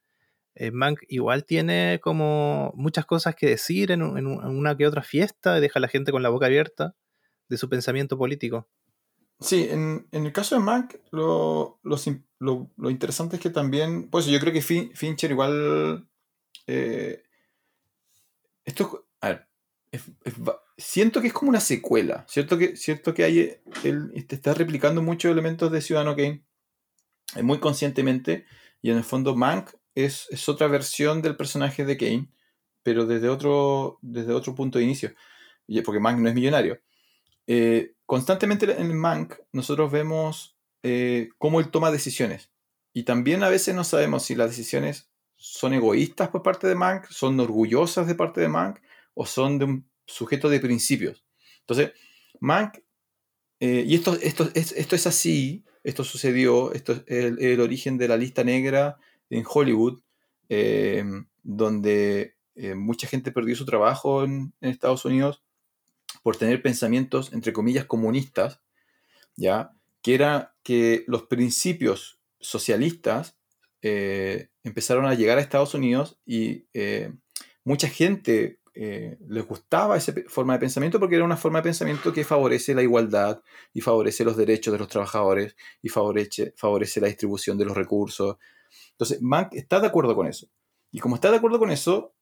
Eh, 0.56 0.72
Mank 0.72 1.01
igual 1.08 1.45
tiene 1.45 2.00
como 2.01 2.72
muchas 2.76 3.06
cosas 3.06 3.35
que 3.35 3.48
decir 3.48 3.92
en, 3.92 4.01
una 4.01 4.76
que 4.76 4.88
otra 4.88 5.03
fiesta, 5.03 5.59
deja 5.59 5.80
a 5.80 5.82
la 5.82 5.88
gente 5.88 6.11
con 6.11 6.24
la 6.24 6.30
boca 6.30 6.48
abierta 6.48 6.95
de 7.48 7.58
su 7.58 7.69
pensamiento 7.69 8.17
político. 8.17 8.67
Sí, 9.40 9.67
en, 9.69 10.08
el 10.11 10.34
caso 10.34 10.56
de 10.56 10.61
Mac, 10.61 11.00
lo, 11.11 11.80
lo, 11.84 12.90
interesante 12.90 13.35
es 13.35 13.42
que 13.42 13.51
también, 13.51 14.09
pues 14.09 14.26
yo 14.26 14.40
creo 14.40 14.53
que 14.53 14.61
Fincher 14.61 15.30
igual... 15.30 16.08
Eh, 16.66 17.24
esto, 18.66 19.07
a 19.91 19.98
ver, 19.98 20.56
siento 20.77 21.22
que 21.22 21.27
es 21.27 21.33
como 21.33 21.49
una 21.49 21.59
secuela, 21.59 22.25
¿cierto? 22.27 22.57
Que, 22.57 22.75
cierto 22.75 23.14
que 23.14 23.24
hay, 23.24 23.57
él 23.83 24.11
está 24.30 24.53
replicando 24.53 25.01
muchos 25.01 25.32
elementos 25.32 25.72
de 25.72 25.82
Ciudadano 25.82 26.16
Kane, 26.16 26.43
eh, 27.35 27.43
muy 27.43 27.59
conscientemente, 27.59 28.45
y 28.82 28.91
en 28.91 28.98
el 28.98 29.03
fondo 29.03 29.35
Mank 29.35 29.72
es, 29.95 30.27
es, 30.30 30.48
otra 30.49 30.67
versión 30.67 31.22
del 31.22 31.35
personaje 31.35 31.85
de 31.85 31.98
Kane, 31.98 32.30
pero 32.83 33.06
desde 33.06 33.30
otro, 33.30 33.98
desde 34.01 34.33
otro 34.33 34.56
punto 34.56 34.77
de 34.77 34.85
inicio, 34.85 35.14
porque 35.83 35.99
Mank 35.99 36.19
no 36.19 36.30
es 36.30 36.35
millonario. 36.35 36.80
Eh, 37.48 37.95
constantemente 38.06 38.69
en 38.80 38.95
Mank 38.98 39.35
nosotros 39.51 39.91
vemos 39.91 40.57
eh, 40.83 41.30
cómo 41.38 41.59
él 41.59 41.69
toma 41.69 41.91
decisiones. 41.91 42.51
Y 42.93 43.03
también 43.03 43.43
a 43.43 43.49
veces 43.49 43.75
no 43.75 43.83
sabemos 43.83 44.24
si 44.24 44.35
las 44.35 44.49
decisiones 44.49 45.09
son 45.35 45.74
egoístas 45.74 46.30
por 46.30 46.43
parte 46.43 46.67
de 46.67 46.75
Mank, 46.75 47.06
son 47.09 47.40
orgullosas 47.40 48.07
de 48.07 48.16
parte 48.16 48.41
de 48.41 48.48
Mank 48.48 48.80
o 49.18 49.26
son 49.26 49.58
de 49.58 49.66
un 49.66 49.90
sujeto 50.06 50.50
de 50.50 50.60
principios. 50.60 51.26
Entonces, 51.62 51.92
Mank, 52.40 52.78
eh, 53.60 53.84
y 53.88 53.96
esto, 53.96 54.18
esto, 54.22 54.50
esto 54.54 54.96
es 54.96 55.08
así, 55.08 55.66
esto 55.84 56.04
sucedió, 56.04 56.74
esto 56.74 56.94
es 56.94 57.04
el, 57.08 57.60
origen 57.60 57.98
de 57.98 58.08
la 58.08 58.18
lista 58.18 58.44
negra 58.44 58.98
en 59.30 59.44
Hollywood, 59.48 60.02
donde 61.44 62.36
mucha 62.76 63.08
gente 63.08 63.32
perdió 63.32 63.56
su 63.56 63.66
trabajo 63.66 64.24
en 64.24 64.54
Estados 64.62 65.06
Unidos 65.06 65.44
por 66.24 66.38
tener 66.38 66.62
pensamientos, 66.62 67.34
entre 67.34 67.54
comillas, 67.54 67.86
comunistas, 67.86 68.62
¿ya? 69.36 69.72
que 70.02 70.16
era 70.16 70.56
que 70.64 71.04
los 71.08 71.24
principios 71.24 72.20
socialistas 72.40 73.38
eh, 73.82 74.50
empezaron 74.64 75.06
a 75.06 75.14
llegar 75.14 75.38
a 75.38 75.42
Estados 75.42 75.74
Unidos 75.74 76.18
y 76.26 76.66
eh, 76.74 77.14
mucha 77.64 77.88
gente 77.88 78.60
eh, 78.80 79.18
les 79.28 79.46
gustaba 79.48 79.98
esa 79.98 80.14
forma 80.28 80.54
de 80.54 80.60
pensamiento 80.60 81.00
porque 81.00 81.16
era 81.16 81.26
una 81.26 81.38
forma 81.38 81.60
de 81.60 81.64
pensamiento 81.64 82.14
que 82.14 82.24
favorece 82.24 82.76
la 82.76 82.84
igualdad 82.84 83.42
y 83.74 83.82
favorece 83.82 84.24
los 84.24 84.38
derechos 84.38 84.72
de 84.72 84.80
los 84.80 84.88
trabajadores 84.88 85.56
y 85.82 85.90
favorece, 85.90 86.54
favorece 86.56 87.02
la 87.02 87.08
distribución 87.08 87.58
de 87.58 87.66
los 87.66 87.76
recursos. 87.76 88.38
Entonces, 88.92 89.22
Mank 89.22 89.54
está 89.54 89.80
de 89.80 89.88
acuerdo 89.88 90.16
con 90.16 90.28
eso. 90.28 90.48
Y 90.92 91.00
como 91.00 91.16
está 91.16 91.32
de 91.32 91.38
acuerdo 91.38 91.60
con 91.60 91.72
eso, 91.72 92.14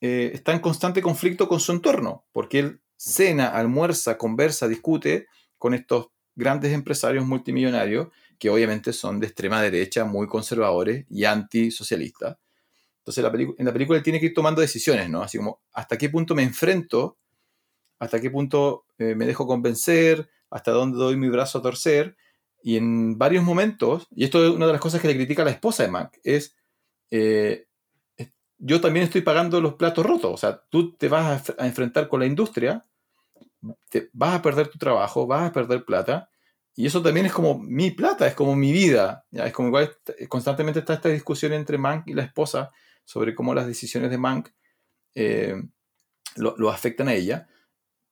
está 0.00 0.52
en 0.52 0.58
constante 0.58 1.00
conflicto 1.00 1.48
con 1.48 1.60
su 1.60 1.72
entorno, 1.72 2.26
porque 2.32 2.58
él 2.58 2.82
cena, 2.96 3.48
almuerza, 3.48 4.18
conversa, 4.18 4.68
discute 4.68 5.26
con 5.58 5.74
estos 5.74 6.08
grandes 6.34 6.72
empresarios 6.72 7.26
multimillonarios 7.26 8.08
que 8.38 8.50
obviamente 8.50 8.92
son 8.92 9.20
de 9.20 9.26
extrema 9.26 9.62
derecha, 9.62 10.04
muy 10.04 10.26
conservadores 10.26 11.06
y 11.08 11.24
antisocialistas. 11.24 12.36
Entonces 13.04 13.24
la 13.24 13.32
en 13.58 13.66
la 13.66 13.72
película 13.72 13.98
él 13.98 14.04
tiene 14.04 14.20
que 14.20 14.26
ir 14.26 14.34
tomando 14.34 14.60
decisiones, 14.60 15.10
¿no? 15.10 15.22
Así 15.22 15.36
como, 15.36 15.60
¿hasta 15.72 15.98
qué 15.98 16.08
punto 16.08 16.36
me 16.36 16.44
enfrento? 16.44 17.18
¿Hasta 17.98 18.20
qué 18.20 18.30
punto 18.30 18.86
eh, 18.98 19.16
me 19.16 19.26
dejo 19.26 19.44
convencer? 19.44 20.30
¿Hasta 20.50 20.70
dónde 20.70 20.98
doy 20.98 21.16
mi 21.16 21.28
brazo 21.28 21.58
a 21.58 21.62
torcer? 21.62 22.16
Y 22.62 22.76
en 22.76 23.18
varios 23.18 23.42
momentos, 23.42 24.06
y 24.14 24.22
esto 24.22 24.44
es 24.44 24.52
una 24.52 24.66
de 24.66 24.72
las 24.72 24.80
cosas 24.80 25.00
que 25.00 25.08
le 25.08 25.16
critica 25.16 25.42
a 25.42 25.44
la 25.44 25.50
esposa 25.50 25.82
de 25.82 25.90
Mac, 25.90 26.20
es, 26.22 26.56
eh, 27.10 27.66
yo 28.58 28.80
también 28.80 29.04
estoy 29.04 29.22
pagando 29.22 29.60
los 29.60 29.74
platos 29.74 30.06
rotos, 30.06 30.32
o 30.32 30.36
sea, 30.36 30.62
tú 30.70 30.94
te 30.96 31.08
vas 31.08 31.50
a, 31.58 31.66
enfrentar 31.66 32.06
con 32.08 32.20
la 32.20 32.26
industria, 32.26 32.86
te, 33.88 34.10
vas 34.12 34.36
a 34.36 34.42
perder 34.42 34.68
tu 34.68 34.78
trabajo, 34.78 35.26
vas 35.26 35.50
a 35.50 35.52
perder 35.52 35.84
plata, 35.84 36.30
y 36.76 36.86
eso 36.86 37.02
también 37.02 37.26
es 37.26 37.32
como 37.32 37.58
mi 37.58 37.90
plata, 37.90 38.28
es 38.28 38.34
como 38.34 38.54
mi 38.54 38.70
vida, 38.70 39.26
¿ya? 39.32 39.46
es 39.46 39.52
como 39.52 39.68
igual 39.68 39.96
constantemente 40.28 40.78
está 40.78 40.94
esta 40.94 41.08
discusión 41.08 41.52
entre 41.52 41.78
Mank 41.78 42.06
y 42.06 42.14
la 42.14 42.22
esposa 42.22 42.70
sobre 43.04 43.34
cómo 43.34 43.54
las 43.54 43.66
decisiones 43.66 44.10
de 44.10 44.18
Mank 44.18 44.48
eh, 45.14 45.62
lo, 46.36 46.70
afectan 46.70 47.08
a 47.08 47.14
ella, 47.14 47.48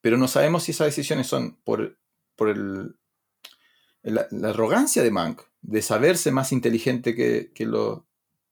pero 0.01 0.17
no 0.17 0.29
sabemos 0.29 0.65
si 0.65 0.73
esas 0.73 0.89
decisiones 0.89 1.27
son 1.27 1.57
por, 1.65 1.99
por 2.37 2.49
el, 2.49 2.97
la, 4.03 4.27
arrogancia 4.43 5.03
de 5.03 5.11
Mank 5.11 5.43
de 5.63 5.83
saberse 5.83 6.31
más 6.31 6.53
inteligente 6.53 7.15
que, 7.15 7.53
que, 7.55 7.67
los, 7.67 8.03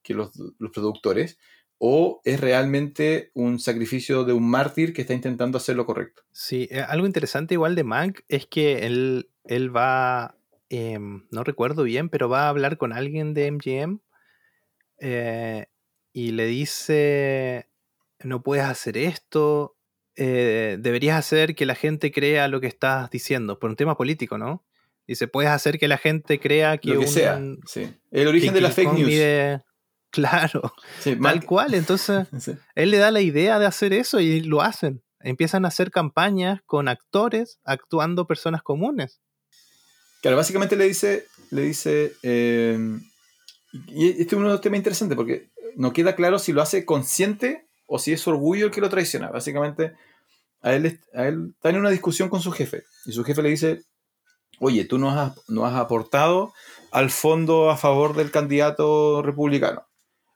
los, 0.06 0.70
productores, 0.72 1.38
o 1.78 2.20
es 2.24 2.40
realmente 2.40 3.30
un 3.34 3.58
sacrificio 3.58 4.24
de 4.24 4.32
un 4.32 4.48
mártir 4.48 4.92
que 4.92 5.02
está 5.02 5.14
intentando 5.14 5.58
hacer 5.58 5.76
lo 5.76 5.86
correcto. 5.86 6.22
Sí, 6.32 6.68
eh, 6.70 6.80
algo 6.80 7.06
interesante 7.06 7.54
igual 7.54 7.74
de 7.74 7.84
Mank 7.84 8.20
es 8.28 8.46
que 8.46 8.86
él, 8.86 9.30
él 9.44 9.74
va, 9.74 10.36
em, 10.68 11.26
no 11.30 11.44
recuerdo 11.44 11.82
bien, 11.84 12.08
pero 12.08 12.28
va 12.28 12.46
a 12.46 12.48
hablar 12.48 12.78
con 12.78 12.92
alguien 12.92 13.32
de 13.32 13.50
MGM 13.52 14.00
y 16.18 16.32
le 16.32 16.46
dice, 16.46 17.68
no 18.24 18.42
puedes 18.42 18.64
hacer 18.64 18.98
esto, 18.98 19.76
eh, 20.16 20.76
deberías 20.80 21.16
hacer 21.16 21.54
que 21.54 21.64
la 21.64 21.76
gente 21.76 22.10
crea 22.10 22.48
lo 22.48 22.60
que 22.60 22.66
estás 22.66 23.08
diciendo, 23.08 23.60
por 23.60 23.70
un 23.70 23.76
tema 23.76 23.96
político, 23.96 24.36
¿no? 24.36 24.64
Dice, 25.06 25.28
puedes 25.28 25.52
hacer 25.52 25.78
que 25.78 25.86
la 25.86 25.96
gente 25.96 26.40
crea 26.40 26.78
que, 26.78 26.94
Lo 26.94 27.00
que 27.00 27.06
sea, 27.06 27.40
sí. 27.66 27.94
El 28.10 28.26
origen 28.26 28.52
de 28.52 28.60
la 28.60 28.72
fake 28.72 28.92
news. 28.94 29.62
Claro, 30.10 30.72
tal 31.04 31.44
cual. 31.44 31.74
Entonces, 31.74 32.26
él 32.74 32.90
le 32.90 32.96
da 32.96 33.10
la 33.10 33.20
idea 33.20 33.58
de 33.58 33.66
hacer 33.66 33.92
eso 33.92 34.18
y 34.20 34.40
lo 34.40 34.62
hacen. 34.62 35.02
Empiezan 35.20 35.66
a 35.66 35.68
hacer 35.68 35.90
campañas 35.90 36.62
con 36.64 36.88
actores 36.88 37.60
actuando 37.62 38.26
personas 38.26 38.62
comunes. 38.62 39.20
Claro, 40.22 40.38
básicamente 40.38 40.76
le 40.76 40.86
dice, 40.86 41.26
le 41.50 41.62
dice, 41.62 42.14
em, 42.22 43.02
y 43.86 44.08
este 44.08 44.22
es 44.22 44.32
uno 44.32 44.46
de 44.46 44.52
los 44.54 44.60
temas 44.62 44.78
interesantes 44.78 45.14
porque 45.14 45.50
no 45.76 45.92
queda 45.92 46.14
claro 46.14 46.38
si 46.38 46.52
lo 46.52 46.62
hace 46.62 46.84
consciente 46.84 47.66
o 47.86 47.98
si 47.98 48.12
es 48.12 48.26
orgullo 48.26 48.66
el 48.66 48.72
que 48.72 48.80
lo 48.80 48.88
traiciona. 48.88 49.30
Básicamente, 49.30 49.94
a 50.60 50.74
él, 50.74 51.00
a 51.14 51.26
él 51.26 51.52
está 51.54 51.70
en 51.70 51.78
una 51.78 51.90
discusión 51.90 52.28
con 52.28 52.40
su 52.40 52.52
jefe 52.52 52.84
y 53.06 53.12
su 53.12 53.24
jefe 53.24 53.42
le 53.42 53.50
dice, 53.50 53.82
oye, 54.60 54.84
tú 54.84 54.98
no 54.98 55.10
has, 55.10 55.34
no 55.48 55.66
has 55.66 55.74
aportado 55.74 56.52
al 56.90 57.10
fondo 57.10 57.70
a 57.70 57.76
favor 57.76 58.14
del 58.14 58.30
candidato 58.30 59.22
republicano. 59.22 59.86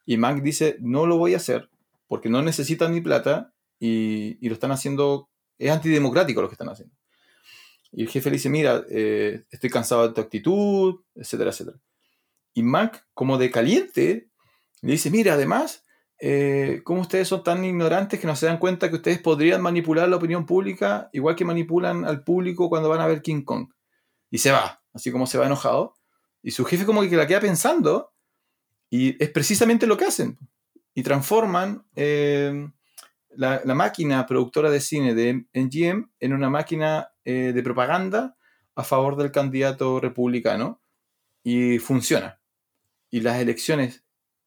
Y 0.04 0.16
Mac 0.16 0.42
dice, 0.42 0.76
no 0.80 1.06
lo 1.06 1.16
voy 1.16 1.34
a 1.34 1.38
hacer 1.38 1.68
porque 2.08 2.28
no 2.28 2.42
necesitan 2.42 2.92
mi 2.92 3.00
plata 3.00 3.52
y, 3.78 4.46
lo 4.46 4.54
están 4.54 4.70
haciendo, 4.70 5.28
es 5.58 5.70
antidemocrático 5.70 6.42
lo 6.42 6.48
que 6.48 6.54
están 6.54 6.68
haciendo. 6.68 6.94
Y 7.90 8.02
el 8.02 8.08
jefe 8.08 8.30
le 8.30 8.36
dice, 8.36 8.48
mira, 8.48 8.84
eh, 8.90 9.44
estoy 9.50 9.70
cansado 9.70 10.06
de 10.06 10.14
tu 10.14 10.20
actitud, 10.20 11.00
etcétera, 11.14 11.50
etcétera. 11.50 11.78
Y 12.54 12.62
Mac, 12.62 13.06
como 13.14 13.38
de 13.38 13.50
caliente, 13.50 14.28
le 14.82 14.92
dice, 14.92 15.10
mira, 15.10 15.34
además, 15.34 15.84
eh, 16.18 16.82
¿cómo 16.84 17.00
ustedes 17.00 17.28
son 17.28 17.42
tan 17.42 17.64
ignorantes 17.64 18.20
que 18.20 18.26
no 18.26 18.36
se 18.36 18.46
dan 18.46 18.58
cuenta 18.58 18.88
que 18.88 18.96
ustedes 18.96 19.18
podrían 19.18 19.62
manipular 19.62 20.08
la 20.08 20.16
opinión 20.16 20.46
pública 20.46 21.08
igual 21.12 21.34
que 21.36 21.44
manipulan 21.44 22.04
al 22.04 22.22
público 22.22 22.68
cuando 22.68 22.88
van 22.88 23.00
a 23.00 23.06
ver 23.06 23.22
King 23.22 23.42
Kong? 23.42 23.68
y 24.32 24.38
se 24.38 24.50
va, 24.50 24.82
así 24.94 25.12
como 25.12 25.26
se 25.26 25.38
va 25.38 25.46
enojado. 25.46 25.94
Y 26.42 26.50
su 26.50 26.64
jefe 26.64 26.86
como 26.86 27.02
que 27.02 27.16
la 27.16 27.26
queda 27.26 27.40
pensando 27.40 28.12
y 28.90 29.22
es 29.22 29.30
precisamente 29.30 29.86
lo 29.86 29.96
que 29.96 30.06
hacen. 30.06 30.38
Y 30.94 31.02
transforman 31.02 31.86
eh, 31.94 32.68
la, 33.28 33.62
máquina 33.66 34.26
productora 34.26 34.70
de 34.70 34.80
cine 34.80 35.14
de 35.14 35.44
MGM 35.52 36.10
en 36.18 36.32
una 36.32 36.48
máquina 36.48 37.12
eh, 37.24 37.52
de 37.54 37.62
propaganda 37.62 38.36
a 38.74 38.82
favor 38.82 39.16
del 39.16 39.30
candidato 39.30 40.00
republicano 40.00 40.82
y 41.44 41.78
funciona. 41.78 42.40
Y 43.10 43.20
las 43.20 43.38
elecciones 43.38 44.01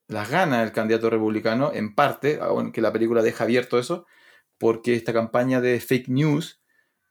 las 0.08 0.30
gana 0.30 0.64
el 0.64 0.72
candidato 0.72 1.10
republicano, 1.10 1.72
en 1.74 1.96
parte, 1.96 2.40
aunque 2.42 2.82
la 2.82 2.94
película 2.94 3.22
deja 3.22 3.44
abierto 3.44 3.80
eso, 3.80 4.06
porque 4.58 4.94
esta 4.94 5.14
campaña 5.14 5.62
de 5.62 5.80
fake 5.80 6.10
news 6.10 6.62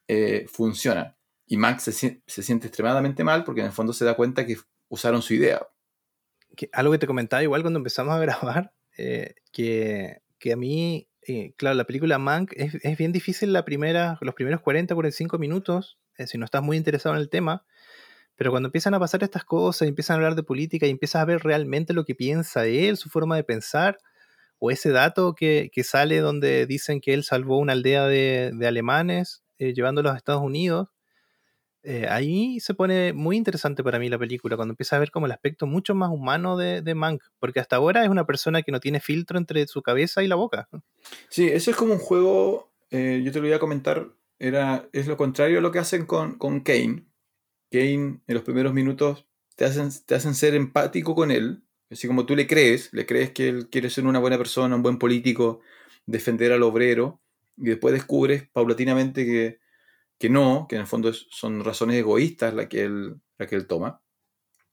eh, 0.08 0.46
funciona. 0.48 1.16
Y 1.46 1.56
Max 1.56 1.84
se, 1.84 2.22
siente 2.26 2.68
extremadamente 2.68 3.24
mal 3.24 3.44
porque 3.44 3.60
en 3.60 3.66
el 3.66 3.72
fondo 3.72 3.92
se 3.92 4.04
da 4.04 4.14
cuenta 4.14 4.46
que 4.46 4.56
usaron 4.88 5.22
su 5.22 5.34
idea. 5.34 5.66
algo 6.72 6.92
que 6.92 6.98
te 6.98 7.06
comentaba 7.06 7.42
igual 7.42 7.62
cuando 7.62 7.78
empezamos 7.78 8.14
a 8.14 8.18
grabar, 8.18 8.72
eh, 8.96 9.34
que, 9.52 10.20
a 10.52 10.56
mí, 10.56 11.08
eh, 11.26 11.54
claro, 11.56 11.74
la 11.74 11.84
película 11.84 12.18
Mank 12.18 12.52
es, 12.54 12.96
bien 12.96 13.12
difícil 13.12 13.52
la 13.52 13.64
primera, 13.64 14.18
los 14.20 14.34
primeros 14.34 14.60
40, 14.60 14.94
45 14.94 15.38
minutos, 15.38 15.98
si 16.26 16.38
no 16.38 16.44
estás 16.44 16.62
muy 16.62 16.76
interesado 16.76 17.16
en 17.16 17.20
el 17.20 17.28
tema, 17.28 17.66
pero 18.36 18.50
cuando 18.50 18.68
empiezan 18.68 18.94
a 18.94 19.00
pasar 19.00 19.22
estas 19.22 19.44
cosas, 19.44 19.88
empiezan 19.88 20.14
a 20.14 20.16
hablar 20.18 20.34
de 20.34 20.42
política 20.42 20.86
y 20.86 20.90
empiezas 20.90 21.22
a 21.22 21.24
ver 21.24 21.42
realmente 21.42 21.92
lo 21.92 22.04
que 22.04 22.14
piensa 22.14 22.66
él, 22.66 22.96
su 22.96 23.08
forma 23.08 23.36
de 23.36 23.44
pensar, 23.44 23.98
o 24.58 24.70
ese 24.70 24.90
dato 24.90 25.34
que, 25.34 25.70
sale 25.84 26.20
donde 26.20 26.66
dicen 26.66 27.00
que 27.00 27.14
él 27.14 27.24
salvó 27.24 27.58
una 27.58 27.72
aldea 27.72 28.06
de, 28.06 28.52
de 28.54 28.66
alemanes 28.66 29.42
llevándolos 29.58 30.12
a 30.12 30.16
Estados 30.16 30.42
Unidos, 30.42 30.88
eh, 31.86 32.06
ahí 32.08 32.60
se 32.60 32.72
pone 32.72 33.12
muy 33.12 33.36
interesante 33.36 33.84
para 33.84 33.98
mí 33.98 34.08
la 34.08 34.18
película, 34.18 34.56
cuando 34.56 34.72
empieza 34.72 34.96
a 34.96 34.98
ver 34.98 35.10
como 35.10 35.26
el 35.26 35.32
aspecto 35.32 35.66
mucho 35.66 35.94
más 35.94 36.10
humano 36.10 36.56
de, 36.56 36.80
de 36.80 36.94
Mank, 36.94 37.22
porque 37.38 37.60
hasta 37.60 37.76
ahora 37.76 38.02
es 38.02 38.08
una 38.08 38.24
persona 38.24 38.62
que 38.62 38.72
no 38.72 38.80
tiene 38.80 39.00
filtro 39.00 39.38
entre 39.38 39.66
su 39.66 39.82
cabeza 39.82 40.22
y 40.22 40.28
la 40.28 40.34
boca. 40.34 40.68
Sí, 41.28 41.46
eso 41.46 41.70
es 41.70 41.76
como 41.76 41.92
un 41.92 41.98
juego, 41.98 42.72
eh, 42.90 43.20
yo 43.22 43.32
te 43.32 43.38
lo 43.38 43.44
voy 43.44 43.52
a 43.52 43.58
comentar, 43.58 44.08
era, 44.38 44.88
es 44.92 45.06
lo 45.06 45.18
contrario 45.18 45.58
a 45.58 45.60
lo 45.60 45.70
que 45.70 45.78
hacen 45.78 46.06
con, 46.06 46.38
con 46.38 46.60
Kane. 46.60 47.04
Kane 47.74 48.20
en 48.26 48.34
los 48.34 48.42
primeros 48.44 48.72
minutos 48.72 49.26
te 49.56 49.64
hacen, 49.64 49.90
te 50.06 50.14
hacen 50.14 50.34
ser 50.34 50.54
empático 50.54 51.14
con 51.14 51.30
él, 51.30 51.64
así 51.90 52.06
como 52.06 52.26
tú 52.26 52.36
le 52.36 52.46
crees, 52.46 52.92
le 52.92 53.06
crees 53.06 53.30
que 53.32 53.48
él 53.48 53.68
quiere 53.68 53.90
ser 53.90 54.06
una 54.06 54.18
buena 54.18 54.38
persona, 54.38 54.76
un 54.76 54.82
buen 54.82 54.98
político, 54.98 55.60
defender 56.06 56.52
al 56.52 56.62
obrero, 56.62 57.20
y 57.56 57.66
después 57.66 57.94
descubres 57.94 58.48
paulatinamente 58.52 59.24
que 59.24 59.64
que 60.18 60.30
no, 60.30 60.64
que 60.66 60.76
en 60.76 60.80
el 60.80 60.86
fondo 60.86 61.12
son 61.12 61.62
razones 61.62 61.96
egoístas 61.96 62.54
las 62.54 62.68
que 62.68 62.84
él, 62.84 63.20
la 63.36 63.46
que 63.46 63.56
él 63.56 63.66
toma. 63.66 64.00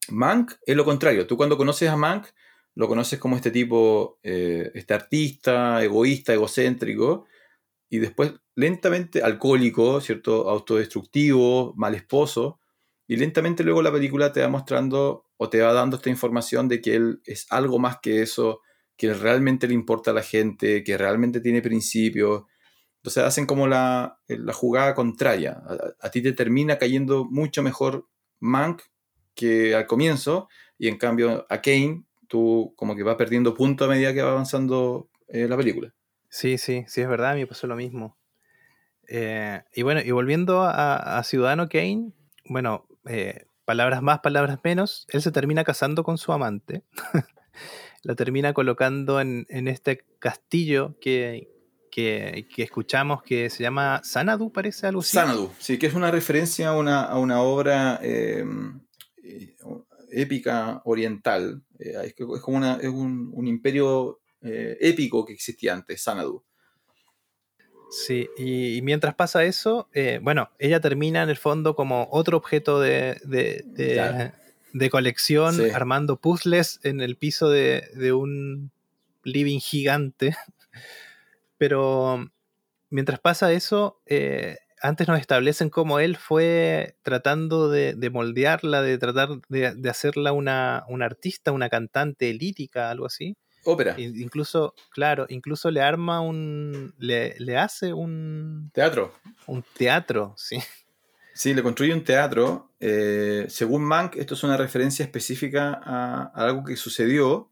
Mank 0.10 0.54
es 0.66 0.78
lo 0.78 0.86
contrario. 0.86 1.28
Tú 1.28 1.36
cuando 1.36 1.58
conoces 1.58 1.90
a 1.90 1.98
Mank, 1.98 2.28
lo 2.76 2.88
conoces 2.88 3.20
como 3.20 3.36
este 3.36 3.52
tipo, 3.52 4.20
eh, 4.24 4.72
este 4.76 4.94
artista, 4.94 5.84
egoísta, 5.84 6.34
egocéntrico, 6.34 7.26
y 7.90 8.00
después 8.00 8.34
lentamente 8.56 9.22
alcohólico, 9.22 10.00
¿cierto? 10.00 10.50
Autodestructivo, 10.50 11.74
mal 11.76 11.96
esposo, 11.96 12.61
y 13.12 13.18
lentamente 13.18 13.66
luego 13.66 13.82
la 13.82 13.92
película 13.92 14.32
te 14.32 14.40
va 14.40 14.48
mostrando 14.48 15.26
o 15.36 15.50
te 15.50 15.60
va 15.60 15.74
dando 15.74 15.98
esta 15.98 16.10
información 16.10 16.70
de 16.70 16.80
que 16.80 16.96
él 16.96 17.22
es 17.26 17.46
algo 17.50 17.78
más 17.78 17.98
que 18.02 18.22
eso, 18.22 18.62
que 18.96 19.14
realmente 19.14 19.68
le 19.68 19.74
importa 19.74 20.12
a 20.12 20.14
la 20.14 20.24
gente, 20.24 20.82
que 20.86 20.98
realmente 20.98 21.42
tiene 21.42 21.62
principios, 21.62 22.44
entonces 22.96 23.24
hacen 23.24 23.46
como 23.46 23.68
la, 23.68 24.18
eh, 24.30 24.38
jugada 24.54 24.96
contraria. 24.96 25.62
A, 26.00 26.10
ti 26.10 26.22
te 26.22 26.32
termina 26.32 26.78
cayendo 26.78 27.26
mucho 27.26 27.62
mejor 27.62 28.08
Mank 28.40 28.84
que 29.36 29.76
al 29.76 29.88
comienzo, 29.88 30.48
y 30.78 30.88
en 30.88 30.98
cambio 30.98 31.46
a 31.50 31.62
Kane 31.62 32.06
tú 32.30 32.74
como 32.78 32.96
que 32.96 33.04
vas 33.04 33.18
perdiendo 33.18 33.54
punto 33.54 33.84
a 33.84 33.90
medida 33.90 34.14
que 34.14 34.22
va 34.22 34.32
avanzando 34.32 35.10
eh, 35.28 35.50
la 35.50 35.58
película. 35.58 35.94
Sí, 36.30 36.58
sí, 36.58 36.86
sí, 36.88 37.02
es 37.02 37.10
verdad, 37.10 37.32
a 37.32 37.36
mí 37.36 37.46
pasó 37.46 37.68
lo 37.68 37.76
mismo. 37.76 38.18
Eh, 39.10 39.62
y 39.74 39.82
bueno, 39.82 40.00
y 40.00 40.12
volviendo 40.12 40.62
a, 40.64 41.22
Ciudadano 41.26 41.68
Kane, 41.68 42.14
bueno, 42.46 42.88
palabras 43.66 44.02
más, 44.02 44.20
palabras 44.20 44.60
menos, 44.64 45.06
él 45.10 45.22
se 45.22 45.32
termina 45.32 45.64
casando 45.64 46.04
con 46.04 46.18
su 46.18 46.32
amante. 46.34 46.84
la 48.04 48.16
termina 48.16 48.54
colocando 48.54 49.22
en, 49.22 49.46
en, 49.50 49.68
este 49.68 50.06
castillo 50.20 50.96
que, 51.00 51.50
que, 51.92 52.48
escuchamos 52.58 53.22
que 53.22 53.50
se 53.50 53.64
llama 53.64 54.02
Sanadu, 54.04 54.52
parece 54.52 54.88
algo. 54.88 55.02
Sanadu, 55.02 55.52
sí, 55.60 55.78
que 55.78 55.88
es 55.88 55.94
una 55.94 56.10
referencia 56.10 56.70
a 56.70 56.78
una, 56.78 57.04
a 57.04 57.20
una 57.20 57.42
obra 57.42 58.00
eh, 58.02 58.44
eh, 59.24 59.56
épica 60.12 60.82
oriental. 60.86 61.64
Eh, 61.80 62.14
es, 62.18 62.42
como 62.42 62.58
una, 62.58 62.78
es 62.78 62.90
un, 62.90 63.32
un, 63.34 63.48
imperio 63.48 64.20
épico 64.44 65.24
que 65.24 65.34
existía 65.34 65.74
antes, 65.74 66.02
Sanadu. 66.02 66.44
Sí, 67.92 68.30
y, 68.38 68.82
mientras 68.84 69.16
pasa 69.16 69.44
eso, 69.44 69.90
bueno, 70.22 70.50
ella 70.60 70.80
termina 70.80 71.24
en 71.24 71.30
el 71.30 71.38
fondo 71.38 71.76
como 71.76 72.08
otro 72.12 72.38
objeto 72.38 72.80
de, 72.80 73.20
de, 73.26 74.32
de, 74.74 74.90
colección, 74.90 75.60
armando 75.74 76.16
puzzles 76.16 76.80
en 76.84 77.02
el 77.02 77.18
piso 77.18 77.50
de, 77.50 78.14
un 78.14 78.72
living 79.24 79.60
gigante. 79.60 80.36
Pero 81.58 82.32
mientras 82.90 83.20
pasa 83.20 83.52
eso, 83.52 84.02
eh, 84.06 84.58
antes 84.82 85.08
nos 85.08 85.20
establecen 85.20 85.70
cómo 85.70 86.00
él 86.00 86.18
fue 86.18 86.96
tratando 87.04 87.70
de, 87.70 88.10
moldearla, 88.12 88.82
de 88.82 88.98
tratar 88.98 89.30
de, 89.48 89.90
hacerla 89.90 90.34
una, 90.34 90.86
artista, 91.02 91.52
una 91.52 91.70
cantante 91.70 92.34
lírica, 92.34 92.90
algo 92.90 93.06
así. 93.06 93.38
Ópera. 93.64 93.96
Incluso, 94.00 94.74
claro, 94.90 95.26
incluso 95.30 95.70
le 95.70 95.82
arma 95.82 96.22
un. 96.22 96.94
Le, 96.98 97.58
hace 97.58 97.94
un. 97.94 98.72
Teatro. 98.74 99.14
Un 99.48 99.64
teatro, 99.78 100.34
sí. 100.38 100.60
Sí, 101.34 101.54
le 101.54 101.64
construye 101.64 101.94
un 101.94 102.04
teatro. 102.04 102.72
Eh, 102.80 103.46
según 103.50 103.84
Mank, 103.84 104.16
esto 104.16 104.34
es 104.34 104.44
una 104.44 104.58
referencia 104.58 105.04
específica 105.04 105.80
a, 105.84 106.32
algo 106.34 106.64
que 106.64 106.76
sucedió, 106.76 107.52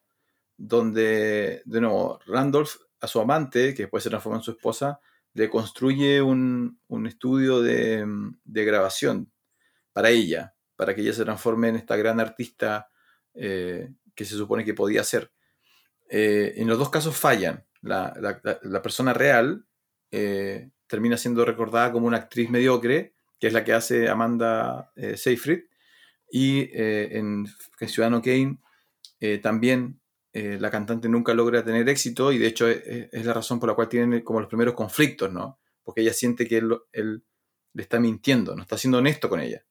donde, 0.57 1.61
de 1.65 1.81
nuevo, 1.81 2.19
Randolph, 2.25 2.75
a 2.99 3.07
su 3.07 3.19
amante, 3.19 3.73
que 3.73 3.83
después 3.83 4.03
se 4.03 4.09
transforma 4.09 4.39
en 4.39 4.43
su 4.43 4.51
esposa, 4.51 4.99
le 5.33 5.49
construye 5.49 6.21
un, 6.21 6.79
estudio 7.07 7.61
de, 7.61 8.05
grabación 8.45 9.31
para 9.93 10.09
ella, 10.09 10.55
para 10.75 10.95
que 10.95 11.01
ella 11.01 11.13
se 11.13 11.23
transforme 11.23 11.69
en 11.69 11.75
esta 11.75 11.95
gran 11.95 12.19
artista 12.19 12.89
eh, 13.33 13.93
que 14.15 14.25
se 14.25 14.35
supone 14.35 14.65
que 14.65 14.73
podía 14.73 15.03
ser. 15.03 15.31
Eh, 16.09 16.53
en 16.57 16.67
los 16.67 16.77
dos 16.77 16.89
casos 16.89 17.15
fallan. 17.15 17.65
La, 17.81 18.13
persona 18.83 19.13
real 19.13 19.65
eh, 20.11 20.69
termina 20.87 21.17
siendo 21.17 21.45
recordada 21.45 21.91
como 21.91 22.07
una 22.07 22.17
actriz 22.17 22.49
mediocre, 22.49 23.13
que 23.39 23.47
es 23.47 23.53
la 23.53 23.63
que 23.63 23.73
hace 23.73 24.09
Amanda 24.09 24.91
Seyfried, 25.15 25.61
y 26.31 26.69
en, 26.73 27.47
en 27.79 27.87
Ciudadano 27.87 28.21
Kane 28.21 28.59
también 29.41 29.99
eh, 30.31 30.57
la 30.59 30.69
cantante 30.69 31.09
nunca 31.09 31.33
logra 31.33 31.65
tener 31.65 31.89
éxito 31.89 32.31
y 32.31 32.37
de 32.37 32.47
hecho 32.47 32.67
es, 32.67 33.25
la 33.25 33.33
razón 33.33 33.59
por 33.59 33.67
la 33.67 33.75
cual 33.75 33.89
tienen 33.89 34.21
como 34.21 34.39
los 34.39 34.47
primeros 34.47 34.75
conflictos, 34.75 35.31
¿no? 35.33 35.59
Porque 35.83 36.01
ella 36.01 36.13
siente 36.13 36.47
que 36.47 36.57
él, 36.57 37.23
le 37.73 37.83
está 37.83 37.99
mintiendo, 37.99 38.55
no 38.55 38.61
está 38.61 38.77
siendo 38.77 38.99
honesto 38.99 39.27
con 39.27 39.39
ella. 39.39 39.65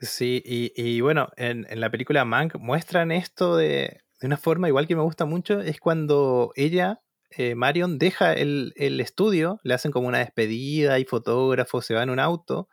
Sí, 0.00 0.42
y, 0.44 1.00
bueno, 1.00 1.30
en, 1.36 1.66
la 1.70 1.90
película 1.90 2.26
Mank 2.26 2.56
muestran 2.56 3.10
esto 3.10 3.56
de, 3.56 4.02
una 4.22 4.36
forma 4.36 4.68
igual 4.68 4.86
que 4.86 4.96
me 4.96 5.02
gusta 5.02 5.24
mucho, 5.24 5.60
es 5.60 5.80
cuando 5.80 6.52
ella, 6.56 7.02
eh, 7.30 7.54
Marion, 7.54 7.98
deja 7.98 8.32
el, 8.32 8.72
estudio, 8.76 9.60
le 9.62 9.74
hacen 9.74 9.92
como 9.92 10.08
una 10.08 10.18
despedida, 10.18 10.94
hay 10.94 11.04
fotógrafos, 11.04 11.84
se 11.84 11.94
va 11.94 12.02
en 12.02 12.10
un 12.10 12.20
auto, 12.20 12.68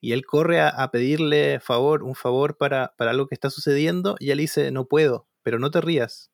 y 0.00 0.12
él 0.12 0.26
corre 0.26 0.60
a, 0.60 0.90
pedirle 0.90 1.60
favor, 1.60 2.02
un 2.02 2.14
favor 2.14 2.56
para, 2.58 2.94
para 2.98 3.12
algo 3.12 3.26
que 3.26 3.34
está 3.34 3.50
sucediendo, 3.50 4.16
y 4.18 4.30
él 4.30 4.38
dice, 4.38 4.70
no 4.70 4.86
puedo, 4.86 5.28
pero 5.42 5.58
no 5.58 5.70
te 5.70 5.80
rías. 5.80 6.30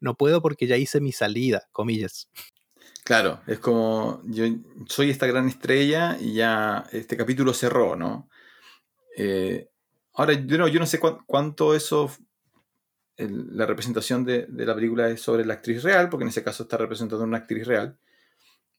No 0.00 0.16
puedo 0.16 0.42
porque 0.42 0.66
ya 0.66 0.76
hice 0.76 1.00
mi 1.00 1.12
salida, 1.12 1.68
comillas. 1.70 2.28
Claro, 3.04 3.40
es 3.46 3.58
como 3.58 4.22
yo 4.24 4.44
soy 4.86 5.10
esta 5.10 5.26
gran 5.26 5.48
estrella 5.48 6.16
y 6.20 6.34
ya 6.34 6.84
este 6.92 7.16
capítulo 7.16 7.52
cerró, 7.52 7.96
¿no? 7.96 8.28
Eh, 9.16 9.68
ahora, 10.14 10.34
yo 10.34 10.58
no, 10.58 10.68
yo 10.68 10.78
no 10.78 10.86
sé 10.86 11.00
cuánto 11.26 11.74
eso, 11.74 12.10
la 13.30 13.66
representación 13.66 14.24
de, 14.24 14.46
la 14.48 14.74
película 14.74 15.08
es 15.08 15.20
sobre 15.20 15.44
la 15.44 15.54
actriz 15.54 15.82
real, 15.82 16.08
porque 16.08 16.24
en 16.24 16.30
ese 16.30 16.42
caso 16.42 16.64
está 16.64 16.76
representando 16.76 17.24
a 17.24 17.26
una 17.26 17.38
actriz 17.38 17.66
real. 17.66 17.96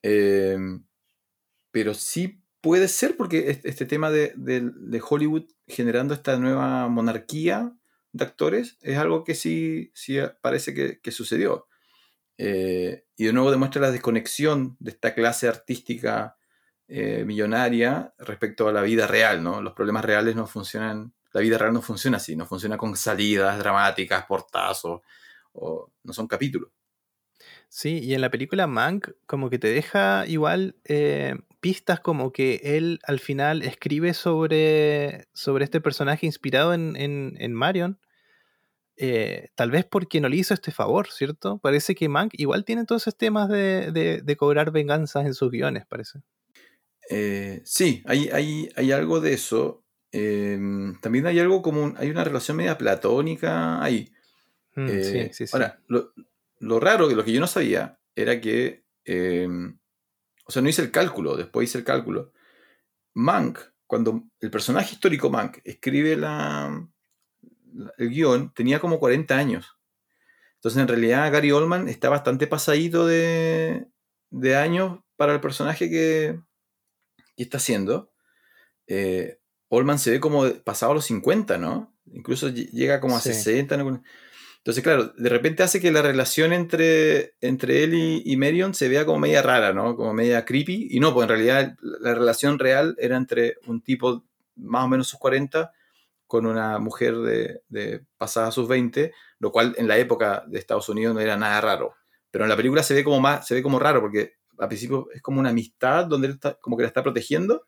Eh, 0.01 0.57
pero 1.71 1.93
sí 1.93 2.43
puede 2.61 2.87
ser 2.87 3.17
porque 3.17 3.59
este, 3.63 3.85
tema 3.85 4.09
de, 4.09 5.01
Hollywood 5.09 5.45
generando 5.67 6.13
esta 6.13 6.37
nueva 6.37 6.87
monarquía 6.87 7.73
de 8.13 8.23
actores 8.23 8.77
es 8.81 8.97
algo 8.97 9.23
que 9.23 9.35
sí, 9.35 9.91
sí 9.93 10.17
parece 10.41 10.73
que, 10.73 11.11
sucedió. 11.11 11.67
Eh, 12.37 13.05
y 13.17 13.25
de 13.25 13.33
nuevo 13.33 13.51
demuestra 13.51 13.81
la 13.81 13.91
desconexión 13.91 14.77
de 14.79 14.91
esta 14.91 15.13
clase 15.13 15.47
artística 15.47 16.37
eh, 16.87 17.25
millonaria 17.25 18.13
respecto 18.19 18.67
a 18.67 18.71
la 18.71 18.81
vida 18.81 19.07
real, 19.07 19.43
¿no? 19.43 19.61
Los 19.61 19.73
problemas 19.73 20.05
reales 20.05 20.35
no 20.35 20.47
funcionan, 20.47 21.13
la 21.33 21.41
vida 21.41 21.57
real 21.57 21.73
no 21.73 21.81
funciona 21.81 22.17
así, 22.17 22.35
no 22.35 22.45
funciona 22.45 22.77
con 22.77 22.95
salidas 22.95 23.59
dramáticas, 23.59 24.25
portazos, 24.25 25.01
o 25.51 25.91
no 26.03 26.13
son 26.13 26.27
capítulos. 26.27 26.69
Sí, 27.67 27.99
y 28.03 28.13
en 28.13 28.21
la 28.21 28.29
película 28.29 28.67
Mank 28.67 29.09
como 29.25 29.49
que 29.49 29.57
te 29.57 29.67
deja 29.67 30.27
igual 30.27 30.75
eh, 30.85 31.35
pistas 31.59 31.99
como 31.99 32.31
que 32.31 32.61
él 32.63 32.99
al 33.03 33.19
final 33.19 33.63
escribe 33.63 34.13
sobre, 34.13 35.27
sobre 35.33 35.63
este 35.63 35.81
personaje 35.81 36.27
inspirado 36.27 36.75
en, 36.75 36.95
en, 36.95 37.53
Marion. 37.53 37.99
Eh, 38.95 39.49
tal 39.55 39.71
vez 39.71 39.85
porque 39.85 40.21
no 40.21 40.29
le 40.29 40.35
hizo 40.35 40.53
este 40.53 40.71
favor, 40.71 41.07
¿cierto? 41.09 41.57
Parece 41.57 41.95
que 41.95 42.09
Mank 42.09 42.33
igual 42.37 42.63
tiene 42.63 42.85
todos 42.85 43.03
esos 43.03 43.17
temas 43.17 43.49
de, 43.49 43.91
de, 44.23 44.37
cobrar 44.37 44.71
venganzas 44.71 45.25
en 45.25 45.33
sus 45.33 45.49
guiones, 45.49 45.85
parece. 45.87 46.19
Eh, 47.09 47.61
sí, 47.65 48.03
hay, 48.05 48.29
hay, 48.29 48.69
hay, 48.75 48.91
algo 48.91 49.19
de 49.19 49.33
eso. 49.33 49.82
Em, 50.15 50.99
también 51.01 51.25
hay 51.25 51.39
algo 51.39 51.63
como, 51.63 51.93
hay 51.97 52.11
una 52.11 52.23
relación 52.23 52.55
media 52.55 52.77
platónica 52.77 53.83
ahí. 53.83 54.13
Mm, 54.75 54.87
sí, 54.87 55.29
sí, 55.33 55.47
sí. 55.47 55.51
Ahora, 55.51 55.81
lo, 55.87 56.13
lo 56.59 56.79
raro, 56.79 57.09
lo 57.09 57.25
que 57.25 57.33
yo 57.33 57.41
no 57.41 57.47
sabía, 57.47 57.99
era 58.15 58.39
que, 58.39 58.85
em, 59.05 59.77
o 60.45 60.51
sea, 60.51 60.61
no 60.61 60.69
hice 60.69 60.83
el 60.83 60.91
cálculo, 60.91 61.35
después 61.35 61.67
hice 61.67 61.79
el 61.79 61.83
cálculo. 61.83 62.31
Mank, 63.15 63.59
cuando 63.87 64.23
el 64.39 64.51
personaje 64.51 64.93
histórico 64.93 65.29
Mank 65.31 65.57
escribe 65.63 66.15
la, 66.15 66.87
el 67.97 68.09
guion, 68.09 68.53
tenía 68.53 68.79
como 68.79 68.99
40 68.99 69.35
años. 69.35 69.77
Entonces, 70.55 70.79
en 70.79 70.87
realidad, 70.87 71.31
Gary 71.31 71.51
Oldman 71.51 71.89
está 71.89 72.09
bastante 72.09 72.47
pasadito 72.47 73.07
de, 73.07 73.87
de 74.29 74.55
años 74.55 74.99
para 75.15 75.33
el 75.33 75.41
personaje 75.41 75.89
que, 75.89 76.39
está 77.35 77.57
haciendo. 77.57 78.11
Eh, 78.87 79.39
Oldman 79.75 79.97
se 79.97 80.11
ve 80.11 80.19
como 80.19 80.47
pasado 80.63 80.91
a 80.91 80.95
los 80.95 81.05
50, 81.05 81.57
¿no? 81.57 81.91
Incluso 82.11 82.49
llega 82.49 82.99
como 82.99 83.17
a 83.17 83.19
60. 83.19 83.73
Entonces, 83.73 84.83
claro, 84.83 85.13
de 85.17 85.29
repente 85.29 85.63
hace 85.63 85.81
que 85.81 85.91
la 85.91 86.03
relación 86.03 86.53
entre, 86.53 87.33
entre 87.41 87.83
él 87.83 87.95
y, 87.95 88.21
y, 88.23 88.37
Marion 88.37 88.75
se 88.75 88.87
vea 88.87 89.03
como 89.05 89.19
media 89.19 89.41
rara, 89.41 89.73
¿no? 89.73 89.95
Como 89.95 90.13
media 90.13 90.45
creepy. 90.45 90.89
Y 90.91 90.99
no, 90.99 91.13
pues 91.13 91.23
en 91.23 91.29
realidad 91.29 91.75
la 91.81 92.13
relación 92.13 92.59
real 92.59 92.95
era 92.99 93.17
entre 93.17 93.57
un 93.65 93.81
tipo 93.81 94.23
más 94.55 94.85
o 94.85 94.87
menos 94.87 95.07
sus 95.07 95.19
40 95.19 95.71
con 96.27 96.45
una 96.45 96.77
mujer 96.77 97.17
de, 97.17 97.61
de 97.67 98.05
pasada 98.17 98.51
sus 98.51 98.67
20, 98.67 99.11
lo 99.39 99.51
cual 99.51 99.73
en 99.77 99.87
la 99.87 99.97
época 99.97 100.43
de 100.47 100.59
Estados 100.59 100.87
Unidos 100.87 101.15
no 101.15 101.19
era 101.19 101.35
nada 101.35 101.59
raro. 101.61 101.95
Pero 102.29 102.45
en 102.45 102.49
la 102.49 102.55
película 102.55 102.83
se 102.83 102.93
ve 102.93 103.03
como 103.03 103.19
más, 103.19 103.47
se 103.47 103.55
ve 103.55 103.63
como 103.63 103.79
raro, 103.79 104.01
porque 104.01 104.35
al 104.59 104.67
principio 104.67 105.07
es 105.13 105.21
como 105.21 105.39
una 105.39 105.49
amistad 105.49 106.05
donde 106.05 106.27
él 106.27 106.33
está, 106.33 106.59
como 106.61 106.77
que 106.77 106.83
la 106.83 106.87
está 106.87 107.01
protegiendo, 107.01 107.65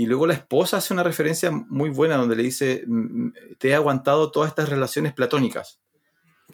y 0.00 0.06
luego 0.06 0.26
la 0.26 0.32
esposa 0.32 0.78
hace 0.78 0.94
una 0.94 1.02
referencia 1.02 1.50
muy 1.50 1.90
buena 1.90 2.16
donde 2.16 2.34
le 2.34 2.42
dice, 2.42 2.84
mm, 2.86 3.26
mm, 3.26 3.32
te 3.58 3.68
he 3.68 3.74
aguantado 3.74 4.30
todas 4.30 4.48
estas 4.48 4.70
relaciones 4.70 5.12
platónicas. 5.12 5.78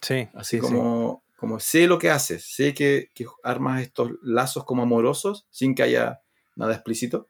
Sí. 0.02 0.28
Así 0.34 0.58
como, 0.58 1.22
como 1.36 1.60
sé 1.60 1.86
lo 1.86 1.96
que 2.00 2.10
haces, 2.10 2.44
sé 2.44 2.74
que, 2.74 3.08
armas 3.44 3.82
estos 3.82 4.10
lazos 4.20 4.64
como 4.64 4.82
amorosos 4.82 5.46
sin 5.50 5.76
que 5.76 5.84
haya 5.84 6.22
nada 6.56 6.74
explícito 6.74 7.28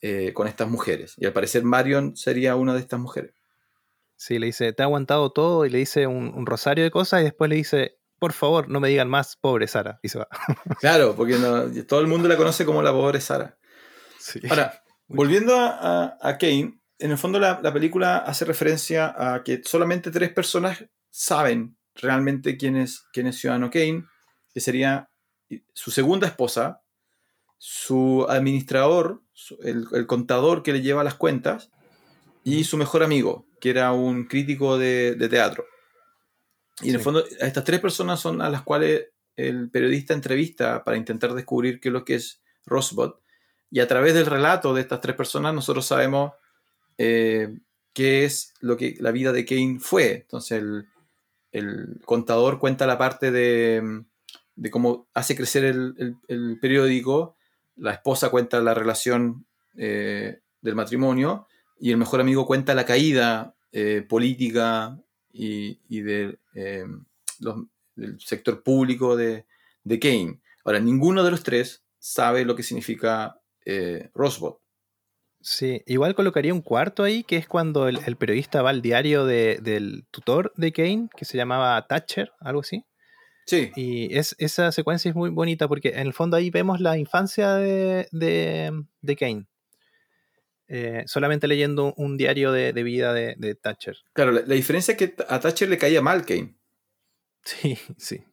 eh, 0.00 0.32
con 0.34 0.48
estas 0.48 0.68
mujeres. 0.68 1.14
Y 1.18 1.26
al 1.26 1.32
parecer 1.32 1.62
Marion 1.62 2.16
sería 2.16 2.56
una 2.56 2.74
de 2.74 2.80
estas 2.80 2.98
mujeres. 2.98 3.32
Sí, 4.16 4.40
le 4.40 4.46
dice, 4.46 4.72
te 4.72 4.82
he 4.82 4.86
aguantado 4.86 5.30
todo 5.30 5.66
y 5.66 5.70
le 5.70 5.78
dice 5.78 6.08
un, 6.08 6.46
rosario 6.46 6.82
de 6.82 6.90
cosas 6.90 7.20
y 7.20 7.24
después 7.24 7.48
le 7.48 7.54
dice, 7.54 8.00
por 8.18 8.32
favor, 8.32 8.68
no 8.68 8.80
me 8.80 8.88
digan 8.88 9.08
más, 9.08 9.36
pobre 9.36 9.68
Sara. 9.68 10.00
Y 10.02 10.08
se 10.08 10.18
va. 10.18 10.26
claro, 10.80 11.14
porque 11.14 11.36
todo 11.86 12.00
el 12.00 12.08
mundo 12.08 12.26
la 12.26 12.36
conoce 12.36 12.66
como 12.66 12.82
la 12.82 12.90
pobre 12.90 13.20
Sara. 13.20 13.56
Sí. 14.18 14.40
Ahora, 14.50 14.83
Volviendo 15.14 15.54
a, 15.56 16.36
Kane, 16.38 16.80
en 16.98 17.10
el 17.10 17.18
fondo 17.18 17.38
la, 17.38 17.72
película 17.72 18.18
hace 18.18 18.44
referencia 18.44 19.14
a 19.16 19.42
que 19.42 19.62
solamente 19.64 20.10
tres 20.10 20.32
personas 20.32 20.84
saben 21.10 21.76
realmente 21.94 22.56
quién 22.56 22.76
es, 22.76 23.04
quién 23.12 23.26
es 23.26 23.38
Ciudadano 23.38 23.70
Kane, 23.70 24.04
que 24.52 24.60
sería 24.60 25.10
su 25.72 25.90
segunda 25.90 26.26
esposa, 26.26 26.82
su 27.58 28.26
administrador, 28.28 29.22
el, 29.62 30.06
contador 30.06 30.62
que 30.62 30.72
le 30.72 30.82
lleva 30.82 31.04
las 31.04 31.14
cuentas, 31.14 31.70
y 32.42 32.64
su 32.64 32.76
mejor 32.76 33.02
amigo, 33.02 33.46
que 33.60 33.70
era 33.70 33.92
un 33.92 34.26
crítico 34.26 34.76
de, 34.76 35.16
teatro. 35.30 35.64
Y 36.82 36.90
en 36.90 36.96
el 36.96 37.00
fondo, 37.00 37.24
estas 37.40 37.64
tres 37.64 37.80
personas 37.80 38.20
son 38.20 38.42
a 38.42 38.50
las 38.50 38.62
cuales 38.62 39.06
el 39.36 39.70
periodista 39.70 40.12
entrevista 40.12 40.84
para 40.84 40.96
intentar 40.96 41.32
descubrir 41.34 41.80
qué 41.80 41.88
es 41.88 41.92
lo 41.92 42.04
que 42.04 42.16
es 42.16 42.42
Rosebud. 42.66 43.14
Y 43.74 43.80
a 43.80 43.88
través 43.88 44.14
del 44.14 44.26
relato 44.26 44.72
de 44.72 44.82
estas 44.82 45.00
tres 45.00 45.16
personas 45.16 45.52
nosotros 45.52 45.84
sabemos 45.84 46.34
eh, 46.96 47.58
qué 47.92 48.24
es 48.24 48.54
lo 48.60 48.76
que 48.76 48.94
la 49.00 49.10
vida 49.10 49.32
de 49.32 49.44
Kane 49.44 49.80
fue. 49.80 50.12
Entonces 50.12 50.62
el, 51.50 52.00
contador 52.04 52.60
cuenta 52.60 52.86
la 52.86 52.98
parte 52.98 53.32
de, 53.32 54.04
cómo 54.70 55.08
hace 55.12 55.34
crecer 55.34 55.64
el, 55.64 56.58
periódico, 56.60 57.34
la 57.74 57.94
esposa 57.94 58.30
cuenta 58.30 58.60
la 58.60 58.74
relación 58.74 59.44
eh, 59.76 60.38
del 60.60 60.76
matrimonio 60.76 61.48
y 61.80 61.90
el 61.90 61.96
mejor 61.96 62.20
amigo 62.20 62.46
cuenta 62.46 62.76
la 62.76 62.84
caída 62.84 63.56
eh, 63.72 64.06
política 64.08 65.00
y, 65.32 65.80
del 66.00 66.38
sector 68.20 68.62
público 68.62 69.16
de, 69.16 69.46
de 69.82 69.98
Kane. 69.98 70.40
Ahora, 70.64 70.78
ninguno 70.78 71.24
de 71.24 71.32
los 71.32 71.42
tres 71.42 71.82
sabe 71.98 72.44
lo 72.44 72.54
que 72.54 72.62
significa 72.62 73.40
eh, 73.64 74.10
Rosebud. 74.14 74.54
Sí, 75.40 75.82
igual 75.86 76.14
colocaría 76.14 76.54
un 76.54 76.62
cuarto 76.62 77.02
ahí, 77.02 77.22
que 77.22 77.36
es 77.36 77.46
cuando 77.46 77.86
el, 77.88 77.98
el 78.06 78.16
periodista 78.16 78.62
va 78.62 78.70
al 78.70 78.80
diario 78.80 79.26
de- 79.26 79.58
del 79.62 80.06
tutor 80.10 80.52
de 80.56 80.72
Kane, 80.72 81.08
que 81.14 81.26
se 81.26 81.36
llamaba 81.36 81.86
Thatcher, 81.86 82.32
algo 82.40 82.60
así. 82.60 82.84
Sí, 83.46 83.70
Y 83.76 84.16
es, 84.16 84.34
esa 84.38 84.72
secuencia 84.72 85.10
es 85.10 85.14
muy 85.14 85.28
bonita 85.28 85.68
porque 85.68 85.90
en 85.90 86.06
el 86.06 86.14
fondo 86.14 86.38
ahí 86.38 86.48
vemos 86.48 86.80
la 86.80 86.96
infancia 86.96 87.54
de, 87.56 88.08
de, 88.10 88.72
de 89.02 89.16
Kane. 89.16 89.46
Eh, 90.66 91.02
solamente 91.06 91.46
leyendo 91.46 91.92
un 91.98 92.16
diario 92.16 92.50
de, 92.50 92.72
de 92.72 92.82
vida 92.82 93.12
de, 93.12 93.34
de 93.36 93.54
Thatcher. 93.54 93.98
claro, 94.14 94.32
la, 94.32 94.40
la 94.46 94.54
diferencia 94.54 94.92
es 94.92 94.98
que 94.98 95.14
a 95.28 95.38
Thatcher 95.40 95.68
le 95.68 95.76
caía 95.76 96.00
mal 96.00 96.24
Kane. 96.24 96.54
Sí, 97.44 97.76
sí. 97.98 98.24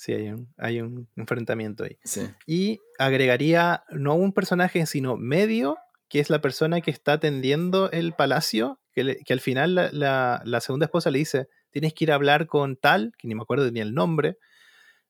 Sí, 0.00 0.12
hay 0.12 0.28
un, 0.28 0.54
hay 0.56 0.80
un 0.80 1.08
enfrentamiento 1.16 1.82
ahí. 1.82 1.98
Sí. 2.04 2.22
Y 2.46 2.78
agregaría 3.00 3.82
no 3.90 4.14
un 4.14 4.32
personaje, 4.32 4.86
sino 4.86 5.16
medio, 5.16 5.76
que 6.08 6.20
es 6.20 6.30
la 6.30 6.40
persona 6.40 6.80
que 6.80 6.92
está 6.92 7.14
atendiendo 7.14 7.90
el 7.90 8.12
palacio, 8.12 8.78
que, 8.92 9.02
le- 9.02 9.16
que 9.24 9.32
al 9.32 9.40
final 9.40 9.74
la, 9.74 9.90
la- 9.92 10.40
la 10.44 10.60
segunda 10.60 10.86
esposa 10.86 11.10
le 11.10 11.18
dice, 11.18 11.48
tienes 11.70 11.94
que 11.94 12.04
ir 12.04 12.12
a 12.12 12.14
hablar 12.14 12.46
con 12.46 12.76
tal, 12.76 13.12
que 13.18 13.26
ni 13.26 13.34
me 13.34 13.42
acuerdo 13.42 13.68
ni 13.72 13.80
el 13.80 13.92
nombre, 13.92 14.38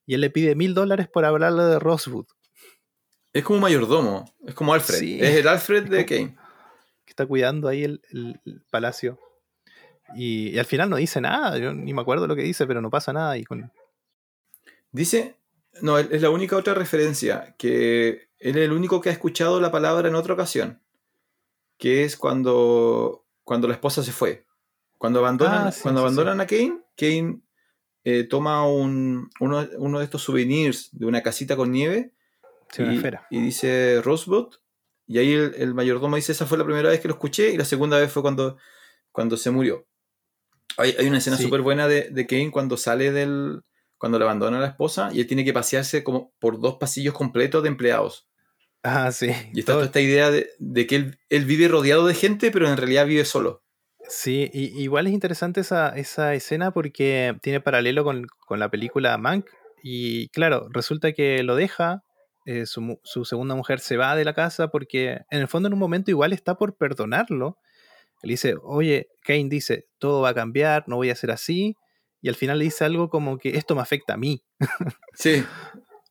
y 0.07 0.15
él 0.15 0.23
le 0.23 0.31
pide 0.31 0.55
mil 0.55 0.73
dólares 0.73 1.07
por 1.07 1.27
hablarle 1.27 1.65
de 1.65 1.79
Rosewood, 1.79 2.27
Es 3.35 3.45
como 3.45 3.57
un 3.59 3.63
mayordomo, 3.63 4.25
es 4.47 4.55
como 4.55 4.73
Alfred. 4.73 4.99
Sí. 4.99 5.19
Es 5.21 5.37
el 5.37 5.49
Alfred 5.49 5.85
de 5.91 6.07
Kane. 6.07 6.35
que 7.05 7.11
está 7.11 7.27
cuidando 7.27 7.69
ahí 7.69 7.85
el, 7.85 8.01
el- 8.11 8.41
el 8.47 8.63
palacio. 8.71 9.21
Y, 10.17 10.49
y 10.49 10.59
al 10.59 10.65
final 10.65 10.89
no 10.89 10.97
dice 10.97 11.21
nada, 11.21 11.59
yo 11.59 11.75
ni 11.75 11.93
me 11.93 12.01
acuerdo 12.01 12.27
lo 12.27 12.35
que 12.35 12.43
dice, 12.43 12.67
pero 12.67 12.81
no 12.81 12.89
pasa 12.89 13.13
nada. 13.13 13.37
Y 13.37 13.45
con, 13.45 13.71
Dice, 14.93 15.37
no, 15.83 15.99
es 15.99 16.23
la 16.23 16.31
única 16.31 16.57
otra 16.57 16.75
referencia, 16.75 17.55
que 17.59 18.29
él 18.39 18.57
es 18.57 18.65
el 18.65 18.73
único 18.73 19.01
que 19.01 19.11
ha 19.11 19.13
escuchado 19.13 19.61
la 19.61 19.71
palabra 19.71 20.09
en 20.09 20.15
otra 20.15 20.35
ocasión, 20.35 20.81
que 21.77 22.05
es 22.05 22.17
cuando, 22.17 23.27
cuando 23.45 23.69
la 23.69 23.75
esposa 23.75 24.03
se 24.03 24.13
fue. 24.13 24.47
Cuando 24.97 25.21
abandonan, 25.21 25.69
Ah, 25.69 25.73
sí, 25.73 25.83
cuando 25.83 26.01
sí, 26.01 26.03
abandonan 26.05 26.41
a 26.41 26.47
Kane, 26.47 26.81
Kane 26.97 27.41
eh, 28.05 28.25
toma 28.25 28.67
un- 28.67 29.31
uno, 29.41 29.67
uno 29.79 29.99
de 29.99 30.05
estos 30.05 30.23
souvenirs 30.23 30.89
de 30.93 31.07
una 31.07 31.23
casita 31.23 31.55
con 31.57 31.71
nieve 31.71 32.13
y, 32.95 32.99
y 33.31 33.41
dice 33.41 34.01
Rosebud, 34.03 34.55
y 35.07 35.19
ahí 35.19 35.33
el, 35.33 35.55
el 35.57 35.75
mayordomo 35.75 36.17
dice, 36.17 36.33
esa 36.33 36.47
fue 36.47 36.59
la 36.59 36.65
primera 36.65 36.89
vez 36.91 37.01
que 37.01 37.09
lo 37.09 37.15
escuché 37.15 37.51
y 37.53 37.57
la 37.57 37.65
segunda 37.65 37.99
vez 37.99 38.11
fue 38.13 38.23
cuando, 38.23 38.57
cuando 39.13 39.37
se 39.37 39.51
murió. 39.51 39.87
Hay, 40.77 40.95
hay 40.99 41.07
una 41.07 41.19
escena 41.19 41.37
súper 41.47 41.63
buena 41.63 41.89
de, 41.89 42.11
de 42.11 42.27
Kane 42.27 42.51
cuando 42.51 42.77
sale 42.77 43.11
del... 43.13 43.63
cuando 43.99 44.19
le 44.19 44.25
abandona 44.25 44.59
a 44.59 44.61
la 44.61 44.67
esposa 44.69 45.11
y 45.13 45.21
él 45.21 45.27
tiene 45.27 45.45
que 45.45 45.53
pasearse 45.53 46.03
como 46.05 46.33
por 46.39 46.61
dos 46.61 46.77
pasillos 46.77 47.15
completos 47.15 47.63
de 47.63 47.69
empleados. 47.69 48.29
Ah, 48.83 49.11
sí. 49.13 49.27
Y 49.53 49.61
está 49.61 49.73
todo- 49.73 49.77
toda 49.79 49.87
esta 49.87 50.01
idea 50.01 50.31
de, 50.31 50.49
de 50.59 50.87
que 50.87 50.97
él, 50.97 51.19
él 51.29 51.45
vive 51.45 51.69
rodeado 51.69 52.07
de 52.07 52.15
gente, 52.15 52.51
pero 52.51 52.69
en 52.69 52.77
realidad 52.77 53.07
vive 53.07 53.25
solo. 53.25 53.63
Sí, 54.09 54.49
y- 54.55 54.81
igual 54.81 55.07
es 55.07 55.13
interesante 55.13 55.61
esa, 55.61 55.89
esa 55.91 56.33
escena 56.35 56.71
porque 56.71 57.37
tiene 57.43 57.61
paralelo 57.61 58.05
con, 58.05 58.27
con 58.47 58.59
la 58.59 58.71
película 58.71 59.19
Mank. 59.19 59.47
Y 59.83 60.29
claro, 60.29 60.69
resulta 60.73 61.13
que 61.13 61.43
lo 61.43 61.57
deja, 61.57 62.03
eh, 62.47 62.67
su, 62.67 62.99
su 63.03 63.25
segunda 63.25 63.55
mujer 63.55 63.81
se 63.81 63.97
va 63.97 64.17
de 64.17 64.25
la 64.25 64.33
casa 64.35 64.69
porque 64.69 65.19
en 65.31 65.41
el 65.41 65.49
fondo 65.49 65.67
en 65.67 65.75
un 65.75 65.79
momento 65.79 66.11
igual 66.11 66.33
está 66.33 66.55
por 66.55 66.77
perdonarlo. 66.77 67.59
Él 68.23 68.31
dice, 68.31 68.55
oye, 68.63 69.09
Kane 69.25 69.49
dice, 69.49 69.87
todo 69.99 70.23
va 70.23 70.31
a 70.31 70.35
cambiar, 70.35 70.85
no 70.87 70.97
voy 70.97 71.11
a 71.11 71.15
ser 71.15 71.31
así. 71.31 71.75
Y 72.21 72.29
al 72.29 72.35
final 72.35 72.59
le 72.59 72.65
dice 72.65 72.85
algo 72.85 73.09
como 73.11 73.39
que 73.39 73.51
esto 73.57 73.75
me 73.75 73.83
afecta 73.83 74.15
a 74.15 74.17
mí. 74.17 74.43
Sí, 75.15 75.45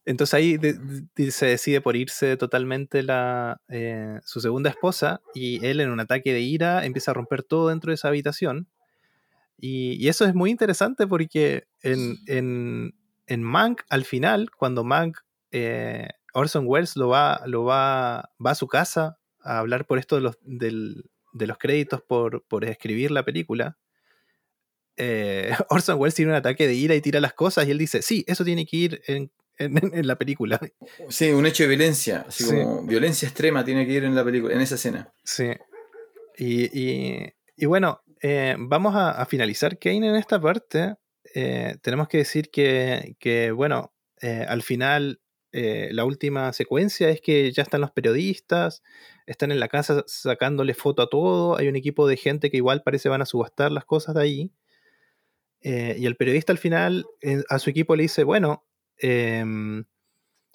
Entonces 0.06 0.34
ahí 0.36 0.58
de- 0.58 0.78
de- 1.16 1.32
se 1.32 1.48
decide 1.48 1.82
por 1.82 1.98
irse 1.98 2.38
totalmente 2.38 3.04
la, 3.04 3.60
eh, 3.68 4.20
su 4.24 4.40
segunda 4.40 4.70
esposa 4.70 5.20
y 5.34 5.66
él 5.66 5.82
en 5.82 5.90
un 5.90 6.00
ataque 6.00 6.32
de 6.34 6.40
ira 6.40 6.86
empieza 6.86 7.12
a 7.12 7.14
romper 7.14 7.44
todo 7.44 7.68
dentro 7.70 7.92
de 7.92 7.96
esa 7.96 8.08
habitación. 8.08 8.70
Y, 9.58 9.94
y 10.04 10.08
eso 10.08 10.24
es 10.26 10.34
muy 10.36 10.50
interesante 10.52 11.08
porque 11.08 11.66
en, 11.82 12.16
en, 12.28 12.94
en 13.26 13.44
Mank, 13.44 13.82
al 13.90 14.06
final, 14.06 14.50
cuando 14.52 14.84
Mank, 14.86 15.18
eh, 15.52 16.08
Orson 16.34 16.66
Welles 16.68 16.96
lo 16.96 17.10
va, 17.10 17.42
lo 17.46 17.64
va, 17.66 18.30
va 18.46 18.52
a 18.52 18.56
su 18.56 18.68
casa 18.68 19.18
a 19.42 19.60
hablar 19.60 19.86
por 19.88 19.98
esto 19.98 20.16
de 20.16 20.22
los, 20.22 20.38
del- 20.42 21.10
de 21.34 21.48
los 21.48 21.58
créditos 21.58 22.02
por, 22.02 22.44
por 22.48 22.64
escribir 22.66 23.12
la 23.12 23.24
película, 23.26 23.78
eh, 24.98 25.52
Orson 25.70 26.00
Welles 26.00 26.16
tiene 26.16 26.32
un 26.32 26.38
ataque 26.38 26.68
de 26.68 26.74
ira 26.74 26.96
y 26.96 27.02
tira 27.02 27.20
las 27.20 27.34
cosas 27.34 27.68
y 27.68 27.72
él 27.72 27.78
dice, 27.78 28.02
sí, 28.02 28.24
eso 28.28 28.44
tiene 28.44 28.66
que 28.66 28.78
ir 28.78 29.02
en, 29.08 29.32
en- 29.58 29.92
en 29.94 30.08
la 30.08 30.16
película. 30.18 30.60
sí, 31.10 31.30
un 31.32 31.46
hecho 31.46 31.64
de 31.64 31.70
violencia, 31.70 32.26
así 32.28 32.44
Sí. 32.44 32.50
como 32.52 32.84
violencia 32.84 33.28
extrema 33.28 33.64
tiene 33.64 33.86
que 33.86 33.94
ir 33.94 34.04
en 34.04 34.16
la 34.16 34.24
película, 34.24 34.54
en 34.54 34.62
esa 34.62 34.76
escena. 34.76 35.12
Sí. 35.24 35.50
Y, 36.38 36.66
y- 36.80 37.34
y 37.56 37.66
bueno, 37.66 38.02
eh, 38.22 38.56
vamos 38.60 38.96
a, 38.96 39.12
a 39.12 39.26
finalizar 39.26 39.78
Kane 39.80 40.08
en 40.10 40.16
esta 40.16 40.40
parte. 40.40 40.96
Eh, 41.34 41.76
tenemos 41.82 42.08
que 42.08 42.18
decir 42.20 42.50
que, 42.52 43.16
que, 43.20 43.52
bueno, 43.52 43.94
al 44.48 44.64
final 44.64 45.20
eh, 45.52 45.90
la 45.92 46.06
última 46.06 46.52
secuencia 46.54 47.10
es 47.10 47.22
que 47.22 47.52
ya 47.52 47.64
están 47.64 47.82
los 47.82 47.92
periodistas, 47.92 48.82
están 49.28 49.52
en 49.52 49.60
la 49.60 49.68
casa 49.68 50.04
sacándole 50.08 50.74
foto 50.74 51.02
a 51.04 51.10
todo, 51.10 51.58
hay 51.58 51.68
un 51.68 51.76
equipo 51.76 52.08
de 52.08 52.18
gente 52.18 52.50
que 52.50 52.58
igual 52.58 52.82
parece 52.84 53.10
van 53.10 53.22
a 53.22 53.26
subastar 53.26 53.72
las 53.72 53.86
cosas 53.86 54.16
de 54.16 54.22
ahí. 54.22 54.52
Eh, 55.62 55.96
y 55.98 56.06
el 56.06 56.16
periodista 56.16 56.52
al 56.52 56.58
final 56.58 57.06
eh, 57.22 57.44
a 57.50 57.60
su 57.60 57.70
equipo 57.70 57.96
le 57.96 58.04
dice, 58.04 58.24
bueno, 58.24 58.66
em, 58.98 59.86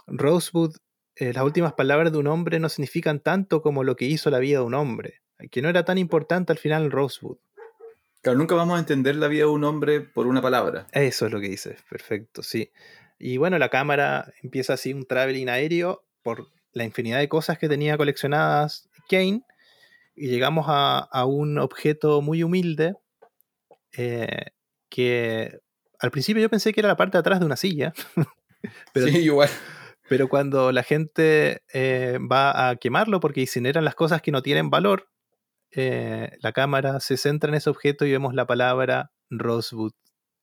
Rosewood, 0.06 0.76
eh, 1.16 1.32
las 1.32 1.44
últimas 1.44 1.74
palabras 1.74 2.12
de 2.12 2.18
un 2.18 2.26
hombre 2.28 2.58
no 2.60 2.68
significan 2.68 3.20
tanto 3.20 3.62
como 3.62 3.84
lo 3.84 3.96
que 3.96 4.06
hizo 4.06 4.30
la 4.30 4.38
vida 4.38 4.58
de 4.60 4.64
un 4.64 4.74
hombre, 4.74 5.22
que 5.50 5.62
no 5.62 5.68
era 5.68 5.84
tan 5.84 5.98
importante 5.98 6.52
al 6.52 6.58
final 6.58 6.90
Rosewood. 6.90 7.38
Claro, 8.22 8.38
nunca 8.38 8.54
vamos 8.54 8.76
a 8.76 8.80
entender 8.80 9.16
la 9.16 9.28
vida 9.28 9.44
de 9.44 9.50
un 9.50 9.64
hombre 9.64 10.00
por 10.00 10.26
una 10.26 10.40
palabra. 10.40 10.86
Eso 10.92 11.26
es 11.26 11.32
lo 11.32 11.40
que 11.40 11.48
dice, 11.48 11.76
perfecto, 11.90 12.42
sí. 12.42 12.70
Y 13.18 13.36
bueno, 13.36 13.58
la 13.58 13.68
cámara 13.68 14.32
empieza 14.42 14.74
así 14.74 14.92
un 14.92 15.06
traveling 15.06 15.48
aéreo 15.48 16.04
por 16.22 16.48
la 16.72 16.84
infinidad 16.84 17.18
de 17.18 17.28
cosas 17.28 17.58
que 17.58 17.68
tenía 17.68 17.96
coleccionadas 17.96 18.88
Kane 19.08 19.42
y 20.14 20.28
llegamos 20.28 20.66
a, 20.68 20.98
a 20.98 21.24
un 21.26 21.58
objeto 21.58 22.22
muy 22.22 22.42
humilde 22.42 22.94
eh, 23.96 24.46
que 24.92 25.58
al 25.98 26.10
principio 26.10 26.42
yo 26.42 26.50
pensé 26.50 26.74
que 26.74 26.80
era 26.80 26.88
la 26.88 26.96
parte 26.96 27.16
de 27.16 27.20
atrás 27.20 27.40
de 27.40 27.46
una 27.46 27.56
silla, 27.56 27.94
pero 28.92 29.06
sí, 29.06 29.18
igual. 29.18 29.48
Pero 30.08 30.28
cuando 30.28 30.70
la 30.70 30.82
gente 30.82 31.62
eh, 31.72 32.18
va 32.30 32.68
a 32.68 32.76
quemarlo 32.76 33.18
porque 33.18 33.40
incineran 33.40 33.86
las 33.86 33.94
cosas 33.94 34.20
que 34.20 34.30
no 34.30 34.42
tienen 34.42 34.68
valor, 34.68 35.08
eh, 35.70 36.36
la 36.40 36.52
cámara 36.52 37.00
se 37.00 37.16
centra 37.16 37.48
en 37.48 37.54
ese 37.54 37.70
objeto 37.70 38.04
y 38.04 38.12
vemos 38.12 38.34
la 38.34 38.46
palabra 38.46 39.12
Rosewood 39.30 39.94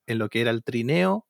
en 0.07 0.17
lo 0.17 0.29
que 0.29 0.41
era 0.41 0.49
el 0.49 0.63
trineo 0.63 1.27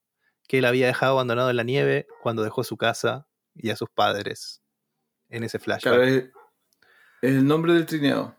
que 0.48 0.60
él 0.60 0.66
había 0.66 0.88
dejado 0.88 1.14
abandonado 1.14 1.50
en 1.50 1.58
la 1.58 1.64
nieve 1.64 2.08
cuando 2.24 2.44
dejó 2.44 2.64
su 2.64 2.78
casa 2.78 3.28
y 3.54 3.72
a 3.72 3.76
sus 3.76 3.90
padres 3.90 4.62
en 5.28 5.44
ese 5.44 5.60
flashback. 5.60 5.94
Claro, 5.94 6.04
es, 6.04 6.24
es 7.22 7.36
el 7.36 7.46
nombre 7.46 7.74
del 7.74 7.86
trineo. 7.86 8.36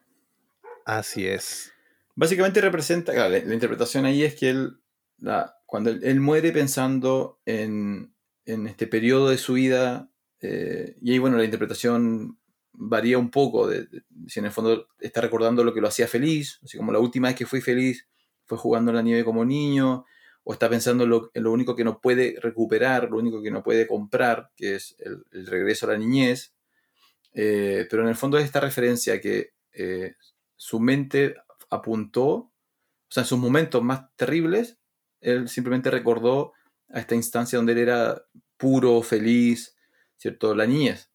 Así 0.86 1.26
es. 1.26 1.74
Básicamente 2.14 2.60
representa, 2.60 3.12
claro, 3.12 3.30
la, 3.30 3.54
interpretación 3.54 4.04
ahí 4.04 4.22
es 4.24 4.34
que 4.34 4.50
él, 4.50 4.80
cuando 5.66 5.90
él, 5.90 6.20
muere 6.20 6.52
pensando 6.52 7.40
en, 7.46 8.14
en 8.44 8.66
este 8.66 8.86
periodo 8.86 9.30
de 9.30 9.38
su 9.38 9.54
vida, 9.54 10.10
eh, 10.40 10.96
y 11.00 11.12
ahí 11.12 11.18
bueno, 11.18 11.36
la 11.36 11.44
interpretación 11.44 12.38
varía 12.72 13.18
un 13.18 13.30
poco, 13.30 13.68
de, 13.68 13.86
si 14.26 14.40
en 14.40 14.46
el 14.46 14.52
fondo 14.52 14.88
está 14.98 15.20
recordando 15.20 15.64
lo 15.64 15.74
que 15.74 15.80
lo 15.80 15.88
hacía 15.88 16.08
feliz, 16.08 16.58
así 16.64 16.76
como 16.76 16.92
la 16.92 16.98
última 16.98 17.28
vez 17.28 17.36
que 17.36 17.46
fui 17.46 17.60
feliz 17.60 18.08
fue 18.44 18.58
jugando 18.58 18.90
en 18.90 18.96
la 18.96 19.02
nieve 19.02 19.24
como 19.24 19.44
niño, 19.44 20.04
o 20.42 20.52
está 20.52 20.68
pensando 20.68 21.04
en 21.04 21.10
lo, 21.10 21.30
lo 21.34 21.52
único 21.52 21.76
que 21.76 21.84
no 21.84 22.00
puede 22.00 22.36
recuperar, 22.40 23.10
lo 23.10 23.18
único 23.18 23.42
que 23.42 23.50
no 23.50 23.62
puede 23.62 23.86
comprar, 23.86 24.50
que 24.56 24.76
es 24.76 24.96
el, 24.98 25.22
el 25.32 25.46
regreso 25.46 25.86
a 25.86 25.90
la 25.92 25.98
niñez, 25.98 26.54
Eh, 27.32 27.86
pero 27.88 28.02
en 28.02 28.08
el 28.08 28.16
fondo 28.16 28.38
es 28.38 28.44
esta 28.44 28.60
referencia 28.60 29.20
que 29.20 29.52
eh, 29.72 30.14
su 30.56 30.80
mente 30.80 31.36
apuntó, 31.70 32.30
o 32.30 32.52
sea, 33.08 33.22
en 33.22 33.26
sus 33.26 33.38
momentos 33.38 33.82
más 33.82 34.14
terribles, 34.16 34.78
él 35.20 35.48
simplemente 35.48 35.90
recordó 35.90 36.52
a 36.88 37.00
esta 37.00 37.14
instancia 37.14 37.58
donde 37.58 37.72
él 37.72 37.78
era 37.78 38.22
puro, 38.56 39.00
feliz, 39.02 39.76
¿cierto? 40.16 40.54
La 40.54 40.66
niñez. 40.66 41.10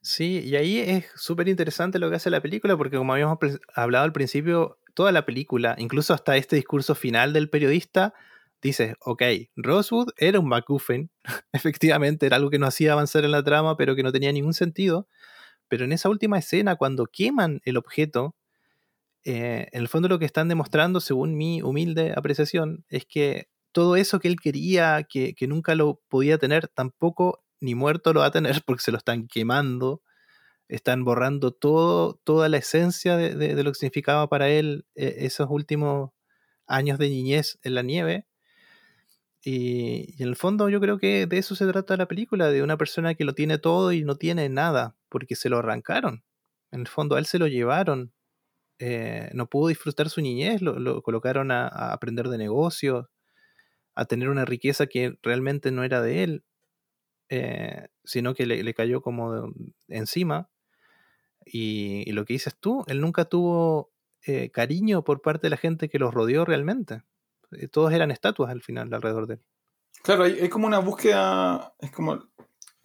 Sí, 0.00 0.40
y 0.44 0.56
ahí 0.56 0.78
es 0.78 1.06
súper 1.16 1.48
interesante 1.48 1.98
lo 1.98 2.08
que 2.08 2.16
hace 2.16 2.30
la 2.30 2.40
película, 2.40 2.76
porque 2.76 2.96
como 2.96 3.12
habíamos 3.12 3.38
hablado 3.74 4.04
al 4.04 4.12
principio, 4.12 4.78
toda 4.94 5.12
la 5.12 5.26
película, 5.26 5.74
incluso 5.78 6.14
hasta 6.14 6.36
este 6.36 6.56
discurso 6.56 6.94
final 6.94 7.32
del 7.32 7.50
periodista, 7.50 8.14
dice, 8.62 8.96
ok, 9.00 9.22
Rosewood 9.56 10.10
era 10.16 10.40
un 10.40 10.48
MacGuffin, 10.48 11.10
efectivamente 11.52 12.26
era 12.26 12.36
algo 12.36 12.50
que 12.50 12.58
no 12.58 12.66
hacía 12.66 12.92
avanzar 12.92 13.24
en 13.24 13.32
la 13.32 13.42
trama, 13.42 13.76
pero 13.76 13.94
que 13.94 14.02
no 14.02 14.12
tenía 14.12 14.32
ningún 14.32 14.54
sentido, 14.54 15.08
pero 15.68 15.84
en 15.84 15.92
esa 15.92 16.08
última 16.08 16.38
escena, 16.38 16.76
cuando 16.76 17.06
queman 17.06 17.60
el 17.64 17.76
objeto, 17.76 18.34
eh, 19.28 19.68
en 19.72 19.82
el 19.82 19.88
fondo 19.88 20.08
lo 20.08 20.18
que 20.18 20.24
están 20.26 20.48
demostrando, 20.48 21.00
según 21.00 21.36
mi 21.36 21.62
humilde 21.62 22.14
apreciación, 22.16 22.84
es 22.88 23.06
que 23.06 23.48
todo 23.72 23.96
eso 23.96 24.20
que 24.20 24.28
él 24.28 24.40
quería, 24.40 25.04
que, 25.08 25.34
que 25.34 25.46
nunca 25.48 25.74
lo 25.74 26.00
podía 26.08 26.38
tener, 26.38 26.68
tampoco 26.68 27.44
ni 27.60 27.74
muerto 27.74 28.12
lo 28.14 28.20
va 28.20 28.26
a 28.26 28.30
tener 28.32 28.62
porque 28.66 28.82
se 28.82 28.92
lo 28.92 28.98
están 28.98 29.28
quemando, 29.28 30.02
están 30.68 31.04
borrando 31.04 31.52
todo, 31.52 32.20
toda 32.24 32.48
la 32.48 32.58
esencia 32.58 33.16
de, 33.16 33.34
de- 33.36 33.62
lo 33.64 33.72
que 33.72 33.78
significaba 33.80 34.28
para 34.28 34.50
él 34.50 34.86
eh, 34.96 35.16
esos 35.20 35.48
últimos 35.50 36.10
años 36.66 36.98
de 36.98 37.08
niñez 37.10 37.58
en 37.62 37.74
la 37.76 37.82
nieve. 37.82 38.26
Y, 39.44 40.14
y 40.18 40.22
en 40.22 40.28
el 40.30 40.36
fondo 40.36 40.68
yo 40.68 40.80
creo 40.80 40.98
que 40.98 41.26
de 41.26 41.38
eso 41.38 41.54
se 41.54 41.66
trata 41.66 41.96
la 41.96 42.06
película, 42.08 42.50
de 42.50 42.62
una 42.62 42.76
persona 42.76 43.14
que 43.14 43.24
lo 43.24 43.34
tiene 43.34 43.58
todo 43.58 43.92
y 43.92 44.04
no 44.04 44.16
tiene 44.16 44.48
nada, 44.48 44.96
porque 45.08 45.36
se 45.36 45.48
lo 45.48 45.58
arrancaron. 45.58 46.24
En 46.72 46.80
el 46.80 46.88
fondo 46.88 47.16
a 47.16 47.18
él 47.18 47.26
se 47.26 47.38
lo 47.38 47.46
llevaron. 47.46 48.12
Eh, 48.78 49.30
no 49.34 49.48
pudo 49.48 49.68
disfrutar 49.68 50.08
su 50.08 50.20
niñez, 50.20 50.62
lo, 50.62 50.78
lo 50.78 51.02
colocaron 51.02 51.50
a, 51.50 51.66
aprender 51.66 52.28
de 52.28 52.38
negocios, 52.38 53.06
a 53.94 54.04
tener 54.04 54.28
una 54.28 54.44
riqueza 54.44 54.86
que 54.86 55.18
realmente 55.22 55.72
no 55.72 55.82
era 55.82 56.00
de 56.00 56.22
él, 56.22 56.44
eh, 57.28 57.88
sino 58.04 58.34
que 58.34 58.46
le, 58.46 58.62
le 58.62 58.74
cayó 58.74 59.02
como 59.02 59.52
encima. 59.88 60.48
Y, 61.44 62.10
lo 62.12 62.24
que 62.24 62.34
dices 62.34 62.56
tú, 62.58 62.84
él 62.86 63.00
nunca 63.00 63.24
tuvo 63.24 63.90
eh, 64.26 64.50
cariño 64.50 65.02
por 65.02 65.22
parte 65.22 65.46
de 65.46 65.50
la 65.50 65.56
gente 65.56 65.88
que 65.88 65.98
los 65.98 66.14
rodeó 66.14 66.44
realmente. 66.44 67.02
Todos 67.72 67.92
eran 67.92 68.10
estatuas 68.10 68.50
al 68.50 68.62
final 68.62 68.92
alrededor 68.92 69.26
de 69.26 69.34
él. 69.34 69.40
Claro, 70.02 70.24
hay, 70.24 70.38
hay 70.38 70.48
como 70.48 70.66
una 70.66 70.78
búsqueda, 70.78 71.74
es 71.80 71.90
como, 71.90 72.28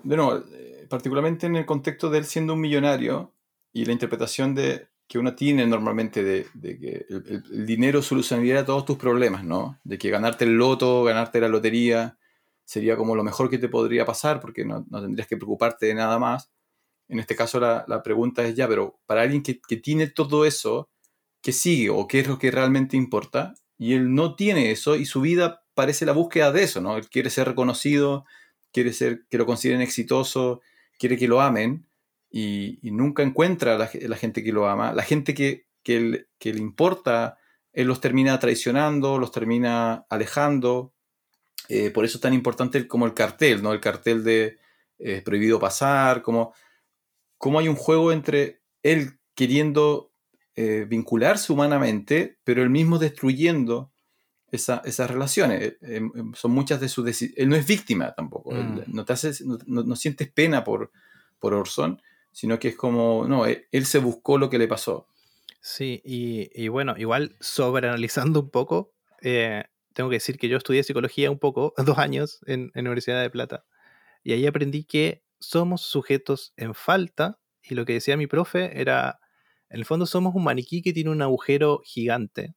de 0.03 0.15
nuevo, 0.15 0.43
particularmente 0.89 1.45
en 1.45 1.57
el 1.57 1.65
contexto 1.65 2.09
de 2.09 2.19
él 2.19 2.25
siendo 2.25 2.53
un 2.53 2.61
millonario 2.61 3.33
y 3.73 3.85
la 3.85 3.91
interpretación 3.91 4.55
de 4.55 4.87
que 5.07 5.19
uno 5.19 5.35
tiene 5.35 5.65
normalmente 5.67 6.23
de, 6.23 6.47
que 6.61 7.05
el 7.09 7.65
dinero 7.65 8.01
solucionaría 8.01 8.65
todos 8.65 8.85
tus 8.85 8.97
problemas, 8.97 9.43
¿no? 9.43 9.79
De 9.83 9.97
que 9.97 10.09
ganarte 10.09 10.45
el 10.45 10.55
loto, 10.55 11.03
ganarte 11.03 11.39
la 11.39 11.49
lotería, 11.49 12.17
sería 12.65 12.95
como 12.95 13.15
lo 13.15 13.23
mejor 13.23 13.49
que 13.49 13.57
te 13.57 13.69
podría 13.69 14.05
pasar 14.05 14.39
porque 14.39 14.65
no, 14.65 14.85
no 14.89 15.01
tendrías 15.01 15.27
que 15.27 15.37
preocuparte 15.37 15.87
de 15.87 15.95
nada 15.95 16.17
más. 16.19 16.51
En 17.09 17.19
este 17.19 17.35
caso 17.35 17.59
la, 17.59 17.85
la 17.87 18.01
pregunta 18.01 18.43
es 18.43 18.55
ya, 18.55 18.67
pero 18.67 18.99
para 19.05 19.21
alguien 19.21 19.43
que, 19.43 19.59
que 19.61 19.77
tiene 19.77 20.07
todo 20.07 20.45
eso, 20.45 20.89
¿qué 21.41 21.51
sigue 21.51 21.89
o 21.89 22.07
qué 22.07 22.21
es 22.21 22.27
lo 22.27 22.39
que 22.39 22.51
realmente 22.51 22.97
importa? 22.97 23.53
Y 23.77 23.93
él 23.93 24.15
no 24.15 24.35
tiene 24.35 24.71
eso 24.71 24.95
y 24.95 25.05
su 25.05 25.21
vida 25.21 25.63
parece 25.73 26.05
la 26.05 26.13
búsqueda 26.13 26.51
de 26.51 26.63
eso, 26.63 26.81
¿no? 26.81 26.97
Él 26.97 27.09
quiere 27.09 27.29
ser 27.29 27.47
reconocido, 27.49 28.25
quiere 28.71 28.93
ser 28.93 29.25
que 29.29 29.37
lo 29.37 29.45
consideren 29.45 29.81
exitoso, 29.81 30.61
quiere 30.97 31.17
que 31.17 31.27
lo 31.27 31.41
amen 31.41 31.87
y, 32.35 32.79
y 32.81 32.89
nunca 32.91 33.21
encuentra 33.21 33.77
la, 33.77 33.89
la 33.93 34.17
gente 34.17 34.43
que 34.43 34.51
lo 34.51 34.67
ama. 34.67 34.91
La 34.91 35.03
gente 35.03 35.35
que, 35.35 35.67
que, 35.83 36.25
le 36.41 36.57
importa, 36.59 37.37
él 37.71 37.87
los 37.87 38.01
termina 38.01 38.39
traicionando, 38.39 39.19
los 39.19 39.31
termina 39.31 40.05
alejando. 40.09 40.93
Eh, 41.69 41.91
por 41.91 42.05
eso 42.05 42.17
es 42.17 42.21
tan 42.21 42.33
importante 42.33 42.87
como 42.87 43.05
el 43.05 43.13
cartel, 43.13 43.61
¿no? 43.61 43.71
El 43.71 43.79
cartel 43.79 44.23
de 44.23 44.57
eh, 44.97 45.21
prohibido 45.23 45.59
pasar, 45.59 46.23
como, 46.23 46.53
como 47.37 47.59
hay 47.59 47.67
un 47.67 47.75
juego 47.75 48.11
entre 48.11 48.61
él 48.81 49.19
queriendo 49.35 50.11
eh, 50.55 50.85
vincularse 50.89 51.53
humanamente, 51.53 52.39
pero 52.43 52.63
él 52.63 52.69
mismo 52.71 52.97
destruyendo 52.97 53.91
esa- 54.51 54.81
esas 54.85 55.09
relaciones. 55.11 55.61
Eh, 55.61 55.77
eh, 55.81 56.01
son 56.33 56.51
muchas 56.51 56.79
de 56.81 56.89
sus 56.89 57.05
decisiones. 57.05 57.37
Él 57.37 57.49
no 57.49 57.55
es 57.55 57.67
víctima 57.67 58.13
tampoco. 58.15 58.55
Él 58.55 58.65
Mm. 58.65 58.81
no, 58.87 59.05
te 59.05 59.13
haces, 59.13 59.41
no, 59.41 59.57
no- 59.67 59.83
no 59.83 59.95
sientes 59.95 60.31
pena 60.31 60.63
por, 60.63 60.91
por 61.39 61.53
Orson, 61.53 62.01
sino 62.33 62.59
que 62.59 62.69
es 62.69 62.75
como, 62.75 63.25
no, 63.27 63.45
él, 63.45 63.67
él 63.71 63.85
se 63.85 63.99
buscó 63.99 64.37
lo 64.37 64.49
que 64.49 64.57
le 64.57 64.67
pasó. 64.67 65.07
Sí, 65.61 66.01
y, 66.03 66.49
y 66.61 66.67
bueno, 66.67 66.95
igual 66.97 67.37
sobreanalizando 67.39 68.41
un 68.41 68.49
poco, 68.49 68.91
eh, 69.21 69.63
tengo 69.93 70.09
que 70.09 70.17
decir 70.17 70.37
que 70.37 70.49
yo 70.49 70.57
estudié 70.57 70.83
psicología 70.83 71.31
un 71.31 71.39
poco, 71.39 71.73
dos 71.85 71.97
años 71.97 72.41
en, 72.45 72.71
en 72.73 72.87
Universidad 72.87 73.21
de 73.21 73.29
Plata, 73.29 73.63
y 74.23 74.33
ahí 74.33 74.45
aprendí 74.45 74.83
que 74.83 75.23
somos 75.39 75.81
sujetos 75.81 76.53
en 76.57 76.73
falta, 76.73 77.39
y 77.61 77.75
lo 77.75 77.85
que 77.85 77.93
decía 77.93 78.17
mi 78.17 78.27
profe 78.27 78.81
era, 78.81 79.19
en 79.69 79.79
el 79.79 79.85
fondo 79.85 80.05
somos 80.05 80.35
un 80.35 80.43
maniquí 80.43 80.81
que 80.81 80.91
tiene 80.91 81.11
un 81.11 81.21
agujero 81.21 81.81
gigante, 81.85 82.55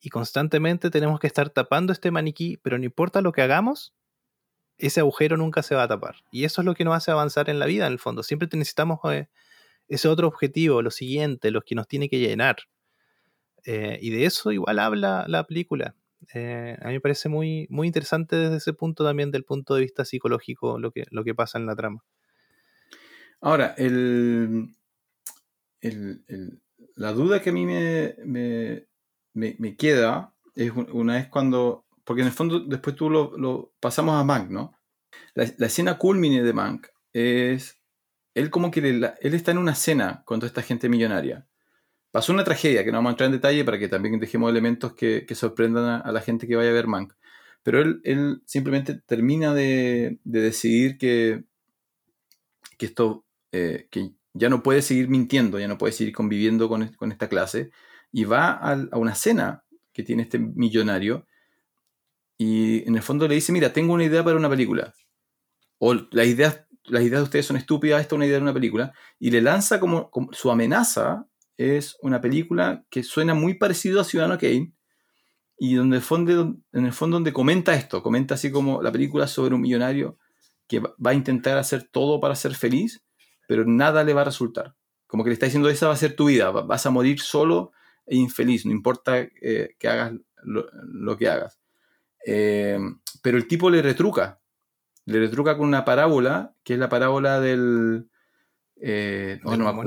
y 0.00 0.10
constantemente 0.10 0.90
tenemos 0.90 1.18
que 1.18 1.26
estar 1.26 1.50
tapando 1.50 1.92
este 1.92 2.10
maniquí, 2.10 2.58
pero 2.58 2.78
no 2.78 2.84
importa 2.84 3.20
lo 3.20 3.32
que 3.32 3.42
hagamos, 3.42 3.94
ese 4.78 5.00
agujero 5.00 5.36
nunca 5.36 5.62
se 5.62 5.74
va 5.74 5.82
a 5.84 5.88
tapar. 5.88 6.16
Y 6.30 6.44
eso 6.44 6.60
es 6.60 6.64
lo 6.64 6.74
que 6.74 6.84
nos 6.84 6.94
hace 6.96 7.10
avanzar 7.10 7.50
en 7.50 7.58
la 7.58 7.66
vida, 7.66 7.86
en 7.86 7.92
el 7.92 7.98
fondo. 7.98 8.22
Siempre 8.22 8.48
necesitamos 8.52 9.00
eh, 9.12 9.28
ese 9.88 10.08
otro 10.08 10.28
objetivo, 10.28 10.82
lo 10.82 10.90
siguiente, 10.90 11.50
los 11.50 11.64
que 11.64 11.74
nos 11.74 11.88
tiene 11.88 12.08
que 12.08 12.18
llenar. 12.20 12.56
Eh, 13.64 13.98
y 14.00 14.10
de 14.10 14.24
eso 14.24 14.52
igual 14.52 14.78
habla 14.78 15.24
la 15.28 15.44
película. 15.44 15.94
Eh, 16.34 16.76
a 16.80 16.86
mí 16.88 16.94
me 16.94 17.00
parece 17.00 17.28
muy, 17.28 17.66
muy 17.70 17.86
interesante 17.86 18.36
desde 18.36 18.56
ese 18.56 18.72
punto 18.72 19.04
también, 19.04 19.30
del 19.30 19.44
punto 19.44 19.74
de 19.74 19.82
vista 19.82 20.04
psicológico, 20.04 20.78
lo 20.78 20.90
que, 20.90 21.04
lo 21.10 21.24
que 21.24 21.34
pasa 21.34 21.58
en 21.58 21.66
la 21.66 21.76
trama. 21.76 22.04
Ahora, 23.40 23.74
el, 23.78 24.74
el- 25.80 26.24
el- 26.26 26.60
la 26.96 27.12
duda 27.12 27.40
que 27.42 27.50
a 27.50 27.52
mí 27.52 27.64
me, 27.66 28.14
me- 28.24 28.86
me- 29.34 29.56
me 29.58 29.76
queda 29.76 30.34
es 30.56 30.72
un- 30.72 30.88
una 30.92 31.14
vez 31.14 31.28
cuando, 31.28 31.84
porque 32.08 32.22
en 32.22 32.28
el 32.28 32.32
fondo 32.34 32.60
después 32.60 32.96
tú 32.96 33.10
lo, 33.10 33.36
lo- 33.38 33.74
pasamos 33.80 34.16
a 34.18 34.24
Mank, 34.24 34.50
¿no? 34.50 34.74
La, 35.34 35.46
la 35.58 35.66
escena 35.66 35.98
culmine 35.98 36.42
de 36.42 36.54
Mank 36.54 36.88
es, 37.12 37.78
él 38.34 38.50
como 38.50 38.70
que 38.70 38.80
le- 38.82 39.14
él 39.20 39.34
está 39.34 39.52
en 39.52 39.58
una 39.58 39.74
cena 39.76 40.22
con 40.26 40.40
toda 40.40 40.48
esta 40.48 40.62
gente 40.62 40.88
millonaria. 40.88 41.46
Pasó 42.12 42.32
una 42.32 42.44
tragedia 42.44 42.84
que 42.84 42.92
no 42.92 42.98
vamos 42.98 43.10
a 43.10 43.12
entrar 43.14 43.26
en 43.28 43.32
detalle 43.34 43.64
para 43.64 43.78
que 43.78 43.88
también 43.88 44.20
dejemos 44.20 44.50
elementos 44.50 44.94
que, 44.94 45.26
que 45.26 45.34
sorprendan 45.36 45.84
a, 45.86 45.98
a 46.00 46.12
la 46.12 46.22
gente 46.22 46.46
que 46.48 46.56
vaya 46.56 46.70
a 46.70 46.74
ver 46.74 46.86
Mank. 46.88 47.14
Pero 47.64 47.80
él, 47.82 48.00
él 48.04 48.42
simplemente 48.46 48.94
termina 48.96 49.54
de, 49.54 50.20
de 50.24 50.40
decidir 50.42 50.98
que, 50.98 51.44
que 52.78 52.86
esto 52.86 53.24
eh, 53.52 53.88
que 53.90 54.12
ya 54.34 54.48
no 54.48 54.62
puede 54.62 54.82
seguir 54.82 55.08
mintiendo, 55.08 55.58
ya 55.58 55.68
no 55.68 55.78
puede 55.78 55.92
seguir 55.92 56.14
conviviendo 56.14 56.68
con, 56.68 56.86
con 56.94 57.12
esta 57.12 57.28
clase, 57.28 57.70
y 58.12 58.24
va 58.24 58.52
al- 58.52 58.88
a, 58.92 58.98
una 58.98 59.14
cena 59.14 59.64
que 59.92 60.02
tiene 60.02 60.22
este 60.22 60.38
millonario, 60.38 61.26
y 62.38 62.88
en 62.88 62.96
el 62.96 63.02
fondo 63.02 63.28
le 63.28 63.34
dice, 63.36 63.52
mira, 63.52 63.72
tengo 63.74 63.94
una 63.94 64.04
idea 64.04 64.24
para 64.24 64.36
una 64.38 64.50
película. 64.50 64.94
O 65.78 65.94
las 65.94 66.26
ideas, 66.26 66.64
las 66.84 67.02
ideas 67.02 67.20
de 67.20 67.24
ustedes 67.24 67.46
son 67.46 67.56
estúpidas, 67.56 68.00
esta 68.00 68.14
es 68.14 68.18
una 68.18 68.26
idea 68.26 68.36
de 68.38 68.42
una 68.44 68.54
película, 68.54 68.92
y 69.18 69.30
le 69.30 69.42
lanza 69.42 69.80
como, 69.80 70.10
como- 70.10 70.32
su 70.32 70.50
amenaza 70.50 71.26
es 71.56 71.96
una 72.02 72.20
película 72.20 72.84
que 72.90 73.02
suena 73.02 73.34
muy 73.34 73.54
parecido 73.54 74.00
a 74.00 74.04
Ciudadano 74.04 74.38
Kane, 74.38 74.72
y 75.58 75.74
donde 75.74 75.96
el 75.96 76.02
fondo, 76.02 76.56
en 76.72 76.86
el 76.86 76.92
fondo 76.92 77.16
donde 77.16 77.32
comenta 77.32 77.74
esto, 77.74 78.02
comenta 78.02 78.34
así 78.34 78.50
como 78.52 78.82
la 78.82 78.92
película 78.92 79.26
sobre 79.26 79.54
un 79.54 79.60
millonario 79.62 80.18
que 80.68 80.80
va 80.80 81.10
a 81.10 81.14
intentar 81.14 81.58
hacer 81.58 81.84
todo 81.90 82.20
para 82.20 82.36
ser 82.36 82.54
feliz, 82.54 83.02
pero 83.48 83.64
nada 83.64 84.04
le 84.04 84.14
va 84.14 84.20
a 84.22 84.24
resultar. 84.24 84.76
Como 85.06 85.24
que 85.24 85.30
le 85.30 85.34
está 85.34 85.46
diciendo, 85.46 85.68
esa 85.70 85.88
va 85.88 85.94
a 85.94 85.96
ser 85.96 86.14
tu 86.14 86.26
vida, 86.26 86.50
va- 86.50 86.62
vas 86.62 86.86
a 86.86 86.90
morir 86.90 87.20
solo 87.20 87.72
e 88.06 88.16
infeliz, 88.16 88.66
no 88.66 88.72
importa 88.72 89.18
eh, 89.20 89.74
que 89.78 89.88
hagas 89.88 90.12
lo, 90.44 90.66
lo 90.84 91.16
que 91.16 91.28
hagas. 91.28 91.58
Eh, 92.26 92.78
pero 93.22 93.36
el 93.38 93.46
tipo 93.46 93.70
le 93.70 93.80
retruca, 93.82 94.40
le 95.06 95.18
retruca 95.20 95.56
con 95.56 95.66
una 95.68 95.84
parábola, 95.84 96.54
que 96.64 96.74
es 96.74 96.78
la 96.78 96.88
parábola 96.88 97.40
del, 97.40 98.08
eh, 98.76 99.40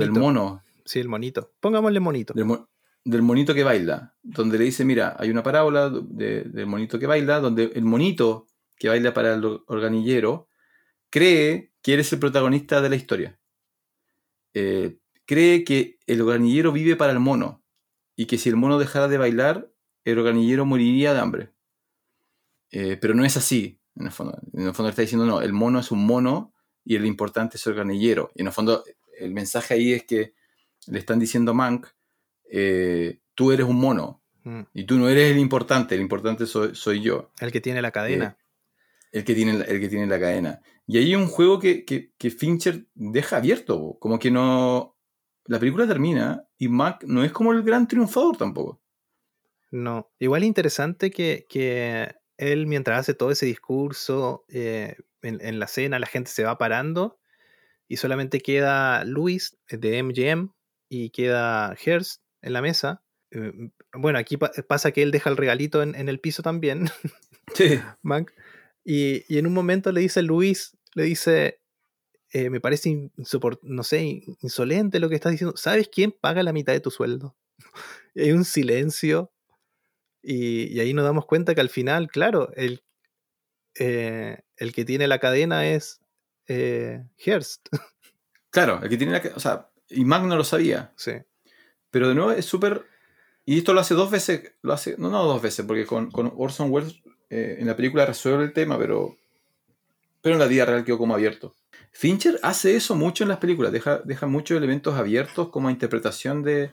Del 0.06 0.14
no 0.14 0.20
mono, 0.22 0.64
Sí, 0.86 1.00
el 1.00 1.08
monito. 1.08 1.52
Pongámosle 1.60 2.00
monito. 2.00 2.34
del, 2.34 2.46
mo- 2.46 2.70
del 3.06 3.22
monito 3.22 3.54
que 3.54 3.64
baila, 3.64 4.16
donde 4.24 4.58
le 4.58 4.66
dice, 4.66 4.84
mira, 4.84 5.16
hay 5.20 5.30
una 5.30 5.44
parábola 5.44 5.90
de- 5.90 6.44
del 6.46 6.66
monito 6.68 6.98
que 7.00 7.08
baila, 7.08 7.40
donde 7.40 7.72
el 7.76 7.84
monito 7.84 8.48
que 8.78 8.90
baila 8.90 9.14
para 9.14 9.34
el 9.36 9.44
organillero 9.68 10.48
cree 11.10 11.72
que 11.84 11.94
eres 11.94 12.12
el 12.14 12.20
protagonista 12.20 12.82
de 12.82 12.90
la 12.90 12.96
historia. 12.96 13.40
Eh, 14.54 14.98
cree 15.26 15.64
que 15.64 15.98
el 16.08 16.22
organillero 16.22 16.72
vive 16.72 16.96
para 16.96 17.12
el 17.14 17.20
mono 17.20 17.64
y 18.16 18.26
que 18.26 18.38
si 18.38 18.50
el 18.50 18.56
mono 18.58 18.80
dejara 18.80 19.08
de 19.08 19.18
bailar, 19.18 19.72
el 20.04 20.18
organillero 20.20 20.66
moriría 20.66 21.14
de 21.14 21.20
hambre. 21.20 21.52
Eh, 22.72 22.98
pero 23.00 23.14
no 23.14 23.24
es 23.26 23.36
así, 23.38 23.80
en 23.96 24.06
el 24.08 24.12
fondo. 24.12 24.38
En 24.54 24.68
el 24.68 24.74
fondo 24.74 24.90
está 24.90 25.02
diciendo, 25.02 25.26
no, 25.26 25.42
el 25.42 25.54
mono 25.54 25.80
es 25.80 25.92
un 25.92 26.06
mono 26.06 26.54
y 26.86 26.96
el 26.96 27.06
importante 27.06 27.58
es 27.58 27.66
el 27.68 27.74
organillero. 27.74 28.32
Y 28.36 28.42
en 28.42 28.48
el 28.48 28.54
fondo 28.54 28.84
el 29.20 29.34
mensaje 29.34 29.74
ahí 29.76 29.94
es 29.94 30.04
que 30.06 30.34
le 30.88 31.00
están 31.00 31.20
diciendo 31.20 31.52
a 31.52 31.54
Mank, 31.54 31.88
eh, 32.50 33.20
tú 33.36 33.52
eres 33.52 33.66
un 33.66 33.78
mono 33.78 34.20
Mm. 34.44 34.62
y 34.74 34.86
tú 34.86 34.98
no 34.98 35.08
eres 35.08 35.32
el 35.32 35.38
importante, 35.38 35.94
el 35.94 36.02
importante 36.02 36.48
soy, 36.48 36.74
soy 36.74 37.00
yo 37.02 37.30
El 37.40 37.52
que 37.52 37.62
tiene 37.62 37.80
la 37.80 37.92
cadena. 37.92 38.38
el 39.12 39.24
que 39.24 39.36
tiene, 39.36 39.54
la- 39.54 39.66
el 39.66 39.80
que 39.80 39.88
tiene 39.88 40.08
la 40.08 40.20
cadena. 40.20 40.62
Y 40.88 40.98
ahí 40.98 41.04
hay 41.06 41.16
un 41.16 41.28
juego 41.28 41.60
que, 41.60 41.86
que- 41.86 42.12
que 42.18 42.32
Fincher 42.32 42.88
deja 42.96 43.38
abierto, 43.38 43.98
como 44.00 44.18
que 44.18 44.32
no... 44.32 44.98
La 45.46 45.60
película 45.60 45.86
termina 45.88 46.44
y 46.58 46.70
Mac 46.70 47.04
no 47.06 47.24
es 47.24 47.32
como 47.32 47.52
el 47.52 47.62
gran 47.62 47.88
triunfador 47.88 48.36
tampoco. 48.38 48.82
No. 49.70 50.10
Igual 50.20 50.44
interesante 50.44 51.12
que, 51.12 51.46
que 51.50 52.16
él, 52.42 52.68
mientras 52.68 53.00
hace 53.00 53.14
todo 53.14 53.32
ese 53.32 53.46
discurso 53.46 54.46
eh, 54.50 54.98
en, 55.22 55.40
en 55.42 55.60
la 55.60 55.68
cena, 55.68 56.00
la 56.00 56.08
gente 56.08 56.32
se 56.32 56.44
va 56.44 56.58
parando 56.58 57.20
y 57.88 57.98
solamente 57.98 58.40
queda 58.42 59.04
Luis 59.06 59.58
de 59.70 59.98
MGM 60.00 60.50
y 60.90 61.10
queda 61.12 61.76
Hearst 61.86 62.22
en 62.42 62.54
la 62.54 62.62
mesa. 62.62 63.04
Eh, 63.32 63.52
bueno, 63.94 64.20
aquí 64.20 64.38
pa- 64.38 64.52
pasa 64.68 64.92
que 64.92 65.04
él 65.04 65.12
deja 65.12 65.30
el 65.30 65.38
regalito 65.38 65.84
en, 65.84 65.96
en 65.96 66.10
el 66.10 66.20
piso 66.20 66.42
también. 66.44 66.90
Sí. 67.54 67.80
Mank. 68.02 68.32
Y, 68.84 69.24
y 69.34 69.38
en 69.38 69.48
un 69.48 69.54
momento 69.54 69.92
le 69.92 70.02
dice 70.02 70.22
Luis, 70.22 70.78
le 70.96 71.04
dice, 71.04 71.62
eh, 72.32 72.50
me 72.50 72.60
parece, 72.62 73.12
no 73.64 73.84
sé, 73.84 74.02
in- 74.04 74.38
insolente 74.42 75.00
lo 75.00 75.10
que 75.10 75.16
estás 75.16 75.34
diciendo. 75.34 75.56
¿Sabes 75.58 75.90
quién 75.90 76.12
paga 76.12 76.44
la 76.44 76.54
mitad 76.54 76.74
de 76.74 76.80
tu 76.82 76.92
sueldo? 76.92 77.36
Y 78.16 78.24
hay 78.24 78.32
un 78.34 78.44
silencio 78.44 79.31
y, 80.22 80.68
y 80.76 80.80
ahí 80.80 80.94
nos 80.94 81.06
damos 81.06 81.26
cuenta 81.26 81.56
que 81.56 81.62
al 81.62 81.70
final, 81.70 82.08
claro, 82.10 82.52
el, 82.56 82.84
eh, 83.80 84.40
el 84.58 84.74
que 84.74 84.86
tiene 84.86 85.08
la 85.08 85.20
cadena 85.20 85.68
es 85.68 86.02
eh, 86.48 87.04
Hearst. 87.18 87.68
Claro, 88.50 88.82
el 88.84 88.90
que 88.90 88.98
tiene 88.98 89.14
la... 89.14 89.22
que- 89.22 89.30
O 89.36 89.40
sea, 89.40 89.70
y 89.90 90.04
Mac 90.06 90.24
no 90.24 90.36
lo 90.36 90.44
sabía. 90.44 90.92
sí. 90.96 91.14
Pero 91.90 92.08
de 92.08 92.16
nuevo 92.16 92.32
es 92.32 92.46
súper... 92.46 92.86
Y 93.46 93.58
esto 93.58 93.74
lo 93.74 93.82
hace 93.82 93.96
dos 93.96 94.12
veces, 94.12 94.54
lo 94.62 94.72
hace, 94.72 94.96
no, 94.98 95.10
no 95.10 95.24
dos 95.26 95.42
veces, 95.42 95.66
porque 95.66 95.86
con, 95.86 96.12
con 96.12 96.32
Orson 96.38 96.70
Welles 96.72 97.02
eh, 97.30 97.58
en 97.60 97.68
la 97.68 97.76
película 97.76 98.06
resuelve 98.06 98.44
el 98.44 98.54
tema, 98.54 98.78
pero, 98.78 99.18
pero 100.22 100.36
en 100.36 100.40
la 100.40 100.48
vida 100.48 100.66
real 100.66 100.86
quedó 100.86 100.98
como 100.98 101.16
abierto. 101.16 101.56
Fincher 101.92 102.40
hace 102.44 102.76
eso 102.76 102.96
mucho 102.96 103.24
en 103.24 103.30
las 103.30 103.40
películas, 103.40 103.72
deja, 103.72 103.98
deja 104.06 104.28
muchos 104.28 104.58
elementos 104.58 104.96
abiertos 104.96 105.50
como 105.50 105.68
a 105.68 105.72
interpretación 105.72 106.44
de, 106.44 106.72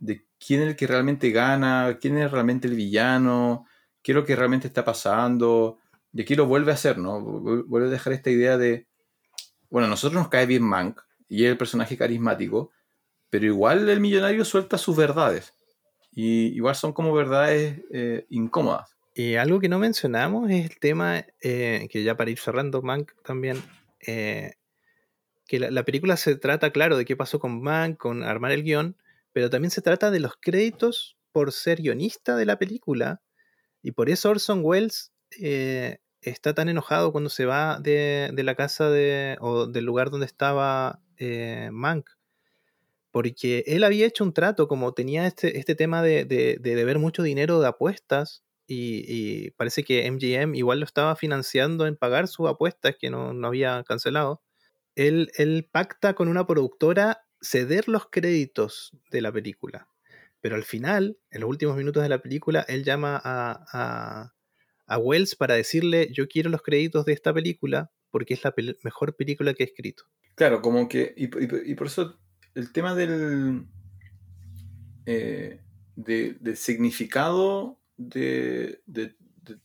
de 0.00 0.24
quién 0.44 0.62
es 0.62 0.68
el 0.68 0.76
que 0.76 0.86
realmente 0.86 1.30
gana, 1.30 1.98
quién 2.00 2.18
es 2.18 2.30
realmente 2.30 2.68
el 2.68 2.74
villano, 2.74 3.66
qué 4.02 4.12
es 4.12 4.16
lo 4.16 4.24
que 4.24 4.36
realmente 4.36 4.66
está 4.66 4.84
pasando, 4.84 5.78
y 6.12 6.22
aquí 6.22 6.34
lo 6.34 6.46
vuelve 6.46 6.70
a 6.70 6.74
hacer, 6.74 6.98
¿no? 6.98 7.20
Vu- 7.20 7.64
Vuelve 7.66 7.88
a 7.88 7.90
dejar 7.90 8.12
esta 8.12 8.30
idea 8.30 8.56
de, 8.56 8.86
bueno, 9.70 9.86
a 9.86 9.90
nosotros 9.90 10.20
nos 10.20 10.28
cae 10.28 10.46
bien 10.46 10.62
Mank, 10.62 11.00
y 11.28 11.44
es 11.44 11.50
el 11.50 11.58
personaje 11.58 11.96
carismático, 11.96 12.70
pero 13.30 13.44
igual 13.44 13.88
el 13.88 14.00
millonario 14.00 14.44
suelta 14.44 14.78
sus 14.78 14.96
verdades. 14.96 15.52
Y 16.10 16.46
igual 16.56 16.74
son 16.74 16.92
como 16.92 17.12
verdades 17.12 17.82
eh, 17.92 18.26
incómodas. 18.30 18.96
Y 19.14 19.34
algo 19.34 19.60
que 19.60 19.68
no 19.68 19.78
mencionamos 19.78 20.50
es 20.50 20.70
el 20.70 20.78
tema, 20.78 21.24
eh, 21.42 21.88
que 21.90 22.02
ya 22.02 22.16
para 22.16 22.30
ir 22.30 22.38
cerrando, 22.38 22.80
Mank 22.82 23.12
también, 23.22 23.62
eh, 24.06 24.54
que 25.46 25.60
la, 25.60 25.70
la 25.70 25.84
película 25.84 26.16
se 26.16 26.36
trata, 26.36 26.70
claro, 26.70 26.96
de 26.96 27.04
qué 27.04 27.14
pasó 27.16 27.38
con 27.38 27.62
Mank, 27.62 27.98
con 27.98 28.22
armar 28.22 28.52
el 28.52 28.62
guion, 28.62 28.96
pero 29.38 29.50
también 29.50 29.70
se 29.70 29.82
trata 29.82 30.10
de 30.10 30.18
los 30.18 30.32
créditos 30.40 31.16
por 31.30 31.52
ser 31.52 31.80
guionista 31.80 32.34
de 32.34 32.44
la 32.44 32.58
película, 32.58 33.22
y 33.84 33.92
por 33.92 34.10
eso 34.10 34.30
Orson 34.30 34.62
Welles 34.64 35.12
eh, 35.40 35.98
está 36.22 36.54
tan 36.54 36.68
enojado 36.68 37.12
cuando 37.12 37.30
se 37.30 37.46
va 37.46 37.78
de, 37.78 38.32
la 38.34 38.56
casa 38.56 38.90
de, 38.90 39.36
o 39.40 39.68
del 39.68 39.84
lugar 39.84 40.10
donde 40.10 40.26
estaba 40.26 41.00
eh, 41.18 41.68
Mank. 41.70 42.10
Porque 43.12 43.62
él 43.68 43.84
había 43.84 44.06
hecho 44.06 44.24
un 44.24 44.32
trato, 44.32 44.66
como 44.66 44.92
tenía 44.92 45.28
este, 45.28 45.56
este 45.56 45.76
tema 45.76 46.02
de, 46.02 46.24
de, 46.24 46.56
de 46.58 46.74
deber 46.74 46.98
mucho 46.98 47.22
dinero 47.22 47.60
de 47.60 47.68
apuestas, 47.68 48.42
y, 48.66 49.04
y 49.06 49.50
parece 49.52 49.84
que 49.84 50.10
MGM 50.10 50.56
igual 50.56 50.80
lo 50.80 50.84
estaba 50.84 51.14
financiando 51.14 51.86
en 51.86 51.94
pagar 51.94 52.26
sus 52.26 52.48
apuestas 52.48 52.96
que 52.98 53.08
no, 53.08 53.34
no 53.34 53.46
había 53.46 53.84
cancelado. 53.84 54.42
Él, 54.96 55.30
él 55.36 55.68
pacta 55.70 56.14
con 56.14 56.26
una 56.26 56.44
productora 56.44 57.27
ceder 57.40 57.88
los 57.88 58.08
créditos 58.10 58.92
de 59.10 59.20
la 59.20 59.32
película. 59.32 59.88
Pero 60.40 60.54
al 60.56 60.64
final, 60.64 61.18
en 61.30 61.40
los 61.40 61.50
últimos 61.50 61.76
minutos 61.76 62.02
de 62.02 62.08
la 62.08 62.22
película, 62.22 62.64
él 62.68 62.84
llama 62.84 63.20
a, 63.22 63.64
a, 63.72 64.34
a 64.86 64.98
Wells 64.98 65.34
para 65.34 65.54
decirle, 65.54 66.08
yo 66.12 66.28
quiero 66.28 66.50
los 66.50 66.62
créditos 66.62 67.04
de 67.04 67.12
esta 67.12 67.32
película 67.34 67.90
porque 68.10 68.34
es 68.34 68.44
la 68.44 68.54
mejor 68.84 69.16
película 69.16 69.52
que 69.54 69.64
he 69.64 69.66
escrito. 69.66 70.04
Claro, 70.34 70.62
como 70.62 70.88
que. 70.88 71.12
Y, 71.16 71.26
por 71.74 71.86
eso 71.88 72.18
el 72.54 72.72
tema 72.72 72.94
del. 72.94 73.66
eh, 75.06 75.60
de- 75.96 76.36
del 76.40 76.56
significado 76.56 77.80
de, 77.96 78.80
de- 78.86 79.16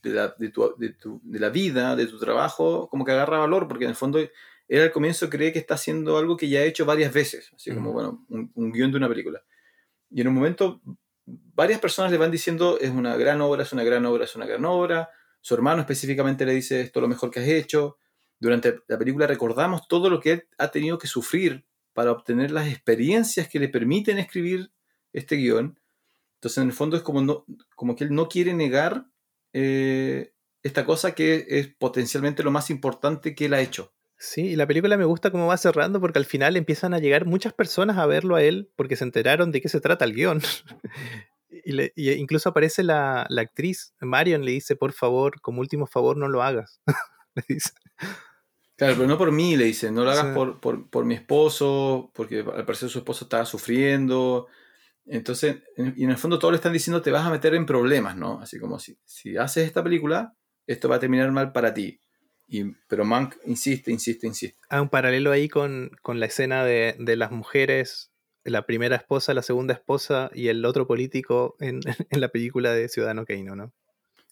la, 0.04 0.34
de 0.38 1.40
la 1.40 1.50
vida, 1.50 1.96
de 1.96 2.08
tu 2.08 2.18
trabajo, 2.18 2.88
como 2.90 3.06
que 3.06 3.12
agarra 3.12 3.40
valor, 3.40 3.68
porque 3.68 3.84
en 3.84 3.90
el 3.92 3.96
fondo 3.96 4.20
él 4.68 4.82
al 4.82 4.92
comienzo 4.92 5.30
cree 5.30 5.52
que 5.52 5.60
está 5.60 5.76
haciendo 5.76 6.18
algo 6.18 6.38
que 6.38 6.50
ya 6.50 6.60
ha 6.60 6.64
hecho 6.64 6.86
varias 6.86 7.14
veces, 7.14 7.52
así 7.56 7.72
como, 7.72 7.92
bueno, 7.92 8.26
un, 8.30 8.52
un 8.56 8.72
guion 8.72 8.92
de 8.92 8.98
una 8.98 9.10
película. 9.10 9.44
Y 10.10 10.22
en 10.22 10.28
un 10.28 10.36
momento, 10.36 10.82
varias 11.26 11.80
personas 11.80 12.12
le 12.12 12.18
van 12.18 12.32
diciendo, 12.32 12.80
es 12.80 12.90
una 12.90 13.16
gran 13.18 13.42
obra, 13.42 13.64
es 13.64 13.74
una 13.74 13.84
gran 13.84 14.06
obra, 14.06 14.26
es 14.26 14.36
una 14.36 14.46
gran 14.46 14.66
obra. 14.66 15.10
Su 15.42 15.56
hermano 15.56 15.82
específicamente 15.82 16.46
le 16.46 16.54
dice, 16.54 16.82
esto 16.82 17.00
es 17.00 17.02
lo 17.02 17.08
mejor 17.08 17.32
que 17.32 17.40
has 17.40 17.48
hecho. 17.48 17.98
Durante 18.40 18.80
la 18.88 18.98
película 18.98 19.28
recordamos 19.28 19.88
todo 19.88 20.10
lo 20.10 20.20
que 20.20 20.32
él 20.32 20.48
ha 20.58 20.70
tenido 20.70 20.98
que 20.98 21.08
sufrir 21.08 21.66
para 21.94 22.12
obtener 22.12 22.52
las 22.52 22.68
experiencias 22.68 23.48
que 23.48 23.60
le 23.60 23.70
permiten 23.70 24.18
escribir 24.18 24.72
este 25.14 25.36
guion. 25.36 25.80
Entonces, 26.36 26.58
en 26.58 26.70
el 26.70 26.74
fondo 26.74 26.98
es 26.98 27.04
como, 27.04 27.22
no, 27.22 27.46
como 27.76 27.96
que 27.96 28.04
él 28.04 28.14
no 28.14 28.28
quiere 28.28 28.54
negar 28.54 29.06
eh, 29.54 30.34
esta 30.62 30.86
cosa 30.86 31.14
que 31.14 31.46
es 31.48 31.68
potencialmente 31.76 32.44
lo 32.44 32.52
más 32.52 32.70
importante 32.70 33.36
que 33.36 33.46
él 33.46 33.54
ha 33.54 33.62
hecho. 33.62 33.93
Sí, 34.26 34.42
y 34.52 34.56
la 34.56 34.66
película 34.66 34.96
me 34.96 35.04
gusta 35.04 35.32
cómo 35.32 35.48
va 35.48 35.58
cerrando 35.58 36.00
porque 36.00 36.18
al 36.18 36.24
final 36.26 36.56
empiezan 36.56 36.94
a 36.94 37.00
llegar 37.00 37.26
muchas 37.26 37.52
personas 37.52 37.98
a 37.98 38.06
verlo 38.06 38.36
a 38.38 38.42
él 38.42 38.72
porque 38.78 38.96
se 38.96 39.04
enteraron 39.04 39.52
de 39.52 39.60
qué 39.60 39.68
se 39.68 39.82
trata 39.82 40.06
el 40.06 40.14
guion. 40.14 40.42
y, 41.50 41.74
le- 41.74 41.92
y 41.98 42.10
incluso 42.12 42.48
aparece 42.48 42.84
la, 42.84 43.26
la 43.30 43.42
actriz, 43.42 43.94
Marion 44.00 44.46
le 44.46 44.52
dice, 44.52 44.78
por 44.78 44.94
favor, 44.94 45.42
como 45.42 45.60
último 45.60 45.88
favor, 45.88 46.16
no 46.16 46.30
lo 46.30 46.42
hagas. 46.42 46.80
le 47.36 47.44
dice. 47.50 47.72
Claro, 48.78 48.94
pero 48.96 49.08
no 49.10 49.18
por 49.18 49.32
mí, 49.34 49.58
le 49.58 49.66
dice, 49.66 49.92
no 49.92 50.06
lo 50.06 50.12
hagas 50.12 50.28
Sí. 50.28 50.34
por, 50.34 50.62
por, 50.62 50.90
por 50.90 51.04
mi 51.04 51.16
esposo, 51.16 52.10
porque 52.14 52.40
al 52.40 52.66
parecer 52.66 52.88
su 52.90 53.00
esposo 53.00 53.26
estaba 53.26 53.44
sufriendo. 53.46 54.48
Entonces, 55.06 55.58
en- 55.76 55.96
y 55.98 56.06
en 56.06 56.12
el 56.12 56.18
fondo 56.18 56.40
todos 56.40 56.54
le 56.54 56.56
están 56.56 56.72
diciendo 56.72 57.02
te 57.02 57.12
vas 57.12 57.26
a 57.26 57.30
meter 57.30 57.54
en 57.56 57.66
problemas, 57.66 58.16
¿no? 58.16 58.40
Así 58.40 58.58
como 58.58 58.80
si, 58.80 58.98
si 59.04 59.36
haces 59.36 59.68
esta 59.68 59.84
película, 59.84 60.34
esto 60.66 60.88
va 60.88 60.96
a 60.96 61.00
terminar 61.00 61.30
mal 61.34 61.52
para 61.52 61.74
ti. 61.74 62.00
Y, 62.54 62.76
pero 62.88 63.04
Mank 63.04 63.36
insiste, 63.48 63.92
insiste, 63.92 64.28
insiste. 64.28 64.60
Hay 64.70 64.80
un 64.80 64.90
paralelo 64.90 65.32
ahí 65.32 65.50
con, 65.50 65.90
con 66.04 66.20
la 66.20 66.28
escena 66.28 66.64
de, 66.64 66.96
de 67.00 67.16
las 67.16 67.32
mujeres, 67.32 68.12
la 68.44 68.68
primera 68.68 68.96
esposa, 68.96 69.34
la 69.34 69.42
segunda 69.42 69.74
esposa 69.74 70.30
y 70.36 70.50
el 70.50 70.64
otro 70.66 70.86
político 70.86 71.56
en, 71.60 71.80
en 72.12 72.22
la 72.22 72.28
película 72.28 72.72
de 72.72 72.90
Ciudadano 72.90 73.26
Kane, 73.26 73.56
¿no? 73.56 73.74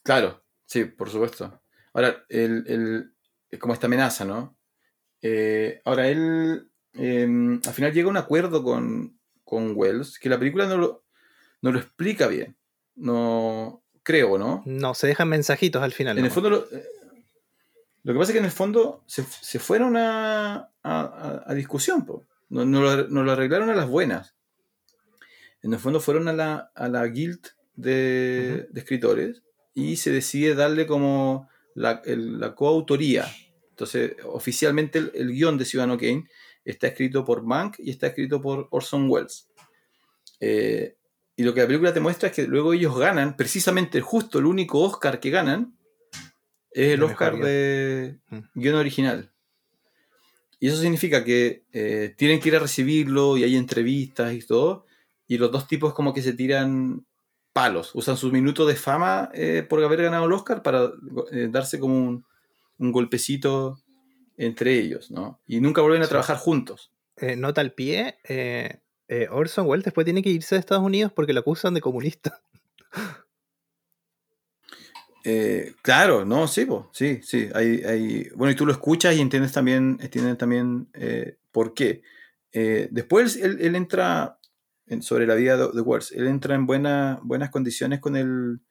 Claro, 0.04 0.44
sí, 0.68 0.86
por 0.86 1.10
supuesto. 1.10 1.62
Ahora, 1.94 2.24
el, 2.30 2.64
el- 2.68 3.14
es 3.50 3.58
como 3.60 3.74
esta 3.74 3.88
amenaza, 3.88 4.24
¿no? 4.24 4.56
Eh, 5.24 5.82
ahora, 5.84 6.08
él 6.08 6.70
eh, 6.94 7.24
al 7.66 7.74
final 7.74 7.92
llega 7.92 8.08
a 8.08 8.12
un 8.12 8.18
acuerdo 8.18 8.62
con, 8.64 9.20
con 9.44 9.74
Wells, 9.76 10.20
que 10.20 10.30
la 10.30 10.38
película 10.38 10.68
no 10.68 10.78
lo, 10.78 11.06
no 11.64 11.72
lo 11.72 11.80
explica 11.80 12.28
bien. 12.28 12.56
No 12.96 13.84
creo, 14.04 14.38
¿no? 14.38 14.62
No, 14.68 14.94
se 14.94 15.08
dejan 15.08 15.28
mensajitos 15.30 15.82
al 15.82 15.92
final. 15.92 16.18
En 16.20 16.26
el 16.26 16.32
fondo, 16.32 16.50
lo, 16.52 16.66
lo 18.04 18.14
que 18.14 18.20
pasa 18.20 18.32
es 18.32 18.34
que 18.34 18.40
en 18.40 18.46
el 18.46 18.52
fondo 18.52 19.04
se, 19.06 19.24
se 19.24 19.60
fueron 19.60 19.96
a, 19.98 20.70
a- 20.84 21.54
discusión, 21.54 22.06
po. 22.06 22.26
No, 22.50 22.66
no 22.66 22.82
lo, 22.82 23.08
no 23.08 23.24
lo 23.24 23.32
arreglaron 23.32 23.70
a 23.70 23.76
las 23.76 23.88
buenas. 23.88 24.36
En 25.62 25.74
el 25.74 25.80
fondo 25.80 26.00
fueron 26.00 26.28
a 26.28 26.34
la, 26.34 26.72
a 26.76 26.90
la 26.90 27.06
guild 27.08 27.48
de, 27.76 28.68
de 28.72 28.80
escritores 28.80 29.44
y 29.74 29.96
se 29.98 30.12
decide 30.12 30.56
darle 30.56 30.88
como 30.88 31.48
la, 31.76 32.02
el- 32.06 32.40
la 32.40 32.56
coautoría. 32.56 33.26
Entonces, 33.70 34.14
oficialmente 34.26 35.00
el, 35.00 35.12
el 35.14 35.32
guion 35.32 35.58
de 35.58 35.66
Ciudadano 35.66 35.98
Kane 35.98 36.26
está 36.66 36.88
escrito 36.88 37.24
por 37.24 37.44
Mank 37.44 37.76
y 37.80 37.90
está 37.92 38.08
escrito 38.08 38.42
por 38.42 38.68
Orson 38.72 39.10
Welles. 39.10 39.48
Eh, 40.40 40.98
y 41.36 41.44
lo 41.44 41.54
que 41.54 41.62
la 41.62 41.68
película 41.68 41.94
te 41.94 42.00
muestra 42.00 42.30
es 42.30 42.36
que 42.36 42.44
luego 42.48 42.74
ellos 42.74 42.98
ganan, 42.98 43.38
precisamente 43.38 44.02
justo 44.02 44.40
el 44.40 44.46
único 44.46 44.80
Oscar 44.82 45.20
que 45.20 45.30
ganan 45.30 45.78
es 46.72 46.94
el 46.94 47.04
Oscar 47.04 47.38
de 47.38 48.18
Mm. 48.30 48.40
guion 48.56 48.76
original. 48.76 49.32
Y 50.60 50.68
eso 50.68 50.78
significa 50.78 51.24
que 51.24 51.64
eh, 51.74 52.14
tienen 52.18 52.40
que 52.40 52.50
ir 52.50 52.56
a 52.56 52.60
recibirlo 52.60 53.36
y 53.38 53.44
hay 53.44 53.56
entrevistas 53.56 54.34
y 54.34 54.46
todo. 54.46 54.86
Y 55.28 55.38
los 55.38 55.52
dos 55.52 55.68
tipos 55.68 55.94
como 55.94 56.14
que 56.14 56.22
se 56.22 56.34
tiran 56.34 57.06
palos, 57.54 57.92
usan 57.96 58.16
sus 58.16 58.32
minutos 58.32 58.68
de 58.68 58.76
fama 58.76 59.30
eh, 59.34 59.66
por 59.68 59.84
haber 59.84 60.04
ganado 60.04 60.26
el 60.26 60.32
Oscar 60.34 60.62
para 60.62 60.92
eh, 61.32 61.48
darse 61.50 61.80
como 61.80 61.96
un, 61.98 62.26
un 62.78 62.92
golpecito 62.92 63.80
entre 64.38 64.78
ellos, 64.80 65.10
¿no? 65.12 65.40
Y 65.48 65.60
nunca 65.60 65.82
vuelven 65.82 66.02
a 66.02 66.06
Sí. 66.06 66.10
trabajar 66.10 66.38
juntos. 66.38 66.92
Nota 67.38 67.62
al 67.62 67.74
pie, 67.74 68.18
Orson 69.30 69.68
Welles 69.68 69.84
después 69.86 70.06
tiene 70.06 70.24
que 70.24 70.30
irse 70.30 70.56
de 70.56 70.60
Estados 70.60 70.84
Unidos 70.84 71.12
porque 71.12 71.34
lo 71.34 71.42
acusan 71.42 71.74
de 71.74 71.82
comunista. 71.82 72.42
Eh, 75.24 75.76
claro, 75.82 76.26
no, 76.26 76.48
sí, 76.48 76.66
sí, 76.92 77.20
sí. 77.22 77.50
Hay, 77.54 77.82
hay, 77.84 78.30
bueno, 78.36 78.52
y 78.52 78.56
tú 78.56 78.66
lo 78.66 78.72
escuchas 78.72 79.16
y 79.16 79.22
entiendes 79.22 79.52
también, 79.52 79.98
entiendes 80.02 80.38
también 80.38 80.90
eh, 80.94 81.38
por 81.52 81.74
qué. 81.74 82.02
Eh, 82.52 82.88
después 82.92 83.38
él, 83.38 83.76
entra 83.76 84.40
en- 84.88 85.02
sobre 85.04 85.28
la 85.28 85.36
vida 85.36 85.58
de, 85.58 85.70
de 85.74 85.82
Wells, 85.82 86.12
él 86.12 86.28
entra 86.28 86.56
en 86.56 86.66
buena- 86.66 87.20
buenas 87.24 87.52
condiciones 87.52 88.00
con 88.00 88.16
el, 88.16 88.62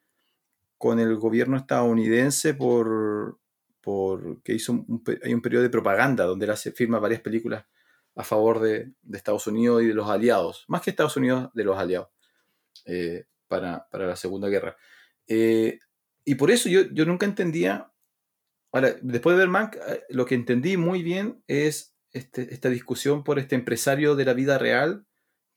con 0.79 0.99
el 1.01 1.17
gobierno 1.17 1.57
estadounidense 1.57 2.55
por, 2.55 3.39
por 3.81 4.43
que 4.43 4.55
hizo 4.55 4.73
un, 4.73 5.03
hay 5.23 5.35
un 5.35 5.43
periodo 5.43 5.63
de 5.63 5.71
propaganda 5.71 6.25
donde 6.25 6.47
él 6.47 6.57
firma 6.73 6.99
varias 6.99 7.21
películas 7.21 7.65
a 8.17 8.25
favor 8.25 8.61
de, 8.61 8.93
Estados 9.13 9.47
Unidos 9.47 9.83
y 9.83 9.87
de 9.87 9.95
los 9.95 10.09
aliados, 10.09 10.65
más 10.69 10.83
que 10.83 10.91
Estados 10.91 11.17
Unidos, 11.17 11.51
de 11.55 11.65
los 11.65 11.79
aliados, 11.79 12.09
para, 13.47 13.87
para 13.91 14.07
la 14.07 14.17
Segunda 14.17 14.49
Guerra. 14.49 14.77
Y 16.31 16.37
por 16.37 16.53
eso 16.53 16.69
yo, 16.69 16.83
yo 16.93 17.05
nunca 17.07 17.27
entendía. 17.27 17.91
Ahora, 18.71 18.95
después 19.03 19.35
de 19.35 19.41
ver 19.41 19.49
Mank, 19.49 19.75
eh, 19.75 20.05
lo 20.11 20.27
que 20.27 20.37
entendí 20.37 20.77
muy 20.77 21.03
bien 21.03 21.43
es 21.49 21.97
este, 22.13 22.55
esta 22.55 22.69
discusión 22.69 23.25
por 23.25 23.41
este 23.41 23.57
empresario 23.57 24.15
de 24.15 24.25
la 24.25 24.33
vida 24.33 24.57
real 24.57 25.09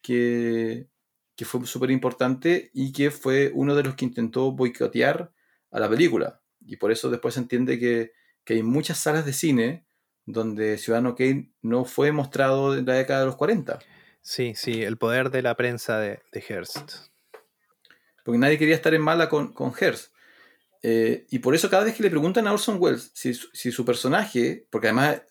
que, 0.01 0.89
que 1.35 1.45
fue 1.45 1.67
súper 1.67 1.91
importante 1.91 2.71
y 2.73 2.91
que 2.91 3.11
fue 3.11 3.51
uno 3.53 3.75
de 3.75 3.83
los 3.83 3.93
que 3.93 4.05
intentó 4.05 4.51
boicotear 4.51 5.31
a 5.69 5.79
la 5.79 5.87
película. 5.87 6.41
Y 6.59 6.77
por 6.77 6.91
eso 6.91 7.11
después 7.11 7.35
se 7.35 7.41
entiende 7.41 7.77
que, 7.77 8.13
que 8.43 8.55
hay 8.55 8.63
muchas 8.63 8.97
salas 8.97 9.27
de 9.27 9.33
cine 9.33 9.85
donde 10.25 10.79
Ciudadano 10.79 11.13
Kane 11.13 11.53
no 11.61 11.85
fue 11.85 12.11
mostrado 12.11 12.75
en 12.75 12.87
la 12.87 12.95
década 12.95 13.19
de 13.19 13.25
los 13.27 13.35
40. 13.35 13.77
Sí, 14.23 14.53
sí, 14.55 14.81
el 14.81 14.97
poder 14.97 15.29
de 15.29 15.43
la 15.43 15.55
prensa 15.55 15.99
de, 15.99 16.23
de 16.31 16.43
Hearst. 16.49 16.93
Porque 18.25 18.39
nadie 18.39 18.57
quería 18.57 18.73
estar 18.73 18.95
en 18.95 19.03
mala 19.03 19.29
con, 19.29 19.53
con 19.53 19.71
Hearst. 19.79 20.12
Eh, 20.85 21.25
y 21.29 21.39
por 21.39 21.55
eso 21.55 21.69
cada 21.69 21.85
vez 21.85 21.95
que 21.95 22.03
le 22.03 22.09
preguntan 22.09 22.45
a 22.45 22.51
Orson 22.51 22.75
Welles 22.77 23.09
si, 23.13 23.33
si 23.33 23.71
su 23.71 23.85
personaje, 23.85 24.67
porque 24.69 24.87
además 24.87 25.21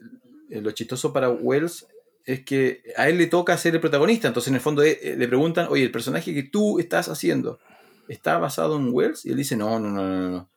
eh, 0.49 0.63
lo 0.63 0.71
chistoso 0.71 1.13
para 1.13 1.29
Welles 1.29 1.87
es 2.25 2.43
que 2.45 2.83
a 2.97 3.09
él 3.11 3.19
le 3.19 3.27
toca 3.27 3.57
ser 3.59 3.75
el 3.75 3.81
protagonista, 3.81 4.29
entonces 4.29 4.49
en 4.49 4.55
el 4.55 4.61
fondo 4.63 4.83
eh, 4.83 5.15
le 5.17 5.29
preguntan, 5.29 5.67
oye, 5.69 5.85
el 5.85 5.91
personaje 5.91 6.33
que 6.33 6.45
tú 6.45 6.79
estás 6.79 7.09
haciendo, 7.09 7.59
¿está 8.09 8.39
basado 8.39 8.77
en 8.77 8.89
Wells? 8.93 9.27
Y 9.27 9.31
él 9.31 9.37
dice, 9.37 9.57
no, 9.57 9.79
no, 9.79 9.91
no, 9.91 10.09
no, 10.09 10.31
no. 10.31 10.51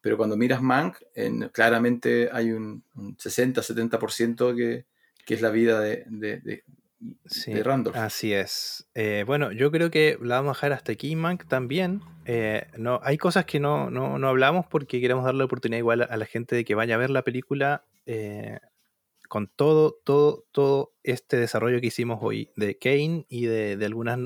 Pero 0.00 0.16
cuando 0.16 0.36
miras 0.36 0.62
Mank, 0.62 0.96
en, 1.14 1.50
claramente 1.50 2.30
hay 2.32 2.52
un, 2.52 2.82
un 2.94 3.16
60-70% 3.18 4.56
que, 4.56 4.86
que 5.26 5.34
es 5.34 5.42
la 5.42 5.50
vida 5.50 5.80
de, 5.80 6.64
Sí, 7.26 7.52
de 7.52 7.62
Randolph. 7.62 7.96
así 7.96 8.32
es. 8.32 8.86
Eh, 8.94 9.24
bueno, 9.26 9.52
yo 9.52 9.70
creo 9.70 9.90
que 9.90 10.18
la 10.20 10.36
vamos 10.36 10.50
a 10.50 10.58
dejar 10.58 10.72
hasta 10.72 10.92
aquí, 10.92 11.16
Mank, 11.16 11.46
también. 11.48 12.02
Eh, 12.26 12.66
no, 12.76 13.00
hay 13.02 13.16
cosas 13.16 13.46
que 13.46 13.58
no, 13.58 13.90
no, 13.90 14.18
no 14.18 14.28
hablamos 14.28 14.66
porque 14.66 15.00
queremos 15.00 15.24
darle 15.24 15.38
la 15.38 15.44
oportunidad 15.46 15.78
igual 15.78 16.02
a, 16.02 16.04
a 16.04 16.16
la 16.16 16.26
gente 16.26 16.54
de 16.54 16.64
que 16.64 16.74
vaya 16.74 16.96
a 16.96 16.98
ver 16.98 17.10
la 17.10 17.22
película 17.22 17.84
eh, 18.06 18.58
con 19.28 19.48
todo, 19.48 19.98
todo, 20.04 20.44
todo 20.52 20.92
este 21.02 21.38
desarrollo 21.38 21.80
que 21.80 21.86
hicimos 21.86 22.18
hoy 22.20 22.50
de 22.56 22.76
Kane 22.76 23.24
y 23.28 23.46
de, 23.46 23.76
de 23.76 23.86
algunas 23.86 24.18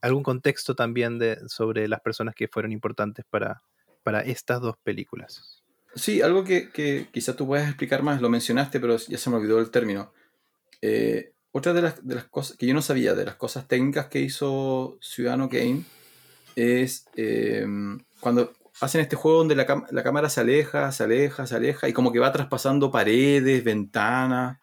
algún 0.00 0.22
contexto 0.22 0.74
también 0.74 1.18
de, 1.18 1.38
sobre 1.48 1.88
las 1.88 2.00
personas 2.00 2.34
que 2.34 2.48
fueron 2.48 2.72
importantes 2.72 3.24
para, 3.28 3.62
para 4.02 4.20
estas 4.20 4.60
dos 4.60 4.76
películas. 4.78 5.62
Sí, 5.94 6.22
algo 6.22 6.44
que, 6.44 6.70
que 6.70 7.08
quizás 7.10 7.36
tú 7.36 7.46
puedas 7.46 7.66
explicar 7.66 8.02
más, 8.02 8.20
lo 8.20 8.28
mencionaste, 8.28 8.80
pero 8.80 8.96
ya 8.96 9.18
se 9.18 9.30
me 9.30 9.36
olvidó 9.36 9.58
el 9.58 9.70
término. 9.70 10.12
Eh, 10.82 11.32
otra 11.52 11.72
de 11.72 11.82
las, 11.82 12.06
de 12.06 12.14
las, 12.14 12.24
cosas 12.24 12.56
que 12.56 12.66
yo 12.66 12.74
no 12.74 12.82
sabía, 12.82 13.14
de 13.14 13.24
las 13.24 13.36
cosas 13.36 13.66
técnicas 13.66 14.06
que 14.06 14.20
hizo 14.20 14.98
Ciudadano 15.00 15.48
Kane, 15.48 15.84
es 16.54 17.06
eh, 17.16 17.66
cuando 18.20 18.52
hacen 18.80 19.00
este 19.00 19.16
juego 19.16 19.38
donde 19.38 19.56
la, 19.56 19.86
la, 19.90 20.02
cámara 20.02 20.28
se 20.28 20.40
aleja, 20.40 20.92
se 20.92 21.04
aleja, 21.04 21.46
se 21.46 21.56
aleja, 21.56 21.88
y 21.88 21.92
como 21.92 22.12
que 22.12 22.18
va 22.18 22.32
traspasando 22.32 22.90
paredes, 22.90 23.64
ventanas. 23.64 24.58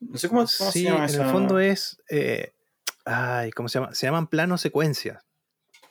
No 0.00 0.16
sé 0.16 0.28
cómo, 0.28 0.40
cómo 0.40 0.70
sí, 0.70 0.80
se 0.80 0.82
llama 0.84 0.98
en 1.00 1.04
esa... 1.04 1.24
el 1.24 1.30
fondo 1.30 1.58
es... 1.58 2.00
Eh, 2.08 2.52
ay, 3.04 3.50
¿cómo 3.50 3.68
se 3.68 3.78
llama? 3.78 3.94
Se 3.94 4.06
llaman 4.06 4.28
planos 4.28 4.60
secuencias. 4.60 5.24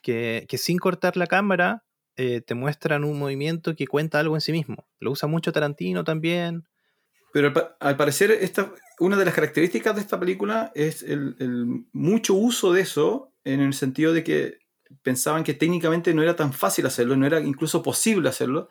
Que, 0.01 0.45
que 0.47 0.57
sin 0.57 0.77
cortar 0.77 1.17
la 1.17 1.27
cámara 1.27 1.83
eh, 2.15 2.41
te 2.41 2.55
muestran 2.55 3.03
un 3.03 3.19
movimiento 3.19 3.75
que 3.75 3.85
cuenta 3.87 4.19
algo 4.19 4.35
en 4.35 4.41
sí 4.41 4.51
mismo. 4.51 4.87
Lo 4.99 5.11
usa 5.11 5.27
mucho 5.27 5.51
Tarantino 5.51 6.03
también. 6.03 6.67
Pero 7.33 7.47
al, 7.47 7.75
al 7.79 7.97
parecer, 7.97 8.31
esta, 8.31 8.73
una 8.99 9.17
de 9.17 9.25
las 9.25 9.33
características 9.33 9.95
de 9.95 10.01
esta 10.01 10.19
película 10.19 10.71
es 10.73 11.03
el, 11.03 11.35
mucho 11.93 12.33
uso 12.33 12.73
de 12.73 12.81
eso, 12.81 13.31
en 13.43 13.59
el 13.59 13.73
sentido 13.73 14.13
de 14.13 14.23
que 14.23 14.59
pensaban 15.03 15.43
que 15.43 15.53
técnicamente 15.53 16.13
no 16.13 16.23
era 16.23 16.35
tan 16.35 16.53
fácil 16.53 16.85
hacerlo, 16.85 17.15
no 17.15 17.25
era 17.27 17.39
incluso 17.39 17.83
posible 17.83 18.29
hacerlo. 18.29 18.69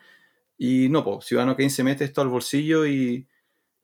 Y 0.59 0.89
no, 0.89 1.05
pues, 1.05 1.27
Ciudadano 1.27 1.57
Kane 1.57 1.71
se 1.71 1.85
mete 1.85 2.05
esto 2.05 2.23
al 2.23 2.29
bolsillo 2.29 2.87
y, 2.87 3.29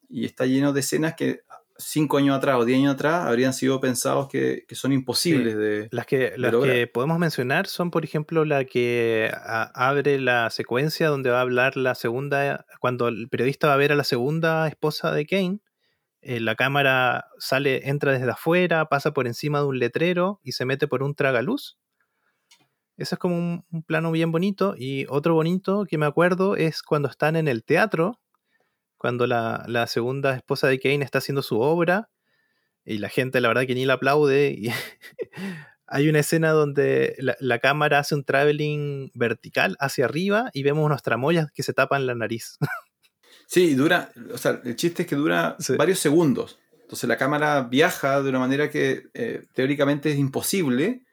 y, 0.08 0.24
está 0.24 0.46
lleno 0.46 0.72
de 0.72 0.80
escenas 0.80 1.14
que 1.14 1.42
cinco 1.84 2.18
años 2.18 2.36
atrás 2.36 2.56
o 2.58 2.64
diez 2.64 2.78
años 2.78 2.94
atrás 2.94 3.26
habrían 3.26 3.52
sido 3.52 3.80
pensados 3.80 4.28
que, 4.28 4.64
que 4.66 4.74
son 4.74 4.92
imposibles 4.92 5.54
sí. 5.54 5.58
de. 5.58 5.88
Las, 5.90 6.06
que, 6.06 6.30
de 6.30 6.38
las 6.38 6.54
que 6.54 6.86
podemos 6.86 7.18
mencionar 7.18 7.66
son, 7.66 7.90
por 7.90 8.04
ejemplo, 8.04 8.44
la 8.44 8.64
que 8.64 9.30
a, 9.32 9.70
abre 9.74 10.18
la 10.18 10.50
secuencia 10.50 11.08
donde 11.08 11.30
va 11.30 11.38
a 11.38 11.42
hablar 11.42 11.76
la 11.76 11.94
segunda, 11.94 12.66
cuando 12.80 13.08
el 13.08 13.28
periodista 13.28 13.68
va 13.68 13.74
a 13.74 13.78
ver 13.78 13.92
a 13.92 13.96
la 13.96 14.04
segunda 14.04 14.66
esposa 14.68 15.12
de 15.12 15.26
Kane. 15.26 15.60
Eh, 16.20 16.38
la 16.38 16.54
cámara 16.54 17.26
sale, 17.38 17.88
entra 17.88 18.12
desde 18.12 18.30
afuera, 18.30 18.86
pasa 18.86 19.12
por 19.12 19.26
encima 19.26 19.58
de 19.58 19.66
un 19.66 19.78
letrero 19.78 20.40
y 20.42 20.52
se 20.52 20.64
mete 20.64 20.86
por 20.86 21.02
un 21.02 21.14
tragaluz. 21.14 21.78
Eso 22.96 23.14
es 23.16 23.18
como 23.18 23.36
un, 23.36 23.64
un, 23.72 23.82
plano 23.82 24.12
bien 24.12 24.30
bonito. 24.30 24.74
Y 24.78 25.06
otro 25.08 25.34
bonito 25.34 25.84
que 25.88 25.98
me 25.98 26.06
acuerdo 26.06 26.56
es 26.56 26.82
cuando 26.82 27.08
están 27.08 27.34
en 27.34 27.48
el 27.48 27.64
teatro, 27.64 28.20
cuando 29.02 29.26
la, 29.26 29.64
la 29.66 29.88
segunda 29.88 30.36
esposa 30.36 30.68
de 30.68 30.78
Kane 30.78 31.04
está 31.04 31.18
haciendo 31.18 31.42
su 31.42 31.58
obra 31.58 32.08
y 32.84 32.98
la 32.98 33.08
gente, 33.08 33.40
la 33.40 33.48
verdad, 33.48 33.66
que 33.66 33.74
ni 33.74 33.84
la 33.84 33.94
aplaude. 33.94 34.54
Y 34.56 34.68
hay 35.88 36.08
una 36.08 36.20
escena 36.20 36.52
donde 36.52 37.16
la, 37.18 37.36
la, 37.40 37.58
cámara 37.58 37.98
hace 37.98 38.14
un 38.14 38.22
traveling 38.22 39.10
vertical 39.12 39.76
hacia 39.80 40.04
arriba 40.04 40.50
y 40.52 40.62
vemos 40.62 40.86
unos 40.86 41.02
tramoyas 41.02 41.50
que 41.50 41.64
se 41.64 41.72
tapan 41.72 42.06
la 42.06 42.14
nariz. 42.14 42.58
Sí, 43.48 43.74
dura, 43.74 44.10
o 44.32 44.38
sea, 44.38 44.62
el 44.64 44.76
chiste 44.76 45.02
es 45.02 45.08
que 45.08 45.16
dura 45.16 45.56
sí. 45.58 45.76
varios 45.76 45.98
segundos. 45.98 46.58
Entonces 46.80 47.06
la 47.06 47.18
cámara 47.18 47.60
viaja 47.62 48.22
de 48.22 48.30
una 48.30 48.38
manera 48.38 48.70
que 48.70 49.08
eh, 49.12 49.42
teóricamente 49.52 50.10
es 50.10 50.16
imposible. 50.16 51.04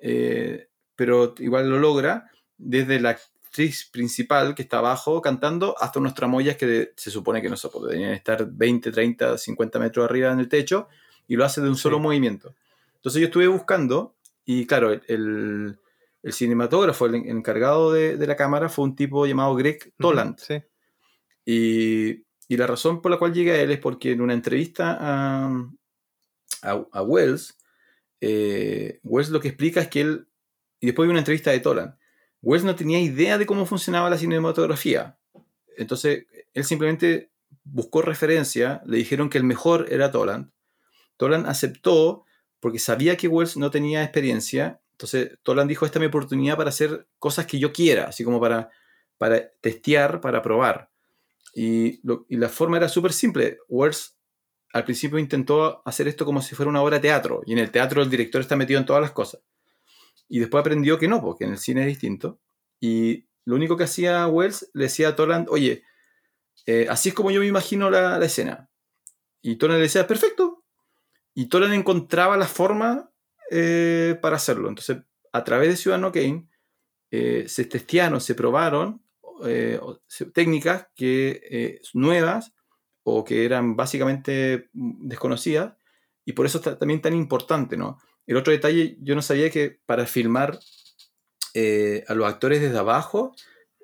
Eh, 0.00 0.68
pero 0.96 1.34
igual 1.40 1.68
lo 1.68 1.78
logra, 1.78 2.30
desde 2.56 3.00
la 3.00 3.18
actriz 3.54 3.88
principal 3.88 4.52
que 4.52 4.62
está 4.62 4.78
abajo 4.78 5.22
cantando 5.22 5.76
hasta 5.78 6.00
unos 6.00 6.12
tramoyas 6.12 6.56
que 6.56 6.92
se 6.96 7.08
supone 7.08 7.40
que 7.40 7.48
no 7.48 7.56
se 7.56 7.68
podrían 7.68 8.10
estar 8.10 8.44
20, 8.50 8.90
30, 8.90 9.38
50 9.38 9.78
metros 9.78 10.04
arriba 10.04 10.32
en 10.32 10.40
el 10.40 10.48
techo 10.48 10.88
y 11.28 11.36
lo 11.36 11.44
hace 11.44 11.60
de 11.60 11.68
un 11.68 11.76
solo 11.76 11.98
sí. 11.98 12.02
movimiento. 12.02 12.56
Entonces 12.96 13.20
yo 13.20 13.26
estuve 13.26 13.46
buscando 13.46 14.16
y 14.44 14.66
claro, 14.66 14.92
el, 14.92 15.78
el 16.24 16.32
cinematógrafo, 16.32 17.06
el 17.06 17.14
encargado 17.14 17.92
de, 17.92 18.16
de, 18.16 18.26
la 18.26 18.34
cámara 18.34 18.68
fue 18.68 18.86
un 18.86 18.96
tipo 18.96 19.24
llamado 19.24 19.54
Greg 19.54 19.94
Toland. 19.98 20.36
Sí. 20.40 20.60
Y, 21.46 22.24
y, 22.48 22.56
la 22.56 22.66
razón 22.66 23.00
por 23.00 23.12
la 23.12 23.18
cual 23.18 23.32
llegué 23.32 23.52
a 23.52 23.60
él 23.62 23.70
es 23.70 23.78
porque 23.78 24.10
en 24.10 24.20
una 24.20 24.34
entrevista 24.34 24.98
a, 24.98 25.46
a, 26.62 26.86
a 26.90 27.02
Wells, 27.02 27.56
eh, 28.20 28.98
Wells 29.04 29.30
lo 29.30 29.38
que 29.38 29.48
explica 29.48 29.80
es 29.80 29.86
que 29.88 30.00
él 30.00 30.26
y 30.80 30.86
después 30.86 31.06
vi 31.06 31.10
una 31.10 31.20
entrevista 31.20 31.52
de 31.52 31.60
Tolan. 31.60 31.96
Wells 32.44 32.64
no 32.64 32.76
tenía 32.76 33.00
idea 33.00 33.38
de 33.38 33.46
cómo 33.46 33.64
funcionaba 33.64 34.10
la 34.10 34.18
cinematografía. 34.18 35.18
Entonces, 35.78 36.26
él 36.52 36.64
simplemente 36.64 37.30
buscó 37.64 38.02
referencia, 38.02 38.82
le 38.84 38.98
dijeron 38.98 39.30
que 39.30 39.38
el 39.38 39.44
mejor 39.44 39.86
era 39.90 40.10
Toland. 40.10 40.50
Toland 41.16 41.46
aceptó 41.46 42.24
porque 42.60 42.78
sabía 42.78 43.16
que 43.16 43.28
Wells 43.28 43.56
no 43.56 43.70
tenía 43.70 44.02
experiencia. 44.02 44.80
Entonces, 44.92 45.38
Toland 45.42 45.70
dijo, 45.70 45.86
esta 45.86 45.98
es 45.98 46.00
mi 46.00 46.06
oportunidad 46.06 46.56
para 46.56 46.68
hacer 46.68 47.08
cosas 47.18 47.46
que 47.46 47.58
yo 47.58 47.72
quiera, 47.72 48.04
así 48.04 48.24
como 48.24 48.38
para, 48.40 48.70
para 49.16 49.50
testear, 49.62 50.20
para 50.20 50.42
probar. 50.42 50.90
Y, 51.54 52.06
lo, 52.06 52.26
y 52.28 52.36
la 52.36 52.50
forma 52.50 52.76
era 52.76 52.88
súper 52.88 53.12
simple. 53.12 53.58
Wells 53.68 54.18
al 54.74 54.84
principio 54.84 55.18
intentó 55.18 55.82
hacer 55.86 56.08
esto 56.08 56.24
como 56.24 56.42
si 56.42 56.54
fuera 56.54 56.68
una 56.68 56.82
obra 56.82 56.96
de 56.96 57.02
teatro, 57.02 57.42
y 57.46 57.52
en 57.52 57.58
el 57.58 57.70
teatro 57.70 58.02
el 58.02 58.10
director 58.10 58.40
está 58.40 58.56
metido 58.56 58.80
en 58.80 58.86
todas 58.86 59.00
las 59.00 59.12
cosas. 59.12 59.40
Y 60.28 60.40
después 60.40 60.60
aprendió 60.60 60.98
que 60.98 61.08
no, 61.08 61.20
porque 61.20 61.44
en 61.44 61.50
el 61.50 61.58
cine 61.58 61.82
es 61.82 61.88
distinto. 61.88 62.40
Y 62.80 63.26
lo 63.44 63.56
único 63.56 63.76
que 63.76 63.84
hacía 63.84 64.26
Wells 64.26 64.70
le 64.74 64.84
decía 64.84 65.08
a 65.08 65.16
Toland, 65.16 65.48
oye, 65.50 65.84
eh, 66.66 66.86
así 66.88 67.10
es 67.10 67.14
como 67.14 67.30
yo 67.30 67.40
me 67.40 67.46
imagino 67.46 67.90
la, 67.90 68.22
escena. 68.24 68.70
Y 69.42 69.56
Toland 69.56 69.78
le 69.78 69.84
decía, 69.84 70.06
perfecto. 70.06 70.64
Y 71.34 71.46
Toland 71.46 71.74
encontraba 71.74 72.36
la 72.36 72.46
forma 72.46 73.10
eh, 73.50 74.18
para 74.22 74.36
hacerlo. 74.36 74.68
Entonces, 74.68 74.98
a 75.32 75.44
través 75.44 75.68
de 75.68 75.76
Ciudadano 75.76 76.12
Kane, 76.12 76.48
eh, 77.10 77.44
se 77.48 77.66
testearon, 77.66 78.20
se 78.20 78.34
probaron 78.34 79.02
eh, 79.44 79.78
técnicas 80.32 80.88
que 80.94 81.80
nuevas 81.92 82.54
o 83.02 83.24
que 83.24 83.44
eran 83.44 83.76
básicamente 83.76 84.70
desconocidas. 84.72 85.76
Y 86.24 86.32
por 86.32 86.46
eso 86.46 86.58
está 86.58 86.78
también 86.78 87.02
tan 87.02 87.14
importante, 87.14 87.76
¿no? 87.76 87.98
El 88.26 88.36
otro 88.36 88.52
detalle, 88.52 88.96
yo 89.00 89.14
no 89.14 89.22
sabía 89.22 89.50
que 89.50 89.78
para 89.86 90.06
filmar 90.06 90.58
eh, 91.54 92.04
a 92.08 92.14
los 92.14 92.26
actores 92.26 92.60
desde 92.60 92.78
abajo, 92.78 93.34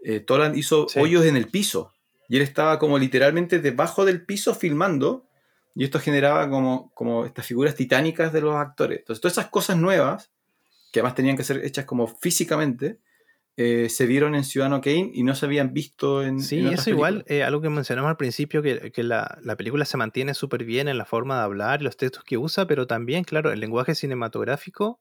eh, 0.02 0.20
Toland 0.20 0.57
hizo 0.57 0.89
sí. 0.89 0.99
hoyos 0.99 1.27
en 1.27 1.36
el 1.36 1.49
piso. 1.49 1.93
Y 2.28 2.36
él 2.36 2.43
estaba 2.43 2.78
como 2.78 2.99
literalmente 2.99 3.59
debajo 3.59 4.05
del 4.05 4.25
piso 4.25 4.55
filmando. 4.55 5.27
Y 5.75 5.85
esto 5.85 6.01
generaba 6.01 6.49
como, 6.49 6.91
como 6.94 7.27
estas 7.27 7.47
figuras 7.47 7.75
titánicas 7.75 8.33
de 8.33 8.41
los 8.41 8.55
actores. 8.55 9.01
Entonces, 9.01 9.20
todas 9.20 9.39
esas 9.39 9.51
cosas 9.51 9.77
nuevas, 9.77 10.31
que 10.93 11.01
además 11.01 11.15
tenían 11.15 11.36
que 11.36 11.44
ser 11.44 11.65
hechas 11.65 11.85
como 11.85 12.07
físicamente, 12.07 12.99
eh, 13.57 13.89
se 13.89 14.07
vieron 14.07 14.35
en 14.35 14.45
Ciudadano 14.45 14.81
Kane 14.81 15.11
y 15.12 15.23
no 15.23 15.35
se 15.35 15.47
habían 15.47 15.73
visto 15.73 16.23
en. 16.23 16.41
Sí, 16.41 16.61
en 16.61 16.67
eso 16.69 16.85
películas. 16.85 16.89
igual, 16.89 17.25
eh, 17.29 17.43
algo 17.43 17.61
que 17.61 17.69
mencionamos 17.69 18.09
al 18.09 18.17
principio, 18.17 18.62
que, 18.62 18.91
que 18.93 19.03
la, 19.03 19.39
la, 19.43 19.57
película 19.57 19.85
se 19.85 19.97
mantiene 19.97 20.35
súper 20.35 20.65
bien 20.65 20.89
en 20.89 20.99
la 20.99 21.05
forma 21.05 21.37
de 21.37 21.43
hablar, 21.43 21.83
los 21.83 21.97
textos 21.97 22.25
que 22.25 22.39
usa, 22.39 22.67
pero 22.67 22.87
también, 22.87 23.25
claro, 23.25 23.53
el 23.53 23.61
lenguaje 23.61 23.95
cinematográfico 23.95 25.01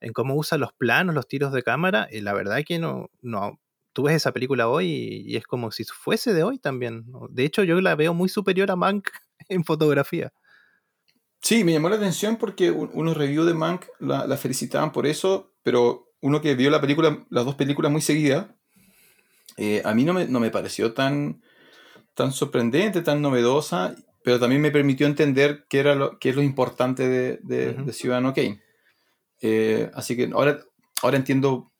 en 0.00 0.12
cómo 0.12 0.34
usa 0.34 0.58
los 0.58 0.72
planos, 0.72 1.14
los 1.14 1.26
tiros 1.26 1.52
de 1.52 1.62
cámara, 1.62 2.08
y 2.10 2.20
la 2.20 2.32
verdad 2.32 2.62
que 2.64 2.78
no, 2.78 3.10
no, 3.20 3.60
tú 3.92 4.04
ves 4.04 4.14
esa 4.14 4.32
película 4.32 4.68
hoy 4.68 5.24
y, 5.26 5.36
es 5.36 5.46
como 5.46 5.70
si 5.70 5.84
fuese 5.84 6.32
de 6.32 6.42
hoy 6.42 6.58
también. 6.58 7.06
De 7.30 7.44
hecho, 7.44 7.64
yo 7.64 7.80
la 7.80 7.96
veo 7.96 8.14
muy 8.14 8.28
superior 8.28 8.70
a 8.70 8.76
Mank 8.76 9.08
en 9.48 9.64
fotografía. 9.64 10.32
Sí, 11.40 11.64
me 11.64 11.72
llamó 11.72 11.88
la 11.88 11.96
atención 11.96 12.36
porque 12.36 12.70
unos 12.70 13.16
reviews 13.16 13.46
de 13.46 13.54
Mank 13.54 13.86
la, 14.00 14.36
felicitaban 14.36 14.92
por 14.92 15.06
eso, 15.06 15.54
pero 15.62 16.07
uno 16.20 16.40
que 16.40 16.54
vio 16.54 16.70
la 16.70 16.80
película, 16.80 17.24
las 17.30 17.44
dos 17.44 17.54
películas 17.54 17.92
muy 17.92 18.00
seguidas, 18.00 18.46
eh, 19.56 19.82
a 19.84 19.94
mí 19.94 20.04
no 20.04 20.14
me, 20.14 20.26
no 20.26 20.40
me 20.40 20.50
pareció 20.50 20.94
tan, 20.94 21.42
tan 22.14 22.32
sorprendente, 22.32 23.02
tan 23.02 23.22
novedosa, 23.22 23.94
pero 24.22 24.38
también 24.38 24.60
me 24.60 24.70
permitió 24.70 25.06
entender 25.06 25.64
qué, 25.68 25.80
era 25.80 25.94
lo, 25.94 26.18
qué 26.18 26.30
es 26.30 26.36
lo 26.36 26.42
importante 26.42 27.08
de, 27.08 27.38
de, 27.42 27.92
Ciudadano 27.92 28.34
Kane. 28.34 28.60
Eh, 29.40 29.90
así 29.94 30.16
que 30.16 30.30
ahora, 30.32 30.60
ahora 31.02 31.16
entiendo 31.16 31.70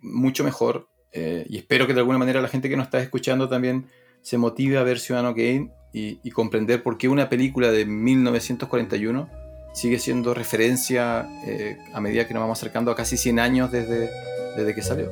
mucho 0.00 0.44
mejor 0.44 0.88
eh, 1.12 1.46
y 1.48 1.58
espero 1.58 1.86
que 1.86 1.94
de 1.94 2.00
alguna 2.00 2.18
manera 2.18 2.40
la 2.40 2.48
gente 2.48 2.68
que 2.68 2.76
nos 2.76 2.86
está 2.86 3.00
escuchando 3.00 3.48
también 3.48 3.86
se 4.22 4.38
motive 4.38 4.78
a 4.78 4.82
ver 4.82 4.98
Ciudadano 4.98 5.34
Kane 5.34 5.70
y, 5.92 6.30
comprender 6.30 6.82
por 6.82 6.96
qué 6.96 7.08
una 7.08 7.28
película 7.28 7.70
de 7.70 7.84
1941 7.84 9.28
sigue 9.72 9.98
siendo 9.98 10.34
referencia 10.34 11.28
eh, 11.46 11.78
a 11.92 12.00
medida 12.00 12.26
que 12.26 12.34
nos 12.34 12.42
vamos 12.42 12.58
acercando 12.58 12.90
a 12.90 12.96
casi 12.96 13.16
100 13.16 13.38
años 13.38 13.72
desde, 13.72 14.10
desde 14.56 14.74
que 14.74 14.82
salió. 14.82 15.10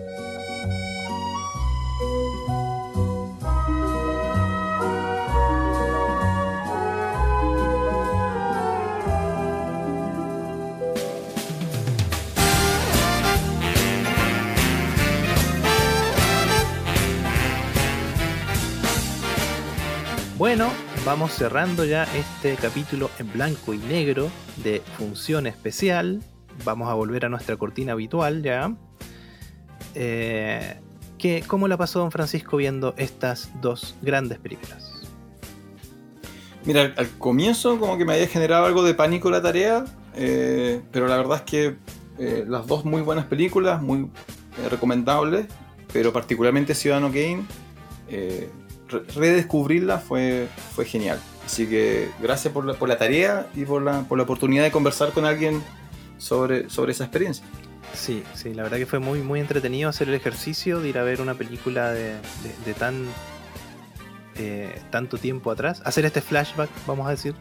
Bueno, 20.40 20.72
vamos 21.04 21.32
cerrando 21.32 21.84
ya 21.84 22.04
este 22.14 22.56
capítulo 22.56 23.10
en 23.18 23.32
blanco 23.32 23.72
y 23.74 23.78
negro 23.78 24.30
de 24.62 24.82
función 24.98 25.46
especial. 25.46 26.22
Vamos 26.64 26.88
a 26.88 26.94
volver 26.94 27.24
a 27.24 27.28
nuestra 27.28 27.56
cortina 27.56 27.92
habitual 27.92 28.42
ya. 28.42 28.74
Eh, 29.94 30.76
¿Cómo 31.46 31.68
la 31.68 31.76
pasó 31.76 32.00
don 32.00 32.10
Francisco 32.10 32.56
viendo 32.56 32.94
estas 32.96 33.50
dos 33.60 33.94
grandes 34.02 34.38
películas? 34.38 34.90
Mira, 36.64 36.92
al 36.96 37.08
comienzo 37.18 37.78
como 37.78 37.96
que 37.96 38.04
me 38.04 38.14
había 38.14 38.26
generado 38.26 38.66
algo 38.66 38.82
de 38.82 38.94
pánico 38.94 39.30
la 39.30 39.42
tarea, 39.42 39.84
eh, 40.14 40.82
pero 40.92 41.08
la 41.08 41.16
verdad 41.16 41.38
es 41.38 41.42
que 41.42 41.76
eh, 42.18 42.44
las 42.46 42.66
dos 42.66 42.84
muy 42.84 43.02
buenas 43.02 43.26
películas, 43.26 43.82
muy 43.82 44.10
recomendables, 44.70 45.46
pero 45.92 46.12
particularmente 46.12 46.74
Ciudadano 46.74 47.08
Kane 47.08 47.44
redescubrirla 48.90 49.98
fue, 49.98 50.48
fue 50.74 50.84
genial. 50.84 51.20
Así 51.44 51.66
que 51.66 52.10
gracias 52.20 52.52
por 52.52 52.64
la, 52.64 52.74
por 52.74 52.88
la 52.88 52.96
tarea 52.96 53.48
y 53.54 53.64
por 53.64 53.82
la, 53.82 54.02
por 54.02 54.18
la 54.18 54.24
oportunidad 54.24 54.62
de 54.62 54.70
conversar 54.70 55.12
con 55.12 55.24
alguien 55.24 55.62
sobre, 56.18 56.68
sobre 56.70 56.92
esa 56.92 57.04
experiencia. 57.04 57.44
Sí, 57.94 58.22
sí, 58.34 58.54
la 58.54 58.62
verdad 58.62 58.78
que 58.78 58.86
fue 58.86 59.00
muy, 59.00 59.20
muy 59.20 59.40
entretenido 59.40 59.88
hacer 59.88 60.08
el 60.08 60.14
ejercicio 60.14 60.80
de 60.80 60.88
ir 60.90 60.98
a 60.98 61.02
ver 61.02 61.20
una 61.20 61.34
película 61.34 61.90
de, 61.90 62.14
de, 62.64 62.74
tan 62.74 63.06
eh, 64.36 64.80
tanto 64.90 65.18
tiempo 65.18 65.50
atrás, 65.50 65.82
hacer 65.84 66.04
este 66.04 66.20
flashback, 66.20 66.70
vamos 66.86 67.08
a 67.08 67.10
decir. 67.10 67.34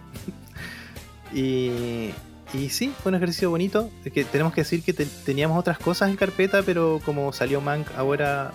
y, 1.33 2.09
y 2.53 2.69
sí, 2.69 2.93
fue 3.03 3.11
un 3.11 3.15
ejercicio 3.15 3.49
bonito. 3.49 3.91
Que 4.11 4.23
tenemos 4.23 4.53
que 4.53 4.61
decir 4.61 4.81
que 4.81 4.93
teníamos 4.93 5.57
otras 5.59 5.77
cosas 5.77 6.09
en 6.09 6.15
carpeta, 6.15 6.63
pero 6.63 6.99
como 7.05 7.31
salió 7.31 7.61
Mank 7.61 7.87
ahora 7.95 8.51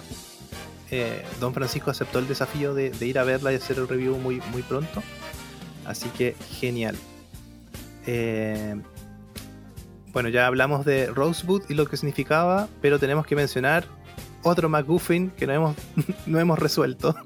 eh, 0.96 1.24
Don 1.40 1.52
Francisco 1.52 1.90
aceptó 1.90 2.20
el 2.20 2.28
desafío 2.28 2.72
de, 2.72 2.92
ir 3.00 3.18
a 3.18 3.24
verla 3.24 3.52
y 3.52 3.56
hacer 3.56 3.78
el 3.78 3.88
review 3.88 4.16
muy, 4.16 4.40
pronto. 4.68 5.02
Así 5.84 6.08
que 6.10 6.36
genial. 6.60 6.96
Eh, 8.06 8.80
bueno, 10.12 10.28
ya 10.28 10.46
hablamos 10.46 10.84
de 10.84 11.06
Rosebud 11.06 11.62
y 11.68 11.74
lo 11.74 11.86
que 11.86 11.96
significaba, 11.96 12.68
pero 12.80 13.00
tenemos 13.00 13.26
que 13.26 13.34
mencionar 13.34 13.86
otro 14.44 14.68
McGuffin 14.68 15.30
que 15.30 15.48
no 15.48 15.52
hemos, 15.52 15.76
no 16.26 16.38
hemos 16.38 16.58
resuelto. 16.58 17.14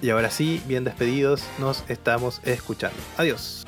Y 0.00 0.10
ahora 0.10 0.30
sí, 0.30 0.60
bien 0.66 0.84
despedidos, 0.84 1.44
nos 1.58 1.84
estamos 1.88 2.40
escuchando. 2.44 2.98
Adiós. 3.16 3.64